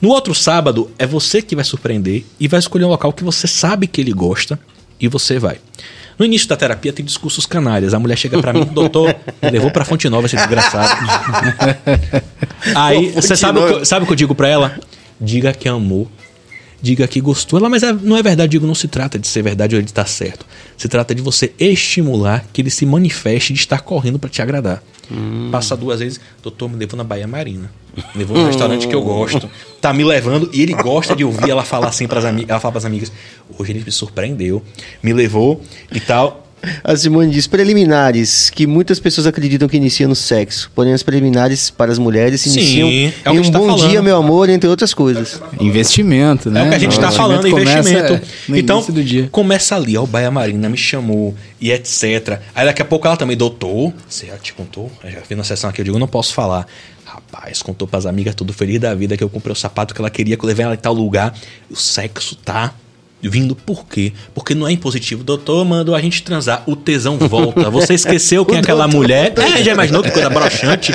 No 0.00 0.10
outro 0.10 0.34
sábado 0.34 0.90
é 0.98 1.06
você 1.06 1.42
que 1.42 1.56
vai 1.56 1.64
surpreender 1.64 2.24
e 2.38 2.46
vai 2.46 2.60
escolher 2.60 2.84
um 2.84 2.88
local 2.88 3.12
que 3.12 3.24
você 3.24 3.46
sabe 3.46 3.86
que 3.86 4.00
ele 4.00 4.12
gosta 4.12 4.58
e 5.00 5.08
você 5.08 5.38
vai. 5.38 5.58
No 6.18 6.24
início 6.24 6.48
da 6.48 6.56
terapia 6.56 6.92
tem 6.92 7.04
discursos 7.04 7.44
canárias. 7.44 7.92
A 7.92 7.98
mulher 7.98 8.16
chega 8.16 8.40
para 8.40 8.52
mim, 8.52 8.64
doutor, 8.64 9.14
me 9.42 9.50
levou 9.50 9.70
para 9.70 9.84
Fonte 9.84 10.08
Nova 10.08 10.26
esse 10.26 10.36
desgraçado. 10.36 10.96
Aí, 12.74 13.10
você 13.10 13.36
sabe 13.36 13.58
o, 13.58 13.80
que, 13.80 13.84
sabe 13.84 14.04
o 14.04 14.06
que 14.06 14.12
eu 14.12 14.16
digo 14.16 14.34
para 14.34 14.48
ela? 14.48 14.78
Diga 15.20 15.52
que 15.52 15.68
amou 15.68 16.10
diga 16.80 17.06
que 17.06 17.20
gostou. 17.20 17.58
Ela, 17.58 17.68
mas 17.68 17.82
é, 17.82 17.92
não 17.92 18.16
é 18.16 18.22
verdade, 18.22 18.52
digo, 18.52 18.66
não 18.66 18.74
se 18.74 18.88
trata 18.88 19.18
de 19.18 19.26
ser 19.26 19.42
verdade 19.42 19.76
ou 19.76 19.82
de 19.82 19.88
estar 19.88 20.06
certo. 20.06 20.46
Se 20.76 20.88
trata 20.88 21.14
de 21.14 21.22
você 21.22 21.52
estimular 21.58 22.46
que 22.52 22.62
ele 22.62 22.70
se 22.70 22.84
manifeste 22.84 23.52
de 23.52 23.58
estar 23.58 23.80
correndo 23.80 24.18
para 24.18 24.30
te 24.30 24.42
agradar. 24.42 24.82
Hum. 25.10 25.48
Passa 25.52 25.76
duas 25.76 26.00
vezes, 26.00 26.20
doutor, 26.42 26.68
me 26.68 26.76
levou 26.76 26.96
na 26.96 27.04
Bahia 27.04 27.26
Marina. 27.26 27.70
Me 28.14 28.20
levou 28.20 28.36
num 28.36 28.46
restaurante 28.46 28.86
que 28.86 28.94
eu 28.94 29.02
gosto. 29.02 29.48
Tá 29.80 29.92
me 29.92 30.04
levando 30.04 30.50
e 30.52 30.60
ele 30.60 30.74
gosta 30.74 31.14
de 31.14 31.24
ouvir 31.24 31.50
ela 31.50 31.64
falar 31.64 31.88
assim 31.88 32.06
para 32.06 32.18
as 32.18 32.24
amigas. 32.24 32.50
Ela 32.50 32.60
fala 32.60 32.72
para 32.72 32.78
as 32.78 32.84
amigas: 32.84 33.12
hoje 33.58 33.72
ele 33.72 33.84
me 33.84 33.92
surpreendeu, 33.92 34.62
me 35.02 35.12
levou 35.12 35.62
e 35.92 36.00
tal. 36.00 36.45
A 36.82 36.96
Simone 36.96 37.30
diz 37.30 37.46
preliminares, 37.46 38.50
que 38.50 38.66
muitas 38.66 38.98
pessoas 38.98 39.26
acreditam 39.26 39.68
que 39.68 39.76
iniciam 39.76 40.08
no 40.08 40.14
sexo, 40.14 40.70
porém 40.74 40.92
as 40.92 41.02
preliminares 41.02 41.70
para 41.70 41.92
as 41.92 41.98
mulheres 41.98 42.40
se 42.40 42.48
iniciam 42.50 42.88
Sim, 42.88 43.12
é 43.24 43.30
em 43.30 43.38
um 43.38 43.50
tá 43.50 43.58
bom 43.58 43.68
falando. 43.68 43.88
dia, 43.88 44.02
meu 44.02 44.16
amor, 44.16 44.48
entre 44.48 44.68
outras 44.68 44.92
coisas. 44.94 45.40
Investimento, 45.60 46.50
né? 46.50 46.60
É 46.60 46.64
o 46.64 46.68
que 46.68 46.74
a 46.74 46.78
gente 46.78 46.92
está 46.92 47.10
falando, 47.10 47.46
investimento. 47.46 48.20
então, 48.48 48.84
começa 49.30 49.76
ali, 49.76 49.96
ó, 49.96 50.04
o 50.04 50.06
Baia 50.06 50.30
Marina 50.30 50.68
me 50.68 50.76
chamou 50.76 51.34
e 51.60 51.70
etc. 51.72 52.40
Aí 52.54 52.64
daqui 52.64 52.82
a 52.82 52.84
pouco 52.84 53.06
ela 53.06 53.16
também, 53.16 53.36
doutor, 53.36 53.92
você 54.08 54.26
já 54.26 54.36
te 54.36 54.52
contou? 54.52 54.90
Eu 55.02 55.10
já 55.10 55.20
vi 55.28 55.34
na 55.34 55.44
sessão 55.44 55.70
aqui, 55.70 55.80
eu 55.80 55.84
digo, 55.84 55.98
não 55.98 56.08
posso 56.08 56.34
falar. 56.34 56.66
Rapaz, 57.04 57.62
contou 57.62 57.86
para 57.86 57.98
as 57.98 58.06
amigas 58.06 58.34
tudo 58.34 58.52
feliz 58.52 58.80
da 58.80 58.94
vida 58.94 59.16
que 59.16 59.24
eu 59.24 59.28
comprei 59.28 59.52
o 59.52 59.56
sapato 59.56 59.94
que 59.94 60.00
ela 60.00 60.10
queria, 60.10 60.36
que 60.36 60.44
eu 60.44 60.48
levei 60.48 60.64
ela 60.64 60.74
em 60.74 60.78
tal 60.78 60.92
lugar. 60.92 61.32
O 61.70 61.76
sexo 61.76 62.36
tá 62.36 62.74
vindo 63.22 63.56
por 63.56 63.86
quê? 63.86 64.12
Porque 64.34 64.54
não 64.54 64.66
é 64.66 64.72
impositivo. 64.72 65.24
Doutor 65.24 65.64
mandou 65.64 65.94
a 65.94 66.00
gente 66.00 66.22
transar, 66.22 66.62
o 66.66 66.76
tesão 66.76 67.18
volta. 67.18 67.70
Você 67.70 67.94
esqueceu 67.94 68.44
quem 68.46 68.56
é 68.56 68.60
aquela 68.60 68.86
mulher. 68.86 69.34
É, 69.36 69.62
já 69.62 69.72
imaginou 69.72 70.02
que 70.02 70.10
coisa 70.10 70.30
broxante? 70.30 70.92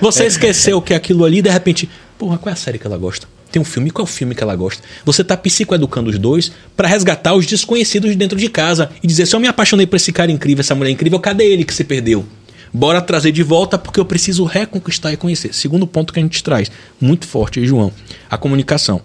Você 0.00 0.26
esqueceu 0.26 0.80
que 0.80 0.94
aquilo 0.94 1.24
ali, 1.24 1.42
de 1.42 1.50
repente, 1.50 1.88
porra, 2.18 2.38
qual 2.38 2.50
é 2.50 2.52
a 2.52 2.56
série 2.56 2.78
que 2.78 2.86
ela 2.86 2.96
gosta? 2.96 3.26
Tem 3.50 3.60
um 3.60 3.64
filme, 3.64 3.90
qual 3.90 4.06
é 4.06 4.08
o 4.08 4.12
filme 4.12 4.34
que 4.34 4.42
ela 4.42 4.54
gosta? 4.54 4.82
Você 5.04 5.24
tá 5.24 5.36
psicoeducando 5.36 6.10
os 6.10 6.18
dois 6.18 6.52
para 6.76 6.86
resgatar 6.86 7.34
os 7.34 7.46
desconhecidos 7.46 8.10
de 8.10 8.16
dentro 8.16 8.38
de 8.38 8.48
casa 8.48 8.90
e 9.02 9.06
dizer: 9.06 9.26
se 9.26 9.34
eu 9.34 9.40
me 9.40 9.48
apaixonei 9.48 9.86
por 9.86 9.96
esse 9.96 10.12
cara 10.12 10.30
incrível, 10.30 10.60
essa 10.60 10.74
mulher 10.74 10.90
incrível, 10.90 11.18
cadê 11.18 11.44
ele 11.44 11.64
que 11.64 11.72
se 11.72 11.84
perdeu? 11.84 12.26
Bora 12.72 13.00
trazer 13.00 13.32
de 13.32 13.42
volta 13.42 13.78
porque 13.78 13.98
eu 13.98 14.04
preciso 14.04 14.44
reconquistar 14.44 15.12
e 15.12 15.16
conhecer. 15.16 15.54
Segundo 15.54 15.86
ponto 15.86 16.12
que 16.12 16.20
a 16.20 16.22
gente 16.22 16.42
traz, 16.42 16.70
muito 17.00 17.26
forte, 17.26 17.64
João, 17.66 17.90
a 18.28 18.36
comunicação. 18.36 19.00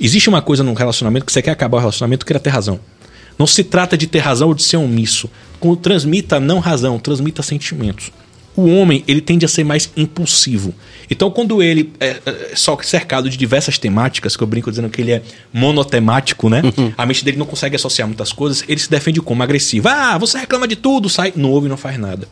Existe 0.00 0.28
uma 0.28 0.40
coisa 0.40 0.62
num 0.62 0.72
relacionamento 0.72 1.26
que 1.26 1.32
você 1.32 1.42
quer 1.42 1.50
acabar 1.50 1.76
o 1.76 1.80
relacionamento, 1.80 2.24
quer 2.24 2.40
ter 2.40 2.50
razão. 2.50 2.80
Não 3.38 3.46
se 3.46 3.62
trata 3.62 3.96
de 3.96 4.06
ter 4.06 4.20
razão 4.20 4.48
ou 4.48 4.54
de 4.54 4.62
ser 4.62 4.76
omisso. 4.76 5.30
Transmita 5.82 6.40
não 6.40 6.58
razão, 6.58 6.98
transmita 6.98 7.42
sentimentos. 7.42 8.10
O 8.56 8.66
homem, 8.66 9.04
ele 9.06 9.20
tende 9.20 9.44
a 9.44 9.48
ser 9.48 9.64
mais 9.64 9.90
impulsivo. 9.96 10.74
Então, 11.08 11.30
quando 11.30 11.62
ele 11.62 11.92
é, 12.00 12.16
é 12.26 12.56
só 12.56 12.76
cercado 12.82 13.30
de 13.30 13.36
diversas 13.36 13.78
temáticas, 13.78 14.36
que 14.36 14.42
eu 14.42 14.46
brinco 14.46 14.70
dizendo 14.70 14.90
que 14.90 15.00
ele 15.00 15.12
é 15.12 15.22
monotemático, 15.52 16.48
né? 16.48 16.62
Uhum. 16.64 16.92
A 16.98 17.06
mente 17.06 17.24
dele 17.24 17.36
não 17.38 17.46
consegue 17.46 17.76
associar 17.76 18.08
muitas 18.08 18.32
coisas, 18.32 18.64
ele 18.68 18.80
se 18.80 18.90
defende 18.90 19.20
como 19.20 19.42
agressivo. 19.42 19.88
Ah, 19.88 20.18
você 20.18 20.38
reclama 20.38 20.66
de 20.66 20.76
tudo, 20.76 21.08
sai, 21.08 21.32
não 21.36 21.50
ouve 21.50 21.66
e 21.66 21.70
não 21.70 21.76
faz 21.76 21.98
nada. 21.98 22.26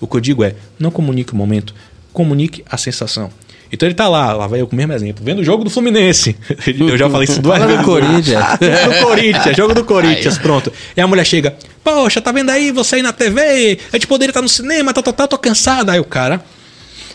O 0.00 0.06
que 0.06 0.16
eu 0.16 0.20
digo 0.20 0.42
é, 0.42 0.54
não 0.78 0.90
comunique 0.90 1.32
o 1.32 1.36
momento, 1.36 1.74
comunique 2.12 2.64
a 2.68 2.76
sensação. 2.76 3.30
Então 3.70 3.86
ele 3.86 3.94
tá 3.94 4.08
lá, 4.08 4.32
lá 4.32 4.46
vai 4.46 4.60
eu 4.60 4.66
com 4.66 4.74
o 4.74 4.76
mesmo 4.76 4.92
exemplo, 4.92 5.24
vendo 5.24 5.40
o 5.40 5.44
jogo 5.44 5.62
do 5.62 5.70
Fluminense. 5.70 6.36
eu 6.66 6.96
já 6.96 7.08
falei 7.10 7.24
isso 7.24 7.40
duas 7.40 7.62
vezes. 7.62 7.78
do 7.78 7.84
Corinthians. 7.84 8.44
do 8.58 9.06
Corinthians, 9.06 9.56
jogo 9.56 9.74
do 9.74 9.84
Corinthians, 9.84 10.38
pronto. 10.38 10.72
E 10.96 11.00
a 11.00 11.06
mulher 11.06 11.24
chega, 11.24 11.56
poxa, 11.84 12.20
tá 12.20 12.32
vendo 12.32 12.50
aí 12.50 12.72
você 12.72 12.96
aí 12.96 13.02
na 13.02 13.12
TV? 13.12 13.78
A 13.92 13.96
gente 13.96 14.06
poderia 14.06 14.30
estar 14.30 14.42
no 14.42 14.48
cinema, 14.48 14.92
tá, 14.94 15.02
tá, 15.02 15.12
tá, 15.12 15.26
tô 15.26 15.38
cansada. 15.38 15.92
Aí 15.92 16.00
o 16.00 16.04
cara 16.04 16.42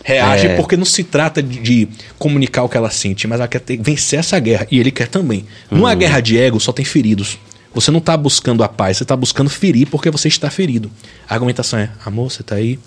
reage 0.03 0.47
é. 0.47 0.55
porque 0.55 0.75
não 0.75 0.85
se 0.85 1.03
trata 1.03 1.41
de, 1.41 1.59
de, 1.59 1.87
comunicar 2.19 2.63
o 2.63 2.69
que 2.69 2.75
ela 2.75 2.89
sente, 2.89 3.25
mas 3.25 3.39
ela 3.39 3.47
quer 3.47 3.59
ter, 3.59 3.77
vencer 3.81 4.19
essa 4.19 4.37
guerra. 4.39 4.67
E 4.69 4.79
ele 4.79 4.91
quer 4.91 5.07
também. 5.07 5.45
Numa 5.71 5.91
uhum. 5.91 5.97
guerra 5.97 6.19
de 6.19 6.37
ego 6.37 6.59
só 6.59 6.71
tem 6.71 6.85
feridos. 6.85 7.39
Você 7.73 7.89
não 7.89 7.99
tá 7.99 8.15
buscando 8.15 8.63
a 8.63 8.69
paz, 8.69 8.97
você 8.97 9.05
tá 9.05 9.15
buscando 9.15 9.49
ferir 9.49 9.87
porque 9.87 10.11
você 10.11 10.27
está 10.27 10.49
ferido. 10.51 10.91
A 11.27 11.33
argumentação 11.33 11.79
é, 11.79 11.89
amor, 12.05 12.31
você 12.31 12.43
tá 12.43 12.55
aí 12.55 12.77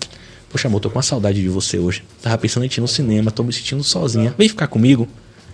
Poxa, 0.49 0.67
amor, 0.67 0.79
tô 0.79 0.89
com 0.89 0.97
uma 0.97 1.03
saudade 1.03 1.41
de 1.41 1.49
você 1.49 1.77
hoje. 1.77 2.03
Tava 2.21 2.37
pensando 2.37 2.65
em 2.65 2.69
ir 2.69 2.79
no 2.79 2.87
cinema, 2.87 3.31
tô 3.31 3.43
me 3.43 3.51
sentindo 3.51 3.83
sozinha. 3.83 4.33
Vem 4.37 4.47
ficar 4.47 4.67
comigo. 4.67 5.07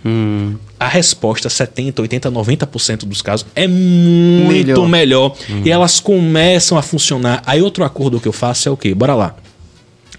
Hum. 0.04 0.56
A 0.78 0.86
resposta, 0.86 1.48
70, 1.48 2.02
80, 2.02 2.30
90% 2.30 3.06
dos 3.06 3.22
casos, 3.22 3.46
é 3.54 3.66
muito 3.66 4.46
melhor. 4.46 4.88
melhor. 4.88 5.36
Hum. 5.48 5.62
E 5.64 5.70
elas 5.70 5.98
começam 5.98 6.76
a 6.76 6.82
funcionar. 6.82 7.42
Aí 7.46 7.62
outro 7.62 7.82
acordo 7.84 8.20
que 8.20 8.28
eu 8.28 8.32
faço 8.32 8.68
é 8.68 8.72
o 8.72 8.76
quê? 8.76 8.94
Bora 8.94 9.14
lá. 9.14 9.34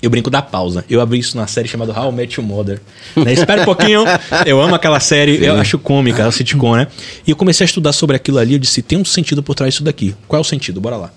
Eu 0.01 0.09
brinco 0.09 0.29
da 0.29 0.41
pausa. 0.41 0.83
Eu 0.89 1.01
abri 1.01 1.19
isso 1.19 1.37
na 1.37 1.47
série 1.47 1.67
chamada 1.67 1.97
How 1.97 2.11
I 2.11 2.13
Met 2.13 2.39
Your 2.39 2.47
Mother. 2.47 2.81
Né? 3.15 3.33
Espera 3.33 3.61
um 3.61 3.65
pouquinho. 3.65 4.03
Eu 4.45 4.61
amo 4.61 4.75
aquela 4.75 4.99
série. 4.99 5.37
Sim. 5.37 5.45
Eu 5.45 5.55
acho 5.55 5.79
cômica, 5.79 6.27
a 6.27 6.31
sitcom, 6.31 6.75
né? 6.75 6.87
E 7.25 7.31
eu 7.31 7.35
comecei 7.35 7.63
a 7.63 7.65
estudar 7.65 7.93
sobre 7.93 8.15
aquilo 8.15 8.37
ali. 8.37 8.53
Eu 8.53 8.59
disse, 8.59 8.81
tem 8.81 8.97
um 8.97 9.05
sentido 9.05 9.41
por 9.41 9.55
trás 9.55 9.73
disso 9.73 9.83
daqui. 9.83 10.15
Qual 10.27 10.37
é 10.37 10.41
o 10.41 10.43
sentido? 10.43 10.81
Bora 10.81 10.97
lá. 10.97 11.13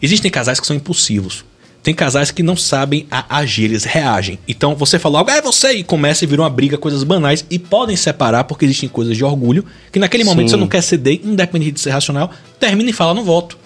Existem 0.00 0.30
casais 0.30 0.58
que 0.58 0.66
são 0.66 0.74
impulsivos. 0.74 1.44
Tem 1.82 1.92
casais 1.92 2.30
que 2.30 2.44
não 2.44 2.56
sabem 2.56 3.08
agir, 3.10 3.64
eles 3.64 3.82
reagem. 3.82 4.38
Então 4.46 4.76
você 4.76 5.00
fala 5.00 5.18
algo, 5.18 5.30
ah, 5.30 5.36
é 5.36 5.42
você, 5.42 5.72
e 5.72 5.82
começa 5.82 6.24
e 6.24 6.28
vira 6.28 6.42
uma 6.42 6.50
briga, 6.50 6.78
coisas 6.78 7.02
banais, 7.02 7.44
e 7.50 7.58
podem 7.58 7.96
separar 7.96 8.44
porque 8.44 8.64
existem 8.64 8.88
coisas 8.88 9.16
de 9.16 9.24
orgulho, 9.24 9.64
que 9.90 9.98
naquele 9.98 10.22
momento 10.22 10.48
Sim. 10.48 10.56
você 10.56 10.60
não 10.60 10.68
quer 10.68 10.80
ceder, 10.80 11.20
independente 11.24 11.72
de 11.72 11.80
ser 11.80 11.90
racional, 11.90 12.30
termina 12.60 12.88
e 12.88 12.92
fala, 12.92 13.12
não 13.12 13.24
voto. 13.24 13.58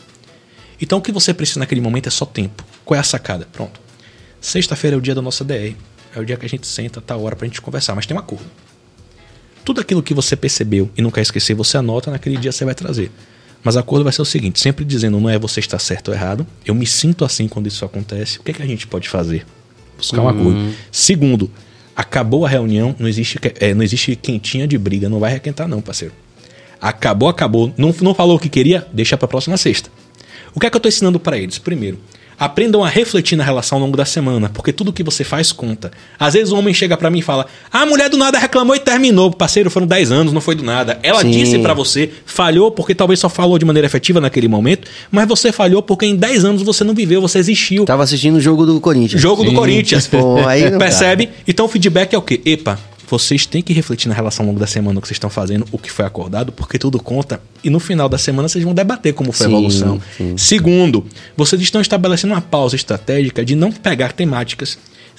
Então 0.81 0.99
o 0.99 1.03
que 1.03 1.13
você 1.13 1.35
precisa 1.35 1.61
naquele 1.61 1.81
momento 1.81 2.07
é 2.07 2.11
só 2.11 2.25
tempo. 2.25 2.65
Qual 2.87 2.97
é 2.97 3.01
a 3.01 3.05
sacada? 3.05 3.47
Pronto. 3.53 3.79
Sexta-feira 4.41 4.97
é 4.97 4.99
o 4.99 5.03
dia 5.03 5.15
da 5.15 5.21
nossa 5.21 5.45
DR. 5.45 5.75
É 6.15 6.21
o 6.21 6.25
dia 6.25 6.37
que 6.39 6.47
a 6.47 6.49
gente 6.49 6.67
senta, 6.67 7.01
tá 7.03 7.17
hora 7.17 7.37
pra 7.37 7.47
gente 7.47 7.61
conversar, 7.61 7.95
mas 7.95 8.07
tem 8.07 8.17
um 8.17 8.21
acordo. 8.21 8.47
Tudo 9.63 9.81
aquilo 9.81 10.03
que 10.03 10.15
você 10.15 10.37
percebeu 10.37 10.89
e 10.97 11.03
não 11.03 11.11
quer 11.11 11.21
esquecer, 11.21 11.53
você 11.53 11.77
anota, 11.77 12.11
naquele 12.11 12.39
dia 12.39 12.53
você 12.53 12.65
vai 12.65 12.75
trazer. 12.75 13.11
Mas 13.67 13.77
acordo 13.77 14.05
vai 14.05 14.13
ser 14.13 14.23
o 14.23 14.25
seguinte: 14.25 14.61
sempre 14.61 14.85
dizendo 14.85 15.19
não 15.19 15.29
é 15.29 15.37
você 15.37 15.59
está 15.59 15.77
certo 15.77 16.09
ou 16.09 16.15
errado. 16.15 16.47
Eu 16.65 16.73
me 16.73 16.87
sinto 16.87 17.25
assim 17.25 17.49
quando 17.49 17.67
isso 17.67 17.85
acontece. 17.85 18.39
O 18.39 18.45
que, 18.45 18.53
é 18.53 18.55
que 18.55 18.63
a 18.63 18.67
gente 18.67 18.87
pode 18.87 19.09
fazer? 19.09 19.45
Buscar 19.97 20.21
um 20.21 20.29
acordo. 20.29 20.73
Segundo, 20.93 21.51
acabou 21.97 22.47
a 22.47 22.49
reunião, 22.49 22.95
não 22.97 23.09
existe, 23.09 23.41
é, 23.59 23.75
não 23.75 23.83
existe 23.83 24.15
quentinha 24.15 24.69
de 24.69 24.79
briga, 24.79 25.09
não 25.09 25.19
vai 25.19 25.33
requentar, 25.33 25.67
não, 25.67 25.83
parceiro. 25.83 26.15
Acabou, 26.81 27.29
acabou. 27.29 27.75
Não, 27.77 27.93
não 28.03 28.15
falou 28.15 28.37
o 28.37 28.39
que 28.39 28.49
queria, 28.49 28.87
deixa 28.93 29.17
pra 29.17 29.27
próxima 29.27 29.57
sexta. 29.57 29.91
O 30.55 30.61
que 30.61 30.67
é 30.67 30.71
que 30.71 30.77
eu 30.77 30.81
tô 30.81 30.89
ensinando 30.89 31.19
para 31.19 31.37
eles? 31.37 31.59
Primeiro, 31.59 31.99
aprendam 32.39 32.85
a 32.85 32.89
refletir 32.89 33.37
na 33.37 33.45
relação 33.45 33.79
ao 33.79 33.85
longo 33.85 33.97
da 33.97 34.05
semana, 34.05 34.51
porque 34.53 34.73
tudo 34.73 34.93
que 34.93 35.03
você 35.03 35.25
faz 35.25 35.53
conta. 35.53 35.91
Às 36.19 36.35
vezes 36.35 36.53
o 36.53 36.57
homem 36.57 36.73
chega 36.75 36.97
para 36.97 37.11
mim 37.11 37.19
e 37.19 37.23
fala: 37.23 37.47
"Ah, 37.73 37.83
a 37.83 37.87
mulher 37.87 38.09
do 38.09 38.17
nada 38.17 38.39
reclamou 38.39 38.75
e 38.77 38.79
terminou, 38.79 39.31
parceiro, 39.31 39.71
foram 39.71 39.87
10 39.87 40.13
anos, 40.13 40.33
não 40.33 40.41
foi 40.41 40.55
do 40.55 40.65
nada. 40.65 40.99
Ela 41.03 41.21
Sim. 41.23 41.31
disse 41.31 41.59
para 41.59 41.75
você, 41.75 42.11
falhou 42.25 42.71
porque 42.71 42.95
talvez 42.95 43.21
só 43.21 43.29
falou 43.29 43.59
de 43.59 43.65
maneira 43.65 43.87
efetiva 43.87 44.21
naquele 44.21 44.49
momento, 44.49 44.89
mas 45.11 45.27
você 45.29 45.53
falhou 45.53 45.83
porque 45.83 46.07
em 46.07 46.17
10 46.17 46.45
anos 46.45 46.63
você 46.63 46.85
não 46.85 46.95
viveu, 46.95 47.21
você 47.21 47.39
existiu. 47.39 47.85
Tava 47.85 48.03
assistindo 48.03 48.37
o 48.37 48.41
jogo 48.41 48.67
do 48.67 48.81
Corinthians. 48.81 49.21
Jogo 49.21 49.45
do 49.45 49.53
Corinthians. 49.53 50.07
Pô, 50.07 50.47
aí 50.47 50.69
dá. 50.71 50.79
Percebe? 50.79 51.31
Então 51.47 51.67
o 51.67 51.69
feedback 51.69 52.15
é 52.15 52.19
o 52.19 52.23
quê? 52.23 52.41
Epa, 52.45 52.79
vocês 53.09 53.47
têm 53.47 53.63
que 53.63 53.73
refletir 53.73 54.09
na 54.09 54.15
relação 54.15 54.45
ao 54.45 54.49
longo 54.49 54.61
da 54.61 54.67
semana 54.67 54.99
o 54.99 55.03
que 55.03 55.09
vocês 55.09 55.17
estão 55.17 55.31
fazendo, 55.31 55.67
o 55.71 55.79
que 55.79 55.91
foi 55.91 56.05
acordado, 56.05 56.53
porque 56.53 56.79
tudo 56.79 56.99
conta. 57.01 57.41
E 57.63 57.71
no 57.71 57.79
final 57.81 58.09
da 58.09 58.19
semana 58.19 58.49
vocês 58.49 58.63
vão 58.65 58.75
debater 58.75 59.13
como 59.15 59.33
foi 59.33 59.47
a 59.47 59.49
Sim, 59.51 59.55
evolução. 59.55 60.03
sim. 60.17 60.37
Segundo, 60.37 61.07
vocês 61.37 61.61
estão 61.63 61.81
estabelecendo 61.81 62.35
uma 62.35 62.41
pausa 62.41 62.77
estratégica 62.77 63.45
de 63.45 63.55
não 63.55 63.71
pegar 63.73 64.13
temáticas 64.13 64.79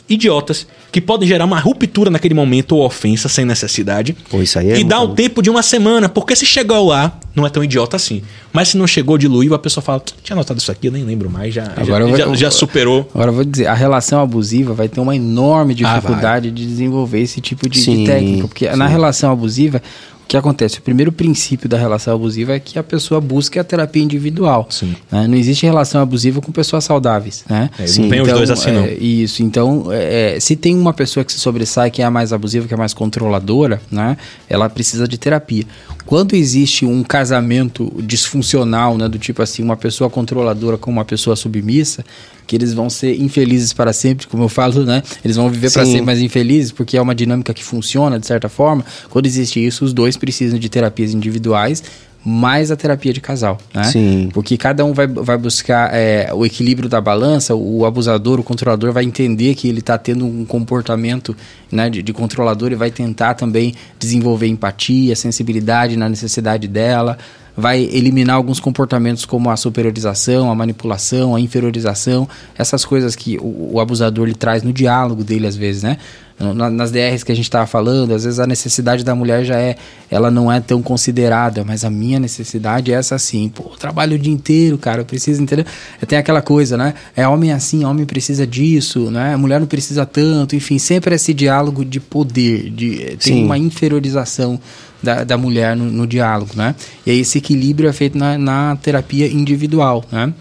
idiotas 0.09 0.65
que 0.91 1.01
podem 1.01 1.27
gerar 1.27 1.45
uma 1.45 1.59
ruptura 1.59 2.09
naquele 2.09 2.33
momento 2.33 2.75
ou 2.75 2.85
ofensa 2.85 3.27
sem 3.27 3.43
necessidade. 3.45 4.15
Pô, 4.29 4.41
isso 4.41 4.57
aí 4.57 4.71
é 4.71 4.79
e 4.79 4.83
dá 4.83 4.97
o 4.99 5.07
muito- 5.07 5.15
tempo 5.17 5.41
de 5.41 5.49
uma 5.49 5.61
semana, 5.61 6.07
porque 6.07 6.35
se 6.35 6.45
chegou 6.45 6.87
lá, 6.87 7.19
não 7.35 7.45
é 7.45 7.49
tão 7.49 7.63
idiota 7.63 7.95
assim. 7.97 8.21
Mas 8.53 8.69
se 8.69 8.77
não 8.77 8.87
chegou, 8.87 9.17
diluiu, 9.17 9.53
a 9.53 9.59
pessoa 9.59 9.83
fala, 9.83 10.01
tinha 10.23 10.35
anotado 10.35 10.59
isso 10.59 10.71
aqui, 10.71 10.87
eu 10.87 10.91
nem 10.91 11.03
lembro 11.03 11.29
mais, 11.29 11.53
já, 11.53 11.65
Agora 11.75 11.85
já, 11.85 11.99
eu 11.99 12.07
vou- 12.27 12.35
já- 12.35 12.45
já 12.45 12.51
superou. 12.51 13.09
Agora 13.13 13.29
eu 13.31 13.35
vou 13.35 13.43
dizer, 13.43 13.67
a 13.67 13.73
relação 13.73 14.21
abusiva 14.21 14.73
vai 14.73 14.87
ter 14.87 14.99
uma 14.99 15.15
enorme 15.15 15.73
Ah, 15.83 15.95
dificuldade 15.95 16.51
de 16.51 16.65
desenvolver 16.65 17.19
esse 17.21 17.41
tipo 17.41 17.67
de, 17.69 17.77
de 17.77 17.83
Sim, 17.85 18.05
técnica. 18.05 18.47
Porque 18.47 18.69
na 18.75 18.85
sim. 18.87 18.91
relação 18.91 19.31
abusiva, 19.31 19.81
que 20.27 20.35
acontece? 20.35 20.79
O 20.79 20.81
primeiro 20.81 21.11
princípio 21.11 21.69
da 21.69 21.77
relação 21.77 22.13
abusiva 22.13 22.53
é 22.53 22.59
que 22.59 22.77
a 22.77 22.83
pessoa 22.83 23.21
busca 23.21 23.61
a 23.61 23.63
terapia 23.63 24.03
individual. 24.03 24.67
Sim. 24.69 24.95
né? 25.11 25.27
Não 25.27 25.35
existe 25.35 25.65
relação 25.65 26.01
abusiva 26.01 26.41
com 26.41 26.51
pessoas 26.51 26.83
saudáveis. 26.83 27.45
Né? 27.49 27.69
É, 27.79 27.85
não 27.99 28.09
tem 28.09 28.21
os 28.21 28.27
dois 28.27 28.51
assim, 28.51 28.71
não. 28.71 28.83
é, 28.83 28.93
isso. 28.93 29.41
Então, 29.41 29.87
é, 29.91 30.35
é, 30.35 30.39
se 30.39 30.55
tem 30.55 30.75
uma 30.75 30.93
pessoa 30.93 31.23
que 31.23 31.31
se 31.31 31.39
sobressai, 31.39 31.89
que 31.89 32.01
é 32.01 32.05
a 32.05 32.11
mais 32.11 32.33
abusiva, 32.33 32.67
que 32.67 32.73
é 32.73 32.75
a 32.75 32.77
mais 32.77 32.93
controladora, 32.93 33.81
né? 33.89 34.17
Ela 34.49 34.69
precisa 34.69 35.07
de 35.07 35.17
terapia. 35.17 35.65
Quando 36.07 36.35
existe 36.35 36.85
um 36.85 37.03
casamento 37.03 37.93
disfuncional, 37.99 38.97
né? 38.97 39.09
Do 39.09 39.19
tipo 39.19 39.41
assim, 39.41 39.61
uma 39.61 39.75
pessoa 39.75 40.09
controladora 40.09 40.77
com 40.77 40.89
uma 40.89 41.03
pessoa 41.03 41.35
submissa, 41.35 42.03
que 42.47 42.55
eles 42.55 42.73
vão 42.73 42.89
ser 42.89 43.19
infelizes 43.21 43.73
para 43.73 43.91
sempre, 43.91 44.25
como 44.25 44.43
eu 44.43 44.49
falo, 44.49 44.85
né? 44.85 45.03
Eles 45.21 45.35
vão 45.35 45.49
viver 45.49 45.69
para 45.69 45.85
sempre 45.85 46.03
mais 46.03 46.21
infelizes, 46.21 46.71
porque 46.71 46.95
é 46.95 47.01
uma 47.01 47.13
dinâmica 47.13 47.53
que 47.53 47.61
funciona 47.61 48.17
de 48.17 48.25
certa 48.25 48.47
forma. 48.47 48.85
Quando 49.09 49.25
existe 49.25 49.63
isso, 49.63 49.83
os 49.83 49.91
dois 49.93 50.15
precisam 50.15 50.57
de 50.57 50.69
terapias 50.69 51.13
individuais, 51.13 51.83
mais 52.29 52.71
a 52.71 52.75
terapia 52.75 53.13
de 53.13 53.21
casal, 53.21 53.57
né? 53.73 53.85
Sim. 53.85 54.29
Porque 54.33 54.57
cada 54.57 54.83
um 54.83 54.91
vai, 54.91 55.07
vai 55.07 55.37
buscar 55.37 55.91
é, 55.93 56.29
o 56.33 56.45
equilíbrio 56.45 56.89
da 56.89 56.99
balança, 56.99 57.55
o 57.55 57.85
abusador, 57.85 58.37
o 58.37 58.43
controlador 58.43 58.91
vai 58.91 59.05
entender 59.05 59.55
que 59.55 59.69
ele 59.69 59.79
está 59.79 59.97
tendo 59.97 60.25
um 60.25 60.43
comportamento 60.43 61.33
né, 61.71 61.89
de, 61.89 62.03
de 62.03 62.11
controlador 62.11 62.73
e 62.73 62.75
vai 62.75 62.91
tentar 62.91 63.35
também 63.35 63.73
desenvolver 63.97 64.47
empatia, 64.47 65.15
sensibilidade 65.15 65.95
na 65.95 66.09
necessidade 66.09 66.67
dela, 66.67 67.17
vai 67.57 67.81
eliminar 67.81 68.35
alguns 68.35 68.59
comportamentos 68.59 69.25
como 69.25 69.49
a 69.49 69.57
superiorização, 69.57 70.51
a 70.51 70.55
manipulação, 70.55 71.35
a 71.35 71.41
inferiorização, 71.41 72.29
essas 72.55 72.85
coisas 72.85 73.15
que 73.15 73.37
o, 73.39 73.71
o 73.73 73.79
abusador 73.79 74.25
lhe 74.27 74.35
traz 74.35 74.61
no 74.61 74.71
diálogo 74.71 75.23
dele 75.23 75.47
às 75.47 75.55
vezes, 75.55 75.81
né? 75.81 75.97
Na- 76.39 76.69
nas 76.69 76.91
DRs 76.91 77.23
que 77.23 77.31
a 77.31 77.35
gente 77.35 77.45
estava 77.45 77.65
falando, 77.65 78.13
às 78.13 78.23
vezes 78.23 78.37
a 78.39 78.45
necessidade 78.45 79.03
da 79.03 79.15
mulher 79.15 79.43
já 79.43 79.55
é, 79.59 79.75
ela 80.07 80.29
não 80.29 80.51
é 80.51 80.59
tão 80.59 80.83
considerada, 80.83 81.63
mas 81.65 81.83
a 81.83 81.89
minha 81.89 82.19
necessidade 82.19 82.93
é 82.93 82.95
essa 82.95 83.15
assim, 83.15 83.49
pô, 83.49 83.71
eu 83.71 83.75
trabalho 83.77 84.15
o 84.15 84.19
dia 84.19 84.31
inteiro, 84.31 84.77
cara, 84.77 85.01
eu 85.01 85.05
preciso, 85.05 85.41
entendeu? 85.41 85.65
Tem 86.07 86.15
aquela 86.19 86.43
coisa, 86.43 86.77
né? 86.77 86.93
É 87.15 87.27
homem 87.27 87.51
assim, 87.51 87.83
homem 87.85 88.05
precisa 88.05 88.45
disso, 88.45 89.09
né? 89.09 89.33
A 89.33 89.37
mulher 89.39 89.59
não 89.59 89.65
precisa 89.65 90.05
tanto, 90.05 90.55
enfim, 90.55 90.77
sempre 90.77 91.15
esse 91.15 91.33
diálogo 91.33 91.83
de 91.83 91.99
poder, 91.99 92.69
de 92.69 92.97
tem 93.17 93.37
Sim. 93.37 93.43
uma 93.45 93.57
inferiorização 93.57 94.59
da, 95.01 95.23
da 95.23 95.37
mulher 95.37 95.75
no, 95.75 95.85
no 95.85 96.07
diálogo, 96.07 96.51
né? 96.55 96.75
E 97.05 97.11
aí 97.11 97.19
esse 97.19 97.37
equilíbrio 97.37 97.89
é 97.89 97.93
feito 97.93 98.17
na, 98.17 98.37
na 98.37 98.75
terapia 98.75 99.27
individual, 99.27 100.03
né? 100.11 100.33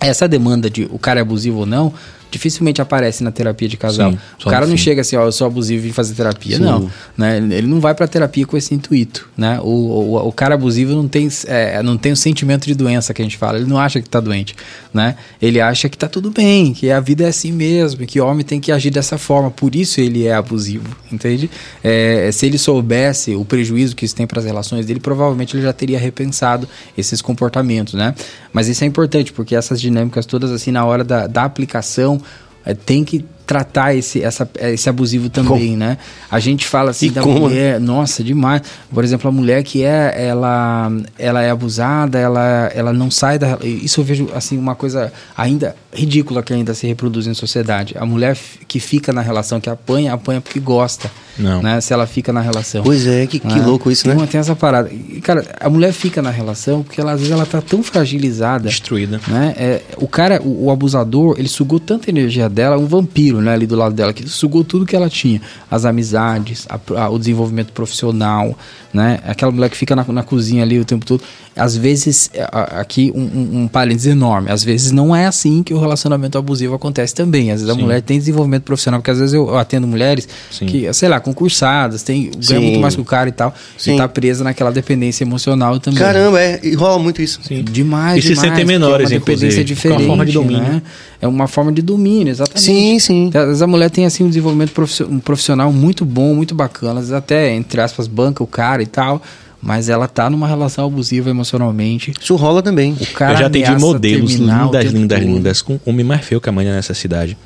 Essa 0.00 0.28
demanda 0.28 0.70
de 0.70 0.88
o 0.90 0.98
cara 0.98 1.20
é 1.20 1.22
abusivo 1.22 1.58
ou 1.58 1.66
não, 1.66 1.92
dificilmente 2.30 2.80
aparece 2.80 3.22
na 3.24 3.30
terapia 3.30 3.68
de 3.68 3.76
casal. 3.76 4.12
Sim, 4.12 4.18
o 4.44 4.50
cara 4.50 4.66
não 4.66 4.76
chega 4.76 5.00
assim, 5.00 5.16
ó, 5.16 5.24
eu 5.24 5.32
sou 5.32 5.46
abusivo 5.46 5.84
e 5.84 5.88
vim 5.88 5.92
fazer 5.92 6.14
terapia. 6.14 6.56
Sim. 6.56 6.62
Não. 6.62 6.90
Né? 7.16 7.38
Ele 7.38 7.66
não 7.66 7.80
vai 7.80 7.94
pra 7.94 8.06
terapia 8.06 8.46
com 8.46 8.56
esse 8.56 8.74
intuito. 8.74 9.28
Né? 9.36 9.58
O, 9.62 9.68
o, 9.68 10.28
o 10.28 10.32
cara 10.32 10.54
abusivo 10.54 10.94
não 10.94 11.08
tem, 11.08 11.28
é, 11.46 11.82
não 11.82 11.96
tem 11.96 12.12
o 12.12 12.16
sentimento 12.16 12.66
de 12.66 12.74
doença 12.74 13.14
que 13.14 13.22
a 13.22 13.24
gente 13.24 13.36
fala. 13.36 13.58
Ele 13.58 13.68
não 13.68 13.78
acha 13.78 14.00
que 14.00 14.08
tá 14.08 14.20
doente. 14.20 14.54
Né? 14.92 15.16
Ele 15.40 15.60
acha 15.60 15.88
que 15.88 15.96
tá 15.96 16.08
tudo 16.08 16.30
bem, 16.30 16.72
que 16.72 16.90
a 16.90 17.00
vida 17.00 17.24
é 17.24 17.28
assim 17.28 17.52
mesmo, 17.52 18.06
que 18.06 18.20
o 18.20 18.26
homem 18.26 18.44
tem 18.44 18.60
que 18.60 18.70
agir 18.72 18.90
dessa 18.90 19.18
forma. 19.18 19.50
Por 19.50 19.74
isso 19.74 20.00
ele 20.00 20.26
é 20.26 20.34
abusivo. 20.34 20.96
Entende? 21.10 21.50
É, 21.82 22.30
se 22.32 22.46
ele 22.46 22.58
soubesse 22.58 23.34
o 23.34 23.44
prejuízo 23.44 23.96
que 23.96 24.04
isso 24.04 24.14
tem 24.14 24.26
para 24.26 24.40
as 24.40 24.44
relações 24.44 24.84
dele, 24.84 25.00
provavelmente 25.00 25.56
ele 25.56 25.62
já 25.62 25.72
teria 25.72 25.98
repensado 25.98 26.68
esses 26.96 27.22
comportamentos. 27.22 27.94
Né? 27.94 28.14
Mas 28.52 28.68
isso 28.68 28.84
é 28.84 28.86
importante, 28.86 29.32
porque 29.32 29.54
essas 29.54 29.80
dinâmicas 29.80 30.26
todas, 30.26 30.50
assim, 30.50 30.70
na 30.70 30.84
hora 30.84 31.04
da, 31.04 31.26
da 31.26 31.44
aplicação, 31.44 32.08
é, 32.08 32.17
tem 32.74 33.04
que 33.04 33.24
tratar 33.46 33.94
esse, 33.94 34.22
essa, 34.22 34.46
esse 34.60 34.90
abusivo 34.90 35.30
também, 35.30 35.74
né? 35.74 35.96
A 36.30 36.38
gente 36.38 36.66
fala 36.66 36.90
assim 36.90 37.06
E 37.06 37.10
da 37.10 37.22
como? 37.22 37.40
mulher, 37.40 37.80
nossa, 37.80 38.22
demais. 38.22 38.60
Por 38.92 39.02
exemplo, 39.02 39.26
a 39.26 39.32
mulher 39.32 39.62
que 39.62 39.82
é, 39.82 40.14
ela, 40.26 40.92
ela 41.18 41.42
é 41.42 41.48
abusada, 41.48 42.18
ela, 42.18 42.70
ela 42.74 42.92
não 42.92 43.10
sai 43.10 43.38
da... 43.38 43.58
Isso 43.62 44.00
eu 44.00 44.04
vejo, 44.04 44.28
assim, 44.34 44.58
uma 44.58 44.74
coisa 44.74 45.10
ainda 45.34 45.74
ridícula 45.90 46.42
que 46.42 46.52
ainda 46.52 46.74
se 46.74 46.86
reproduz 46.86 47.26
em 47.26 47.32
sociedade. 47.32 47.94
A 47.98 48.04
mulher 48.04 48.36
que 48.68 48.78
fica 48.78 49.14
na 49.14 49.22
relação, 49.22 49.58
que 49.58 49.70
apanha, 49.70 50.12
apanha 50.12 50.42
porque 50.42 50.60
gosta, 50.60 51.10
Não. 51.38 51.62
né? 51.62 51.80
Se 51.80 51.92
ela 51.92 52.06
fica 52.06 52.32
na 52.32 52.40
relação. 52.40 52.82
Pois 52.82 53.06
é, 53.06 53.26
que, 53.26 53.38
que 53.38 53.46
né? 53.46 53.64
louco 53.64 53.90
isso, 53.90 54.04
tem, 54.04 54.14
né? 54.14 54.26
tem 54.26 54.40
essa 54.40 54.56
parada. 54.56 54.90
E, 54.92 55.20
cara, 55.20 55.44
a 55.60 55.70
mulher 55.70 55.92
fica 55.92 56.20
na 56.20 56.30
relação 56.30 56.82
porque 56.82 57.00
ela, 57.00 57.12
às 57.12 57.20
vezes 57.20 57.32
ela 57.32 57.46
tá 57.46 57.60
tão 57.60 57.82
fragilizada 57.82 58.68
Destruída. 58.68 59.20
né? 59.28 59.54
É, 59.56 59.82
o 59.96 60.08
cara, 60.08 60.40
o, 60.42 60.64
o 60.66 60.70
abusador, 60.70 61.36
ele 61.38 61.48
sugou 61.48 61.78
tanta 61.78 62.10
energia 62.10 62.48
dela, 62.48 62.76
um 62.76 62.86
vampiro, 62.86 63.40
né, 63.40 63.52
ali 63.52 63.66
do 63.66 63.76
lado 63.76 63.94
dela, 63.94 64.12
que 64.12 64.28
sugou 64.28 64.64
tudo 64.64 64.84
que 64.86 64.96
ela 64.96 65.08
tinha, 65.08 65.40
as 65.70 65.84
amizades, 65.84 66.66
a- 66.68 66.78
a- 67.02 67.10
o 67.10 67.18
desenvolvimento 67.18 67.72
profissional, 67.72 68.56
né? 68.92 69.20
Aquela 69.26 69.52
mulher 69.52 69.68
que 69.70 69.76
fica 69.76 69.94
na, 69.94 70.04
na 70.08 70.22
cozinha 70.22 70.62
ali 70.62 70.78
o 70.78 70.84
tempo 70.84 71.04
todo. 71.04 71.22
Às 71.58 71.76
vezes, 71.76 72.30
a- 72.52 72.80
aqui 72.80 73.12
um, 73.14 73.20
um, 73.22 73.62
um 73.62 73.68
parênteses 73.68 74.06
enorme, 74.06 74.50
às 74.50 74.62
vezes 74.64 74.92
não 74.92 75.14
é 75.14 75.26
assim 75.26 75.62
que 75.62 75.74
o 75.74 75.78
relacionamento 75.80 76.38
abusivo 76.38 76.74
acontece 76.74 77.14
também. 77.14 77.50
Às 77.50 77.60
vezes 77.60 77.68
a 77.70 77.74
Sim. 77.74 77.82
mulher 77.82 78.00
tem 78.02 78.18
desenvolvimento 78.18 78.62
profissional, 78.62 79.00
porque 79.00 79.10
às 79.10 79.18
vezes 79.18 79.34
eu, 79.34 79.56
atendo 79.58 79.86
mulheres 79.86 80.28
Sim. 80.50 80.66
que, 80.66 80.92
sei 80.92 81.08
lá, 81.08 81.18
concursadas, 81.20 82.02
tem, 82.02 82.24
ganha 82.30 82.42
Sim. 82.42 82.58
muito 82.60 82.80
mais 82.80 82.94
que 82.94 83.00
o 83.00 83.04
cara 83.04 83.28
e 83.28 83.32
tal, 83.32 83.54
Sim. 83.76 83.94
e 83.94 83.96
tá 83.96 84.06
presa 84.08 84.44
naquela 84.44 84.70
dependência 84.70 85.24
emocional 85.24 85.78
também. 85.80 85.98
Caramba, 85.98 86.40
é, 86.40 86.60
e 86.62 86.74
rola 86.74 86.98
muito 86.98 87.20
isso. 87.20 87.40
Sim. 87.42 87.64
Demais, 87.64 88.18
E 88.18 88.22
se 88.22 88.34
demais, 88.34 88.48
sentem 88.48 88.64
menores, 88.64 89.10
é 89.10 89.14
uma 89.14 89.20
dependência 89.20 89.48
porque 89.48 89.58
é 89.58 89.60
uma 89.60 89.64
diferente, 89.64 90.06
forma 90.06 90.24
de 90.26 90.32
domínio. 90.32 90.62
né? 90.62 90.82
É 91.20 91.26
uma 91.26 91.48
forma 91.48 91.72
de 91.72 91.82
domínio, 91.82 92.30
exatamente. 92.30 92.62
Sim, 92.64 92.98
sim. 93.00 93.30
Às 93.34 93.46
vezes 93.46 93.62
a 93.62 93.66
mulher 93.66 93.90
tem 93.90 94.06
assim 94.06 94.22
um 94.24 94.28
desenvolvimento 94.28 94.70
profissi- 94.72 95.04
profissional 95.24 95.72
muito 95.72 96.04
bom, 96.04 96.34
muito 96.34 96.54
bacana, 96.54 96.94
às 97.00 97.06
vezes 97.08 97.12
até, 97.12 97.52
entre 97.54 97.80
aspas, 97.80 98.06
banca 98.06 98.42
o 98.42 98.46
cara 98.46 98.82
e 98.82 98.86
tal, 98.86 99.20
mas 99.60 99.88
ela 99.88 100.06
tá 100.08 100.28
numa 100.30 100.46
relação 100.46 100.86
abusiva 100.86 101.28
emocionalmente. 101.30 102.12
Isso 102.20 102.36
rola 102.36 102.62
também. 102.62 102.94
O 103.00 103.06
cara 103.12 103.34
eu 103.34 103.36
já 103.38 103.46
atendi 103.46 103.70
modelos 103.78 104.34
lindas, 104.34 104.84
lindas, 104.92 105.18
todo. 105.20 105.28
lindas, 105.28 105.62
com 105.62 105.80
homem 105.84 106.04
mais 106.04 106.24
feio 106.24 106.40
que 106.40 106.48
a 106.48 106.52
mãe 106.52 106.64
da 106.66 106.74
necessidade. 106.74 107.36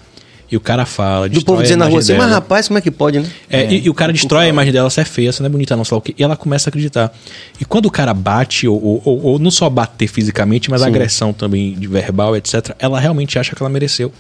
E 0.51 0.57
o 0.57 0.61
cara 0.61 0.85
fala, 0.85 1.31
Do 1.31 1.43
povo 1.43 1.61
a 1.61 1.63
dizendo 1.63 1.79
na 1.79 1.87
rua 1.87 2.01
assim, 2.01 2.13
mas 2.13 2.25
dela. 2.27 2.35
rapaz, 2.35 2.69
como 2.69 2.77
é 2.79 2.83
que 2.83 2.91
pode, 2.91 3.19
né? 3.19 3.27
É, 3.49 3.73
e, 3.73 3.87
e 3.87 3.89
o 3.89 3.95
cara 3.95 4.13
destrói 4.13 4.45
a 4.45 4.49
imagem 4.49 4.71
dela, 4.71 4.91
você 4.91 5.01
é 5.01 5.05
feia, 5.07 5.33
você 5.33 5.43
não 5.43 5.47
é 5.47 5.51
bonita, 5.51 5.75
não 5.75 5.83
sei 5.83 5.95
lá 5.95 5.99
o 5.99 6.03
quê. 6.03 6.15
E 6.19 6.23
ela 6.23 6.37
começa 6.37 6.69
a 6.69 6.71
acreditar. 6.71 7.11
E 7.59 7.65
quando 7.65 7.87
o 7.87 7.91
cara 7.91 8.13
bate, 8.13 8.69
ou, 8.69 8.77
ou- 8.85 9.03
ou- 9.03 9.23
ou 9.25 9.39
não 9.39 9.51
só 9.51 9.71
bater 9.71 10.07
fisicamente, 10.09 10.71
mas 10.71 10.83
a 10.83 10.89
agressão 10.89 11.33
também 11.33 11.73
de 11.73 11.87
verbal, 11.87 12.37
etc., 12.37 12.77
ela 12.79 13.01
realmente 13.01 13.39
acha 13.39 13.57
que 13.57 13.63
ela 13.63 13.71
mereceu. 13.71 14.13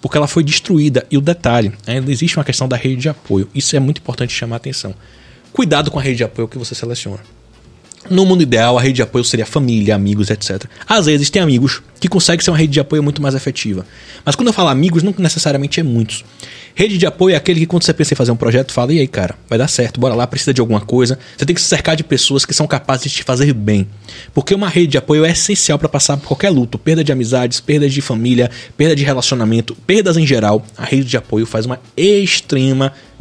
Porque 0.00 0.16
ela 0.16 0.28
foi 0.28 0.44
destruída. 0.44 1.04
E 1.10 1.18
o 1.18 1.20
detalhe, 1.20 1.72
ainda 1.84 2.12
existe 2.12 2.36
uma 2.38 2.44
questão 2.44 2.68
da 2.68 2.76
rede 2.76 2.94
de 3.02 3.08
apoio. 3.08 3.48
Isso 3.52 3.74
é 3.74 3.80
muito 3.80 3.98
importante 3.98 4.32
chamar 4.32 4.54
a 4.54 4.58
atenção. 4.58 4.94
Cuidado 5.52 5.90
com 5.90 5.98
a 5.98 6.02
rede 6.02 6.16
de 6.16 6.24
apoio 6.24 6.48
que 6.48 6.58
você 6.58 6.74
seleciona. 6.74 7.20
No 8.10 8.26
mundo 8.26 8.42
ideal, 8.42 8.76
a 8.76 8.80
rede 8.80 8.94
de 8.94 9.02
apoio 9.02 9.24
seria 9.24 9.46
família, 9.46 9.94
amigos, 9.94 10.28
etc. 10.28 10.64
Às 10.88 11.06
vezes 11.06 11.30
tem 11.30 11.40
amigos 11.40 11.80
que 12.00 12.08
conseguem 12.08 12.44
ser 12.44 12.50
uma 12.50 12.56
rede 12.56 12.72
de 12.72 12.80
apoio 12.80 13.00
muito 13.02 13.22
mais 13.22 13.34
efetiva. 13.34 13.86
Mas 14.24 14.34
quando 14.34 14.48
eu 14.48 14.52
falo 14.52 14.70
amigos, 14.70 15.04
não 15.04 15.14
necessariamente 15.18 15.78
é 15.78 15.84
muitos. 15.84 16.24
Rede 16.74 16.98
de 16.98 17.06
apoio 17.06 17.34
é 17.34 17.36
aquele 17.36 17.60
que 17.60 17.66
quando 17.66 17.84
você 17.84 17.92
pensa 17.92 18.14
em 18.14 18.16
fazer 18.16 18.32
um 18.32 18.36
projeto, 18.36 18.72
fala, 18.72 18.92
e 18.92 18.98
aí, 18.98 19.06
cara, 19.06 19.36
vai 19.48 19.58
dar 19.58 19.68
certo, 19.68 20.00
bora 20.00 20.14
lá, 20.14 20.26
precisa 20.26 20.52
de 20.52 20.60
alguma 20.60 20.80
coisa. 20.80 21.18
Você 21.36 21.44
tem 21.44 21.54
que 21.54 21.60
se 21.60 21.68
cercar 21.68 21.94
de 21.94 22.02
pessoas 22.02 22.44
que 22.44 22.54
são 22.54 22.66
capazes 22.66 23.04
de 23.04 23.18
te 23.18 23.22
fazer 23.22 23.52
bem. 23.52 23.86
Porque 24.34 24.54
uma 24.54 24.68
rede 24.68 24.88
de 24.88 24.98
apoio 24.98 25.24
é 25.24 25.30
essencial 25.30 25.78
para 25.78 25.88
passar 25.88 26.16
por 26.16 26.26
qualquer 26.26 26.50
luto. 26.50 26.78
Perda 26.78 27.04
de 27.04 27.12
amizades, 27.12 27.60
perda 27.60 27.88
de 27.88 28.00
família, 28.00 28.50
perda 28.76 28.96
de 28.96 29.04
relacionamento, 29.04 29.76
perdas 29.86 30.16
em 30.16 30.26
geral. 30.26 30.64
A 30.76 30.84
rede 30.84 31.04
de 31.04 31.16
apoio 31.16 31.46
faz 31.46 31.66
uma 31.66 31.78
extrema 31.96 32.86
diferença. 32.86 33.11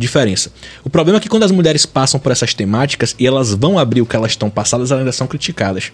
O 0.84 0.90
problema 0.90 1.18
é 1.18 1.22
que 1.22 1.30
quando 1.30 1.44
as 1.44 1.52
mulheres 1.52 1.86
passam 1.86 2.20
por 2.20 2.32
essas 2.32 2.54
temáticas 2.54 3.16
e 3.18 3.26
elas 3.26 3.54
vão 3.54 3.78
abrir 3.78 4.02
o 4.02 4.06
que 4.06 4.16
elas 4.16 4.32
estão 4.32 4.50
passadas, 4.50 4.92
elas 4.92 5.02
ainda 5.02 5.12
são 5.12 5.28
criticadas. 5.28 5.92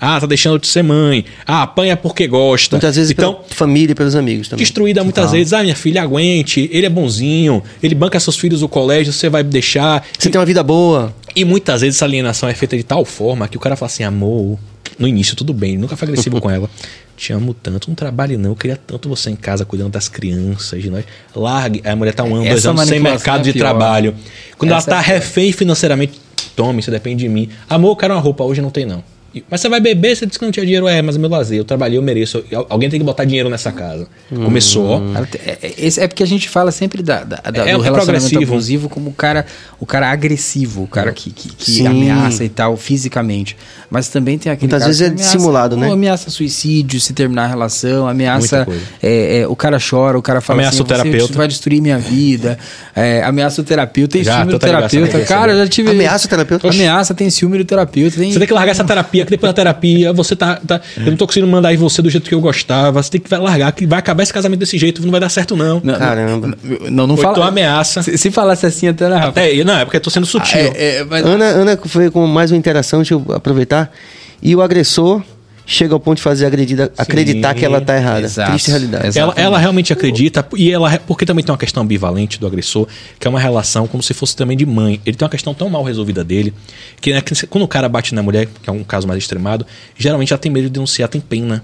Ah, 0.00 0.20
tá 0.20 0.26
deixando 0.26 0.58
de 0.58 0.66
ser 0.66 0.82
mãe. 0.82 1.24
Ah, 1.46 1.62
apanha 1.62 1.96
porque 1.96 2.26
gosta. 2.26 2.76
Muitas 2.76 2.96
vezes 2.96 3.10
então, 3.10 3.34
pela 3.34 3.54
família 3.54 3.92
e 3.92 3.94
pelos 3.94 4.14
amigos 4.14 4.48
também. 4.48 4.62
destruída 4.62 5.02
muitas 5.02 5.32
vezes. 5.32 5.52
Ah, 5.52 5.62
minha 5.62 5.76
filha, 5.76 6.02
aguente. 6.02 6.68
Ele 6.72 6.86
é 6.86 6.90
bonzinho. 6.90 7.62
Ele 7.82 7.94
banca 7.94 8.18
seus 8.20 8.36
filhos 8.36 8.62
no 8.62 8.68
colégio, 8.68 9.12
você 9.12 9.28
vai 9.28 9.42
deixar. 9.42 10.06
Você 10.18 10.30
tem 10.30 10.38
uma 10.38 10.46
vida 10.46 10.62
boa. 10.62 11.14
E 11.34 11.44
muitas 11.44 11.80
vezes 11.80 11.96
essa 11.96 12.04
alienação 12.04 12.48
é 12.48 12.54
feita 12.54 12.76
de 12.76 12.82
tal 12.82 13.04
forma 13.04 13.48
que 13.48 13.56
o 13.56 13.60
cara 13.60 13.76
fala 13.76 13.90
assim, 13.90 14.04
amor, 14.04 14.58
no 14.98 15.06
início 15.06 15.36
tudo 15.36 15.52
bem, 15.52 15.76
nunca 15.76 15.96
foi 15.96 16.08
agressivo 16.08 16.40
com 16.40 16.50
ela. 16.50 16.68
Te 17.16 17.32
amo 17.32 17.54
tanto, 17.54 17.88
não 17.88 17.94
trabalhe 17.94 18.36
não, 18.36 18.50
eu 18.50 18.56
queria 18.56 18.76
tanto 18.76 19.08
você 19.08 19.30
em 19.30 19.36
casa 19.36 19.64
cuidando 19.64 19.92
das 19.92 20.08
crianças, 20.08 20.82
de 20.82 20.90
nós. 20.90 21.04
Largue. 21.34 21.80
Aí 21.84 21.92
a 21.92 21.96
mulher 21.96 22.14
tá 22.14 22.24
um 22.24 22.34
ano, 22.34 22.44
dois 22.48 22.66
anos 22.66 22.82
sem 22.82 23.00
manipulação 23.00 23.12
mercado 23.12 23.40
é 23.40 23.44
de 23.44 23.52
pior. 23.52 23.68
trabalho. 23.68 24.14
Quando 24.58 24.72
Essa 24.72 24.90
ela 24.90 25.02
tá 25.02 25.04
é 25.12 25.14
refém 25.14 25.52
financeiramente, 25.52 26.20
tome, 26.54 26.80
isso 26.80 26.90
depende 26.90 27.24
de 27.24 27.28
mim. 27.28 27.48
Amor, 27.68 27.92
eu 27.92 27.96
quero 27.96 28.14
uma 28.14 28.20
roupa, 28.20 28.44
hoje 28.44 28.60
não 28.60 28.70
tem 28.70 28.84
não. 28.84 29.02
Mas 29.50 29.60
você 29.60 29.68
vai 29.68 29.80
beber, 29.80 30.16
você 30.16 30.26
disse 30.26 30.38
que 30.38 30.44
não 30.44 30.52
tinha 30.52 30.64
dinheiro. 30.64 30.86
É, 30.88 31.02
mas 31.02 31.16
é 31.16 31.18
meu 31.18 31.28
lazer, 31.28 31.58
eu 31.58 31.64
trabalhei, 31.64 31.98
eu 31.98 32.02
mereço. 32.02 32.44
Al- 32.54 32.66
Alguém 32.70 32.88
tem 32.90 32.98
que 33.00 33.04
botar 33.06 33.24
dinheiro 33.24 33.48
nessa 33.48 33.72
casa. 33.72 34.06
Começou. 34.30 35.02
Ela 35.14 35.26
te- 35.26 35.38
é- 35.44 35.58
é- 35.62 35.74
esse- 35.78 36.00
é 36.00 36.06
porque 36.08 36.22
a 36.22 36.26
gente 36.26 36.48
fala 36.48 36.70
sempre 36.70 37.02
da, 37.02 37.24
da- 37.24 37.36
da- 37.36 37.66
É 37.68 37.72
do 37.72 37.78
o 37.78 37.82
relacionamento 37.82 38.38
abusivo 38.42 38.88
como 38.88 39.10
o 39.10 39.12
cara, 39.12 39.46
o 39.80 39.86
cara 39.86 40.10
agressivo, 40.10 40.82
o 40.84 40.86
cara 40.88 41.12
que, 41.12 41.30
que, 41.30 41.48
que 41.54 41.86
ameaça 41.86 42.44
e 42.44 42.48
tal, 42.48 42.76
fisicamente. 42.76 43.56
Mas 43.90 44.08
também 44.08 44.36
tem 44.38 44.50
aquele 44.50 44.66
Muitas 44.70 44.80
cara 44.80 44.88
vezes 44.88 45.00
que 45.00 45.04
é 45.04 45.12
ameaça- 45.12 45.36
dissimulado, 45.36 45.76
né? 45.76 45.86
pô, 45.86 45.92
Ameaça 45.92 46.30
suicídio, 46.30 47.00
se 47.00 47.12
terminar 47.12 47.44
a 47.44 47.46
relação, 47.48 48.06
ameaça. 48.08 48.66
é, 49.02 49.38
é, 49.40 49.46
o 49.48 49.54
cara 49.56 49.78
chora, 49.78 50.18
o 50.18 50.22
cara 50.22 50.40
fala 50.40 50.58
Ameaça 50.60 50.76
assim: 50.76 50.82
o 50.82 50.86
terapeuta. 50.86 51.26
Você 51.32 51.38
vai 51.38 51.48
destruir 51.48 51.80
minha 51.80 51.98
vida. 51.98 52.58
É, 52.94 53.22
ameaça 53.22 53.60
o 53.60 53.64
terapeuta, 53.64 54.12
tem 54.12 54.24
Já, 54.24 54.38
ciúme 54.38 54.52
do 54.52 54.58
terapeuta. 54.58 55.20
Cara, 55.24 55.52
eu 55.52 55.58
já 55.58 55.68
tive. 55.68 55.90
Ameaça 55.90 56.26
o 56.26 56.30
terapeuta? 56.30 56.68
Ameaça, 56.68 57.14
tem 57.14 57.28
ciúme 57.30 57.58
do 57.58 57.64
terapeuta. 57.64 58.16
Tem... 58.16 58.32
Você 58.32 58.38
tem 58.38 58.48
que 58.48 58.54
largar 58.54 58.72
essa 58.72 58.84
terapia, 58.84 59.25
que 59.26 59.30
depois 59.32 59.50
da 59.50 59.54
terapia 59.54 60.12
você 60.12 60.34
tá, 60.34 60.56
tá- 60.66 60.80
Eu 60.96 61.06
não 61.06 61.16
tô 61.16 61.26
conseguindo 61.26 61.50
mandar 61.50 61.72
em 61.74 61.76
você 61.76 62.00
do 62.00 62.08
jeito 62.08 62.28
que 62.28 62.34
eu 62.34 62.40
gostava. 62.40 63.02
Você 63.02 63.10
tem 63.10 63.20
que 63.20 63.34
largar, 63.36 63.70
que 63.72 63.86
vai 63.86 63.98
acabar 63.98 64.22
esse 64.22 64.32
casamento 64.32 64.60
desse 64.60 64.78
jeito, 64.78 65.02
não 65.02 65.10
vai 65.10 65.20
dar 65.20 65.28
certo, 65.28 65.56
não. 65.56 65.80
Não, 65.82 65.94
Caramba. 65.98 66.56
Não, 66.62 66.90
não, 66.90 67.06
não 67.08 67.16
fala. 67.16 67.32
então 67.32 67.42
ameaça. 67.44 68.02
Se, 68.02 68.16
se 68.16 68.30
falasse 68.30 68.64
assim 68.66 68.88
até 68.88 69.08
na 69.08 69.26
Até, 69.26 69.62
não, 69.64 69.78
é 69.78 69.84
porque 69.84 69.96
eu 69.96 70.00
tô 70.00 70.10
sendo 70.10 70.26
sutil. 70.26 70.58
É, 70.58 70.98
é, 70.98 71.04
mas- 71.04 71.24
Ana, 71.24 71.44
Ana 71.44 71.78
foi 71.84 72.10
com 72.10 72.26
mais 72.26 72.50
uma 72.50 72.56
interação, 72.56 73.00
deixa 73.00 73.14
eu 73.14 73.24
aproveitar. 73.34 73.90
E 74.42 74.54
o 74.54 74.62
agressor 74.62 75.22
chega 75.66 75.92
ao 75.92 76.00
ponto 76.00 76.16
de 76.18 76.22
fazer 76.22 76.44
a 76.44 76.48
agredida 76.48 76.92
acreditar 76.96 77.52
que 77.54 77.64
ela 77.64 77.80
tá 77.80 77.96
errada. 77.96 78.20
exato. 78.24 78.50
Triste 78.52 78.70
realidade. 78.70 79.18
Ela, 79.18 79.34
ela 79.36 79.58
realmente 79.58 79.92
acredita, 79.92 80.46
e 80.56 80.70
ela 80.70 80.98
porque 81.06 81.26
também 81.26 81.44
tem 81.44 81.52
uma 81.52 81.58
questão 81.58 81.82
ambivalente 81.82 82.38
do 82.38 82.46
agressor, 82.46 82.86
que 83.18 83.26
é 83.26 83.30
uma 83.30 83.40
relação 83.40 83.86
como 83.88 84.02
se 84.02 84.14
fosse 84.14 84.36
também 84.36 84.56
de 84.56 84.64
mãe. 84.64 85.00
Ele 85.04 85.16
tem 85.16 85.26
uma 85.26 85.30
questão 85.30 85.52
tão 85.52 85.68
mal 85.68 85.82
resolvida 85.82 86.22
dele, 86.22 86.54
que, 87.00 87.12
né, 87.12 87.20
que 87.20 87.46
quando 87.48 87.64
o 87.64 87.68
cara 87.68 87.88
bate 87.88 88.14
na 88.14 88.22
mulher, 88.22 88.46
que 88.62 88.70
é 88.70 88.72
um 88.72 88.84
caso 88.84 89.06
mais 89.08 89.18
extremado, 89.18 89.66
geralmente 89.98 90.32
ela 90.32 90.38
tem 90.38 90.50
medo 90.50 90.64
de 90.64 90.70
denunciar, 90.70 91.08
tem 91.08 91.20
pena. 91.20 91.62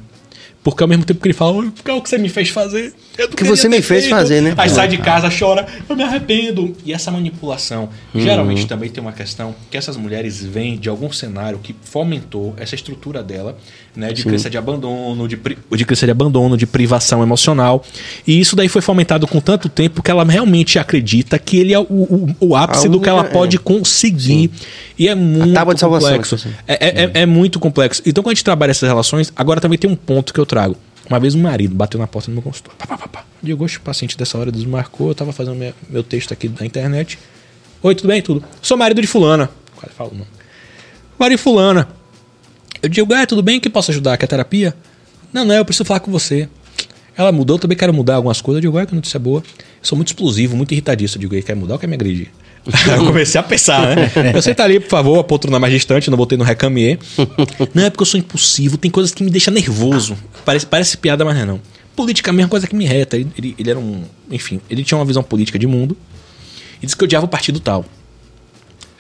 Porque 0.63 0.81
ao 0.81 0.89
mesmo 0.89 1.05
tempo 1.05 1.21
que 1.21 1.27
ele 1.27 1.35
fala, 1.35 1.53
"Oi, 1.53 1.71
porque 1.73 1.91
é 1.91 1.95
o 1.95 2.01
que 2.01 2.09
você 2.09 2.17
me 2.19 2.29
fez 2.29 2.49
fazer. 2.49 2.95
Eu 3.19 3.29
Que 3.29 3.43
você 3.43 3.69
me 3.69 3.83
fez 3.83 4.05
feito." 4.05 4.15
fazer, 4.15 4.41
né? 4.41 4.55
Aí 4.57 4.71
sai 4.71 4.87
de 4.87 4.97
casa, 4.97 5.29
chora, 5.29 5.67
eu 5.89 5.97
me 5.97 6.05
arrependo. 6.05 6.77
E 6.85 6.93
essa 6.93 7.11
manipulação, 7.11 7.89
geralmente 8.15 8.67
também 8.67 8.89
tem 8.89 9.03
uma 9.03 9.13
questão 9.13 9.55
que 9.71 9.77
essas 9.77 9.97
mulheres 9.97 10.41
vêm 10.45 10.79
de 10.79 10.89
algum 10.89 11.11
cenário 11.11 11.59
que 11.59 11.75
fomentou 11.83 12.55
essa 12.57 12.77
estrutura 12.77 13.25
dela, 13.25 13.57
né? 13.95 14.13
De 14.13 14.23
crença 14.25 14.49
de 14.49 14.57
abandono, 14.57 15.29
de, 15.29 15.37
pri- 15.37 15.59
de 15.71 15.85
crença 15.85 16.07
de 16.07 16.13
abandono, 16.13 16.57
de 16.57 16.67
privação 16.67 17.23
emocional. 17.23 17.85
E 18.27 18.41
isso 18.41 18.57
daí 18.57 18.69
foi 18.69 18.81
fomentado 18.81 19.27
com 19.27 19.41
tanto 19.41 19.69
tempo 19.69 20.03
que 20.03 20.11
ela 20.11 20.25
realmente 20.25 20.79
acredita 20.79 21.39
que 21.39 21.59
ele 21.59 21.73
é 21.75 21.79
o, 21.79 21.83
o, 21.91 22.37
o 22.41 22.57
ápice 22.57 22.89
do 22.89 23.01
que 23.01 23.09
ela 23.09 23.21
única- 23.21 23.33
pode 23.35 23.59
conseguir. 23.59 24.51
E 24.99 25.09
é 25.09 25.15
muito 25.15 25.53
salvação, 25.79 25.91
complexo. 26.11 26.35
assim. 26.37 26.51
É, 26.67 26.75
é- 26.87 27.05
é- 27.05 27.11
é 27.23 27.27
muito 27.27 27.61
complexo. 27.61 28.01
Então, 28.07 28.23
quando 28.25 28.33
a 28.33 28.35
gente 28.35 28.45
trabalha 28.45 28.71
essas 28.71 28.89
relações, 28.89 29.33
agora 29.37 29.61
também 29.61 29.79
tem 29.79 29.91
um 29.91 29.97
ponto 29.97 30.33
que 30.33 30.41
eu 30.41 30.47
trago. 30.47 30.77
Uma 31.11 31.19
vez 31.21 31.35
um 31.35 31.43
marido 31.43 31.75
bateu 31.75 32.01
na 32.01 32.07
porta 32.07 32.31
do 32.31 32.35
meu 32.35 32.43
consultório. 32.43 32.79
Pá, 32.79 32.87
pá, 32.87 32.97
pá, 32.97 33.09
pá. 33.09 33.25
Digo, 33.43 33.65
o 33.67 33.81
paciente 33.81 34.17
dessa 34.17 34.39
hora 34.39 34.51
desmarcou. 34.53 35.09
Eu 35.09 35.15
tava 35.15 35.33
fazendo 35.33 35.57
minha- 35.57 35.75
meu 35.91 36.03
texto 36.03 36.33
aqui 36.33 36.49
da 36.49 36.65
internet. 36.65 37.19
Oi, 37.83 37.95
tudo 37.95 38.07
bem? 38.09 38.23
Tudo. 38.23 38.43
Sou 38.63 38.77
marido 38.79 39.01
de 39.01 39.07
fulana. 39.07 39.51
Quase 39.77 39.95
falo 39.95 40.13
não. 40.17 40.25
Marido 41.19 41.37
de 41.39 41.43
fulana. 41.43 41.89
Eu 42.83 42.89
digo, 42.89 43.15
é, 43.15 43.25
tudo 43.25 43.43
bem? 43.43 43.61
Que 43.61 43.71
posso 43.71 43.91
ajudar? 43.93 44.17
Quer 44.17 44.27
terapia? 44.27 44.75
Não, 45.33 45.45
não, 45.45 45.55
eu 45.55 45.65
preciso 45.65 45.85
falar 45.85 46.01
com 46.01 46.11
você. 46.11 46.49
Ela 47.17 47.31
mudou, 47.31 47.57
eu 47.57 47.61
também 47.61 47.77
quero 47.77 47.93
mudar 47.93 48.17
algumas 48.17 48.41
coisas. 48.41 48.59
Eu 48.63 48.71
digo, 48.71 48.79
é, 48.79 48.87
que 48.87 48.95
notícia 48.95 49.21
boa. 49.21 49.41
Eu 49.41 49.65
sou 49.81 49.97
muito 49.97 50.09
explosivo, 50.09 50.57
muito 50.57 50.73
irritadiço. 50.73 51.17
Eu 51.17 51.21
digo, 51.21 51.35
ele 51.35 51.43
quer 51.43 51.55
mudar 51.55 51.75
ou 51.75 51.79
quer 51.79 51.87
me 51.87 51.95
agredir? 51.95 52.29
Eu 52.97 53.07
comecei 53.07 53.41
a 53.41 53.43
pensar, 53.43 53.97
né? 53.97 54.11
Eu 54.35 54.41
senta 54.41 54.63
ali, 54.63 54.79
por 54.79 54.89
favor, 54.89 55.19
a 55.19 55.25
poltrona 55.25 55.59
mais 55.59 55.73
distante, 55.73 56.09
não 56.09 56.17
botei 56.17 56.39
no 56.39 56.45
recamier. 56.45 56.97
Não, 57.75 57.83
é 57.83 57.91
porque 57.91 58.03
eu 58.03 58.07
sou 58.07 58.21
impulsivo, 58.21 58.79
tem 58.79 58.89
coisas 58.89 59.13
que 59.13 59.25
me 59.25 59.31
deixam 59.31 59.53
nervoso. 59.53 60.17
Parece, 60.45 60.67
parece 60.67 60.97
piada, 60.97 61.25
mas 61.25 61.35
não 61.35 61.43
é 61.43 61.47
não. 61.47 61.61
Política 61.97 62.31
é 62.31 62.33
a 62.33 62.35
mesma 62.35 62.49
coisa 62.49 62.67
que 62.67 62.77
me 62.77 62.85
reta. 62.85 63.17
Ele, 63.17 63.29
ele, 63.37 63.55
ele 63.59 63.71
era 63.71 63.79
um. 63.79 64.03
Enfim, 64.31 64.61
ele 64.71 64.85
tinha 64.85 64.97
uma 64.97 65.05
visão 65.05 65.23
política 65.23 65.59
de 65.59 65.67
mundo 65.67 65.97
e 66.81 66.87
disse 66.87 66.97
que 66.97 67.03
odiava 67.03 67.27
o 67.27 67.29
partido 67.29 67.59
tal. 67.59 67.85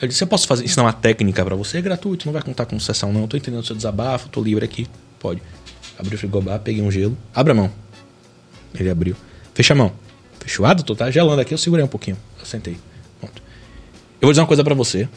Eu 0.03 0.09
disse, 0.09 0.25
eu 0.25 0.27
posso 0.27 0.49
fazer, 0.49 0.65
ensinar 0.65 0.83
uma 0.83 0.93
técnica 0.93 1.45
pra 1.45 1.55
você? 1.55 1.79
É 1.79 1.81
gratuito, 1.81 2.27
não 2.27 2.33
vai 2.33 2.43
contar 2.43 2.67
com 2.67 2.79
sessão 2.81 3.13
não. 3.13 3.29
Tô 3.29 3.37
entendendo 3.37 3.61
o 3.61 3.65
seu 3.65 3.77
desabafo, 3.77 4.29
tô 4.29 4.43
livre 4.43 4.65
aqui. 4.65 4.89
Pode. 5.21 5.41
Abri 5.97 6.17
o 6.17 6.19
frigobar, 6.19 6.59
peguei 6.59 6.83
um 6.83 6.91
gelo. 6.91 7.17
Abra 7.33 7.53
a 7.53 7.55
mão. 7.55 7.71
Ele 8.75 8.91
abriu. 8.91 9.15
Fecha 9.55 9.75
a 9.75 9.77
mão. 9.77 9.93
Fechou. 10.41 10.67
Ah, 10.67 10.75
doutor, 10.75 10.97
tá 10.97 11.09
gelando 11.09 11.41
aqui. 11.41 11.55
Eu 11.55 11.59
segurei 11.59 11.85
um 11.85 11.89
pouquinho. 11.89 12.17
Eu 12.37 12.45
sentei. 12.45 12.77
Pronto. 13.21 13.41
Eu 14.21 14.27
vou 14.27 14.33
dizer 14.33 14.41
uma 14.41 14.47
coisa 14.49 14.65
pra 14.65 14.75
você. 14.75 15.09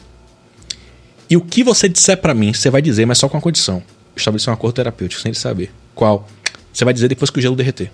E 1.28 1.36
o 1.36 1.40
que 1.40 1.64
você 1.64 1.88
disser 1.88 2.18
pra 2.18 2.32
mim, 2.32 2.52
você 2.52 2.70
vai 2.70 2.80
dizer, 2.80 3.04
mas 3.06 3.18
só 3.18 3.28
com 3.28 3.36
uma 3.36 3.42
condição. 3.42 3.82
Estabelecer 4.14 4.50
um 4.50 4.54
acordo 4.54 4.76
terapêutico, 4.76 5.20
sem 5.20 5.30
ele 5.30 5.38
saber. 5.38 5.72
Qual? 5.96 6.28
Você 6.72 6.84
vai 6.84 6.94
dizer 6.94 7.08
depois 7.08 7.28
que 7.28 7.40
o 7.40 7.42
gelo 7.42 7.56
derreter. 7.56 7.90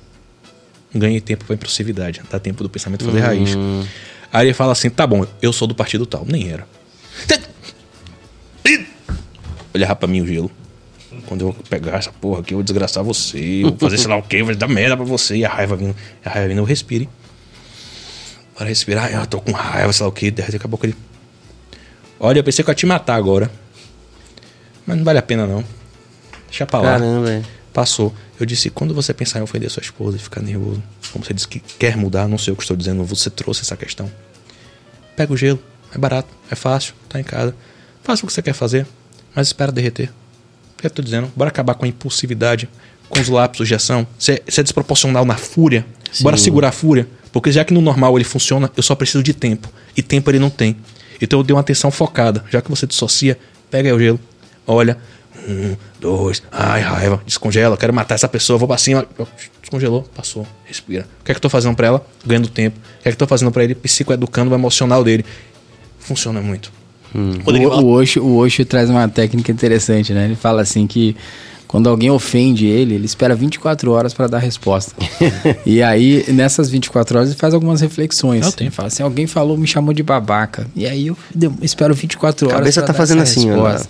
Ganhe 0.94 1.23
tempo 1.23 1.47
pra 1.47 1.55
impulsividade. 1.55 2.20
Dá 2.31 2.39
tempo 2.39 2.62
do 2.62 2.69
pensamento 2.69 3.02
fazer 3.02 3.20
raiz. 3.20 3.56
Aí 4.31 4.48
ele 4.48 4.55
fala 4.55 4.73
assim: 4.73 4.90
tá 4.90 5.06
bom, 5.06 5.27
eu 5.40 5.55
sou 5.55 5.66
do 5.66 5.74
partido 5.74 6.05
tal. 6.05 6.27
Nem 6.28 6.51
era. 6.51 6.66
Olhava 9.74 9.97
pra 9.97 10.09
mim 10.09 10.20
o 10.20 10.27
gelo. 10.27 10.51
Quando 11.27 11.47
eu 11.47 11.53
pegar 11.69 11.97
essa 11.97 12.12
porra 12.12 12.40
aqui, 12.40 12.55
eu 12.55 12.59
vou 12.59 12.65
desgraçar 12.65 13.03
você. 13.03 13.39
Eu 13.39 13.70
vou 13.70 13.78
fazer 13.78 13.99
sei 13.99 14.09
lá 14.09 14.16
o 14.16 14.23
quê, 14.23 14.36
eu 14.36 14.47
vou 14.47 14.55
dar 14.55 14.69
merda 14.69 14.97
pra 14.97 15.05
você. 15.05 15.36
E 15.36 15.44
a 15.44 15.49
raiva 15.49 15.77
vindo. 15.77 15.97
A 16.24 16.31
raiva 16.31 16.49
vindo, 16.49 16.59
eu 16.59 16.65
respire. 16.65 17.09
Para 18.55 18.66
respirar, 18.66 19.12
eu 19.12 19.27
tô 19.27 19.40
com 19.40 19.53
raiva, 19.53 19.93
sei 19.93 20.05
lá 20.05 20.09
o 20.09 20.12
quê. 20.12 20.31
Daqui 20.31 20.57
a 20.57 20.69
pouco 20.69 20.86
ele. 20.86 20.97
Olha, 22.20 22.39
eu 22.39 22.44
pensei 22.44 22.65
que 22.65 22.70
eu 22.70 22.73
ia 22.73 22.77
te 22.77 22.86
matar 22.86 23.15
agora. 23.15 23.51
Mas 24.86 24.97
não 24.97 25.05
vale 25.05 25.19
a 25.19 25.23
pena 25.23 25.47
não. 25.47 25.65
Deixa 26.49 26.66
pra 26.66 26.81
lá. 26.81 26.93
Caramba. 26.93 27.43
Passou. 27.73 28.15
Eu 28.39 28.44
disse, 28.44 28.69
quando 28.69 28.93
você 28.93 29.15
pensar 29.15 29.39
em 29.39 29.43
ofender 29.43 29.70
sua 29.70 29.82
esposa 29.82 30.16
e 30.16 30.20
ficar 30.20 30.43
nervoso, 30.43 30.82
como 31.12 31.24
você 31.24 31.32
disse 31.32 31.49
que 31.49 31.61
quer 31.61 31.97
mudar, 31.97 32.28
não 32.28 32.36
sei 32.36 32.53
o 32.53 32.57
que 32.57 32.62
estou 32.62 32.77
dizendo, 32.77 33.05
você 33.05 33.31
trouxe 33.31 33.62
essa 33.62 33.77
questão. 33.77 34.11
Pega 35.16 35.32
o 35.32 35.36
gelo, 35.36 35.62
é 35.94 35.98
barato, 35.98 36.28
é 36.51 36.55
fácil, 36.55 36.94
tá 37.09 37.20
em 37.20 37.24
casa. 37.24 37.55
Faça 38.02 38.24
o 38.24 38.27
que 38.27 38.32
você 38.32 38.43
quer 38.43 38.52
fazer, 38.52 38.86
mas 39.35 39.48
espera 39.48 39.70
derreter. 39.70 40.10
O 40.77 40.81
que 40.81 40.86
eu 40.86 40.90
tô 40.90 41.02
dizendo? 41.02 41.31
Bora 41.36 41.48
acabar 41.48 41.74
com 41.74 41.85
a 41.85 41.89
impulsividade, 41.89 42.69
com 43.09 43.20
os 43.20 43.28
lapsos 43.28 43.69
de 43.69 43.74
ação. 43.74 44.06
Você 44.19 44.43
é 44.47 44.62
desproporcional 44.62 45.24
na 45.24 45.36
fúria. 45.36 45.86
Bora 46.20 46.36
segurar 46.36 46.69
a 46.69 46.73
fúria. 46.73 47.06
Porque 47.31 47.51
já 47.51 47.64
que 47.64 47.73
no 47.73 47.81
normal 47.81 48.16
ele 48.19 48.24
funciona, 48.24 48.70
eu 48.77 48.82
só 48.82 48.94
preciso 48.94 49.23
de 49.23 49.32
tempo. 49.32 49.69
E 49.97 50.02
tempo 50.02 50.31
ele 50.31 50.39
não 50.39 50.51
tem. 50.51 50.77
Então 51.20 51.39
eu 51.39 51.44
dei 51.44 51.55
uma 51.55 51.60
atenção 51.60 51.90
focada. 51.90 52.44
Já 52.51 52.60
que 52.60 52.69
você 52.69 52.86
dissocia, 52.86 53.39
pega 53.70 53.89
aí 53.89 53.93
o 53.93 53.98
gelo, 53.98 54.20
olha. 54.66 54.98
Um, 55.48 55.77
dois, 55.98 56.43
ai, 56.52 56.81
raiva, 56.82 57.20
descongela, 57.27 57.77
quero 57.77 57.93
matar 57.93 58.14
essa 58.14 58.28
pessoa, 58.28 58.59
vou 58.59 58.69
pra 58.69 58.77
cima. 58.78 59.06
Descongelou, 59.60 60.02
passou, 60.14 60.47
respira. 60.64 61.06
O 61.20 61.24
que 61.24 61.32
é 61.32 61.35
que 61.35 61.39
eu 61.39 61.43
tô 61.43 61.48
fazendo 61.48 61.74
pra 61.74 61.86
ela? 61.86 62.06
Ganhando 62.24 62.48
tempo. 62.48 62.78
O 62.78 63.02
que 63.02 63.09
é 63.09 63.10
que 63.10 63.14
eu 63.14 63.19
tô 63.19 63.27
fazendo 63.27 63.51
pra 63.51 63.64
ele? 63.64 63.74
Psicoeducando 63.74 64.51
o 64.51 64.55
emocional 64.55 65.02
dele. 65.02 65.24
Funciona 66.03 66.41
muito. 66.41 66.73
Ele 67.47 67.66
O, 67.66 67.70
o, 67.70 67.89
Osho, 67.91 68.23
o 68.23 68.37
Osho 68.39 68.65
traz 68.65 68.89
uma 68.89 69.09
técnica 69.09 69.53
interessante, 69.53 70.12
né? 70.12 70.24
Ele 70.24 70.35
fala 70.35 70.62
assim 70.62 70.87
que 70.87 71.15
Quando 71.73 71.89
alguém 71.89 72.11
ofende 72.11 72.66
ele, 72.66 72.94
ele 72.97 73.07
espera 73.07 73.35
24 73.35 73.90
horas 73.93 74.12
para 74.12 74.27
dar 74.27 74.39
resposta. 74.39 74.93
e 75.65 75.82
aí, 75.82 76.23
nessas 76.28 76.69
24 76.69 77.16
horas, 77.16 77.31
ele 77.31 77.39
faz 77.39 77.55
algumas 77.55 77.81
reflexões. 77.81 78.44
Eu 78.44 78.53
tenho. 78.53 78.69
Ele 78.69 78.74
fala 78.74 78.89
assim: 78.89 79.03
alguém 79.03 79.27
falou, 79.27 79.57
me 79.57 79.66
chamou 79.66 79.94
de 79.94 80.03
babaca. 80.03 80.66
E 80.77 80.86
aí 80.86 81.07
eu 81.07 81.16
espero 81.62 81.94
24 81.94 82.47
horas. 82.49 82.59
Cabeça 82.59 82.81
pra 82.82 82.86
tá 82.89 82.93
dar 82.93 82.99
fazendo 82.99 83.23
assim, 83.23 83.51
ó, 83.51 83.66
resposta. 83.70 83.89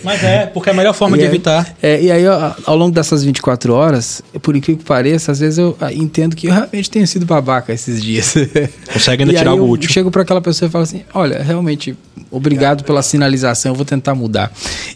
Mas 0.02 0.24
é, 0.24 0.46
porque 0.46 0.70
é 0.70 0.72
a 0.72 0.74
melhor 0.74 0.94
forma 0.94 1.14
E 1.16 1.20
de 1.20 1.26
aí- 1.26 1.30
evitar. 1.30 1.76
É, 1.82 2.02
e 2.02 2.10
aí, 2.10 2.26
ó, 2.26 2.52
ao 2.64 2.74
longo 2.74 2.94
dessas 2.94 3.22
24 3.22 3.74
horas, 3.74 4.22
por 4.40 4.56
incrível 4.56 4.78
que 4.78 4.84
pareça, 4.86 5.30
às 5.30 5.40
vezes 5.40 5.58
eu 5.58 5.76
ah, 5.78 5.92
entendo 5.92 6.34
que 6.34 6.46
eu 6.46 6.54
realmente 6.54 6.90
tenho 6.90 7.06
sido 7.06 7.26
babaca 7.26 7.70
esses 7.70 8.02
dias. 8.02 8.32
Consegue 8.90 9.24
ainda 9.24 9.34
E 9.34 9.36
tirar 9.36 9.50
aí 9.50 9.58
algo 9.58 9.66
eu 9.66 9.70
útil. 9.70 9.90
chego 9.90 10.10
para 10.10 10.22
aquela 10.22 10.40
pessoa 10.40 10.70
e 10.70 10.72
falo 10.72 10.84
assim: 10.84 11.02
olha, 11.12 11.42
realmente, 11.42 11.94
obrigado 12.30 12.82
pela 12.82 13.02
sinalização, 13.02 13.72
eu 13.72 13.76
vou 13.76 13.84
tentar 13.84 14.14
mudar. 14.14 14.50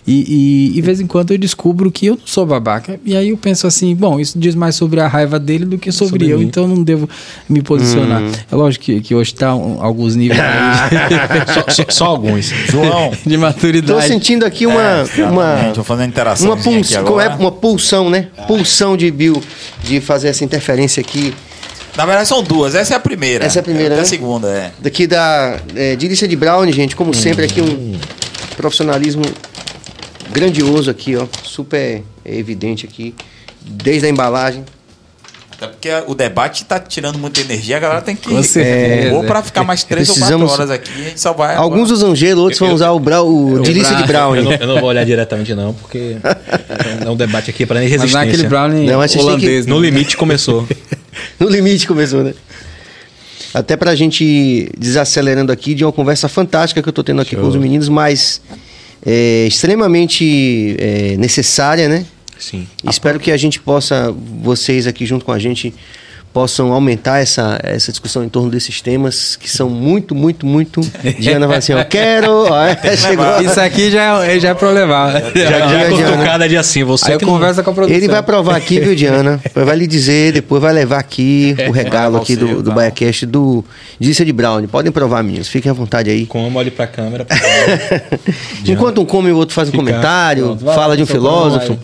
E, 0.07 0.71
e, 0.75 0.79
e 0.79 0.81
de 0.81 0.81
vez 0.81 1.01
em 1.01 1.07
quando 1.07 1.33
eu 1.33 1.39
descubro 1.67 1.91
que 1.91 2.07
eu 2.07 2.15
não 2.15 2.27
sou 2.27 2.47
babaca. 2.47 2.99
E 3.05 3.17
aí 3.17 3.31
eu 3.31 3.37
penso 3.37 3.67
assim: 3.67 3.95
bom, 3.95 4.21
isso 4.21 4.39
diz 4.39 4.55
mais 4.55 4.77
sobre 4.77 5.01
a 5.01 5.09
raiva 5.09 5.39
dele 5.39 5.65
do 5.65 5.79
que 5.79 5.91
sobre, 5.91 6.11
Sobre 6.13 6.31
eu, 6.31 6.39
mim. 6.39 6.45
então 6.45 6.65
eu 6.65 6.69
não 6.69 6.83
devo 6.83 7.09
me 7.49 7.61
posicionar. 7.63 8.23
É 8.51 8.55
lógico 8.55 8.85
que, 8.85 9.01
que 9.01 9.15
hoje 9.15 9.33
está 9.33 9.49
alguns 9.49 10.15
níveis 10.15 10.41
aí 10.41 11.47
Só, 11.55 11.65
só- 11.71 11.85
só 11.91 12.05
alguns. 12.07 12.47
João, 12.47 13.11
de 13.27 13.35
Tô 13.35 13.41
maturidade. 13.41 14.07
sentindo 14.09 14.45
aqui 14.45 14.67
uma. 14.67 15.05
uma... 15.31 15.73
Tô 15.75 15.83
fazendo 15.83 16.09
interação 16.09 16.49
Uma, 16.49 16.55
aqui 16.55 16.65
puls... 16.65 16.93
é? 16.93 17.29
uma 17.39 17.53
pulsão, 17.53 18.11
né? 18.11 18.29
Pulsão 18.47 18.97
de 18.97 19.11
Bill 19.11 19.43
de 19.83 20.01
fazer 20.01 20.29
essa 20.29 20.45
interferência 20.45 21.01
aqui. 21.01 21.35
Na 21.97 22.05
verdade 22.05 22.29
são 22.29 22.43
duas, 22.43 22.75
essa 22.75 22.93
é 22.93 22.97
a 22.97 23.01
primeira. 23.01 23.45
Essa 23.47 23.59
é 23.59 23.61
a 23.61 23.63
primeira, 23.63 23.95
Até 23.95 23.97
né? 23.97 24.03
a 24.03 24.05
segunda, 24.05 24.49
é. 24.49 24.71
Daqui 24.79 25.07
da 25.07 25.59
é, 25.75 25.97
de 25.97 26.07
Lícia 26.07 26.29
de 26.29 26.37
Brown, 26.37 26.71
gente, 26.71 26.95
como 26.95 27.15
sempre, 27.15 27.47
aqui 27.47 27.61
um 27.63 27.99
profissionalismo 28.55 29.23
grandioso 30.37 30.91
aqui, 30.91 31.17
ó. 31.17 31.27
Super 31.43 32.03
evidente 32.25 32.85
aqui. 32.87 33.15
Desde 33.63 34.07
a 34.07 34.11
embalagem. 34.11 34.65
Até 35.53 35.67
porque 35.69 35.89
o 36.07 36.15
debate 36.15 36.67
tá 36.67 36.79
tirando 36.79 37.19
muita 37.19 37.41
energia, 37.41 37.79
a 37.79 37.81
galera 37.81 38.03
tem 38.03 38.15
que. 38.15 38.29
Com 38.29 38.43
certeza. 38.43 39.15
Ou 39.15 39.25
pra 39.25 39.43
ficar 39.43 39.65
mais 39.65 39.83
três 39.83 40.07
ou 40.11 40.17
quatro 40.17 40.47
horas 40.47 40.71
aqui, 40.71 40.91
a 40.93 41.05
gente 41.05 41.19
só 41.21 41.33
vai. 41.33 41.57
Alguns 41.57 41.91
usam 41.91 42.15
gelo, 42.15 42.43
outros 42.43 42.61
vão 42.61 42.75
usar 42.75 42.91
o, 42.91 43.01
brau, 43.01 43.27
o 43.27 43.61
de 43.63 43.73
Lícia 43.73 43.97
de 43.97 44.05
Brown. 44.05 44.37
Eu 44.37 44.45
não, 44.45 44.53
eu 44.53 44.67
não 44.67 44.81
vou 44.81 44.91
olhar 44.91 45.05
diretamente, 45.07 45.55
não, 45.55 45.73
porque 45.73 46.19
é 47.05 47.09
um 47.09 47.17
debate 47.17 47.49
aqui 47.49 47.65
para 47.65 47.81
Mas 47.81 47.89
não 47.91 47.97
é 47.97 47.99
resistência. 47.99 48.29
aquele 48.29 48.49
brownie 48.49 48.87
Não, 48.87 48.99
mas 48.99 49.11
têm 49.13 49.21
que- 49.23 49.27
holandês. 49.27 49.67
No 49.67 49.81
limite 49.81 50.17
começou. 50.17 50.67
No 51.41 51.49
limite 51.49 51.87
começou, 51.89 52.23
né? 52.23 52.35
Até 53.55 53.75
pra 53.75 53.95
gente 53.95 54.23
ir 54.23 54.71
desacelerando 54.77 55.51
aqui 55.51 55.73
de 55.75 55.83
uma 55.83 55.91
conversa 55.93 56.29
fantástica 56.29 56.83
que 56.83 56.89
eu 56.89 56.93
tô 56.93 57.03
tendo 57.03 57.23
aqui 57.23 57.35
com 57.35 57.47
os 57.49 57.57
meninos, 57.57 57.89
mas 57.89 58.43
é, 59.07 59.47
extremamente 59.47 60.77
é, 60.79 61.17
necessária, 61.17 61.89
né? 61.89 62.05
Sim. 62.39 62.67
Espero 62.91 63.21
que 63.21 63.31
a 63.31 63.37
gente 63.37 63.61
possa, 63.61 64.13
vocês 64.43 64.87
aqui 64.87 65.07
junto 65.07 65.25
com 65.25 65.33
a 65.33 65.39
gente, 65.39 65.73
possam 66.37 66.71
aumentar 66.71 67.19
essa, 67.19 67.59
essa 67.63 67.91
discussão 67.91 68.23
em 68.23 68.29
torno 68.29 68.51
desses 68.51 68.83
temas 68.83 69.37
que 69.37 69.49
são 69.51 69.71
muito, 69.71 70.15
muito, 70.15 70.45
muito. 70.45 70.83
Diana 71.19 71.47
vai 71.47 71.57
assim, 71.57 71.73
ó, 71.73 71.83
quero. 71.83 72.31
Ó, 72.31 72.63
é, 72.63 72.77
chegou. 72.95 73.41
Isso 73.41 73.59
aqui 73.59 73.91
já 73.91 74.23
é, 74.23 74.39
já 74.39 74.51
é 74.51 74.55
pra 74.55 74.69
eu 74.69 74.75
levar. 74.75 75.13
Já, 75.35 75.45
já 75.45 75.59
já, 75.67 75.81
é 75.81 75.91
já, 75.91 76.11
cutucada 76.11 76.47
de 76.47 76.55
assim, 76.59 76.85
você 76.85 77.07
Aí 77.07 77.13
eu 77.15 77.19
que 77.19 77.25
não- 77.25 77.39
com 77.39 77.43
a 77.47 77.73
produção. 77.73 77.89
Ele 77.97 78.07
vai 78.07 78.23
provar 78.23 78.55
aqui, 78.57 78.79
viu, 78.79 78.95
Diana? 78.95 79.41
Vai 79.55 79.77
lhe 79.77 79.87
dizer, 79.87 80.35
depois 80.35 80.61
vai 80.61 80.75
levar 80.75 80.99
aqui 80.99 81.57
o 81.69 81.73
regalo 81.73 82.19
aqui 82.19 82.37
do, 82.37 82.63
do? 82.63 82.71
BaiaCast 82.71 83.25
do 83.25 83.65
Dícia 83.99 84.23
de 84.23 84.33
Brown. 84.35 84.67
Podem 84.67 84.93
provar, 84.93 85.23
meninos. 85.23 85.49
Fiquem 85.49 85.71
à 85.71 85.73
vontade 85.73 86.11
aí. 86.11 86.27
Como 86.27 86.59
olhe 86.59 86.71
pra 86.71 86.87
câmera. 86.87 87.27
Enquanto 88.69 89.01
um 89.01 89.07
come, 89.07 89.33
o 89.33 89.37
outro 89.39 89.55
faz 89.55 89.69
um 89.69 89.73
Fica- 89.73 89.83
comentário, 89.85 90.45
Pronto, 90.49 90.65
fala 90.67 90.89
lá, 90.89 90.97
de 90.97 91.03
um 91.03 91.07
filósofo. 91.07 91.79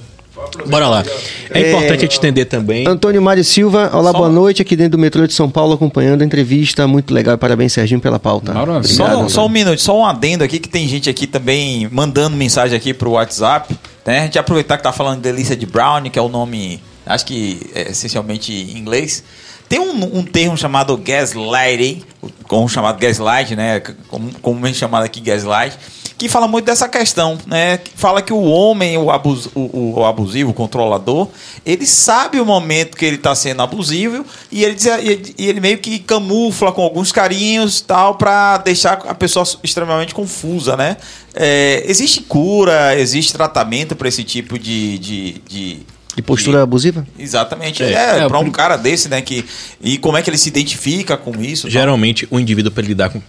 Bora 0.66 0.88
lá. 0.88 1.04
É, 1.50 1.68
importante 1.68 1.98
a 1.98 2.02
gente 2.02 2.16
entender 2.18 2.44
também. 2.46 2.86
Antônio 2.86 3.20
Mário 3.20 3.44
Silva, 3.44 3.90
olá, 3.92 4.10
Só- 4.12 4.18
boa 4.18 4.28
noite, 4.28 4.62
aqui 4.62 4.74
dentro 4.76 4.92
do 4.92 4.98
metrô 4.98 5.26
de 5.26 5.32
São 5.34 5.50
Paulo, 5.50 5.74
acompanhando 5.74 6.22
a 6.22 6.24
entrevista. 6.24 6.86
Muito 6.86 7.12
legal, 7.12 7.36
parabéns, 7.38 7.72
Serginho, 7.72 8.00
pela 8.00 8.18
pauta. 8.18 8.52
Maravilha. 8.52 8.84
Só, 8.94 9.04
Obrigado, 9.04 9.30
só 9.30 9.46
um 9.46 9.48
minuto, 9.48 9.80
só 9.80 9.98
um 9.98 10.06
adendo 10.06 10.44
aqui, 10.44 10.58
que 10.58 10.68
tem 10.68 10.86
gente 10.88 11.08
aqui 11.10 11.26
também 11.26 11.88
mandando 11.90 12.36
mensagem 12.36 12.76
aqui 12.76 12.92
pro 12.94 13.12
WhatsApp. 13.12 13.74
Né? 14.06 14.20
A 14.20 14.22
gente 14.24 14.38
aproveitar 14.38 14.76
que 14.76 14.82
tá 14.82 14.92
falando 14.92 15.16
de 15.16 15.22
Delícia 15.22 15.56
de 15.56 15.66
Brown, 15.66 16.02
que 16.10 16.18
é 16.18 16.22
o 16.22 16.28
nome, 16.28 16.82
acho 17.06 17.24
que 17.26 17.60
é 17.74 17.90
essencialmente 17.90 18.52
em 18.52 18.78
inglês. 18.78 19.22
Tem 19.68 19.78
um, 19.80 20.18
um 20.18 20.22
termo 20.22 20.56
chamado 20.56 20.94
gaslighting, 20.96 22.02
como 22.46 22.68
chamado 22.68 22.98
gaslight, 22.98 23.56
né? 23.56 23.80
Como, 24.08 24.30
comumente 24.42 24.76
chamado 24.76 25.04
aqui 25.04 25.18
gaslight, 25.20 25.78
que 26.18 26.28
fala 26.28 26.46
muito 26.46 26.66
dessa 26.66 26.88
questão, 26.88 27.38
né? 27.46 27.80
Fala 27.94 28.22
que 28.22 28.32
o 28.32 28.42
homem, 28.42 28.96
o, 28.96 29.10
abus, 29.10 29.46
o, 29.54 29.94
o 30.00 30.04
abusivo, 30.04 30.50
o 30.50 30.54
controlador, 30.54 31.28
ele 31.64 31.86
sabe 31.86 32.40
o 32.40 32.44
momento 32.46 32.96
que 32.96 33.04
ele 33.04 33.16
está 33.16 33.34
sendo 33.34 33.62
abusivo 33.62 34.24
e 34.50 34.64
ele, 34.64 34.74
diz- 34.74 34.86
e 34.86 35.34
e 35.38 35.48
ele 35.48 35.60
meio 35.60 35.78
que 35.78 35.98
camufla 35.98 36.72
com 36.72 36.82
alguns 36.82 37.10
carinhos 37.12 37.80
tal 37.80 38.14
para 38.16 38.58
deixar 38.58 38.94
a 39.08 39.14
pessoa 39.14 39.44
extremamente 39.62 40.14
confusa, 40.14 40.76
né? 40.76 40.96
É, 41.34 41.82
existe 41.86 42.20
cura, 42.22 42.94
existe 42.98 43.32
tratamento 43.32 43.96
para 43.96 44.06
esse 44.08 44.22
tipo 44.22 44.58
de, 44.58 44.98
de, 44.98 45.32
de 45.48 45.78
De 46.14 46.20
postura 46.22 46.62
abusiva? 46.62 47.06
Exatamente. 47.18 47.82
É. 47.82 47.92
É, 47.92 48.18
É, 48.18 48.28
para 48.28 48.38
um 48.38 48.50
cara 48.50 48.76
desse, 48.76 49.08
né? 49.08 49.20
Que, 49.22 49.44
e 49.82 49.96
como 49.96 50.16
é 50.18 50.22
que 50.22 50.28
ele 50.28 50.36
se 50.36 50.48
identifica 50.48 51.16
com 51.16 51.40
isso? 51.40 51.62
tal. 51.62 51.70
Geralmente, 51.70 52.28
o 52.30 52.38
indivíduo 52.38 52.70
para 52.70 52.82
lidar 52.82 53.08
com. 53.08 53.20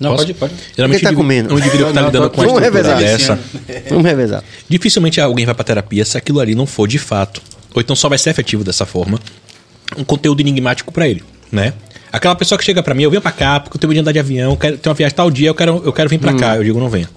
Não, 0.00 0.12
Posso? 0.12 0.22
pode- 0.26 0.34
pode. 0.34 0.54
Geralmente, 0.74 0.98
Ele 0.98 1.02
tá 1.04 1.10
o 1.10 1.12
indivíduo- 1.12 1.16
comendo. 1.16 1.54
um 1.54 1.58
indivíduo 1.58 1.84
que 1.86 1.90
está 1.90 2.00
Não, 2.00 2.08
lidando 2.08 2.30
com 2.30 2.36
Vamos 2.42 2.62
estrutura 2.62 2.82
revezar. 2.90 2.98
dessa. 2.98 3.38
Vamos 3.90 4.04
revezar. 4.04 4.42
Dificilmente 4.68 5.20
alguém 5.20 5.44
vai 5.46 5.54
pra 5.54 5.62
terapia 5.64 6.04
se 6.04 6.16
aquilo 6.16 6.40
ali 6.40 6.54
não 6.54 6.66
for 6.66 6.88
de 6.88 6.98
fato. 6.98 7.42
Ou 7.74 7.80
então 7.82 7.94
só 7.94 8.08
vai 8.08 8.18
ser 8.18 8.30
efetivo 8.30 8.64
dessa 8.64 8.84
forma. 8.86 9.20
Um 9.96 10.02
conteúdo 10.04 10.40
enigmático 10.40 10.90
pra 10.90 11.06
ele, 11.06 11.22
né? 11.50 11.74
Aquela 12.10 12.34
pessoa 12.34 12.58
que 12.58 12.64
chega 12.64 12.82
pra 12.82 12.94
mim, 12.94 13.02
eu 13.04 13.10
venho 13.10 13.22
pra 13.22 13.32
cá 13.32 13.60
porque 13.60 13.76
eu 13.76 13.80
tenho 13.80 13.92
de 13.94 14.00
andar 14.00 14.12
de 14.12 14.18
avião, 14.18 14.56
quero 14.56 14.76
ter 14.78 14.88
uma 14.88 14.94
viagem 14.94 15.14
tal 15.14 15.30
dia, 15.30 15.48
eu 15.48 15.54
quero, 15.54 15.82
eu 15.84 15.92
quero 15.92 16.08
vir 16.10 16.18
pra 16.18 16.34
cá. 16.34 16.56
Eu 16.56 16.64
digo, 16.64 16.78
não 16.80 16.88
venha. 16.90 17.08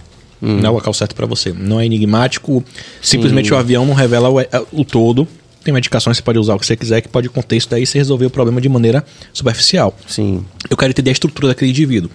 Não 0.48 0.68
é 0.68 0.70
o 0.70 0.74
local 0.74 0.94
certo 0.94 1.16
pra 1.16 1.26
você. 1.26 1.54
Não 1.54 1.80
é 1.80 1.86
enigmático. 1.86 2.64
Simplesmente 3.02 3.54
o 3.54 3.58
avião 3.58 3.86
não 3.86 3.94
revela 3.94 4.30
o, 4.30 4.38
o 4.72 4.86
todo. 4.86 5.28
Tem 5.64 5.74
medicações 5.74 6.18
que 6.18 6.22
você 6.22 6.24
pode 6.24 6.38
usar 6.38 6.54
o 6.54 6.60
que 6.60 6.66
você 6.66 6.76
quiser, 6.76 7.02
que 7.02 7.08
pode 7.08 7.28
conter 7.28 7.56
isso 7.56 7.68
daí 7.68 7.82
e 7.82 7.86
você 7.88 7.98
resolver 7.98 8.28
o 8.28 8.30
problema 8.30 8.62
de 8.62 8.70
maneira 8.70 9.04
superficial. 9.34 9.98
Sim. 10.08 10.46
Eu 10.70 10.78
quero 10.78 10.92
entender 10.92 11.10
a 11.10 11.14
estrutura 11.14 11.48
daquele 11.48 11.72
indivíduo. 11.72 12.12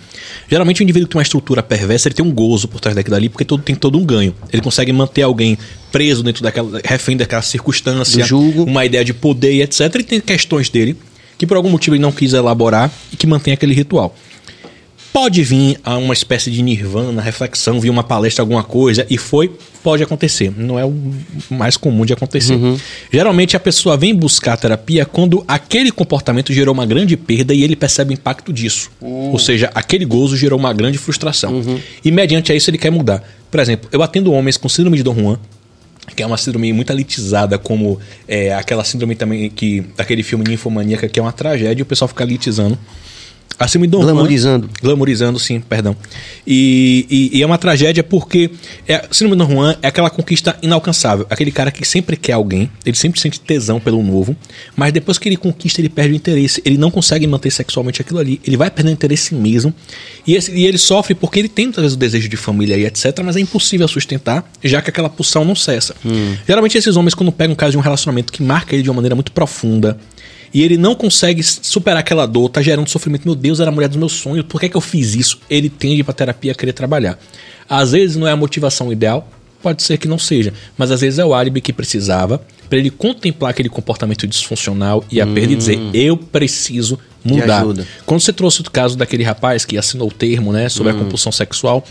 Geralmente 0.48 0.81
o 0.81 0.85
indivíduo 0.85 1.09
que 1.09 1.15
tem 1.15 1.19
uma 1.19 1.24
estrutura 1.24 1.61
perversa, 1.61 2.07
ele 2.07 2.15
tem 2.15 2.24
um 2.24 2.31
gozo 2.31 2.69
por 2.69 2.81
trás 2.81 2.94
daquilo 2.94 3.16
ali, 3.16 3.28
porque 3.28 3.44
todo, 3.44 3.61
tem 3.61 3.74
todo 3.74 3.98
um 3.98 4.05
ganho. 4.05 4.32
Ele 4.52 4.62
consegue 4.62 4.93
manter 4.93 5.23
alguém 5.23 5.59
preso 5.90 6.23
dentro 6.23 6.44
daquela, 6.44 6.81
refém 6.85 7.16
daquela 7.16 7.43
circunstância, 7.43 8.24
uma 8.65 8.85
ideia 8.85 9.05
de 9.05 9.12
poder 9.12 9.52
e 9.52 9.62
etc. 9.62 9.93
Ele 9.97 10.05
tem 10.05 10.20
questões 10.20 10.69
dele 10.69 10.97
que 11.36 11.44
por 11.47 11.57
algum 11.57 11.70
motivo 11.70 11.97
ele 11.97 12.02
não 12.02 12.12
quis 12.12 12.35
elaborar 12.35 12.93
e 13.11 13.16
que 13.16 13.27
mantém 13.27 13.52
aquele 13.52 13.74
ritual. 13.74 14.15
Pode 15.12 15.43
vir 15.43 15.78
a 15.82 15.97
uma 15.97 16.15
espécie 16.15 16.51
de 16.53 16.62
nirvana, 16.62 17.20
reflexão, 17.20 17.81
vir 17.81 17.91
uma 17.91 18.05
palestra, 18.05 18.43
alguma 18.43 18.62
coisa, 18.62 19.05
e 19.11 19.19
foi, 19.19 19.51
pode 19.82 20.03
acontecer. 20.03 20.53
Não 20.57 20.78
é 20.78 20.85
o 20.85 20.95
mais 21.51 21.77
comum 21.77 22.07
de 22.07 22.12
acontecer. 22.12 22.57
Geralmente 23.12 23.57
a 23.57 23.61
pessoa 23.61 23.97
vem 23.97 24.15
buscar 24.15 24.53
a 24.53 24.57
terapia 24.57 25.05
quando 25.05 25.45
aquele 25.49 25.91
comportamento 25.91 26.53
gerou 26.53 26.73
uma 26.73 26.87
grande 26.87 27.16
perda 27.16 27.53
e 27.53 27.62
ele 27.65 27.74
percebe 27.74 28.12
o 28.12 28.15
impacto 28.15 28.53
disso. 28.53 28.91
Ou 29.01 29.39
seja, 29.39 29.70
aquele 29.74 30.05
gozo 30.05 30.37
gerou 30.37 30.59
uma 30.59 30.73
grande 30.73 30.97
frustração. 30.97 31.61
E 32.05 32.11
mediante 32.12 32.53
a 32.53 32.55
isso 32.55 32.70
ele 32.70 32.78
quer 32.78 32.91
mudar. 32.91 33.23
Por 33.51 33.59
exemplo, 33.59 33.89
eu 33.93 34.03
atendo 34.03 34.32
homens 34.32 34.57
com 34.57 34.69
síndrome 34.69 34.97
de 34.97 35.03
Dom 35.03 35.15
Juan, 35.15 35.39
que 36.15 36.23
é 36.23 36.27
uma 36.27 36.37
síndrome 36.37 36.73
muito 36.73 36.93
elitizada, 36.93 37.59
como 37.59 37.99
é, 38.28 38.55
aquela 38.55 38.85
síndrome 38.85 39.16
também 39.16 39.51
que 39.51 39.85
daquele 39.97 40.23
filme 40.23 40.45
Ninfomaníaca, 40.49 41.09
que 41.09 41.19
é 41.19 41.23
uma 41.23 41.32
tragédia, 41.32 41.81
e 41.81 41.82
o 41.82 41.87
pessoal 41.87 42.09
fica 42.09 42.23
elitizando. 42.23 42.78
A 43.61 43.69
síndrome 43.69 43.87
de 43.89 43.91
Dom 43.93 43.99
Juan- 43.99 44.12
Glamorizando. 44.15 44.70
Glamorizando, 44.82 45.39
sim, 45.39 45.61
perdão. 45.61 45.95
E, 46.47 47.07
e- 47.11 47.39
e 47.39 47.43
é 47.43 47.47
uma 47.47 47.59
tragédia 47.59 48.03
porque 48.03 48.51
é, 48.89 49.07
de 49.12 49.45
Dom 49.45 49.51
Juan 49.51 49.77
é 49.82 49.89
aquela 49.89 50.09
conquista 50.09 50.57
inalcançável. 50.62 51.27
Aquele 51.28 51.53
cara 51.53 51.70
que 51.70 51.87
sempre 51.87 52.16
quer 52.16 52.32
alguém, 52.32 52.70
ele 52.87 52.97
sempre 52.97 53.20
sente 53.20 53.39
tesão 53.39 53.78
pelo 53.78 54.03
novo, 54.03 54.35
mas 54.74 54.93
depois 54.93 55.19
que 55.19 55.28
ele 55.28 55.37
conquista, 55.37 55.81
ele 55.81 55.91
perde 55.91 56.12
o 56.15 56.16
interesse. 56.16 56.62
Ele 56.65 56.78
não 56.78 56.91
consegue 56.91 57.27
manter 57.27 57.51
sexualmente 57.51 58.01
aquilo 58.01 58.19
ali. 58.19 58.41
Ele 58.47 58.57
vai 58.57 58.70
perdendo 58.70 58.95
interesse 58.95 59.35
em 59.35 59.39
si 59.39 59.43
mesmo. 59.43 59.74
E, 60.27 60.35
esse- 60.35 60.51
e 60.53 60.65
ele 60.65 60.78
sofre 60.78 61.15
porque 61.15 61.39
ele 61.39 61.49
tem, 61.49 61.70
talvez, 61.70 61.93
o 61.93 61.97
desejo 61.97 62.28
de 62.28 62.37
família 62.39 62.77
e 62.78 62.87
etc., 62.87 63.20
mas 63.23 63.37
é 63.37 63.41
impossível 63.41 63.87
sustentar, 63.87 64.51
já 64.65 64.81
que 64.81 64.89
aquela 64.89 65.11
pulsão 65.11 65.45
não 65.45 65.55
cessa. 65.55 65.95
Geralmente, 66.47 66.78
esses 66.78 66.97
homens, 66.97 67.15
quando 67.15 67.31
pegam 67.31 67.53
um 67.53 67.57
caso 67.57 67.73
de 67.73 67.77
um 67.78 67.81
relacionamento 67.82 68.32
que 68.32 68.43
marca 68.43 68.74
ele 68.74 68.82
de 68.82 68.89
uma 68.89 68.97
maneira 68.97 69.15
muito 69.15 69.32
profunda, 69.32 69.99
e 70.52 70.62
ele 70.62 70.77
não 70.77 70.94
consegue 70.94 71.43
superar 71.43 72.01
aquela 72.01 72.27
dor, 72.27 72.48
tá 72.48 72.60
gerando 72.60 72.89
sofrimento. 72.89 73.24
Meu 73.24 73.35
Deus, 73.35 73.60
era 73.60 73.70
a 73.70 73.72
mulher 73.72 73.89
dos 73.89 73.97
meus 73.97 74.12
sonhos, 74.12 74.44
por 74.47 74.60
que, 74.60 74.68
que 74.68 74.77
eu 74.77 74.81
fiz 74.81 75.14
isso? 75.14 75.40
Ele 75.48 75.68
tende 75.68 76.02
pra 76.02 76.12
terapia 76.12 76.52
a 76.52 76.55
querer 76.55 76.72
trabalhar. 76.72 77.18
Às 77.68 77.93
vezes 77.93 78.16
não 78.16 78.27
é 78.27 78.32
a 78.32 78.36
motivação 78.36 78.93
ideal, 78.93 79.28
pode 79.62 79.82
ser 79.82 79.98
que 79.98 80.09
não 80.09 80.18
seja, 80.18 80.52
mas 80.77 80.90
às 80.90 81.01
vezes 81.01 81.18
é 81.18 81.24
o 81.24 81.35
álibi 81.35 81.60
que 81.60 81.72
precisava 81.72 82.43
para 82.68 82.78
ele 82.78 82.90
contemplar 82.90 83.51
aquele 83.51 83.68
comportamento 83.68 84.27
disfuncional 84.27 85.05
e 85.10 85.20
a 85.20 85.27
perda 85.27 85.52
e 85.52 85.56
dizer: 85.56 85.78
eu 85.93 86.16
preciso 86.16 86.98
mudar. 87.24 87.64
Quando 88.06 88.20
você 88.20 88.32
trouxe 88.32 88.60
o 88.60 88.64
caso 88.70 88.97
daquele 88.97 89.24
rapaz 89.24 89.64
que 89.64 89.77
assinou 89.77 90.09
o 90.09 90.12
termo 90.12 90.52
né, 90.52 90.68
sobre 90.68 90.93
a 90.93 90.94
compulsão 90.94 91.32
sexual, 91.32 91.85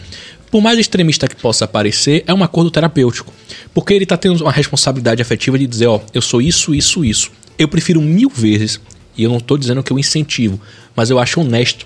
por 0.49 0.61
mais 0.61 0.79
extremista 0.79 1.27
que 1.27 1.35
possa 1.35 1.67
parecer, 1.67 2.23
é 2.25 2.33
um 2.33 2.43
acordo 2.43 2.71
terapêutico. 2.71 3.31
Porque 3.73 3.93
ele 3.93 4.03
está 4.03 4.17
tendo 4.17 4.41
uma 4.41 4.51
responsabilidade 4.51 5.21
afetiva 5.21 5.59
de 5.59 5.67
dizer, 5.67 5.87
ó, 5.87 5.99
eu 6.13 6.21
sou 6.21 6.41
isso, 6.41 6.73
isso, 6.73 7.05
isso. 7.05 7.31
Eu 7.59 7.67
prefiro 7.67 8.01
mil 8.01 8.29
vezes, 8.29 8.79
e 9.15 9.23
eu 9.23 9.29
não 9.29 9.37
estou 9.37 9.57
dizendo 9.57 9.83
que 9.83 9.91
eu 9.91 9.99
incentivo, 9.99 10.59
mas 10.95 11.09
eu 11.09 11.19
acho 11.19 11.41
honesto 11.41 11.85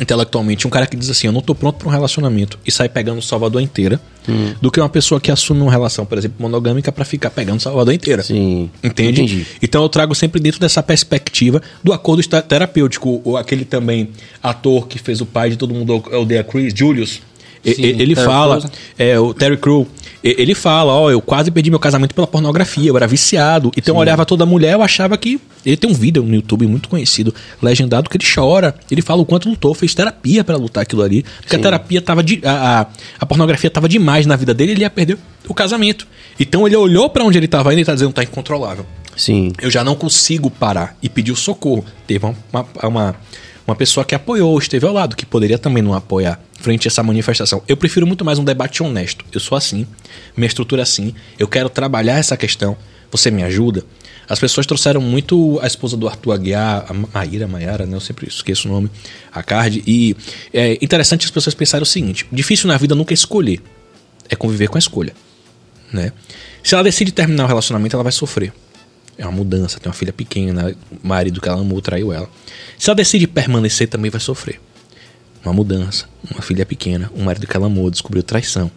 intelectualmente 0.00 0.66
um 0.66 0.70
cara 0.70 0.86
que 0.86 0.96
diz 0.96 1.08
assim, 1.08 1.28
eu 1.28 1.32
não 1.32 1.40
tô 1.40 1.54
pronto 1.54 1.76
para 1.76 1.86
um 1.86 1.90
relacionamento 1.90 2.58
e 2.66 2.72
sai 2.72 2.88
pegando 2.88 3.22
Salvador 3.22 3.60
inteira, 3.60 4.00
Hum. 4.26 4.54
do 4.58 4.70
que 4.70 4.80
uma 4.80 4.88
pessoa 4.88 5.20
que 5.20 5.30
assume 5.30 5.60
uma 5.60 5.70
relação, 5.70 6.06
por 6.06 6.16
exemplo, 6.16 6.36
monogâmica 6.40 6.90
para 6.90 7.04
ficar 7.04 7.28
pegando 7.28 7.60
Salvador 7.60 7.92
inteira. 7.92 8.22
Sim. 8.22 8.70
Entende? 8.82 9.20
Entendi. 9.20 9.46
Então 9.62 9.82
eu 9.82 9.88
trago 9.90 10.14
sempre 10.14 10.40
dentro 10.40 10.58
dessa 10.58 10.82
perspectiva 10.82 11.60
do 11.82 11.92
acordo 11.92 12.22
terapêutico. 12.42 13.20
O, 13.22 13.36
aquele 13.36 13.66
também 13.66 14.08
ator 14.42 14.88
que 14.88 14.98
fez 14.98 15.20
o 15.20 15.26
pai 15.26 15.50
de 15.50 15.56
todo 15.56 15.74
mundo 15.74 16.02
odeia 16.12 16.42
Chris, 16.42 16.72
Julius. 16.74 17.20
Sim, 17.64 17.82
ele 17.82 18.14
Terry 18.14 18.26
fala, 18.26 18.58
Crews. 18.58 18.72
é, 18.98 19.18
o 19.18 19.32
Terry 19.32 19.56
Crew, 19.56 19.86
ele 20.22 20.54
fala, 20.54 20.92
ó, 20.92 21.10
eu 21.10 21.20
quase 21.20 21.50
perdi 21.50 21.70
meu 21.70 21.78
casamento 21.78 22.14
pela 22.14 22.26
pornografia, 22.26 22.88
eu 22.88 22.96
era 22.96 23.06
viciado. 23.06 23.70
Então 23.76 23.94
eu 23.94 24.00
olhava 24.00 24.24
toda 24.24 24.46
mulher, 24.46 24.72
eu 24.72 24.82
achava 24.82 25.16
que. 25.16 25.40
Ele 25.64 25.76
tem 25.76 25.90
um 25.90 25.94
vídeo 25.94 26.22
no 26.22 26.34
YouTube 26.34 26.66
muito 26.66 26.88
conhecido, 26.88 27.34
legendado, 27.60 28.08
que 28.08 28.16
ele 28.16 28.24
chora. 28.24 28.74
Ele 28.90 29.02
fala 29.02 29.22
o 29.22 29.26
quanto 29.26 29.48
lutou, 29.48 29.74
fez 29.74 29.94
terapia 29.94 30.44
pra 30.44 30.56
lutar 30.56 30.82
aquilo 30.82 31.02
ali. 31.02 31.24
Porque 31.40 31.56
a 31.56 31.58
terapia 31.58 32.00
tava. 32.00 32.22
De, 32.22 32.40
a, 32.44 32.80
a, 32.80 32.86
a 33.20 33.26
pornografia 33.26 33.70
tava 33.70 33.88
demais 33.88 34.26
na 34.26 34.36
vida 34.36 34.54
dele, 34.54 34.72
ele 34.72 34.80
ia 34.80 34.90
perder 34.90 35.18
o 35.48 35.54
casamento. 35.54 36.06
Então 36.38 36.66
ele 36.66 36.76
olhou 36.76 37.08
pra 37.10 37.24
onde 37.24 37.38
ele 37.38 37.48
tava 37.48 37.72
indo 37.72 37.80
e 37.80 37.84
tá 37.84 37.94
dizendo, 37.94 38.12
tá 38.12 38.22
incontrolável 38.22 38.86
Sim. 39.16 39.52
eu 39.60 39.70
já 39.70 39.84
não 39.84 39.94
consigo 39.94 40.50
parar 40.50 40.96
e 41.02 41.08
pediu 41.08 41.36
socorro. 41.36 41.84
Teve 42.06 42.26
uma, 42.26 42.36
uma, 42.52 42.66
uma, 42.88 43.16
uma 43.66 43.74
pessoa 43.74 44.04
que 44.04 44.14
apoiou, 44.14 44.58
esteve 44.58 44.86
ao 44.86 44.92
lado, 44.92 45.16
que 45.16 45.24
poderia 45.24 45.58
também 45.58 45.82
não 45.82 45.94
apoiar 45.94 46.40
frente 46.60 46.86
a 46.86 46.88
essa 46.88 47.02
manifestação. 47.02 47.62
Eu 47.66 47.76
prefiro 47.76 48.06
muito 48.06 48.24
mais 48.24 48.38
um 48.38 48.44
debate 48.44 48.82
honesto. 48.82 49.24
Eu 49.32 49.40
sou 49.40 49.56
assim, 49.56 49.86
minha 50.36 50.46
estrutura 50.46 50.82
é 50.82 50.84
assim, 50.84 51.14
eu 51.38 51.48
quero 51.48 51.68
trabalhar 51.68 52.18
essa 52.18 52.36
questão. 52.36 52.76
Você 53.10 53.30
me 53.30 53.42
ajuda? 53.42 53.84
As 54.28 54.38
pessoas 54.38 54.66
trouxeram 54.66 55.00
muito 55.00 55.58
a 55.62 55.66
esposa 55.66 55.96
do 55.96 56.08
Arthur 56.08 56.32
Aguiar, 56.32 56.86
a 56.88 57.18
Maíra, 57.18 57.46
Maiara, 57.46 57.86
né? 57.86 57.94
Eu 57.96 58.00
sempre 58.00 58.26
esqueço 58.26 58.68
o 58.68 58.72
nome, 58.72 58.90
a 59.32 59.42
Card. 59.42 59.82
E 59.86 60.16
é 60.52 60.78
interessante 60.82 61.24
as 61.24 61.30
pessoas 61.30 61.54
pensarem 61.54 61.82
o 61.82 61.86
seguinte: 61.86 62.26
difícil 62.32 62.66
na 62.66 62.76
vida 62.76 62.94
nunca 62.94 63.12
escolher, 63.12 63.62
é 64.28 64.34
conviver 64.34 64.68
com 64.68 64.76
a 64.76 64.80
escolha 64.80 65.14
né? 65.94 66.12
Se 66.62 66.74
ela 66.74 66.82
decide 66.82 67.12
terminar 67.12 67.44
o 67.44 67.46
relacionamento, 67.46 67.94
ela 67.94 68.02
vai 68.02 68.12
sofrer. 68.12 68.52
É 69.16 69.24
uma 69.24 69.32
mudança, 69.32 69.78
tem 69.78 69.88
uma 69.88 69.94
filha 69.94 70.12
pequena, 70.12 70.74
o 71.02 71.06
marido 71.06 71.40
que 71.40 71.48
ela 71.48 71.60
amou 71.60 71.80
traiu 71.80 72.12
ela. 72.12 72.28
Se 72.78 72.90
ela 72.90 72.96
decide 72.96 73.26
permanecer, 73.26 73.88
também 73.88 74.10
vai 74.10 74.20
sofrer. 74.20 74.60
Uma 75.44 75.52
mudança, 75.52 76.06
uma 76.30 76.42
filha 76.42 76.64
pequena, 76.64 77.10
um 77.14 77.24
marido 77.24 77.46
que 77.46 77.56
ela 77.56 77.66
amou, 77.66 77.90
descobriu 77.90 78.22
traição. 78.22 78.70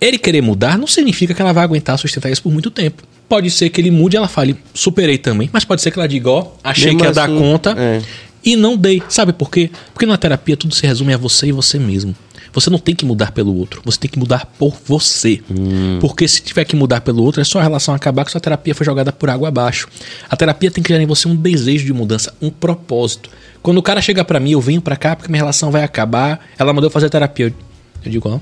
Ele 0.00 0.18
querer 0.18 0.40
mudar 0.40 0.78
não 0.78 0.86
significa 0.86 1.34
que 1.34 1.42
ela 1.42 1.52
vai 1.52 1.64
aguentar 1.64 1.98
sustentar 1.98 2.30
isso 2.30 2.42
por 2.42 2.52
muito 2.52 2.70
tempo. 2.70 3.02
Pode 3.28 3.50
ser 3.50 3.70
que 3.70 3.80
ele 3.80 3.90
mude 3.90 4.16
e 4.16 4.18
ela 4.18 4.28
fale, 4.28 4.56
superei 4.72 5.18
também, 5.18 5.48
mas 5.52 5.64
pode 5.64 5.82
ser 5.82 5.90
que 5.90 5.98
ela 5.98 6.06
diga, 6.06 6.30
ó, 6.30 6.52
achei 6.62 6.86
Mesmo 6.86 7.00
que 7.00 7.06
ia 7.06 7.12
dar 7.12 7.24
assim, 7.24 7.38
conta 7.38 7.74
é. 7.76 8.02
e 8.44 8.54
não 8.54 8.76
dei. 8.76 9.02
Sabe 9.08 9.32
por 9.32 9.50
quê? 9.50 9.70
Porque 9.92 10.06
na 10.06 10.16
terapia 10.16 10.56
tudo 10.56 10.74
se 10.74 10.86
resume 10.86 11.14
a 11.14 11.16
você 11.16 11.48
e 11.48 11.52
você 11.52 11.78
mesmo. 11.78 12.14
Você 12.54 12.70
não 12.70 12.78
tem 12.78 12.94
que 12.94 13.04
mudar 13.04 13.32
pelo 13.32 13.54
outro, 13.56 13.82
você 13.84 13.98
tem 13.98 14.08
que 14.10 14.18
mudar 14.18 14.46
por 14.58 14.76
você. 14.86 15.40
Porque 16.00 16.26
se 16.28 16.40
tiver 16.40 16.64
que 16.64 16.76
mudar 16.76 17.00
pelo 17.00 17.22
outro, 17.22 17.40
é 17.40 17.44
só 17.44 17.58
a 17.58 17.62
relação 17.62 17.94
acabar 17.94 18.24
que 18.24 18.30
sua 18.30 18.40
terapia 18.40 18.74
foi 18.74 18.86
jogada 18.86 19.12
por 19.12 19.28
água 19.28 19.48
abaixo. 19.48 19.88
A 20.30 20.36
terapia 20.36 20.70
tem 20.70 20.82
que 20.82 20.88
gerar 20.88 21.02
em 21.02 21.06
você 21.06 21.26
um 21.28 21.34
desejo 21.34 21.84
de 21.84 21.92
mudança, 21.92 22.32
um 22.40 22.50
propósito. 22.50 23.28
Quando 23.62 23.78
o 23.78 23.82
cara 23.82 24.00
chega 24.00 24.24
pra 24.24 24.38
mim, 24.38 24.52
eu 24.52 24.60
venho 24.60 24.80
pra 24.80 24.94
cá 24.96 25.16
porque 25.16 25.30
minha 25.30 25.40
relação 25.42 25.70
vai 25.70 25.82
acabar, 25.82 26.46
ela 26.58 26.72
mandou 26.72 26.88
fazer 26.90 27.10
terapia. 27.10 27.52
Eu, 28.04 28.10
digo, 28.10 28.28
ó, 28.28 28.38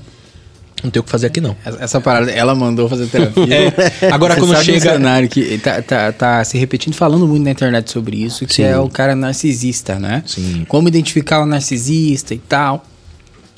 não 0.83 0.91
tem 0.91 0.99
o 0.99 1.03
que 1.03 1.09
fazer 1.09 1.27
aqui 1.27 1.39
não. 1.41 1.55
Essa- 1.65 1.83
Essa 1.83 2.01
parada, 2.01 2.29
ela 2.29 2.53
mandou 2.53 2.87
fazer 2.89 3.07
terapia. 3.07 3.45
É, 3.55 4.07
agora 4.13 4.33
Você 4.35 4.39
quando 4.41 4.51
sabe 4.51 4.61
um 4.61 4.65
chega- 4.79 4.91
cenário 4.91 5.29
que 5.29 5.57
tá, 5.57 5.81
tá, 5.81 6.11
tá 6.11 6.43
se 6.43 6.57
repetindo, 6.57 6.93
falando 6.93 7.25
muito 7.27 7.41
na 7.43 7.51
internet 7.51 7.89
sobre 7.89 8.17
isso, 8.17 8.45
que 8.45 8.53
Sim. 8.55 8.63
é 8.63 8.77
o 8.77 8.89
cara 8.89 9.15
narcisista, 9.15 9.97
né? 9.97 10.21
Sim. 10.27 10.65
Como 10.67 10.87
identificar 10.87 11.41
o 11.41 11.45
narcisista 11.45 12.33
e 12.33 12.37
tal. 12.37 12.85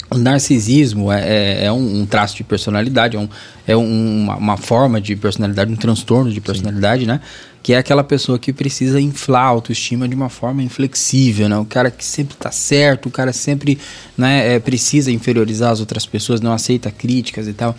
O 0.09 0.17
narcisismo 0.17 1.11
é, 1.11 1.21
é- 1.61 1.65
é 1.65 1.71
um, 1.71 2.01
um 2.01 2.05
traço 2.05 2.35
de 2.35 2.43
personalidade, 2.43 3.17
é, 3.17 3.19
um, 3.19 3.27
é 3.67 3.75
um- 3.75 4.21
uma, 4.23 4.35
uma 4.37 4.57
forma 4.57 5.01
de 5.01 5.15
personalidade, 5.15 5.71
um 5.71 5.75
transtorno 5.75 6.31
de 6.31 6.39
personalidade, 6.39 7.05
né? 7.05 7.19
Que 7.65 7.73
é 7.73 7.79
aquela 7.79 8.03
pessoa 8.03 8.37
que 8.37 8.53
precisa 8.53 9.01
inflar 9.01 9.45
a 9.45 9.47
autoestima 9.47 10.07
de 10.07 10.13
uma 10.13 10.29
forma 10.29 10.61
inflexível, 10.61 11.49
né? 11.49 11.57
O 11.57 11.65
cara 11.65 11.89
que 11.89 12.05
sempre 12.05 12.37
tá 12.37 12.51
certo, 12.51 13.07
o 13.07 13.09
cara 13.09 13.33
sempre 13.33 13.79
né, 14.15 14.53
é, 14.53 14.59
precisa 14.59 15.11
inferiorizar 15.11 15.71
as 15.71 15.79
outras 15.79 16.05
pessoas, 16.05 16.41
não 16.41 16.53
aceita 16.53 16.91
críticas 16.91 17.47
e 17.47 17.53
tal. 17.53 17.75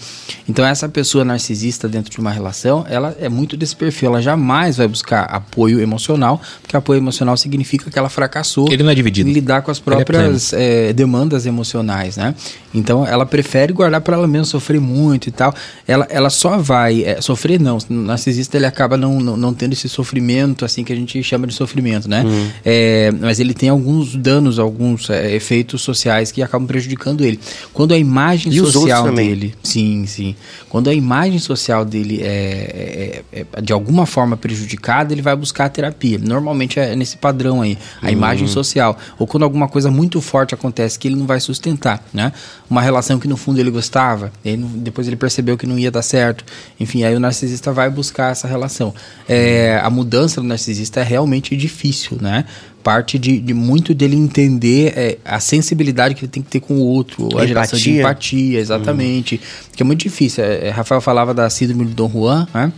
Então 0.49 0.67
essa 0.67 0.89
pessoa 0.89 1.25
narcisista 1.25 1.89
dentro 1.89 2.11
de 2.11 2.19
uma 2.19 2.33
relação, 2.33 2.85
ela 2.89 3.17
é 3.21 3.29
muito 3.29 3.57
desse 3.57 3.77
perfil, 3.77 4.09
ela 4.09 4.21
jamais 4.21 4.77
vai 4.77 4.89
buscar 4.89 5.23
apoio 5.23 5.79
emocional, 5.79 6.43
porque 6.61 6.77
apoio 6.77 6.99
emocional 6.99 7.37
significa 7.37 7.89
que 7.89 7.97
ela 7.97 8.09
fracassou 8.09 8.67
Ele 8.69 8.83
não 8.83 8.91
é 8.91 8.95
dividido. 8.97 9.31
em 9.31 9.33
lidar 9.33 9.63
com 9.63 9.71
as 9.71 9.79
é 9.79 9.83
próprias 9.83 10.53
é, 10.53 10.93
demandas 10.93 11.47
emocionais, 11.47 12.17
né? 12.17 12.35
Então 12.75 13.07
ela 13.07 13.25
prefere 13.25 13.73
guardar 13.73 14.01
para 14.01 14.17
ela 14.17 14.27
mesma 14.27 14.47
sofrer 14.47 14.81
muito 14.81 15.29
e 15.29 15.31
tal. 15.31 15.55
Ela, 15.87 16.09
ela 16.11 16.29
só 16.29 16.59
vai 16.59 17.05
é, 17.05 17.21
sofrer 17.21 17.61
não. 17.61 17.79
O 17.89 17.95
narcisista 17.95 18.57
ele 18.57 18.67
acaba 18.67 18.97
não, 18.97 19.21
não, 19.21 19.37
não 19.37 19.55
tendo 19.55 19.76
esse 19.77 19.89
sofrimento 19.89 20.65
assim 20.65 20.83
que 20.83 20.93
a 20.93 20.97
gente 20.97 21.23
chama 21.23 21.47
de 21.47 21.55
sofrimento, 21.55 22.09
né? 22.09 22.23
Uhum. 22.25 22.51
É, 22.65 23.13
mas 23.21 23.39
ele 23.41 23.55
tem 23.55 23.69
alguns 23.69 24.17
danos, 24.17 24.59
alguns 24.59 25.09
é, 25.11 25.35
efeitos 25.35 25.83
sociais 25.83 26.33
que 26.33 26.43
acabam 26.43 26.67
prejudicando 26.67 27.25
ele. 27.25 27.39
Quando 27.73 27.93
a 27.95 27.99
imagem 27.99 28.53
E 28.53 28.59
social 28.59 29.05
dele, 29.13 29.55
sim, 29.63 30.05
sim. 30.07 30.35
Quando 30.69 30.89
a 30.91 30.95
imagem 30.95 31.39
social 31.39 31.85
dele 31.85 32.21
é, 32.23 33.23
é- 33.33 33.47
é 33.57 33.61
de 33.61 33.73
alguma 33.73 34.07
forma 34.07 34.37
prejudicada, 34.37 35.13
ele 35.13 35.23
vai 35.23 35.35
buscar 35.37 35.67
a 35.67 35.69
terapia. 35.69 36.19
Normalmente 36.19 36.79
é 36.81 36.95
nesse 36.97 37.17
padrão 37.17 37.63
aí, 37.63 37.77
a 38.03 38.11
imagem 38.11 38.47
social. 38.49 38.99
Ou 39.19 39.27
quando 39.27 39.43
alguma 39.43 39.69
coisa 39.69 39.91
muito 39.91 40.21
forte 40.21 40.55
acontece 40.55 40.99
que 40.99 41.09
ele 41.09 41.17
não 41.17 41.27
vai 41.27 41.41
sustentar, 41.41 42.03
né? 42.13 42.33
Uma 42.69 42.83
relação 42.83 43.19
que 43.19 43.29
no 43.29 43.37
fundo 43.37 43.59
ele 43.61 43.71
gostava, 43.71 44.33
e 44.45 44.57
não- 44.57 44.69
depois 44.69 45.07
ele 45.07 45.17
percebeu 45.17 45.57
que 45.57 45.67
não 45.67 45.79
ia 45.79 45.91
dar 45.91 46.03
certo. 46.03 46.45
Enfim, 46.79 47.05
aí 47.05 47.15
o 47.15 47.21
narcisista 47.21 47.73
vai 47.73 47.89
buscar 47.91 48.33
essa 48.33 48.47
relação. 48.49 48.95
É, 49.29 49.66
a 49.75 49.91
mudança 49.91 50.41
do 50.41 50.47
narcisista 50.47 51.01
é 51.01 51.03
realmente 51.03 51.57
difícil, 51.57 52.19
né? 52.21 52.45
Parte 52.83 53.19
de, 53.19 53.41
de 53.41 53.53
muito 53.53 53.93
dele 53.93 54.15
entender 54.17 54.93
é, 54.97 55.19
a 55.25 55.41
sensibilidade 55.41 56.15
que 56.15 56.25
ele 56.25 56.31
tem 56.31 56.43
que 56.43 56.49
ter 56.49 56.61
com 56.61 56.75
o 56.75 56.81
outro, 56.81 57.37
a 57.39 57.47
geração 57.47 57.79
de 57.79 57.99
Empatia. 57.99 58.61
exatamente. 58.61 59.41
Que 59.75 59.83
é 59.83 59.87
muito 59.87 60.01
difícil. 60.01 60.45
É, 60.45 60.69
é, 60.69 60.71
Rafael 60.71 61.01
falava 61.01 61.35
da 61.35 61.51
síndrome 61.51 61.87
de 61.87 61.95
Dom 61.95 62.09
Juan, 62.09 62.47
né? 62.55 62.73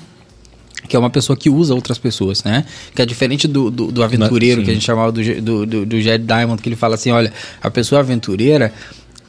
Que 0.88 0.96
é 0.96 0.98
uma 0.98 1.10
pessoa 1.10 1.36
que 1.36 1.50
usa 1.50 1.74
outras 1.74 1.98
pessoas, 1.98 2.42
né? 2.42 2.64
Que 2.94 3.02
é 3.02 3.06
diferente 3.06 3.46
do, 3.46 3.70
do, 3.70 3.92
do 3.92 4.02
aventureiro, 4.02 4.60
Sim. 4.60 4.64
que 4.64 4.70
a 4.70 4.74
gente 4.74 4.86
chamava 4.86 5.12
do, 5.12 5.22
do, 5.42 5.66
do, 5.66 5.86
do 5.86 6.00
Jed 6.00 6.24
Diamond, 6.24 6.62
que 6.62 6.68
ele 6.68 6.76
fala 6.76 6.94
assim: 6.94 7.10
olha, 7.10 7.32
a 7.60 7.70
pessoa 7.70 8.00
aventureira. 8.00 8.72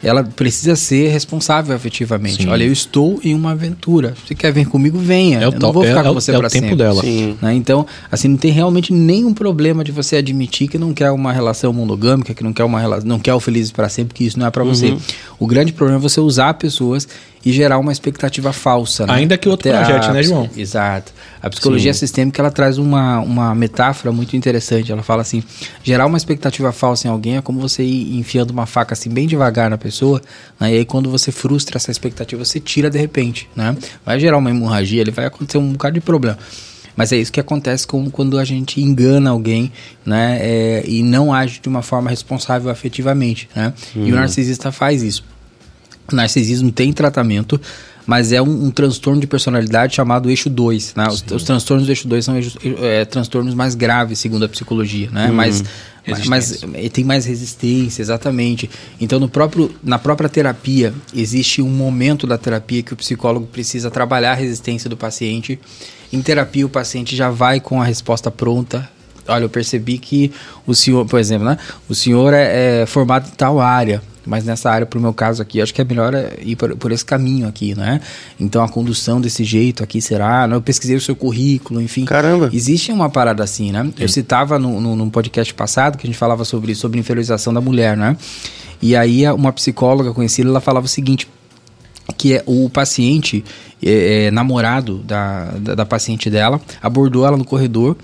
Ela 0.01 0.23
precisa 0.23 0.77
ser 0.77 1.09
responsável 1.09 1.75
efetivamente. 1.75 2.43
Sim. 2.43 2.49
Olha, 2.49 2.63
eu 2.63 2.71
estou 2.71 3.19
em 3.21 3.33
uma 3.35 3.51
aventura. 3.51 4.13
Você 4.25 4.33
quer 4.33 4.53
vir 4.53 4.65
comigo? 4.65 4.97
Venha. 4.97 5.39
É 5.41 5.43
eu 5.45 5.51
não 5.51 5.73
vou 5.73 5.83
ficar 5.83 5.99
é- 5.99 6.03
com 6.03 6.07
é 6.07 6.11
o- 6.11 6.13
você 6.13 6.31
é 6.31 6.35
o 6.35 6.39
para 6.39 6.49
tempo 6.49 6.67
sempre. 6.67 6.75
dela. 6.77 7.03
Né? 7.41 7.53
Então, 7.55 7.85
assim, 8.09 8.29
não 8.29 8.37
tem 8.37 8.49
realmente 8.51 8.93
nenhum 8.93 9.33
problema 9.33 9.83
de 9.83 9.91
você 9.91 10.15
admitir 10.15 10.69
que 10.69 10.77
não 10.77 10.93
quer 10.93 11.11
uma 11.11 11.33
relação 11.33 11.73
monogâmica, 11.73 12.33
que 12.33 12.43
não 12.43 12.53
quer 12.53 12.63
uma 12.63 12.79
relação, 12.79 13.05
não 13.07 13.19
quer 13.19 13.33
o 13.33 13.39
felizes 13.41 13.71
para 13.71 13.89
sempre, 13.89 14.13
que 14.13 14.23
isso 14.23 14.39
não 14.39 14.47
é 14.47 14.51
para 14.51 14.63
você. 14.63 14.95
O 15.37 15.45
grande 15.45 15.73
problema 15.73 15.99
é 15.99 16.01
você 16.01 16.21
usar 16.21 16.53
pessoas 16.53 17.05
e 17.45 17.51
gerar 17.51 17.77
uma 17.77 17.91
expectativa 17.91 18.51
falsa. 18.51 19.05
né? 19.07 19.13
Ainda 19.13 19.37
que 19.37 19.47
outro 19.47 19.69
Até 19.69 19.77
projete, 19.83 20.09
a- 20.09 20.13
né, 20.13 20.23
João? 20.23 20.49
Exato. 20.57 21.13
A 21.41 21.49
psicologia 21.49 21.93
sistêmica 21.93 22.41
ela 22.41 22.51
traz 22.51 22.77
uma, 22.77 23.19
uma 23.19 23.55
metáfora 23.55 24.11
muito 24.11 24.35
interessante. 24.35 24.91
Ela 24.91 25.01
fala 25.03 25.21
assim: 25.21 25.41
gerar 25.81 26.05
uma 26.05 26.17
expectativa 26.17 26.71
falsa 26.71 27.07
em 27.07 27.11
alguém 27.11 27.37
é 27.37 27.41
como 27.41 27.59
você 27.59 27.83
ir 27.83 28.17
enfiando 28.17 28.51
uma 28.51 28.65
faca 28.65 28.93
assim 28.93 29.09
bem 29.09 29.25
devagar 29.27 29.69
na 29.69 29.77
pessoa, 29.77 30.21
né? 30.59 30.71
e 30.73 30.77
aí 30.79 30.85
quando 30.85 31.09
você 31.09 31.31
frustra 31.31 31.77
essa 31.77 31.91
expectativa, 31.91 32.43
você 32.43 32.59
tira 32.59 32.89
de 32.89 32.97
repente. 32.99 33.49
Né? 33.55 33.75
Vai 34.05 34.19
gerar 34.19 34.37
uma 34.37 34.49
hemorragia, 34.49 34.99
ele 35.01 35.11
vai 35.11 35.25
acontecer 35.25 35.57
um 35.57 35.71
bocado 35.71 35.93
de 35.93 36.01
problema. 36.01 36.37
Mas 36.95 37.13
é 37.13 37.15
isso 37.15 37.31
que 37.31 37.39
acontece 37.39 37.87
com, 37.87 38.09
quando 38.09 38.37
a 38.37 38.43
gente 38.43 38.81
engana 38.81 39.29
alguém, 39.29 39.71
né? 40.05 40.37
é, 40.41 40.83
e 40.85 41.01
não 41.01 41.33
age 41.33 41.61
de 41.61 41.69
uma 41.69 41.81
forma 41.81 42.09
responsável 42.09 42.69
afetivamente, 42.69 43.47
né? 43.55 43.71
E 43.95 44.11
o 44.11 44.15
narcisista 44.15 44.69
faz 44.69 45.01
isso. 45.01 45.23
O 46.11 46.15
narcisismo 46.15 46.71
tem 46.71 46.91
tratamento, 46.93 47.59
mas 48.05 48.31
é 48.31 48.41
um, 48.41 48.65
um 48.65 48.71
transtorno 48.71 49.21
de 49.21 49.27
personalidade 49.27 49.95
chamado 49.95 50.29
eixo 50.29 50.49
2. 50.49 50.95
Né? 50.95 51.07
Os, 51.07 51.23
os 51.31 51.43
transtornos 51.43 51.85
do 51.85 51.91
eixo 51.91 52.07
2 52.07 52.25
são 52.25 52.35
eixos- 52.35 52.57
é, 52.81 53.05
transtornos 53.05 53.53
mais 53.53 53.75
graves, 53.75 54.19
segundo 54.19 54.45
a 54.45 54.49
psicologia. 54.49 55.09
Né? 55.11 55.27
Mas, 55.31 55.63
mas 56.27 56.63
é, 56.73 56.89
tem 56.89 57.03
mais 57.03 57.25
resistência, 57.25 58.01
exatamente. 58.01 58.69
Então, 58.99 59.19
no 59.19 59.29
próprio, 59.29 59.71
na 59.83 59.99
própria 59.99 60.27
terapia, 60.27 60.93
existe 61.13 61.61
um 61.61 61.69
momento 61.69 62.25
da 62.25 62.37
terapia 62.37 62.81
que 62.81 62.93
o 62.93 62.95
psicólogo 62.95 63.45
precisa 63.45 63.91
trabalhar 63.91 64.31
a 64.31 64.35
resistência 64.35 64.89
do 64.89 64.97
paciente. 64.97 65.59
Em 66.11 66.21
terapia, 66.21 66.65
o 66.65 66.69
paciente 66.69 67.15
já 67.15 67.29
vai 67.29 67.59
com 67.59 67.79
a 67.79 67.85
resposta 67.85 68.31
pronta, 68.31 68.89
olha, 69.27 69.43
eu 69.43 69.49
percebi 69.49 69.97
que 69.97 70.31
o 70.65 70.73
senhor, 70.73 71.05
por 71.05 71.19
exemplo, 71.19 71.45
né? 71.45 71.57
O 71.87 71.95
senhor 71.95 72.33
é, 72.33 72.81
é 72.81 72.85
formado 72.85 73.27
em 73.27 73.35
tal 73.35 73.59
área, 73.59 74.01
mas 74.25 74.45
nessa 74.45 74.69
área, 74.69 74.85
pro 74.85 74.99
meu 74.99 75.13
caso 75.13 75.41
aqui, 75.41 75.61
acho 75.61 75.73
que 75.73 75.81
é 75.81 75.83
melhor 75.83 76.13
é, 76.13 76.37
ir 76.41 76.55
por, 76.55 76.75
por, 76.77 76.91
esse 76.91 77.03
caminho 77.03 77.47
aqui, 77.47 77.75
né? 77.75 77.99
Então 78.39 78.63
a 78.63 78.69
condução 78.69 79.19
desse 79.19 79.43
jeito 79.43 79.83
aqui 79.83 80.01
será. 80.01 80.47
Né? 80.47 80.55
Eu 80.55 80.61
pesquisei 80.61 80.95
o 80.95 81.01
seu 81.01 81.15
currículo, 81.15 81.81
enfim. 81.81 82.05
Caramba! 82.05 82.49
Existe 82.53 82.91
uma 82.91 83.09
parada 83.09 83.43
assim, 83.43 83.71
né? 83.71 83.85
Sim. 83.85 83.93
Eu 83.97 84.07
citava 84.07 84.59
no, 84.59 84.79
no, 84.79 84.95
no, 84.95 85.09
podcast 85.09 85.53
passado 85.53 85.97
que 85.97 86.05
a 86.05 86.09
gente 86.09 86.17
falava 86.17 86.45
sobre, 86.45 86.75
sobre 86.75 86.99
inferiorização 86.99 87.53
da 87.53 87.59
mulher, 87.59 87.97
né? 87.97 88.15
E 88.81 88.95
aí 88.95 89.27
uma 89.31 89.51
psicóloga 89.51 90.13
conhecida, 90.13 90.47
ela 90.47 90.61
falava 90.61 90.85
o 90.85 90.89
seguinte 90.89 91.27
que 92.17 92.33
é 92.33 92.43
o 92.45 92.69
paciente, 92.69 93.43
é, 93.83 94.25
é, 94.25 94.31
namorado 94.31 94.97
da, 94.99 95.45
da, 95.51 95.75
da, 95.75 95.85
paciente 95.85 96.29
dela, 96.29 96.59
abordou 96.81 97.25
ela 97.25 97.37
no 97.37 97.45
corredor, 97.45 97.95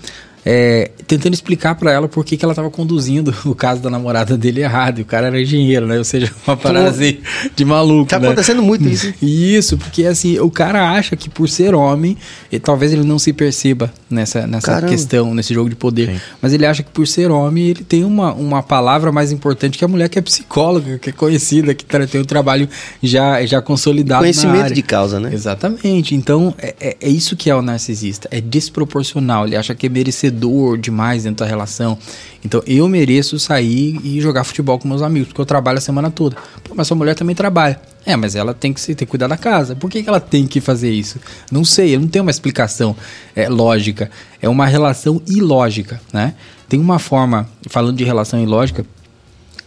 é, 0.48 0.92
tentando 1.08 1.34
explicar 1.34 1.74
para 1.74 1.90
ela 1.90 2.06
por 2.06 2.24
que, 2.24 2.36
que 2.36 2.44
ela 2.44 2.52
estava 2.52 2.70
conduzindo 2.70 3.34
o 3.44 3.52
caso 3.52 3.82
da 3.82 3.90
namorada 3.90 4.36
dele 4.38 4.60
errado. 4.60 5.00
E 5.00 5.02
o 5.02 5.04
cara 5.04 5.26
era 5.26 5.40
engenheiro, 5.40 5.88
né? 5.88 5.98
Ou 5.98 6.04
seja, 6.04 6.32
uma 6.46 6.56
parada 6.56 6.90
assim, 6.90 7.18
de 7.56 7.64
maluco. 7.64 8.08
Tá 8.08 8.20
né? 8.20 8.28
acontecendo 8.28 8.62
muito 8.62 8.88
isso. 8.88 9.12
Isso, 9.20 9.76
porque 9.76 10.06
assim, 10.06 10.38
o 10.38 10.48
cara 10.48 10.92
acha 10.92 11.16
que 11.16 11.28
por 11.28 11.48
ser 11.48 11.74
homem, 11.74 12.16
e 12.50 12.60
talvez 12.60 12.92
ele 12.92 13.02
não 13.02 13.18
se 13.18 13.32
perceba 13.32 13.92
nessa, 14.08 14.46
nessa 14.46 14.80
questão, 14.82 15.34
nesse 15.34 15.52
jogo 15.52 15.68
de 15.68 15.74
poder. 15.74 16.10
Sim. 16.10 16.20
Mas 16.40 16.52
ele 16.52 16.64
acha 16.64 16.84
que 16.84 16.90
por 16.90 17.08
ser 17.08 17.28
homem, 17.28 17.64
ele 17.64 17.82
tem 17.82 18.04
uma, 18.04 18.32
uma 18.32 18.62
palavra 18.62 19.10
mais 19.10 19.32
importante 19.32 19.76
que 19.76 19.84
a 19.84 19.88
mulher 19.88 20.08
que 20.08 20.16
é 20.16 20.22
psicóloga, 20.22 20.96
que 20.98 21.10
é 21.10 21.12
conhecida, 21.12 21.74
que 21.74 21.84
tem 21.84 22.20
um 22.20 22.24
trabalho 22.24 22.68
já, 23.02 23.44
já 23.44 23.60
consolidado. 23.60 24.22
Conhecimento 24.22 24.72
de 24.72 24.82
causa, 24.82 25.18
né? 25.18 25.30
Exatamente. 25.34 26.14
Então, 26.14 26.54
é, 26.56 26.74
é, 26.78 26.96
é 27.00 27.08
isso 27.08 27.34
que 27.34 27.50
é 27.50 27.56
o 27.56 27.62
narcisista. 27.62 28.28
É 28.30 28.40
desproporcional. 28.40 29.44
Ele 29.44 29.56
acha 29.56 29.74
que 29.74 29.86
é 29.86 29.88
merecedor 29.88 30.35
merecedor 30.36 30.76
demais 30.78 31.24
dentro 31.24 31.44
da 31.44 31.46
relação. 31.48 31.98
Então 32.44 32.62
eu 32.66 32.88
mereço 32.88 33.38
sair 33.38 33.98
e 34.04 34.20
jogar 34.20 34.44
futebol 34.44 34.78
com 34.78 34.86
meus 34.86 35.02
amigos, 35.02 35.28
porque 35.28 35.40
eu 35.40 35.46
trabalho 35.46 35.78
a 35.78 35.80
semana 35.80 36.10
toda. 36.10 36.36
Pô, 36.62 36.74
mas 36.74 36.86
sua 36.86 36.96
mulher 36.96 37.14
também 37.14 37.34
trabalha. 37.34 37.80
É, 38.04 38.14
mas 38.14 38.36
ela 38.36 38.54
tem 38.54 38.72
que, 38.72 38.80
ter 38.80 38.94
que 38.94 39.06
cuidar 39.06 39.26
da 39.26 39.36
casa. 39.36 39.74
Por 39.74 39.90
que, 39.90 40.02
que 40.02 40.08
ela 40.08 40.20
tem 40.20 40.46
que 40.46 40.60
fazer 40.60 40.90
isso? 40.90 41.18
Não 41.50 41.64
sei, 41.64 41.96
eu 41.96 42.00
não 42.00 42.06
tenho 42.06 42.24
uma 42.24 42.30
explicação 42.30 42.94
é, 43.34 43.48
lógica. 43.48 44.10
É 44.40 44.48
uma 44.48 44.66
relação 44.66 45.20
ilógica, 45.26 46.00
né? 46.12 46.34
Tem 46.68 46.78
uma 46.78 46.98
forma, 47.00 47.48
falando 47.68 47.96
de 47.96 48.04
relação 48.04 48.40
ilógica, 48.40 48.86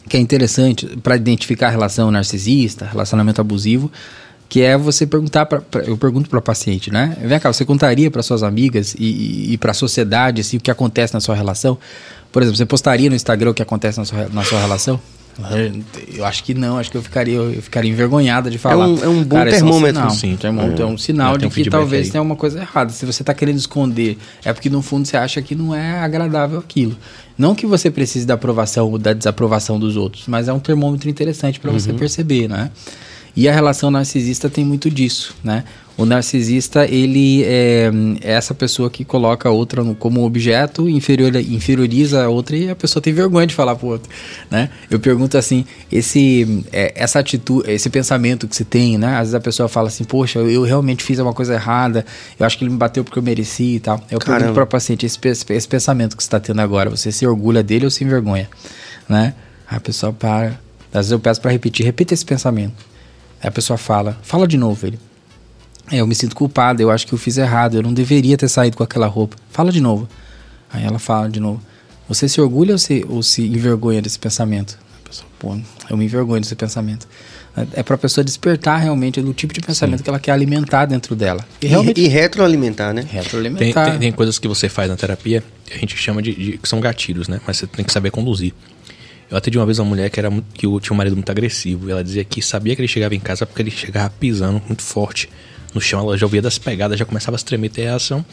que 0.07 0.15
é 0.15 0.19
interessante 0.19 0.85
para 1.03 1.15
identificar 1.15 1.67
a 1.67 1.71
relação 1.71 2.09
narcisista, 2.11 2.85
relacionamento 2.85 3.41
abusivo, 3.41 3.91
que 4.49 4.61
é 4.61 4.75
você 4.75 5.05
perguntar 5.05 5.45
para 5.45 5.61
eu 5.85 5.95
pergunto 5.95 6.27
para 6.27 6.39
o 6.39 6.41
paciente, 6.41 6.91
né? 6.91 7.15
Vem 7.21 7.39
cá, 7.39 7.53
você 7.53 7.63
contaria 7.63 8.09
para 8.09 8.23
suas 8.23 8.41
amigas 8.41 8.95
e, 8.97 9.53
e 9.53 9.57
para 9.59 9.71
a 9.71 9.75
sociedade 9.75 10.41
assim, 10.41 10.57
o 10.57 10.59
que 10.59 10.71
acontece 10.71 11.13
na 11.13 11.19
sua 11.19 11.35
relação? 11.35 11.77
Por 12.31 12.41
exemplo, 12.41 12.57
você 12.57 12.65
postaria 12.65 13.09
no 13.09 13.15
Instagram 13.15 13.51
o 13.51 13.53
que 13.53 13.61
acontece 13.61 13.99
na 13.99 14.05
sua, 14.05 14.27
na 14.29 14.43
sua 14.43 14.59
relação? 14.59 14.99
Eu 16.13 16.25
acho 16.25 16.43
que 16.43 16.53
não, 16.53 16.77
acho 16.77 16.91
que 16.91 16.97
eu 16.97 17.01
ficaria, 17.01 17.37
eu 17.37 17.61
ficaria 17.61 17.89
envergonhada 17.89 18.49
de 18.49 18.57
falar. 18.57 18.85
É 18.85 18.87
um, 18.87 19.03
é 19.03 19.07
um 19.07 19.23
bom 19.23 19.37
Cara, 19.37 19.49
termômetro. 19.49 20.01
É 20.01 20.05
um 20.05 20.09
sim. 20.09 20.35
Termômetro 20.35 20.83
é. 20.83 20.85
é 20.85 20.89
um 20.89 20.97
sinal 20.97 21.37
de 21.37 21.45
um 21.45 21.49
que 21.49 21.69
talvez 21.69 22.07
aí. 22.07 22.11
tenha 22.11 22.21
uma 22.21 22.35
coisa 22.35 22.59
errada. 22.59 22.91
Se 22.91 23.05
você 23.05 23.23
está 23.23 23.33
querendo 23.33 23.57
esconder, 23.57 24.17
é 24.43 24.51
porque 24.51 24.69
no 24.69 24.81
fundo 24.81 25.07
você 25.07 25.15
acha 25.15 25.41
que 25.41 25.55
não 25.55 25.73
é 25.73 25.99
agradável 25.99 26.59
aquilo. 26.59 26.97
Não 27.37 27.55
que 27.55 27.65
você 27.65 27.89
precise 27.89 28.25
da 28.25 28.33
aprovação 28.33 28.91
ou 28.91 28.97
da 28.97 29.13
desaprovação 29.13 29.79
dos 29.79 29.95
outros, 29.95 30.27
mas 30.27 30.49
é 30.49 30.53
um 30.53 30.59
termômetro 30.59 31.09
interessante 31.09 31.57
para 31.57 31.71
uhum. 31.71 31.79
você 31.79 31.93
perceber, 31.93 32.49
né? 32.49 32.69
E 33.39 33.47
a 33.47 33.53
relação 33.53 33.89
narcisista 33.89 34.49
tem 34.49 34.65
muito 34.65 34.91
disso, 34.91 35.33
né? 35.41 35.63
O 35.95 36.03
narcisista, 36.05 36.85
ele 36.85 37.41
é, 37.45 37.89
é 38.21 38.33
essa 38.33 38.53
pessoa 38.53 38.89
que 38.89 39.05
coloca 39.05 39.47
a 39.47 39.51
outra 39.53 39.81
como 39.97 40.25
objeto, 40.25 40.89
inferior, 40.89 41.33
inferioriza 41.37 42.25
a 42.25 42.27
outra 42.27 42.57
e 42.57 42.69
a 42.69 42.75
pessoa 42.75 43.01
tem 43.01 43.13
vergonha 43.13 43.47
de 43.47 43.55
falar 43.55 43.77
pro 43.77 43.87
outro, 43.87 44.11
né? 44.51 44.69
Eu 44.91 44.99
pergunto 44.99 45.37
assim, 45.37 45.63
esse, 45.89 46.65
é, 46.73 46.91
essa 46.97 47.19
atitude, 47.19 47.71
esse 47.71 47.89
pensamento 47.89 48.45
que 48.45 48.53
você 48.53 48.65
tem, 48.65 48.97
né? 48.97 49.13
Às 49.13 49.19
vezes 49.19 49.35
a 49.35 49.39
pessoa 49.39 49.69
fala 49.69 49.87
assim, 49.87 50.03
poxa, 50.03 50.39
eu 50.39 50.63
realmente 50.63 51.01
fiz 51.01 51.17
uma 51.19 51.31
coisa 51.33 51.53
errada, 51.53 52.05
eu 52.37 52.45
acho 52.45 52.57
que 52.57 52.65
ele 52.65 52.71
me 52.71 52.77
bateu 52.77 53.05
porque 53.05 53.19
eu 53.19 53.23
mereci 53.23 53.75
e 53.75 53.79
tal. 53.79 54.03
Eu 54.11 54.19
Caramba. 54.19 54.39
pergunto 54.39 54.53
para 54.55 54.63
o 54.65 54.67
paciente, 54.67 55.05
esse, 55.05 55.17
esse 55.23 55.67
pensamento 55.69 56.17
que 56.17 56.23
você 56.23 56.27
está 56.27 56.41
tendo 56.41 56.59
agora, 56.59 56.89
você 56.89 57.09
se 57.09 57.25
orgulha 57.25 57.63
dele 57.63 57.85
ou 57.85 57.91
se 57.91 58.03
envergonha, 58.03 58.49
né? 59.07 59.33
A 59.65 59.79
pessoa 59.79 60.11
para, 60.11 60.59
às 60.91 61.05
vezes 61.05 61.11
eu 61.11 61.21
peço 61.21 61.39
para 61.39 61.51
repetir, 61.51 61.85
repita 61.85 62.13
esse 62.13 62.25
pensamento. 62.25 62.89
Aí 63.41 63.47
a 63.47 63.51
pessoa 63.51 63.77
fala, 63.77 64.17
fala 64.21 64.47
de 64.47 64.57
novo 64.57 64.85
ele. 64.85 64.99
É, 65.91 65.97
eu 65.97 66.07
me 66.07 66.13
sinto 66.13 66.35
culpada, 66.35 66.81
eu 66.81 66.91
acho 66.91 67.07
que 67.07 67.13
eu 67.13 67.17
fiz 67.17 67.37
errado, 67.37 67.75
eu 67.75 67.81
não 67.81 67.93
deveria 67.93 68.37
ter 68.37 68.47
saído 68.47 68.77
com 68.77 68.83
aquela 68.83 69.07
roupa. 69.07 69.35
Fala 69.49 69.71
de 69.71 69.81
novo. 69.81 70.07
Aí 70.71 70.83
ela 70.83 70.99
fala 70.99 71.29
de 71.29 71.39
novo. 71.39 71.61
Você 72.07 72.27
se 72.27 72.39
orgulha 72.39 72.73
ou 72.73 72.77
se, 72.77 73.05
ou 73.07 73.23
se 73.23 73.43
envergonha 73.45 74.01
desse 74.01 74.19
pensamento? 74.19 74.77
A 75.03 75.07
pessoa, 75.09 75.27
pô, 75.39 75.57
eu 75.89 75.97
me 75.97 76.05
envergonho 76.05 76.41
desse 76.41 76.55
pensamento. 76.55 77.07
É, 77.57 77.79
é 77.79 77.83
para 77.83 77.95
a 77.95 77.97
pessoa 77.97 78.23
despertar 78.23 78.77
realmente 78.77 79.21
do 79.21 79.33
tipo 79.33 79.53
de 79.53 79.61
pensamento 79.61 79.99
Sim. 79.99 80.03
que 80.03 80.09
ela 80.09 80.19
quer 80.19 80.31
alimentar 80.31 80.85
dentro 80.85 81.15
dela. 81.15 81.45
E, 81.61 81.67
realmente, 81.67 81.99
e, 81.99 82.05
e 82.05 82.07
retroalimentar, 82.07 82.93
né? 82.93 83.05
Retroalimentar. 83.09 83.85
Tem, 83.85 83.91
tem, 83.93 83.99
tem, 83.99 84.11
coisas 84.11 84.37
que 84.37 84.47
você 84.47 84.69
faz 84.69 84.89
na 84.89 84.95
terapia 84.95 85.43
que 85.65 85.73
a 85.73 85.77
gente 85.77 85.95
chama 85.97 86.21
de, 86.21 86.33
de, 86.33 86.57
que 86.57 86.69
são 86.69 86.79
gatilhos, 86.79 87.27
né? 87.27 87.39
Mas 87.45 87.57
você 87.57 87.67
tem 87.67 87.83
que 87.83 87.91
saber 87.91 88.11
conduzir. 88.11 88.53
Eu 89.29 89.37
atendi 89.37 89.57
uma 89.57 89.65
vez 89.65 89.77
uma 89.77 89.85
mulher 89.85 90.09
que, 90.09 90.19
era, 90.19 90.29
que 90.53 90.65
tinha 90.79 90.93
um 90.93 90.95
marido 90.95 91.15
muito 91.15 91.29
agressivo. 91.29 91.89
Ela 91.89 92.03
dizia 92.03 92.23
que 92.23 92.41
sabia 92.41 92.75
que 92.75 92.81
ele 92.81 92.87
chegava 92.87 93.13
em 93.13 93.19
casa 93.19 93.45
porque 93.45 93.61
ele 93.61 93.71
chegava 93.71 94.11
pisando 94.19 94.61
muito 94.65 94.81
forte 94.81 95.29
no 95.73 95.79
chão. 95.79 95.99
Ela 96.01 96.17
já 96.17 96.25
ouvia 96.25 96.41
das 96.41 96.57
pegadas, 96.57 96.97
já 96.97 97.05
começava 97.05 97.37
a 97.37 97.39
tremer, 97.39 97.69
ter 97.69 97.83
reação. 97.83 98.25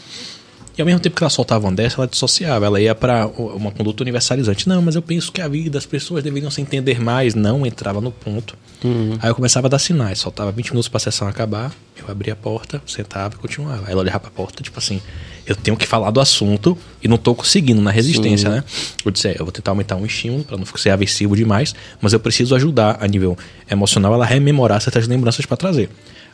E 0.76 0.80
ao 0.80 0.86
mesmo 0.86 1.00
tempo 1.00 1.16
que 1.16 1.22
ela 1.22 1.30
soltava 1.30 1.66
uma 1.66 1.74
dessa, 1.74 1.96
ela 1.96 2.06
dissociava. 2.06 2.66
Ela 2.66 2.80
ia 2.80 2.94
para 2.94 3.26
uma 3.26 3.70
conduta 3.70 4.02
universalizante. 4.02 4.68
Não, 4.68 4.82
mas 4.82 4.94
eu 4.94 5.02
penso 5.02 5.32
que 5.32 5.40
a 5.40 5.48
vida, 5.48 5.78
as 5.78 5.86
pessoas 5.86 6.22
deveriam 6.22 6.50
se 6.50 6.60
entender 6.60 7.00
mais. 7.00 7.34
Não 7.34 7.64
entrava 7.64 8.00
no 8.00 8.12
ponto. 8.12 8.56
Uhum. 8.84 9.16
Aí 9.20 9.30
eu 9.30 9.34
começava 9.34 9.68
a 9.68 9.70
dar 9.70 9.78
sinais. 9.78 10.18
Soltava 10.18 10.52
20 10.52 10.70
minutos 10.70 10.88
para 10.88 10.98
a 10.98 11.00
sessão 11.00 11.26
acabar. 11.26 11.72
Eu 11.98 12.10
abria 12.10 12.34
a 12.34 12.36
porta, 12.36 12.82
sentava 12.86 13.34
e 13.34 13.38
continuava. 13.38 13.86
Aí 13.86 13.92
ela 13.92 14.02
olhava 14.02 14.20
para 14.20 14.28
a 14.28 14.32
porta, 14.32 14.62
tipo 14.62 14.78
assim 14.78 15.00
eu 15.46 15.54
tenho 15.54 15.76
que 15.76 15.86
falar 15.86 16.10
do 16.10 16.20
assunto 16.20 16.76
e 17.02 17.06
não 17.06 17.14
estou 17.14 17.34
conseguindo 17.34 17.80
na 17.80 17.90
resistência, 17.90 18.50
Sim. 18.50 18.56
né? 18.56 18.64
Eu 19.04 19.12
disse, 19.12 19.28
é, 19.28 19.36
eu 19.38 19.44
vou 19.44 19.52
tentar 19.52 19.70
aumentar 19.70 19.94
um 19.94 20.04
estímulo 20.04 20.42
para 20.42 20.56
não 20.56 20.66
ser 20.66 20.90
aversivo 20.90 21.36
demais, 21.36 21.74
mas 22.00 22.12
eu 22.12 22.18
preciso 22.18 22.54
ajudar 22.56 22.98
a 23.00 23.06
nível 23.06 23.38
emocional 23.70 24.12
ela 24.12 24.26
rememorar 24.26 24.80
certas 24.80 25.06
lembranças 25.06 25.46
para 25.46 25.56
trazer. 25.56 25.88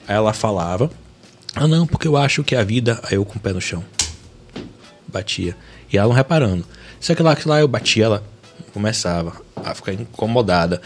Aí 0.08 0.16
ela 0.16 0.32
falava, 0.32 0.90
ah 1.54 1.68
não, 1.68 1.86
porque 1.86 2.08
eu 2.08 2.16
acho 2.16 2.42
que 2.42 2.56
a 2.56 2.64
vida. 2.64 2.98
Aí 3.02 3.16
eu 3.16 3.24
com 3.24 3.38
o 3.38 3.40
pé 3.40 3.52
no 3.52 3.60
chão. 3.60 3.84
Batia. 5.12 5.56
E 5.92 5.98
ela 5.98 6.08
não 6.08 6.14
reparando. 6.14 6.64
Isso 7.00 7.12
aqui 7.12 7.22
lá, 7.22 7.36
que 7.36 7.48
lá 7.48 7.60
eu 7.60 7.68
batia, 7.68 8.04
ela 8.04 8.22
começava 8.72 9.34
a 9.56 9.74
ficar 9.74 9.92
incomodada. 9.92 10.80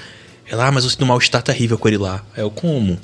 Ela, 0.49 0.67
ah, 0.67 0.73
mas 0.73 0.85
eu 0.85 0.91
sinto 0.91 1.05
um 1.05 1.09
mal-estar 1.09 1.43
terrível 1.43 1.79
com 1.79 1.89
ele 1.89 1.99
lá. 1.99 2.25
Aí 2.37 2.43
eu, 2.43 2.51
como? 2.51 2.99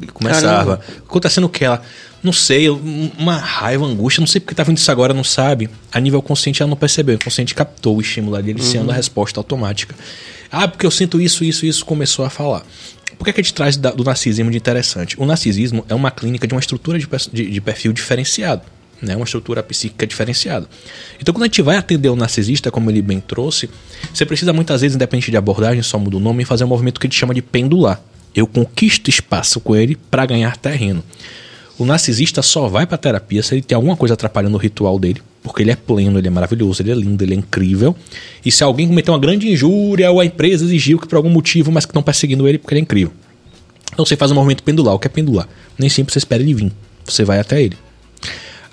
E 0.00 0.06
começava. 0.06 0.80
Acontecendo 0.98 1.44
o 1.44 1.48
que? 1.48 1.64
Ela, 1.64 1.82
não 2.22 2.32
sei, 2.32 2.68
uma 2.68 3.36
raiva, 3.36 3.84
angústia, 3.84 4.20
não 4.20 4.26
sei 4.26 4.40
porque 4.40 4.54
tá 4.54 4.62
vendo 4.62 4.78
isso 4.78 4.90
agora, 4.90 5.12
não 5.14 5.24
sabe. 5.24 5.70
A 5.90 6.00
nível 6.00 6.22
consciente 6.22 6.62
ela 6.62 6.70
não 6.70 6.76
percebeu, 6.76 7.16
o 7.16 7.24
consciente 7.24 7.54
captou 7.54 7.96
o 7.96 8.00
estímulo 8.00 8.36
ali, 8.36 8.50
ele 8.50 8.60
uhum. 8.60 8.66
sendo 8.66 8.90
a 8.90 8.94
resposta 8.94 9.38
automática. 9.38 9.94
Ah, 10.50 10.68
porque 10.68 10.84
eu 10.84 10.90
sinto 10.90 11.20
isso, 11.20 11.44
isso, 11.44 11.64
isso, 11.64 11.84
começou 11.84 12.24
a 12.24 12.30
falar. 12.30 12.64
Por 13.16 13.24
que, 13.24 13.30
é 13.30 13.32
que 13.32 13.40
a 13.40 13.44
gente 13.44 13.54
traz 13.54 13.76
do 13.76 14.04
narcisismo 14.04 14.50
de 14.50 14.56
interessante? 14.56 15.20
O 15.20 15.24
narcisismo 15.24 15.84
é 15.88 15.94
uma 15.94 16.10
clínica 16.10 16.46
de 16.46 16.54
uma 16.54 16.60
estrutura 16.60 16.98
de, 16.98 17.08
de, 17.32 17.50
de 17.50 17.60
perfil 17.60 17.92
diferenciado. 17.92 18.62
Né, 19.02 19.16
uma 19.16 19.24
estrutura 19.24 19.64
psíquica 19.64 20.06
diferenciada. 20.06 20.68
Então, 21.20 21.34
quando 21.34 21.42
a 21.42 21.46
gente 21.46 21.60
vai 21.60 21.76
atender 21.76 22.08
o 22.08 22.14
narcisista, 22.14 22.70
como 22.70 22.88
ele 22.88 23.02
bem 23.02 23.18
trouxe, 23.18 23.68
você 24.14 24.24
precisa 24.24 24.52
muitas 24.52 24.80
vezes, 24.80 24.94
independente 24.94 25.28
de 25.28 25.36
abordagem, 25.36 25.82
só 25.82 25.98
muda 25.98 26.18
o 26.18 26.20
nome, 26.20 26.44
fazer 26.44 26.62
um 26.62 26.68
movimento 26.68 27.00
que 27.00 27.08
a 27.08 27.10
gente 27.10 27.18
chama 27.18 27.34
de 27.34 27.42
pendular. 27.42 28.00
Eu 28.32 28.46
conquisto 28.46 29.10
espaço 29.10 29.58
com 29.58 29.74
ele 29.74 29.96
para 29.96 30.24
ganhar 30.24 30.56
terreno. 30.56 31.02
O 31.78 31.84
narcisista 31.84 32.42
só 32.42 32.68
vai 32.68 32.86
para 32.86 32.96
terapia 32.96 33.42
se 33.42 33.54
ele 33.54 33.62
tem 33.62 33.74
alguma 33.74 33.96
coisa 33.96 34.14
atrapalhando 34.14 34.54
o 34.54 34.58
ritual 34.58 34.98
dele, 35.00 35.20
porque 35.42 35.62
ele 35.62 35.72
é 35.72 35.76
pleno, 35.76 36.18
ele 36.18 36.28
é 36.28 36.30
maravilhoso, 36.30 36.80
ele 36.80 36.92
é 36.92 36.94
lindo, 36.94 37.24
ele 37.24 37.34
é 37.34 37.36
incrível. 37.36 37.96
E 38.44 38.52
se 38.52 38.62
alguém 38.62 38.86
cometeu 38.86 39.12
uma 39.12 39.18
grande 39.18 39.50
injúria 39.50 40.10
ou 40.12 40.20
a 40.20 40.24
empresa 40.24 40.64
exigiu 40.64 40.98
que 40.98 41.08
por 41.08 41.16
algum 41.16 41.30
motivo, 41.30 41.72
mas 41.72 41.84
que 41.84 41.90
estão 41.90 42.02
perseguindo 42.02 42.46
ele 42.46 42.58
porque 42.58 42.74
ele 42.74 42.80
é 42.80 42.82
incrível. 42.82 43.12
Então 43.92 44.06
você 44.06 44.16
faz 44.16 44.30
um 44.30 44.34
movimento 44.34 44.62
pendular. 44.62 44.94
O 44.94 44.98
que 44.98 45.06
é 45.06 45.10
pendular? 45.10 45.48
Nem 45.78 45.88
sempre 45.88 46.12
você 46.12 46.18
espera 46.18 46.42
ele 46.42 46.54
vir. 46.54 46.72
Você 47.04 47.24
vai 47.24 47.40
até 47.40 47.60
ele. 47.60 47.76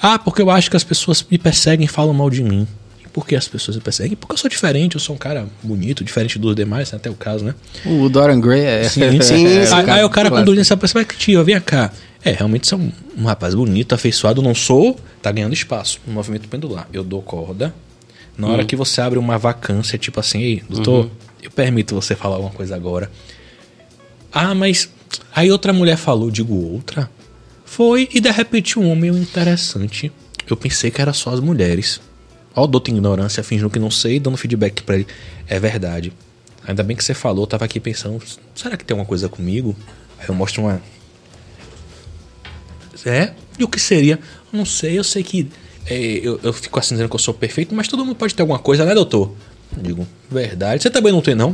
Ah, 0.01 0.17
porque 0.17 0.41
eu 0.41 0.49
acho 0.49 0.69
que 0.69 0.77
as 0.77 0.83
pessoas 0.83 1.25
me 1.29 1.37
perseguem 1.37 1.85
e 1.85 1.87
falam 1.87 2.13
mal 2.13 2.29
de 2.29 2.41
mim. 2.41 2.67
E 3.03 3.07
por 3.09 3.27
que 3.27 3.35
as 3.35 3.47
pessoas 3.47 3.75
me 3.75 3.83
perseguem? 3.83 4.15
Porque 4.15 4.33
eu 4.33 4.37
sou 4.37 4.49
diferente, 4.49 4.95
eu 4.95 4.99
sou 4.99 5.15
um 5.15 5.19
cara 5.19 5.47
bonito, 5.61 6.03
diferente 6.03 6.39
dos 6.39 6.55
demais, 6.55 6.93
até 6.93 7.09
o 7.09 7.15
caso, 7.15 7.43
né? 7.43 7.53
O 7.85 8.07
Dorian 8.07 8.39
Gray 8.39 8.61
é. 8.61 8.83
Sim, 8.87 9.19
sim. 9.21 9.45
é, 9.45 9.73
aí, 9.73 9.89
aí 9.89 10.03
o 10.03 10.09
cara 10.09 10.29
conduz 10.29 10.57
essa 10.57 10.77
perspectiva, 10.77 11.43
vem 11.43 11.59
cá. 11.59 11.91
É, 12.23 12.31
realmente 12.31 12.67
são 12.67 12.79
um, 12.79 12.91
um 13.17 13.25
rapaz 13.25 13.53
bonito, 13.55 13.95
afeiçoado, 13.95 14.41
não 14.41 14.53
sou, 14.53 14.97
tá 15.21 15.31
ganhando 15.31 15.53
espaço 15.53 15.99
no 16.05 16.13
movimento 16.13 16.47
pendular. 16.47 16.87
Eu 16.91 17.03
dou 17.03 17.21
corda. 17.21 17.73
Na 18.37 18.47
hora 18.47 18.63
hum. 18.63 18.65
que 18.65 18.75
você 18.75 19.01
abre 19.01 19.19
uma 19.19 19.37
vacância, 19.37 19.97
tipo 19.97 20.17
assim, 20.17 20.41
ei, 20.41 20.63
doutor, 20.69 21.05
uhum. 21.05 21.11
eu 21.43 21.51
permito 21.51 21.93
você 21.93 22.15
falar 22.15 22.35
alguma 22.35 22.53
coisa 22.53 22.73
agora. 22.73 23.11
Ah, 24.31 24.55
mas 24.55 24.89
aí 25.35 25.51
outra 25.51 25.73
mulher 25.73 25.97
falou, 25.97 26.31
digo 26.31 26.55
outra. 26.55 27.09
Foi, 27.69 28.09
e 28.11 28.19
de 28.19 28.31
repente 28.31 28.79
um 28.79 28.91
homem 28.91 29.11
interessante. 29.11 30.11
Eu 30.49 30.57
pensei 30.57 30.89
que 30.89 30.99
era 30.99 31.13
só 31.13 31.29
as 31.29 31.39
mulheres. 31.39 32.01
Ó, 32.55 32.63
o 32.63 32.67
doutor 32.67 32.91
ignorância, 32.91 33.43
fingindo 33.43 33.69
que 33.69 33.77
não 33.77 33.91
sei, 33.91 34.19
dando 34.19 34.35
feedback 34.37 34.81
pra 34.81 34.95
ele. 34.95 35.07
É 35.47 35.59
verdade. 35.59 36.11
Ainda 36.67 36.81
bem 36.81 36.97
que 36.97 37.03
você 37.03 37.13
falou, 37.13 37.43
eu 37.43 37.47
tava 37.47 37.65
aqui 37.65 37.79
pensando, 37.79 38.19
será 38.55 38.75
que 38.75 38.83
tem 38.83 38.95
alguma 38.95 39.07
coisa 39.07 39.29
comigo? 39.29 39.75
Aí 40.17 40.25
eu 40.27 40.33
mostro 40.33 40.63
uma. 40.63 40.81
É? 43.05 43.33
E 43.57 43.63
o 43.63 43.67
que 43.67 43.79
seria? 43.79 44.19
Não 44.51 44.65
sei, 44.65 44.97
eu 44.97 45.03
sei 45.03 45.21
que. 45.21 45.47
é, 45.85 45.95
eu, 45.95 46.39
eu 46.41 46.51
fico 46.51 46.79
assim 46.79 46.95
dizendo 46.95 47.07
que 47.07 47.15
eu 47.15 47.19
sou 47.19 47.35
perfeito, 47.35 47.73
mas 47.75 47.87
todo 47.87 48.03
mundo 48.03 48.15
pode 48.15 48.33
ter 48.33 48.41
alguma 48.41 48.59
coisa, 48.59 48.83
né, 48.83 48.95
doutor? 48.95 49.31
Eu 49.77 49.83
digo, 49.83 50.07
verdade. 50.29 50.81
Você 50.81 50.89
também 50.89 51.13
não 51.13 51.21
tem, 51.21 51.35
não? 51.35 51.51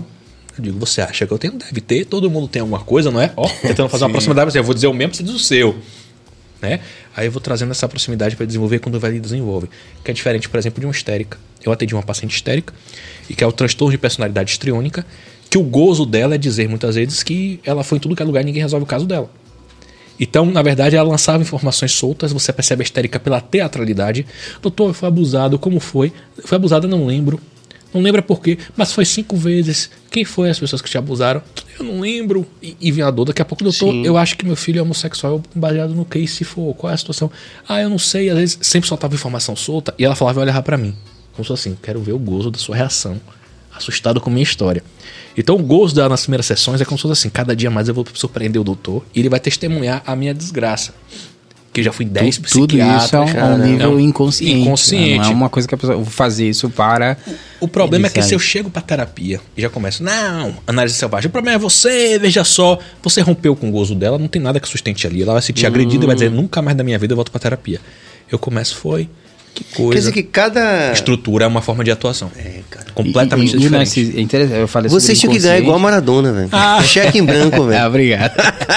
Eu 0.57 0.63
digo, 0.63 0.79
você 0.79 1.01
acha 1.01 1.27
que 1.27 1.33
eu 1.33 1.37
tenho? 1.37 1.53
Deve 1.53 1.81
ter, 1.81 2.05
todo 2.05 2.31
mundo 2.31 2.47
tem 2.47 2.61
alguma 2.61 2.79
coisa, 2.79 3.11
não 3.11 3.19
é? 3.19 3.33
Ó, 3.35 3.45
tentando 3.61 3.89
fazer 3.89 4.05
uma 4.05 4.11
proximidade, 4.15 4.45
mas 4.45 4.55
eu 4.55 4.63
vou 4.63 4.73
dizer 4.73 4.87
o 4.87 4.93
mesmo, 4.93 5.13
você 5.13 5.21
diz 5.21 5.35
o 5.35 5.39
seu. 5.39 5.75
Né? 6.65 6.79
Aí 7.15 7.27
eu 7.27 7.31
vou 7.31 7.39
trazendo 7.39 7.69
essa 7.69 7.87
proximidade 7.87 8.35
para 8.35 8.45
desenvolver 8.45 8.79
quando 8.79 8.99
vai 8.99 9.19
desenvolve. 9.19 9.69
Que 10.03 10.09
é 10.09 10.13
diferente, 10.13 10.49
por 10.49 10.57
exemplo, 10.57 10.79
de 10.79 10.87
uma 10.87 10.91
histérica. 10.91 11.37
Eu 11.63 11.71
atendi 11.71 11.93
uma 11.93 12.01
paciente 12.01 12.35
histérica, 12.35 12.73
e 13.29 13.35
que 13.35 13.43
é 13.43 13.47
o 13.47 13.51
transtorno 13.51 13.91
de 13.91 13.97
personalidade 13.97 14.51
histriônica, 14.51 15.05
que 15.49 15.57
o 15.57 15.63
gozo 15.63 16.05
dela 16.05 16.35
é 16.35 16.37
dizer 16.37 16.67
muitas 16.67 16.95
vezes 16.95 17.21
que 17.21 17.59
ela 17.63 17.83
foi 17.83 17.97
em 17.97 18.01
tudo 18.01 18.15
que 18.15 18.21
é 18.21 18.25
lugar 18.25 18.41
e 18.41 18.45
ninguém 18.45 18.61
resolve 18.61 18.83
o 18.83 18.87
caso 18.87 19.05
dela. 19.05 19.29
Então, 20.19 20.45
na 20.45 20.61
verdade, 20.61 20.95
ela 20.95 21.07
lançava 21.07 21.43
informações 21.43 21.91
soltas, 21.91 22.31
você 22.31 22.51
percebe 22.51 22.81
a 22.81 22.85
histérica 22.85 23.19
pela 23.19 23.41
teatralidade. 23.41 24.25
Doutor, 24.61 24.93
fui 24.93 25.07
abusado, 25.07 25.59
como 25.59 25.79
foi? 25.79 26.11
Foi 26.45 26.55
abusada, 26.55 26.87
não 26.87 27.05
lembro. 27.05 27.39
Não 27.95 28.01
lembro 28.01 28.21
por 28.21 28.41
quê, 28.41 28.57
mas 28.75 28.91
foi 28.91 29.05
cinco 29.05 29.37
vezes. 29.37 29.89
Quem 30.11 30.25
foi 30.25 30.49
as 30.49 30.59
pessoas 30.59 30.81
que 30.81 30.89
te 30.89 30.97
abusaram? 30.97 31.41
Eu 31.79 31.85
não 31.85 32.01
lembro. 32.01 32.45
E, 32.61 32.75
e 32.81 32.91
vinha 32.91 33.07
a 33.07 33.11
dor, 33.11 33.23
daqui 33.23 33.41
a 33.41 33.45
pouco, 33.45 33.63
doutor, 33.63 33.89
Sim. 33.89 34.05
eu 34.05 34.17
acho 34.17 34.35
que 34.35 34.45
meu 34.45 34.57
filho 34.57 34.79
é 34.79 34.81
homossexual, 34.81 35.41
baseado 35.55 35.95
no 35.95 36.03
que 36.03 36.27
se 36.27 36.43
for, 36.43 36.73
qual 36.75 36.91
é 36.91 36.93
a 36.93 36.97
situação? 36.97 37.31
Ah, 37.65 37.81
eu 37.81 37.89
não 37.89 37.97
sei, 37.97 38.29
às 38.29 38.37
vezes 38.37 38.57
sempre 38.61 38.89
soltava 38.89 39.15
informação 39.15 39.55
solta 39.55 39.95
e 39.97 40.03
ela 40.03 40.13
falava 40.13 40.41
e 40.41 40.43
olhava 40.43 40.61
pra 40.61 40.77
mim. 40.77 40.93
Como 41.31 41.45
se 41.45 41.47
fosse 41.47 41.69
assim, 41.69 41.77
quero 41.81 42.01
ver 42.01 42.11
o 42.11 42.19
gozo 42.19 42.51
da 42.51 42.57
sua 42.57 42.75
reação. 42.75 43.19
Assustado 43.73 44.19
com 44.19 44.29
minha 44.29 44.43
história. 44.43 44.83
Então 45.37 45.55
o 45.55 45.63
gozo 45.63 45.95
dela 45.95 46.09
nas 46.09 46.23
primeiras 46.23 46.45
sessões 46.45 46.81
é 46.81 46.85
como 46.85 46.97
se 46.97 47.03
fosse 47.03 47.13
assim, 47.13 47.29
cada 47.29 47.55
dia 47.55 47.71
mais 47.71 47.87
eu 47.87 47.93
vou 47.93 48.05
surpreender 48.13 48.59
o 48.59 48.63
doutor 48.63 49.05
e 49.15 49.19
ele 49.19 49.29
vai 49.29 49.39
testemunhar 49.39 50.03
a 50.05 50.15
minha 50.17 50.33
desgraça. 50.33 50.93
Que 51.75 51.83
já 51.83 51.91
fui 51.91 52.05
10 52.05 52.37
Tu- 52.37 52.49
Tudo 52.51 52.77
isso 52.77 53.15
é 53.15 53.19
um, 53.19 53.53
um 53.53 53.57
nível 53.57 53.91
É 53.91 53.93
um- 53.93 53.99
inconsciente. 53.99 54.59
inconsciente. 54.61 55.17
Não 55.25 55.25
é 55.31 55.33
uma 55.33 55.49
coisa 55.49 55.67
que 55.67 55.75
a 55.75 55.77
pessoa 55.77 55.97
vou 55.97 56.05
fazer 56.05 56.47
isso 56.47 56.69
para. 56.69 57.17
O 57.59 57.67
problema 57.67 58.07
é 58.07 58.09
que 58.09 58.19
Ele 58.19 58.25
se 58.27 58.33
eu 58.33 58.39
chego 58.39 58.69
pra 58.69 58.81
terapia 58.81 59.41
e 59.57 59.61
já 59.61 59.69
começo, 59.69 60.01
não, 60.01 60.55
análise 60.65 60.95
selvagem, 60.95 61.27
o 61.27 61.31
problema 61.31 61.55
é 61.57 61.59
você, 61.59 62.17
veja 62.17 62.43
só, 62.45 62.79
você 63.03 63.19
rompeu 63.21 63.55
com 63.55 63.67
o 63.67 63.71
gozo 63.71 63.93
dela, 63.93 64.17
não 64.17 64.27
tem 64.29 64.41
nada 64.41 64.59
que 64.59 64.67
sustente 64.69 65.05
ali. 65.05 65.21
Ela 65.21 65.33
vai 65.33 65.41
se 65.41 65.47
sentir 65.47 65.65
agredida 65.65 66.05
e 66.05 66.07
vai 66.07 66.15
dizer, 66.15 66.31
nunca 66.31 66.61
mais 66.61 66.77
da 66.77 66.83
minha 66.83 66.97
vida 66.97 67.11
eu 67.11 67.15
volto 67.15 67.29
pra 67.31 67.39
terapia. 67.41 67.81
Eu 68.31 68.39
começo, 68.39 68.75
foi, 68.77 69.09
que 69.55 69.63
coisa. 69.75 69.91
Quer 69.93 69.97
dizer 69.99 70.11
que 70.11 70.23
cada. 70.23 70.91
Estrutura 70.91 71.45
é 71.45 71.47
uma 71.47 71.61
forma 71.61 71.83
de 71.83 71.89
atuação. 71.89 72.29
É, 72.37 72.59
cara. 72.69 72.85
Completamente 72.93 73.53
e, 73.53 73.57
e, 73.57 73.59
diferente. 73.59 74.13
é 74.17 74.21
interessante, 74.21 74.59
eu 74.59 74.67
falei 74.67 74.89
Vocês 74.89 75.19
tinham 75.19 75.31
sobre 75.33 75.41
que 75.41 75.47
ganhar 75.47 75.59
igual 75.59 75.77
a. 75.77 75.79
Maradona, 75.79 76.31
velho. 76.31 76.49
Cheque 76.83 77.17
em 77.17 77.23
branco, 77.23 77.63
Ah, 77.63 77.67
velho. 77.67 77.87
obrigado. 77.87 78.31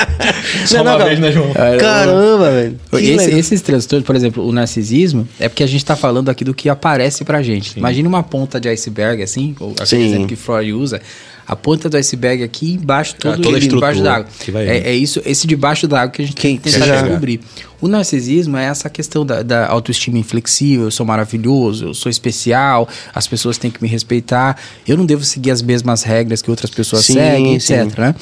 Só 0.67 0.83
uma 0.83 0.99
vez, 0.99 1.19
né, 1.19 1.31
João? 1.33 1.53
Caramba, 1.79 2.51
velho. 2.51 2.81
Esse- 2.95 3.31
esses 3.31 3.61
transtornos, 3.61 4.07
por 4.07 4.17
exemplo, 4.17 4.47
o 4.47 4.53
narcisismo, 4.53 5.29
é 5.39 5.49
porque 5.49 5.63
a 5.63 5.67
gente 5.67 5.85
tá 5.85 5.95
falando 5.97 6.29
aqui 6.31 6.45
do 6.45 6.55
que 6.55 6.69
aparece 6.69 7.25
pra 7.25 7.43
gente. 7.43 7.79
Imagina 7.79 8.09
uma 8.09 8.23
ponta 8.23 8.61
de 8.61 8.69
iceberg, 8.69 9.23
assim, 9.23 9.55
ou 9.61 9.73
aquele 9.73 9.87
Sim. 9.87 10.09
exemplo 10.09 10.27
que 10.27 10.37
Freud 10.37 10.73
usa. 10.73 11.01
A 11.49 11.57
ponta 11.57 11.89
do 11.89 11.97
iceberg 11.97 12.43
aqui 12.43 12.75
embaixo, 12.75 13.15
todo 13.19 13.41
toda 13.41 13.57
a 13.57 13.59
ele 13.59 13.67
debaixo 13.69 14.03
d'água. 14.03 14.29
É, 14.55 14.91
é 14.91 14.95
isso, 14.95 15.23
esse 15.25 15.47
debaixo 15.47 15.89
d'água 15.89 16.11
que 16.13 16.21
a 16.21 16.25
gente 16.27 16.37
tem 16.37 16.59
que 16.59 16.65
tentar 16.65 16.85
chegar. 16.85 17.03
descobrir. 17.05 17.41
O 17.81 17.89
narcisismo 17.89 18.57
é 18.59 18.65
essa 18.65 18.91
questão 18.91 19.25
da, 19.25 19.43
da 19.43 19.67
autoestima 19.67 20.19
inflexível, 20.19 20.85
eu 20.87 20.91
sou 20.91 21.07
maravilhoso, 21.07 21.87
eu 21.87 21.95
sou 21.95 22.11
especial, 22.11 22.87
as 23.15 23.27
pessoas 23.27 23.57
têm 23.57 23.71
que 23.71 23.81
me 23.83 23.89
respeitar, 23.89 24.59
eu 24.87 24.97
não 24.97 25.07
devo 25.07 25.25
seguir 25.25 25.51
as 25.51 25.63
mesmas 25.63 26.03
regras 26.03 26.43
que 26.43 26.51
outras 26.51 26.71
pessoas 26.71 27.07
Sim, 27.07 27.15
seguem, 27.15 27.59
sim. 27.61 27.75
etc. 27.75 27.99
né? 27.99 28.15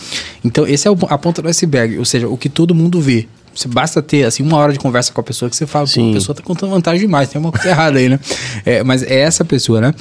Então, 0.44 0.64
esse 0.66 0.86
é 0.86 0.90
o- 0.90 0.96
a 1.08 1.18
ponta 1.18 1.42
do 1.42 1.48
iceberg, 1.48 1.98
ou 1.98 2.04
seja, 2.04 2.28
o 2.28 2.36
que 2.36 2.48
todo 2.48 2.74
mundo 2.76 3.00
vê. 3.00 3.26
Você 3.52 3.66
basta 3.66 4.00
ter 4.02 4.24
assim 4.24 4.42
uma 4.44 4.58
hora 4.58 4.72
de 4.72 4.78
conversa 4.78 5.10
com 5.12 5.20
a 5.20 5.24
pessoa 5.24 5.48
que 5.50 5.56
você 5.56 5.66
fala, 5.66 5.86
pô, 5.92 6.10
a 6.10 6.12
pessoa 6.12 6.36
tá 6.36 6.42
contando 6.44 6.70
vantagem 6.70 7.00
demais, 7.00 7.28
tem 7.28 7.40
uma 7.40 7.50
coisa 7.50 7.68
errada 7.70 7.98
aí, 7.98 8.08
né? 8.08 8.20
É, 8.64 8.84
mas 8.84 9.02
é 9.02 9.18
essa 9.20 9.44
pessoa, 9.44 9.80
né? 9.80 9.94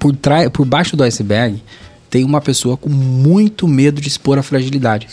Por, 0.00 0.14
trás, 0.16 0.48
por 0.50 0.64
baixo 0.64 0.96
do 0.96 1.02
iceberg 1.02 1.60
tem 2.10 2.24
uma 2.24 2.40
pessoa 2.40 2.76
com 2.76 2.90
muito 2.90 3.66
medo 3.68 4.00
de 4.00 4.08
expor 4.08 4.38
a 4.38 4.42
fragilidade. 4.42 5.08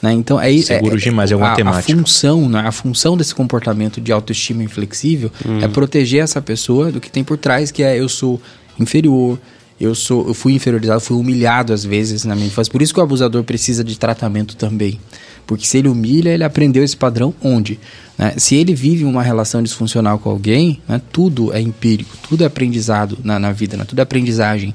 Né? 0.00 0.12
Então 0.12 0.40
é 0.40 0.56
Seguro 0.58 0.96
é, 0.96 0.98
demais, 0.98 1.32
é 1.32 1.36
uma 1.36 1.52
a, 1.52 1.56
temática. 1.56 1.92
A 1.92 1.96
função, 1.96 2.48
né? 2.48 2.60
a 2.60 2.72
função 2.72 3.16
desse 3.16 3.34
comportamento 3.34 4.00
de 4.00 4.12
autoestima 4.12 4.62
inflexível 4.62 5.30
Hum. 5.44 5.58
é 5.60 5.68
proteger 5.68 6.22
essa 6.22 6.40
pessoa 6.40 6.92
do 6.92 7.00
que 7.00 7.10
tem 7.10 7.24
por 7.24 7.36
trás, 7.36 7.70
que 7.70 7.82
é 7.82 7.98
eu 7.98 8.08
sou 8.08 8.40
inferior, 8.78 9.38
eu 9.80 9.94
sou, 9.94 10.28
eu 10.28 10.34
fui 10.34 10.52
inferiorizado, 10.52 11.00
fui 11.00 11.16
humilhado 11.16 11.72
às 11.72 11.84
vezes 11.84 12.24
na 12.24 12.34
minha 12.34 12.46
infância. 12.46 12.70
Por 12.70 12.82
isso 12.82 12.94
que 12.94 13.00
o 13.00 13.02
abusador 13.02 13.42
precisa 13.44 13.82
de 13.82 13.98
tratamento 13.98 14.56
também. 14.56 15.00
Porque 15.48 15.64
se 15.64 15.78
ele 15.78 15.88
humilha, 15.88 16.28
ele 16.28 16.44
aprendeu 16.44 16.84
esse 16.84 16.96
padrão 16.96 17.34
onde? 17.42 17.80
né? 18.18 18.34
Se 18.36 18.54
ele 18.54 18.74
vive 18.74 19.04
uma 19.04 19.22
relação 19.22 19.62
disfuncional 19.62 20.18
com 20.18 20.28
alguém, 20.28 20.78
né, 20.86 21.00
tudo 21.10 21.54
é 21.54 21.60
empírico, 21.60 22.18
tudo 22.28 22.44
é 22.44 22.46
aprendizado 22.46 23.16
na, 23.24 23.38
na 23.38 23.50
vida, 23.50 23.74
né? 23.74 23.84
tudo 23.86 24.00
é 24.00 24.02
aprendizagem. 24.02 24.74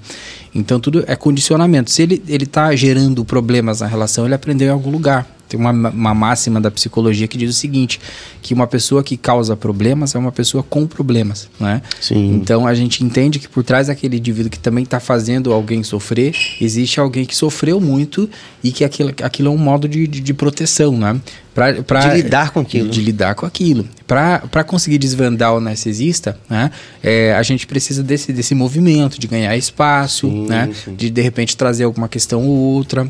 Então 0.56 0.80
tudo 0.80 1.04
é 1.06 1.16
condicionamento. 1.16 1.92
Se 1.92 2.02
ele 2.02 2.22
está 2.28 2.76
gerando 2.76 3.24
problemas 3.24 3.82
na 3.82 3.88
relação, 3.88 4.26
ele 4.26 4.34
aprendeu 4.34 4.68
em 4.70 4.72
algum 4.72 4.90
lugar. 4.90 5.28
Tem 5.54 5.60
uma, 5.60 5.70
uma 5.72 6.16
máxima 6.16 6.60
da 6.60 6.72
psicologia 6.72 7.28
que 7.28 7.38
diz 7.38 7.48
o 7.52 7.54
seguinte: 7.54 8.00
que 8.42 8.56
uma 8.56 8.66
pessoa 8.66 9.04
que 9.04 9.16
causa 9.16 9.56
problemas 9.56 10.16
é 10.16 10.18
uma 10.18 10.32
pessoa 10.32 10.64
com 10.64 10.88
problemas. 10.88 11.48
Né? 11.60 11.80
Sim. 12.02 12.34
Então 12.34 12.66
a 12.66 12.74
gente 12.74 13.04
entende 13.04 13.38
que 13.38 13.48
por 13.48 13.64
trás 13.64 13.86
daquele 13.86 14.18
indivíduo 14.18 14.50
que 14.50 14.58
também 14.58 14.84
está 14.84 15.00
fazendo 15.00 15.54
alguém 15.54 15.84
sofrer, 15.84 16.36
existe 16.60 17.00
alguém 17.00 17.24
que 17.24 17.36
sofreu 17.36 17.80
muito 17.80 18.28
e 18.64 18.72
que 18.72 18.84
aquilo, 18.84 19.14
aquilo 19.22 19.50
é 19.50 19.52
um 19.52 19.58
modo 19.58 19.88
de, 19.88 20.08
de, 20.08 20.20
de 20.22 20.34
proteção, 20.34 20.98
né? 20.98 21.22
Pra, 21.54 21.84
pra- 21.84 22.08
De 22.08 22.16
lidar 22.24 22.50
com 22.50 22.60
aquilo. 22.62 22.90
De, 22.90 23.00
lidar 23.00 23.36
com 23.36 23.46
aquilo. 23.46 23.88
Para 24.08 24.64
conseguir 24.66 24.98
desvendar 24.98 25.54
o 25.54 25.60
narcisista, 25.60 26.36
né? 26.50 26.72
é, 27.04 27.36
a 27.36 27.44
gente 27.44 27.68
precisa 27.68 28.02
desse, 28.02 28.34
desse 28.34 28.56
movimento, 28.56 29.20
de 29.20 29.28
ganhar 29.28 29.56
espaço, 29.56 30.28
Sim, 30.28 30.48
né? 30.48 30.72
sim. 30.84 30.96
de 30.96 31.12
de 31.12 31.22
repente 31.22 31.56
trazer 31.56 31.84
alguma 31.84 32.10
questão 32.10 32.44
ou 32.48 32.56
outra. 32.58 33.08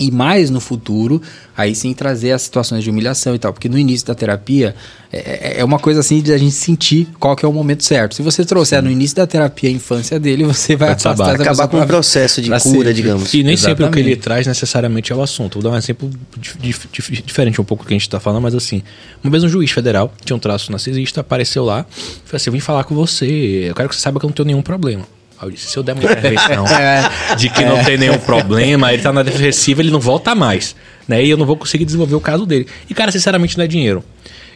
E 0.00 0.10
mais 0.10 0.48
no 0.48 0.60
futuro, 0.60 1.20
aí 1.54 1.74
sim 1.74 1.92
trazer 1.92 2.32
as 2.32 2.40
situações 2.40 2.82
de 2.82 2.88
humilhação 2.88 3.34
e 3.34 3.38
tal. 3.38 3.52
Porque 3.52 3.68
no 3.68 3.78
início 3.78 4.06
da 4.06 4.14
terapia, 4.14 4.74
é, 5.12 5.60
é 5.60 5.64
uma 5.64 5.78
coisa 5.78 6.00
assim 6.00 6.22
de 6.22 6.32
a 6.32 6.38
gente 6.38 6.52
sentir 6.52 7.06
qual 7.18 7.36
que 7.36 7.44
é 7.44 7.48
o 7.48 7.52
momento 7.52 7.84
certo. 7.84 8.14
Se 8.14 8.22
você 8.22 8.42
trouxer 8.44 8.82
no 8.82 8.90
início 8.90 9.14
da 9.16 9.26
terapia 9.26 9.68
a 9.68 9.72
infância 9.72 10.18
dele, 10.18 10.42
você 10.44 10.74
vai 10.74 10.88
afastar 10.92 11.12
acabar- 11.34 11.36
pessoa 11.50 11.68
com 11.68 11.76
o 11.76 11.80
pra- 11.80 11.86
processo 11.86 12.40
de 12.40 12.48
cura, 12.48 12.58
sempre. 12.60 12.94
digamos. 12.94 13.34
E 13.34 13.42
nem 13.42 13.56
sempre 13.58 13.84
o 13.84 13.90
que 13.90 13.98
ele 13.98 14.08
Exatamente. 14.12 14.22
traz 14.24 14.46
necessariamente 14.46 15.12
é 15.12 15.14
o 15.14 15.20
assunto. 15.20 15.60
Vou 15.60 15.70
dar 15.70 15.76
um 15.76 15.78
exemplo 15.78 16.08
dif- 16.38 16.56
dif- 16.58 16.88
dif- 16.90 17.22
diferente 17.22 17.60
um 17.60 17.64
pouco 17.64 17.84
do 17.84 17.86
que 17.88 17.92
a 17.92 17.96
gente 17.96 18.02
está 18.08 18.18
falando, 18.18 18.42
mas 18.42 18.54
assim, 18.54 18.82
uma 19.22 19.30
vez 19.30 19.44
um 19.44 19.48
juiz 19.50 19.70
federal 19.70 20.10
tinha 20.24 20.34
um 20.34 20.40
traço 20.40 20.72
narcisista, 20.72 21.20
apareceu 21.20 21.62
lá, 21.64 21.84
falou 22.24 22.36
assim: 22.36 22.48
eu 22.48 22.52
vim 22.54 22.60
falar 22.60 22.84
com 22.84 22.94
você, 22.94 23.26
eu 23.68 23.74
quero 23.74 23.88
que 23.90 23.94
você 23.96 24.00
saiba 24.00 24.18
que 24.18 24.24
eu 24.24 24.28
não 24.28 24.34
tenho 24.34 24.46
nenhum 24.46 24.62
problema. 24.62 25.04
Aí 25.40 25.48
eu 25.48 25.50
disse, 25.50 25.68
se 25.68 25.76
eu 25.76 25.82
der 25.82 25.94
uma 25.94 26.02
intervenção 26.02 26.64
de 27.36 27.48
que 27.48 27.64
não 27.64 27.82
tem 27.82 27.96
nenhum 27.96 28.18
problema, 28.18 28.92
ele 28.92 29.02
tá 29.02 29.10
na 29.10 29.22
defensiva, 29.22 29.80
ele 29.80 29.90
não 29.90 30.00
volta 30.00 30.34
mais. 30.34 30.76
Né? 31.08 31.24
E 31.24 31.30
eu 31.30 31.36
não 31.36 31.46
vou 31.46 31.56
conseguir 31.56 31.86
desenvolver 31.86 32.14
o 32.14 32.20
caso 32.20 32.44
dele. 32.44 32.66
E, 32.88 32.94
cara, 32.94 33.10
sinceramente, 33.10 33.56
não 33.56 33.64
é 33.64 33.66
dinheiro. 33.66 34.04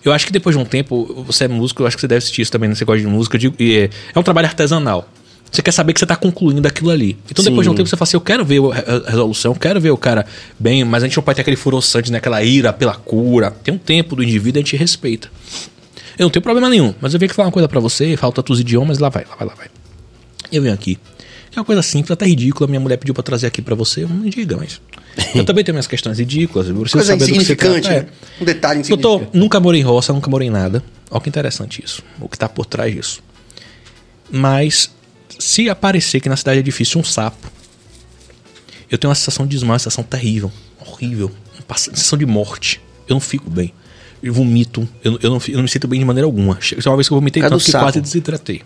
Eu 0.05 0.13
acho 0.13 0.27
que 0.27 0.33
depois 0.33 0.55
de 0.55 0.61
um 0.61 0.65
tempo, 0.67 1.25
você 1.27 1.45
é 1.45 1.49
músico, 1.49 1.83
eu 1.83 1.87
acho 1.87 1.97
que 1.97 2.03
você 2.03 2.07
deve 2.07 2.19
assistir 2.19 2.43
isso 2.43 2.53
também, 2.53 2.69
né? 2.69 2.75
você 2.75 2.85
gosta 2.85 3.01
de 3.01 3.07
música, 3.07 3.39
digo, 3.39 3.55
e 3.59 3.79
é, 3.79 3.91
é 4.15 4.19
um 4.19 4.23
trabalho 4.23 4.47
artesanal. 4.47 5.09
Você 5.51 5.63
quer 5.63 5.73
saber 5.73 5.95
que 5.95 6.01
você 6.01 6.05
está 6.05 6.17
concluindo 6.17 6.67
aquilo 6.67 6.91
ali. 6.91 7.17
Então, 7.31 7.43
depois 7.43 7.65
de 7.65 7.71
um 7.71 7.73
Sim. 7.73 7.77
tempo, 7.77 7.89
você 7.89 7.97
fala 7.97 8.09
assim: 8.09 8.17
eu 8.17 8.21
quero 8.21 8.45
ver 8.45 8.61
a 9.07 9.11
resolução, 9.11 9.53
eu 9.53 9.59
quero 9.59 9.81
ver 9.81 9.91
o 9.91 9.97
cara 9.97 10.27
bem, 10.59 10.85
mas 10.85 11.05
a 11.05 11.07
gente 11.07 11.17
não 11.17 11.23
pode 11.23 11.37
ter 11.37 11.43
aquele 11.43 11.57
furor 11.57 11.81
sangue, 11.81 12.11
né? 12.11 12.19
aquela 12.19 12.43
ira 12.43 12.73
pela 12.73 12.95
cura. 12.95 13.53
Tem 13.63 13.73
um 13.73 13.79
tempo 13.79 14.17
do 14.17 14.23
indivíduo, 14.23 14.61
a 14.61 14.65
gente 14.65 14.77
respeita. 14.77 15.31
Eu 16.19 16.25
não 16.25 16.31
tenho 16.31 16.43
problema 16.43 16.69
nenhum, 16.69 16.93
mas 17.01 17.15
eu 17.15 17.21
venho 17.21 17.29
aqui 17.29 17.37
falar 17.37 17.47
uma 17.47 17.53
coisa 17.53 17.69
pra 17.69 17.79
você, 17.79 18.17
falo 18.17 18.33
tantos 18.33 18.59
idiomas, 18.59 18.99
lá 18.99 19.09
vai, 19.09 19.25
lá 19.31 19.37
vai, 19.37 19.47
lá 19.47 19.55
vai. 19.55 19.69
Eu 20.57 20.63
venho 20.63 20.75
aqui. 20.75 20.99
É 21.55 21.59
uma 21.61 21.65
coisa 21.65 21.83
simples, 21.83 22.11
até 22.11 22.27
ridícula. 22.27 22.67
Minha 22.69 22.81
mulher 22.81 22.97
pediu 22.97 23.15
pra 23.15 23.23
trazer 23.23 23.47
aqui 23.47 23.63
pra 23.63 23.75
você. 23.75 24.03
Não 24.03 24.17
me 24.17 24.29
diga, 24.31 24.57
mas. 24.57 24.81
Eu 25.35 25.45
também 25.45 25.63
tenho 25.65 25.75
minhas 25.75 25.87
questões 25.87 26.19
ridículas. 26.19 26.69
Eu 26.69 26.75
preciso 26.75 26.95
Coisa 26.99 27.13
saber 27.13 27.19
do 27.19 27.27
que 27.27 27.33
você 27.35 27.53
insignificante, 27.53 27.89
trata. 27.89 28.03
né? 28.03 28.09
Um 28.41 28.45
detalhe 28.45 28.83
Doutor, 28.83 29.09
insignificante. 29.17 29.39
nunca 29.39 29.61
morei 29.61 29.81
em 29.81 29.85
roça, 29.85 30.13
nunca 30.13 30.29
morei 30.29 30.49
em 30.49 30.51
nada. 30.51 30.83
Olha 31.11 31.21
que 31.21 31.29
interessante 31.29 31.83
isso. 31.85 32.03
O 32.21 32.29
que 32.29 32.37
tá 32.37 32.49
por 32.49 32.67
trás 32.67 32.93
disso. 32.93 33.23
Mas, 34.31 34.91
se 35.39 35.69
aparecer 35.69 36.21
que 36.21 36.29
na 36.29 36.37
cidade 36.37 36.59
é 36.59 36.63
difícil 36.63 37.01
um 37.01 37.05
sapo, 37.05 37.51
eu 38.91 38.99
tenho 38.99 39.09
uma 39.11 39.15
sensação 39.15 39.47
de 39.47 39.51
desmaio, 39.53 39.73
uma 39.75 39.79
sensação 39.79 40.03
terrível, 40.05 40.51
horrível, 40.85 41.31
uma 41.69 41.79
sensação 41.79 42.19
de 42.19 42.27
morte. 42.27 42.81
Eu 43.09 43.15
não 43.15 43.21
fico 43.21 43.49
bem. 43.51 43.73
Eu 44.23 44.33
vomito, 44.33 44.89
eu, 45.05 45.13
não- 45.13 45.19
eu, 45.23 45.31
não, 45.31 45.41
eu 45.49 45.55
não 45.57 45.63
me 45.63 45.69
sinto 45.69 45.87
bem 45.87 45.99
de 46.01 46.05
maneira 46.07 46.27
alguma. 46.27 46.59
Chega 46.61 46.83
uma 46.89 46.97
vez 46.97 47.07
que 47.07 47.13
eu 47.15 47.19
vomitei 47.19 47.43
Por 47.43 47.51
causa 47.51 47.61
tanto 47.63 47.67
que 47.67 47.71
sapo. 47.73 47.85
quase 47.85 48.01
desidratei. 48.01 48.63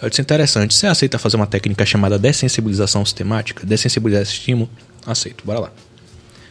Eu 0.00 0.10
disse, 0.10 0.20
interessante. 0.20 0.74
Você 0.74 0.86
aceita 0.86 1.18
fazer 1.18 1.36
uma 1.36 1.46
técnica 1.46 1.86
chamada 1.86 2.18
dessensibilização 2.18 3.04
sistemática? 3.04 3.66
Dessensibilizar 3.66 4.22
esse 4.22 4.32
estímulo? 4.32 4.68
Aceito, 5.06 5.44
bora 5.44 5.58
lá. 5.58 5.72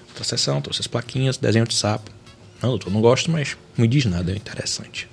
Outra 0.08 0.24
sessão, 0.24 0.62
trouxe 0.62 0.82
as 0.82 0.88
plaquinhas, 0.88 1.38
desenho 1.38 1.68
de 1.68 1.76
sapo. 1.76 2.10
Não, 2.62 2.70
doutor, 2.70 2.92
não 2.92 3.02
gosto, 3.02 3.30
mas 3.30 3.56
me 3.78 3.88
diz 3.88 4.06
nada, 4.06 4.32
é 4.32 4.36
interessante. 4.36 5.08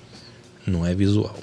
Não 0.65 0.85
é 0.85 0.95
visual. 0.95 1.37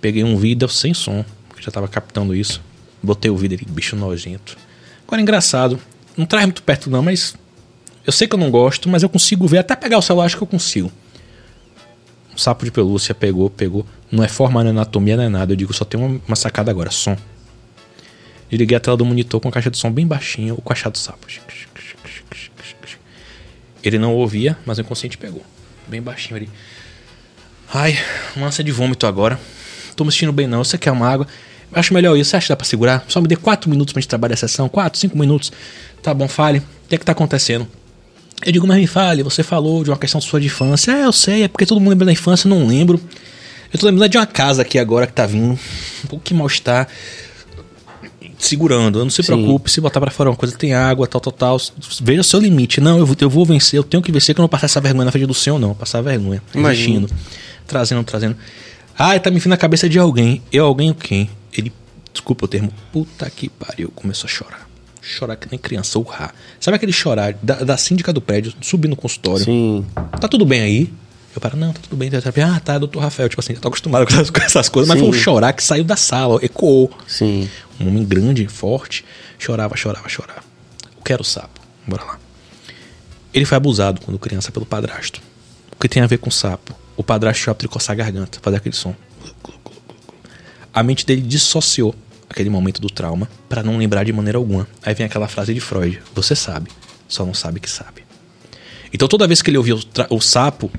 Peguei 0.00 0.24
um 0.24 0.36
vídeo 0.36 0.68
sem 0.68 0.92
som, 0.92 1.24
que 1.54 1.62
já 1.62 1.70
tava 1.70 1.88
captando 1.88 2.34
isso. 2.34 2.60
Botei 3.02 3.30
o 3.30 3.36
vídeo 3.36 3.56
ali, 3.56 3.66
bicho 3.72 3.96
nojento. 3.96 4.58
Agora 5.06 5.22
engraçado, 5.22 5.80
não 6.16 6.26
traz 6.26 6.44
muito 6.44 6.62
perto 6.62 6.90
não, 6.90 7.02
mas 7.02 7.34
eu 8.04 8.12
sei 8.12 8.28
que 8.28 8.34
eu 8.34 8.38
não 8.38 8.50
gosto, 8.50 8.88
mas 8.88 9.02
eu 9.02 9.08
consigo 9.08 9.46
ver, 9.46 9.58
até 9.58 9.74
pegar 9.74 9.98
o 9.98 10.02
celular 10.02 10.26
acho 10.26 10.36
que 10.36 10.42
eu 10.42 10.46
consigo. 10.46 10.92
Sapo 12.36 12.64
de 12.64 12.70
pelúcia 12.70 13.14
pegou, 13.14 13.48
pegou. 13.48 13.86
Não 14.10 14.22
é 14.22 14.28
forma, 14.28 14.62
não 14.62 14.68
é 14.68 14.70
anatomia, 14.70 15.16
não 15.16 15.24
é 15.24 15.28
nada. 15.28 15.52
Eu 15.52 15.56
digo, 15.56 15.72
só 15.72 15.84
tem 15.84 15.98
uma, 15.98 16.20
uma 16.26 16.36
sacada 16.36 16.70
agora, 16.70 16.90
som. 16.90 17.16
Desliguei 18.48 18.76
a 18.76 18.80
tela 18.80 18.96
do 18.96 19.04
monitor 19.04 19.40
com 19.40 19.48
a 19.48 19.52
caixa 19.52 19.70
de 19.70 19.78
som 19.78 19.90
bem 19.90 20.06
baixinha, 20.06 20.54
o 20.54 20.60
coachado 20.60 20.92
do 20.92 20.98
sapo. 20.98 21.26
Ele 23.82 23.98
não 23.98 24.14
ouvia, 24.14 24.56
mas 24.64 24.78
o 24.78 24.80
inconsciente 24.80 25.16
pegou. 25.16 25.44
Bem 25.86 26.02
baixinho 26.02 26.36
ali. 26.36 26.48
Ai, 27.72 27.98
ânsia 28.36 28.62
de 28.62 28.72
vômito 28.72 29.06
agora. 29.06 29.38
Tô 29.94 30.04
me 30.04 30.12
sentindo 30.12 30.32
bem 30.32 30.46
não. 30.46 30.62
Você 30.62 30.76
quer 30.76 30.90
uma 30.92 31.08
água? 31.08 31.26
Acho 31.72 31.94
melhor 31.94 32.16
isso. 32.16 32.30
Você 32.30 32.36
acha 32.36 32.46
que 32.46 32.52
dá 32.52 32.56
pra 32.56 32.66
segurar? 32.66 33.04
Só 33.08 33.20
me 33.20 33.28
dê 33.28 33.36
4 33.36 33.68
minutos 33.68 33.92
pra 33.92 34.00
gente 34.00 34.08
trabalhar 34.08 34.34
a 34.34 34.36
sessão. 34.36 34.68
4, 34.68 34.98
5 34.98 35.18
minutos. 35.18 35.52
Tá 36.02 36.12
bom, 36.14 36.28
fale. 36.28 36.58
O 36.58 36.88
que 36.88 36.94
é 36.94 36.98
que 36.98 37.04
tá 37.04 37.12
acontecendo? 37.12 37.66
Eu 38.44 38.52
digo, 38.52 38.66
mas 38.66 38.78
me 38.78 38.86
fale, 38.86 39.22
você 39.22 39.42
falou 39.42 39.82
de 39.82 39.90
uma 39.90 39.96
questão 39.96 40.20
sua 40.20 40.40
de 40.40 40.46
infância. 40.46 40.92
É, 40.92 41.04
eu 41.04 41.12
sei, 41.12 41.44
é 41.44 41.48
porque 41.48 41.64
todo 41.64 41.78
mundo 41.78 41.90
lembra 41.90 42.06
da 42.06 42.12
infância, 42.12 42.46
eu 42.46 42.50
não 42.50 42.66
lembro. 42.66 43.00
Eu 43.72 43.78
tô 43.78 43.86
lembrando 43.86 44.10
de 44.10 44.18
uma 44.18 44.26
casa 44.26 44.62
aqui 44.62 44.78
agora 44.78 45.06
que 45.06 45.12
tá 45.12 45.26
vindo. 45.26 45.58
Um 46.04 46.06
pouco 46.08 46.24
que 46.24 46.34
mal-estar. 46.34 46.88
Segurando, 48.38 48.98
não 48.98 49.08
se 49.08 49.22
Sim. 49.22 49.32
preocupe, 49.32 49.70
se 49.70 49.80
botar 49.80 49.98
pra 49.98 50.10
fora 50.10 50.28
uma 50.28 50.36
coisa, 50.36 50.56
tem 50.56 50.74
água, 50.74 51.06
tal, 51.06 51.20
tal, 51.20 51.32
tal. 51.32 51.60
Veja 52.02 52.20
o 52.20 52.24
seu 52.24 52.38
limite. 52.38 52.80
Não, 52.80 52.98
eu 52.98 53.06
vou, 53.06 53.16
eu 53.18 53.30
vou 53.30 53.46
vencer, 53.46 53.78
eu 53.78 53.82
tenho 53.82 54.02
que 54.02 54.12
vencer, 54.12 54.34
que 54.34 54.40
eu 54.40 54.42
não 54.42 54.46
vou 54.46 54.50
passar 54.50 54.66
essa 54.66 54.80
vergonha 54.80 55.06
na 55.06 55.10
frente 55.10 55.26
do 55.26 55.32
senhor, 55.32 55.58
não. 55.58 55.74
Passar 55.74 56.02
vergonha. 56.02 56.42
Imagino. 56.54 57.08
Trazendo, 57.66 58.04
trazendo. 58.04 58.36
Ah, 58.96 59.18
tá 59.18 59.30
me 59.30 59.38
enfiando 59.38 59.52
na 59.52 59.56
cabeça 59.56 59.88
de 59.88 59.98
alguém. 59.98 60.42
Eu, 60.52 60.66
alguém 60.66 60.90
o 60.90 60.94
quem? 60.94 61.30
Ele, 61.56 61.72
desculpa 62.12 62.44
o 62.44 62.48
termo, 62.48 62.72
puta 62.92 63.28
que 63.30 63.48
pariu, 63.48 63.90
começou 63.94 64.28
a 64.28 64.30
chorar. 64.30 64.65
Chorar 65.06 65.36
que 65.36 65.46
nem 65.48 65.58
criança, 65.58 65.98
urrar. 65.98 66.34
Sabe 66.58 66.76
aquele 66.76 66.92
chorar 66.92 67.32
da, 67.40 67.54
da 67.62 67.76
síndica 67.76 68.12
do 68.12 68.20
prédio, 68.20 68.52
subir 68.60 68.88
no 68.88 68.96
consultório? 68.96 69.44
Sim. 69.44 69.86
Tá 70.20 70.26
tudo 70.26 70.44
bem 70.44 70.60
aí? 70.60 70.92
Eu 71.34 71.40
paro, 71.40 71.56
não, 71.56 71.72
tá 71.72 71.78
tudo 71.80 71.96
bem. 71.96 72.10
Ah, 72.44 72.58
tá, 72.58 72.76
doutor 72.76 72.98
Rafael. 73.00 73.28
Tipo 73.28 73.40
assim, 73.40 73.52
eu 73.52 73.60
tô 73.60 73.68
acostumado 73.68 74.04
com 74.04 74.12
essas, 74.12 74.30
com 74.30 74.40
essas 74.40 74.68
coisas, 74.68 74.88
mas 74.88 74.98
Sim. 74.98 75.04
foi 75.04 75.16
um 75.16 75.20
chorar 75.22 75.52
que 75.52 75.62
saiu 75.62 75.84
da 75.84 75.94
sala, 75.94 76.40
ecoou. 76.42 76.90
Sim. 77.06 77.48
Um 77.78 77.88
homem 77.88 78.04
grande, 78.04 78.48
forte, 78.48 79.04
chorava, 79.38 79.76
chorava, 79.76 80.08
chorava. 80.08 80.42
O 80.98 81.04
que 81.04 81.12
era 81.12 81.22
o 81.22 81.24
sapo? 81.24 81.60
Bora 81.86 82.04
lá. 82.04 82.18
Ele 83.32 83.44
foi 83.44 83.56
abusado 83.56 84.00
quando 84.00 84.18
criança 84.18 84.50
pelo 84.50 84.66
padrasto. 84.66 85.20
O 85.72 85.76
que 85.78 85.88
tem 85.88 86.02
a 86.02 86.06
ver 86.06 86.18
com 86.18 86.30
sapo? 86.30 86.74
O 86.96 87.04
padrasto 87.04 87.44
chapa 87.44 87.60
de 87.60 87.68
coçar 87.68 87.92
a 87.92 87.96
garganta, 87.96 88.38
fazer 88.42 88.56
aquele 88.56 88.74
som. 88.74 88.94
A 90.74 90.82
mente 90.82 91.06
dele 91.06 91.20
dissociou 91.20 91.94
aquele 92.28 92.50
momento 92.50 92.80
do 92.80 92.88
trauma 92.88 93.28
para 93.48 93.62
não 93.62 93.78
lembrar 93.78 94.04
de 94.04 94.12
maneira 94.12 94.38
alguma. 94.38 94.66
Aí 94.82 94.94
vem 94.94 95.06
aquela 95.06 95.28
frase 95.28 95.54
de 95.54 95.60
Freud: 95.60 96.00
Você 96.14 96.34
sabe, 96.34 96.70
só 97.08 97.24
não 97.24 97.34
sabe 97.34 97.60
que 97.60 97.70
sabe. 97.70 98.04
Então 98.92 99.08
toda 99.08 99.26
vez 99.26 99.42
que 99.42 99.50
ele 99.50 99.58
ouvia 99.58 99.74
o, 99.74 99.80
o 100.10 100.20
sapo, 100.20 100.70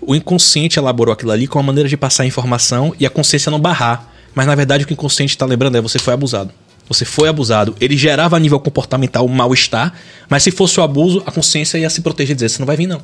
o 0.00 0.14
inconsciente 0.14 0.78
elaborou 0.78 1.12
aquilo 1.12 1.30
ali 1.30 1.46
com 1.46 1.58
uma 1.58 1.64
maneira 1.64 1.88
de 1.88 1.96
passar 1.96 2.24
a 2.24 2.26
informação 2.26 2.94
e 2.98 3.06
a 3.06 3.10
consciência 3.10 3.50
não 3.50 3.60
barrar. 3.60 4.12
Mas 4.34 4.46
na 4.46 4.54
verdade 4.54 4.84
o 4.84 4.86
que 4.86 4.92
o 4.92 4.94
inconsciente 4.94 5.34
está 5.34 5.46
lembrando 5.46 5.76
é 5.76 5.80
você 5.80 5.98
foi 5.98 6.12
abusado. 6.12 6.52
Você 6.88 7.04
foi 7.04 7.28
abusado. 7.28 7.74
Ele 7.80 7.96
gerava 7.96 8.36
a 8.36 8.38
nível 8.38 8.60
comportamental 8.60 9.24
um 9.24 9.28
mal-estar, 9.28 9.94
mas 10.28 10.42
se 10.42 10.50
fosse 10.50 10.78
o 10.78 10.82
abuso, 10.82 11.22
a 11.24 11.32
consciência 11.32 11.78
ia 11.78 11.88
se 11.88 12.02
proteger 12.02 12.32
e 12.32 12.34
dizer: 12.34 12.48
Você 12.50 12.58
não 12.58 12.66
vai 12.66 12.76
vir, 12.76 12.86
não. 12.86 13.00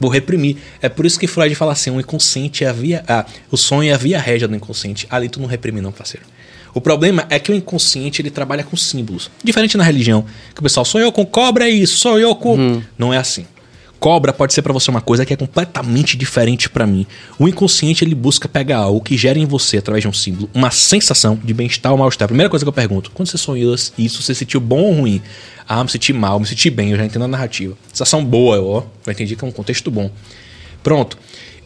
Vou 0.00 0.10
reprimir. 0.10 0.56
É 0.80 0.88
por 0.88 1.04
isso 1.04 1.18
que 1.18 1.26
Freud 1.26 1.54
fala 1.54 1.72
assim: 1.72 1.90
o 1.90 1.98
inconsciente 1.98 2.64
é 2.64 2.68
a 2.68 2.72
via. 2.72 3.04
Ah, 3.08 3.26
o 3.50 3.56
sonho 3.56 3.90
é 3.90 3.94
a 3.94 3.96
via 3.96 4.20
régia 4.20 4.46
do 4.46 4.54
inconsciente. 4.54 5.06
Ali 5.10 5.28
tu 5.28 5.40
não 5.40 5.48
reprime, 5.48 5.80
não, 5.80 5.90
parceiro. 5.90 6.24
O 6.74 6.80
problema 6.80 7.26
é 7.30 7.38
que 7.38 7.50
o 7.50 7.54
inconsciente 7.54 8.22
ele 8.22 8.30
trabalha 8.30 8.62
com 8.62 8.76
símbolos. 8.76 9.30
Diferente 9.42 9.76
na 9.76 9.84
religião, 9.84 10.24
que 10.54 10.60
o 10.60 10.62
pessoal 10.62 10.84
sonhou 10.84 11.10
com 11.12 11.24
cobra 11.24 11.66
é 11.66 11.70
isso, 11.70 11.98
sonhou 11.98 12.34
com. 12.36 12.80
Não 12.96 13.12
é 13.12 13.18
assim. 13.18 13.46
Cobra 13.98 14.32
pode 14.32 14.54
ser 14.54 14.62
pra 14.62 14.72
você 14.72 14.90
uma 14.90 15.00
coisa 15.00 15.26
que 15.26 15.34
é 15.34 15.36
completamente 15.36 16.16
diferente 16.16 16.70
pra 16.70 16.86
mim. 16.86 17.04
O 17.36 17.48
inconsciente 17.48 18.04
ele 18.04 18.14
busca 18.14 18.48
pegar 18.48 18.78
algo 18.78 19.00
que 19.00 19.16
gera 19.16 19.38
em 19.38 19.44
você 19.44 19.78
através 19.78 20.02
de 20.02 20.08
um 20.08 20.12
símbolo 20.12 20.48
uma 20.54 20.70
sensação 20.70 21.38
de 21.42 21.52
bem-estar 21.52 21.90
ou 21.90 21.98
mal-estar. 21.98 22.28
Primeira 22.28 22.48
coisa 22.48 22.64
que 22.64 22.68
eu 22.68 22.72
pergunto: 22.72 23.10
quando 23.12 23.28
você 23.28 23.36
sonhou 23.36 23.74
isso, 23.74 24.22
você 24.22 24.34
sentiu 24.34 24.60
bom 24.60 24.80
ou 24.82 24.92
ruim? 24.92 25.20
Ah, 25.66 25.82
me 25.82 25.90
senti 25.90 26.12
mal, 26.12 26.38
me 26.38 26.46
senti 26.46 26.70
bem, 26.70 26.92
eu 26.92 26.96
já 26.96 27.04
entendo 27.04 27.24
a 27.24 27.28
narrativa. 27.28 27.76
Sensação 27.88 28.24
boa, 28.24 28.60
ó, 28.60 28.82
já 29.04 29.12
entendi 29.12 29.34
que 29.34 29.44
é 29.44 29.48
um 29.48 29.52
contexto 29.52 29.90
bom. 29.90 30.10
Pronto. 30.82 31.18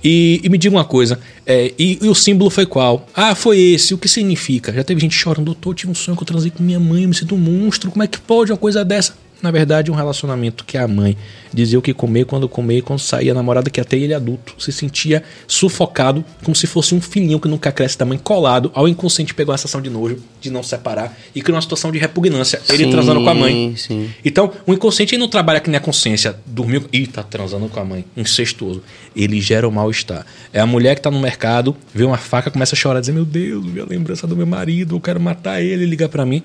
E, 0.03 0.41
e 0.43 0.49
me 0.49 0.59
diga 0.59 0.75
uma 0.75 0.85
coisa, 0.85 1.19
é, 1.47 1.73
e, 1.79 1.99
e 2.03 2.09
o 2.09 2.15
símbolo 2.15 2.51
foi 2.51 2.67
qual? 2.67 3.07
Ah, 3.15 3.35
foi 3.35 3.59
esse. 3.59 3.95
O 3.95 3.99
que 3.99 4.09
significa? 4.09 4.73
Já 4.73 4.83
teve 4.83 5.01
gente 5.01 5.15
chorando, 5.15 5.47
doutor, 5.47 5.75
tive 5.75 5.93
um 5.93 5.95
sonho 5.95 6.17
que 6.17 6.23
eu 6.23 6.27
transei 6.27 6.51
com 6.51 6.63
minha 6.63 6.81
mãe, 6.81 7.03
eu 7.03 7.09
me 7.09 7.15
sinto 7.15 7.35
um 7.35 7.39
monstro, 7.39 7.91
como 7.91 8.03
é 8.03 8.07
que 8.07 8.21
pode 8.21 8.51
uma 8.51 8.59
coisa 8.59 8.85
dessa? 8.85 9.15
Na 9.43 9.51
verdade, 9.51 9.91
um 9.91 9.95
relacionamento 9.95 10.65
que 10.65 10.79
a 10.79 10.87
mãe 10.87 11.17
dizia 11.53 11.77
o 11.77 11.83
que 11.83 11.93
comer, 11.93 12.25
quando 12.25 12.49
comer, 12.49 12.83
quando 12.83 13.01
saía, 13.01 13.33
a 13.33 13.35
namorada 13.35 13.69
que 13.69 13.81
até 13.81 13.97
ele 13.97 14.15
adulto 14.15 14.55
se 14.57 14.71
sentia 14.71 15.23
sufocado, 15.49 16.25
como 16.45 16.55
se 16.55 16.67
fosse 16.69 16.95
um 16.95 17.01
filhinho 17.01 17.41
que 17.41 17.49
nunca 17.49 17.73
cresce 17.73 17.99
da 17.99 18.05
mãe, 18.05 18.17
colado 18.17 18.71
ao 18.73 18.87
inconsciente 18.89 19.35
pegou 19.35 19.53
a 19.53 19.59
sensação 19.59 19.83
de 19.83 19.91
nojo, 19.91 20.19
de 20.41 20.49
não 20.49 20.63
separar, 20.63 21.19
e 21.35 21.43
criou 21.43 21.57
uma 21.57 21.63
situação 21.63 21.91
de 21.91 21.99
repugnância. 21.99 22.63
Ele 22.69 22.85
Sim, 22.85 22.91
transando 22.91 23.21
com 23.23 23.29
a 23.31 23.35
mãe. 23.35 23.75
sim. 23.77 24.11
Então, 24.25 24.53
o 24.65 24.73
inconsciente 24.73 25.19
não 25.19 25.27
trabalha 25.29 25.59
que 25.59 25.69
nem 25.69 25.77
a 25.77 25.81
consciência. 25.81 26.37
Dormiu. 26.47 26.85
Ih, 26.93 27.09
tá 27.09 27.23
transando 27.25 27.69
com 27.69 27.81
a 27.81 27.85
mãe. 27.85 28.05
Incestuoso. 28.17 28.81
Ele 29.15 29.41
gera 29.41 29.67
o 29.69 29.73
mal-estar. 29.73 30.25
É 30.53 30.61
a 30.61 30.67
mulher 30.67 30.95
que 30.95 31.03
tá 31.03 31.11
no 31.11 31.21
mercado, 31.21 31.77
vê 31.93 32.05
uma 32.05 32.17
faca, 32.17 32.49
começa 32.51 32.77
a 32.77 32.79
chorar, 32.79 33.01
dizer: 33.01 33.13
Meu 33.13 33.25
Deus, 33.25 33.65
minha 33.67 33.85
lembrança 33.85 34.25
do 34.27 34.37
meu 34.37 34.47
marido, 34.47 34.95
eu 34.95 35.01
quero 35.01 35.21
matar 35.21 35.61
ele, 35.61 35.85
liga 35.85 36.09
pra 36.09 36.25
mim. 36.25 36.43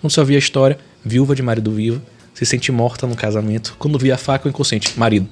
Quando 0.00 0.10
você 0.10 0.20
ouvir 0.20 0.36
a 0.36 0.38
história, 0.38 0.78
viúva 1.04 1.34
de 1.34 1.42
marido 1.42 1.70
vivo, 1.70 2.00
se 2.34 2.44
sente 2.44 2.70
morta 2.72 3.06
no 3.06 3.14
casamento. 3.14 3.76
Quando 3.78 3.98
via 3.98 4.16
a 4.16 4.18
faca, 4.18 4.46
o 4.46 4.50
inconsciente, 4.50 4.98
marido. 4.98 5.28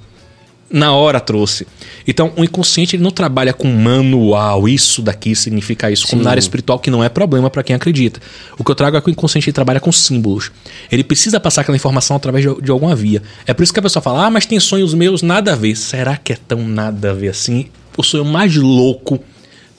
Na 0.70 0.94
hora 0.94 1.20
trouxe. 1.20 1.66
Então, 2.08 2.32
o 2.34 2.42
inconsciente 2.42 2.96
ele 2.96 3.02
não 3.02 3.10
trabalha 3.10 3.52
com 3.52 3.68
manual, 3.68 4.66
isso 4.66 5.02
daqui 5.02 5.36
significa 5.36 5.90
isso, 5.90 6.06
como 6.06 6.22
Sim. 6.22 6.24
na 6.24 6.30
área 6.30 6.40
espiritual, 6.40 6.78
que 6.78 6.90
não 6.90 7.04
é 7.04 7.10
problema 7.10 7.50
para 7.50 7.62
quem 7.62 7.76
acredita. 7.76 8.20
O 8.56 8.64
que 8.64 8.70
eu 8.70 8.74
trago 8.74 8.96
é 8.96 9.00
que 9.02 9.08
o 9.08 9.10
inconsciente 9.10 9.50
ele 9.50 9.54
trabalha 9.54 9.80
com 9.80 9.92
símbolos. 9.92 10.50
Ele 10.90 11.04
precisa 11.04 11.38
passar 11.38 11.60
aquela 11.60 11.76
informação 11.76 12.16
através 12.16 12.42
de, 12.42 12.62
de 12.62 12.70
alguma 12.70 12.96
via. 12.96 13.22
É 13.46 13.52
por 13.52 13.62
isso 13.62 13.72
que 13.72 13.80
a 13.80 13.82
pessoa 13.82 14.02
fala: 14.02 14.24
ah, 14.24 14.30
mas 14.30 14.46
tem 14.46 14.58
sonhos 14.58 14.94
meus, 14.94 15.20
nada 15.20 15.52
a 15.52 15.56
ver. 15.56 15.76
Será 15.76 16.16
que 16.16 16.32
é 16.32 16.36
tão 16.36 16.66
nada 16.66 17.10
a 17.10 17.14
ver 17.14 17.28
assim? 17.28 17.66
O 17.94 18.02
sonho 18.02 18.24
mais 18.24 18.56
louco 18.56 19.22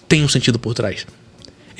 tem 0.08 0.24
um 0.24 0.30
sentido 0.30 0.60
por 0.60 0.76
trás. 0.76 1.08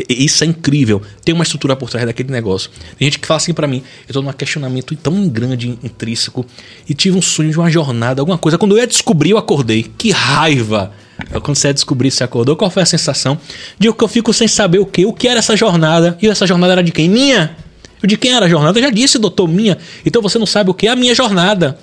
Isso 0.10 0.44
é 0.44 0.48
incrível. 0.48 1.02
Tem 1.24 1.34
uma 1.36 1.44
estrutura 1.44 1.76
por 1.76 1.90
trás 1.90 2.06
daquele 2.06 2.32
negócio. 2.32 2.70
Tem 2.98 3.06
gente 3.06 3.20
que 3.20 3.28
fala 3.28 3.38
assim 3.38 3.54
pra 3.54 3.68
mim: 3.68 3.84
eu 4.08 4.14
tô 4.14 4.22
num 4.22 4.32
questionamento 4.34 4.96
tão 4.96 5.28
grande, 5.30 5.78
intrínseco, 5.84 6.46
e 6.90 6.94
tive 6.94 7.18
um 7.18 7.22
sonho 7.22 7.52
de 7.52 7.58
uma 7.60 7.70
jornada, 7.70 8.22
alguma 8.22 8.38
coisa. 8.38 8.58
Quando 8.58 8.72
eu 8.74 8.80
ia 8.80 8.88
descobrir, 8.88 9.32
eu 9.32 9.38
acordei. 9.38 9.84
Que 9.98 10.12
raiva! 10.12 10.92
É 11.32 11.40
Quando 11.40 11.56
você 11.58 11.68
ia 11.68 11.74
descobrir, 11.74 12.10
você 12.12 12.24
acordou. 12.24 12.56
Qual 12.56 12.72
foi 12.72 12.82
a 12.82 12.86
sensação? 12.86 13.40
De 13.78 13.94
que 13.94 14.04
eu 14.04 14.08
fico 14.08 14.34
sem 14.34 14.48
saber 14.48 14.80
o 14.80 14.86
que? 14.86 15.06
O 15.06 15.14
que 15.14 15.28
era 15.28 15.40
essa 15.40 15.56
jornada? 15.56 16.18
E 16.22 16.28
essa 16.28 16.48
jornada 16.48 16.74
era 16.74 16.84
de 16.84 16.92
quem? 16.92 17.08
Minha! 17.08 17.56
Eu 18.02 18.08
de 18.08 18.18
quem 18.18 18.34
era 18.34 18.48
a 18.48 18.50
jornada? 18.50 18.78
Eu 18.80 18.84
já 18.84 18.90
disse, 18.90 19.18
doutor, 19.20 19.48
minha. 19.48 19.78
Então 20.06 20.22
você 20.22 20.38
não 20.40 20.46
sabe 20.46 20.70
o 20.70 20.74
que 20.74 20.88
é 20.88 20.90
a 20.92 20.96
minha 20.96 21.14
jornada. 21.16 21.78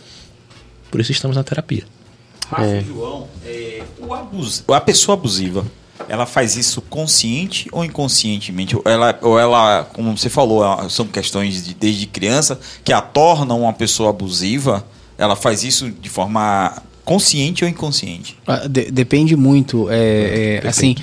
Por 0.91 1.01
isso 1.01 1.13
estamos 1.13 1.37
na 1.37 1.45
terapia. 1.45 1.85
Rafa 2.51 2.67
e 2.67 2.85
João, 2.85 3.29
é, 3.47 3.83
o 4.01 4.13
abus- 4.13 4.65
a 4.69 4.81
pessoa 4.81 5.17
abusiva, 5.17 5.65
ela 6.09 6.27
faz 6.27 6.57
isso 6.57 6.81
consciente 6.83 7.69
ou 7.73 7.85
inconscientemente? 7.85 8.77
Ou 8.77 8.83
ela, 8.85 9.19
ou 9.23 9.39
ela 9.39 9.89
como 9.93 10.17
você 10.17 10.29
falou, 10.29 10.63
são 10.91 11.07
questões 11.07 11.65
de, 11.65 11.75
desde 11.75 12.07
criança 12.07 12.59
que 12.85 12.93
a 12.93 13.01
tornam 13.01 13.61
uma 13.63 13.73
pessoa 13.73 14.11
abusiva? 14.11 14.85
Ela 15.19 15.37
faz 15.37 15.63
isso 15.65 15.91
de 15.91 16.09
forma 16.09 16.83
consciente 17.05 17.65
ou 17.65 17.71
inconsciente? 17.71 18.37
Ah, 18.47 18.67
de- 18.69 18.91
depende 18.91 19.37
muito. 19.37 19.89
É, 19.91 20.61
é, 20.65 20.69
assim, 20.69 20.95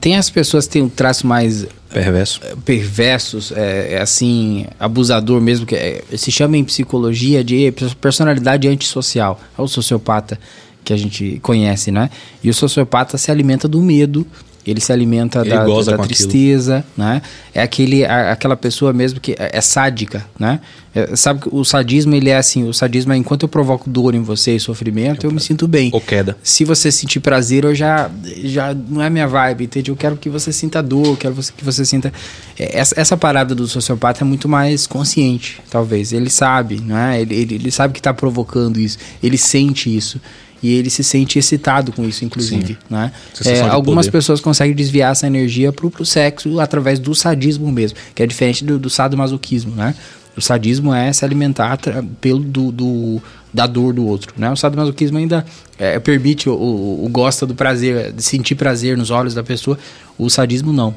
tem 0.00 0.16
as 0.16 0.28
pessoas 0.30 0.66
que 0.66 0.74
têm 0.74 0.82
um 0.82 0.88
traço 0.88 1.26
mais 1.26 1.66
Perverso. 1.90 2.40
eh, 2.44 2.54
perversos, 2.64 3.52
é, 3.52 3.94
é 3.94 4.00
assim, 4.00 4.66
abusador 4.78 5.40
mesmo, 5.40 5.66
que 5.66 5.74
é- 5.74 6.02
se 6.16 6.30
chama 6.30 6.56
em 6.56 6.64
psicologia 6.64 7.42
de 7.42 7.72
personalidade 8.00 8.68
antissocial. 8.68 9.40
É 9.58 9.62
o 9.62 9.66
sociopata 9.68 10.38
que 10.84 10.92
a 10.92 10.96
gente 10.96 11.38
conhece, 11.42 11.90
né? 11.90 12.10
E 12.42 12.50
o 12.50 12.54
sociopata 12.54 13.16
se 13.18 13.30
alimenta 13.30 13.66
do 13.68 13.80
medo, 13.80 14.26
ele 14.64 14.80
se 14.80 14.92
alimenta 14.92 15.40
Ele 15.40 15.50
da, 15.50 15.64
goza 15.64 15.90
da 15.90 15.96
com 15.96 16.04
aquilo. 16.04 16.16
tristeza, 16.28 16.84
né? 16.96 17.20
É 17.52 17.60
aquele, 17.62 18.04
a- 18.04 18.30
aquela 18.30 18.56
pessoa 18.56 18.92
mesmo 18.92 19.18
que 19.18 19.32
é, 19.32 19.50
é 19.54 19.60
sádica, 19.60 20.24
né? 20.38 20.60
É, 20.94 21.16
sabe 21.16 21.40
que 21.40 21.48
o 21.50 21.64
sadismo, 21.64 22.14
ele 22.14 22.30
é 22.30 22.36
assim, 22.36 22.68
o 22.68 22.72
sadismo 22.72 23.12
é 23.12 23.16
enquanto 23.16 23.42
eu 23.42 23.48
provoco 23.48 23.90
dor 23.90 24.14
em 24.14 24.22
você 24.22 24.54
e 24.54 24.60
sofrimento, 24.60 25.24
eu 25.26 25.32
me 25.32 25.40
sinto 25.40 25.66
bem. 25.66 25.90
Ou 25.92 26.00
queda. 26.00 26.36
Se 26.44 26.64
você 26.64 26.92
sentir 26.92 27.18
prazer, 27.18 27.64
eu 27.64 27.74
já, 27.74 28.08
já 28.44 28.72
não 28.72 29.02
é 29.02 29.10
minha 29.10 29.26
vibe, 29.26 29.64
entende? 29.64 29.90
Eu 29.90 29.96
quero 29.96 30.16
que 30.16 30.28
você 30.28 30.52
sinta 30.52 30.80
dor, 30.80 31.06
eu 31.06 31.16
quero 31.16 31.34
que 31.34 31.64
você 31.64 31.84
sinta. 31.84 32.12
É, 32.56 32.78
Essa, 32.78 33.00
essa 33.00 33.16
parada 33.16 33.56
do 33.56 33.66
sociopata 33.66 34.22
é 34.22 34.24
muito 34.24 34.48
mais 34.48 34.86
consciente, 34.86 35.60
talvez. 35.70 36.12
Ele 36.12 36.30
sabe, 36.30 36.80
não 36.80 36.96
é? 36.96 37.20
Ele, 37.20 37.34
ele, 37.34 37.54
ele 37.56 37.70
sabe 37.72 37.94
que 37.94 37.98
está 38.00 38.14
provocando 38.14 38.78
isso, 38.78 38.96
ele 39.20 39.36
sente 39.38 39.94
isso. 39.94 40.20
E 40.62 40.72
ele 40.74 40.88
se 40.90 41.02
sente 41.02 41.38
excitado 41.38 41.92
com 41.92 42.04
isso, 42.08 42.24
inclusive. 42.24 42.78
Né? 42.88 43.10
Sensação 43.34 43.66
É, 43.66 43.70
algumas 43.70 44.06
poder. 44.06 44.18
pessoas 44.18 44.40
conseguem 44.40 44.74
desviar 44.74 45.12
essa 45.12 45.26
energia 45.26 45.72
pro, 45.72 45.90
pro 45.90 46.04
sexo 46.06 46.60
através 46.60 46.98
do 46.98 47.14
sadismo 47.14 47.70
mesmo, 47.72 47.98
que 48.14 48.22
é 48.22 48.26
diferente 48.26 48.64
do, 48.64 48.78
do 48.78 48.88
sadomasoquismo, 48.88 49.74
né? 49.74 49.94
O 50.36 50.40
sadismo 50.40 50.94
é 50.94 51.12
se 51.12 51.24
alimentar 51.26 51.78
pelo 52.20 52.38
do, 52.40 52.72
do- 52.72 53.22
da 53.52 53.66
dor 53.66 53.92
do 53.92 54.06
outro, 54.06 54.32
né? 54.38 54.50
O 54.50 54.56
sadomasoquismo 54.56 55.18
ainda 55.18 55.44
é, 55.78 55.98
permite 55.98 56.48
o, 56.48 56.54
o, 56.54 57.04
o 57.04 57.08
gosta 57.10 57.44
do 57.46 57.54
prazer, 57.54 58.12
de 58.12 58.22
sentir 58.22 58.54
prazer 58.54 58.96
nos 58.96 59.10
olhos 59.10 59.34
da 59.34 59.42
pessoa. 59.42 59.78
O 60.16 60.30
sadismo 60.30 60.72
não 60.72 60.94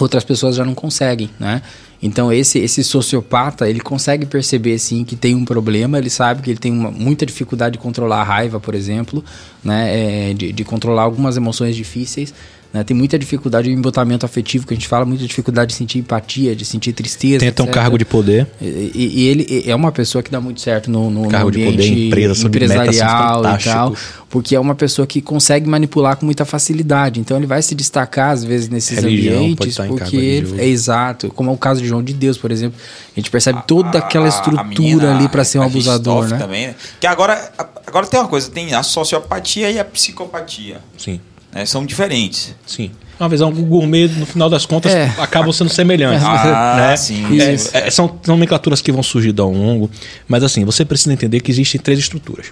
outras 0.00 0.22
pessoas 0.24 0.54
já 0.56 0.64
não 0.64 0.74
conseguem, 0.74 1.28
né? 1.40 1.60
Então 2.00 2.32
esse 2.32 2.58
esse 2.58 2.84
sociopata 2.84 3.68
ele 3.68 3.80
consegue 3.80 4.24
perceber 4.24 4.78
sim 4.78 5.04
que 5.04 5.16
tem 5.16 5.34
um 5.34 5.44
problema, 5.44 5.98
ele 5.98 6.10
sabe 6.10 6.42
que 6.42 6.50
ele 6.50 6.58
tem 6.58 6.72
uma, 6.72 6.90
muita 6.90 7.26
dificuldade 7.26 7.72
de 7.72 7.78
controlar 7.78 8.20
a 8.20 8.24
raiva, 8.24 8.60
por 8.60 8.74
exemplo, 8.74 9.24
né? 9.64 10.30
É, 10.30 10.34
de, 10.34 10.52
de 10.52 10.64
controlar 10.64 11.02
algumas 11.02 11.36
emoções 11.36 11.74
difíceis. 11.74 12.32
Né? 12.72 12.84
Tem 12.84 12.94
muita 12.94 13.18
dificuldade 13.18 13.70
em 13.70 13.72
embotamento 13.72 14.26
afetivo, 14.26 14.66
que 14.66 14.74
a 14.74 14.76
gente 14.76 14.86
fala, 14.86 15.06
muita 15.06 15.26
dificuldade 15.26 15.70
de 15.72 15.76
sentir 15.78 16.00
empatia, 16.00 16.54
de 16.54 16.66
sentir 16.66 16.92
tristeza. 16.92 17.38
Tenta 17.40 17.62
um 17.62 17.66
etc. 17.66 17.74
cargo 17.74 17.96
de 17.96 18.04
poder. 18.04 18.46
E, 18.60 18.92
e- 18.94 19.26
ele 19.26 19.64
é 19.66 19.74
uma 19.74 19.90
pessoa 19.90 20.22
que 20.22 20.30
dá 20.30 20.38
muito 20.38 20.60
certo 20.60 20.90
no, 20.90 21.08
no, 21.10 21.22
no 21.22 21.28
Cargo 21.30 21.50
de 21.50 21.62
ambiente 21.62 21.88
poder, 21.88 22.06
empresa, 22.08 22.32
assim, 22.32 22.46
empresarial 22.46 23.40
e 23.40 23.58
tal, 23.64 23.96
porque 24.28 24.54
é 24.54 24.60
uma 24.60 24.74
pessoa 24.74 25.06
que 25.06 25.22
consegue 25.22 25.66
manipular 25.66 26.16
com 26.18 26.26
muita 26.26 26.44
facilidade. 26.44 27.18
Então 27.20 27.38
ele 27.38 27.46
vai 27.46 27.62
se 27.62 27.74
destacar 27.74 28.32
às 28.32 28.44
vezes 28.44 28.68
nesses 28.68 28.98
Religião 28.98 29.34
pode 29.56 29.70
ambientes, 29.70 29.76
porque 29.88 30.16
ele, 30.16 30.60
é 30.60 30.66
exato, 30.66 31.28
como 31.30 31.48
é 31.50 31.52
o 31.54 31.56
caso 31.56 31.80
de 31.80 31.88
João 31.88 32.02
de 32.02 32.12
Deus, 32.12 32.36
por 32.36 32.50
exemplo. 32.50 32.78
A 33.16 33.18
gente 33.18 33.30
percebe 33.30 33.62
toda 33.66 33.98
aquela 33.98 34.26
A- 34.26 34.28
a 34.28 34.30
estrutura 34.30 34.62
menina, 34.64 35.16
ali 35.16 35.26
para 35.28 35.42
ser 35.42 35.58
um 35.58 35.62
a 35.62 35.66
abusador, 35.66 36.28
né? 36.28 36.36
Também, 36.36 36.66
né? 36.66 36.74
Que 37.00 37.06
agora, 37.06 37.50
agora 37.86 38.06
tem 38.06 38.20
uma 38.20 38.28
coisa, 38.28 38.50
tem 38.50 38.74
a 38.74 38.82
sociopatia 38.82 39.70
e 39.70 39.78
a 39.78 39.84
psicopatia. 39.86 40.82
Sim. 40.98 41.18
Né? 41.52 41.64
São 41.66 41.84
diferentes. 41.84 42.54
Sim. 42.66 42.90
Uma 43.18 43.28
visão 43.28 43.48
o 43.50 43.52
gourmet, 43.52 44.06
no 44.08 44.24
final 44.26 44.48
das 44.48 44.64
contas, 44.64 44.92
É. 44.94 45.12
acabam 45.18 45.52
sendo 45.52 45.68
semelhantes. 45.70 46.22
Ah, 46.24 46.76
né? 46.90 46.96
sim. 46.96 47.40
É, 47.40 47.52
Isso. 47.54 47.70
é, 47.76 47.90
são 47.90 48.18
nomenclaturas 48.26 48.80
que 48.80 48.92
vão 48.92 49.02
surgindo 49.02 49.42
ao 49.42 49.50
longo. 49.50 49.90
Mas 50.28 50.44
assim, 50.44 50.64
você 50.64 50.84
precisa 50.84 51.12
entender 51.12 51.40
que 51.40 51.50
existem 51.50 51.80
três 51.80 51.98
estruturas. 51.98 52.46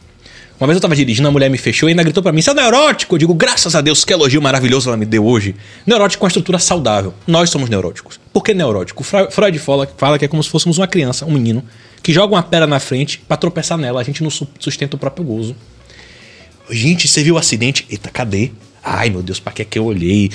Uma 0.58 0.66
vez 0.66 0.76
eu 0.76 0.80
tava 0.80 0.96
dirigindo, 0.96 1.28
a 1.28 1.30
mulher 1.30 1.50
me 1.50 1.58
fechou 1.58 1.86
e 1.88 1.92
ainda 1.92 2.02
gritou 2.02 2.22
pra 2.22 2.32
mim: 2.32 2.40
Você 2.42 2.50
é 2.50 2.54
neurótico? 2.54 3.14
Eu 3.14 3.18
digo, 3.18 3.34
graças 3.34 3.76
a 3.76 3.80
Deus, 3.82 4.04
que 4.06 4.12
elogio 4.12 4.40
maravilhoso 4.42 4.88
ela 4.88 4.96
me 4.96 5.04
deu 5.04 5.24
hoje. 5.24 5.54
Neurótico 5.86 6.20
com 6.20 6.24
uma 6.24 6.28
estrutura 6.30 6.58
saudável. 6.58 7.12
Nós 7.26 7.50
somos 7.50 7.68
neuróticos. 7.68 8.18
Por 8.32 8.42
que 8.42 8.52
neurótico? 8.54 9.04
Fre- 9.04 9.30
Freud 9.30 9.56
fala, 9.58 9.86
fala 9.98 10.18
que 10.18 10.24
é 10.24 10.28
como 10.28 10.42
se 10.42 10.48
fôssemos 10.48 10.78
uma 10.78 10.86
criança, 10.88 11.26
um 11.26 11.30
menino, 11.32 11.62
que 12.02 12.10
joga 12.12 12.34
uma 12.34 12.42
pedra 12.42 12.66
na 12.66 12.80
frente 12.80 13.18
pra 13.28 13.36
tropeçar 13.36 13.76
nela. 13.78 14.00
A 14.00 14.04
gente 14.04 14.22
não 14.22 14.30
su- 14.30 14.48
sustenta 14.58 14.96
o 14.96 14.98
próprio 14.98 15.24
gozo. 15.24 15.54
Gente, 16.70 17.06
você 17.06 17.22
viu 17.22 17.34
o 17.34 17.38
acidente? 17.38 17.86
Eita, 17.90 18.10
cadê? 18.10 18.50
Ai, 18.88 19.10
meu 19.10 19.20
Deus, 19.20 19.40
pra 19.40 19.52
que 19.52 19.62
é 19.62 19.64
que 19.64 19.80
eu 19.80 19.84
olhei? 19.84 20.30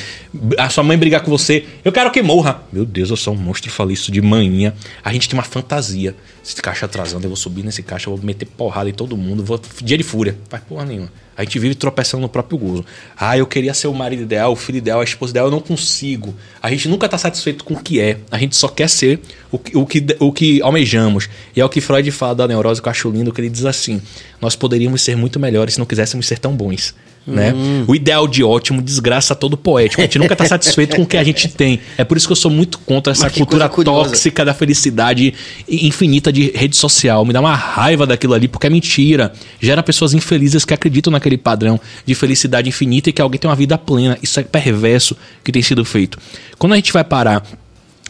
A 0.57 0.69
sua 0.69 0.83
mãe 0.83 0.97
brigar 0.97 1.21
com 1.21 1.31
você. 1.31 1.65
Eu 1.85 1.91
quero 1.93 2.11
que 2.11 2.21
morra. 2.21 2.61
Meu 2.69 2.83
Deus, 2.83 3.09
eu 3.09 3.15
sou 3.15 3.33
um 3.33 3.37
monstro, 3.37 3.71
falei 3.71 3.93
isso 3.93 4.11
de 4.11 4.21
manhã. 4.21 4.73
A 5.01 5.13
gente 5.13 5.29
tem 5.29 5.39
uma 5.39 5.43
fantasia. 5.45 6.13
Esse 6.43 6.61
caixa 6.61 6.85
atrasando, 6.85 7.23
eu 7.23 7.29
vou 7.29 7.37
subir 7.37 7.63
nesse 7.63 7.81
caixa, 7.81 8.09
eu 8.09 8.17
vou 8.17 8.25
meter 8.25 8.45
porrada 8.45 8.89
em 8.89 8.93
todo 8.93 9.15
mundo. 9.15 9.41
Vou... 9.41 9.57
Dia 9.81 9.97
de 9.97 10.03
fúria. 10.03 10.37
Faz 10.49 10.61
porra 10.65 10.83
nenhuma. 10.83 11.09
A 11.37 11.45
gente 11.45 11.57
vive 11.59 11.75
tropeçando 11.75 12.23
no 12.23 12.27
próprio 12.27 12.57
gozo. 12.57 12.85
Ah, 13.15 13.37
eu 13.37 13.47
queria 13.47 13.73
ser 13.73 13.87
o 13.87 13.93
marido 13.93 14.23
ideal, 14.23 14.51
o 14.51 14.55
filho 14.57 14.79
ideal, 14.79 14.99
a 14.99 15.03
esposa 15.05 15.31
ideal. 15.31 15.47
Eu 15.47 15.51
não 15.51 15.61
consigo. 15.61 16.35
A 16.61 16.69
gente 16.69 16.89
nunca 16.89 17.07
tá 17.07 17.17
satisfeito 17.17 17.63
com 17.63 17.75
o 17.75 17.81
que 17.81 18.01
é. 18.01 18.17
A 18.29 18.37
gente 18.37 18.57
só 18.57 18.67
quer 18.67 18.89
ser 18.89 19.21
o 19.49 19.57
que, 19.57 19.77
o 19.77 19.85
que, 19.85 20.05
o 20.19 20.33
que 20.33 20.61
almejamos. 20.61 21.29
E 21.55 21.61
é 21.61 21.63
o 21.63 21.69
que 21.69 21.79
Freud 21.79 22.11
fala 22.11 22.35
da 22.35 22.47
neurose, 22.49 22.81
que 22.81 22.87
eu 22.89 22.91
acho 22.91 23.09
lindo, 23.09 23.31
que 23.31 23.39
ele 23.39 23.49
diz 23.49 23.63
assim: 23.63 24.01
Nós 24.41 24.57
poderíamos 24.57 25.01
ser 25.01 25.15
muito 25.15 25.39
melhores 25.39 25.75
se 25.75 25.79
não 25.79 25.85
quiséssemos 25.85 26.27
ser 26.27 26.37
tão 26.37 26.53
bons. 26.53 26.93
Né? 27.25 27.53
O 27.87 27.93
ideal 27.93 28.27
de 28.27 28.43
ótimo 28.43 28.81
desgraça 28.81 29.35
todo 29.35 29.55
poético. 29.55 30.01
A 30.01 30.05
gente 30.05 30.17
nunca 30.17 30.35
tá 30.35 30.45
satisfeito 30.45 30.95
com 30.95 31.03
o 31.03 31.05
que 31.05 31.17
a 31.17 31.23
gente 31.23 31.47
tem. 31.47 31.79
É 31.97 32.03
por 32.03 32.17
isso 32.17 32.27
que 32.27 32.31
eu 32.31 32.37
sou 32.37 32.49
muito 32.49 32.79
contra 32.79 33.13
essa 33.13 33.29
cultura 33.29 33.69
tóxica 33.69 34.43
da 34.43 34.53
felicidade 34.53 35.33
infinita 35.69 36.33
de 36.33 36.51
rede 36.51 36.75
social. 36.75 37.23
Me 37.23 37.31
dá 37.31 37.39
uma 37.39 37.55
raiva 37.55 38.07
daquilo 38.07 38.33
ali, 38.33 38.47
porque 38.47 38.65
é 38.65 38.69
mentira. 38.69 39.31
Gera 39.59 39.83
pessoas 39.83 40.13
infelizes 40.13 40.65
que 40.65 40.73
acreditam 40.73 41.11
naquele 41.11 41.37
padrão 41.37 41.79
de 42.05 42.15
felicidade 42.15 42.69
infinita 42.69 43.11
e 43.11 43.13
que 43.13 43.21
alguém 43.21 43.39
tem 43.39 43.49
uma 43.49 43.55
vida 43.55 43.77
plena. 43.77 44.17
Isso 44.21 44.39
é 44.39 44.43
perverso 44.43 45.15
que 45.43 45.51
tem 45.51 45.61
sido 45.61 45.85
feito. 45.85 46.17
Quando 46.57 46.73
a 46.73 46.75
gente 46.75 46.91
vai 46.91 47.03
parar 47.03 47.43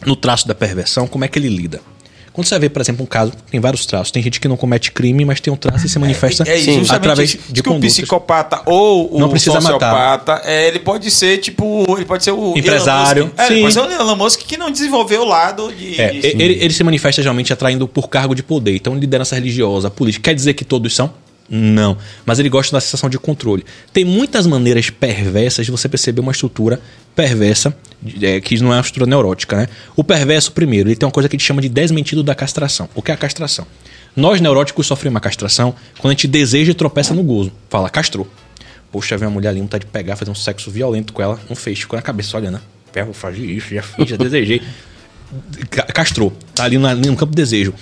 no 0.06 0.16
traço 0.16 0.48
da 0.48 0.54
perversão, 0.54 1.06
como 1.06 1.24
é 1.24 1.28
que 1.28 1.38
ele 1.38 1.48
lida? 1.48 1.80
Quando 2.32 2.46
você 2.46 2.58
vê, 2.58 2.68
por 2.70 2.80
exemplo, 2.80 3.02
um 3.02 3.06
caso, 3.06 3.32
tem 3.50 3.60
vários 3.60 3.84
traços. 3.84 4.10
Tem 4.10 4.22
gente 4.22 4.40
que 4.40 4.48
não 4.48 4.56
comete 4.56 4.90
crime, 4.90 5.22
mas 5.24 5.38
tem 5.40 5.52
um 5.52 5.56
traço 5.56 5.84
e 5.84 5.88
se 5.88 5.98
manifesta 5.98 6.44
É, 6.44 6.56
justamente 6.58 6.92
através 6.94 7.30
isso, 7.34 7.52
de 7.52 7.62
que 7.62 7.68
o 7.68 7.72
condutas. 7.72 7.92
psicopata 7.92 8.62
ou 8.64 9.14
o 9.14 9.18
Não 9.20 9.28
precisa 9.28 9.60
sociopata, 9.60 10.40
é, 10.44 10.66
ele 10.68 10.78
pode 10.78 11.10
ser 11.10 11.38
tipo, 11.38 11.84
ele 11.96 12.06
pode 12.06 12.24
ser 12.24 12.30
o 12.32 12.56
Empresário, 12.56 13.24
Musk. 13.26 13.38
É, 13.38 13.46
sim. 13.48 13.52
ele 13.52 13.62
pode 13.62 13.74
ser 13.74 13.80
o 13.80 13.90
Elon 13.92 14.16
Musk 14.16 14.40
que 14.40 14.56
não 14.56 14.70
desenvolveu 14.70 15.22
o 15.22 15.26
lado 15.26 15.70
de, 15.74 16.00
É, 16.00 16.08
de- 16.10 16.26
ele, 16.28 16.58
ele 16.64 16.72
se 16.72 16.82
manifesta 16.82 17.20
geralmente 17.22 17.52
atraindo 17.52 17.86
por 17.86 18.08
cargo 18.08 18.34
de 18.34 18.42
poder. 18.42 18.74
Então, 18.76 18.94
liderança 18.94 19.34
religiosa, 19.34 19.90
política. 19.90 20.30
Quer 20.30 20.34
dizer 20.34 20.54
que 20.54 20.64
todos 20.64 20.94
são? 20.94 21.12
Não. 21.50 21.98
Mas 22.24 22.38
ele 22.38 22.48
gosta 22.48 22.74
da 22.74 22.80
sensação 22.80 23.10
de 23.10 23.18
controle. 23.18 23.62
Tem 23.92 24.06
muitas 24.06 24.46
maneiras 24.46 24.88
perversas 24.88 25.66
de 25.66 25.72
você 25.72 25.86
perceber 25.86 26.20
uma 26.22 26.32
estrutura 26.32 26.80
perversa, 27.14 27.76
é, 28.20 28.40
que 28.40 28.58
não 28.60 28.72
é 28.72 28.76
uma 28.76 28.80
estrutura 28.80 29.08
neurótica, 29.08 29.56
né? 29.56 29.68
O 29.96 30.02
perverso, 30.02 30.52
primeiro, 30.52 30.88
ele 30.88 30.96
tem 30.96 31.06
uma 31.06 31.12
coisa 31.12 31.28
que 31.28 31.36
a 31.36 31.38
gente 31.38 31.46
chama 31.46 31.60
de 31.62 31.68
desmentido 31.68 32.22
da 32.22 32.34
castração. 32.34 32.88
O 32.94 33.02
que 33.02 33.10
é 33.10 33.14
a 33.14 33.16
castração? 33.16 33.66
Nós, 34.16 34.40
neuróticos, 34.40 34.86
sofremos 34.86 35.14
uma 35.14 35.20
castração 35.20 35.74
quando 35.98 36.10
a 36.10 36.14
gente 36.14 36.26
deseja 36.28 36.72
e 36.72 36.74
tropeça 36.74 37.14
no 37.14 37.22
gozo. 37.22 37.52
Fala, 37.70 37.88
castrou. 37.88 38.28
Poxa, 38.90 39.16
vem 39.16 39.26
uma 39.26 39.32
mulher 39.34 39.48
ali, 39.50 39.60
vontade 39.60 39.84
de 39.86 39.90
pegar, 39.90 40.16
fazer 40.16 40.30
um 40.30 40.34
sexo 40.34 40.70
violento 40.70 41.12
com 41.14 41.22
ela, 41.22 41.40
não 41.48 41.56
fez, 41.56 41.78
ficou 41.80 41.96
na 41.96 42.02
cabeça, 42.02 42.36
olha, 42.36 42.50
né? 42.50 42.60
Vou 43.04 43.14
fazer 43.14 43.44
isso, 43.46 43.74
já 43.74 43.82
fiz, 43.82 44.06
já 44.10 44.16
desejei. 44.18 44.60
Ca- 45.70 45.84
Castrou. 45.84 46.30
Tá 46.54 46.64
ali, 46.64 46.76
no 46.76 47.16
campo 47.16 47.34
desejo. 47.34 47.72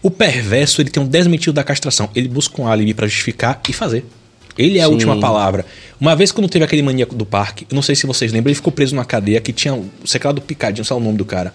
O 0.00 0.10
perverso, 0.10 0.80
ele 0.80 0.88
tem 0.88 1.02
um 1.02 1.06
desmentido 1.06 1.52
da 1.52 1.62
castração. 1.62 2.08
Ele 2.14 2.26
busca 2.28 2.62
um 2.62 2.66
álibi 2.66 2.94
pra 2.94 3.06
justificar 3.06 3.60
e 3.68 3.72
fazer. 3.74 4.04
Ele 4.58 4.78
é 4.78 4.82
a 4.82 4.86
Sim. 4.86 4.92
última 4.92 5.18
palavra. 5.18 5.66
Uma 6.00 6.14
vez 6.14 6.32
quando 6.32 6.48
teve 6.48 6.64
aquele 6.64 6.82
maníaco 6.82 7.14
do 7.14 7.24
parque, 7.26 7.66
eu 7.70 7.74
não 7.74 7.82
sei 7.82 7.94
se 7.94 8.06
vocês 8.06 8.32
lembram, 8.32 8.50
ele 8.50 8.54
ficou 8.56 8.72
preso 8.72 8.94
numa 8.94 9.04
cadeia 9.04 9.40
que 9.40 9.52
tinha 9.52 9.74
o 9.74 9.88
secreto 10.04 10.36
do 10.36 10.40
picadinho, 10.40 10.80
não 10.80 10.84
sei 10.84 10.96
o 10.96 11.00
nome 11.00 11.16
do 11.16 11.24
cara. 11.24 11.54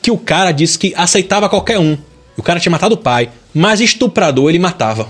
Que 0.00 0.10
o 0.10 0.18
cara 0.18 0.52
disse 0.52 0.78
que 0.78 0.92
aceitava 0.96 1.48
qualquer 1.48 1.78
um. 1.78 1.96
O 2.36 2.42
cara 2.42 2.60
tinha 2.60 2.70
matado 2.70 2.94
o 2.94 2.98
pai, 2.98 3.30
mas 3.54 3.80
estuprador 3.80 4.50
ele 4.50 4.58
matava. 4.58 5.08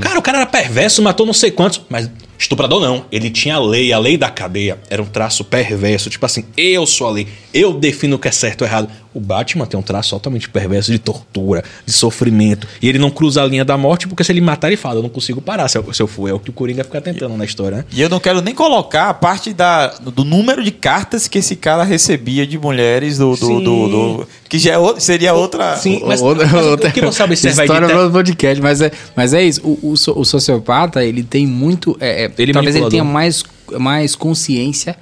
Cara, 0.00 0.18
o 0.18 0.22
cara 0.22 0.38
era 0.38 0.46
perverso, 0.46 1.02
matou 1.02 1.26
não 1.26 1.34
sei 1.34 1.50
quantos, 1.50 1.82
mas 1.90 2.10
estuprador 2.38 2.80
não. 2.80 3.04
Ele 3.12 3.28
tinha 3.28 3.56
a 3.56 3.60
lei, 3.60 3.92
a 3.92 3.98
lei 3.98 4.16
da 4.16 4.30
cadeia. 4.30 4.78
Era 4.88 5.02
um 5.02 5.06
traço 5.06 5.44
perverso, 5.44 6.08
tipo 6.08 6.24
assim, 6.24 6.44
eu 6.56 6.86
sou 6.86 7.06
a 7.06 7.10
lei, 7.10 7.28
eu 7.60 7.72
defino 7.74 8.16
o 8.16 8.18
que 8.18 8.28
é 8.28 8.30
certo 8.30 8.62
ou 8.62 8.66
errado. 8.68 8.88
O 9.14 9.20
Batman 9.20 9.66
tem 9.66 9.78
um 9.78 9.82
traço 9.82 10.14
altamente 10.14 10.48
perverso 10.48 10.92
de 10.92 10.98
tortura, 10.98 11.64
de 11.84 11.92
sofrimento. 11.92 12.66
E 12.80 12.88
ele 12.88 12.98
não 12.98 13.10
cruza 13.10 13.42
a 13.42 13.46
linha 13.46 13.64
da 13.64 13.76
morte, 13.76 14.06
porque 14.06 14.22
se 14.22 14.30
ele 14.30 14.40
matar, 14.40 14.68
ele 14.68 14.76
fala, 14.76 14.96
eu 14.96 15.02
não 15.02 15.08
consigo 15.08 15.40
parar 15.40 15.66
se 15.68 15.76
eu, 15.78 15.92
se 15.92 16.00
eu 16.02 16.06
for. 16.06 16.28
É 16.28 16.32
o 16.32 16.38
que 16.38 16.50
o 16.50 16.52
Coringa 16.52 16.84
fica 16.84 17.00
tentando 17.00 17.36
na 17.36 17.44
história, 17.44 17.78
né? 17.78 17.84
E 17.92 18.00
eu 18.00 18.08
não 18.08 18.20
quero 18.20 18.40
nem 18.40 18.54
colocar 18.54 19.08
a 19.08 19.14
parte 19.14 19.52
da, 19.52 19.88
do 19.88 20.24
número 20.24 20.62
de 20.62 20.70
cartas 20.70 21.26
que 21.26 21.38
esse 21.38 21.56
cara 21.56 21.82
recebia 21.84 22.46
de 22.46 22.58
mulheres 22.58 23.18
do. 23.18 23.34
do, 23.34 23.60
do- 23.60 23.88
do- 23.88 24.28
que 24.48 24.58
já 24.58 24.72
é 24.74 24.78
outro- 24.78 25.00
seria 25.02 25.34
outra. 25.34 25.76
Sim, 25.76 26.02
mas, 26.06 26.22
Outra- 26.22 26.46
mas 26.46 26.64
o 26.66 26.70
outra 26.70 26.90
que 26.90 27.00
você 27.02 27.22
aí 27.22 27.28
de 27.28 27.48
história 27.48 27.86
outro 27.96 28.12
podcast, 28.12 28.62
mas 28.62 28.80
é, 28.80 28.90
mas 29.16 29.34
é 29.34 29.42
isso. 29.44 29.60
O, 29.62 29.78
o, 29.82 29.92
o 29.92 30.24
sociopata 30.24 31.04
ele 31.04 31.22
tem 31.22 31.46
muito, 31.46 31.96
é, 32.00 32.24
é, 32.24 32.32
Ele 32.38 32.50
é 32.50 32.54
talvez 32.54 32.74
ele 32.76 32.84
manipulador. 32.84 32.90
tenha 32.90 33.04
mais, 33.04 33.44
mais 33.78 34.14
consciência 34.14 34.96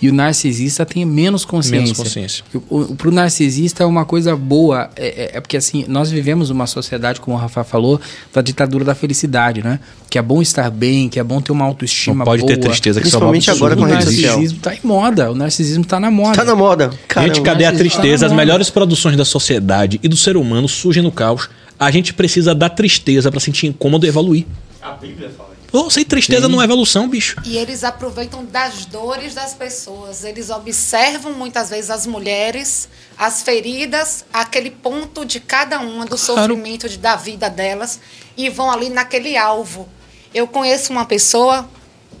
e 0.00 0.10
o 0.10 0.12
narcisista 0.12 0.84
tenha 0.84 1.06
menos 1.06 1.44
consciência. 1.44 1.80
Menos 1.82 1.96
consciência. 1.96 2.44
O, 2.68 2.80
o, 2.92 2.94
pro 2.96 3.10
narcisista 3.10 3.82
é 3.82 3.86
uma 3.86 4.04
coisa 4.04 4.36
boa, 4.36 4.90
é, 4.94 5.06
é- 5.06 5.30
é 5.38 5.40
porque 5.40 5.56
assim 5.56 5.84
nós 5.88 6.10
vivemos 6.10 6.50
uma 6.50 6.66
sociedade, 6.66 7.20
como 7.20 7.36
o 7.36 7.40
Rafa 7.40 7.64
falou, 7.64 7.98
da 8.32 8.42
ditadura 8.42 8.84
da 8.84 8.94
felicidade, 8.94 9.62
né? 9.64 9.80
Que 10.10 10.18
é 10.18 10.22
bom 10.22 10.42
estar 10.42 10.70
bem, 10.70 11.08
que 11.08 11.18
é 11.18 11.24
bom 11.24 11.40
ter 11.40 11.50
uma 11.52 11.64
autoestima 11.64 12.16
Não 12.18 12.24
pode 12.24 12.42
boa. 12.42 12.54
ter 12.54 12.60
tristeza, 12.60 13.00
que 13.00 13.06
é 13.06 13.10
Principalmente 13.10 13.50
agora 13.50 13.74
com 13.74 13.84
a 13.84 13.86
o 13.86 13.90
rede 13.90 14.04
social. 14.04 14.32
narcisismo 14.32 14.58
tá 14.60 14.74
em 14.74 14.78
moda, 14.84 15.30
o 15.32 15.34
narcisismo 15.34 15.84
tá 15.84 15.98
na 15.98 16.10
moda. 16.10 16.36
Tá 16.36 16.44
na 16.44 16.54
moda. 16.54 16.90
Gente, 16.90 16.98
Caramba. 17.08 17.40
cadê 17.42 17.64
a 17.64 17.72
narcisista 17.72 18.00
tristeza? 18.00 18.26
As 18.26 18.32
não, 18.32 18.36
melhores 18.36 18.68
produções 18.68 19.16
da 19.16 19.24
sociedade 19.24 19.98
e 20.02 20.08
do 20.08 20.16
ser 20.16 20.36
humano 20.36 20.68
surgem 20.68 21.02
no 21.02 21.10
caos. 21.10 21.48
A 21.78 21.90
gente 21.90 22.12
precisa 22.12 22.54
da 22.54 22.68
tristeza 22.68 23.30
pra 23.30 23.40
sentir 23.40 23.66
incômodo 23.66 24.04
e 24.06 24.08
evoluir. 24.08 24.44
A 24.82 24.92
Bíblia 24.92 25.30
fala 25.36 25.50
Pô, 25.70 25.90
sem 25.90 26.04
tristeza 26.04 26.48
não 26.48 26.60
é 26.60 26.64
evolução, 26.64 27.08
bicho. 27.08 27.36
E 27.44 27.56
eles 27.58 27.84
aproveitam 27.84 28.44
das 28.44 28.86
dores 28.86 29.34
das 29.34 29.52
pessoas. 29.52 30.24
Eles 30.24 30.48
observam 30.48 31.32
muitas 31.32 31.68
vezes 31.70 31.90
as 31.90 32.06
mulheres, 32.06 32.88
as 33.18 33.42
feridas, 33.42 34.24
aquele 34.32 34.70
ponto 34.70 35.24
de 35.24 35.40
cada 35.40 35.78
uma 35.80 36.06
do 36.06 36.16
sofrimento 36.16 36.88
de, 36.88 36.98
da 36.98 37.16
vida 37.16 37.50
delas 37.50 38.00
e 38.36 38.48
vão 38.48 38.70
ali 38.70 38.88
naquele 38.88 39.36
alvo. 39.36 39.88
Eu 40.32 40.46
conheço 40.46 40.92
uma 40.92 41.04
pessoa 41.04 41.68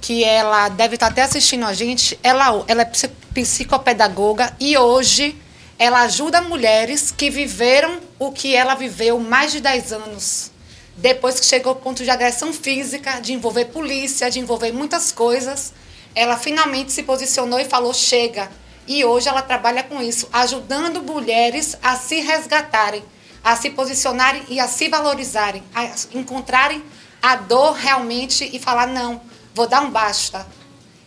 que 0.00 0.22
ela 0.24 0.68
deve 0.68 0.94
estar 0.96 1.06
até 1.06 1.22
assistindo 1.22 1.64
a 1.64 1.72
gente. 1.72 2.18
Ela, 2.22 2.64
ela 2.68 2.82
é 2.82 2.84
psi- 2.84 3.10
psicopedagoga 3.32 4.54
e 4.60 4.76
hoje 4.76 5.36
ela 5.78 6.00
ajuda 6.02 6.40
mulheres 6.40 7.10
que 7.14 7.30
viveram 7.30 7.98
o 8.18 8.32
que 8.32 8.54
ela 8.54 8.74
viveu 8.74 9.18
mais 9.20 9.52
de 9.52 9.60
10 9.60 9.92
anos 9.92 10.50
Depois 10.96 11.38
que 11.38 11.44
chegou 11.44 11.72
ao 11.72 11.76
ponto 11.76 12.02
de 12.02 12.10
agressão 12.10 12.52
física, 12.52 13.20
de 13.20 13.34
envolver 13.34 13.66
polícia, 13.66 14.30
de 14.30 14.40
envolver 14.40 14.72
muitas 14.72 15.12
coisas, 15.12 15.74
ela 16.14 16.38
finalmente 16.38 16.90
se 16.90 17.02
posicionou 17.02 17.60
e 17.60 17.66
falou: 17.66 17.92
chega. 17.92 18.50
E 18.88 19.04
hoje 19.04 19.28
ela 19.28 19.42
trabalha 19.42 19.82
com 19.82 20.00
isso, 20.00 20.28
ajudando 20.32 21.02
mulheres 21.02 21.76
a 21.82 21.96
se 21.96 22.20
resgatarem, 22.20 23.04
a 23.44 23.56
se 23.56 23.70
posicionarem 23.70 24.44
e 24.48 24.58
a 24.58 24.68
se 24.68 24.88
valorizarem, 24.88 25.62
a 25.74 25.90
encontrarem 26.14 26.82
a 27.20 27.36
dor 27.36 27.74
realmente 27.74 28.48
e 28.50 28.58
falar: 28.58 28.86
não, 28.86 29.20
vou 29.54 29.66
dar 29.66 29.82
um 29.82 29.90
basta. 29.90 30.46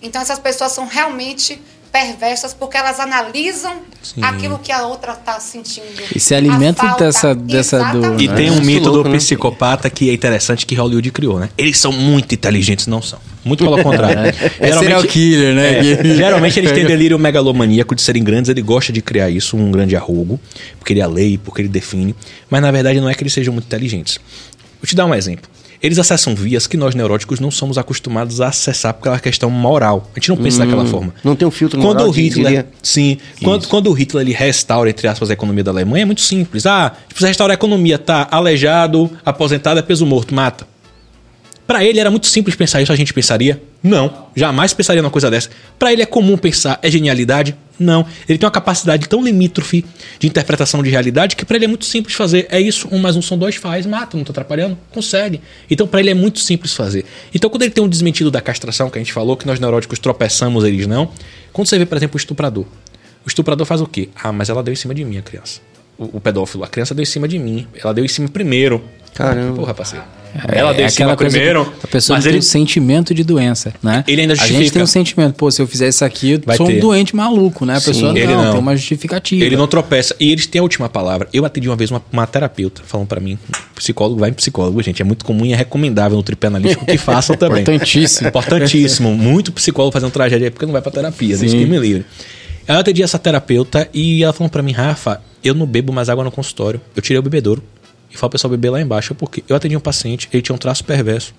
Então 0.02 0.22
essas 0.22 0.38
pessoas 0.38 0.72
são 0.72 0.86
realmente 0.86 1.60
perversas 1.92 2.54
porque 2.54 2.78
elas 2.78 3.00
analisam 3.00 3.74
Sim. 4.02 4.22
aquilo 4.24 4.60
que 4.60 4.72
a 4.72 4.86
outra 4.86 5.14
está 5.14 5.40
sentindo. 5.40 5.86
E 6.16 6.20
se 6.20 6.34
alimenta 6.36 6.84
A 6.84 6.90
falta. 6.90 7.06
dessa- 7.06 7.36
dessa 7.36 7.84
dor. 7.92 8.20
E 8.22 8.28
né? 8.28 8.36
tem 8.36 8.50
um 8.52 8.56
Muito 8.56 8.66
mito 8.66 8.90
louco, 8.90 9.04
do 9.04 9.10
né? 9.10 9.18
psicopata 9.18 9.90
que 9.90 10.10
é 10.10 10.14
interessante 10.14 10.66
que 10.66 10.76
Hollywood 10.76 11.12
criou, 11.12 11.40
né? 11.40 11.50
Eles 11.58 11.78
são 11.78 11.92
muito 11.92 12.34
inteligentes, 12.34 12.88
não 12.88 13.02
são. 13.02 13.20
Muito 13.44 13.64
pelo 13.64 13.82
contrário. 13.84 14.34
É 14.60 14.72
serial 14.78 15.04
killer, 15.04 15.56
né? 15.56 15.80
É, 15.80 16.04
geralmente 16.16 16.60
eles 16.60 16.72
têm 16.72 16.86
delírio 16.86 17.18
megalomaníaco 17.18 17.96
de 17.96 18.02
serem 18.02 18.24
grandes, 18.24 18.50
ele 18.50 18.62
gosta 18.62 18.94
de 18.94 19.02
criar 19.02 19.30
isso, 19.30 19.58
um 19.58 19.72
grande 19.72 19.96
arrogo, 19.96 20.40
porque 20.78 20.94
ele 20.94 21.00
é 21.00 21.04
a 21.04 21.08
lei, 21.08 21.38
porque 21.44 21.62
ele 21.62 21.70
define, 21.70 22.16
mas 22.50 22.62
na 22.62 22.72
verdade 22.72 23.00
não 23.02 23.10
é 23.10 23.14
que 23.14 23.24
eles 23.24 23.34
sejam 23.34 23.54
muito 23.54 23.66
inteligentes. 23.66 24.20
Vou 24.82 24.88
te 24.88 24.96
dar 24.96 25.06
um 25.06 25.14
exemplo. 25.14 25.50
Eles 25.82 25.98
acessam 25.98 26.36
vias 26.36 26.68
que 26.68 26.76
nós 26.76 26.94
neuróticos 26.94 27.40
não 27.40 27.50
somos 27.50 27.78
acostumados 27.78 28.42
a 28.42 28.50
acessar 28.50 28.94
por 28.94 29.02
aquela 29.02 29.20
questão 29.20 29.50
moral. 29.50 30.10
A 30.14 30.20
gente 30.20 30.30
não 30.30 30.38
pensa 30.38 30.60
daquela 30.60 30.86
forma. 30.86 31.14
Não 31.24 31.36
tem 31.36 31.48
um 31.48 31.52
filtro 31.52 31.80
Quando 31.80 32.00
moral, 32.00 32.10
o 32.10 32.12
Hitler, 32.12 32.46
diria. 32.46 32.68
sim, 32.84 33.18
quando, 33.42 33.68
quando 33.68 33.88
o 33.90 33.94
Hitler 33.94 34.26
ele 34.26 34.34
restaura 34.34 34.90
entre 34.90 35.08
aspas 35.08 35.30
a 35.30 35.34
economia 35.34 35.64
da 35.64 35.72
Alemanha 35.72 36.02
é 36.02 36.06
muito 36.06 36.22
simples. 36.22 36.66
Ah, 36.66 36.92
precisa 37.08 37.28
restaurar 37.28 37.54
a 37.54 37.56
economia, 37.56 37.98
tá 37.98 38.28
aleijado, 38.30 39.10
aposentado, 39.26 39.80
é 39.80 39.84
peso 39.84 40.06
morto, 40.06 40.34
mata. 40.36 40.68
Pra 41.70 41.86
ele 41.86 42.00
era 42.00 42.10
muito 42.10 42.26
simples 42.26 42.56
pensar 42.56 42.82
isso, 42.82 42.92
a 42.92 42.96
gente 42.96 43.14
pensaria? 43.14 43.62
Não, 43.84 44.26
jamais 44.36 44.74
pensaria 44.74 45.04
numa 45.04 45.12
coisa 45.12 45.30
dessa. 45.30 45.52
Pra 45.78 45.94
ele 45.94 46.02
é 46.02 46.06
comum 46.08 46.36
pensar, 46.36 46.80
é 46.82 46.90
genialidade? 46.90 47.56
Não. 47.78 48.08
Ele 48.28 48.40
tem 48.40 48.48
uma 48.48 48.52
capacidade 48.52 49.08
tão 49.08 49.24
limítrofe 49.24 49.86
de 50.18 50.26
interpretação 50.26 50.82
de 50.82 50.90
realidade 50.90 51.36
que 51.36 51.46
pra 51.46 51.58
ele 51.58 51.66
é 51.66 51.68
muito 51.68 51.86
simples 51.86 52.16
fazer. 52.16 52.48
É 52.50 52.60
isso, 52.60 52.88
um 52.92 52.98
mais 52.98 53.16
um 53.16 53.22
são 53.22 53.38
dois, 53.38 53.56
faz, 53.56 53.86
mata, 53.86 54.18
não 54.18 54.24
tá 54.24 54.32
atrapalhando? 54.32 54.76
Consegue. 54.90 55.42
Então 55.70 55.86
pra 55.86 56.00
ele 56.00 56.10
é 56.10 56.16
muito 56.16 56.40
simples 56.40 56.74
fazer. 56.74 57.06
Então 57.36 57.52
quando 57.52 57.62
ele 57.62 57.72
tem 57.72 57.84
um 57.84 57.88
desmentido 57.88 58.32
da 58.32 58.42
castração 58.42 58.90
que 58.90 58.98
a 58.98 59.02
gente 59.02 59.14
falou, 59.14 59.38
que 59.38 59.46
nós 59.46 59.60
neuróticos 59.60 60.00
tropeçamos, 60.00 60.64
eles 60.64 60.88
não. 60.88 61.12
Quando 61.54 61.68
você 61.68 61.78
vê, 61.78 61.86
por 61.86 61.98
exemplo, 61.98 62.16
o 62.16 62.18
estuprador. 62.18 62.66
O 63.24 63.28
estuprador 63.28 63.68
faz 63.68 63.80
o 63.80 63.86
quê? 63.86 64.10
Ah, 64.16 64.32
mas 64.32 64.50
ela 64.50 64.64
deu 64.64 64.74
em 64.74 64.76
cima 64.76 64.96
de 64.96 65.06
mim, 65.06 65.20
a 65.20 65.22
criança. 65.22 65.62
O, 66.00 66.18
o 66.18 66.20
pedófilo, 66.20 66.64
a 66.64 66.68
criança 66.68 66.96
deu 66.96 67.04
em 67.04 67.06
cima 67.06 67.28
de 67.28 67.38
mim. 67.38 67.68
Ela 67.76 67.94
deu 67.94 68.04
em 68.04 68.08
cima 68.08 68.28
primeiro. 68.28 68.84
Caramba. 69.14 69.56
Porra, 69.56 69.76
parceiro. 69.76 70.19
Ela 70.48 70.72
é 70.76 70.86
em 70.86 70.90
cima 70.90 71.12
aquela 71.12 71.16
coisa 71.18 71.32
primeiro. 71.38 71.74
A 71.84 71.88
pessoa 71.88 72.18
mas 72.18 72.24
tem 72.24 72.32
ele 72.32 72.40
um 72.40 72.42
sentimento 72.44 73.14
de 73.14 73.24
doença, 73.24 73.74
né? 73.82 74.04
Ele 74.08 74.22
ainda 74.22 74.34
A 74.34 74.36
gente 74.36 74.48
justifica. 74.50 74.74
tem 74.74 74.84
um 74.84 74.88
sentimento, 74.88 75.34
pô, 75.36 75.50
se 75.52 75.62
eu 75.62 75.68
fizer 75.68 75.88
isso 75.88 76.06
aqui, 76.06 76.32
eu 76.32 76.42
Vai 76.46 76.58
sou 76.58 76.68
ter. 76.68 76.78
um 76.78 76.80
doente 76.80 77.16
maluco, 77.16 77.66
né? 77.66 77.76
A 77.76 77.80
Sim, 77.80 77.86
pessoa 77.92 78.14
não, 78.14 78.44
não. 78.44 78.52
tem 78.52 78.60
uma 78.60 78.76
justificativa. 78.76 79.44
Ele 79.46 79.56
não 79.58 79.68
tropeça. 79.68 80.16
E 80.20 80.32
eles 80.32 80.46
têm 80.48 80.60
a 80.60 80.64
última 80.64 80.88
palavra. 80.90 81.28
Eu 81.34 81.46
atendi 81.46 81.68
uma 81.70 81.76
vez 81.76 81.90
uma, 81.92 82.02
uma 82.12 82.28
terapeuta 82.28 82.82
falando 82.86 83.08
pra 83.08 83.20
mim: 83.20 83.38
psicólogo 83.76 84.20
vai 84.20 84.30
em 84.30 84.34
psicólogo, 84.34 84.82
gente. 84.84 85.02
É 85.02 85.06
muito 85.06 85.26
comum 85.26 85.46
e 85.46 85.54
é 85.54 85.56
recomendável 85.56 86.18
no 86.18 86.24
tripé 86.24 86.48
analítico 86.48 86.86
que 86.86 86.98
façam 86.98 87.36
também. 87.38 87.62
Importantíssimo. 87.62 88.28
Importantíssimo. 88.28 89.16
Muito 89.16 89.52
psicólogo 89.52 89.94
fazendo 89.94 90.12
tragédia 90.12 90.52
porque 90.52 90.66
não 90.66 90.74
vai 90.74 90.82
pra 90.82 90.92
terapia. 90.92 91.38
Deus 91.38 91.52
que 91.52 91.66
me 91.66 91.78
livre. 91.80 92.06
Eu 92.68 92.76
atendi 92.76 93.02
essa 93.02 93.18
terapeuta 93.18 93.90
e 93.94 94.24
ela 94.24 94.32
falou 94.34 94.50
pra 94.50 94.62
mim: 94.62 94.72
Rafa, 94.72 95.22
eu 95.44 95.54
não 95.56 95.66
bebo 95.66 95.92
mais 95.92 96.08
água 96.10 96.24
no 96.24 96.32
consultório. 96.32 96.80
Eu 96.96 97.02
tirei 97.02 97.18
o 97.20 97.24
bebedouro 97.24 97.64
e 98.12 98.18
falo 98.18 98.30
pro 98.30 98.38
pessoal 98.38 98.52
beber 98.52 98.70
lá 98.70 98.82
embaixo 98.82 99.14
porque 99.14 99.44
eu 99.48 99.56
atendi 99.56 99.76
um 99.76 99.80
paciente, 99.80 100.30
ele 100.32 100.42
tinha 100.42 100.56
um 100.56 100.58
traço 100.58 100.84
perverso. 100.84 101.34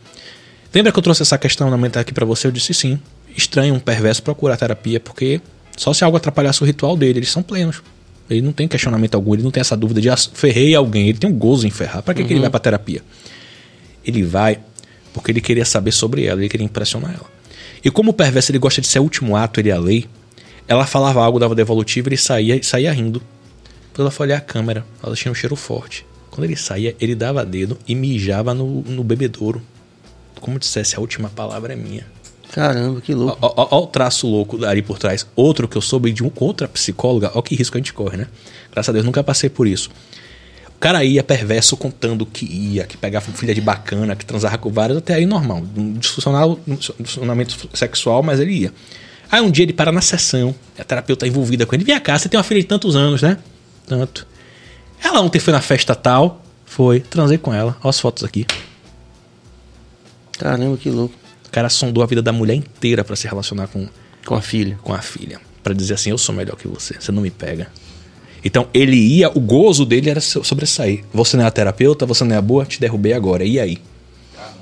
Lembra 0.73 0.93
que 0.93 0.99
eu 0.99 1.03
trouxe 1.03 1.23
essa 1.23 1.37
questão 1.37 1.69
na 1.69 1.77
mente 1.77 1.99
aqui 1.99 2.13
pra 2.13 2.25
você? 2.25 2.47
Eu 2.47 2.53
disse 2.53 2.73
sim. 2.73 2.99
Estranho 3.37 3.75
um 3.75 3.81
perverso 3.81 4.23
procurar 4.23 4.57
terapia, 4.57 5.01
porque 5.01 5.41
só 5.77 5.93
se 5.93 6.05
algo 6.05 6.17
atrapalhasse 6.17 6.63
o 6.63 6.67
ritual 6.67 6.97
dele, 6.97 7.19
eles 7.19 7.31
são 7.31 7.43
plenos. 7.43 7.83
Ele 8.29 8.43
não 8.43 8.53
tem 8.53 8.69
questionamento 8.69 9.17
algum, 9.17 9.35
ele 9.35 9.43
não 9.43 9.51
tem 9.51 9.61
essa 9.61 9.77
dúvida 9.77 10.01
de 10.01 10.09
ah, 10.09 10.17
ferrei 10.17 10.75
alguém, 10.75 11.09
ele 11.09 11.19
tem 11.19 11.29
um 11.29 11.33
gozo 11.33 11.67
em 11.67 11.71
ferrar. 11.71 12.03
Pra 12.03 12.15
que, 12.15 12.23
que 12.23 12.33
ele 12.33 12.41
vai 12.41 12.51
pra 12.51 12.61
terapia? 12.61 13.03
Ele 14.05 14.23
vai 14.23 14.61
porque 15.13 15.33
ele 15.33 15.41
queria 15.41 15.65
saber 15.65 15.93
sobre 15.93 16.25
ela, 16.25 16.41
ele 16.41 16.49
queria 16.49 16.65
impressionar 16.65 17.13
ela. 17.13 17.27
E 17.85 17.91
como 17.91 18.11
o 18.11 18.15
perverso 18.15 18.53
ele 18.53 18.59
gosta 18.59 18.81
de 18.81 18.87
ser 18.87 19.01
o 19.01 19.03
último 19.03 19.37
ato, 19.37 19.59
ele 19.59 19.71
é 19.71 19.73
a 19.73 19.79
lei, 19.79 20.07
ela 20.69 20.87
falava 20.87 21.25
algo, 21.25 21.39
dava 21.39 21.55
devolutiva, 21.55 22.09
ele 22.09 22.17
saía, 22.17 22.63
saía 22.63 22.93
rindo. 22.93 23.21
Depois 23.89 24.01
ela 24.01 24.11
foi 24.11 24.27
olhar 24.29 24.37
a 24.39 24.41
câmera, 24.41 24.85
ela 25.03 25.17
tinha 25.17 25.33
um 25.33 25.35
cheiro 25.35 25.57
forte. 25.57 26.07
Quando 26.31 26.44
ele 26.44 26.57
saía, 26.57 26.94
ele 27.00 27.15
dava 27.15 27.44
dedo 27.44 27.76
e 27.86 27.94
mijava 27.94 28.55
no, 28.55 28.83
no 28.83 29.02
bebedouro. 29.02 29.62
Como 30.41 30.59
dissesse, 30.59 30.97
a 30.97 31.00
última 31.00 31.28
palavra 31.28 31.73
é 31.73 31.76
minha. 31.76 32.07
Caramba, 32.52 33.00
que 33.00 33.15
louco. 33.15 33.39
Olha 33.41 33.83
o 33.83 33.86
traço 33.86 34.26
louco 34.26 34.65
ali 34.65 34.83
por 34.83 34.99
trás. 34.99 35.26
Outro 35.36 35.68
que 35.68 35.76
eu 35.76 35.83
soube 35.83 36.12
de 36.12 36.25
um, 36.25 36.31
outra 36.36 36.67
psicóloga, 36.67 37.31
olha 37.34 37.42
que 37.42 37.55
risco 37.55 37.76
a 37.76 37.81
gente 37.81 37.92
corre, 37.92 38.17
né? 38.17 38.26
Graças 38.73 38.89
a 38.89 38.92
Deus 38.92 39.05
nunca 39.05 39.23
passei 39.23 39.49
por 39.49 39.67
isso. 39.67 39.91
O 40.68 40.81
cara 40.81 41.05
ia 41.05 41.23
perverso 41.23 41.76
contando 41.76 42.25
que 42.25 42.47
ia, 42.47 42.86
que 42.86 42.97
pegava 42.97 43.31
filha 43.33 43.55
de 43.55 43.60
bacana, 43.60 44.17
que 44.17 44.25
transava 44.25 44.57
com 44.57 44.70
várias, 44.70 44.99
até 44.99 45.15
aí 45.15 45.26
normal. 45.26 45.62
Disfuncionamento 45.99 47.68
sexual, 47.75 48.23
mas 48.23 48.41
ele 48.41 48.52
ia. 48.52 48.73
Aí 49.31 49.41
um 49.41 49.50
dia 49.50 49.65
ele 49.65 49.73
para 49.73 49.92
na 49.92 50.00
sessão, 50.00 50.55
a 50.78 50.83
terapeuta 50.83 51.26
envolvida 51.26 51.67
com 51.67 51.75
ele. 51.75 51.84
Vem 51.84 52.00
cá, 52.00 52.18
você 52.18 52.28
tem 52.28 52.39
uma 52.39 52.44
filha 52.44 52.60
de 52.60 52.67
tantos 52.67 52.97
anos, 52.97 53.23
né? 53.23 53.36
Tanto. 53.86 54.26
Ela 55.03 55.20
ontem 55.20 55.39
foi 55.39 55.53
na 55.53 55.61
festa 55.61 55.95
tal, 55.95 56.43
foi, 56.65 57.01
transei 57.01 57.39
com 57.39 57.53
ela. 57.53 57.77
Olha 57.83 57.91
as 57.91 57.99
fotos 58.01 58.23
aqui. 58.25 58.47
Caramba, 60.39 60.77
que 60.77 60.91
louco. 60.91 61.15
O 61.47 61.51
cara 61.51 61.69
sondou 61.69 62.03
a 62.03 62.07
vida 62.07 62.23
da 62.23 62.33
mulher 62.33 62.55
inteira 62.55 63.03
pra 63.05 63.17
se 63.17 63.27
relacionar 63.27 63.67
com, 63.69 63.89
Com 64.25 64.35
a 64.35 64.41
filha. 64.43 64.79
com 64.83 64.95
a 64.95 65.03
filha. 65.03 65.41
Pra 65.62 65.75
dizer 65.75 65.95
assim, 65.95 66.11
eu 66.11 66.19
sou 66.19 66.35
melhor 66.35 66.57
que 66.57 66.69
você, 66.69 66.95
você 66.99 67.11
não 67.12 67.23
me 67.23 67.31
pega. 67.31 67.69
Então 68.43 68.69
ele 68.73 68.97
ia, 68.97 69.29
o 69.37 69.41
gozo 69.41 69.85
dele 69.85 70.09
era 70.09 70.20
so- 70.20 70.43
sobressair. 70.45 71.05
Você 71.12 71.37
não 71.37 71.45
é 71.45 71.47
a 71.47 71.51
terapeuta, 71.51 72.07
você 72.07 72.25
não 72.25 72.35
é 72.35 72.39
a 72.39 72.43
boa, 72.43 72.65
te 72.65 72.81
derrubei 72.81 73.12
agora. 73.12 73.45
E 73.45 73.61
aí? 73.61 73.79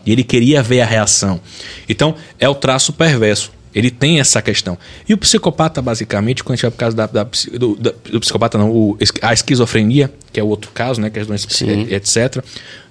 E 0.05 0.11
ele 0.13 0.25
queria 0.25 0.63
ver 0.63 0.81
a 0.81 0.87
reação. 0.87 1.41
Então 1.89 2.15
é 2.41 2.49
o 2.49 2.55
traço 2.55 2.93
perverso. 2.93 3.53
Ele 3.75 3.91
tem 3.91 4.19
essa 4.21 4.41
questão. 4.43 4.77
E 5.09 5.13
o 5.15 5.19
psicopata, 5.19 5.81
basicamente, 5.83 6.43
quando 6.43 6.55
a 6.55 6.57
gente 6.57 6.63
vai 6.63 6.71
por 6.71 6.77
causa 6.79 6.97
da, 6.97 7.07
da 7.07 7.25
do, 7.59 7.77
da- 7.77 7.93
do 8.11 8.21
psicopata, 8.21 8.57
não, 8.59 8.71
o 8.71 8.99
a 9.23 9.33
esquizofrenia, 9.33 10.13
que 10.33 10.41
é 10.41 10.43
o 10.43 10.47
outro 10.49 10.71
caso, 10.73 11.01
né? 11.01 11.11
Que 11.11 11.19
é 11.19 11.23
as 11.23 11.29
doenças, 11.29 11.53
Sim. 11.53 11.87
eh, 11.91 11.95
etc. 11.97 12.43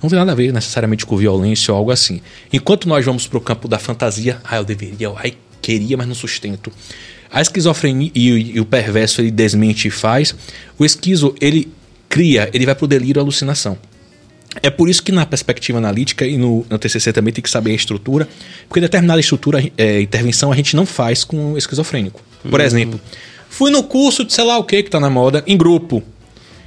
Não 0.02 0.10
tem 0.10 0.18
nada 0.20 0.32
a 0.32 0.36
ver 0.36 0.54
necessariamente 0.54 1.06
com 1.06 1.18
violência 1.18 1.72
ou 1.74 1.78
algo 1.78 1.92
assim. 1.92 2.22
Enquanto 2.54 2.88
nós 2.88 3.04
vamos 3.06 3.28
para 3.28 3.38
o 3.38 3.42
campo 3.42 3.68
da 3.68 3.80
fantasia, 3.80 4.40
ah, 4.44 4.58
eu 4.58 4.64
deveria, 4.64 5.12
ai, 5.18 5.34
queria, 5.62 5.98
mas 5.98 6.08
não 6.08 6.16
sustento. 6.16 6.72
A 7.32 7.42
esquizofrenia 7.42 8.12
e, 8.16 8.32
o- 8.32 8.38
e 8.38 8.60
o 8.60 8.66
perverso 8.66 9.20
ele 9.22 9.32
desmente 9.32 9.88
e 9.88 9.92
faz. 9.92 10.34
O 10.78 10.86
esquizo 10.86 11.36
ele 11.42 11.72
cria, 12.08 12.50
ele 12.54 12.66
vai 12.66 12.76
pro 12.76 12.88
delírio 12.88 13.20
e 13.20 13.22
alucinação. 13.22 13.78
É 14.62 14.70
por 14.70 14.90
isso 14.90 15.02
que 15.04 15.12
na 15.12 15.26
perspectiva 15.26 15.78
analítica 15.78 16.26
e 16.26 16.38
no, 16.38 16.66
no 16.70 16.78
TCC 16.78 17.14
também 17.14 17.34
tem 17.34 17.42
que 17.42 17.50
saber 17.50 17.72
a 17.72 17.76
estrutura, 17.76 18.28
porque 18.68 18.80
determinada 18.80 19.20
estrutura, 19.20 19.64
é, 19.78 20.02
intervenção, 20.02 20.52
a 20.52 20.56
gente 20.56 20.76
não 20.76 20.86
faz 20.86 21.24
com 21.24 21.54
o 21.54 21.58
esquizofrênico. 21.58 22.22
Por 22.50 22.62
exemplo, 22.62 23.00
fui 23.50 23.72
no 23.72 23.84
curso 23.84 24.24
de 24.24 24.34
sei 24.34 24.44
lá 24.44 24.58
o 24.58 24.64
que 24.64 24.84
que 24.84 24.90
tá 24.90 25.00
na 25.00 25.10
moda, 25.10 25.44
em 25.48 25.58
grupo. 25.58 26.04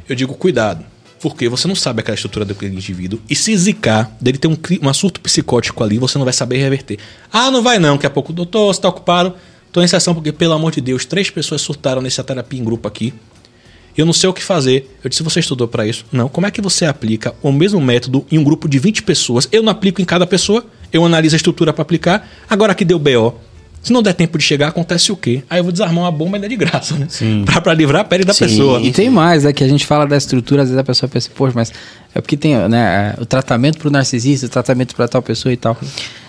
Eu 0.09 0.15
digo, 0.15 0.35
cuidado, 0.35 0.85
porque 1.20 1.49
você 1.49 1.69
não 1.69 1.75
sabe 1.75 2.01
aquela 2.01 2.15
estrutura 2.15 2.44
daquele 2.44 2.75
indivíduo, 2.75 3.20
e 3.28 3.36
se 3.36 3.57
zicar, 3.57 4.10
dele 4.20 4.39
ter 4.39 4.49
um, 4.49 4.52
um 4.52 5.10
psicótico 5.23 5.85
ali, 5.85 5.99
você 5.99 6.19
não 6.19 6.25
vai 6.25 6.33
saber 6.33 6.59
reverter. 6.59 6.99
Ah, 7.33 7.51
não 7.51 7.62
vai 7.62 7.78
não, 7.78 7.94
daqui 7.94 8.07
a 8.07 8.10
pouco, 8.10 8.33
doutor, 8.33 8.75
você 8.75 8.81
tá 8.81 8.89
ocupado? 8.89 9.35
Tô 9.73 9.81
em 9.81 9.86
sessão 9.86 10.15
porque, 10.15 10.33
pelo 10.33 10.55
amor 10.55 10.73
de 10.73 10.81
Deus, 10.81 11.05
três 11.05 11.31
pessoas 11.31 11.60
surtaram 11.60 12.02
nessa 12.02 12.25
terapia 12.25 12.59
em 12.59 12.65
grupo 12.65 12.89
aqui. 12.89 13.15
Eu 13.97 14.07
não 14.07 14.12
sei 14.12 14.28
o 14.28 14.33
que 14.33 14.43
fazer. 14.43 14.97
Eu 15.02 15.10
disse, 15.10 15.23
você 15.23 15.41
estudou 15.41 15.67
para 15.69 15.86
isso? 15.86 16.05
Não. 16.12 16.28
Como 16.28 16.47
é 16.47 16.51
que 16.51 16.60
você 16.60 16.85
aplica 16.86 17.35
o 17.43 17.52
mesmo 17.52 17.81
método 17.81 18.25
em 18.31 18.39
um 18.39 18.44
grupo 18.44 18.69
de 18.69 18.78
20 18.78 19.02
pessoas? 19.02 19.49
Eu 19.51 19.62
não 19.62 19.70
aplico 19.70 20.01
em 20.01 20.05
cada 20.05 20.27
pessoa, 20.27 20.65
eu 20.93 21.05
analiso 21.05 21.35
a 21.35 21.39
estrutura 21.39 21.73
para 21.73 21.83
aplicar. 21.83 22.28
Agora 22.49 22.73
aqui 22.73 22.85
deu 22.85 22.99
BO. 22.99 23.35
Se 23.83 23.94
não 23.94 24.02
der 24.02 24.12
tempo 24.12 24.36
de 24.36 24.44
chegar, 24.44 24.69
acontece 24.69 25.10
o 25.10 25.17
quê? 25.17 25.43
Aí 25.49 25.59
eu 25.59 25.62
vou 25.62 25.73
desarmar 25.73 26.05
uma 26.05 26.12
bomba 26.12 26.36
ainda 26.36 26.47
de 26.47 26.55
graça, 26.55 26.94
né? 26.97 27.09
Pra, 27.47 27.62
pra 27.62 27.73
livrar 27.73 28.02
a 28.02 28.05
pele 28.05 28.25
da 28.25 28.35
Sim. 28.35 28.44
pessoa. 28.44 28.78
E 28.81 28.93
tem 28.93 29.09
mais, 29.09 29.44
né? 29.44 29.55
Que 29.55 29.65
a 29.65 29.69
gente 29.69 29.86
fala 29.86 30.07
da 30.07 30.19
estrutura, 30.19 30.62
às 30.62 30.69
vezes 30.69 30.78
a 30.78 30.85
pessoa 30.85 31.09
pensa, 31.09 31.31
poxa, 31.35 31.52
mas 31.55 31.73
é 32.15 32.20
porque 32.20 32.36
tem 32.36 32.57
né, 32.69 33.15
o 33.19 33.25
tratamento 33.25 33.78
para 33.78 33.89
o 33.89 33.91
narcisista, 33.91 34.44
o 34.44 34.49
tratamento 34.51 34.94
para 34.94 35.09
tal 35.09 35.23
pessoa 35.23 35.51
e 35.51 35.57
tal. 35.57 35.78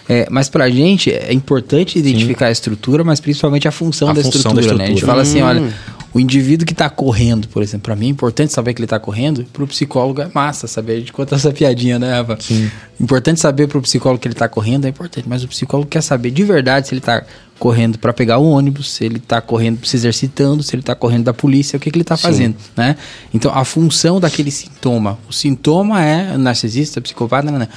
É, 0.07 0.27
mas 0.31 0.47
pra 0.47 0.69
gente 0.69 1.11
é 1.11 1.33
importante 1.33 1.99
identificar 1.99 2.47
a 2.47 2.51
estrutura, 2.51 3.03
mas 3.03 3.19
principalmente 3.19 3.67
a 3.67 3.71
função, 3.71 4.09
A 4.09 4.13
da, 4.13 4.21
função 4.21 4.39
estrutura, 4.39 4.67
da 4.67 4.75
né? 4.75 4.83
A 4.85 4.87
gente 4.87 5.03
estrutura. 5.03 5.11
fala 5.11 5.21
assim, 5.21 5.41
olha, 5.41 5.73
o 6.13 6.19
indivíduo 6.19 6.65
que 6.65 6.73
tá 6.73 6.89
correndo, 6.89 7.47
por 7.47 7.63
exemplo, 7.63 7.83
pra 7.83 7.95
mim 7.95 8.07
é 8.07 8.09
importante 8.09 8.51
saber 8.51 8.73
que 8.73 8.81
ele 8.81 8.87
tá 8.87 8.99
correndo, 8.99 9.45
pro 9.53 9.65
psicólogo 9.65 10.21
é 10.21 10.29
massa 10.33 10.67
saber. 10.67 10.93
A 10.93 10.99
gente 10.99 11.13
conta 11.13 11.35
essa 11.35 11.51
piadinha, 11.51 11.97
né, 11.97 12.19
Eva? 12.19 12.37
Sim. 12.39 12.69
Importante 12.99 13.39
saber 13.39 13.67
pro 13.67 13.81
psicólogo 13.81 14.21
que 14.21 14.27
ele 14.27 14.35
tá 14.35 14.49
correndo 14.49 14.85
é 14.85 14.89
importante, 14.89 15.27
mas 15.27 15.43
o 15.43 15.47
psicólogo 15.47 15.89
quer 15.89 16.01
saber 16.01 16.31
de 16.31 16.43
verdade 16.43 16.87
se 16.87 16.93
ele 16.93 17.01
tá 17.01 17.23
correndo 17.57 17.99
para 17.99 18.11
pegar 18.11 18.39
o 18.39 18.49
ônibus, 18.49 18.91
se 18.91 19.05
ele 19.05 19.17
está 19.17 19.39
correndo 19.39 19.85
se 19.85 19.95
exercitando, 19.95 20.63
se 20.63 20.75
ele 20.75 20.81
está 20.81 20.95
correndo 20.95 21.25
da 21.25 21.33
polícia, 21.33 21.77
o 21.77 21.79
que, 21.79 21.91
que 21.91 21.95
ele 21.95 22.03
está 22.03 22.17
fazendo, 22.17 22.55
né? 22.75 22.97
Então 23.33 23.55
a 23.55 23.63
função 23.63 24.19
daquele 24.19 24.49
sintoma, 24.49 25.17
o 25.29 25.31
sintoma 25.33 26.03
é 26.03 26.37
narcisista, 26.37 26.99
psicopata, 26.99 27.51
não, 27.51 27.59
não. 27.59 27.67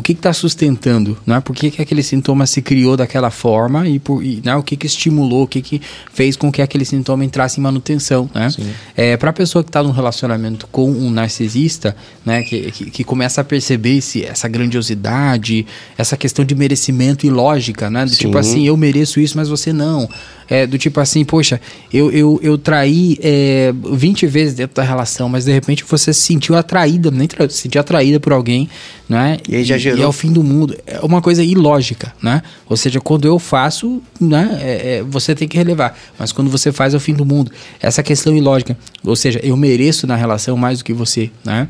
O 0.00 0.02
que 0.02 0.12
está 0.12 0.32
sustentando, 0.32 1.18
né? 1.26 1.40
Por 1.40 1.54
que, 1.54 1.70
que 1.70 1.82
aquele 1.82 2.02
sintoma 2.02 2.46
se 2.46 2.62
criou 2.62 2.96
daquela 2.96 3.30
forma 3.30 3.86
e, 3.86 3.98
por, 3.98 4.24
e 4.24 4.40
né? 4.42 4.56
o 4.56 4.62
que, 4.62 4.74
que 4.74 4.86
estimulou, 4.86 5.42
o 5.42 5.46
que, 5.46 5.60
que 5.60 5.78
fez 6.10 6.36
com 6.36 6.50
que 6.50 6.62
aquele 6.62 6.86
sintoma 6.86 7.22
entrasse 7.22 7.60
em 7.60 7.62
manutenção, 7.62 8.28
né? 8.34 8.48
É, 8.96 9.18
para 9.18 9.28
a 9.28 9.32
pessoa 9.32 9.62
que 9.62 9.68
está 9.68 9.82
num 9.82 9.90
relacionamento 9.90 10.66
com 10.68 10.90
um 10.90 11.10
narcisista, 11.10 11.94
né? 12.24 12.42
Que, 12.42 12.72
que, 12.72 12.90
que 12.90 13.04
começa 13.04 13.42
a 13.42 13.44
perceber 13.44 13.98
esse, 13.98 14.24
essa 14.24 14.48
grandiosidade, 14.48 15.66
essa 15.98 16.16
questão 16.16 16.46
de 16.46 16.54
merecimento 16.54 17.26
e 17.26 17.30
lógica, 17.30 17.90
né? 17.90 18.06
Do 18.06 18.16
tipo 18.16 18.38
assim, 18.38 18.66
eu 18.66 18.78
mereço 18.78 19.20
isso, 19.20 19.36
mas 19.36 19.50
você 19.50 19.70
não. 19.70 20.08
É, 20.48 20.66
do 20.66 20.78
tipo 20.78 20.98
assim, 20.98 21.24
poxa, 21.26 21.60
eu, 21.92 22.10
eu, 22.10 22.40
eu 22.42 22.58
traí 22.58 23.18
é, 23.22 23.72
20 23.72 24.26
vezes 24.26 24.54
dentro 24.54 24.74
da 24.74 24.82
relação, 24.82 25.28
mas 25.28 25.44
de 25.44 25.52
repente 25.52 25.84
você 25.84 26.12
se 26.12 26.22
sentiu 26.22 26.56
atraída, 26.56 27.10
nem 27.10 27.28
se 27.48 27.58
sentiu 27.58 27.80
atraída 27.80 28.18
por 28.18 28.32
alguém, 28.32 28.68
né? 29.10 29.38
E 29.48 29.56
aí 29.56 29.64
já 29.64 29.76
gerou- 29.76 29.98
E 29.98 30.02
é 30.02 30.06
o 30.06 30.12
fim 30.12 30.32
do 30.32 30.42
mundo. 30.44 30.74
É 30.86 31.00
uma 31.00 31.20
coisa 31.20 31.42
ilógica, 31.42 32.14
né? 32.22 32.42
Ou 32.68 32.76
seja, 32.76 33.00
quando 33.00 33.26
eu 33.26 33.40
faço, 33.40 34.00
né? 34.20 34.58
é- 34.62 34.96
é, 34.98 35.02
você 35.02 35.34
tem 35.34 35.48
que 35.48 35.56
relevar. 35.58 35.98
Mas 36.16 36.30
quando 36.30 36.48
você 36.48 36.70
faz, 36.70 36.94
é 36.94 36.96
o 36.96 37.00
fim 37.00 37.12
do 37.12 37.26
mundo. 37.26 37.50
Essa 37.82 38.02
questão 38.04 38.36
ilógica. 38.36 38.78
Ou 39.04 39.16
seja, 39.16 39.40
eu 39.42 39.56
mereço 39.56 40.06
na 40.06 40.14
relação 40.14 40.56
mais 40.56 40.78
do 40.78 40.84
que 40.84 40.92
você, 40.92 41.28
né? 41.44 41.68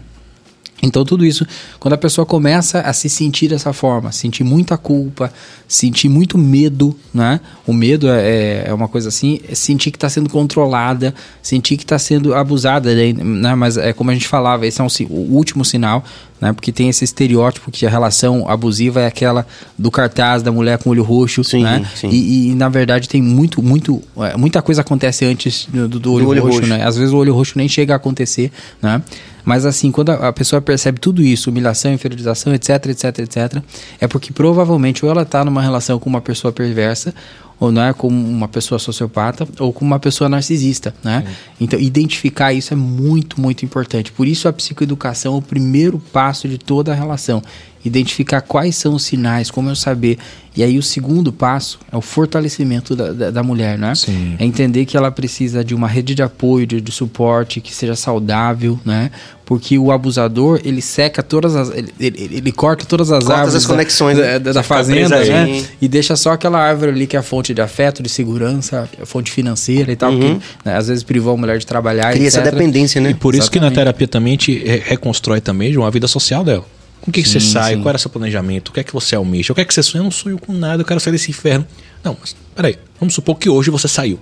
Então, 0.83 1.05
tudo 1.05 1.25
isso, 1.25 1.47
quando 1.78 1.94
a 1.94 1.99
pessoa 1.99 2.25
começa 2.25 2.81
a 2.81 2.92
se 2.92 3.09
sentir 3.09 3.49
dessa 3.49 3.73
forma, 3.73 4.12
sentir 4.12 4.44
muita 4.44 4.78
culpa, 4.78 5.33
sentir 5.68 6.09
muito 6.09 6.39
medo, 6.39 6.97
né? 7.12 7.41
O 7.67 7.73
medo 7.73 8.09
é, 8.09 8.65
é 8.67 8.75
uma 8.75 8.89
coisa 8.89 9.09
assim, 9.09 9.41
é 9.49 9.55
sentir 9.55 9.91
que 9.91 9.97
está 9.97 10.09
sendo 10.09 10.31
controlada, 10.31 11.15
sentir 11.42 11.76
que 11.76 11.84
está 11.84 11.99
sendo 11.99 12.34
abusada, 12.34 12.94
né? 12.94 13.55
Mas 13.55 13.76
é 13.76 13.92
como 13.92 14.10
a 14.10 14.15
gente 14.15 14.26
falava, 14.26 14.67
esse 14.67 14.81
é 14.81 14.84
um, 14.84 14.89
o 15.09 15.36
último 15.36 15.65
sinal, 15.65 16.05
né? 16.41 16.52
Porque 16.52 16.73
tem 16.73 16.89
esse 16.89 17.05
estereótipo 17.05 17.70
que 17.70 17.84
a 17.84 17.91
relação 17.91 18.49
abusiva 18.49 19.00
é 19.00 19.07
aquela 19.07 19.47
do 19.78 19.91
cartaz 19.91 20.42
da 20.42 20.50
mulher 20.50 20.78
com 20.78 20.91
olho 20.91 21.02
roxo, 21.02 21.44
Sim, 21.44 21.62
né? 21.62 21.86
sim. 21.94 22.09
E, 22.09 22.50
e, 22.50 22.55
na 22.55 22.68
verdade 22.68 23.09
tem 23.09 23.20
muito, 23.20 23.62
muito, 23.62 24.02
é, 24.18 24.36
muita 24.36 24.62
coisa 24.62 24.81
acontece 24.81 25.25
antes 25.25 25.68
do, 25.70 25.89
do 25.89 26.12
olho, 26.12 26.28
olho 26.28 26.42
roxo, 26.42 26.60
roxo. 26.60 26.70
né? 26.70 26.84
Às 26.84 26.97
vezes 26.97 27.12
o 27.12 27.17
olho 27.18 27.34
roxo 27.34 27.52
nem 27.57 27.68
chega 27.68 27.92
a 27.92 27.97
acontecer, 27.97 28.50
né? 28.81 29.02
Mas 29.44 29.64
assim, 29.64 29.90
quando 29.90 30.10
a, 30.10 30.32
pessoa 30.32 30.60
percebe 30.60 30.98
tudo 30.98 31.22
isso, 31.22 31.50
humilhação, 31.50 31.92
inferiorização, 31.92 32.54
etc, 32.54 32.86
etc, 32.86 33.18
etc, 33.20 33.62
é 34.00 34.06
porque 34.06 34.32
provavelmente 34.32 35.04
ou 35.04 35.10
ela 35.10 35.22
está 35.22 35.44
numa 35.44 35.62
relação 35.62 35.98
com 35.98 36.08
uma 36.08 36.20
pessoa 36.20 36.52
perversa, 36.52 37.14
ou 37.60 37.70
não 37.70 37.82
é 37.82 37.92
com 37.92 38.08
uma 38.08 38.48
pessoa 38.48 38.78
sociopata, 38.78 39.46
ou 39.58 39.70
com 39.70 39.84
uma 39.84 39.98
pessoa 39.98 40.30
narcisista, 40.30 40.94
né? 41.04 41.24
Então, 41.60 41.78
identificar 41.78 42.54
isso 42.54 42.72
é 42.72 42.76
muito, 42.76 43.38
muito 43.38 43.66
importante. 43.66 44.10
Por 44.10 44.26
isso 44.26 44.48
a 44.48 44.52
psicoeducação 44.52 45.34
é 45.34 45.36
o 45.36 45.42
primeiro 45.42 45.98
passo 46.10 46.48
de 46.48 46.56
toda 46.56 46.90
a 46.90 46.94
relação. 46.94 47.42
Identificar 47.84 48.41
quais 48.42 48.76
são 48.76 48.94
os 48.94 49.02
sinais, 49.05 49.50
como 49.50 49.70
eu 49.70 49.76
saber. 49.76 50.18
E 50.55 50.62
aí 50.65 50.76
o 50.76 50.83
segundo 50.83 51.33
passo 51.33 51.78
é 51.91 51.97
o 51.97 52.00
fortalecimento 52.00 52.94
da, 52.97 53.12
da, 53.12 53.31
da 53.31 53.42
mulher, 53.42 53.78
né? 53.78 53.94
Sim. 53.94 54.34
É 54.39 54.44
entender 54.44 54.84
que 54.84 54.97
ela 54.97 55.10
precisa 55.10 55.65
de 55.65 55.75
uma 55.75 55.86
rede 55.89 56.15
de 56.15 56.23
apoio, 56.23 56.67
de, 56.67 56.81
de 56.81 56.92
suporte, 56.92 57.60
que 57.60 57.73
seja 57.75 57.94
saudável, 57.94 58.78
né? 58.84 59.10
Porque 59.47 59.78
o 59.78 59.91
abusador, 59.91 60.60
ele 60.65 60.83
seca 60.83 61.23
todas 61.23 61.57
as... 61.57 61.70
Ele, 61.70 61.92
ele, 61.99 62.31
ele 62.36 62.52
corta 62.52 62.84
todas 62.84 63.10
as 63.10 63.25
Corta 63.25 63.34
árvores 63.41 63.55
as 63.57 63.62
da- 63.62 63.68
conexões, 63.68 64.17
da, 64.18 64.23
né? 64.25 64.39
da, 64.39 64.52
da 64.52 64.62
fazenda, 64.62 65.25
né? 65.25 65.42
aí. 65.44 65.67
E 65.81 65.89
deixa 65.89 66.15
só 66.17 66.33
aquela 66.33 66.59
árvore 66.59 66.91
ali 66.92 67.07
que 67.07 67.17
é 67.17 67.18
a 67.18 67.23
fonte 67.23 67.55
de 67.55 67.60
afeto, 67.62 68.02
de 68.02 68.09
segurança, 68.09 68.89
a 69.00 69.07
fonte 69.07 69.31
financeira 69.33 69.91
e 69.91 69.97
tal. 69.97 70.12
Que, 70.12 70.39
né, 70.65 70.76
às 70.76 70.89
vezes 70.89 71.02
privou 71.02 71.34
a 71.34 71.36
mulher 71.36 71.59
de 71.59 71.67
trabalhar, 71.67 72.12
Cria 72.12 72.28
essa 72.28 72.41
etc. 72.41 72.52
dependência, 72.52 73.00
né? 73.00 73.10
E 73.10 73.15
por 73.15 73.34
isso 73.34 73.50
que 73.50 73.59
na 73.59 73.67
Exatamente. 73.67 73.75
terapia 73.86 74.09
também 74.09 74.36
te 74.36 74.52
re- 74.59 74.83
reconstrói 74.84 75.41
também 75.41 75.76
uma 75.76 75.91
vida 75.91 76.07
social 76.07 76.44
dela. 76.44 76.65
Com 77.00 77.10
o 77.10 77.12
que, 77.12 77.22
que 77.22 77.28
você 77.28 77.40
Sim, 77.40 77.50
sai? 77.52 77.74
sim. 77.74 77.82
Qual 77.82 77.88
era 77.90 77.98
seu 77.98 78.10
planejamento? 78.10 78.68
O 78.68 78.72
que 78.72 78.80
é 78.80 78.84
que 78.84 78.92
você 78.92 79.16
almeja? 79.16 79.52
O 79.52 79.54
que 79.54 79.62
é 79.62 79.64
que 79.64 79.72
você 79.72 79.82
sonha? 79.82 80.00
Eu 80.00 80.04
não 80.04 80.10
sonho 80.10 80.38
com 80.38 80.52
nada, 80.52 80.82
eu 80.82 80.86
quero 80.86 81.00
sair 81.00 81.12
desse 81.12 81.30
inferno. 81.30 81.66
Não, 82.04 82.16
mas 82.18 82.36
peraí, 82.54 82.76
vamos 82.98 83.14
supor 83.14 83.36
que 83.36 83.48
hoje 83.48 83.70
você 83.70 83.88
saiu. 83.88 84.18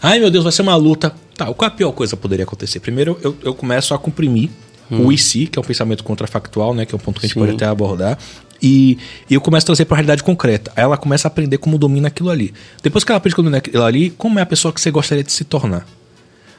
Ai 0.00 0.18
meu 0.18 0.30
Deus, 0.30 0.44
vai 0.44 0.52
ser 0.52 0.62
uma 0.62 0.76
luta. 0.76 1.12
Tá, 1.36 1.52
qual 1.52 1.68
a 1.68 1.70
pior 1.70 1.92
coisa 1.92 2.16
que 2.16 2.22
poderia 2.22 2.44
acontecer? 2.44 2.80
Primeiro, 2.80 3.18
eu, 3.22 3.36
eu 3.42 3.54
começo 3.54 3.94
a 3.94 3.98
comprimir 3.98 4.50
o 4.90 5.10
e 5.10 5.16
se, 5.16 5.46
que 5.46 5.58
é 5.58 5.62
um 5.62 5.64
pensamento 5.64 6.04
contrafactual, 6.04 6.74
né? 6.74 6.84
Que 6.84 6.94
é 6.94 6.96
um 6.96 6.98
ponto 6.98 7.18
que 7.18 7.26
a 7.26 7.28
gente 7.28 7.38
pode 7.38 7.52
até 7.52 7.64
abordar. 7.64 8.18
E, 8.62 8.98
e 9.28 9.34
eu 9.34 9.40
começo 9.40 9.64
a 9.64 9.66
trazer 9.66 9.86
para 9.86 9.96
a 9.96 9.98
realidade 9.98 10.22
concreta. 10.22 10.70
Aí 10.76 10.84
ela 10.84 10.96
começa 10.96 11.26
a 11.26 11.30
aprender 11.30 11.58
como 11.58 11.78
domina 11.78 12.08
aquilo 12.08 12.30
ali. 12.30 12.52
Depois 12.82 13.02
que 13.02 13.10
ela 13.10 13.16
aprende 13.16 13.34
como 13.34 13.46
domina 13.46 13.58
aquilo 13.58 13.82
ali, 13.82 14.10
como 14.10 14.38
é 14.38 14.42
a 14.42 14.46
pessoa 14.46 14.72
que 14.72 14.80
você 14.80 14.90
gostaria 14.90 15.24
de 15.24 15.32
se 15.32 15.44
tornar? 15.44 15.86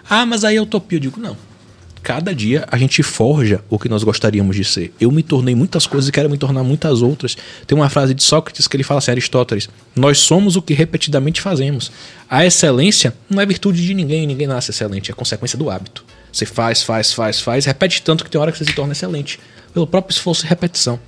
Ah, 0.10 0.26
mas 0.26 0.44
aí 0.44 0.58
é 0.58 0.62
utopia. 0.62 0.98
Eu 0.98 1.02
digo, 1.02 1.22
não. 1.22 1.38
Cada 2.04 2.36
dia 2.36 2.68
a 2.70 2.78
gente 2.78 3.02
forja 3.02 3.64
o 3.70 3.80
que 3.80 3.88
nós 3.88 4.04
gostaríamos 4.04 4.58
de 4.58 4.66
ser. 4.66 4.94
Eu 5.00 5.10
me 5.10 5.24
tornei 5.24 5.56
muitas 5.56 5.88
coisas 5.88 6.10
e 6.10 6.12
quero 6.12 6.30
me 6.30 6.38
tornar 6.38 6.62
muitas 6.62 7.02
outras. 7.02 7.38
Tem 7.66 7.78
uma 7.78 7.90
frase 7.90 8.14
de 8.14 8.22
Sócrates 8.22 8.68
que 8.68 8.76
ele 8.76 8.84
fala 8.84 8.98
assim, 8.98 9.12
Aristóteles: 9.12 9.70
Nós 9.96 10.20
somos 10.20 10.58
o 10.58 10.62
que 10.62 10.74
repetidamente 10.74 11.40
fazemos. 11.40 11.94
A 12.30 12.46
excelência 12.46 13.16
não 13.30 13.42
é 13.42 13.46
virtude 13.46 13.82
de 13.82 13.94
ninguém, 13.94 14.28
ninguém 14.28 14.48
nasce 14.48 14.72
excelente, 14.72 15.12
é 15.12 15.14
consequência 15.14 15.58
do 15.58 15.70
hábito. 15.70 16.04
Você 16.30 16.46
faz, 16.46 16.84
faz, 16.84 17.14
faz, 17.14 17.40
faz, 17.40 17.66
repete 17.66 18.02
tanto 18.02 18.26
que 18.26 18.30
tem 18.30 18.42
hora 18.42 18.52
que 18.52 18.58
você 18.58 18.66
se 18.66 18.74
torna 18.74 18.92
excelente. 18.92 19.40
Pelo 19.74 19.88
próprio 19.88 20.14
esforço 20.14 20.46
e 20.46 20.50
repetição. 20.50 21.00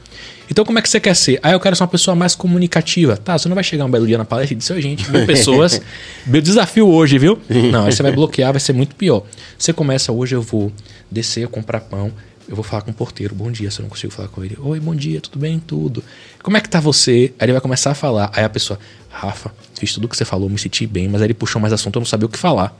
Então, 0.49 0.64
como 0.64 0.77
é 0.77 0.82
que 0.82 0.90
você 0.90 0.99
quer 0.99 1.15
ser? 1.15 1.40
Ah, 1.41 1.51
eu 1.51 1.59
quero 1.59 1.75
ser 1.75 1.83
uma 1.83 1.90
pessoa 1.90 2.15
mais 2.15 2.35
comunicativa. 2.35 3.17
Tá, 3.17 3.38
você 3.38 3.48
não 3.48 3.56
vai 3.56 3.64
chegar 3.64 3.85
um 3.85 3.90
belo 3.90 4.06
dia 4.06 4.17
na 4.17 4.25
palestra 4.25 4.53
e 4.53 4.57
dizer, 4.57 4.74
"Oi, 4.74 4.82
gente, 4.82 5.09
mil 5.11 5.25
pessoas. 5.27 5.82
meu 6.25 6.41
desafio 6.41 6.88
hoje, 6.88 7.17
viu? 7.17 7.40
Não, 7.72 7.85
aí 7.85 7.91
você 7.91 8.03
vai 8.03 8.11
bloquear, 8.11 8.51
vai 8.53 8.59
ser 8.59 8.74
muito 8.74 8.95
pior. 8.95 9.24
Você 9.57 9.74
começa 9.74 10.11
hoje, 10.11 10.35
eu 10.35 10.41
vou 10.41 10.72
descer, 11.09 11.48
comprar 11.48 11.82
pão. 11.82 12.11
Eu 12.48 12.56
vou 12.56 12.64
falar 12.64 12.83
com 12.83 12.91
o 12.91 12.93
porteiro, 12.93 13.33
bom 13.33 13.51
dia, 13.51 13.72
se 13.72 13.80
eu 13.80 13.83
não 13.83 13.90
consigo 13.90 14.14
falar 14.14 14.27
com 14.27 14.43
ele. 14.43 14.56
Oi, 14.61 14.80
bom 14.80 14.93
dia, 14.93 15.19
tudo 15.19 15.40
bem? 15.40 15.57
Tudo. 15.59 16.03
Como 16.43 16.56
é 16.56 16.61
que 16.61 16.69
tá 16.69 16.80
você? 16.80 17.33
Aí 17.40 17.45
ele 17.45 17.53
vai 17.53 17.61
começar 17.61 17.90
a 17.90 17.95
falar. 17.95 18.30
Aí 18.35 18.43
a 18.43 18.49
pessoa, 18.49 18.77
Rafa, 19.09 19.51
fiz 19.74 19.91
tudo 19.93 20.06
o 20.06 20.07
que 20.07 20.15
você 20.15 20.25
falou, 20.25 20.48
me 20.48 20.59
senti 20.59 20.85
bem, 20.85 21.07
mas 21.07 21.22
aí 21.24 21.25
ele 21.27 21.33
puxou 21.33 21.59
mais 21.59 21.74
assunto, 21.74 21.95
eu 21.95 22.01
não 22.01 22.06
sabia 22.06 22.27
o 22.27 22.30
que 22.30 22.38
falar. 22.38 22.77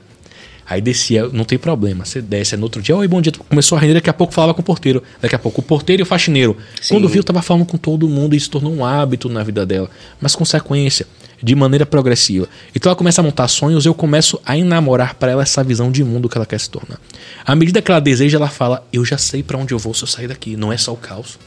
Aí 0.68 0.82
descia, 0.82 1.28
não 1.28 1.46
tem 1.46 1.60
problema. 1.60 2.06
Você 2.06 2.22
desce, 2.22 2.56
aí 2.56 2.60
no 2.60 2.66
outro 2.66 2.82
dia, 2.82 2.96
oi, 2.96 3.08
bom 3.08 3.22
dia. 3.22 3.32
Começou 3.48 3.78
a 3.78 3.82
render, 3.82 3.94
daqui 3.96 4.10
a 4.10 4.14
pouco 4.14 4.34
falava 4.34 4.54
com 4.54 4.62
o 4.62 4.64
porteiro. 4.64 5.04
Daqui 5.22 5.36
a 5.36 5.40
pouco 5.40 5.62
o 5.62 5.64
porteiro 5.64 6.02
e 6.02 6.04
o 6.04 6.06
faxineiro. 6.06 6.58
Quando 6.90 7.08
viu, 7.08 7.24
tava 7.24 7.42
falando 7.42 7.66
com 7.66 7.78
todo 7.78 8.08
mundo 8.10 8.34
e 8.34 8.38
isso 8.38 8.50
tornou 8.50 8.74
um 8.74 8.84
hábito 8.84 9.30
na 9.30 9.44
vida 9.44 9.64
dela. 9.64 9.90
Mas 10.20 10.36
consequência, 10.36 11.06
de 11.42 11.54
maneira 11.54 11.86
progressiva. 11.86 12.50
Então 12.76 12.90
ela 12.90 12.98
começa 12.98 13.22
a 13.22 13.24
montar 13.24 13.48
sonhos, 13.48 13.86
eu 13.86 13.94
começo 13.94 14.42
a 14.44 14.58
enamorar 14.58 15.14
para 15.14 15.32
ela 15.32 15.44
essa 15.44 15.64
visão 15.64 15.92
de 15.92 16.04
mundo 16.04 16.28
que 16.28 16.38
ela 16.38 16.46
quer 16.46 16.60
se 16.60 16.70
tornar. 16.70 17.00
À 17.46 17.56
medida 17.56 17.80
que 17.82 17.92
ela 17.92 18.02
deseja, 18.02 18.38
ela 18.38 18.50
fala: 18.50 18.86
Eu 18.92 19.06
já 19.06 19.20
sei 19.20 19.44
para 19.44 19.58
onde 19.58 19.72
eu 19.72 19.78
vou 19.78 19.94
se 19.94 20.04
eu 20.04 20.08
sair 20.08 20.28
daqui. 20.28 20.58
Não 20.58 20.74
é 20.74 20.78
só 20.78 20.92
o 20.92 20.98
caos. 20.98 21.38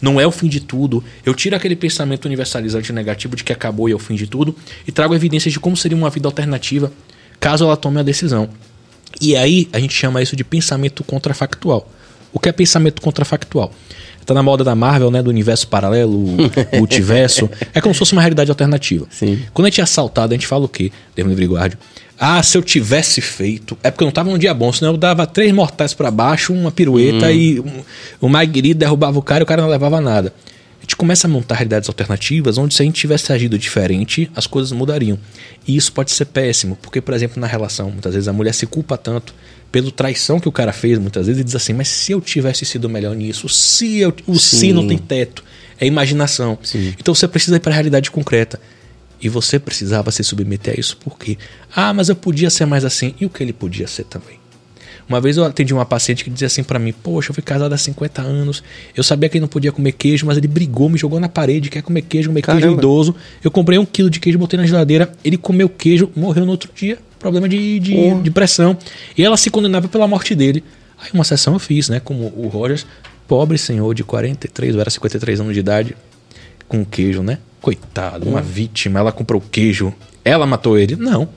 Não 0.00 0.20
é 0.20 0.26
o 0.26 0.30
fim 0.30 0.48
de 0.48 0.60
tudo. 0.60 1.02
Eu 1.24 1.34
tiro 1.34 1.56
aquele 1.56 1.74
pensamento 1.74 2.26
universalizante 2.26 2.92
negativo 2.92 3.34
de 3.34 3.42
que 3.42 3.52
acabou 3.52 3.88
e 3.88 3.92
é 3.92 3.94
o 3.94 3.98
fim 3.98 4.14
de 4.14 4.26
tudo 4.26 4.54
e 4.86 4.92
trago 4.92 5.14
evidências 5.14 5.52
de 5.52 5.58
como 5.58 5.74
seria 5.76 5.96
uma 5.96 6.10
vida 6.10 6.28
alternativa 6.28 6.92
caso 7.40 7.64
ela 7.64 7.76
tome 7.76 8.00
a 8.00 8.02
decisão. 8.02 8.48
E 9.20 9.36
aí 9.36 9.68
a 9.72 9.78
gente 9.78 9.94
chama 9.94 10.22
isso 10.22 10.36
de 10.36 10.44
pensamento 10.44 11.02
contrafactual. 11.04 11.90
O 12.32 12.38
que 12.38 12.48
é 12.48 12.52
pensamento 12.52 13.00
contrafactual? 13.00 13.72
Tá 14.26 14.34
na 14.34 14.42
moda 14.42 14.64
da 14.64 14.74
Marvel, 14.74 15.10
né? 15.10 15.22
Do 15.22 15.30
universo 15.30 15.68
paralelo, 15.68 16.36
multiverso. 16.76 17.48
É 17.72 17.80
como 17.80 17.94
se 17.94 17.98
fosse 18.00 18.12
uma 18.12 18.20
realidade 18.20 18.50
alternativa. 18.50 19.06
Sim. 19.08 19.40
Quando 19.54 19.66
a 19.66 19.70
gente 19.70 19.80
é 19.80 19.84
assaltado, 19.84 20.34
a 20.34 20.36
gente 20.36 20.48
fala 20.48 20.64
o 20.64 20.68
quê? 20.68 20.90
Deus 21.14 21.28
me 21.28 21.34
livre 21.34 21.46
guarde. 21.46 21.78
Ah, 22.18 22.42
se 22.42 22.58
eu 22.58 22.62
tivesse 22.62 23.20
feito. 23.20 23.78
É 23.82 23.90
porque 23.90 24.02
eu 24.02 24.06
não 24.06 24.12
tava 24.12 24.30
num 24.30 24.38
dia 24.38 24.52
bom, 24.52 24.72
senão 24.72 24.92
eu 24.92 24.96
dava 24.96 25.26
três 25.26 25.52
mortais 25.52 25.94
pra 25.94 26.10
baixo, 26.10 26.52
uma 26.52 26.72
pirueta 26.72 27.30
e 27.30 27.60
um, 27.60 27.82
o 28.20 28.28
Magri 28.28 28.74
derrubava 28.74 29.18
o 29.18 29.22
cara 29.22 29.42
e 29.42 29.44
o 29.44 29.46
cara 29.46 29.62
não 29.62 29.68
levava 29.68 30.00
nada. 30.00 30.32
A 30.86 30.88
gente 30.88 30.96
começa 30.96 31.26
a 31.26 31.30
montar 31.30 31.56
realidades 31.56 31.88
alternativas 31.88 32.58
onde 32.58 32.72
se 32.72 32.80
a 32.80 32.84
gente 32.84 32.94
tivesse 32.94 33.32
agido 33.32 33.58
diferente, 33.58 34.30
as 34.36 34.46
coisas 34.46 34.70
mudariam. 34.70 35.18
E 35.66 35.76
isso 35.76 35.92
pode 35.92 36.12
ser 36.12 36.26
péssimo, 36.26 36.78
porque, 36.80 37.00
por 37.00 37.12
exemplo, 37.12 37.40
na 37.40 37.46
relação, 37.48 37.90
muitas 37.90 38.14
vezes 38.14 38.28
a 38.28 38.32
mulher 38.32 38.54
se 38.54 38.66
culpa 38.66 38.96
tanto 38.96 39.34
pela 39.72 39.90
traição 39.90 40.38
que 40.38 40.48
o 40.48 40.52
cara 40.52 40.72
fez, 40.72 40.96
muitas 40.96 41.26
vezes, 41.26 41.40
e 41.40 41.44
diz 41.44 41.56
assim, 41.56 41.72
mas 41.72 41.88
se 41.88 42.12
eu 42.12 42.20
tivesse 42.20 42.64
sido 42.64 42.88
melhor 42.88 43.16
nisso, 43.16 43.48
se 43.48 43.98
eu, 43.98 44.14
o 44.28 44.38
se 44.38 44.72
não 44.72 44.86
tem 44.86 44.96
teto, 44.96 45.42
é 45.80 45.86
imaginação. 45.86 46.56
Então 47.00 47.12
você 47.12 47.26
precisa 47.26 47.56
ir 47.56 47.60
para 47.60 47.72
a 47.72 47.74
realidade 47.74 48.08
concreta. 48.08 48.60
E 49.20 49.28
você 49.28 49.58
precisava 49.58 50.12
se 50.12 50.22
submeter 50.22 50.74
a 50.76 50.80
isso 50.80 50.96
por 50.98 51.18
quê? 51.18 51.36
Ah, 51.74 51.92
mas 51.92 52.08
eu 52.08 52.14
podia 52.14 52.48
ser 52.48 52.64
mais 52.64 52.84
assim. 52.84 53.12
E 53.20 53.26
o 53.26 53.30
que 53.30 53.42
ele 53.42 53.52
podia 53.52 53.88
ser 53.88 54.04
também? 54.04 54.38
Uma 55.08 55.20
vez 55.20 55.36
eu 55.36 55.44
atendi 55.44 55.72
uma 55.72 55.84
paciente 55.84 56.24
que 56.24 56.30
dizia 56.30 56.46
assim 56.46 56.62
pra 56.64 56.78
mim: 56.78 56.92
Poxa, 56.92 57.30
eu 57.30 57.34
fui 57.34 57.42
casada 57.42 57.74
há 57.74 57.78
50 57.78 58.22
anos. 58.22 58.62
Eu 58.96 59.04
sabia 59.04 59.28
que 59.28 59.36
ele 59.36 59.42
não 59.42 59.48
podia 59.48 59.70
comer 59.70 59.92
queijo, 59.92 60.26
mas 60.26 60.36
ele 60.36 60.48
brigou, 60.48 60.88
me 60.88 60.98
jogou 60.98 61.20
na 61.20 61.28
parede. 61.28 61.70
Quer 61.70 61.82
comer 61.82 62.02
queijo, 62.02 62.28
comer 62.28 62.42
queijo 62.42 62.60
Caramba. 62.60 62.80
idoso. 62.80 63.14
Eu 63.42 63.50
comprei 63.50 63.78
um 63.78 63.84
quilo 63.86 64.10
de 64.10 64.18
queijo, 64.18 64.38
botei 64.38 64.58
na 64.58 64.66
geladeira. 64.66 65.12
Ele 65.24 65.36
comeu 65.36 65.68
queijo, 65.68 66.10
morreu 66.16 66.44
no 66.44 66.50
outro 66.50 66.70
dia. 66.74 66.98
Problema 67.18 67.48
de, 67.48 67.78
de, 67.78 67.94
Porra. 67.94 68.22
de 68.22 68.30
pressão. 68.30 68.76
E 69.16 69.24
ela 69.24 69.36
se 69.36 69.48
condenava 69.50 69.88
pela 69.88 70.06
morte 70.08 70.34
dele. 70.34 70.62
Aí 70.98 71.10
uma 71.12 71.24
sessão 71.24 71.52
eu 71.54 71.58
fiz, 71.58 71.88
né? 71.88 72.00
Como 72.00 72.32
o 72.36 72.48
Rogers, 72.48 72.86
pobre 73.28 73.58
senhor 73.58 73.94
de 73.94 74.02
43, 74.02 74.74
ou 74.74 74.80
era 74.80 74.90
53 74.90 75.40
anos 75.40 75.54
de 75.54 75.60
idade, 75.60 75.96
com 76.68 76.84
queijo, 76.84 77.22
né? 77.22 77.38
Coitado, 77.60 78.28
uma 78.28 78.42
vítima. 78.42 79.00
Ela 79.00 79.12
comprou 79.12 79.40
queijo. 79.40 79.92
Ela 80.24 80.46
matou 80.46 80.78
ele? 80.78 80.96
Não. 80.96 81.28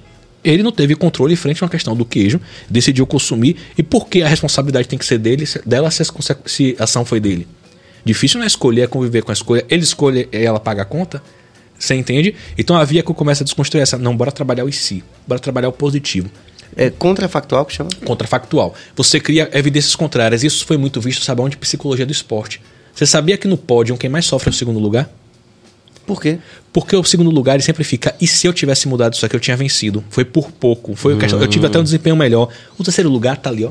Ele 0.44 0.64
não 0.64 0.72
teve 0.72 0.96
controle 0.96 1.36
frente 1.36 1.62
a 1.62 1.66
uma 1.66 1.70
questão 1.70 1.96
do 1.96 2.06
queijo, 2.06 2.40
decidiu 2.70 3.06
consumir. 3.06 3.58
E 3.78 3.84
por 3.84 4.08
que 4.08 4.22
a 4.22 4.28
responsabilidade 4.28 4.88
tem 4.88 4.98
que 4.98 5.06
ser 5.06 5.18
dele, 5.18 5.46
dela 5.66 5.92
se, 5.92 6.04
se 6.46 6.76
a 6.80 6.84
ação 6.86 7.04
foi 7.04 7.20
dele? 7.20 7.48
Difícil 8.06 8.38
não 8.38 8.46
é 8.46 8.48
escolher, 8.48 8.82
é 8.84 8.88
conviver 8.88 9.24
com 9.24 9.32
a 9.32 9.34
escolha. 9.34 9.66
Ele 9.70 9.84
escolhe 9.84 10.30
e 10.32 10.38
ela 10.38 10.60
paga 10.60 10.84
a 10.84 10.86
conta? 10.86 11.22
Você 11.78 11.96
entende? 11.96 12.36
Então 12.58 12.76
a 12.76 12.84
via 12.84 13.04
que 13.04 13.14
começa 13.14 13.44
a 13.44 13.46
desconstruir 13.46 13.82
essa. 13.82 13.98
Não, 13.98 14.16
bora 14.16 14.32
trabalhar 14.32 14.66
o 14.66 14.70
e 14.70 14.74
si. 14.74 15.04
Bora 15.28 15.40
trabalhar 15.40 15.70
o 15.70 15.74
positivo. 15.74 16.30
É 16.76 16.90
contrafactual 16.90 17.66
que 17.66 17.74
chama? 17.74 17.90
Contrafactual. 18.06 18.76
Você 18.96 19.20
cria 19.20 19.50
evidências 19.54 19.96
contrárias. 19.96 20.44
Isso 20.44 20.66
foi 20.66 20.78
muito 20.78 21.02
visto, 21.02 21.24
sabe 21.24 21.42
onde? 21.42 21.58
Psicologia 21.58 22.06
do 22.06 22.12
esporte. 22.12 22.62
Você 22.94 23.06
sabia 23.06 23.38
que 23.38 23.48
no 23.48 23.58
pódio 23.58 23.98
quem 23.98 24.10
mais 24.10 24.26
sofre 24.26 24.50
é 24.50 24.52
o 24.52 24.54
segundo 24.54 24.80
lugar? 24.80 25.10
Por 26.10 26.20
quê? 26.20 26.40
Porque 26.74 26.96
o 26.96 27.04
segundo 27.04 27.30
lugar 27.30 27.54
ele 27.54 27.62
sempre 27.62 27.84
fica, 27.84 28.16
e 28.20 28.26
se 28.26 28.48
eu 28.48 28.52
tivesse 28.52 28.88
mudado 28.88 29.14
isso 29.14 29.24
aqui, 29.24 29.36
eu 29.36 29.40
tinha 29.40 29.56
vencido. 29.56 30.04
Foi 30.10 30.26
por 30.26 30.50
pouco. 30.52 30.96
Foi 30.96 31.14
hum. 31.14 31.20
Eu 31.40 31.46
tive 31.46 31.68
até 31.68 31.78
um 31.78 31.84
desempenho 31.84 32.16
melhor. 32.16 32.50
O 32.80 32.84
terceiro 32.84 33.12
lugar 33.12 33.38
tá 33.38 33.52
ali, 33.52 33.64
ó. 33.64 33.70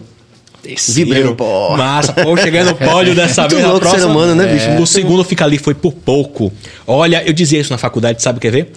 Vibrando, 0.92 1.34
pô. 1.34 1.76
Massa, 1.76 2.12
pô, 2.12 2.36
cheguei 2.36 2.62
no 2.62 2.76
pódio 2.76 3.12
dessa 3.16 3.48
vez. 3.48 3.60
Louco 3.60 3.80
próxima, 3.80 4.02
ser 4.02 4.08
humano, 4.08 4.36
né, 4.36 4.46
bicho? 4.46 4.68
É. 4.68 4.80
O 4.80 4.86
segundo 4.86 5.24
fica 5.24 5.44
ali, 5.44 5.58
foi 5.58 5.74
por 5.74 5.92
pouco. 5.92 6.52
Olha, 6.86 7.24
eu 7.26 7.32
dizia 7.32 7.58
isso 7.58 7.72
na 7.72 7.78
faculdade, 7.78 8.22
sabe 8.22 8.38
o 8.38 8.40
que 8.40 8.50
ver? 8.52 8.70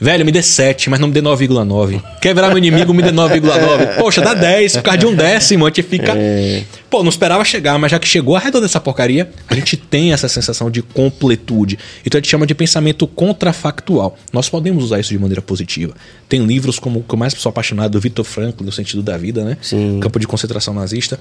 Velho, 0.00 0.26
me 0.26 0.32
dê 0.32 0.42
7, 0.42 0.90
mas 0.90 0.98
não 0.98 1.06
me 1.06 1.14
dê 1.14 1.22
9,9. 1.22 2.02
Quer 2.20 2.34
virar 2.34 2.48
meu 2.48 2.58
inimigo, 2.58 2.92
me 2.92 3.00
dê 3.00 3.12
9,9. 3.12 3.96
Poxa, 3.96 4.20
dá 4.20 4.34
10, 4.34 4.78
por 4.78 4.82
causa 4.82 4.98
de 4.98 5.06
um 5.06 5.14
décimo, 5.14 5.64
a 5.66 5.68
gente 5.68 5.84
fica. 5.84 6.12
É. 6.16 6.62
Pô, 6.94 7.02
não 7.02 7.08
esperava 7.08 7.44
chegar, 7.44 7.76
mas 7.76 7.90
já 7.90 7.98
que 7.98 8.06
chegou 8.06 8.36
redor 8.36 8.60
dessa 8.60 8.78
porcaria, 8.78 9.28
a 9.48 9.54
gente 9.56 9.76
tem 9.76 10.12
essa 10.12 10.28
sensação 10.28 10.70
de 10.70 10.80
completude. 10.80 11.76
Então 12.06 12.16
a 12.16 12.20
gente 12.20 12.30
chama 12.30 12.46
de 12.46 12.54
pensamento 12.54 13.04
contrafactual. 13.08 14.16
Nós 14.32 14.48
podemos 14.48 14.84
usar 14.84 15.00
isso 15.00 15.08
de 15.08 15.18
maneira 15.18 15.42
positiva. 15.42 15.92
Tem 16.28 16.46
livros 16.46 16.78
como 16.78 17.00
o 17.00 17.02
que 17.02 17.12
eu 17.12 17.18
mais 17.18 17.32
sou 17.32 17.50
apaixonado, 17.50 17.90
do 17.90 18.00
Victor 18.00 18.24
Frankl, 18.24 18.62
no 18.62 18.70
sentido 18.70 19.02
da 19.02 19.16
vida, 19.16 19.44
né? 19.44 19.58
Sim. 19.60 19.98
Campo 20.00 20.20
de 20.20 20.28
concentração 20.28 20.72
nazista. 20.72 21.18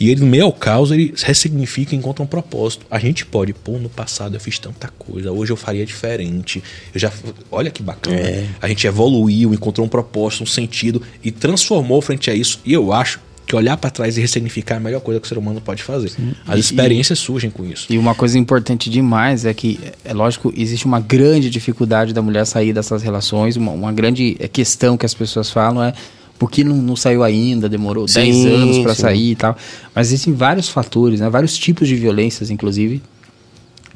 E 0.00 0.08
ele, 0.08 0.22
no 0.22 0.26
meio 0.26 0.46
ao 0.46 0.52
caos, 0.54 0.90
ele 0.90 1.12
ressignifica 1.22 1.94
e 1.94 1.98
encontra 1.98 2.24
um 2.24 2.26
propósito. 2.26 2.86
A 2.90 2.98
gente 2.98 3.26
pode, 3.26 3.52
pô, 3.52 3.72
no 3.72 3.90
passado 3.90 4.34
eu 4.34 4.40
fiz 4.40 4.58
tanta 4.58 4.88
coisa, 4.88 5.30
hoje 5.30 5.52
eu 5.52 5.56
faria 5.56 5.84
diferente. 5.84 6.62
Eu 6.94 6.98
já. 6.98 7.12
Olha 7.50 7.70
que 7.70 7.82
bacana. 7.82 8.16
É. 8.16 8.46
A 8.58 8.66
gente 8.66 8.86
evoluiu, 8.86 9.52
encontrou 9.52 9.86
um 9.86 9.90
propósito, 9.90 10.44
um 10.44 10.46
sentido 10.46 11.02
e 11.22 11.30
transformou 11.30 12.00
frente 12.00 12.30
a 12.30 12.34
isso. 12.34 12.58
E 12.64 12.72
eu 12.72 12.90
acho 12.90 13.20
que 13.50 13.56
olhar 13.56 13.76
para 13.76 13.90
trás 13.90 14.16
e 14.16 14.20
ressignificar 14.20 14.76
é 14.76 14.78
a 14.78 14.80
melhor 14.80 15.00
coisa 15.00 15.18
que 15.18 15.26
o 15.26 15.28
ser 15.28 15.36
humano 15.36 15.60
pode 15.60 15.82
fazer. 15.82 16.10
Sim. 16.10 16.32
As 16.46 16.56
e, 16.56 16.60
experiências 16.60 17.18
surgem 17.18 17.50
com 17.50 17.64
isso. 17.64 17.86
E 17.90 17.98
uma 17.98 18.14
coisa 18.14 18.38
importante 18.38 18.88
demais 18.88 19.44
é 19.44 19.52
que, 19.52 19.80
é 20.04 20.14
lógico, 20.14 20.52
existe 20.56 20.86
uma 20.86 21.00
grande 21.00 21.50
dificuldade 21.50 22.12
da 22.12 22.22
mulher 22.22 22.46
sair 22.46 22.72
dessas 22.72 23.02
relações, 23.02 23.56
uma, 23.56 23.72
uma 23.72 23.92
grande 23.92 24.34
questão 24.52 24.96
que 24.96 25.04
as 25.04 25.14
pessoas 25.14 25.50
falam 25.50 25.82
é 25.82 25.92
porque 26.38 26.62
não, 26.62 26.76
não 26.76 26.94
saiu 26.94 27.24
ainda, 27.24 27.68
demorou 27.68 28.06
10 28.06 28.46
anos 28.46 28.78
para 28.78 28.94
sair 28.94 29.32
e 29.32 29.34
tal. 29.34 29.56
Mas 29.92 30.06
existem 30.06 30.32
vários 30.32 30.68
fatores, 30.68 31.18
né? 31.18 31.28
vários 31.28 31.58
tipos 31.58 31.88
de 31.88 31.96
violências, 31.96 32.50
inclusive, 32.50 33.02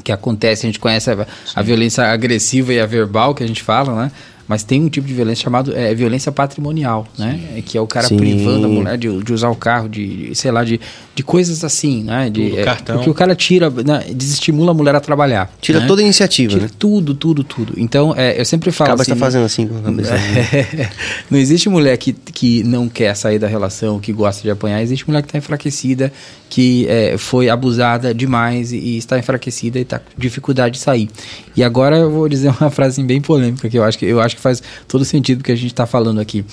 que 0.02 0.10
acontecem. 0.10 0.68
A 0.68 0.72
gente 0.72 0.80
conhece 0.80 1.10
a, 1.12 1.26
a, 1.54 1.62
violência 1.62 2.04
agressiva 2.04 2.74
e 2.74 2.80
a 2.80 2.86
verbal, 2.86 3.36
que 3.36 3.44
a 3.44 3.46
gente 3.46 3.62
fala, 3.62 3.94
né? 3.94 4.12
Mas 4.46 4.62
tem 4.62 4.82
um 4.82 4.88
tipo 4.88 5.06
de 5.06 5.14
violência 5.14 5.42
chamado 5.42 5.74
é, 5.74 5.94
violência 5.94 6.30
patrimonial, 6.30 7.06
né? 7.18 7.40
É, 7.56 7.62
que 7.62 7.78
é 7.78 7.80
o 7.80 7.86
cara 7.86 8.08
Sim. 8.08 8.16
privando 8.16 8.66
a 8.66 8.68
mulher 8.68 8.98
de, 8.98 9.22
de, 9.22 9.32
usar 9.32 9.48
o 9.48 9.56
carro, 9.56 9.88
de, 9.88 10.34
sei 10.34 10.50
lá, 10.50 10.62
de, 10.62 10.78
de 11.14 11.22
coisas 11.22 11.64
assim, 11.64 12.04
né? 12.04 12.28
De, 12.28 12.58
é, 12.58 12.64
cartão. 12.64 12.96
Porque 12.96 13.10
o 13.10 13.14
cara 13.14 13.34
tira, 13.34 13.70
né? 13.70 14.04
desestimula 14.14 14.72
a 14.72 14.74
mulher 14.74 14.94
a 14.94 15.00
trabalhar. 15.00 15.50
Tira 15.60 15.80
né? 15.80 15.86
toda 15.86 16.02
a 16.02 16.04
iniciativa, 16.04 16.52
tira 16.52 16.64
né? 16.64 16.70
tudo, 16.78 17.14
tudo, 17.14 17.42
tudo. 17.42 17.74
Então, 17.76 18.14
é, 18.16 18.38
eu 18.38 18.44
sempre 18.44 18.70
falo 18.70 18.90
Acaba 18.90 19.02
assim... 19.02 19.12
Acaba 19.12 19.20
tá 19.20 19.26
fazendo 19.26 19.44
assim 19.44 19.66
com 19.66 19.78
a 19.78 19.82
cabeça. 19.82 20.14
Né? 20.24 20.90
não 21.30 21.38
existe 21.38 21.68
mulher 21.68 21.96
que, 21.96 22.12
que 22.12 22.62
não 22.62 22.88
quer 22.88 23.14
sair 23.14 23.38
da 23.38 23.46
relação, 23.46 23.98
que 23.98 24.12
gosta 24.12 24.42
de 24.42 24.50
apanhar. 24.50 24.82
Existe 24.82 25.06
mulher 25.06 25.22
que 25.22 25.28
está 25.28 25.38
enfraquecida, 25.38 26.12
que 26.48 26.86
é, 26.88 27.16
foi 27.18 27.48
abusada 27.48 28.14
demais 28.14 28.72
e, 28.72 28.76
e, 28.76 28.96
está 28.96 29.18
enfraquecida 29.18 29.78
e 29.78 29.82
está 29.82 29.98
com 29.98 30.10
dificuldade 30.16 30.74
de 30.74 30.80
sair. 30.80 31.10
E 31.56 31.62
agora 31.62 31.96
eu 31.96 32.10
vou 32.10 32.28
dizer 32.28 32.52
uma 32.60 32.70
frase 32.72 33.02
bem 33.02 33.20
polêmica 33.20 33.68
que 33.68 33.78
eu 33.78 33.84
acho 33.84 33.98
que 33.98 34.06
eu 34.06 34.20
acho 34.20 34.36
que 34.36 34.42
faz 34.42 34.62
todo 34.88 35.04
sentido 35.04 35.42
que 35.42 35.52
a 35.52 35.56
gente 35.56 35.72
está 35.72 35.86
falando 35.86 36.20
aqui. 36.20 36.44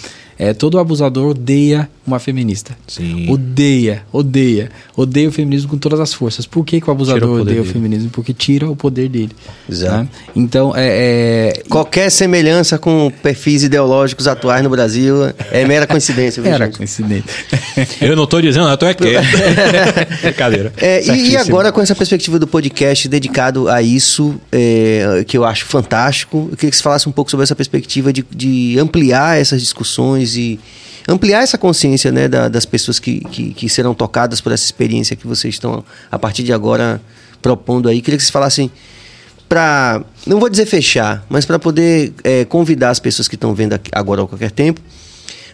É, 0.41 0.55
todo 0.55 0.79
abusador 0.79 1.29
odeia 1.29 1.87
uma 2.05 2.17
feminista. 2.17 2.75
Sim. 2.87 3.29
Odeia, 3.29 4.01
odeia. 4.11 4.71
Odeia 4.97 5.29
o 5.29 5.31
feminismo 5.31 5.69
com 5.69 5.77
todas 5.77 5.99
as 5.99 6.15
forças. 6.15 6.47
Por 6.47 6.65
que, 6.65 6.81
que 6.81 6.89
o 6.89 6.91
abusador 6.91 7.29
o 7.29 7.41
odeia 7.41 7.57
dele. 7.57 7.69
o 7.69 7.71
feminismo? 7.71 8.09
Porque 8.09 8.33
tira 8.33 8.67
o 8.67 8.75
poder 8.75 9.07
dele. 9.07 9.29
Exato. 9.69 9.97
Né? 9.99 10.07
Então, 10.35 10.73
é, 10.75 10.87
é, 11.59 11.63
Qualquer 11.69 12.09
semelhança 12.09 12.79
com 12.79 13.11
perfis 13.21 13.61
ideológicos 13.61 14.27
atuais 14.27 14.63
no 14.63 14.69
Brasil 14.71 15.15
é 15.51 15.63
mera 15.63 15.85
coincidência. 15.85 16.41
Era 16.43 16.65
gente? 16.65 16.77
coincidência. 16.77 17.29
eu 18.01 18.15
não 18.15 18.23
estou 18.23 18.41
dizendo, 18.41 18.67
eu 18.67 18.73
estou 18.73 18.89
aqui. 18.89 19.13
Brincadeira. 20.23 20.73
É, 20.77 21.05
e, 21.05 21.33
e, 21.33 21.37
agora, 21.37 21.71
com 21.71 21.81
essa 21.81 21.93
perspectiva 21.93 22.39
do 22.39 22.47
podcast 22.47 23.07
dedicado 23.07 23.69
a 23.69 23.83
isso, 23.83 24.41
é, 24.51 25.23
que 25.27 25.37
eu 25.37 25.45
acho 25.45 25.67
fantástico, 25.67 26.47
eu 26.49 26.57
queria 26.57 26.71
que 26.71 26.77
você 26.77 26.81
falasse 26.81 27.07
um 27.07 27.11
pouco 27.11 27.29
sobre 27.29 27.43
essa 27.43 27.55
perspectiva 27.55 28.11
de, 28.11 28.25
de 28.35 28.79
ampliar 28.79 29.39
essas 29.39 29.61
discussões 29.61 30.30
e 30.35 30.59
ampliar 31.07 31.41
essa 31.41 31.57
consciência 31.57 32.11
né, 32.11 32.27
da, 32.27 32.47
das 32.47 32.65
pessoas 32.65 32.99
que, 32.99 33.19
que, 33.25 33.53
que, 33.53 33.69
serão 33.69 33.93
tocadas 33.93 34.41
por 34.41 34.51
essa 34.51 34.63
experiência 34.63 35.15
que 35.15 35.27
vocês 35.27 35.55
estão, 35.55 35.83
a 36.11 36.19
partir 36.19 36.43
de 36.43 36.53
agora, 36.53 37.01
propondo 37.41 37.89
aí. 37.89 38.01
Queria 38.01 38.17
que 38.17 38.23
vocês 38.23 38.31
falassem 38.31 38.71
para, 39.49 40.03
não 40.25 40.39
vou 40.39 40.49
dizer 40.49 40.65
fechar, 40.65 41.25
mas 41.29 41.45
para 41.45 41.59
poder 41.59 42.13
é, 42.23 42.45
convidar 42.45 42.89
as 42.89 42.99
pessoas 42.99 43.27
que 43.27 43.35
estão 43.35 43.53
vendo 43.53 43.79
agora 43.91 44.23
a 44.23 44.27
qualquer 44.27 44.51
tempo 44.51 44.81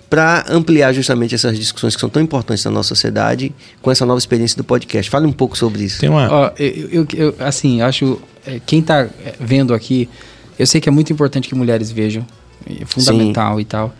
para 0.10 0.46
ampliar 0.50 0.94
justamente 0.94 1.36
essas 1.36 1.58
discussões 1.58 1.96
que 1.96 2.00
são 2.00 2.10
tão 2.10 2.22
importantes 2.22 2.64
na 2.64 2.72
nossa 2.72 2.90
sociedade 2.90 3.54
com 3.82 3.92
essa 3.92 4.06
nova 4.06 4.18
experiência 4.18 4.56
do 4.56 4.64
podcast. 4.64 5.10
Fale 5.10 5.26
um 5.26 5.34
pouco 5.34 5.58
sobre 5.58 5.84
isso. 5.84 6.00
Tem 6.00 6.10
uma... 6.10 6.32
Ó, 6.32 6.52
eu, 6.58 6.90
eu, 6.90 7.08
eu, 7.14 7.36
assim, 7.40 7.82
acho 7.82 8.20
é, 8.46 8.62
quem 8.66 8.80
está 8.80 9.02
é, 9.02 9.10
vendo 9.40 9.74
aqui, 9.74 10.08
eu 10.58 10.66
sei 10.66 10.80
que 10.80 10.88
é 10.88 10.92
muito 10.92 11.12
importante 11.12 11.50
que 11.50 11.56
mulheres 11.56 11.92
vejam, 11.92 12.26
é 12.66 12.86
fundamental 12.86 13.56
Sim. 13.56 13.62
e 13.62 13.66
tal. 13.66 13.94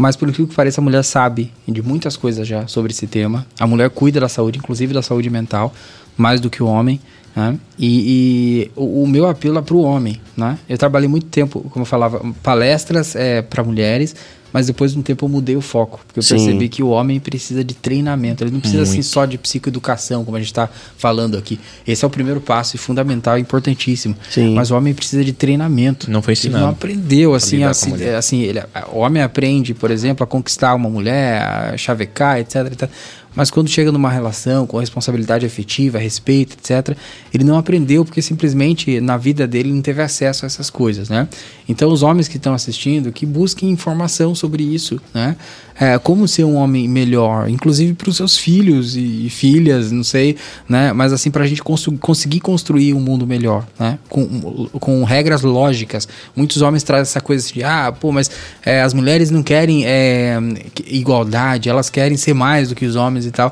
Mas 0.00 0.16
por 0.16 0.32
que 0.32 0.46
pareça, 0.46 0.80
a 0.80 0.82
mulher 0.82 1.04
sabe 1.04 1.52
de 1.68 1.82
muitas 1.82 2.16
coisas 2.16 2.48
já 2.48 2.66
sobre 2.66 2.90
esse 2.90 3.06
tema. 3.06 3.46
A 3.58 3.66
mulher 3.66 3.90
cuida 3.90 4.18
da 4.18 4.30
saúde, 4.30 4.58
inclusive 4.58 4.94
da 4.94 5.02
saúde 5.02 5.28
mental, 5.28 5.74
mais 6.16 6.40
do 6.40 6.48
que 6.48 6.62
o 6.62 6.66
homem. 6.66 6.98
Né? 7.36 7.58
E, 7.78 8.64
e 8.64 8.70
o, 8.74 9.02
o, 9.02 9.06
meu 9.06 9.28
apelo 9.28 9.58
é 9.58 9.60
para 9.60 9.74
o 9.74 9.82
homem. 9.82 10.18
Né? 10.34 10.58
Eu 10.66 10.78
trabalhei 10.78 11.06
muito 11.06 11.26
tempo, 11.26 11.60
como 11.68 11.82
eu 11.82 11.86
falava, 11.86 12.18
palestras 12.42 13.14
é, 13.14 13.42
para 13.42 13.62
mulheres, 13.62 14.16
mas 14.52 14.66
depois 14.66 14.92
de 14.92 14.98
um 14.98 15.02
tempo 15.02 15.24
eu 15.24 15.28
mudei 15.28 15.56
o 15.56 15.60
foco, 15.60 16.00
porque 16.06 16.18
eu 16.18 16.22
Sim. 16.22 16.36
percebi 16.36 16.68
que 16.68 16.82
o 16.82 16.88
homem 16.88 17.20
precisa 17.20 17.62
de 17.62 17.74
treinamento, 17.74 18.44
ele 18.44 18.50
não 18.50 18.60
precisa 18.60 18.82
assim 18.82 19.02
só 19.02 19.24
de 19.24 19.38
psicoeducação, 19.38 20.24
como 20.24 20.36
a 20.36 20.40
gente 20.40 20.50
está 20.50 20.68
falando 20.96 21.36
aqui. 21.36 21.58
Esse 21.86 22.04
é 22.04 22.06
o 22.06 22.10
primeiro 22.10 22.40
passo 22.40 22.76
e 22.76 22.78
fundamental, 22.78 23.38
importantíssimo. 23.38 24.16
Sim. 24.30 24.54
Mas 24.54 24.70
o 24.70 24.76
homem 24.76 24.94
precisa 24.94 25.24
de 25.24 25.32
treinamento. 25.32 26.10
Não 26.10 26.22
foi 26.22 26.32
ensinado. 26.32 26.58
Ele 26.58 26.64
não 26.64 26.72
aprendeu 26.72 27.34
assim, 27.34 27.62
assim, 27.64 28.04
assim 28.04 28.40
ele, 28.40 28.62
o 28.92 28.98
homem 28.98 29.22
aprende, 29.22 29.74
por 29.74 29.90
exemplo, 29.90 30.24
a 30.24 30.26
conquistar 30.26 30.74
uma 30.74 30.88
mulher, 30.88 31.42
a 31.42 31.76
chavecar, 31.76 32.38
etc, 32.38 32.66
etc. 32.66 32.90
Mas 33.34 33.50
quando 33.50 33.68
chega 33.68 33.92
numa 33.92 34.10
relação 34.10 34.66
com 34.66 34.78
responsabilidade 34.78 35.46
afetiva, 35.46 35.98
respeito, 35.98 36.54
etc., 36.54 36.96
ele 37.32 37.44
não 37.44 37.56
aprendeu 37.56 38.04
porque 38.04 38.20
simplesmente 38.20 39.00
na 39.00 39.16
vida 39.16 39.46
dele 39.46 39.72
não 39.72 39.80
teve 39.82 40.02
acesso 40.02 40.44
a 40.44 40.46
essas 40.46 40.68
coisas, 40.68 41.08
né? 41.08 41.28
Então 41.68 41.90
os 41.92 42.02
homens 42.02 42.26
que 42.26 42.36
estão 42.36 42.52
assistindo, 42.54 43.12
que 43.12 43.24
busquem 43.24 43.70
informação 43.70 44.34
sobre 44.34 44.62
isso, 44.62 45.00
né? 45.14 45.36
É, 45.80 45.98
como 45.98 46.28
ser 46.28 46.44
um 46.44 46.56
homem 46.56 46.86
melhor, 46.86 47.48
inclusive 47.48 47.94
para 47.94 48.10
os 48.10 48.16
seus 48.18 48.36
filhos 48.36 48.96
e, 48.96 49.26
e, 49.26 49.30
filhas, 49.30 49.90
não 49.90 50.04
sei, 50.04 50.36
né? 50.68 50.92
Mas 50.92 51.10
assim 51.10 51.30
para 51.30 51.44
a 51.44 51.46
gente 51.46 51.62
constru 51.62 51.96
conseguir 51.96 52.40
construir 52.40 52.92
um 52.92 53.00
mundo 53.00 53.26
melhor, 53.26 53.66
né? 53.78 53.98
Com, 54.06 54.68
com 54.78 55.02
regras 55.04 55.40
lógicas. 55.40 56.06
Muitos 56.36 56.60
homens 56.60 56.82
trazem 56.82 57.02
essa 57.02 57.20
coisa 57.22 57.50
de 57.50 57.64
ah, 57.64 57.90
pô, 57.98 58.12
mas 58.12 58.30
é, 58.62 58.82
as 58.82 58.92
mulheres 58.92 59.30
não 59.30 59.42
querem 59.42 59.86
é, 59.86 60.38
igualdade, 60.86 61.70
elas 61.70 61.88
querem 61.88 62.18
ser 62.18 62.34
mais 62.34 62.68
do 62.68 62.74
que 62.74 62.84
os 62.84 62.94
homens 62.94 63.24
e 63.24 63.30
tal. 63.30 63.50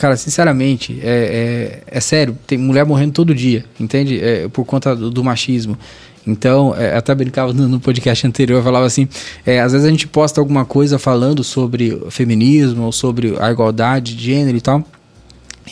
Cara, 0.00 0.16
sinceramente, 0.16 0.98
é, 1.02 1.82
é, 1.86 1.98
é, 1.98 2.00
sério, 2.00 2.34
tem 2.46 2.56
mulher 2.56 2.86
morrendo 2.86 3.12
todo 3.12 3.34
dia, 3.34 3.66
entende? 3.78 4.18
É, 4.18 4.48
por 4.48 4.64
conta 4.64 4.96
do, 4.96 5.10
do 5.10 5.22
machismo. 5.22 5.78
Então, 6.26 6.74
é, 6.76 6.96
até 6.96 7.14
brincava 7.14 7.52
no, 7.52 7.66
no, 7.66 7.80
podcast 7.80 8.26
anterior, 8.26 8.58
eu 8.58 8.62
falava 8.62 8.86
assim: 8.86 9.08
é, 9.44 9.60
às 9.60 9.72
vezes 9.72 9.86
a 9.86 9.90
gente 9.90 10.06
posta 10.06 10.40
alguma 10.40 10.64
coisa 10.64 10.98
falando 10.98 11.42
sobre 11.42 12.00
feminismo 12.10 12.84
ou 12.84 12.92
sobre 12.92 13.36
a 13.38 13.50
igualdade 13.50 14.14
de 14.14 14.24
gênero 14.24 14.56
e 14.56 14.60
tal. 14.60 14.84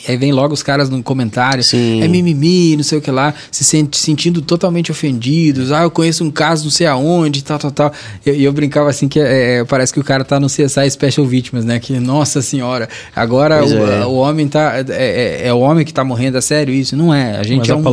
E 0.07 0.11
aí 0.11 0.17
vem 0.17 0.31
logo 0.31 0.53
os 0.53 0.63
caras 0.63 0.89
no 0.89 1.01
comentário, 1.03 1.63
Sim. 1.63 2.01
é 2.01 2.07
mimimi, 2.07 2.75
não 2.77 2.83
sei 2.83 2.97
o 2.97 3.01
que 3.01 3.11
lá, 3.11 3.33
se 3.51 3.63
sente, 3.63 3.97
sentindo 3.97 4.41
totalmente 4.41 4.91
ofendidos. 4.91 5.71
Ah, 5.71 5.83
eu 5.83 5.91
conheço 5.91 6.23
um 6.23 6.31
caso 6.31 6.63
não 6.65 6.71
sei 6.71 6.87
aonde, 6.87 7.43
tal, 7.43 7.59
tal, 7.59 7.71
tal. 7.71 7.93
E 8.25 8.29
eu, 8.29 8.35
eu 8.35 8.53
brincava 8.53 8.89
assim 8.89 9.07
que 9.07 9.19
é, 9.19 9.59
é, 9.59 9.63
parece 9.65 9.93
que 9.93 9.99
o 9.99 10.03
cara 10.03 10.23
tá 10.23 10.39
no 10.39 10.47
CSI 10.47 10.89
Special 10.91 11.25
Victims, 11.25 11.65
né? 11.65 11.79
Que, 11.79 11.99
nossa 11.99 12.41
senhora, 12.41 12.87
agora 13.15 13.63
o, 13.65 13.87
é. 13.87 14.05
o 14.05 14.13
homem 14.13 14.47
tá. 14.47 14.83
É, 14.89 15.43
é- 15.43 15.47
é 15.47 15.53
o 15.53 15.59
homem 15.59 15.85
que 15.85 15.93
tá 15.93 16.03
morrendo, 16.03 16.37
é 16.37 16.41
sério 16.41 16.73
isso? 16.73 16.95
Não 16.95 17.13
é. 17.13 17.37
A 17.37 17.43
gente 17.43 17.59
Mas 17.59 17.69
é 17.69 17.73
a 17.73 17.75
um 17.77 17.83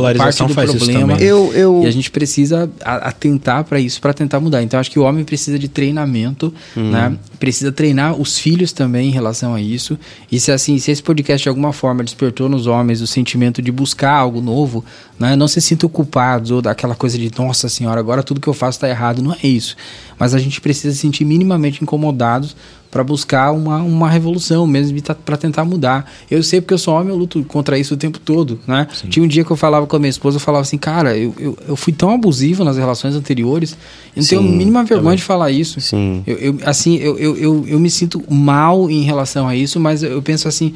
parte 0.53 0.73
do 0.73 0.77
problema. 0.77 1.13
Eu, 1.19 1.51
eu... 1.53 1.81
E 1.83 1.87
a 1.87 1.91
gente 1.91 2.09
precisa 2.11 2.69
atentar 2.81 3.63
para 3.63 3.79
isso, 3.79 3.99
para 4.01 4.13
tentar 4.13 4.39
mudar. 4.39 4.61
Então, 4.63 4.79
acho 4.79 4.89
que 4.91 4.99
o 4.99 5.03
homem 5.03 5.23
precisa 5.23 5.57
de 5.57 5.67
treinamento, 5.67 6.53
Uhum. 6.75 6.91
né? 6.91 7.13
Precisa 7.39 7.71
treinar 7.71 8.19
os 8.19 8.37
filhos 8.39 8.71
também 8.71 9.09
em 9.09 9.11
relação 9.11 9.53
a 9.53 9.61
isso. 9.61 9.97
E 10.31 10.39
se 10.39 10.51
assim, 10.51 10.77
se 10.79 10.91
esse 10.91 11.03
podcast 11.03 11.43
de 11.43 11.49
alguma 11.49 11.71
forma 11.71 11.96
despertou 12.03 12.47
nos 12.49 12.67
homens 12.67 13.01
o 13.01 13.07
sentimento 13.07 13.61
de 13.61 13.71
buscar 13.71 14.13
algo 14.13 14.41
novo, 14.41 14.83
né? 15.19 15.35
Não 15.35 15.47
se 15.47 15.59
sintam 15.61 15.89
culpados 15.89 16.51
ou 16.51 16.61
daquela 16.61 16.95
coisa 16.95 17.17
de, 17.17 17.31
nossa 17.37 17.67
senhora, 17.69 17.99
agora 17.99 18.23
tudo 18.23 18.39
que 18.41 18.47
eu 18.47 18.53
faço 18.53 18.77
está 18.77 18.89
errado. 18.89 19.21
Não 19.21 19.33
é 19.33 19.47
isso. 19.47 19.75
Mas 20.19 20.33
a 20.33 20.39
gente 20.39 20.59
precisa 20.61 20.93
se 20.93 20.99
sentir 21.01 21.25
minimamente 21.25 21.83
incomodados 21.83 22.55
para 22.89 23.03
buscar 23.03 23.51
uma, 23.51 23.77
uma 23.79 24.09
revolução 24.09 24.65
mesmo 24.65 24.97
para 25.25 25.35
tentar 25.35 25.65
mudar. 25.65 26.09
Eu 26.31 26.41
sei 26.41 26.61
porque 26.61 26.73
eu 26.73 26.77
sou 26.77 26.95
homem, 26.95 27.09
eu 27.09 27.17
luto 27.17 27.43
contra 27.43 27.77
isso 27.77 27.93
o 27.93 27.97
tempo 27.97 28.17
todo, 28.17 28.59
né? 28.65 28.87
Tinha 29.09 29.23
um 29.23 29.27
dia 29.27 29.43
que 29.43 29.51
eu 29.51 29.57
falava 29.57 29.85
com 29.85 29.95
a 29.97 29.99
minha 29.99 30.09
esposa, 30.09 30.37
eu 30.37 30.39
falava 30.39 30.61
assim, 30.61 30.77
cara, 30.77 31.15
eu, 31.17 31.35
eu, 31.37 31.57
eu 31.67 31.75
fui 31.75 31.91
tão 31.91 32.09
abusivo 32.11 32.63
nas 32.63 32.77
relações 32.77 33.13
anteriores, 33.13 33.77
eu 34.15 34.21
não 34.21 34.27
tenho 34.27 34.41
a 34.41 34.43
mínima 34.45 34.83
vergonha 34.85 35.17
de 35.17 35.21
falar 35.23 35.51
isso. 35.51 35.81
Sim. 35.81 36.23
Eu, 36.25 36.37
eu- 36.37 36.57
assim, 36.65 36.95
eu, 36.95 37.19
eu, 37.19 37.35
eu, 37.37 37.65
eu 37.67 37.79
me 37.79 37.89
sinto 37.91 38.23
mal 38.33 38.89
em 38.89 39.01
relação 39.03 39.47
a 39.49 39.55
isso, 39.55 39.79
mas 39.81 40.01
eu 40.01 40.21
penso 40.21 40.47
assim, 40.47 40.73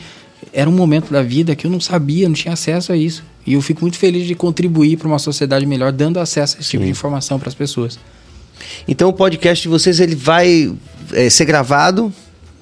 era 0.53 0.69
um 0.69 0.73
momento 0.73 1.11
da 1.11 1.21
vida 1.21 1.55
que 1.55 1.65
eu 1.65 1.71
não 1.71 1.79
sabia, 1.79 2.27
não 2.27 2.35
tinha 2.35 2.53
acesso 2.53 2.91
a 2.91 2.97
isso. 2.97 3.23
E 3.45 3.53
eu 3.53 3.61
fico 3.61 3.81
muito 3.81 3.97
feliz 3.97 4.27
de 4.27 4.35
contribuir 4.35 4.97
para 4.97 5.07
uma 5.07 5.19
sociedade 5.19 5.65
melhor, 5.65 5.91
dando 5.91 6.19
acesso 6.19 6.57
a 6.57 6.59
esse 6.59 6.69
tipo 6.69 6.83
de 6.83 6.89
informação 6.89 7.39
para 7.39 7.49
as 7.49 7.55
pessoas. 7.55 7.97
Então 8.87 9.09
o 9.09 9.13
podcast 9.13 9.61
de 9.61 9.69
vocês 9.69 9.99
ele 9.99 10.15
vai 10.15 10.73
é, 11.13 11.29
ser 11.29 11.45
gravado. 11.45 12.13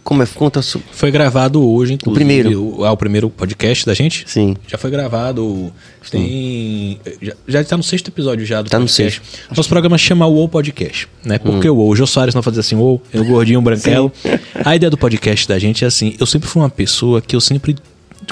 Como 0.10 0.24
é? 0.24 0.26
Conta. 0.26 0.60
su- 0.64 0.82
Foi 0.92 1.12
gravado 1.12 1.64
hoje, 1.64 1.94
inclusive. 1.94 2.16
primeiro? 2.26 2.80
O, 2.80 2.84
ah, 2.84 2.92
o 2.92 2.98
primeiro 2.98 3.30
podcast 3.30 3.86
da 3.86 3.94
gente? 3.94 4.24
Sim. 4.26 4.56
Já 4.68 4.76
foi 4.76 4.90
gravado. 4.90 5.72
Tem. 6.10 7.00
Já, 7.22 7.34
já 7.48 7.64
tá 7.64 7.78
no 7.78 7.84
sexto 7.84 8.08
episódio 8.08 8.44
já 8.44 8.60
do 8.64 8.70
Tá 8.72 8.80
no 8.80 8.88
podcast. 8.88 9.22
Nosso 9.56 9.70
programa 9.70 10.00
chama 10.00 10.26
o 10.26 10.50
Podcast, 10.50 11.08
né? 11.24 11.36
Hum. 11.36 11.52
Porque 11.52 11.70
o 11.70 11.78
O 11.78 11.96
Jô 11.96 12.08
Soares 12.08 12.34
não 12.34 12.42
fazia 12.42 12.62
assim, 12.62 12.76
o 12.76 13.00
eu 13.14 13.24
gordinho, 13.24 13.62
branquelo. 13.62 14.12
A 14.66 14.76
ideia 14.76 14.90
do 14.90 14.98
podcast 14.98 15.48
da 15.48 15.60
gente 15.60 15.84
é 15.84 15.88
assim: 15.88 16.16
eu 16.20 16.26
sempre 16.26 16.50
fui 16.50 16.60
uma 16.60 16.72
pessoa 16.72 17.22
que 17.22 17.36
eu 17.36 17.42
sempre, 17.42 17.76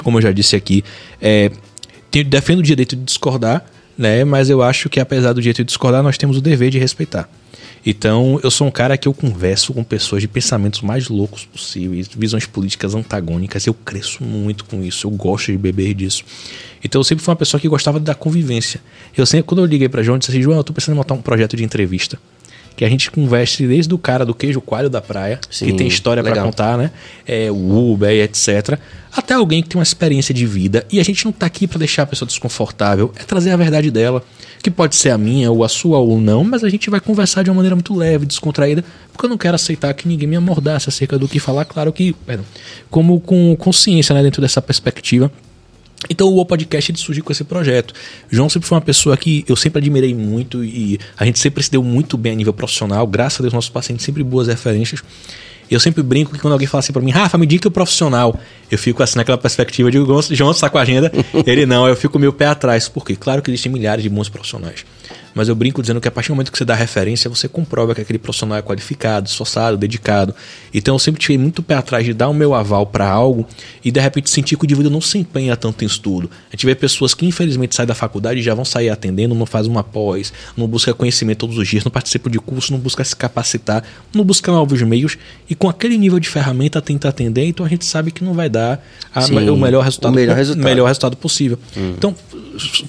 como 0.02 0.18
eu 0.18 0.22
já 0.22 0.32
disse 0.32 0.56
aqui, 0.56 0.82
é, 1.22 1.52
tenho- 2.10 2.24
defendo 2.24 2.58
o 2.58 2.62
direito 2.62 2.96
de 2.96 3.04
discordar, 3.04 3.64
né? 3.96 4.24
Mas 4.24 4.50
eu 4.50 4.62
acho 4.62 4.88
que 4.88 4.98
apesar 4.98 5.32
do 5.32 5.40
direito 5.40 5.58
de 5.58 5.64
discordar, 5.64 6.02
nós 6.02 6.18
temos 6.18 6.36
o 6.36 6.40
dever 6.40 6.70
de 6.70 6.78
respeitar. 6.80 7.28
Então, 7.84 8.38
eu 8.42 8.50
sou 8.50 8.66
um 8.66 8.70
cara 8.70 8.96
que 8.96 9.08
eu 9.08 9.14
converso 9.14 9.72
com 9.72 9.82
pessoas 9.82 10.22
de 10.22 10.28
pensamentos 10.28 10.80
mais 10.80 11.08
loucos 11.08 11.44
possíveis, 11.44 12.08
visões 12.08 12.46
políticas 12.46 12.94
antagônicas. 12.94 13.66
Eu 13.66 13.74
cresço 13.74 14.22
muito 14.22 14.64
com 14.64 14.82
isso, 14.82 15.06
eu 15.06 15.10
gosto 15.10 15.52
de 15.52 15.58
beber 15.58 15.94
disso. 15.94 16.24
Então, 16.84 17.00
eu 17.00 17.04
sempre 17.04 17.24
fui 17.24 17.32
uma 17.32 17.36
pessoa 17.36 17.60
que 17.60 17.68
gostava 17.68 17.98
da 17.98 18.14
convivência. 18.14 18.80
Eu 19.16 19.26
sempre, 19.26 19.44
quando 19.44 19.60
eu 19.60 19.66
liguei 19.66 19.88
pra 19.88 20.02
João, 20.02 20.16
eu 20.16 20.18
disse 20.18 20.30
assim: 20.30 20.42
João, 20.42 20.56
eu 20.58 20.64
tô 20.64 20.72
pensando 20.72 20.94
em 20.94 20.98
montar 20.98 21.14
um 21.14 21.22
projeto 21.22 21.56
de 21.56 21.64
entrevista. 21.64 22.18
Que 22.78 22.84
a 22.84 22.88
gente 22.88 23.10
converse 23.10 23.66
desde 23.66 23.92
o 23.92 23.98
cara 23.98 24.24
do 24.24 24.32
queijo 24.32 24.60
coalho 24.60 24.88
da 24.88 25.00
praia, 25.00 25.40
Sim, 25.50 25.66
que 25.66 25.72
tem 25.72 25.88
história 25.88 26.22
pra 26.22 26.30
legal. 26.30 26.46
contar, 26.46 26.78
né? 26.78 26.92
É, 27.26 27.50
o 27.50 27.92
Uber 27.92 28.08
e 28.08 28.22
etc. 28.22 28.78
Até 29.12 29.34
alguém 29.34 29.64
que 29.64 29.68
tem 29.68 29.80
uma 29.80 29.82
experiência 29.82 30.32
de 30.32 30.46
vida. 30.46 30.86
E 30.88 31.00
a 31.00 31.02
gente 31.02 31.24
não 31.24 31.32
tá 31.32 31.44
aqui 31.44 31.66
pra 31.66 31.76
deixar 31.76 32.04
a 32.04 32.06
pessoa 32.06 32.24
desconfortável, 32.24 33.12
é 33.16 33.24
trazer 33.24 33.50
a 33.50 33.56
verdade 33.56 33.90
dela. 33.90 34.22
Que 34.62 34.70
pode 34.70 34.94
ser 34.94 35.10
a 35.10 35.18
minha, 35.18 35.50
ou 35.50 35.64
a 35.64 35.68
sua, 35.68 35.98
ou 35.98 36.20
não, 36.20 36.44
mas 36.44 36.62
a 36.62 36.68
gente 36.68 36.88
vai 36.88 37.00
conversar 37.00 37.42
de 37.42 37.50
uma 37.50 37.56
maneira 37.56 37.74
muito 37.74 37.92
leve, 37.96 38.24
descontraída, 38.24 38.84
porque 39.12 39.26
eu 39.26 39.30
não 39.30 39.38
quero 39.38 39.56
aceitar 39.56 39.92
que 39.92 40.06
ninguém 40.06 40.28
me 40.28 40.36
amordasse 40.36 40.88
acerca 40.88 41.18
do 41.18 41.26
que 41.26 41.40
falar. 41.40 41.64
Claro 41.64 41.92
que, 41.92 42.12
perdão, 42.12 42.44
como 42.88 43.20
com 43.20 43.56
consciência, 43.56 44.14
né, 44.14 44.22
dentro 44.22 44.40
dessa 44.40 44.62
perspectiva. 44.62 45.32
Então 46.08 46.28
o 46.28 46.38
O 46.38 46.46
Podcast 46.46 46.90
ele 46.90 46.98
surgiu 46.98 47.24
com 47.24 47.32
esse 47.32 47.44
projeto. 47.44 47.92
João 48.30 48.48
sempre 48.48 48.68
foi 48.68 48.76
uma 48.76 48.82
pessoa 48.82 49.16
que 49.16 49.44
eu 49.48 49.56
sempre 49.56 49.78
admirei 49.80 50.14
muito 50.14 50.64
e 50.64 50.98
a 51.16 51.24
gente 51.24 51.38
sempre 51.38 51.62
se 51.62 51.70
deu 51.70 51.82
muito 51.82 52.16
bem 52.16 52.32
a 52.32 52.34
nível 52.36 52.52
profissional. 52.52 53.06
Graças 53.06 53.40
a 53.40 53.42
Deus, 53.42 53.52
nossos 53.52 53.70
pacientes 53.70 54.04
sempre 54.04 54.22
boas 54.22 54.46
referências. 54.46 55.02
Eu 55.70 55.78
sempre 55.78 56.02
brinco 56.02 56.32
que 56.32 56.38
quando 56.38 56.52
alguém 56.52 56.66
fala 56.66 56.80
assim 56.80 56.92
pra 56.92 57.02
mim, 57.02 57.10
Rafa, 57.10 57.36
me 57.36 57.44
diga 57.44 57.68
o 57.68 57.70
profissional, 57.70 58.38
eu 58.70 58.78
fico 58.78 59.02
assim 59.02 59.18
naquela 59.18 59.36
perspectiva 59.36 59.90
de 59.90 59.98
João 59.98 60.22
João 60.22 60.50
está 60.50 60.70
com 60.70 60.78
a 60.78 60.80
agenda, 60.80 61.12
ele 61.46 61.66
não, 61.66 61.86
eu 61.86 61.94
fico 61.94 62.18
meio 62.18 62.32
pé 62.32 62.46
atrás. 62.46 62.88
Por 62.88 63.04
quê? 63.04 63.14
Claro 63.14 63.42
que 63.42 63.50
existem 63.50 63.70
milhares 63.70 64.02
de 64.02 64.08
bons 64.08 64.30
profissionais. 64.30 64.86
Mas 65.34 65.48
eu 65.48 65.54
brinco 65.54 65.80
dizendo 65.80 66.00
que 66.00 66.08
a 66.08 66.10
partir 66.10 66.28
do 66.28 66.34
momento 66.34 66.50
que 66.50 66.58
você 66.58 66.64
dá 66.64 66.74
referência, 66.74 67.28
você 67.30 67.46
comprova 67.48 67.94
que 67.94 68.00
aquele 68.00 68.18
profissional 68.18 68.58
é 68.58 68.62
qualificado, 68.62 69.28
esforçado, 69.28 69.76
dedicado. 69.76 70.34
Então 70.74 70.94
eu 70.94 70.98
sempre 70.98 71.20
tive 71.20 71.38
muito 71.38 71.62
pé 71.62 71.74
atrás 71.74 72.04
de 72.04 72.12
dar 72.12 72.28
o 72.28 72.34
meu 72.34 72.54
aval 72.54 72.86
para 72.86 73.08
algo 73.08 73.46
e 73.84 73.90
de 73.90 74.00
repente 74.00 74.30
sentir 74.30 74.56
que 74.56 74.64
o 74.64 74.66
indivíduo 74.66 74.90
não 74.90 75.00
se 75.00 75.18
empenha 75.18 75.56
tanto 75.56 75.84
em 75.84 75.86
estudo. 75.86 76.30
A 76.48 76.56
gente 76.56 76.66
vê 76.66 76.74
pessoas 76.74 77.14
que 77.14 77.24
infelizmente 77.26 77.74
saem 77.74 77.86
da 77.86 77.94
faculdade 77.94 78.40
e 78.40 78.42
já 78.42 78.54
vão 78.54 78.64
sair 78.64 78.88
atendendo, 78.88 79.34
não 79.34 79.46
faz 79.46 79.66
uma 79.66 79.84
pós, 79.84 80.32
não 80.56 80.66
busca 80.66 80.92
conhecimento 80.94 81.38
todos 81.38 81.56
os 81.58 81.68
dias, 81.68 81.84
não 81.84 81.90
participa 81.92 82.28
de 82.28 82.38
curso, 82.38 82.72
não 82.72 82.78
busca 82.80 83.04
se 83.04 83.14
capacitar, 83.14 83.84
não 84.14 84.24
busca 84.24 84.50
novos 84.50 84.80
meios 84.82 85.16
e 85.48 85.54
com 85.54 85.68
aquele 85.68 85.96
nível 85.96 86.18
de 86.18 86.28
ferramenta 86.28 86.80
tenta 86.82 87.08
atender, 87.08 87.44
então 87.46 87.64
a 87.64 87.68
gente 87.68 87.84
sabe 87.84 88.10
que 88.10 88.24
não 88.24 88.34
vai 88.34 88.48
dar 88.48 88.84
a- 89.14 89.20
Sim, 89.22 89.48
o 89.48 89.56
melhor 89.56 89.82
resultado, 89.84 90.12
o 90.12 90.14
melhor 90.14 90.36
resultado. 90.36 90.64
melhor 90.64 90.86
resultado 90.86 91.16
possível. 91.16 91.58
Então, 91.76 92.14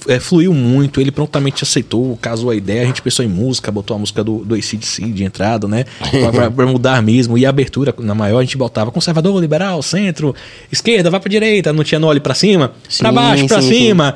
é, 0.08 0.20
fluiu 0.20 0.54
muito, 0.54 1.00
ele 1.02 1.12
prontamente 1.12 1.64
aceitou, 1.64 2.18
casou 2.22 2.50
a 2.50 2.56
ideia, 2.56 2.82
a 2.84 2.86
gente 2.86 3.02
pensou 3.02 3.24
em 3.24 3.28
música, 3.28 3.72
botou 3.72 3.96
a 3.96 4.00
música 4.00 4.24
do, 4.24 4.40
do 4.46 4.56
ACDC 4.56 5.04
de 5.12 5.24
entrada, 5.24 5.68
né? 5.68 5.86
Pra, 6.12 6.32
pra- 6.32 6.52
pra 6.52 6.66
mudar 6.66 7.02
mesmo. 7.02 7.38
E 7.38 7.46
a 7.46 7.50
abertura, 7.50 7.94
na 8.00 8.14
maior, 8.16 8.40
a 8.40 8.44
gente 8.44 8.58
botava 8.58 8.92
conservador, 8.92 9.40
liberal, 9.40 9.82
centro, 9.82 10.36
esquerda, 10.72 11.10
vai 11.10 11.20
pra 11.20 11.30
direita, 11.30 11.72
não 11.74 11.84
tinha 11.84 12.00
no 12.00 12.08
olho 12.08 12.22
pra 12.22 12.34
cima, 12.34 12.70
pra 12.98 13.10
Sim, 13.10 13.16
baixo, 13.16 13.48
pra 13.48 13.62
sim, 13.62 13.68
cima. 13.70 14.16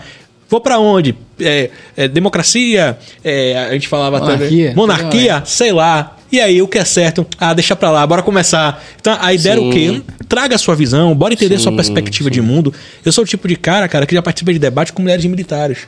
Vou 0.49 0.61
pra 0.61 0.77
onde? 0.77 1.15
É, 1.39 1.69
é, 1.97 2.07
democracia, 2.07 2.97
é, 3.23 3.57
a 3.69 3.73
gente 3.73 3.87
falava 3.87 4.19
Monarquia. 4.19 4.47
também. 4.69 4.75
Monarquia, 4.75 5.43
sei 5.45 5.71
lá. 5.71 6.17
E 6.33 6.41
aí, 6.41 6.63
o 6.63 6.67
que 6.67 6.79
é 6.79 6.83
certo? 6.83 7.27
Ah, 7.37 7.53
deixa 7.53 7.75
pra 7.75 7.91
lá, 7.91 8.07
bora 8.07 8.23
começar. 8.23 8.83
Então, 8.99 9.15
a 9.21 9.31
ideia 9.31 9.53
era 9.53 9.61
o 9.61 9.69
quê? 9.69 10.01
Traga 10.27 10.55
a 10.55 10.57
sua 10.57 10.75
visão, 10.75 11.13
bora 11.13 11.35
entender 11.35 11.53
a 11.53 11.59
sua 11.59 11.71
Sim, 11.71 11.75
perspectiva 11.75 12.31
de 12.31 12.41
mundo. 12.41 12.73
Eu 13.05 13.11
sou 13.11 13.23
o 13.23 13.27
tipo 13.27 13.47
de 13.47 13.55
cara, 13.55 13.87
cara, 13.87 14.03
que 14.07 14.15
já 14.15 14.21
participa 14.23 14.51
de 14.51 14.57
debate 14.57 14.91
com 14.91 15.03
mulheres 15.03 15.23
militares. 15.25 15.87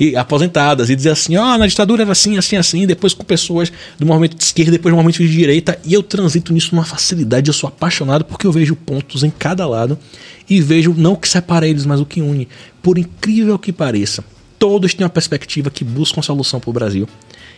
E 0.00 0.16
aposentadas, 0.16 0.90
e 0.90 0.96
dizer 0.96 1.10
assim, 1.10 1.36
ó, 1.36 1.56
na 1.56 1.68
ditadura 1.68 2.02
era 2.02 2.10
assim, 2.10 2.36
assim, 2.36 2.56
assim, 2.56 2.88
depois 2.88 3.14
com 3.14 3.22
pessoas 3.22 3.72
do 4.00 4.04
movimento 4.04 4.36
de 4.36 4.42
esquerda, 4.42 4.72
depois 4.72 4.92
do 4.92 4.96
movimento 4.96 5.18
de 5.18 5.30
direita, 5.30 5.78
e 5.84 5.94
eu 5.94 6.02
transito 6.02 6.52
nisso 6.52 6.74
numa 6.74 6.84
facilidade, 6.84 7.48
eu 7.48 7.54
sou 7.54 7.68
apaixonado 7.68 8.24
porque 8.24 8.48
eu 8.48 8.50
vejo 8.50 8.74
pontos 8.74 9.22
em 9.22 9.30
cada 9.30 9.64
lado 9.64 9.96
e 10.50 10.60
vejo 10.60 10.92
não 10.92 11.12
o 11.12 11.16
que 11.16 11.28
separa 11.28 11.68
eles, 11.68 11.86
mas 11.86 12.00
o 12.00 12.04
que 12.04 12.20
une. 12.20 12.48
Por 12.82 12.98
incrível 12.98 13.56
que 13.60 13.72
pareça, 13.72 14.24
todos 14.58 14.92
têm 14.92 15.04
uma 15.04 15.10
perspectiva 15.10 15.70
que 15.70 15.84
buscam 15.84 16.20
solução 16.20 16.58
para 16.58 16.70
o 16.70 16.72
Brasil. 16.72 17.08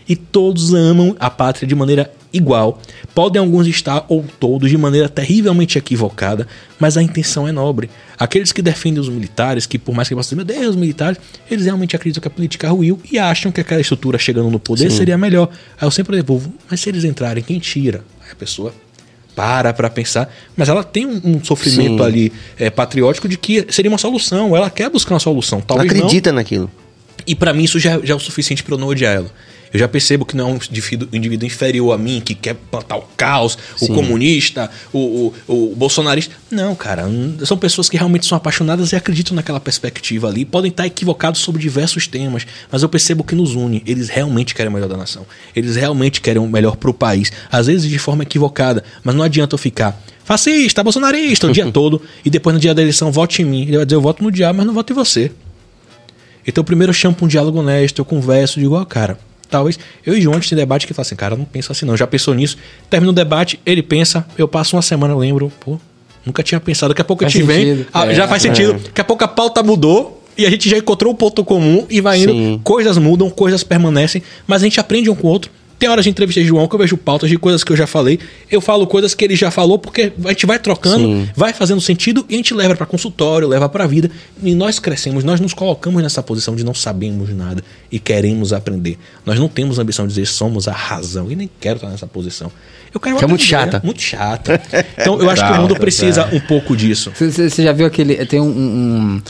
E 0.08 0.14
todos 0.14 0.74
amam 0.74 1.16
a 1.18 1.30
pátria 1.30 1.66
de 1.66 1.74
maneira 1.74 2.10
igual. 2.32 2.80
Podem 3.14 3.40
alguns 3.40 3.66
estar, 3.66 4.04
ou 4.08 4.24
todos, 4.40 4.68
de 4.68 4.76
maneira 4.76 5.08
terrivelmente 5.08 5.78
equivocada, 5.78 6.46
mas 6.80 6.96
a 6.96 7.02
intenção 7.02 7.46
é 7.46 7.52
nobre. 7.52 7.88
Aqueles 8.18 8.52
que 8.52 8.60
defendem 8.60 9.00
os 9.00 9.08
militares, 9.08 9.66
que 9.66 9.78
por 9.78 9.94
mais 9.94 10.08
que 10.08 10.14
possam 10.14 10.36
dizer, 10.36 10.52
meu 10.52 10.60
Deus, 10.60 10.74
os 10.74 10.80
militares, 10.80 11.18
eles 11.50 11.64
realmente 11.64 11.94
acreditam 11.94 12.20
que 12.20 12.28
a 12.28 12.30
política 12.30 12.68
ruiu 12.68 13.00
e 13.10 13.18
acham 13.18 13.52
que 13.52 13.60
aquela 13.60 13.80
estrutura 13.80 14.18
chegando 14.18 14.50
no 14.50 14.58
poder 14.58 14.90
seria 14.90 15.16
melhor. 15.16 15.48
Aí 15.80 15.86
eu 15.86 15.90
sempre 15.90 16.16
devolvo, 16.16 16.52
mas 16.68 16.80
se 16.80 16.88
eles 16.88 17.04
entrarem, 17.04 17.42
quem 17.42 17.58
tira? 17.58 18.04
Aí 18.24 18.32
a 18.32 18.34
pessoa 18.34 18.74
para 19.34 19.72
pra 19.72 19.90
pensar, 19.90 20.32
mas 20.56 20.68
ela 20.68 20.84
tem 20.84 21.06
um, 21.06 21.20
um 21.24 21.44
sofrimento 21.44 22.02
Sim. 22.02 22.08
ali 22.08 22.32
é, 22.56 22.70
patriótico 22.70 23.28
de 23.28 23.36
que 23.36 23.66
seria 23.68 23.90
uma 23.90 23.98
solução, 23.98 24.56
ela 24.56 24.70
quer 24.70 24.88
buscar 24.88 25.14
uma 25.14 25.20
solução. 25.20 25.58
Ela 25.58 25.66
Talvez 25.66 25.92
não, 25.92 25.98
acredita 25.98 26.30
naquilo. 26.32 26.70
e 27.26 27.34
pra 27.34 27.52
mim 27.52 27.64
isso 27.64 27.78
já, 27.80 27.98
já 28.00 28.14
é 28.14 28.16
o 28.16 28.20
suficiente 28.20 28.62
pra 28.62 28.74
eu 28.74 28.78
não 28.78 28.86
odiar 28.86 29.14
ela. 29.16 29.30
Eu 29.74 29.80
já 29.80 29.88
percebo 29.88 30.24
que 30.24 30.36
não 30.36 30.50
é 30.50 30.52
um 30.52 30.58
indivíduo, 31.12 31.44
inferior 31.44 31.92
a 31.92 31.98
mim, 31.98 32.22
que 32.24 32.32
quer 32.32 32.54
plantar 32.54 32.96
o 32.96 33.02
caos, 33.16 33.58
o 33.80 33.88
comunista, 33.88 34.70
o, 34.92 35.34
o, 35.48 35.72
o 35.72 35.74
bolsonarista. 35.74 36.32
Não, 36.48 36.76
cara. 36.76 37.02
São 37.44 37.58
pessoas 37.58 37.88
que 37.88 37.96
realmente 37.96 38.24
são 38.24 38.38
apaixonadas 38.38 38.92
e 38.92 38.96
acreditam 38.96 39.34
naquela 39.34 39.58
perspectiva 39.58 40.28
ali. 40.28 40.44
Podem 40.44 40.70
estar 40.70 40.86
equivocados 40.86 41.40
sobre 41.40 41.60
diversos 41.60 42.06
temas, 42.06 42.46
mas 42.70 42.84
eu 42.84 42.88
percebo 42.88 43.24
que 43.24 43.34
nos 43.34 43.56
une. 43.56 43.82
Eles 43.84 44.08
realmente 44.08 44.54
querem 44.54 44.70
o 44.70 44.72
melhor 44.72 44.88
da 44.88 44.96
nação. 44.96 45.26
Eles 45.56 45.74
realmente 45.74 46.20
querem 46.20 46.40
o 46.40 46.46
melhor 46.46 46.76
pro 46.76 46.94
país. 46.94 47.32
Às 47.50 47.66
vezes 47.66 47.90
de 47.90 47.98
forma 47.98 48.22
equivocada, 48.22 48.84
mas 49.02 49.12
não 49.12 49.24
adianta 49.24 49.54
eu 49.54 49.58
ficar 49.58 50.00
fascista, 50.24 50.84
bolsonarista 50.84 51.48
o 51.48 51.52
dia 51.52 51.68
todo 51.72 52.00
e 52.24 52.30
depois 52.30 52.54
no 52.54 52.60
dia 52.60 52.72
da 52.72 52.80
eleição 52.80 53.10
vote 53.10 53.42
em 53.42 53.44
mim. 53.44 53.62
Ele 53.62 53.78
vai 53.78 53.86
dizer, 53.86 53.96
eu 53.96 54.00
voto 54.00 54.22
no 54.22 54.30
diabo, 54.30 54.58
mas 54.58 54.66
não 54.68 54.72
voto 54.72 54.92
em 54.92 54.94
você. 54.96 55.32
Então, 56.46 56.62
primeiro 56.62 56.90
eu 56.90 56.94
chamo 56.94 57.16
pra 57.16 57.24
um 57.24 57.28
diálogo 57.28 57.58
honesto, 57.58 57.98
eu 57.98 58.04
converso, 58.04 58.60
digo, 58.60 58.76
ó, 58.76 58.84
cara, 58.84 59.18
talvez. 59.48 59.78
Eu 60.04 60.16
e 60.16 60.20
João, 60.20 60.36
a 60.36 60.40
gente 60.40 60.50
tem 60.50 60.58
debate 60.58 60.86
que 60.86 60.94
fala 60.94 61.06
assim, 61.06 61.16
cara, 61.16 61.34
eu 61.34 61.38
não 61.38 61.44
penso 61.44 61.72
assim, 61.72 61.86
não. 61.86 61.96
Já 61.96 62.06
pensou 62.06 62.34
nisso? 62.34 62.56
Termina 62.88 63.10
o 63.10 63.14
debate, 63.14 63.58
ele 63.64 63.82
pensa, 63.82 64.26
eu 64.36 64.48
passo 64.48 64.76
uma 64.76 64.82
semana, 64.82 65.14
eu 65.14 65.18
lembro, 65.18 65.52
pô, 65.60 65.78
Nunca 66.24 66.42
tinha 66.42 66.58
pensado. 66.60 66.90
Daqui 66.90 67.02
a 67.02 67.04
pouco 67.04 67.22
Faz 67.22 67.34
a 67.34 67.38
gente 67.38 67.46
vem. 67.46 67.86
ah, 67.92 68.06
É. 68.06 68.14
Já 68.14 68.26
faz 68.26 68.42
sentido. 68.42 68.74
Daqui 68.74 69.00
a 69.00 69.04
pouco 69.04 69.22
a 69.24 69.28
pauta 69.28 69.62
mudou. 69.62 70.22
E 70.36 70.44
a 70.44 70.50
gente 70.50 70.68
já 70.68 70.76
encontrou 70.76 71.12
um 71.12 71.16
ponto 71.16 71.44
comum 71.44 71.86
e 71.88 72.00
vai 72.00 72.20
indo. 72.20 72.32
Sim. 72.32 72.60
Coisas 72.64 72.98
mudam, 72.98 73.30
coisas 73.30 73.62
permanecem, 73.62 74.20
mas 74.48 74.62
a 74.62 74.64
gente 74.64 74.80
aprende 74.80 75.08
um 75.08 75.14
com 75.14 75.28
o 75.28 75.30
outro. 75.30 75.48
Tem 75.84 75.90
horas 75.90 76.02
de 76.02 76.10
entrevista 76.10 76.40
de 76.40 76.46
João 76.46 76.66
que 76.66 76.74
eu 76.74 76.78
vejo 76.78 76.96
pautas 76.96 77.28
de 77.28 77.36
coisas 77.36 77.62
que 77.62 77.70
eu 77.70 77.76
já 77.76 77.86
falei. 77.86 78.18
Eu 78.50 78.62
falo 78.62 78.86
coisas 78.86 79.14
que 79.14 79.22
ele 79.22 79.36
já 79.36 79.50
falou, 79.50 79.78
porque 79.78 80.14
a 80.24 80.28
gente 80.28 80.46
vai 80.46 80.58
trocando, 80.58 81.04
Sim. 81.04 81.28
vai 81.36 81.52
fazendo 81.52 81.78
sentido 81.78 82.24
e 82.26 82.32
a 82.32 82.36
gente 82.38 82.54
leva 82.54 82.74
para 82.74 82.86
consultório, 82.86 83.46
leva 83.46 83.68
para 83.68 83.86
vida. 83.86 84.10
E 84.42 84.54
nós 84.54 84.78
crescemos, 84.78 85.24
nós 85.24 85.40
nos 85.40 85.52
colocamos 85.52 86.02
nessa 86.02 86.22
posição 86.22 86.56
de 86.56 86.64
não 86.64 86.72
sabemos 86.72 87.28
nada 87.34 87.62
e 87.92 87.98
queremos 87.98 88.54
aprender. 88.54 88.96
Nós 89.26 89.38
não 89.38 89.46
temos 89.46 89.78
a 89.78 89.82
ambição 89.82 90.06
de 90.06 90.14
dizer 90.14 90.24
somos 90.24 90.66
a 90.68 90.72
razão. 90.72 91.30
E 91.30 91.36
nem 91.36 91.50
quero 91.60 91.76
estar 91.76 91.90
nessa 91.90 92.06
posição. 92.06 92.50
Eu 92.94 92.98
quero 92.98 93.18
Que 93.18 93.24
é 93.24 93.28
muito 93.28 93.44
chata. 93.44 93.76
né? 93.76 93.82
Muito 93.84 94.00
chata. 94.00 94.62
Então 94.96 95.20
eu 95.20 95.28
acho 95.28 95.44
que 95.46 95.52
o 95.52 95.60
mundo 95.60 95.74
tá, 95.74 95.80
precisa 95.80 96.30
um 96.32 96.40
pouco 96.40 96.74
disso. 96.74 97.12
Você 97.14 97.50
você 97.50 97.62
já 97.62 97.72
viu 97.72 97.84
aquele. 97.84 98.24
Tem 98.24 98.40
um, 98.40 98.46
um, 98.46 99.22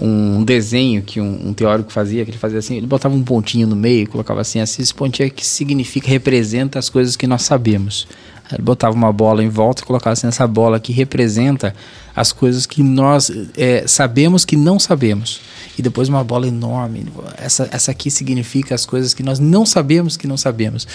um 0.00 0.42
desenho 0.42 1.02
que 1.02 1.20
um, 1.20 1.48
um 1.48 1.52
teórico 1.52 1.92
fazia, 1.92 2.24
que 2.24 2.30
ele 2.30 2.38
fazia 2.38 2.58
assim, 2.58 2.76
ele 2.76 2.86
botava 2.86 3.14
um 3.14 3.22
pontinho 3.22 3.66
no 3.66 3.76
meio 3.76 4.04
e 4.04 4.06
colocava 4.06 4.40
assim, 4.40 4.60
assim, 4.60 4.82
esse 4.82 4.94
pontinho 4.94 5.28
aqui 5.28 5.46
significa, 5.46 6.08
representa 6.08 6.78
as 6.78 6.88
coisas 6.88 7.16
que 7.16 7.26
nós 7.26 7.42
sabemos. 7.42 8.06
Ele 8.52 8.62
botava 8.62 8.94
uma 8.94 9.12
bola 9.12 9.44
em 9.44 9.48
volta 9.48 9.82
e 9.82 9.84
colocava 9.84 10.12
assim, 10.12 10.26
essa 10.26 10.46
bola 10.46 10.80
que 10.80 10.92
representa 10.92 11.74
as 12.16 12.32
coisas 12.32 12.66
que 12.66 12.82
nós 12.82 13.30
é, 13.56 13.86
sabemos 13.86 14.44
que 14.44 14.56
não 14.56 14.78
sabemos. 14.78 15.40
E 15.78 15.82
depois 15.82 16.08
uma 16.08 16.24
bola 16.24 16.48
enorme. 16.48 17.06
Essa, 17.38 17.68
essa 17.70 17.92
aqui 17.92 18.10
significa 18.10 18.74
as 18.74 18.84
coisas 18.84 19.14
que 19.14 19.22
nós 19.22 19.38
não 19.38 19.64
sabemos 19.64 20.16
que 20.16 20.26
não 20.26 20.36
sabemos. 20.36 20.86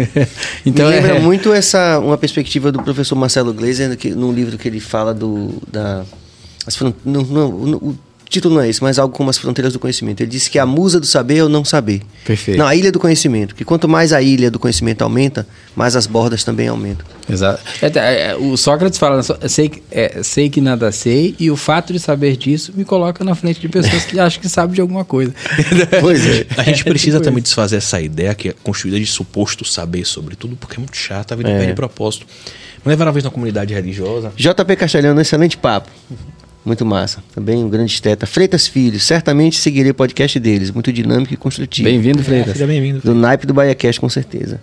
então 0.64 0.88
Me 0.88 0.94
lembra 0.94 1.16
é, 1.16 1.20
muito 1.20 1.52
essa 1.52 1.98
uma 1.98 2.16
perspectiva 2.16 2.72
do 2.72 2.82
professor 2.82 3.16
Marcelo 3.16 3.52
Gleiser, 3.52 3.96
que, 3.98 4.10
num 4.10 4.32
livro 4.32 4.56
que 4.56 4.66
ele 4.66 4.80
fala 4.80 5.12
do 5.12 5.62
da 5.70 6.04
não, 7.04 7.22
não, 7.22 7.48
não, 7.52 7.98
título 8.28 8.54
não 8.56 8.62
é 8.62 8.68
esse, 8.68 8.82
mas 8.82 8.98
algo 8.98 9.14
como 9.14 9.30
as 9.30 9.38
fronteiras 9.38 9.72
do 9.72 9.78
conhecimento. 9.78 10.20
Ele 10.22 10.30
diz 10.30 10.48
que 10.48 10.58
a 10.58 10.66
musa 10.66 10.98
do 10.98 11.06
saber 11.06 11.38
é 11.38 11.44
o 11.44 11.48
não 11.48 11.64
saber. 11.64 12.02
Perfeito. 12.24 12.58
Não, 12.58 12.66
a 12.66 12.74
ilha 12.74 12.90
do 12.90 12.98
conhecimento. 12.98 13.54
Que 13.54 13.64
quanto 13.64 13.88
mais 13.88 14.12
a 14.12 14.20
ilha 14.22 14.50
do 14.50 14.58
conhecimento 14.58 15.02
aumenta, 15.02 15.46
mais 15.76 15.94
as 15.96 16.06
bordas 16.06 16.42
também 16.44 16.68
aumentam. 16.68 17.06
Exato. 17.28 17.62
É, 17.80 17.86
é, 17.86 18.30
é, 18.30 18.36
o 18.36 18.56
Sócrates 18.56 18.98
fala, 18.98 19.22
sei, 19.48 19.68
que- 19.68 19.82
é, 19.90 20.22
sei 20.22 20.50
que 20.50 20.60
nada 20.60 20.90
sei, 20.92 21.34
e 21.38 21.50
o 21.50 21.56
fato 21.56 21.92
de 21.92 21.98
saber 21.98 22.36
disso 22.36 22.72
me 22.76 22.84
coloca 22.84 23.22
na 23.24 23.34
frente 23.34 23.60
de 23.60 23.68
pessoas 23.68 24.04
que 24.04 24.18
acham 24.18 24.40
que 24.40 24.48
sabem 24.48 24.74
de 24.74 24.80
alguma 24.80 25.04
coisa. 25.04 25.32
Pois 26.00 26.26
é. 26.26 26.46
A 26.56 26.62
gente 26.64 26.84
precisa 26.84 27.18
tipo 27.18 27.24
também 27.24 27.38
isso. 27.38 27.44
desfazer 27.48 27.76
essa 27.76 28.00
ideia 28.00 28.34
que 28.34 28.48
é 28.50 28.54
construída 28.62 28.98
de 28.98 29.06
suposto 29.06 29.64
saber 29.64 30.04
sobre 30.04 30.34
tudo, 30.36 30.56
porque 30.56 30.76
é 30.76 30.78
muito 30.78 30.96
chata, 30.96 31.34
a 31.34 31.36
vida 31.36 31.50
É. 31.50 31.58
perde 31.58 31.74
propósito. 31.74 32.26
Me 32.84 32.90
levaram 32.90 33.08
uma 33.08 33.14
vez 33.14 33.24
na 33.24 33.30
comunidade 33.30 33.72
religiosa. 33.72 34.32
JP 34.36 34.76
Castelhano, 34.76 35.18
excelente 35.20 35.56
papo. 35.56 35.88
Muito 36.64 36.84
massa. 36.86 37.22
Também 37.34 37.62
um 37.62 37.68
grande 37.68 37.92
esteta. 37.92 38.26
Freitas 38.26 38.66
Filhos, 38.66 39.02
certamente 39.04 39.58
seguirei 39.58 39.90
o 39.90 39.94
podcast 39.94 40.38
deles. 40.40 40.70
Muito 40.70 40.92
dinâmico 40.92 41.34
e 41.34 41.36
construtivo. 41.36 41.86
Bem-vindo, 41.88 42.22
Freitas. 42.22 42.54
Seja 42.54 42.66
bem-vindo. 42.66 43.00
Do 43.04 43.14
naipe 43.14 43.46
do 43.46 43.52
BaiaCast, 43.52 44.00
com 44.00 44.08
certeza. 44.08 44.60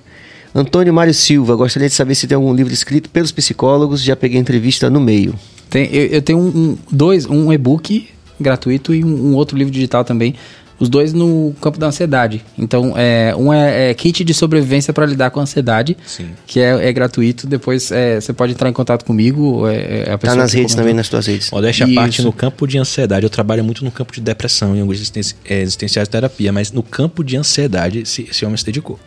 Antônio 0.53 0.93
Mário 0.93 1.13
Silva, 1.13 1.55
gostaria 1.55 1.87
de 1.87 1.93
saber 1.93 2.15
se 2.15 2.27
tem 2.27 2.35
algum 2.35 2.53
livro 2.53 2.73
escrito 2.73 3.09
pelos 3.09 3.31
psicólogos. 3.31 4.01
Já 4.03 4.15
peguei 4.15 4.39
entrevista 4.39 4.89
no 4.89 4.99
meio. 4.99 5.35
Tem, 5.69 5.87
eu, 5.93 6.05
eu 6.07 6.21
tenho 6.21 6.39
um, 6.39 6.47
um- 6.47 6.77
dois, 6.91 7.25
um 7.27 7.53
e-book 7.53 8.07
gratuito 8.39 8.93
e 8.93 9.03
um, 9.03 9.27
um 9.31 9.35
outro 9.35 9.55
livro 9.55 9.71
digital 9.71 10.03
também. 10.03 10.33
Os 10.81 10.89
dois 10.89 11.13
no 11.13 11.53
campo 11.61 11.77
da 11.77 11.85
ansiedade. 11.87 12.43
Então, 12.57 12.93
é, 12.97 13.35
um 13.37 13.53
é, 13.53 13.91
é 13.91 13.93
kit 13.93 14.23
de 14.23 14.33
sobrevivência 14.33 14.91
para 14.91 15.05
lidar 15.05 15.29
com 15.29 15.39
a 15.39 15.43
ansiedade, 15.43 15.95
Sim. 16.05 16.29
que 16.47 16.59
é, 16.59 16.87
é 16.89 16.91
gratuito. 16.91 17.45
Depois 17.45 17.91
é, 17.91 18.19
você 18.19 18.33
pode 18.33 18.53
entrar 18.53 18.67
em 18.67 18.73
contato 18.73 19.05
comigo. 19.05 19.67
É, 19.67 20.05
é 20.07 20.11
a 20.11 20.17
Tá 20.17 20.33
nas 20.33 20.51
redes 20.53 20.73
também, 20.73 20.93
nas 20.95 21.07
tuas 21.07 21.27
redes. 21.27 21.51
Modéstia 21.51 21.85
à 21.85 21.89
Isso. 21.89 21.95
parte, 21.95 22.21
no 22.23 22.33
campo 22.33 22.65
de 22.67 22.79
ansiedade, 22.79 23.23
eu 23.23 23.29
trabalho 23.29 23.63
muito 23.63 23.85
no 23.85 23.91
campo 23.91 24.11
de 24.11 24.19
depressão 24.21 24.75
e 24.75 24.79
angústia 24.79 25.21
eh, 25.45 25.61
existenciais 25.61 26.07
de 26.07 26.11
terapia, 26.11 26.51
mas 26.51 26.71
no 26.71 26.81
campo 26.81 27.23
de 27.23 27.37
ansiedade, 27.37 27.99
esse, 27.99 28.27
esse 28.31 28.43
homem 28.43 28.57
se 28.57 28.65
dedicou. 28.65 28.99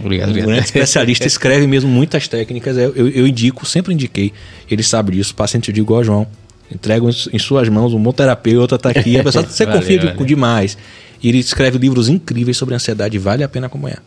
Obrigado, 0.00 0.28
Um 0.28 0.30
obrigado. 0.30 0.48
grande 0.50 0.64
especialista 0.66 1.26
escreve 1.28 1.66
mesmo 1.66 1.90
muitas 1.90 2.26
técnicas. 2.26 2.74
Eu, 2.78 2.94
eu, 2.96 3.08
eu 3.08 3.26
indico, 3.26 3.66
sempre 3.66 3.92
indiquei. 3.92 4.32
Ele 4.70 4.82
sabe 4.82 5.12
disso. 5.12 5.34
Paciente 5.34 5.70
digo 5.72 5.84
igual 5.86 6.02
João. 6.02 6.26
Entrego 6.70 7.08
em, 7.08 7.12
su- 7.12 7.30
em 7.32 7.38
suas 7.38 7.66
mãos 7.70 7.94
um 7.94 8.02
bom 8.02 8.12
terapeuta, 8.12 8.78
tá 8.78 8.90
aqui. 8.90 9.18
A 9.18 9.24
pessoa 9.24 9.44
você 9.48 9.64
Valeu, 9.64 9.80
confia 9.80 9.98
de- 9.98 10.06
valeu. 10.08 10.24
demais. 10.26 10.76
E 11.22 11.28
ele 11.28 11.38
escreve 11.38 11.78
livros 11.78 12.08
incríveis 12.08 12.56
sobre 12.56 12.74
ansiedade. 12.74 13.18
Vale 13.18 13.42
a 13.42 13.48
pena 13.48 13.66
acompanhar. 13.66 14.02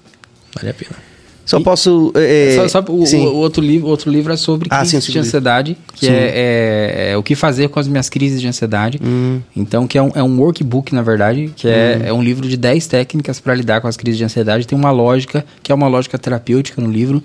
Vale 0.56 0.70
a 0.70 0.74
pena. 0.74 0.92
Só 1.44 1.60
posso. 1.60 2.14
é, 2.16 2.56
Só, 2.56 2.68
só 2.82 2.86
o, 2.88 3.04
o 3.04 3.36
outro 3.38 3.62
livro, 3.62 3.88
outro 3.88 4.10
livro 4.12 4.32
é 4.32 4.38
sobre 4.38 4.70
Ah, 4.72 4.80
crise 4.80 5.02
sim, 5.02 5.12
de 5.12 5.20
ansiedade, 5.20 5.78
que 5.96 6.08
é, 6.08 6.12
é- 6.14 7.12
é 7.12 7.18
o 7.18 7.24
que 7.24 7.36
fazer 7.36 7.68
com 7.68 7.80
as 7.80 7.88
minhas 7.88 8.08
crises 8.10 8.40
de 8.40 8.48
ansiedade. 8.48 9.00
Hum. 9.04 9.42
Então, 9.56 9.86
que 9.88 9.98
é 9.98 10.02
um, 10.02 10.12
é 10.16 10.24
um 10.24 10.40
workbook, 10.40 10.94
na 10.94 11.02
verdade, 11.02 11.52
que 11.56 11.68
é, 11.68 12.04
é 12.06 12.14
um 12.14 12.22
livro 12.24 12.48
de 12.48 12.56
10 12.56 12.88
técnicas 12.88 13.40
para 13.40 13.54
lidar 13.56 13.82
com 13.82 13.88
as 13.88 13.98
crises 13.98 14.18
de 14.20 14.24
ansiedade. 14.24 14.66
Tem 14.68 14.78
uma 14.78 14.92
lógica, 14.92 15.44
que 15.64 15.72
é 15.72 15.76
uma 15.76 15.88
lógica 15.88 16.18
terapêutica 16.18 16.80
no 16.82 16.90
livro, 16.92 17.22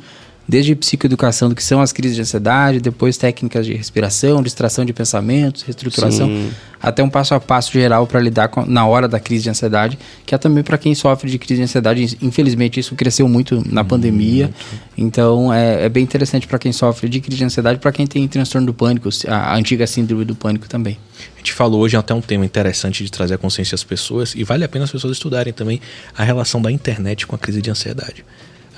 desde 0.48 0.74
psicoeducação 0.74 1.48
do 1.48 1.54
que 1.54 1.62
são 1.62 1.80
as 1.80 1.92
crises 1.92 2.16
de 2.16 2.22
ansiedade, 2.22 2.80
depois 2.80 3.16
técnicas 3.16 3.66
de 3.66 3.74
respiração, 3.74 4.42
distração 4.42 4.84
de 4.84 4.92
pensamentos, 4.92 5.62
reestruturação, 5.62 6.28
Sim. 6.28 6.50
até 6.80 7.02
um 7.02 7.08
passo 7.08 7.34
a 7.34 7.40
passo 7.40 7.72
geral 7.72 8.06
para 8.06 8.20
lidar 8.20 8.48
com, 8.48 8.64
na 8.64 8.86
hora 8.86 9.08
da 9.08 9.18
crise 9.18 9.44
de 9.44 9.50
ansiedade, 9.50 9.98
que 10.24 10.34
é 10.34 10.38
também 10.38 10.62
para 10.62 10.78
quem 10.78 10.94
sofre 10.94 11.30
de 11.30 11.38
crise 11.38 11.56
de 11.56 11.64
ansiedade. 11.64 12.16
Infelizmente, 12.22 12.78
isso 12.78 12.94
cresceu 12.94 13.28
muito 13.28 13.62
na 13.70 13.82
pandemia. 13.82 14.50
Então, 14.96 15.52
é, 15.52 15.84
é 15.84 15.88
bem 15.88 16.02
interessante 16.02 16.46
para 16.46 16.58
quem 16.58 16.72
sofre 16.72 17.08
de 17.08 17.20
crise 17.20 17.38
de 17.38 17.44
ansiedade, 17.44 17.80
para 17.80 17.92
quem 17.92 18.06
tem 18.06 18.26
transtorno 18.28 18.66
do 18.66 18.74
pânico, 18.74 19.08
a, 19.26 19.52
a 19.52 19.56
antiga 19.56 19.86
síndrome 19.86 20.24
do 20.24 20.34
pânico 20.34 20.68
também. 20.68 20.98
A 21.34 21.38
gente 21.38 21.52
falou 21.52 21.80
hoje 21.80 21.96
até 21.96 22.14
um 22.14 22.20
tema 22.20 22.44
interessante 22.44 23.02
de 23.02 23.10
trazer 23.10 23.34
a 23.34 23.38
consciência 23.38 23.74
às 23.74 23.84
pessoas 23.84 24.34
e 24.34 24.44
vale 24.44 24.64
a 24.64 24.68
pena 24.68 24.84
as 24.84 24.90
pessoas 24.90 25.12
estudarem 25.12 25.52
também 25.52 25.80
a 26.16 26.22
relação 26.22 26.60
da 26.60 26.70
internet 26.70 27.26
com 27.26 27.34
a 27.34 27.38
crise 27.38 27.62
de 27.62 27.70
ansiedade. 27.70 28.24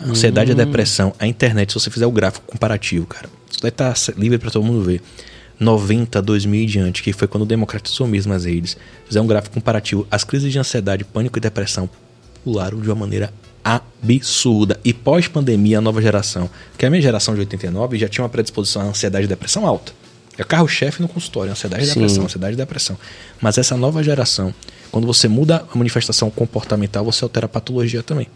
A 0.01 0.05
ansiedade 0.05 0.51
e 0.51 0.53
a 0.53 0.57
depressão, 0.57 1.13
a 1.19 1.27
internet, 1.27 1.73
se 1.73 1.81
você 1.81 1.91
fizer 1.91 2.07
o 2.07 2.13
gráfico 2.13 2.47
comparativo, 2.47 3.07
cara, 3.07 3.29
isso 3.51 3.61
daí 3.61 3.71
tá 3.71 3.93
livre 4.17 4.39
para 4.39 4.51
todo 4.51 4.65
mundo 4.65 4.83
ver. 4.83 5.03
90, 5.59 6.23
2000 6.23 6.63
e 6.63 6.67
diante, 6.67 7.03
que 7.03 7.13
foi 7.13 7.27
quando 7.27 7.45
democratizou 7.45 8.07
mesmo 8.07 8.33
as 8.33 8.45
redes, 8.45 8.77
fizer 9.07 9.21
um 9.21 9.27
gráfico 9.27 9.55
comparativo, 9.55 10.07
as 10.11 10.23
crises 10.23 10.53
de 10.53 10.59
ansiedade, 10.59 11.05
pânico 11.05 11.39
e 11.39 11.41
depressão 11.41 11.91
pularam 12.45 12.81
de 12.81 12.89
uma 12.89 12.95
maneira 12.95 13.33
absurda. 13.65 14.79
E 14.85 14.95
pós-pandemia, 14.95 15.79
a 15.79 15.81
nova 15.81 16.01
geração, 16.01 16.49
que 16.77 16.85
é 16.85 16.89
a 16.89 16.91
minha 16.91 17.03
geração 17.03 17.35
de 17.35 17.41
89, 17.41 17.99
já 17.99 18.09
tinha 18.09 18.23
uma 18.23 18.29
predisposição 18.29 18.83
à 18.83 18.85
ansiedade 18.87 19.25
e 19.25 19.29
depressão 19.29 19.67
alta. 19.67 19.93
É 20.39 20.45
carro-chefe 20.45 21.03
no 21.03 21.09
consultório, 21.09 21.51
ansiedade 21.51 21.85
e 21.85 21.87
depressão, 21.89 22.25
ansiedade 22.25 22.53
e 22.55 22.57
depressão. 22.57 22.97
Mas 23.41 23.59
essa 23.59 23.77
nova 23.77 24.03
geração, 24.05 24.55
quando 24.93 25.07
você 25.07 25.27
muda 25.27 25.67
a 25.73 25.77
manifestação 25.77 26.31
comportamental, 26.31 27.05
você 27.05 27.25
altera 27.25 27.47
a 27.47 27.49
patologia 27.49 28.05
também. 28.05 28.29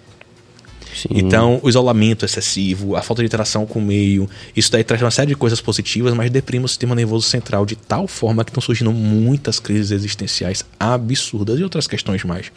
Sim. 0.95 1.09
Então, 1.11 1.59
o 1.63 1.69
isolamento 1.69 2.25
excessivo, 2.25 2.97
a 2.97 3.03
falta 3.03 3.23
de 3.23 3.27
interação 3.27 3.67
com 3.67 3.79
o 3.79 3.83
meio, 3.83 4.29
isso 4.55 4.71
daí 4.71 4.85
traz 4.85 5.03
uma 5.03 5.11
série 5.11 5.29
de 5.29 5.37
coisas 5.37 5.61
positivas, 5.61 6.13
mas 6.15 6.31
deprime 6.31 6.65
o 6.65 6.69
sistema 6.69 6.95
nervoso 6.95 7.29
central 7.29 7.65
de 7.65 7.77
tal 7.77 8.07
forma 8.07 8.45
que 8.45 8.51
estão 8.51 8.61
surgindo 8.61 8.93
muitas 8.93 9.59
crises 9.59 9.91
existenciais 9.91 10.65
absurdas 10.79 11.59
e 11.59 11.63
outras 11.63 11.87
questões 11.87 12.25
mais. 12.25 12.51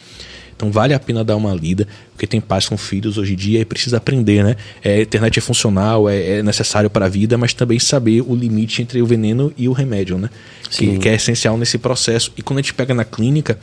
Então 0.56 0.70
vale 0.70 0.94
a 0.94 0.98
pena 0.98 1.22
dar 1.22 1.36
uma 1.36 1.54
lida, 1.54 1.86
porque 2.12 2.26
tem 2.26 2.40
pais 2.40 2.66
com 2.66 2.78
filhos 2.78 3.18
hoje 3.18 3.34
em 3.34 3.36
dia 3.36 3.60
e 3.60 3.64
precisa 3.64 3.98
aprender, 3.98 4.42
né? 4.42 4.56
É, 4.82 4.94
a 4.94 5.02
internet 5.02 5.38
é 5.38 5.42
funcional, 5.42 6.08
é, 6.08 6.38
é 6.38 6.42
necessário 6.42 6.88
para 6.88 7.04
a 7.04 7.08
vida, 7.08 7.36
mas 7.36 7.52
também 7.52 7.78
saber 7.78 8.22
o 8.22 8.34
limite 8.34 8.80
entre 8.80 9.02
o 9.02 9.06
veneno 9.06 9.52
e 9.56 9.68
o 9.68 9.72
remédio, 9.72 10.16
né? 10.16 10.30
Que, 10.70 10.98
que 10.98 11.08
é 11.10 11.14
essencial 11.14 11.58
nesse 11.58 11.76
processo. 11.76 12.32
E 12.38 12.42
quando 12.42 12.58
a 12.58 12.62
gente 12.62 12.72
pega 12.72 12.94
na 12.94 13.04
clínica, 13.04 13.58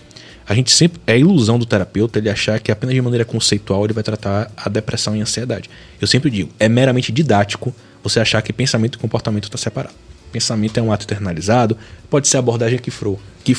a 0.47 0.53
gente 0.53 0.71
sempre. 0.71 1.01
É 1.05 1.13
a 1.13 1.17
ilusão 1.17 1.57
do 1.57 1.65
terapeuta 1.65 2.19
ele 2.19 2.29
achar 2.29 2.59
que 2.59 2.71
apenas 2.71 2.95
de 2.95 3.01
maneira 3.01 3.25
conceitual 3.25 3.83
ele 3.85 3.93
vai 3.93 4.03
tratar 4.03 4.51
a 4.55 4.69
depressão 4.69 5.15
e 5.15 5.19
a 5.19 5.23
ansiedade. 5.23 5.69
Eu 5.99 6.07
sempre 6.07 6.29
digo, 6.29 6.49
é 6.59 6.67
meramente 6.67 7.11
didático 7.11 7.73
você 8.03 8.19
achar 8.19 8.41
que 8.41 8.51
pensamento 8.51 8.95
e 8.95 8.97
comportamento 8.97 9.45
está 9.45 9.57
separado. 9.57 9.95
Pensamento 10.31 10.77
é 10.77 10.81
um 10.81 10.91
ato 10.91 11.05
internalizado, 11.05 11.77
pode 12.09 12.27
ser 12.27 12.37
a 12.37 12.39
abordagem 12.39 12.79
que 12.79 12.89
for, 12.91 13.19
que. 13.43 13.55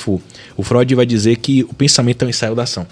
O 0.56 0.62
Freud 0.62 0.94
vai 0.94 1.06
dizer 1.06 1.36
que 1.36 1.62
o 1.64 1.72
pensamento 1.72 2.22
é 2.22 2.26
um 2.26 2.30
ensaio 2.30 2.54
da 2.54 2.64
ação. 2.64 2.86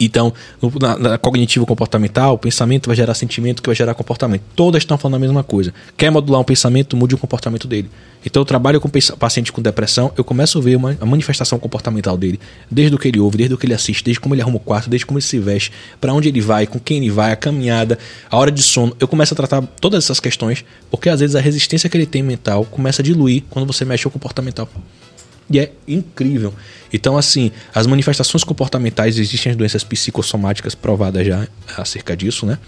Então, 0.00 0.32
no- 0.60 0.72
na, 0.80 0.98
na 0.98 1.18
cognitivo-comportamental, 1.18 2.34
o 2.34 2.38
pensamento 2.38 2.86
vai 2.88 2.96
gerar 2.96 3.14
sentimento 3.14 3.62
que 3.62 3.68
vai 3.68 3.76
gerar 3.76 3.94
comportamento. 3.94 4.42
Todas 4.54 4.82
estão 4.82 4.98
falando 4.98 5.16
a 5.16 5.18
mesma 5.20 5.42
coisa. 5.44 5.72
Quer 5.96 6.10
modular 6.10 6.40
um 6.40 6.44
pensamento, 6.44 6.96
mude 6.96 7.14
o 7.14 7.18
comportamento 7.18 7.66
dele. 7.68 7.88
Então, 8.24 8.40
eu 8.40 8.44
trabalho 8.44 8.80
com 8.80 8.90
paciente 9.18 9.52
com 9.52 9.62
depressão, 9.62 10.12
eu 10.16 10.24
começo 10.24 10.58
a 10.58 10.60
ver 10.60 10.74
uma, 10.76 10.96
a 11.00 11.06
manifestação 11.06 11.58
comportamental 11.60 12.16
dele, 12.16 12.40
desde 12.68 12.94
o 12.96 12.98
que 12.98 13.06
ele 13.06 13.20
ouve, 13.20 13.36
desde 13.38 13.54
o 13.54 13.58
que 13.58 13.66
ele 13.66 13.74
assiste, 13.74 14.02
desde 14.02 14.18
como 14.20 14.34
ele 14.34 14.42
arruma 14.42 14.56
o 14.56 14.60
quarto, 14.60 14.90
desde 14.90 15.06
como 15.06 15.18
ele 15.18 15.24
se 15.24 15.38
veste, 15.38 15.70
para 16.00 16.12
onde 16.12 16.28
ele 16.28 16.40
vai, 16.40 16.66
com 16.66 16.80
quem 16.80 16.96
ele 16.96 17.10
vai, 17.10 17.30
a 17.30 17.36
caminhada, 17.36 17.96
a 18.28 18.36
hora 18.36 18.50
de 18.50 18.62
sono. 18.64 18.96
Eu 18.98 19.06
começo 19.06 19.32
a 19.32 19.36
tratar 19.36 19.62
todas 19.80 20.02
essas 20.02 20.18
questões, 20.18 20.64
porque 20.90 21.08
às 21.08 21.20
vezes 21.20 21.36
a 21.36 21.40
resistência 21.40 21.88
que 21.88 21.96
ele 21.96 22.06
tem 22.06 22.22
mental 22.22 22.64
começa 22.64 23.00
a 23.00 23.04
diluir 23.04 23.44
quando 23.48 23.72
você 23.72 23.84
mexe 23.84 24.08
o 24.08 24.10
comportamental. 24.10 24.68
E 25.48 25.60
é 25.60 25.70
incrível. 25.86 26.52
Então, 26.92 27.16
assim, 27.16 27.52
as 27.74 27.86
manifestações 27.86 28.42
comportamentais, 28.42 29.18
existem 29.18 29.50
as 29.50 29.56
doenças 29.56 29.84
psicossomáticas 29.84 30.74
provadas 30.74 31.26
já 31.26 31.46
acerca 31.76 32.16
disso, 32.16 32.44
né? 32.46 32.58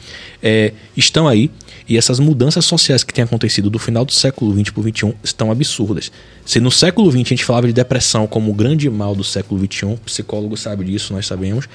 É, 0.42 0.72
estão 0.96 1.26
aí. 1.26 1.50
E 1.88 1.96
essas 1.96 2.20
mudanças 2.20 2.64
sociais 2.64 3.02
que 3.02 3.12
têm 3.12 3.24
acontecido 3.24 3.68
do 3.68 3.78
final 3.78 4.04
do 4.04 4.12
século 4.12 4.52
XX 4.52 4.70
para 4.70 4.80
o 4.80 4.82
XXI 4.84 5.14
estão 5.24 5.50
absurdas. 5.50 6.12
Se 6.44 6.60
no 6.60 6.70
século 6.70 7.10
XX 7.10 7.20
a 7.20 7.28
gente 7.28 7.44
falava 7.44 7.66
de 7.66 7.72
depressão 7.72 8.26
como 8.26 8.50
o 8.50 8.54
grande 8.54 8.88
mal 8.88 9.14
do 9.14 9.24
século 9.24 9.60
XXI, 9.60 9.96
psicólogo 10.04 10.56
sabe 10.56 10.84
disso, 10.84 11.12
nós 11.12 11.26
sabemos, 11.26 11.68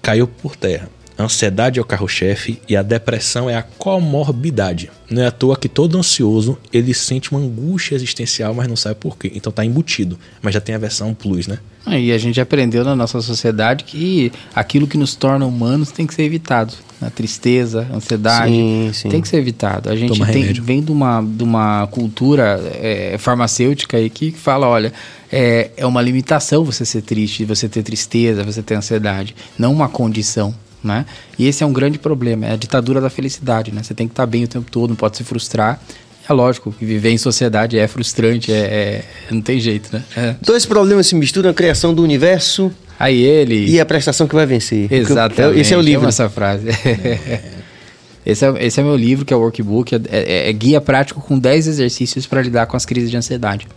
caiu 0.00 0.26
por 0.26 0.56
terra. 0.56 0.88
A 1.18 1.24
ansiedade 1.24 1.78
é 1.78 1.82
o 1.82 1.84
carro-chefe 1.84 2.60
e 2.68 2.76
a 2.76 2.82
depressão 2.82 3.48
é 3.48 3.56
a 3.56 3.62
comorbidade. 3.62 4.90
Não 5.10 5.22
é 5.22 5.26
à 5.26 5.30
toa 5.30 5.56
que 5.56 5.68
todo 5.68 5.96
ansioso 5.96 6.58
ele 6.72 6.92
sente 6.92 7.30
uma 7.32 7.40
angústia 7.40 7.94
existencial, 7.94 8.52
mas 8.52 8.68
não 8.68 8.76
sabe 8.76 8.96
por 8.96 9.16
quê. 9.16 9.32
Então 9.34 9.50
tá 9.52 9.64
embutido, 9.64 10.18
mas 10.42 10.52
já 10.52 10.60
tem 10.60 10.74
a 10.74 10.78
versão 10.78 11.14
plus, 11.14 11.46
né? 11.46 11.58
E 11.86 12.10
a 12.10 12.18
gente 12.18 12.40
aprendeu 12.40 12.84
na 12.84 12.96
nossa 12.96 13.20
sociedade 13.20 13.84
que 13.84 14.32
aquilo 14.54 14.88
que 14.88 14.98
nos 14.98 15.14
torna 15.14 15.46
humanos 15.46 15.92
tem 15.92 16.04
que 16.04 16.12
ser 16.12 16.24
evitado. 16.24 16.74
A 17.00 17.10
tristeza, 17.10 17.86
a 17.92 17.96
ansiedade, 17.96 18.50
Sim, 18.50 18.90
sim. 18.92 19.08
tem 19.08 19.20
que 19.20 19.28
ser 19.28 19.36
evitado. 19.36 19.88
A 19.88 19.94
gente 19.94 20.18
tem, 20.26 20.52
vem 20.54 20.82
de 20.82 20.90
uma, 20.90 21.22
de 21.22 21.44
uma 21.44 21.86
cultura 21.86 22.60
é, 22.74 23.16
farmacêutica 23.18 23.98
aí 23.98 24.10
que 24.10 24.32
fala, 24.32 24.66
olha, 24.66 24.92
é, 25.30 25.70
é 25.76 25.86
uma 25.86 26.02
limitação 26.02 26.64
você 26.64 26.84
ser 26.84 27.02
triste, 27.02 27.44
você 27.44 27.68
ter 27.68 27.84
tristeza, 27.84 28.42
você 28.42 28.62
ter 28.62 28.74
ansiedade, 28.74 29.36
não 29.56 29.72
uma 29.72 29.88
condição. 29.88 30.52
Né? 30.84 31.04
E 31.38 31.46
esse 31.48 31.64
é 31.64 31.66
um 31.66 31.72
grande 31.72 31.98
problema, 31.98 32.46
é 32.46 32.52
a 32.52 32.56
ditadura 32.56 33.00
da 33.00 33.10
felicidade. 33.10 33.72
Né? 33.72 33.82
Você 33.82 33.94
tem 33.94 34.06
que 34.06 34.12
estar 34.12 34.26
bem 34.26 34.44
o 34.44 34.48
tempo 34.48 34.70
todo, 34.70 34.90
não 34.90 34.96
pode 34.96 35.16
se 35.16 35.24
frustrar. 35.24 35.80
É 36.28 36.32
lógico 36.32 36.72
que 36.72 36.84
viver 36.84 37.10
em 37.10 37.18
sociedade 37.18 37.78
é 37.78 37.86
frustrante, 37.86 38.52
é, 38.52 38.56
é- 38.56 39.04
não 39.30 39.40
tem 39.40 39.60
jeito, 39.60 39.90
né? 39.92 40.02
É. 40.16 40.34
Dois 40.42 40.66
problemas 40.66 41.06
se 41.06 41.14
misturam, 41.14 41.50
a 41.50 41.54
criação 41.54 41.94
do 41.94 42.02
universo 42.02 42.72
Aí 42.98 43.22
ele. 43.22 43.68
e 43.70 43.78
a 43.80 43.86
prestação 43.86 44.26
que 44.26 44.34
vai 44.34 44.44
vencer. 44.44 44.92
Exatamente. 44.92 45.60
Esse 45.60 45.72
é 45.72 45.76
o 45.76 45.80
livro. 45.80 46.08
Essa 46.08 46.28
frase. 46.28 46.66
esse, 48.26 48.44
é, 48.44 48.66
esse 48.66 48.80
é 48.80 48.82
meu 48.82 48.96
livro, 48.96 49.24
que 49.24 49.32
é 49.32 49.36
o 49.36 49.40
workbook. 49.40 49.94
É, 49.94 50.00
é- 50.10 50.50
é 50.50 50.52
guia 50.52 50.80
prático 50.80 51.20
com 51.20 51.38
10 51.38 51.68
exercícios 51.68 52.26
para 52.26 52.42
lidar 52.42 52.66
com 52.66 52.76
as 52.76 52.84
crises 52.84 53.10
de 53.10 53.16
ansiedade. 53.16 53.68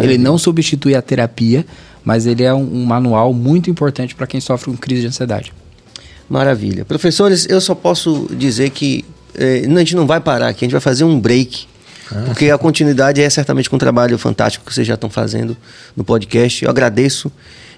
Ele 0.00 0.16
não 0.16 0.38
substitui 0.38 0.94
a 0.94 1.02
terapia, 1.02 1.66
mas 2.04 2.26
ele 2.26 2.42
é 2.42 2.52
um, 2.52 2.62
um 2.62 2.84
manual 2.84 3.32
muito 3.32 3.70
importante 3.70 4.14
para 4.14 4.26
quem 4.26 4.40
sofre 4.40 4.70
com 4.70 4.76
crise 4.76 5.02
de 5.02 5.06
ansiedade. 5.08 5.52
Maravilha. 6.32 6.82
Professores, 6.86 7.46
eu 7.46 7.60
só 7.60 7.74
posso 7.74 8.26
dizer 8.30 8.70
que 8.70 9.04
eh, 9.34 9.66
não, 9.68 9.76
a 9.76 9.78
gente 9.80 9.94
não 9.94 10.06
vai 10.06 10.18
parar 10.18 10.48
aqui, 10.48 10.64
a 10.64 10.66
gente 10.66 10.72
vai 10.72 10.80
fazer 10.80 11.04
um 11.04 11.20
break. 11.20 11.66
Porque 12.26 12.50
a 12.50 12.58
continuidade 12.58 13.22
é 13.22 13.30
certamente 13.30 13.68
com 13.70 13.76
um 13.76 13.78
trabalho 13.78 14.18
fantástico 14.18 14.64
que 14.66 14.74
vocês 14.74 14.86
já 14.86 14.94
estão 14.94 15.08
fazendo 15.08 15.56
no 15.94 16.04
podcast. 16.04 16.64
Eu 16.64 16.70
agradeço. 16.70 17.30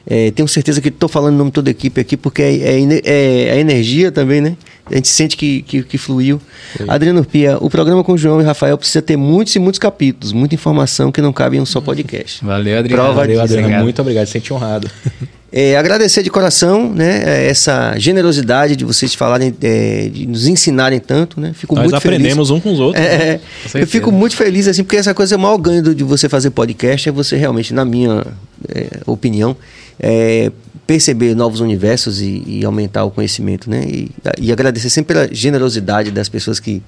Eh, 0.07 0.31
tenho 0.33 0.47
certeza 0.47 0.81
que 0.81 0.89
estou 0.89 1.09
falando 1.09 1.35
em 1.35 1.39
nome 1.39 1.51
de 1.51 1.55
toda 1.55 1.71
a 1.71 1.73
equipe 1.73 2.01
aqui, 2.01 2.17
porque 2.17 2.43
é, 2.43 2.81
é 2.81 3.01
é 3.05 3.53
a 3.53 3.57
energia 3.57 4.13
também, 4.13 4.41
né? 4.41 4.57
A 4.87 4.95
gente 4.95 5.09
sente 5.09 5.37
que, 5.37 5.63
que, 5.63 5.83
que 5.83 5.99
fluiu. 5.99 6.41
Adriano 6.87 7.25
Pia, 7.25 7.59
o 7.61 7.69
programa 7.69 8.05
com 8.05 8.13
o 8.13 8.19
João 8.19 8.41
e 8.41 8.45
Rafael 8.45 8.79
precisa 8.79 9.03
ter 9.03 9.17
muitos 9.17 9.55
e 9.57 9.59
muitos 9.59 9.79
capítulos, 9.79 10.33
muita 10.33 10.55
informação 10.55 11.11
que 11.11 11.21
não 11.21 11.33
cabe 11.33 11.57
em 11.57 11.61
um 11.61 11.67
só 11.67 11.81
podcast. 11.81 12.45
Valeu, 12.45 12.79
Adriano. 12.79 13.03
Prova 13.03 13.21
Valeu, 13.21 13.41
Adriano. 13.41 13.83
Muito 13.83 14.01
obrigado. 14.01 14.27
Sente 14.27 14.53
honrado. 14.53 14.89
É, 15.57 15.77
agradecer 15.77 16.25
de 16.25 16.31
coração, 16.31 16.93
né, 16.93 17.23
é, 17.25 17.47
essa 17.47 17.97
generosidade 17.97 18.75
de 18.75 18.85
vocês 18.85 19.15
falarem, 19.15 19.55
é, 19.63 20.09
de 20.09 20.27
nos 20.27 20.49
ensinarem 20.49 20.99
tanto, 20.99 21.41
né? 21.41 21.53
Fico 21.55 21.77
Nós 21.77 21.85
muito 21.85 21.95
aprendemos 21.95 22.49
feliz. 22.49 22.51
um 22.51 22.61
com 22.61 22.73
os 22.73 22.81
outros. 22.81 23.05
É, 23.05 23.35
né? 23.35 23.41
eu 23.75 23.87
fico 23.87 24.11
muito 24.11 24.35
feliz 24.35 24.67
assim, 24.67 24.83
porque 24.83 24.97
essa 24.97 25.15
coisa 25.15 25.37
é 25.37 25.39
o 25.39 25.41
maior 25.41 25.57
ganho 25.59 25.95
de 25.95 26.03
você 26.03 26.29
fazer 26.29 26.51
podcast 26.51 27.09
é 27.09 27.13
você 27.13 27.37
realmente, 27.37 27.73
na 27.73 27.85
minha 27.85 28.27
é, 28.69 28.89
opinião, 29.07 29.57
é, 30.01 30.51
perceber 30.89 31.37
novos 31.37 31.61
universos 31.61 32.21
e, 32.21 32.43
e 32.45 32.65
aumentar 32.65 33.05
o 33.05 33.13
conhecimento, 33.13 33.71
né? 33.71 33.85
E, 33.87 34.11
e 34.41 34.51
agradecer 34.51 34.91
sempre 34.91 35.15
pela 35.15 35.33
generosidade 35.33 36.11
das 36.11 36.29
pessoas 36.29 36.59
que 36.59 36.83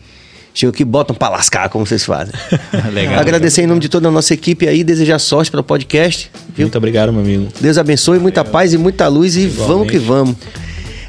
chegam 0.56 0.72
que 0.72 0.84
botam 0.84 1.14
pra 1.14 1.28
lascar, 1.28 1.68
como 1.68 1.86
vocês 1.86 2.04
fazem. 2.04 2.32
Legal. 2.92 3.18
agradecer 3.20 3.62
em 3.62 3.66
nome 3.66 3.80
de 3.80 3.88
toda 3.88 4.08
a 4.08 4.10
nossa 4.10 4.32
equipe 4.32 4.66
aí, 4.66 4.82
desejar 4.82 5.18
sorte 5.18 5.50
para 5.50 5.60
o 5.60 5.64
podcast, 5.64 6.30
viu? 6.56 6.64
Muito 6.64 6.78
obrigado, 6.78 7.12
meu 7.12 7.20
amigo. 7.20 7.48
Deus 7.60 7.76
abençoe, 7.76 8.18
muita 8.18 8.42
paz 8.42 8.72
e 8.72 8.78
muita 8.78 9.06
luz 9.06 9.36
e 9.36 9.46
vamos 9.46 9.90
que 9.90 9.98
vamos. 9.98 10.34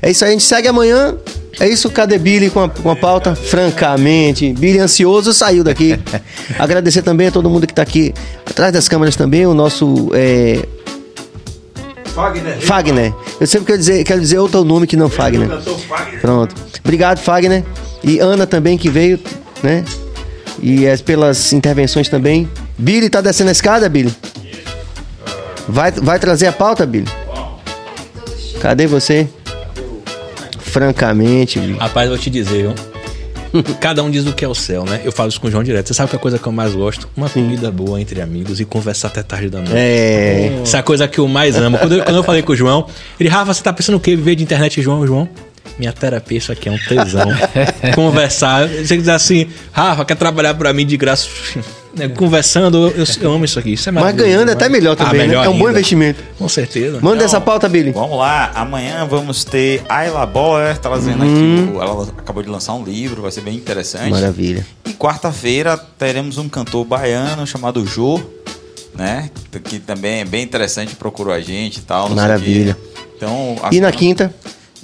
É 0.02 0.12
isso 0.12 0.26
aí, 0.26 0.32
a 0.32 0.34
gente 0.34 0.44
segue 0.44 0.68
amanhã. 0.68 1.16
É 1.60 1.68
isso, 1.68 1.90
cadê 1.90 2.20
Billy 2.20 2.52
com 2.52 2.62
a, 2.62 2.70
com 2.70 2.92
a 2.92 2.96
pauta? 2.96 3.34
Francamente, 3.40 4.54
Billy 4.54 4.80
ansioso 4.80 5.34
saiu 5.34 5.64
daqui. 5.64 5.98
Agradecer 6.60 7.02
também 7.02 7.28
a 7.28 7.32
todo 7.32 7.50
mundo 7.50 7.66
que 7.66 7.72
está 7.72 7.82
aqui 7.82 8.14
atrás 8.46 8.72
das 8.74 8.88
câmeras 8.88 9.16
também, 9.16 9.46
o 9.48 9.54
nosso 9.54 10.12
é, 10.14 10.68
Fagner. 12.14 12.60
Fagner. 12.60 13.14
Eu 13.40 13.48
sempre 13.48 13.68
quero 13.68 13.78
dizer, 13.78 14.04
quero 14.04 14.20
dizer 14.20 14.40
outro 14.40 14.64
nome 14.64 14.88
que 14.88 14.98
não 14.98 15.10
Fagner. 15.10 15.48
Cantor 15.48 15.80
Fagner. 15.80 16.20
Pronto. 16.20 16.56
Obrigado, 16.84 17.20
Fagner. 17.20 17.64
E 18.08 18.20
Ana 18.20 18.48
também 18.48 18.78
que 18.78 18.90
veio, 18.90 19.20
né? 19.62 19.84
E 20.64 20.86
é 20.86 20.96
pelas 20.96 21.52
intervenções 21.52 22.08
também. 22.08 22.50
Billy, 22.78 23.10
tá 23.10 23.20
descendo 23.20 23.50
a 23.50 23.52
escada, 23.52 23.90
Billy? 23.90 24.16
Vai, 25.68 25.92
vai 25.92 26.18
trazer 26.18 26.48
a 26.48 26.54
pauta, 26.54 26.86
Billy? 26.86 27.06
Cadê 28.62 28.88
você? 28.88 29.28
Francamente, 30.60 31.60
Billy. 31.60 31.78
Rapaz, 31.78 32.08
vou 32.08 32.18
te 32.18 32.30
dizer, 32.30 32.62
viu? 32.62 32.74
Cada 33.82 34.02
um 34.04 34.10
diz 34.10 34.26
o 34.26 34.32
que 34.32 34.46
é 34.46 34.48
o 34.48 34.56
céu, 34.56 34.86
né? 34.86 35.02
Eu 35.04 35.12
falo 35.12 35.28
isso 35.28 35.42
com 35.42 35.48
o 35.48 35.52
João 35.52 35.64
direto. 35.64 35.88
Você 35.88 35.94
sabe 35.94 36.10
que 36.10 36.16
a 36.16 36.20
coisa 36.20 36.40
que 36.40 36.48
eu 36.48 36.52
mais 36.52 36.74
gosto? 36.74 37.10
Uma 37.16 37.30
comida 37.30 37.70
boa 37.70 38.00
entre 38.00 38.22
amigos 38.22 38.62
e 38.62 38.66
conversar 38.66 39.10
até 39.10 39.22
tarde 39.22 39.50
da 39.50 39.60
noite. 39.60 39.74
É. 39.76 40.62
Essa 40.64 40.78
é 40.78 40.80
a 40.80 40.84
coisa 40.84 41.08
que 41.10 41.20
eu 41.20 41.28
mais 41.28 41.58
amo. 41.58 41.78
Quando 41.78 41.96
eu, 41.96 42.04
quando 42.06 42.16
eu 42.16 42.24
falei 42.24 42.42
com 42.42 42.54
o 42.54 42.56
João, 42.56 42.88
ele, 43.20 43.28
Rafa, 43.28 43.54
você 43.54 43.62
tá 43.62 43.74
pensando 43.74 43.96
o 43.96 44.00
quê? 44.00 44.16
Viver 44.16 44.36
de 44.36 44.44
internet, 44.44 44.82
João? 44.82 45.06
João, 45.06 45.28
minha 45.78 45.94
terapia, 45.94 46.38
isso 46.38 46.52
aqui 46.52 46.70
é 46.70 46.72
um 46.72 46.78
tesão. 46.78 47.28
Conversar. 47.96 48.68
Você 48.68 48.98
diz 48.98 49.08
assim, 49.08 49.48
Rafa, 49.72 50.04
quer 50.06 50.16
trabalhar 50.16 50.54
pra 50.56 50.74
mim 50.74 50.86
de 50.86 50.98
graça? 50.98 51.28
Né, 51.98 52.08
Conversando, 52.10 52.94
eu, 52.96 53.06
eu 53.22 53.34
amo 53.34 53.44
isso 53.44 53.58
aqui. 53.58 53.74
Isso 53.74 53.90
é 53.90 53.92
Mas 53.92 54.16
ganhando 54.16 54.50
é 54.50 54.54
até 54.54 54.66
demais. 54.66 54.72
melhor 54.84 54.96
também, 54.96 55.22
né? 55.22 55.28
melhor 55.30 55.46
É 55.46 55.50
um 55.50 55.58
bom 55.58 55.68
investimento. 55.68 56.22
Com 56.38 56.48
certeza. 56.48 57.00
Manda 57.02 57.24
essa 57.24 57.42
pauta, 57.42 57.68
Billy. 57.68 57.90
Vamos 57.92 58.20
lá, 58.20 58.52
amanhã 58.54 59.04
vamos 59.06 59.44
ter 59.44 59.82
Ayla 59.90 60.24
Boer 60.28 60.78
trazendo 60.78 61.24
Uhum. 61.26 61.70
aqui. 61.70 61.76
Ela 61.82 62.04
acabou 62.20 62.44
de 62.44 62.50
lançar 62.50 62.76
um 62.76 62.84
livro, 62.84 63.24
vai 63.24 63.32
ser 63.32 63.42
bem 63.42 63.56
interessante. 63.56 64.12
Maravilha. 64.12 64.64
E 64.86 64.94
quarta-feira 64.94 65.76
teremos 65.98 66.38
um 66.38 66.48
cantor 66.48 66.86
baiano 66.86 67.48
chamado 67.48 67.84
Jô, 67.88 68.22
né? 68.94 69.32
Que 69.64 69.80
também 69.80 70.20
é 70.20 70.26
bem 70.26 70.44
interessante, 70.44 70.96
procurou 70.96 71.34
a 71.34 71.40
gente 71.42 71.78
e 71.78 71.82
tal. 71.82 72.10
Maravilha. 72.10 72.78
Então, 73.16 73.56
E 73.72 73.82
na 73.82 73.92
quinta? 73.92 74.32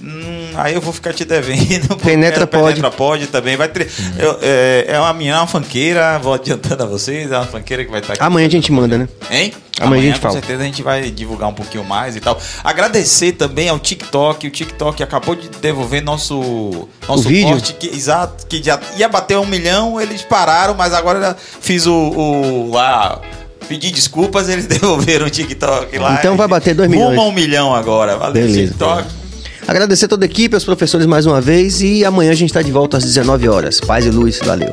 Hum, 0.06 0.50
aí 0.56 0.74
eu 0.74 0.82
vou 0.82 0.92
ficar 0.92 1.14
te 1.14 1.24
devendo. 1.24 1.96
Penetra 2.04 2.44
a 2.44 2.48
Penetra 2.48 2.92
pode 2.92 3.28
também. 3.28 3.56
Vai 3.56 3.70
ter, 3.70 3.90
eu- 4.20 4.38
é, 4.42 4.86
é 4.90 5.00
uma 5.00 5.14
menina, 5.14 5.38
uma 5.40 5.48
fanqueira, 5.48 6.20
vou 6.20 6.34
adiantando 6.34 6.84
a 6.84 6.86
vocês, 6.86 7.32
é 7.32 7.38
uma 7.38 7.46
fanqueira 7.46 7.86
que 7.86 7.90
vai 7.92 8.02
estar 8.02 8.14
aqui. 8.14 8.22
Amanhã 8.22 8.48
a 8.48 8.52
gente 8.52 8.70
manda, 8.70 8.98
né? 8.98 9.08
Hein? 9.32 9.54
Amanhã 9.80 10.02
a 10.02 10.06
gente 10.08 10.16
com 10.16 10.22
fala. 10.28 10.34
certeza 10.34 10.62
a 10.62 10.66
gente 10.66 10.84
vai 10.84 11.10
divulgar 11.10 11.48
um 11.50 11.54
pouquinho 11.54 11.86
mais 11.86 12.18
e 12.18 12.20
tal. 12.20 12.38
Agradecer 12.64 13.32
também 13.32 13.70
ao 13.70 13.80
TikTok. 13.80 14.46
O 14.46 14.52
TikTok 14.52 15.02
acabou 15.02 15.36
de 15.36 15.48
devolver 15.48 16.04
nosso, 16.04 16.88
nosso 17.08 17.24
vídeo? 17.30 17.52
corte. 17.52 17.74
Que, 17.74 17.88
exato, 17.88 18.46
que 18.48 18.62
já 18.62 18.78
ia 18.98 19.08
bater 19.08 19.38
um 19.38 19.46
milhão, 19.46 20.02
eles 20.02 20.22
pararam, 20.22 20.74
mas 20.76 20.94
agora 20.94 21.36
fiz 21.62 21.86
o, 21.88 21.94
o 21.94 22.72
lá. 22.74 23.22
Pedi 23.70 23.90
desculpas, 23.92 24.50
eles 24.50 24.68
devolveram 24.68 25.28
o 25.28 25.30
TikTok 25.30 25.98
lá. 25.98 26.16
Então 26.16 26.36
vai 26.36 26.48
bater 26.48 26.76
dois 26.76 26.90
Rumo 26.90 27.00
milhões. 27.10 27.20
a 27.20 27.22
um 27.24 27.32
milhão 27.32 27.74
agora. 27.74 28.18
Valeu, 28.18 28.34
Beleza. 28.34 28.68
TikTok. 28.74 29.23
Agradecer 29.68 30.08
toda 30.08 30.26
a 30.26 30.28
equipe, 30.28 30.56
aos 30.56 30.66
professores 30.66 31.06
mais 31.06 31.26
uma 31.26 31.40
vez 31.40 31.82
e 31.82 32.04
amanhã 32.04 32.32
a 32.32 32.36
gente 32.36 32.50
está 32.50 32.62
de 32.62 32.72
volta 32.72 32.98
às 32.98 33.04
19 33.04 33.48
horas. 33.48 33.80
Paz 33.80 34.06
e 34.06 34.10
luz, 34.10 34.40
valeu. 34.44 34.70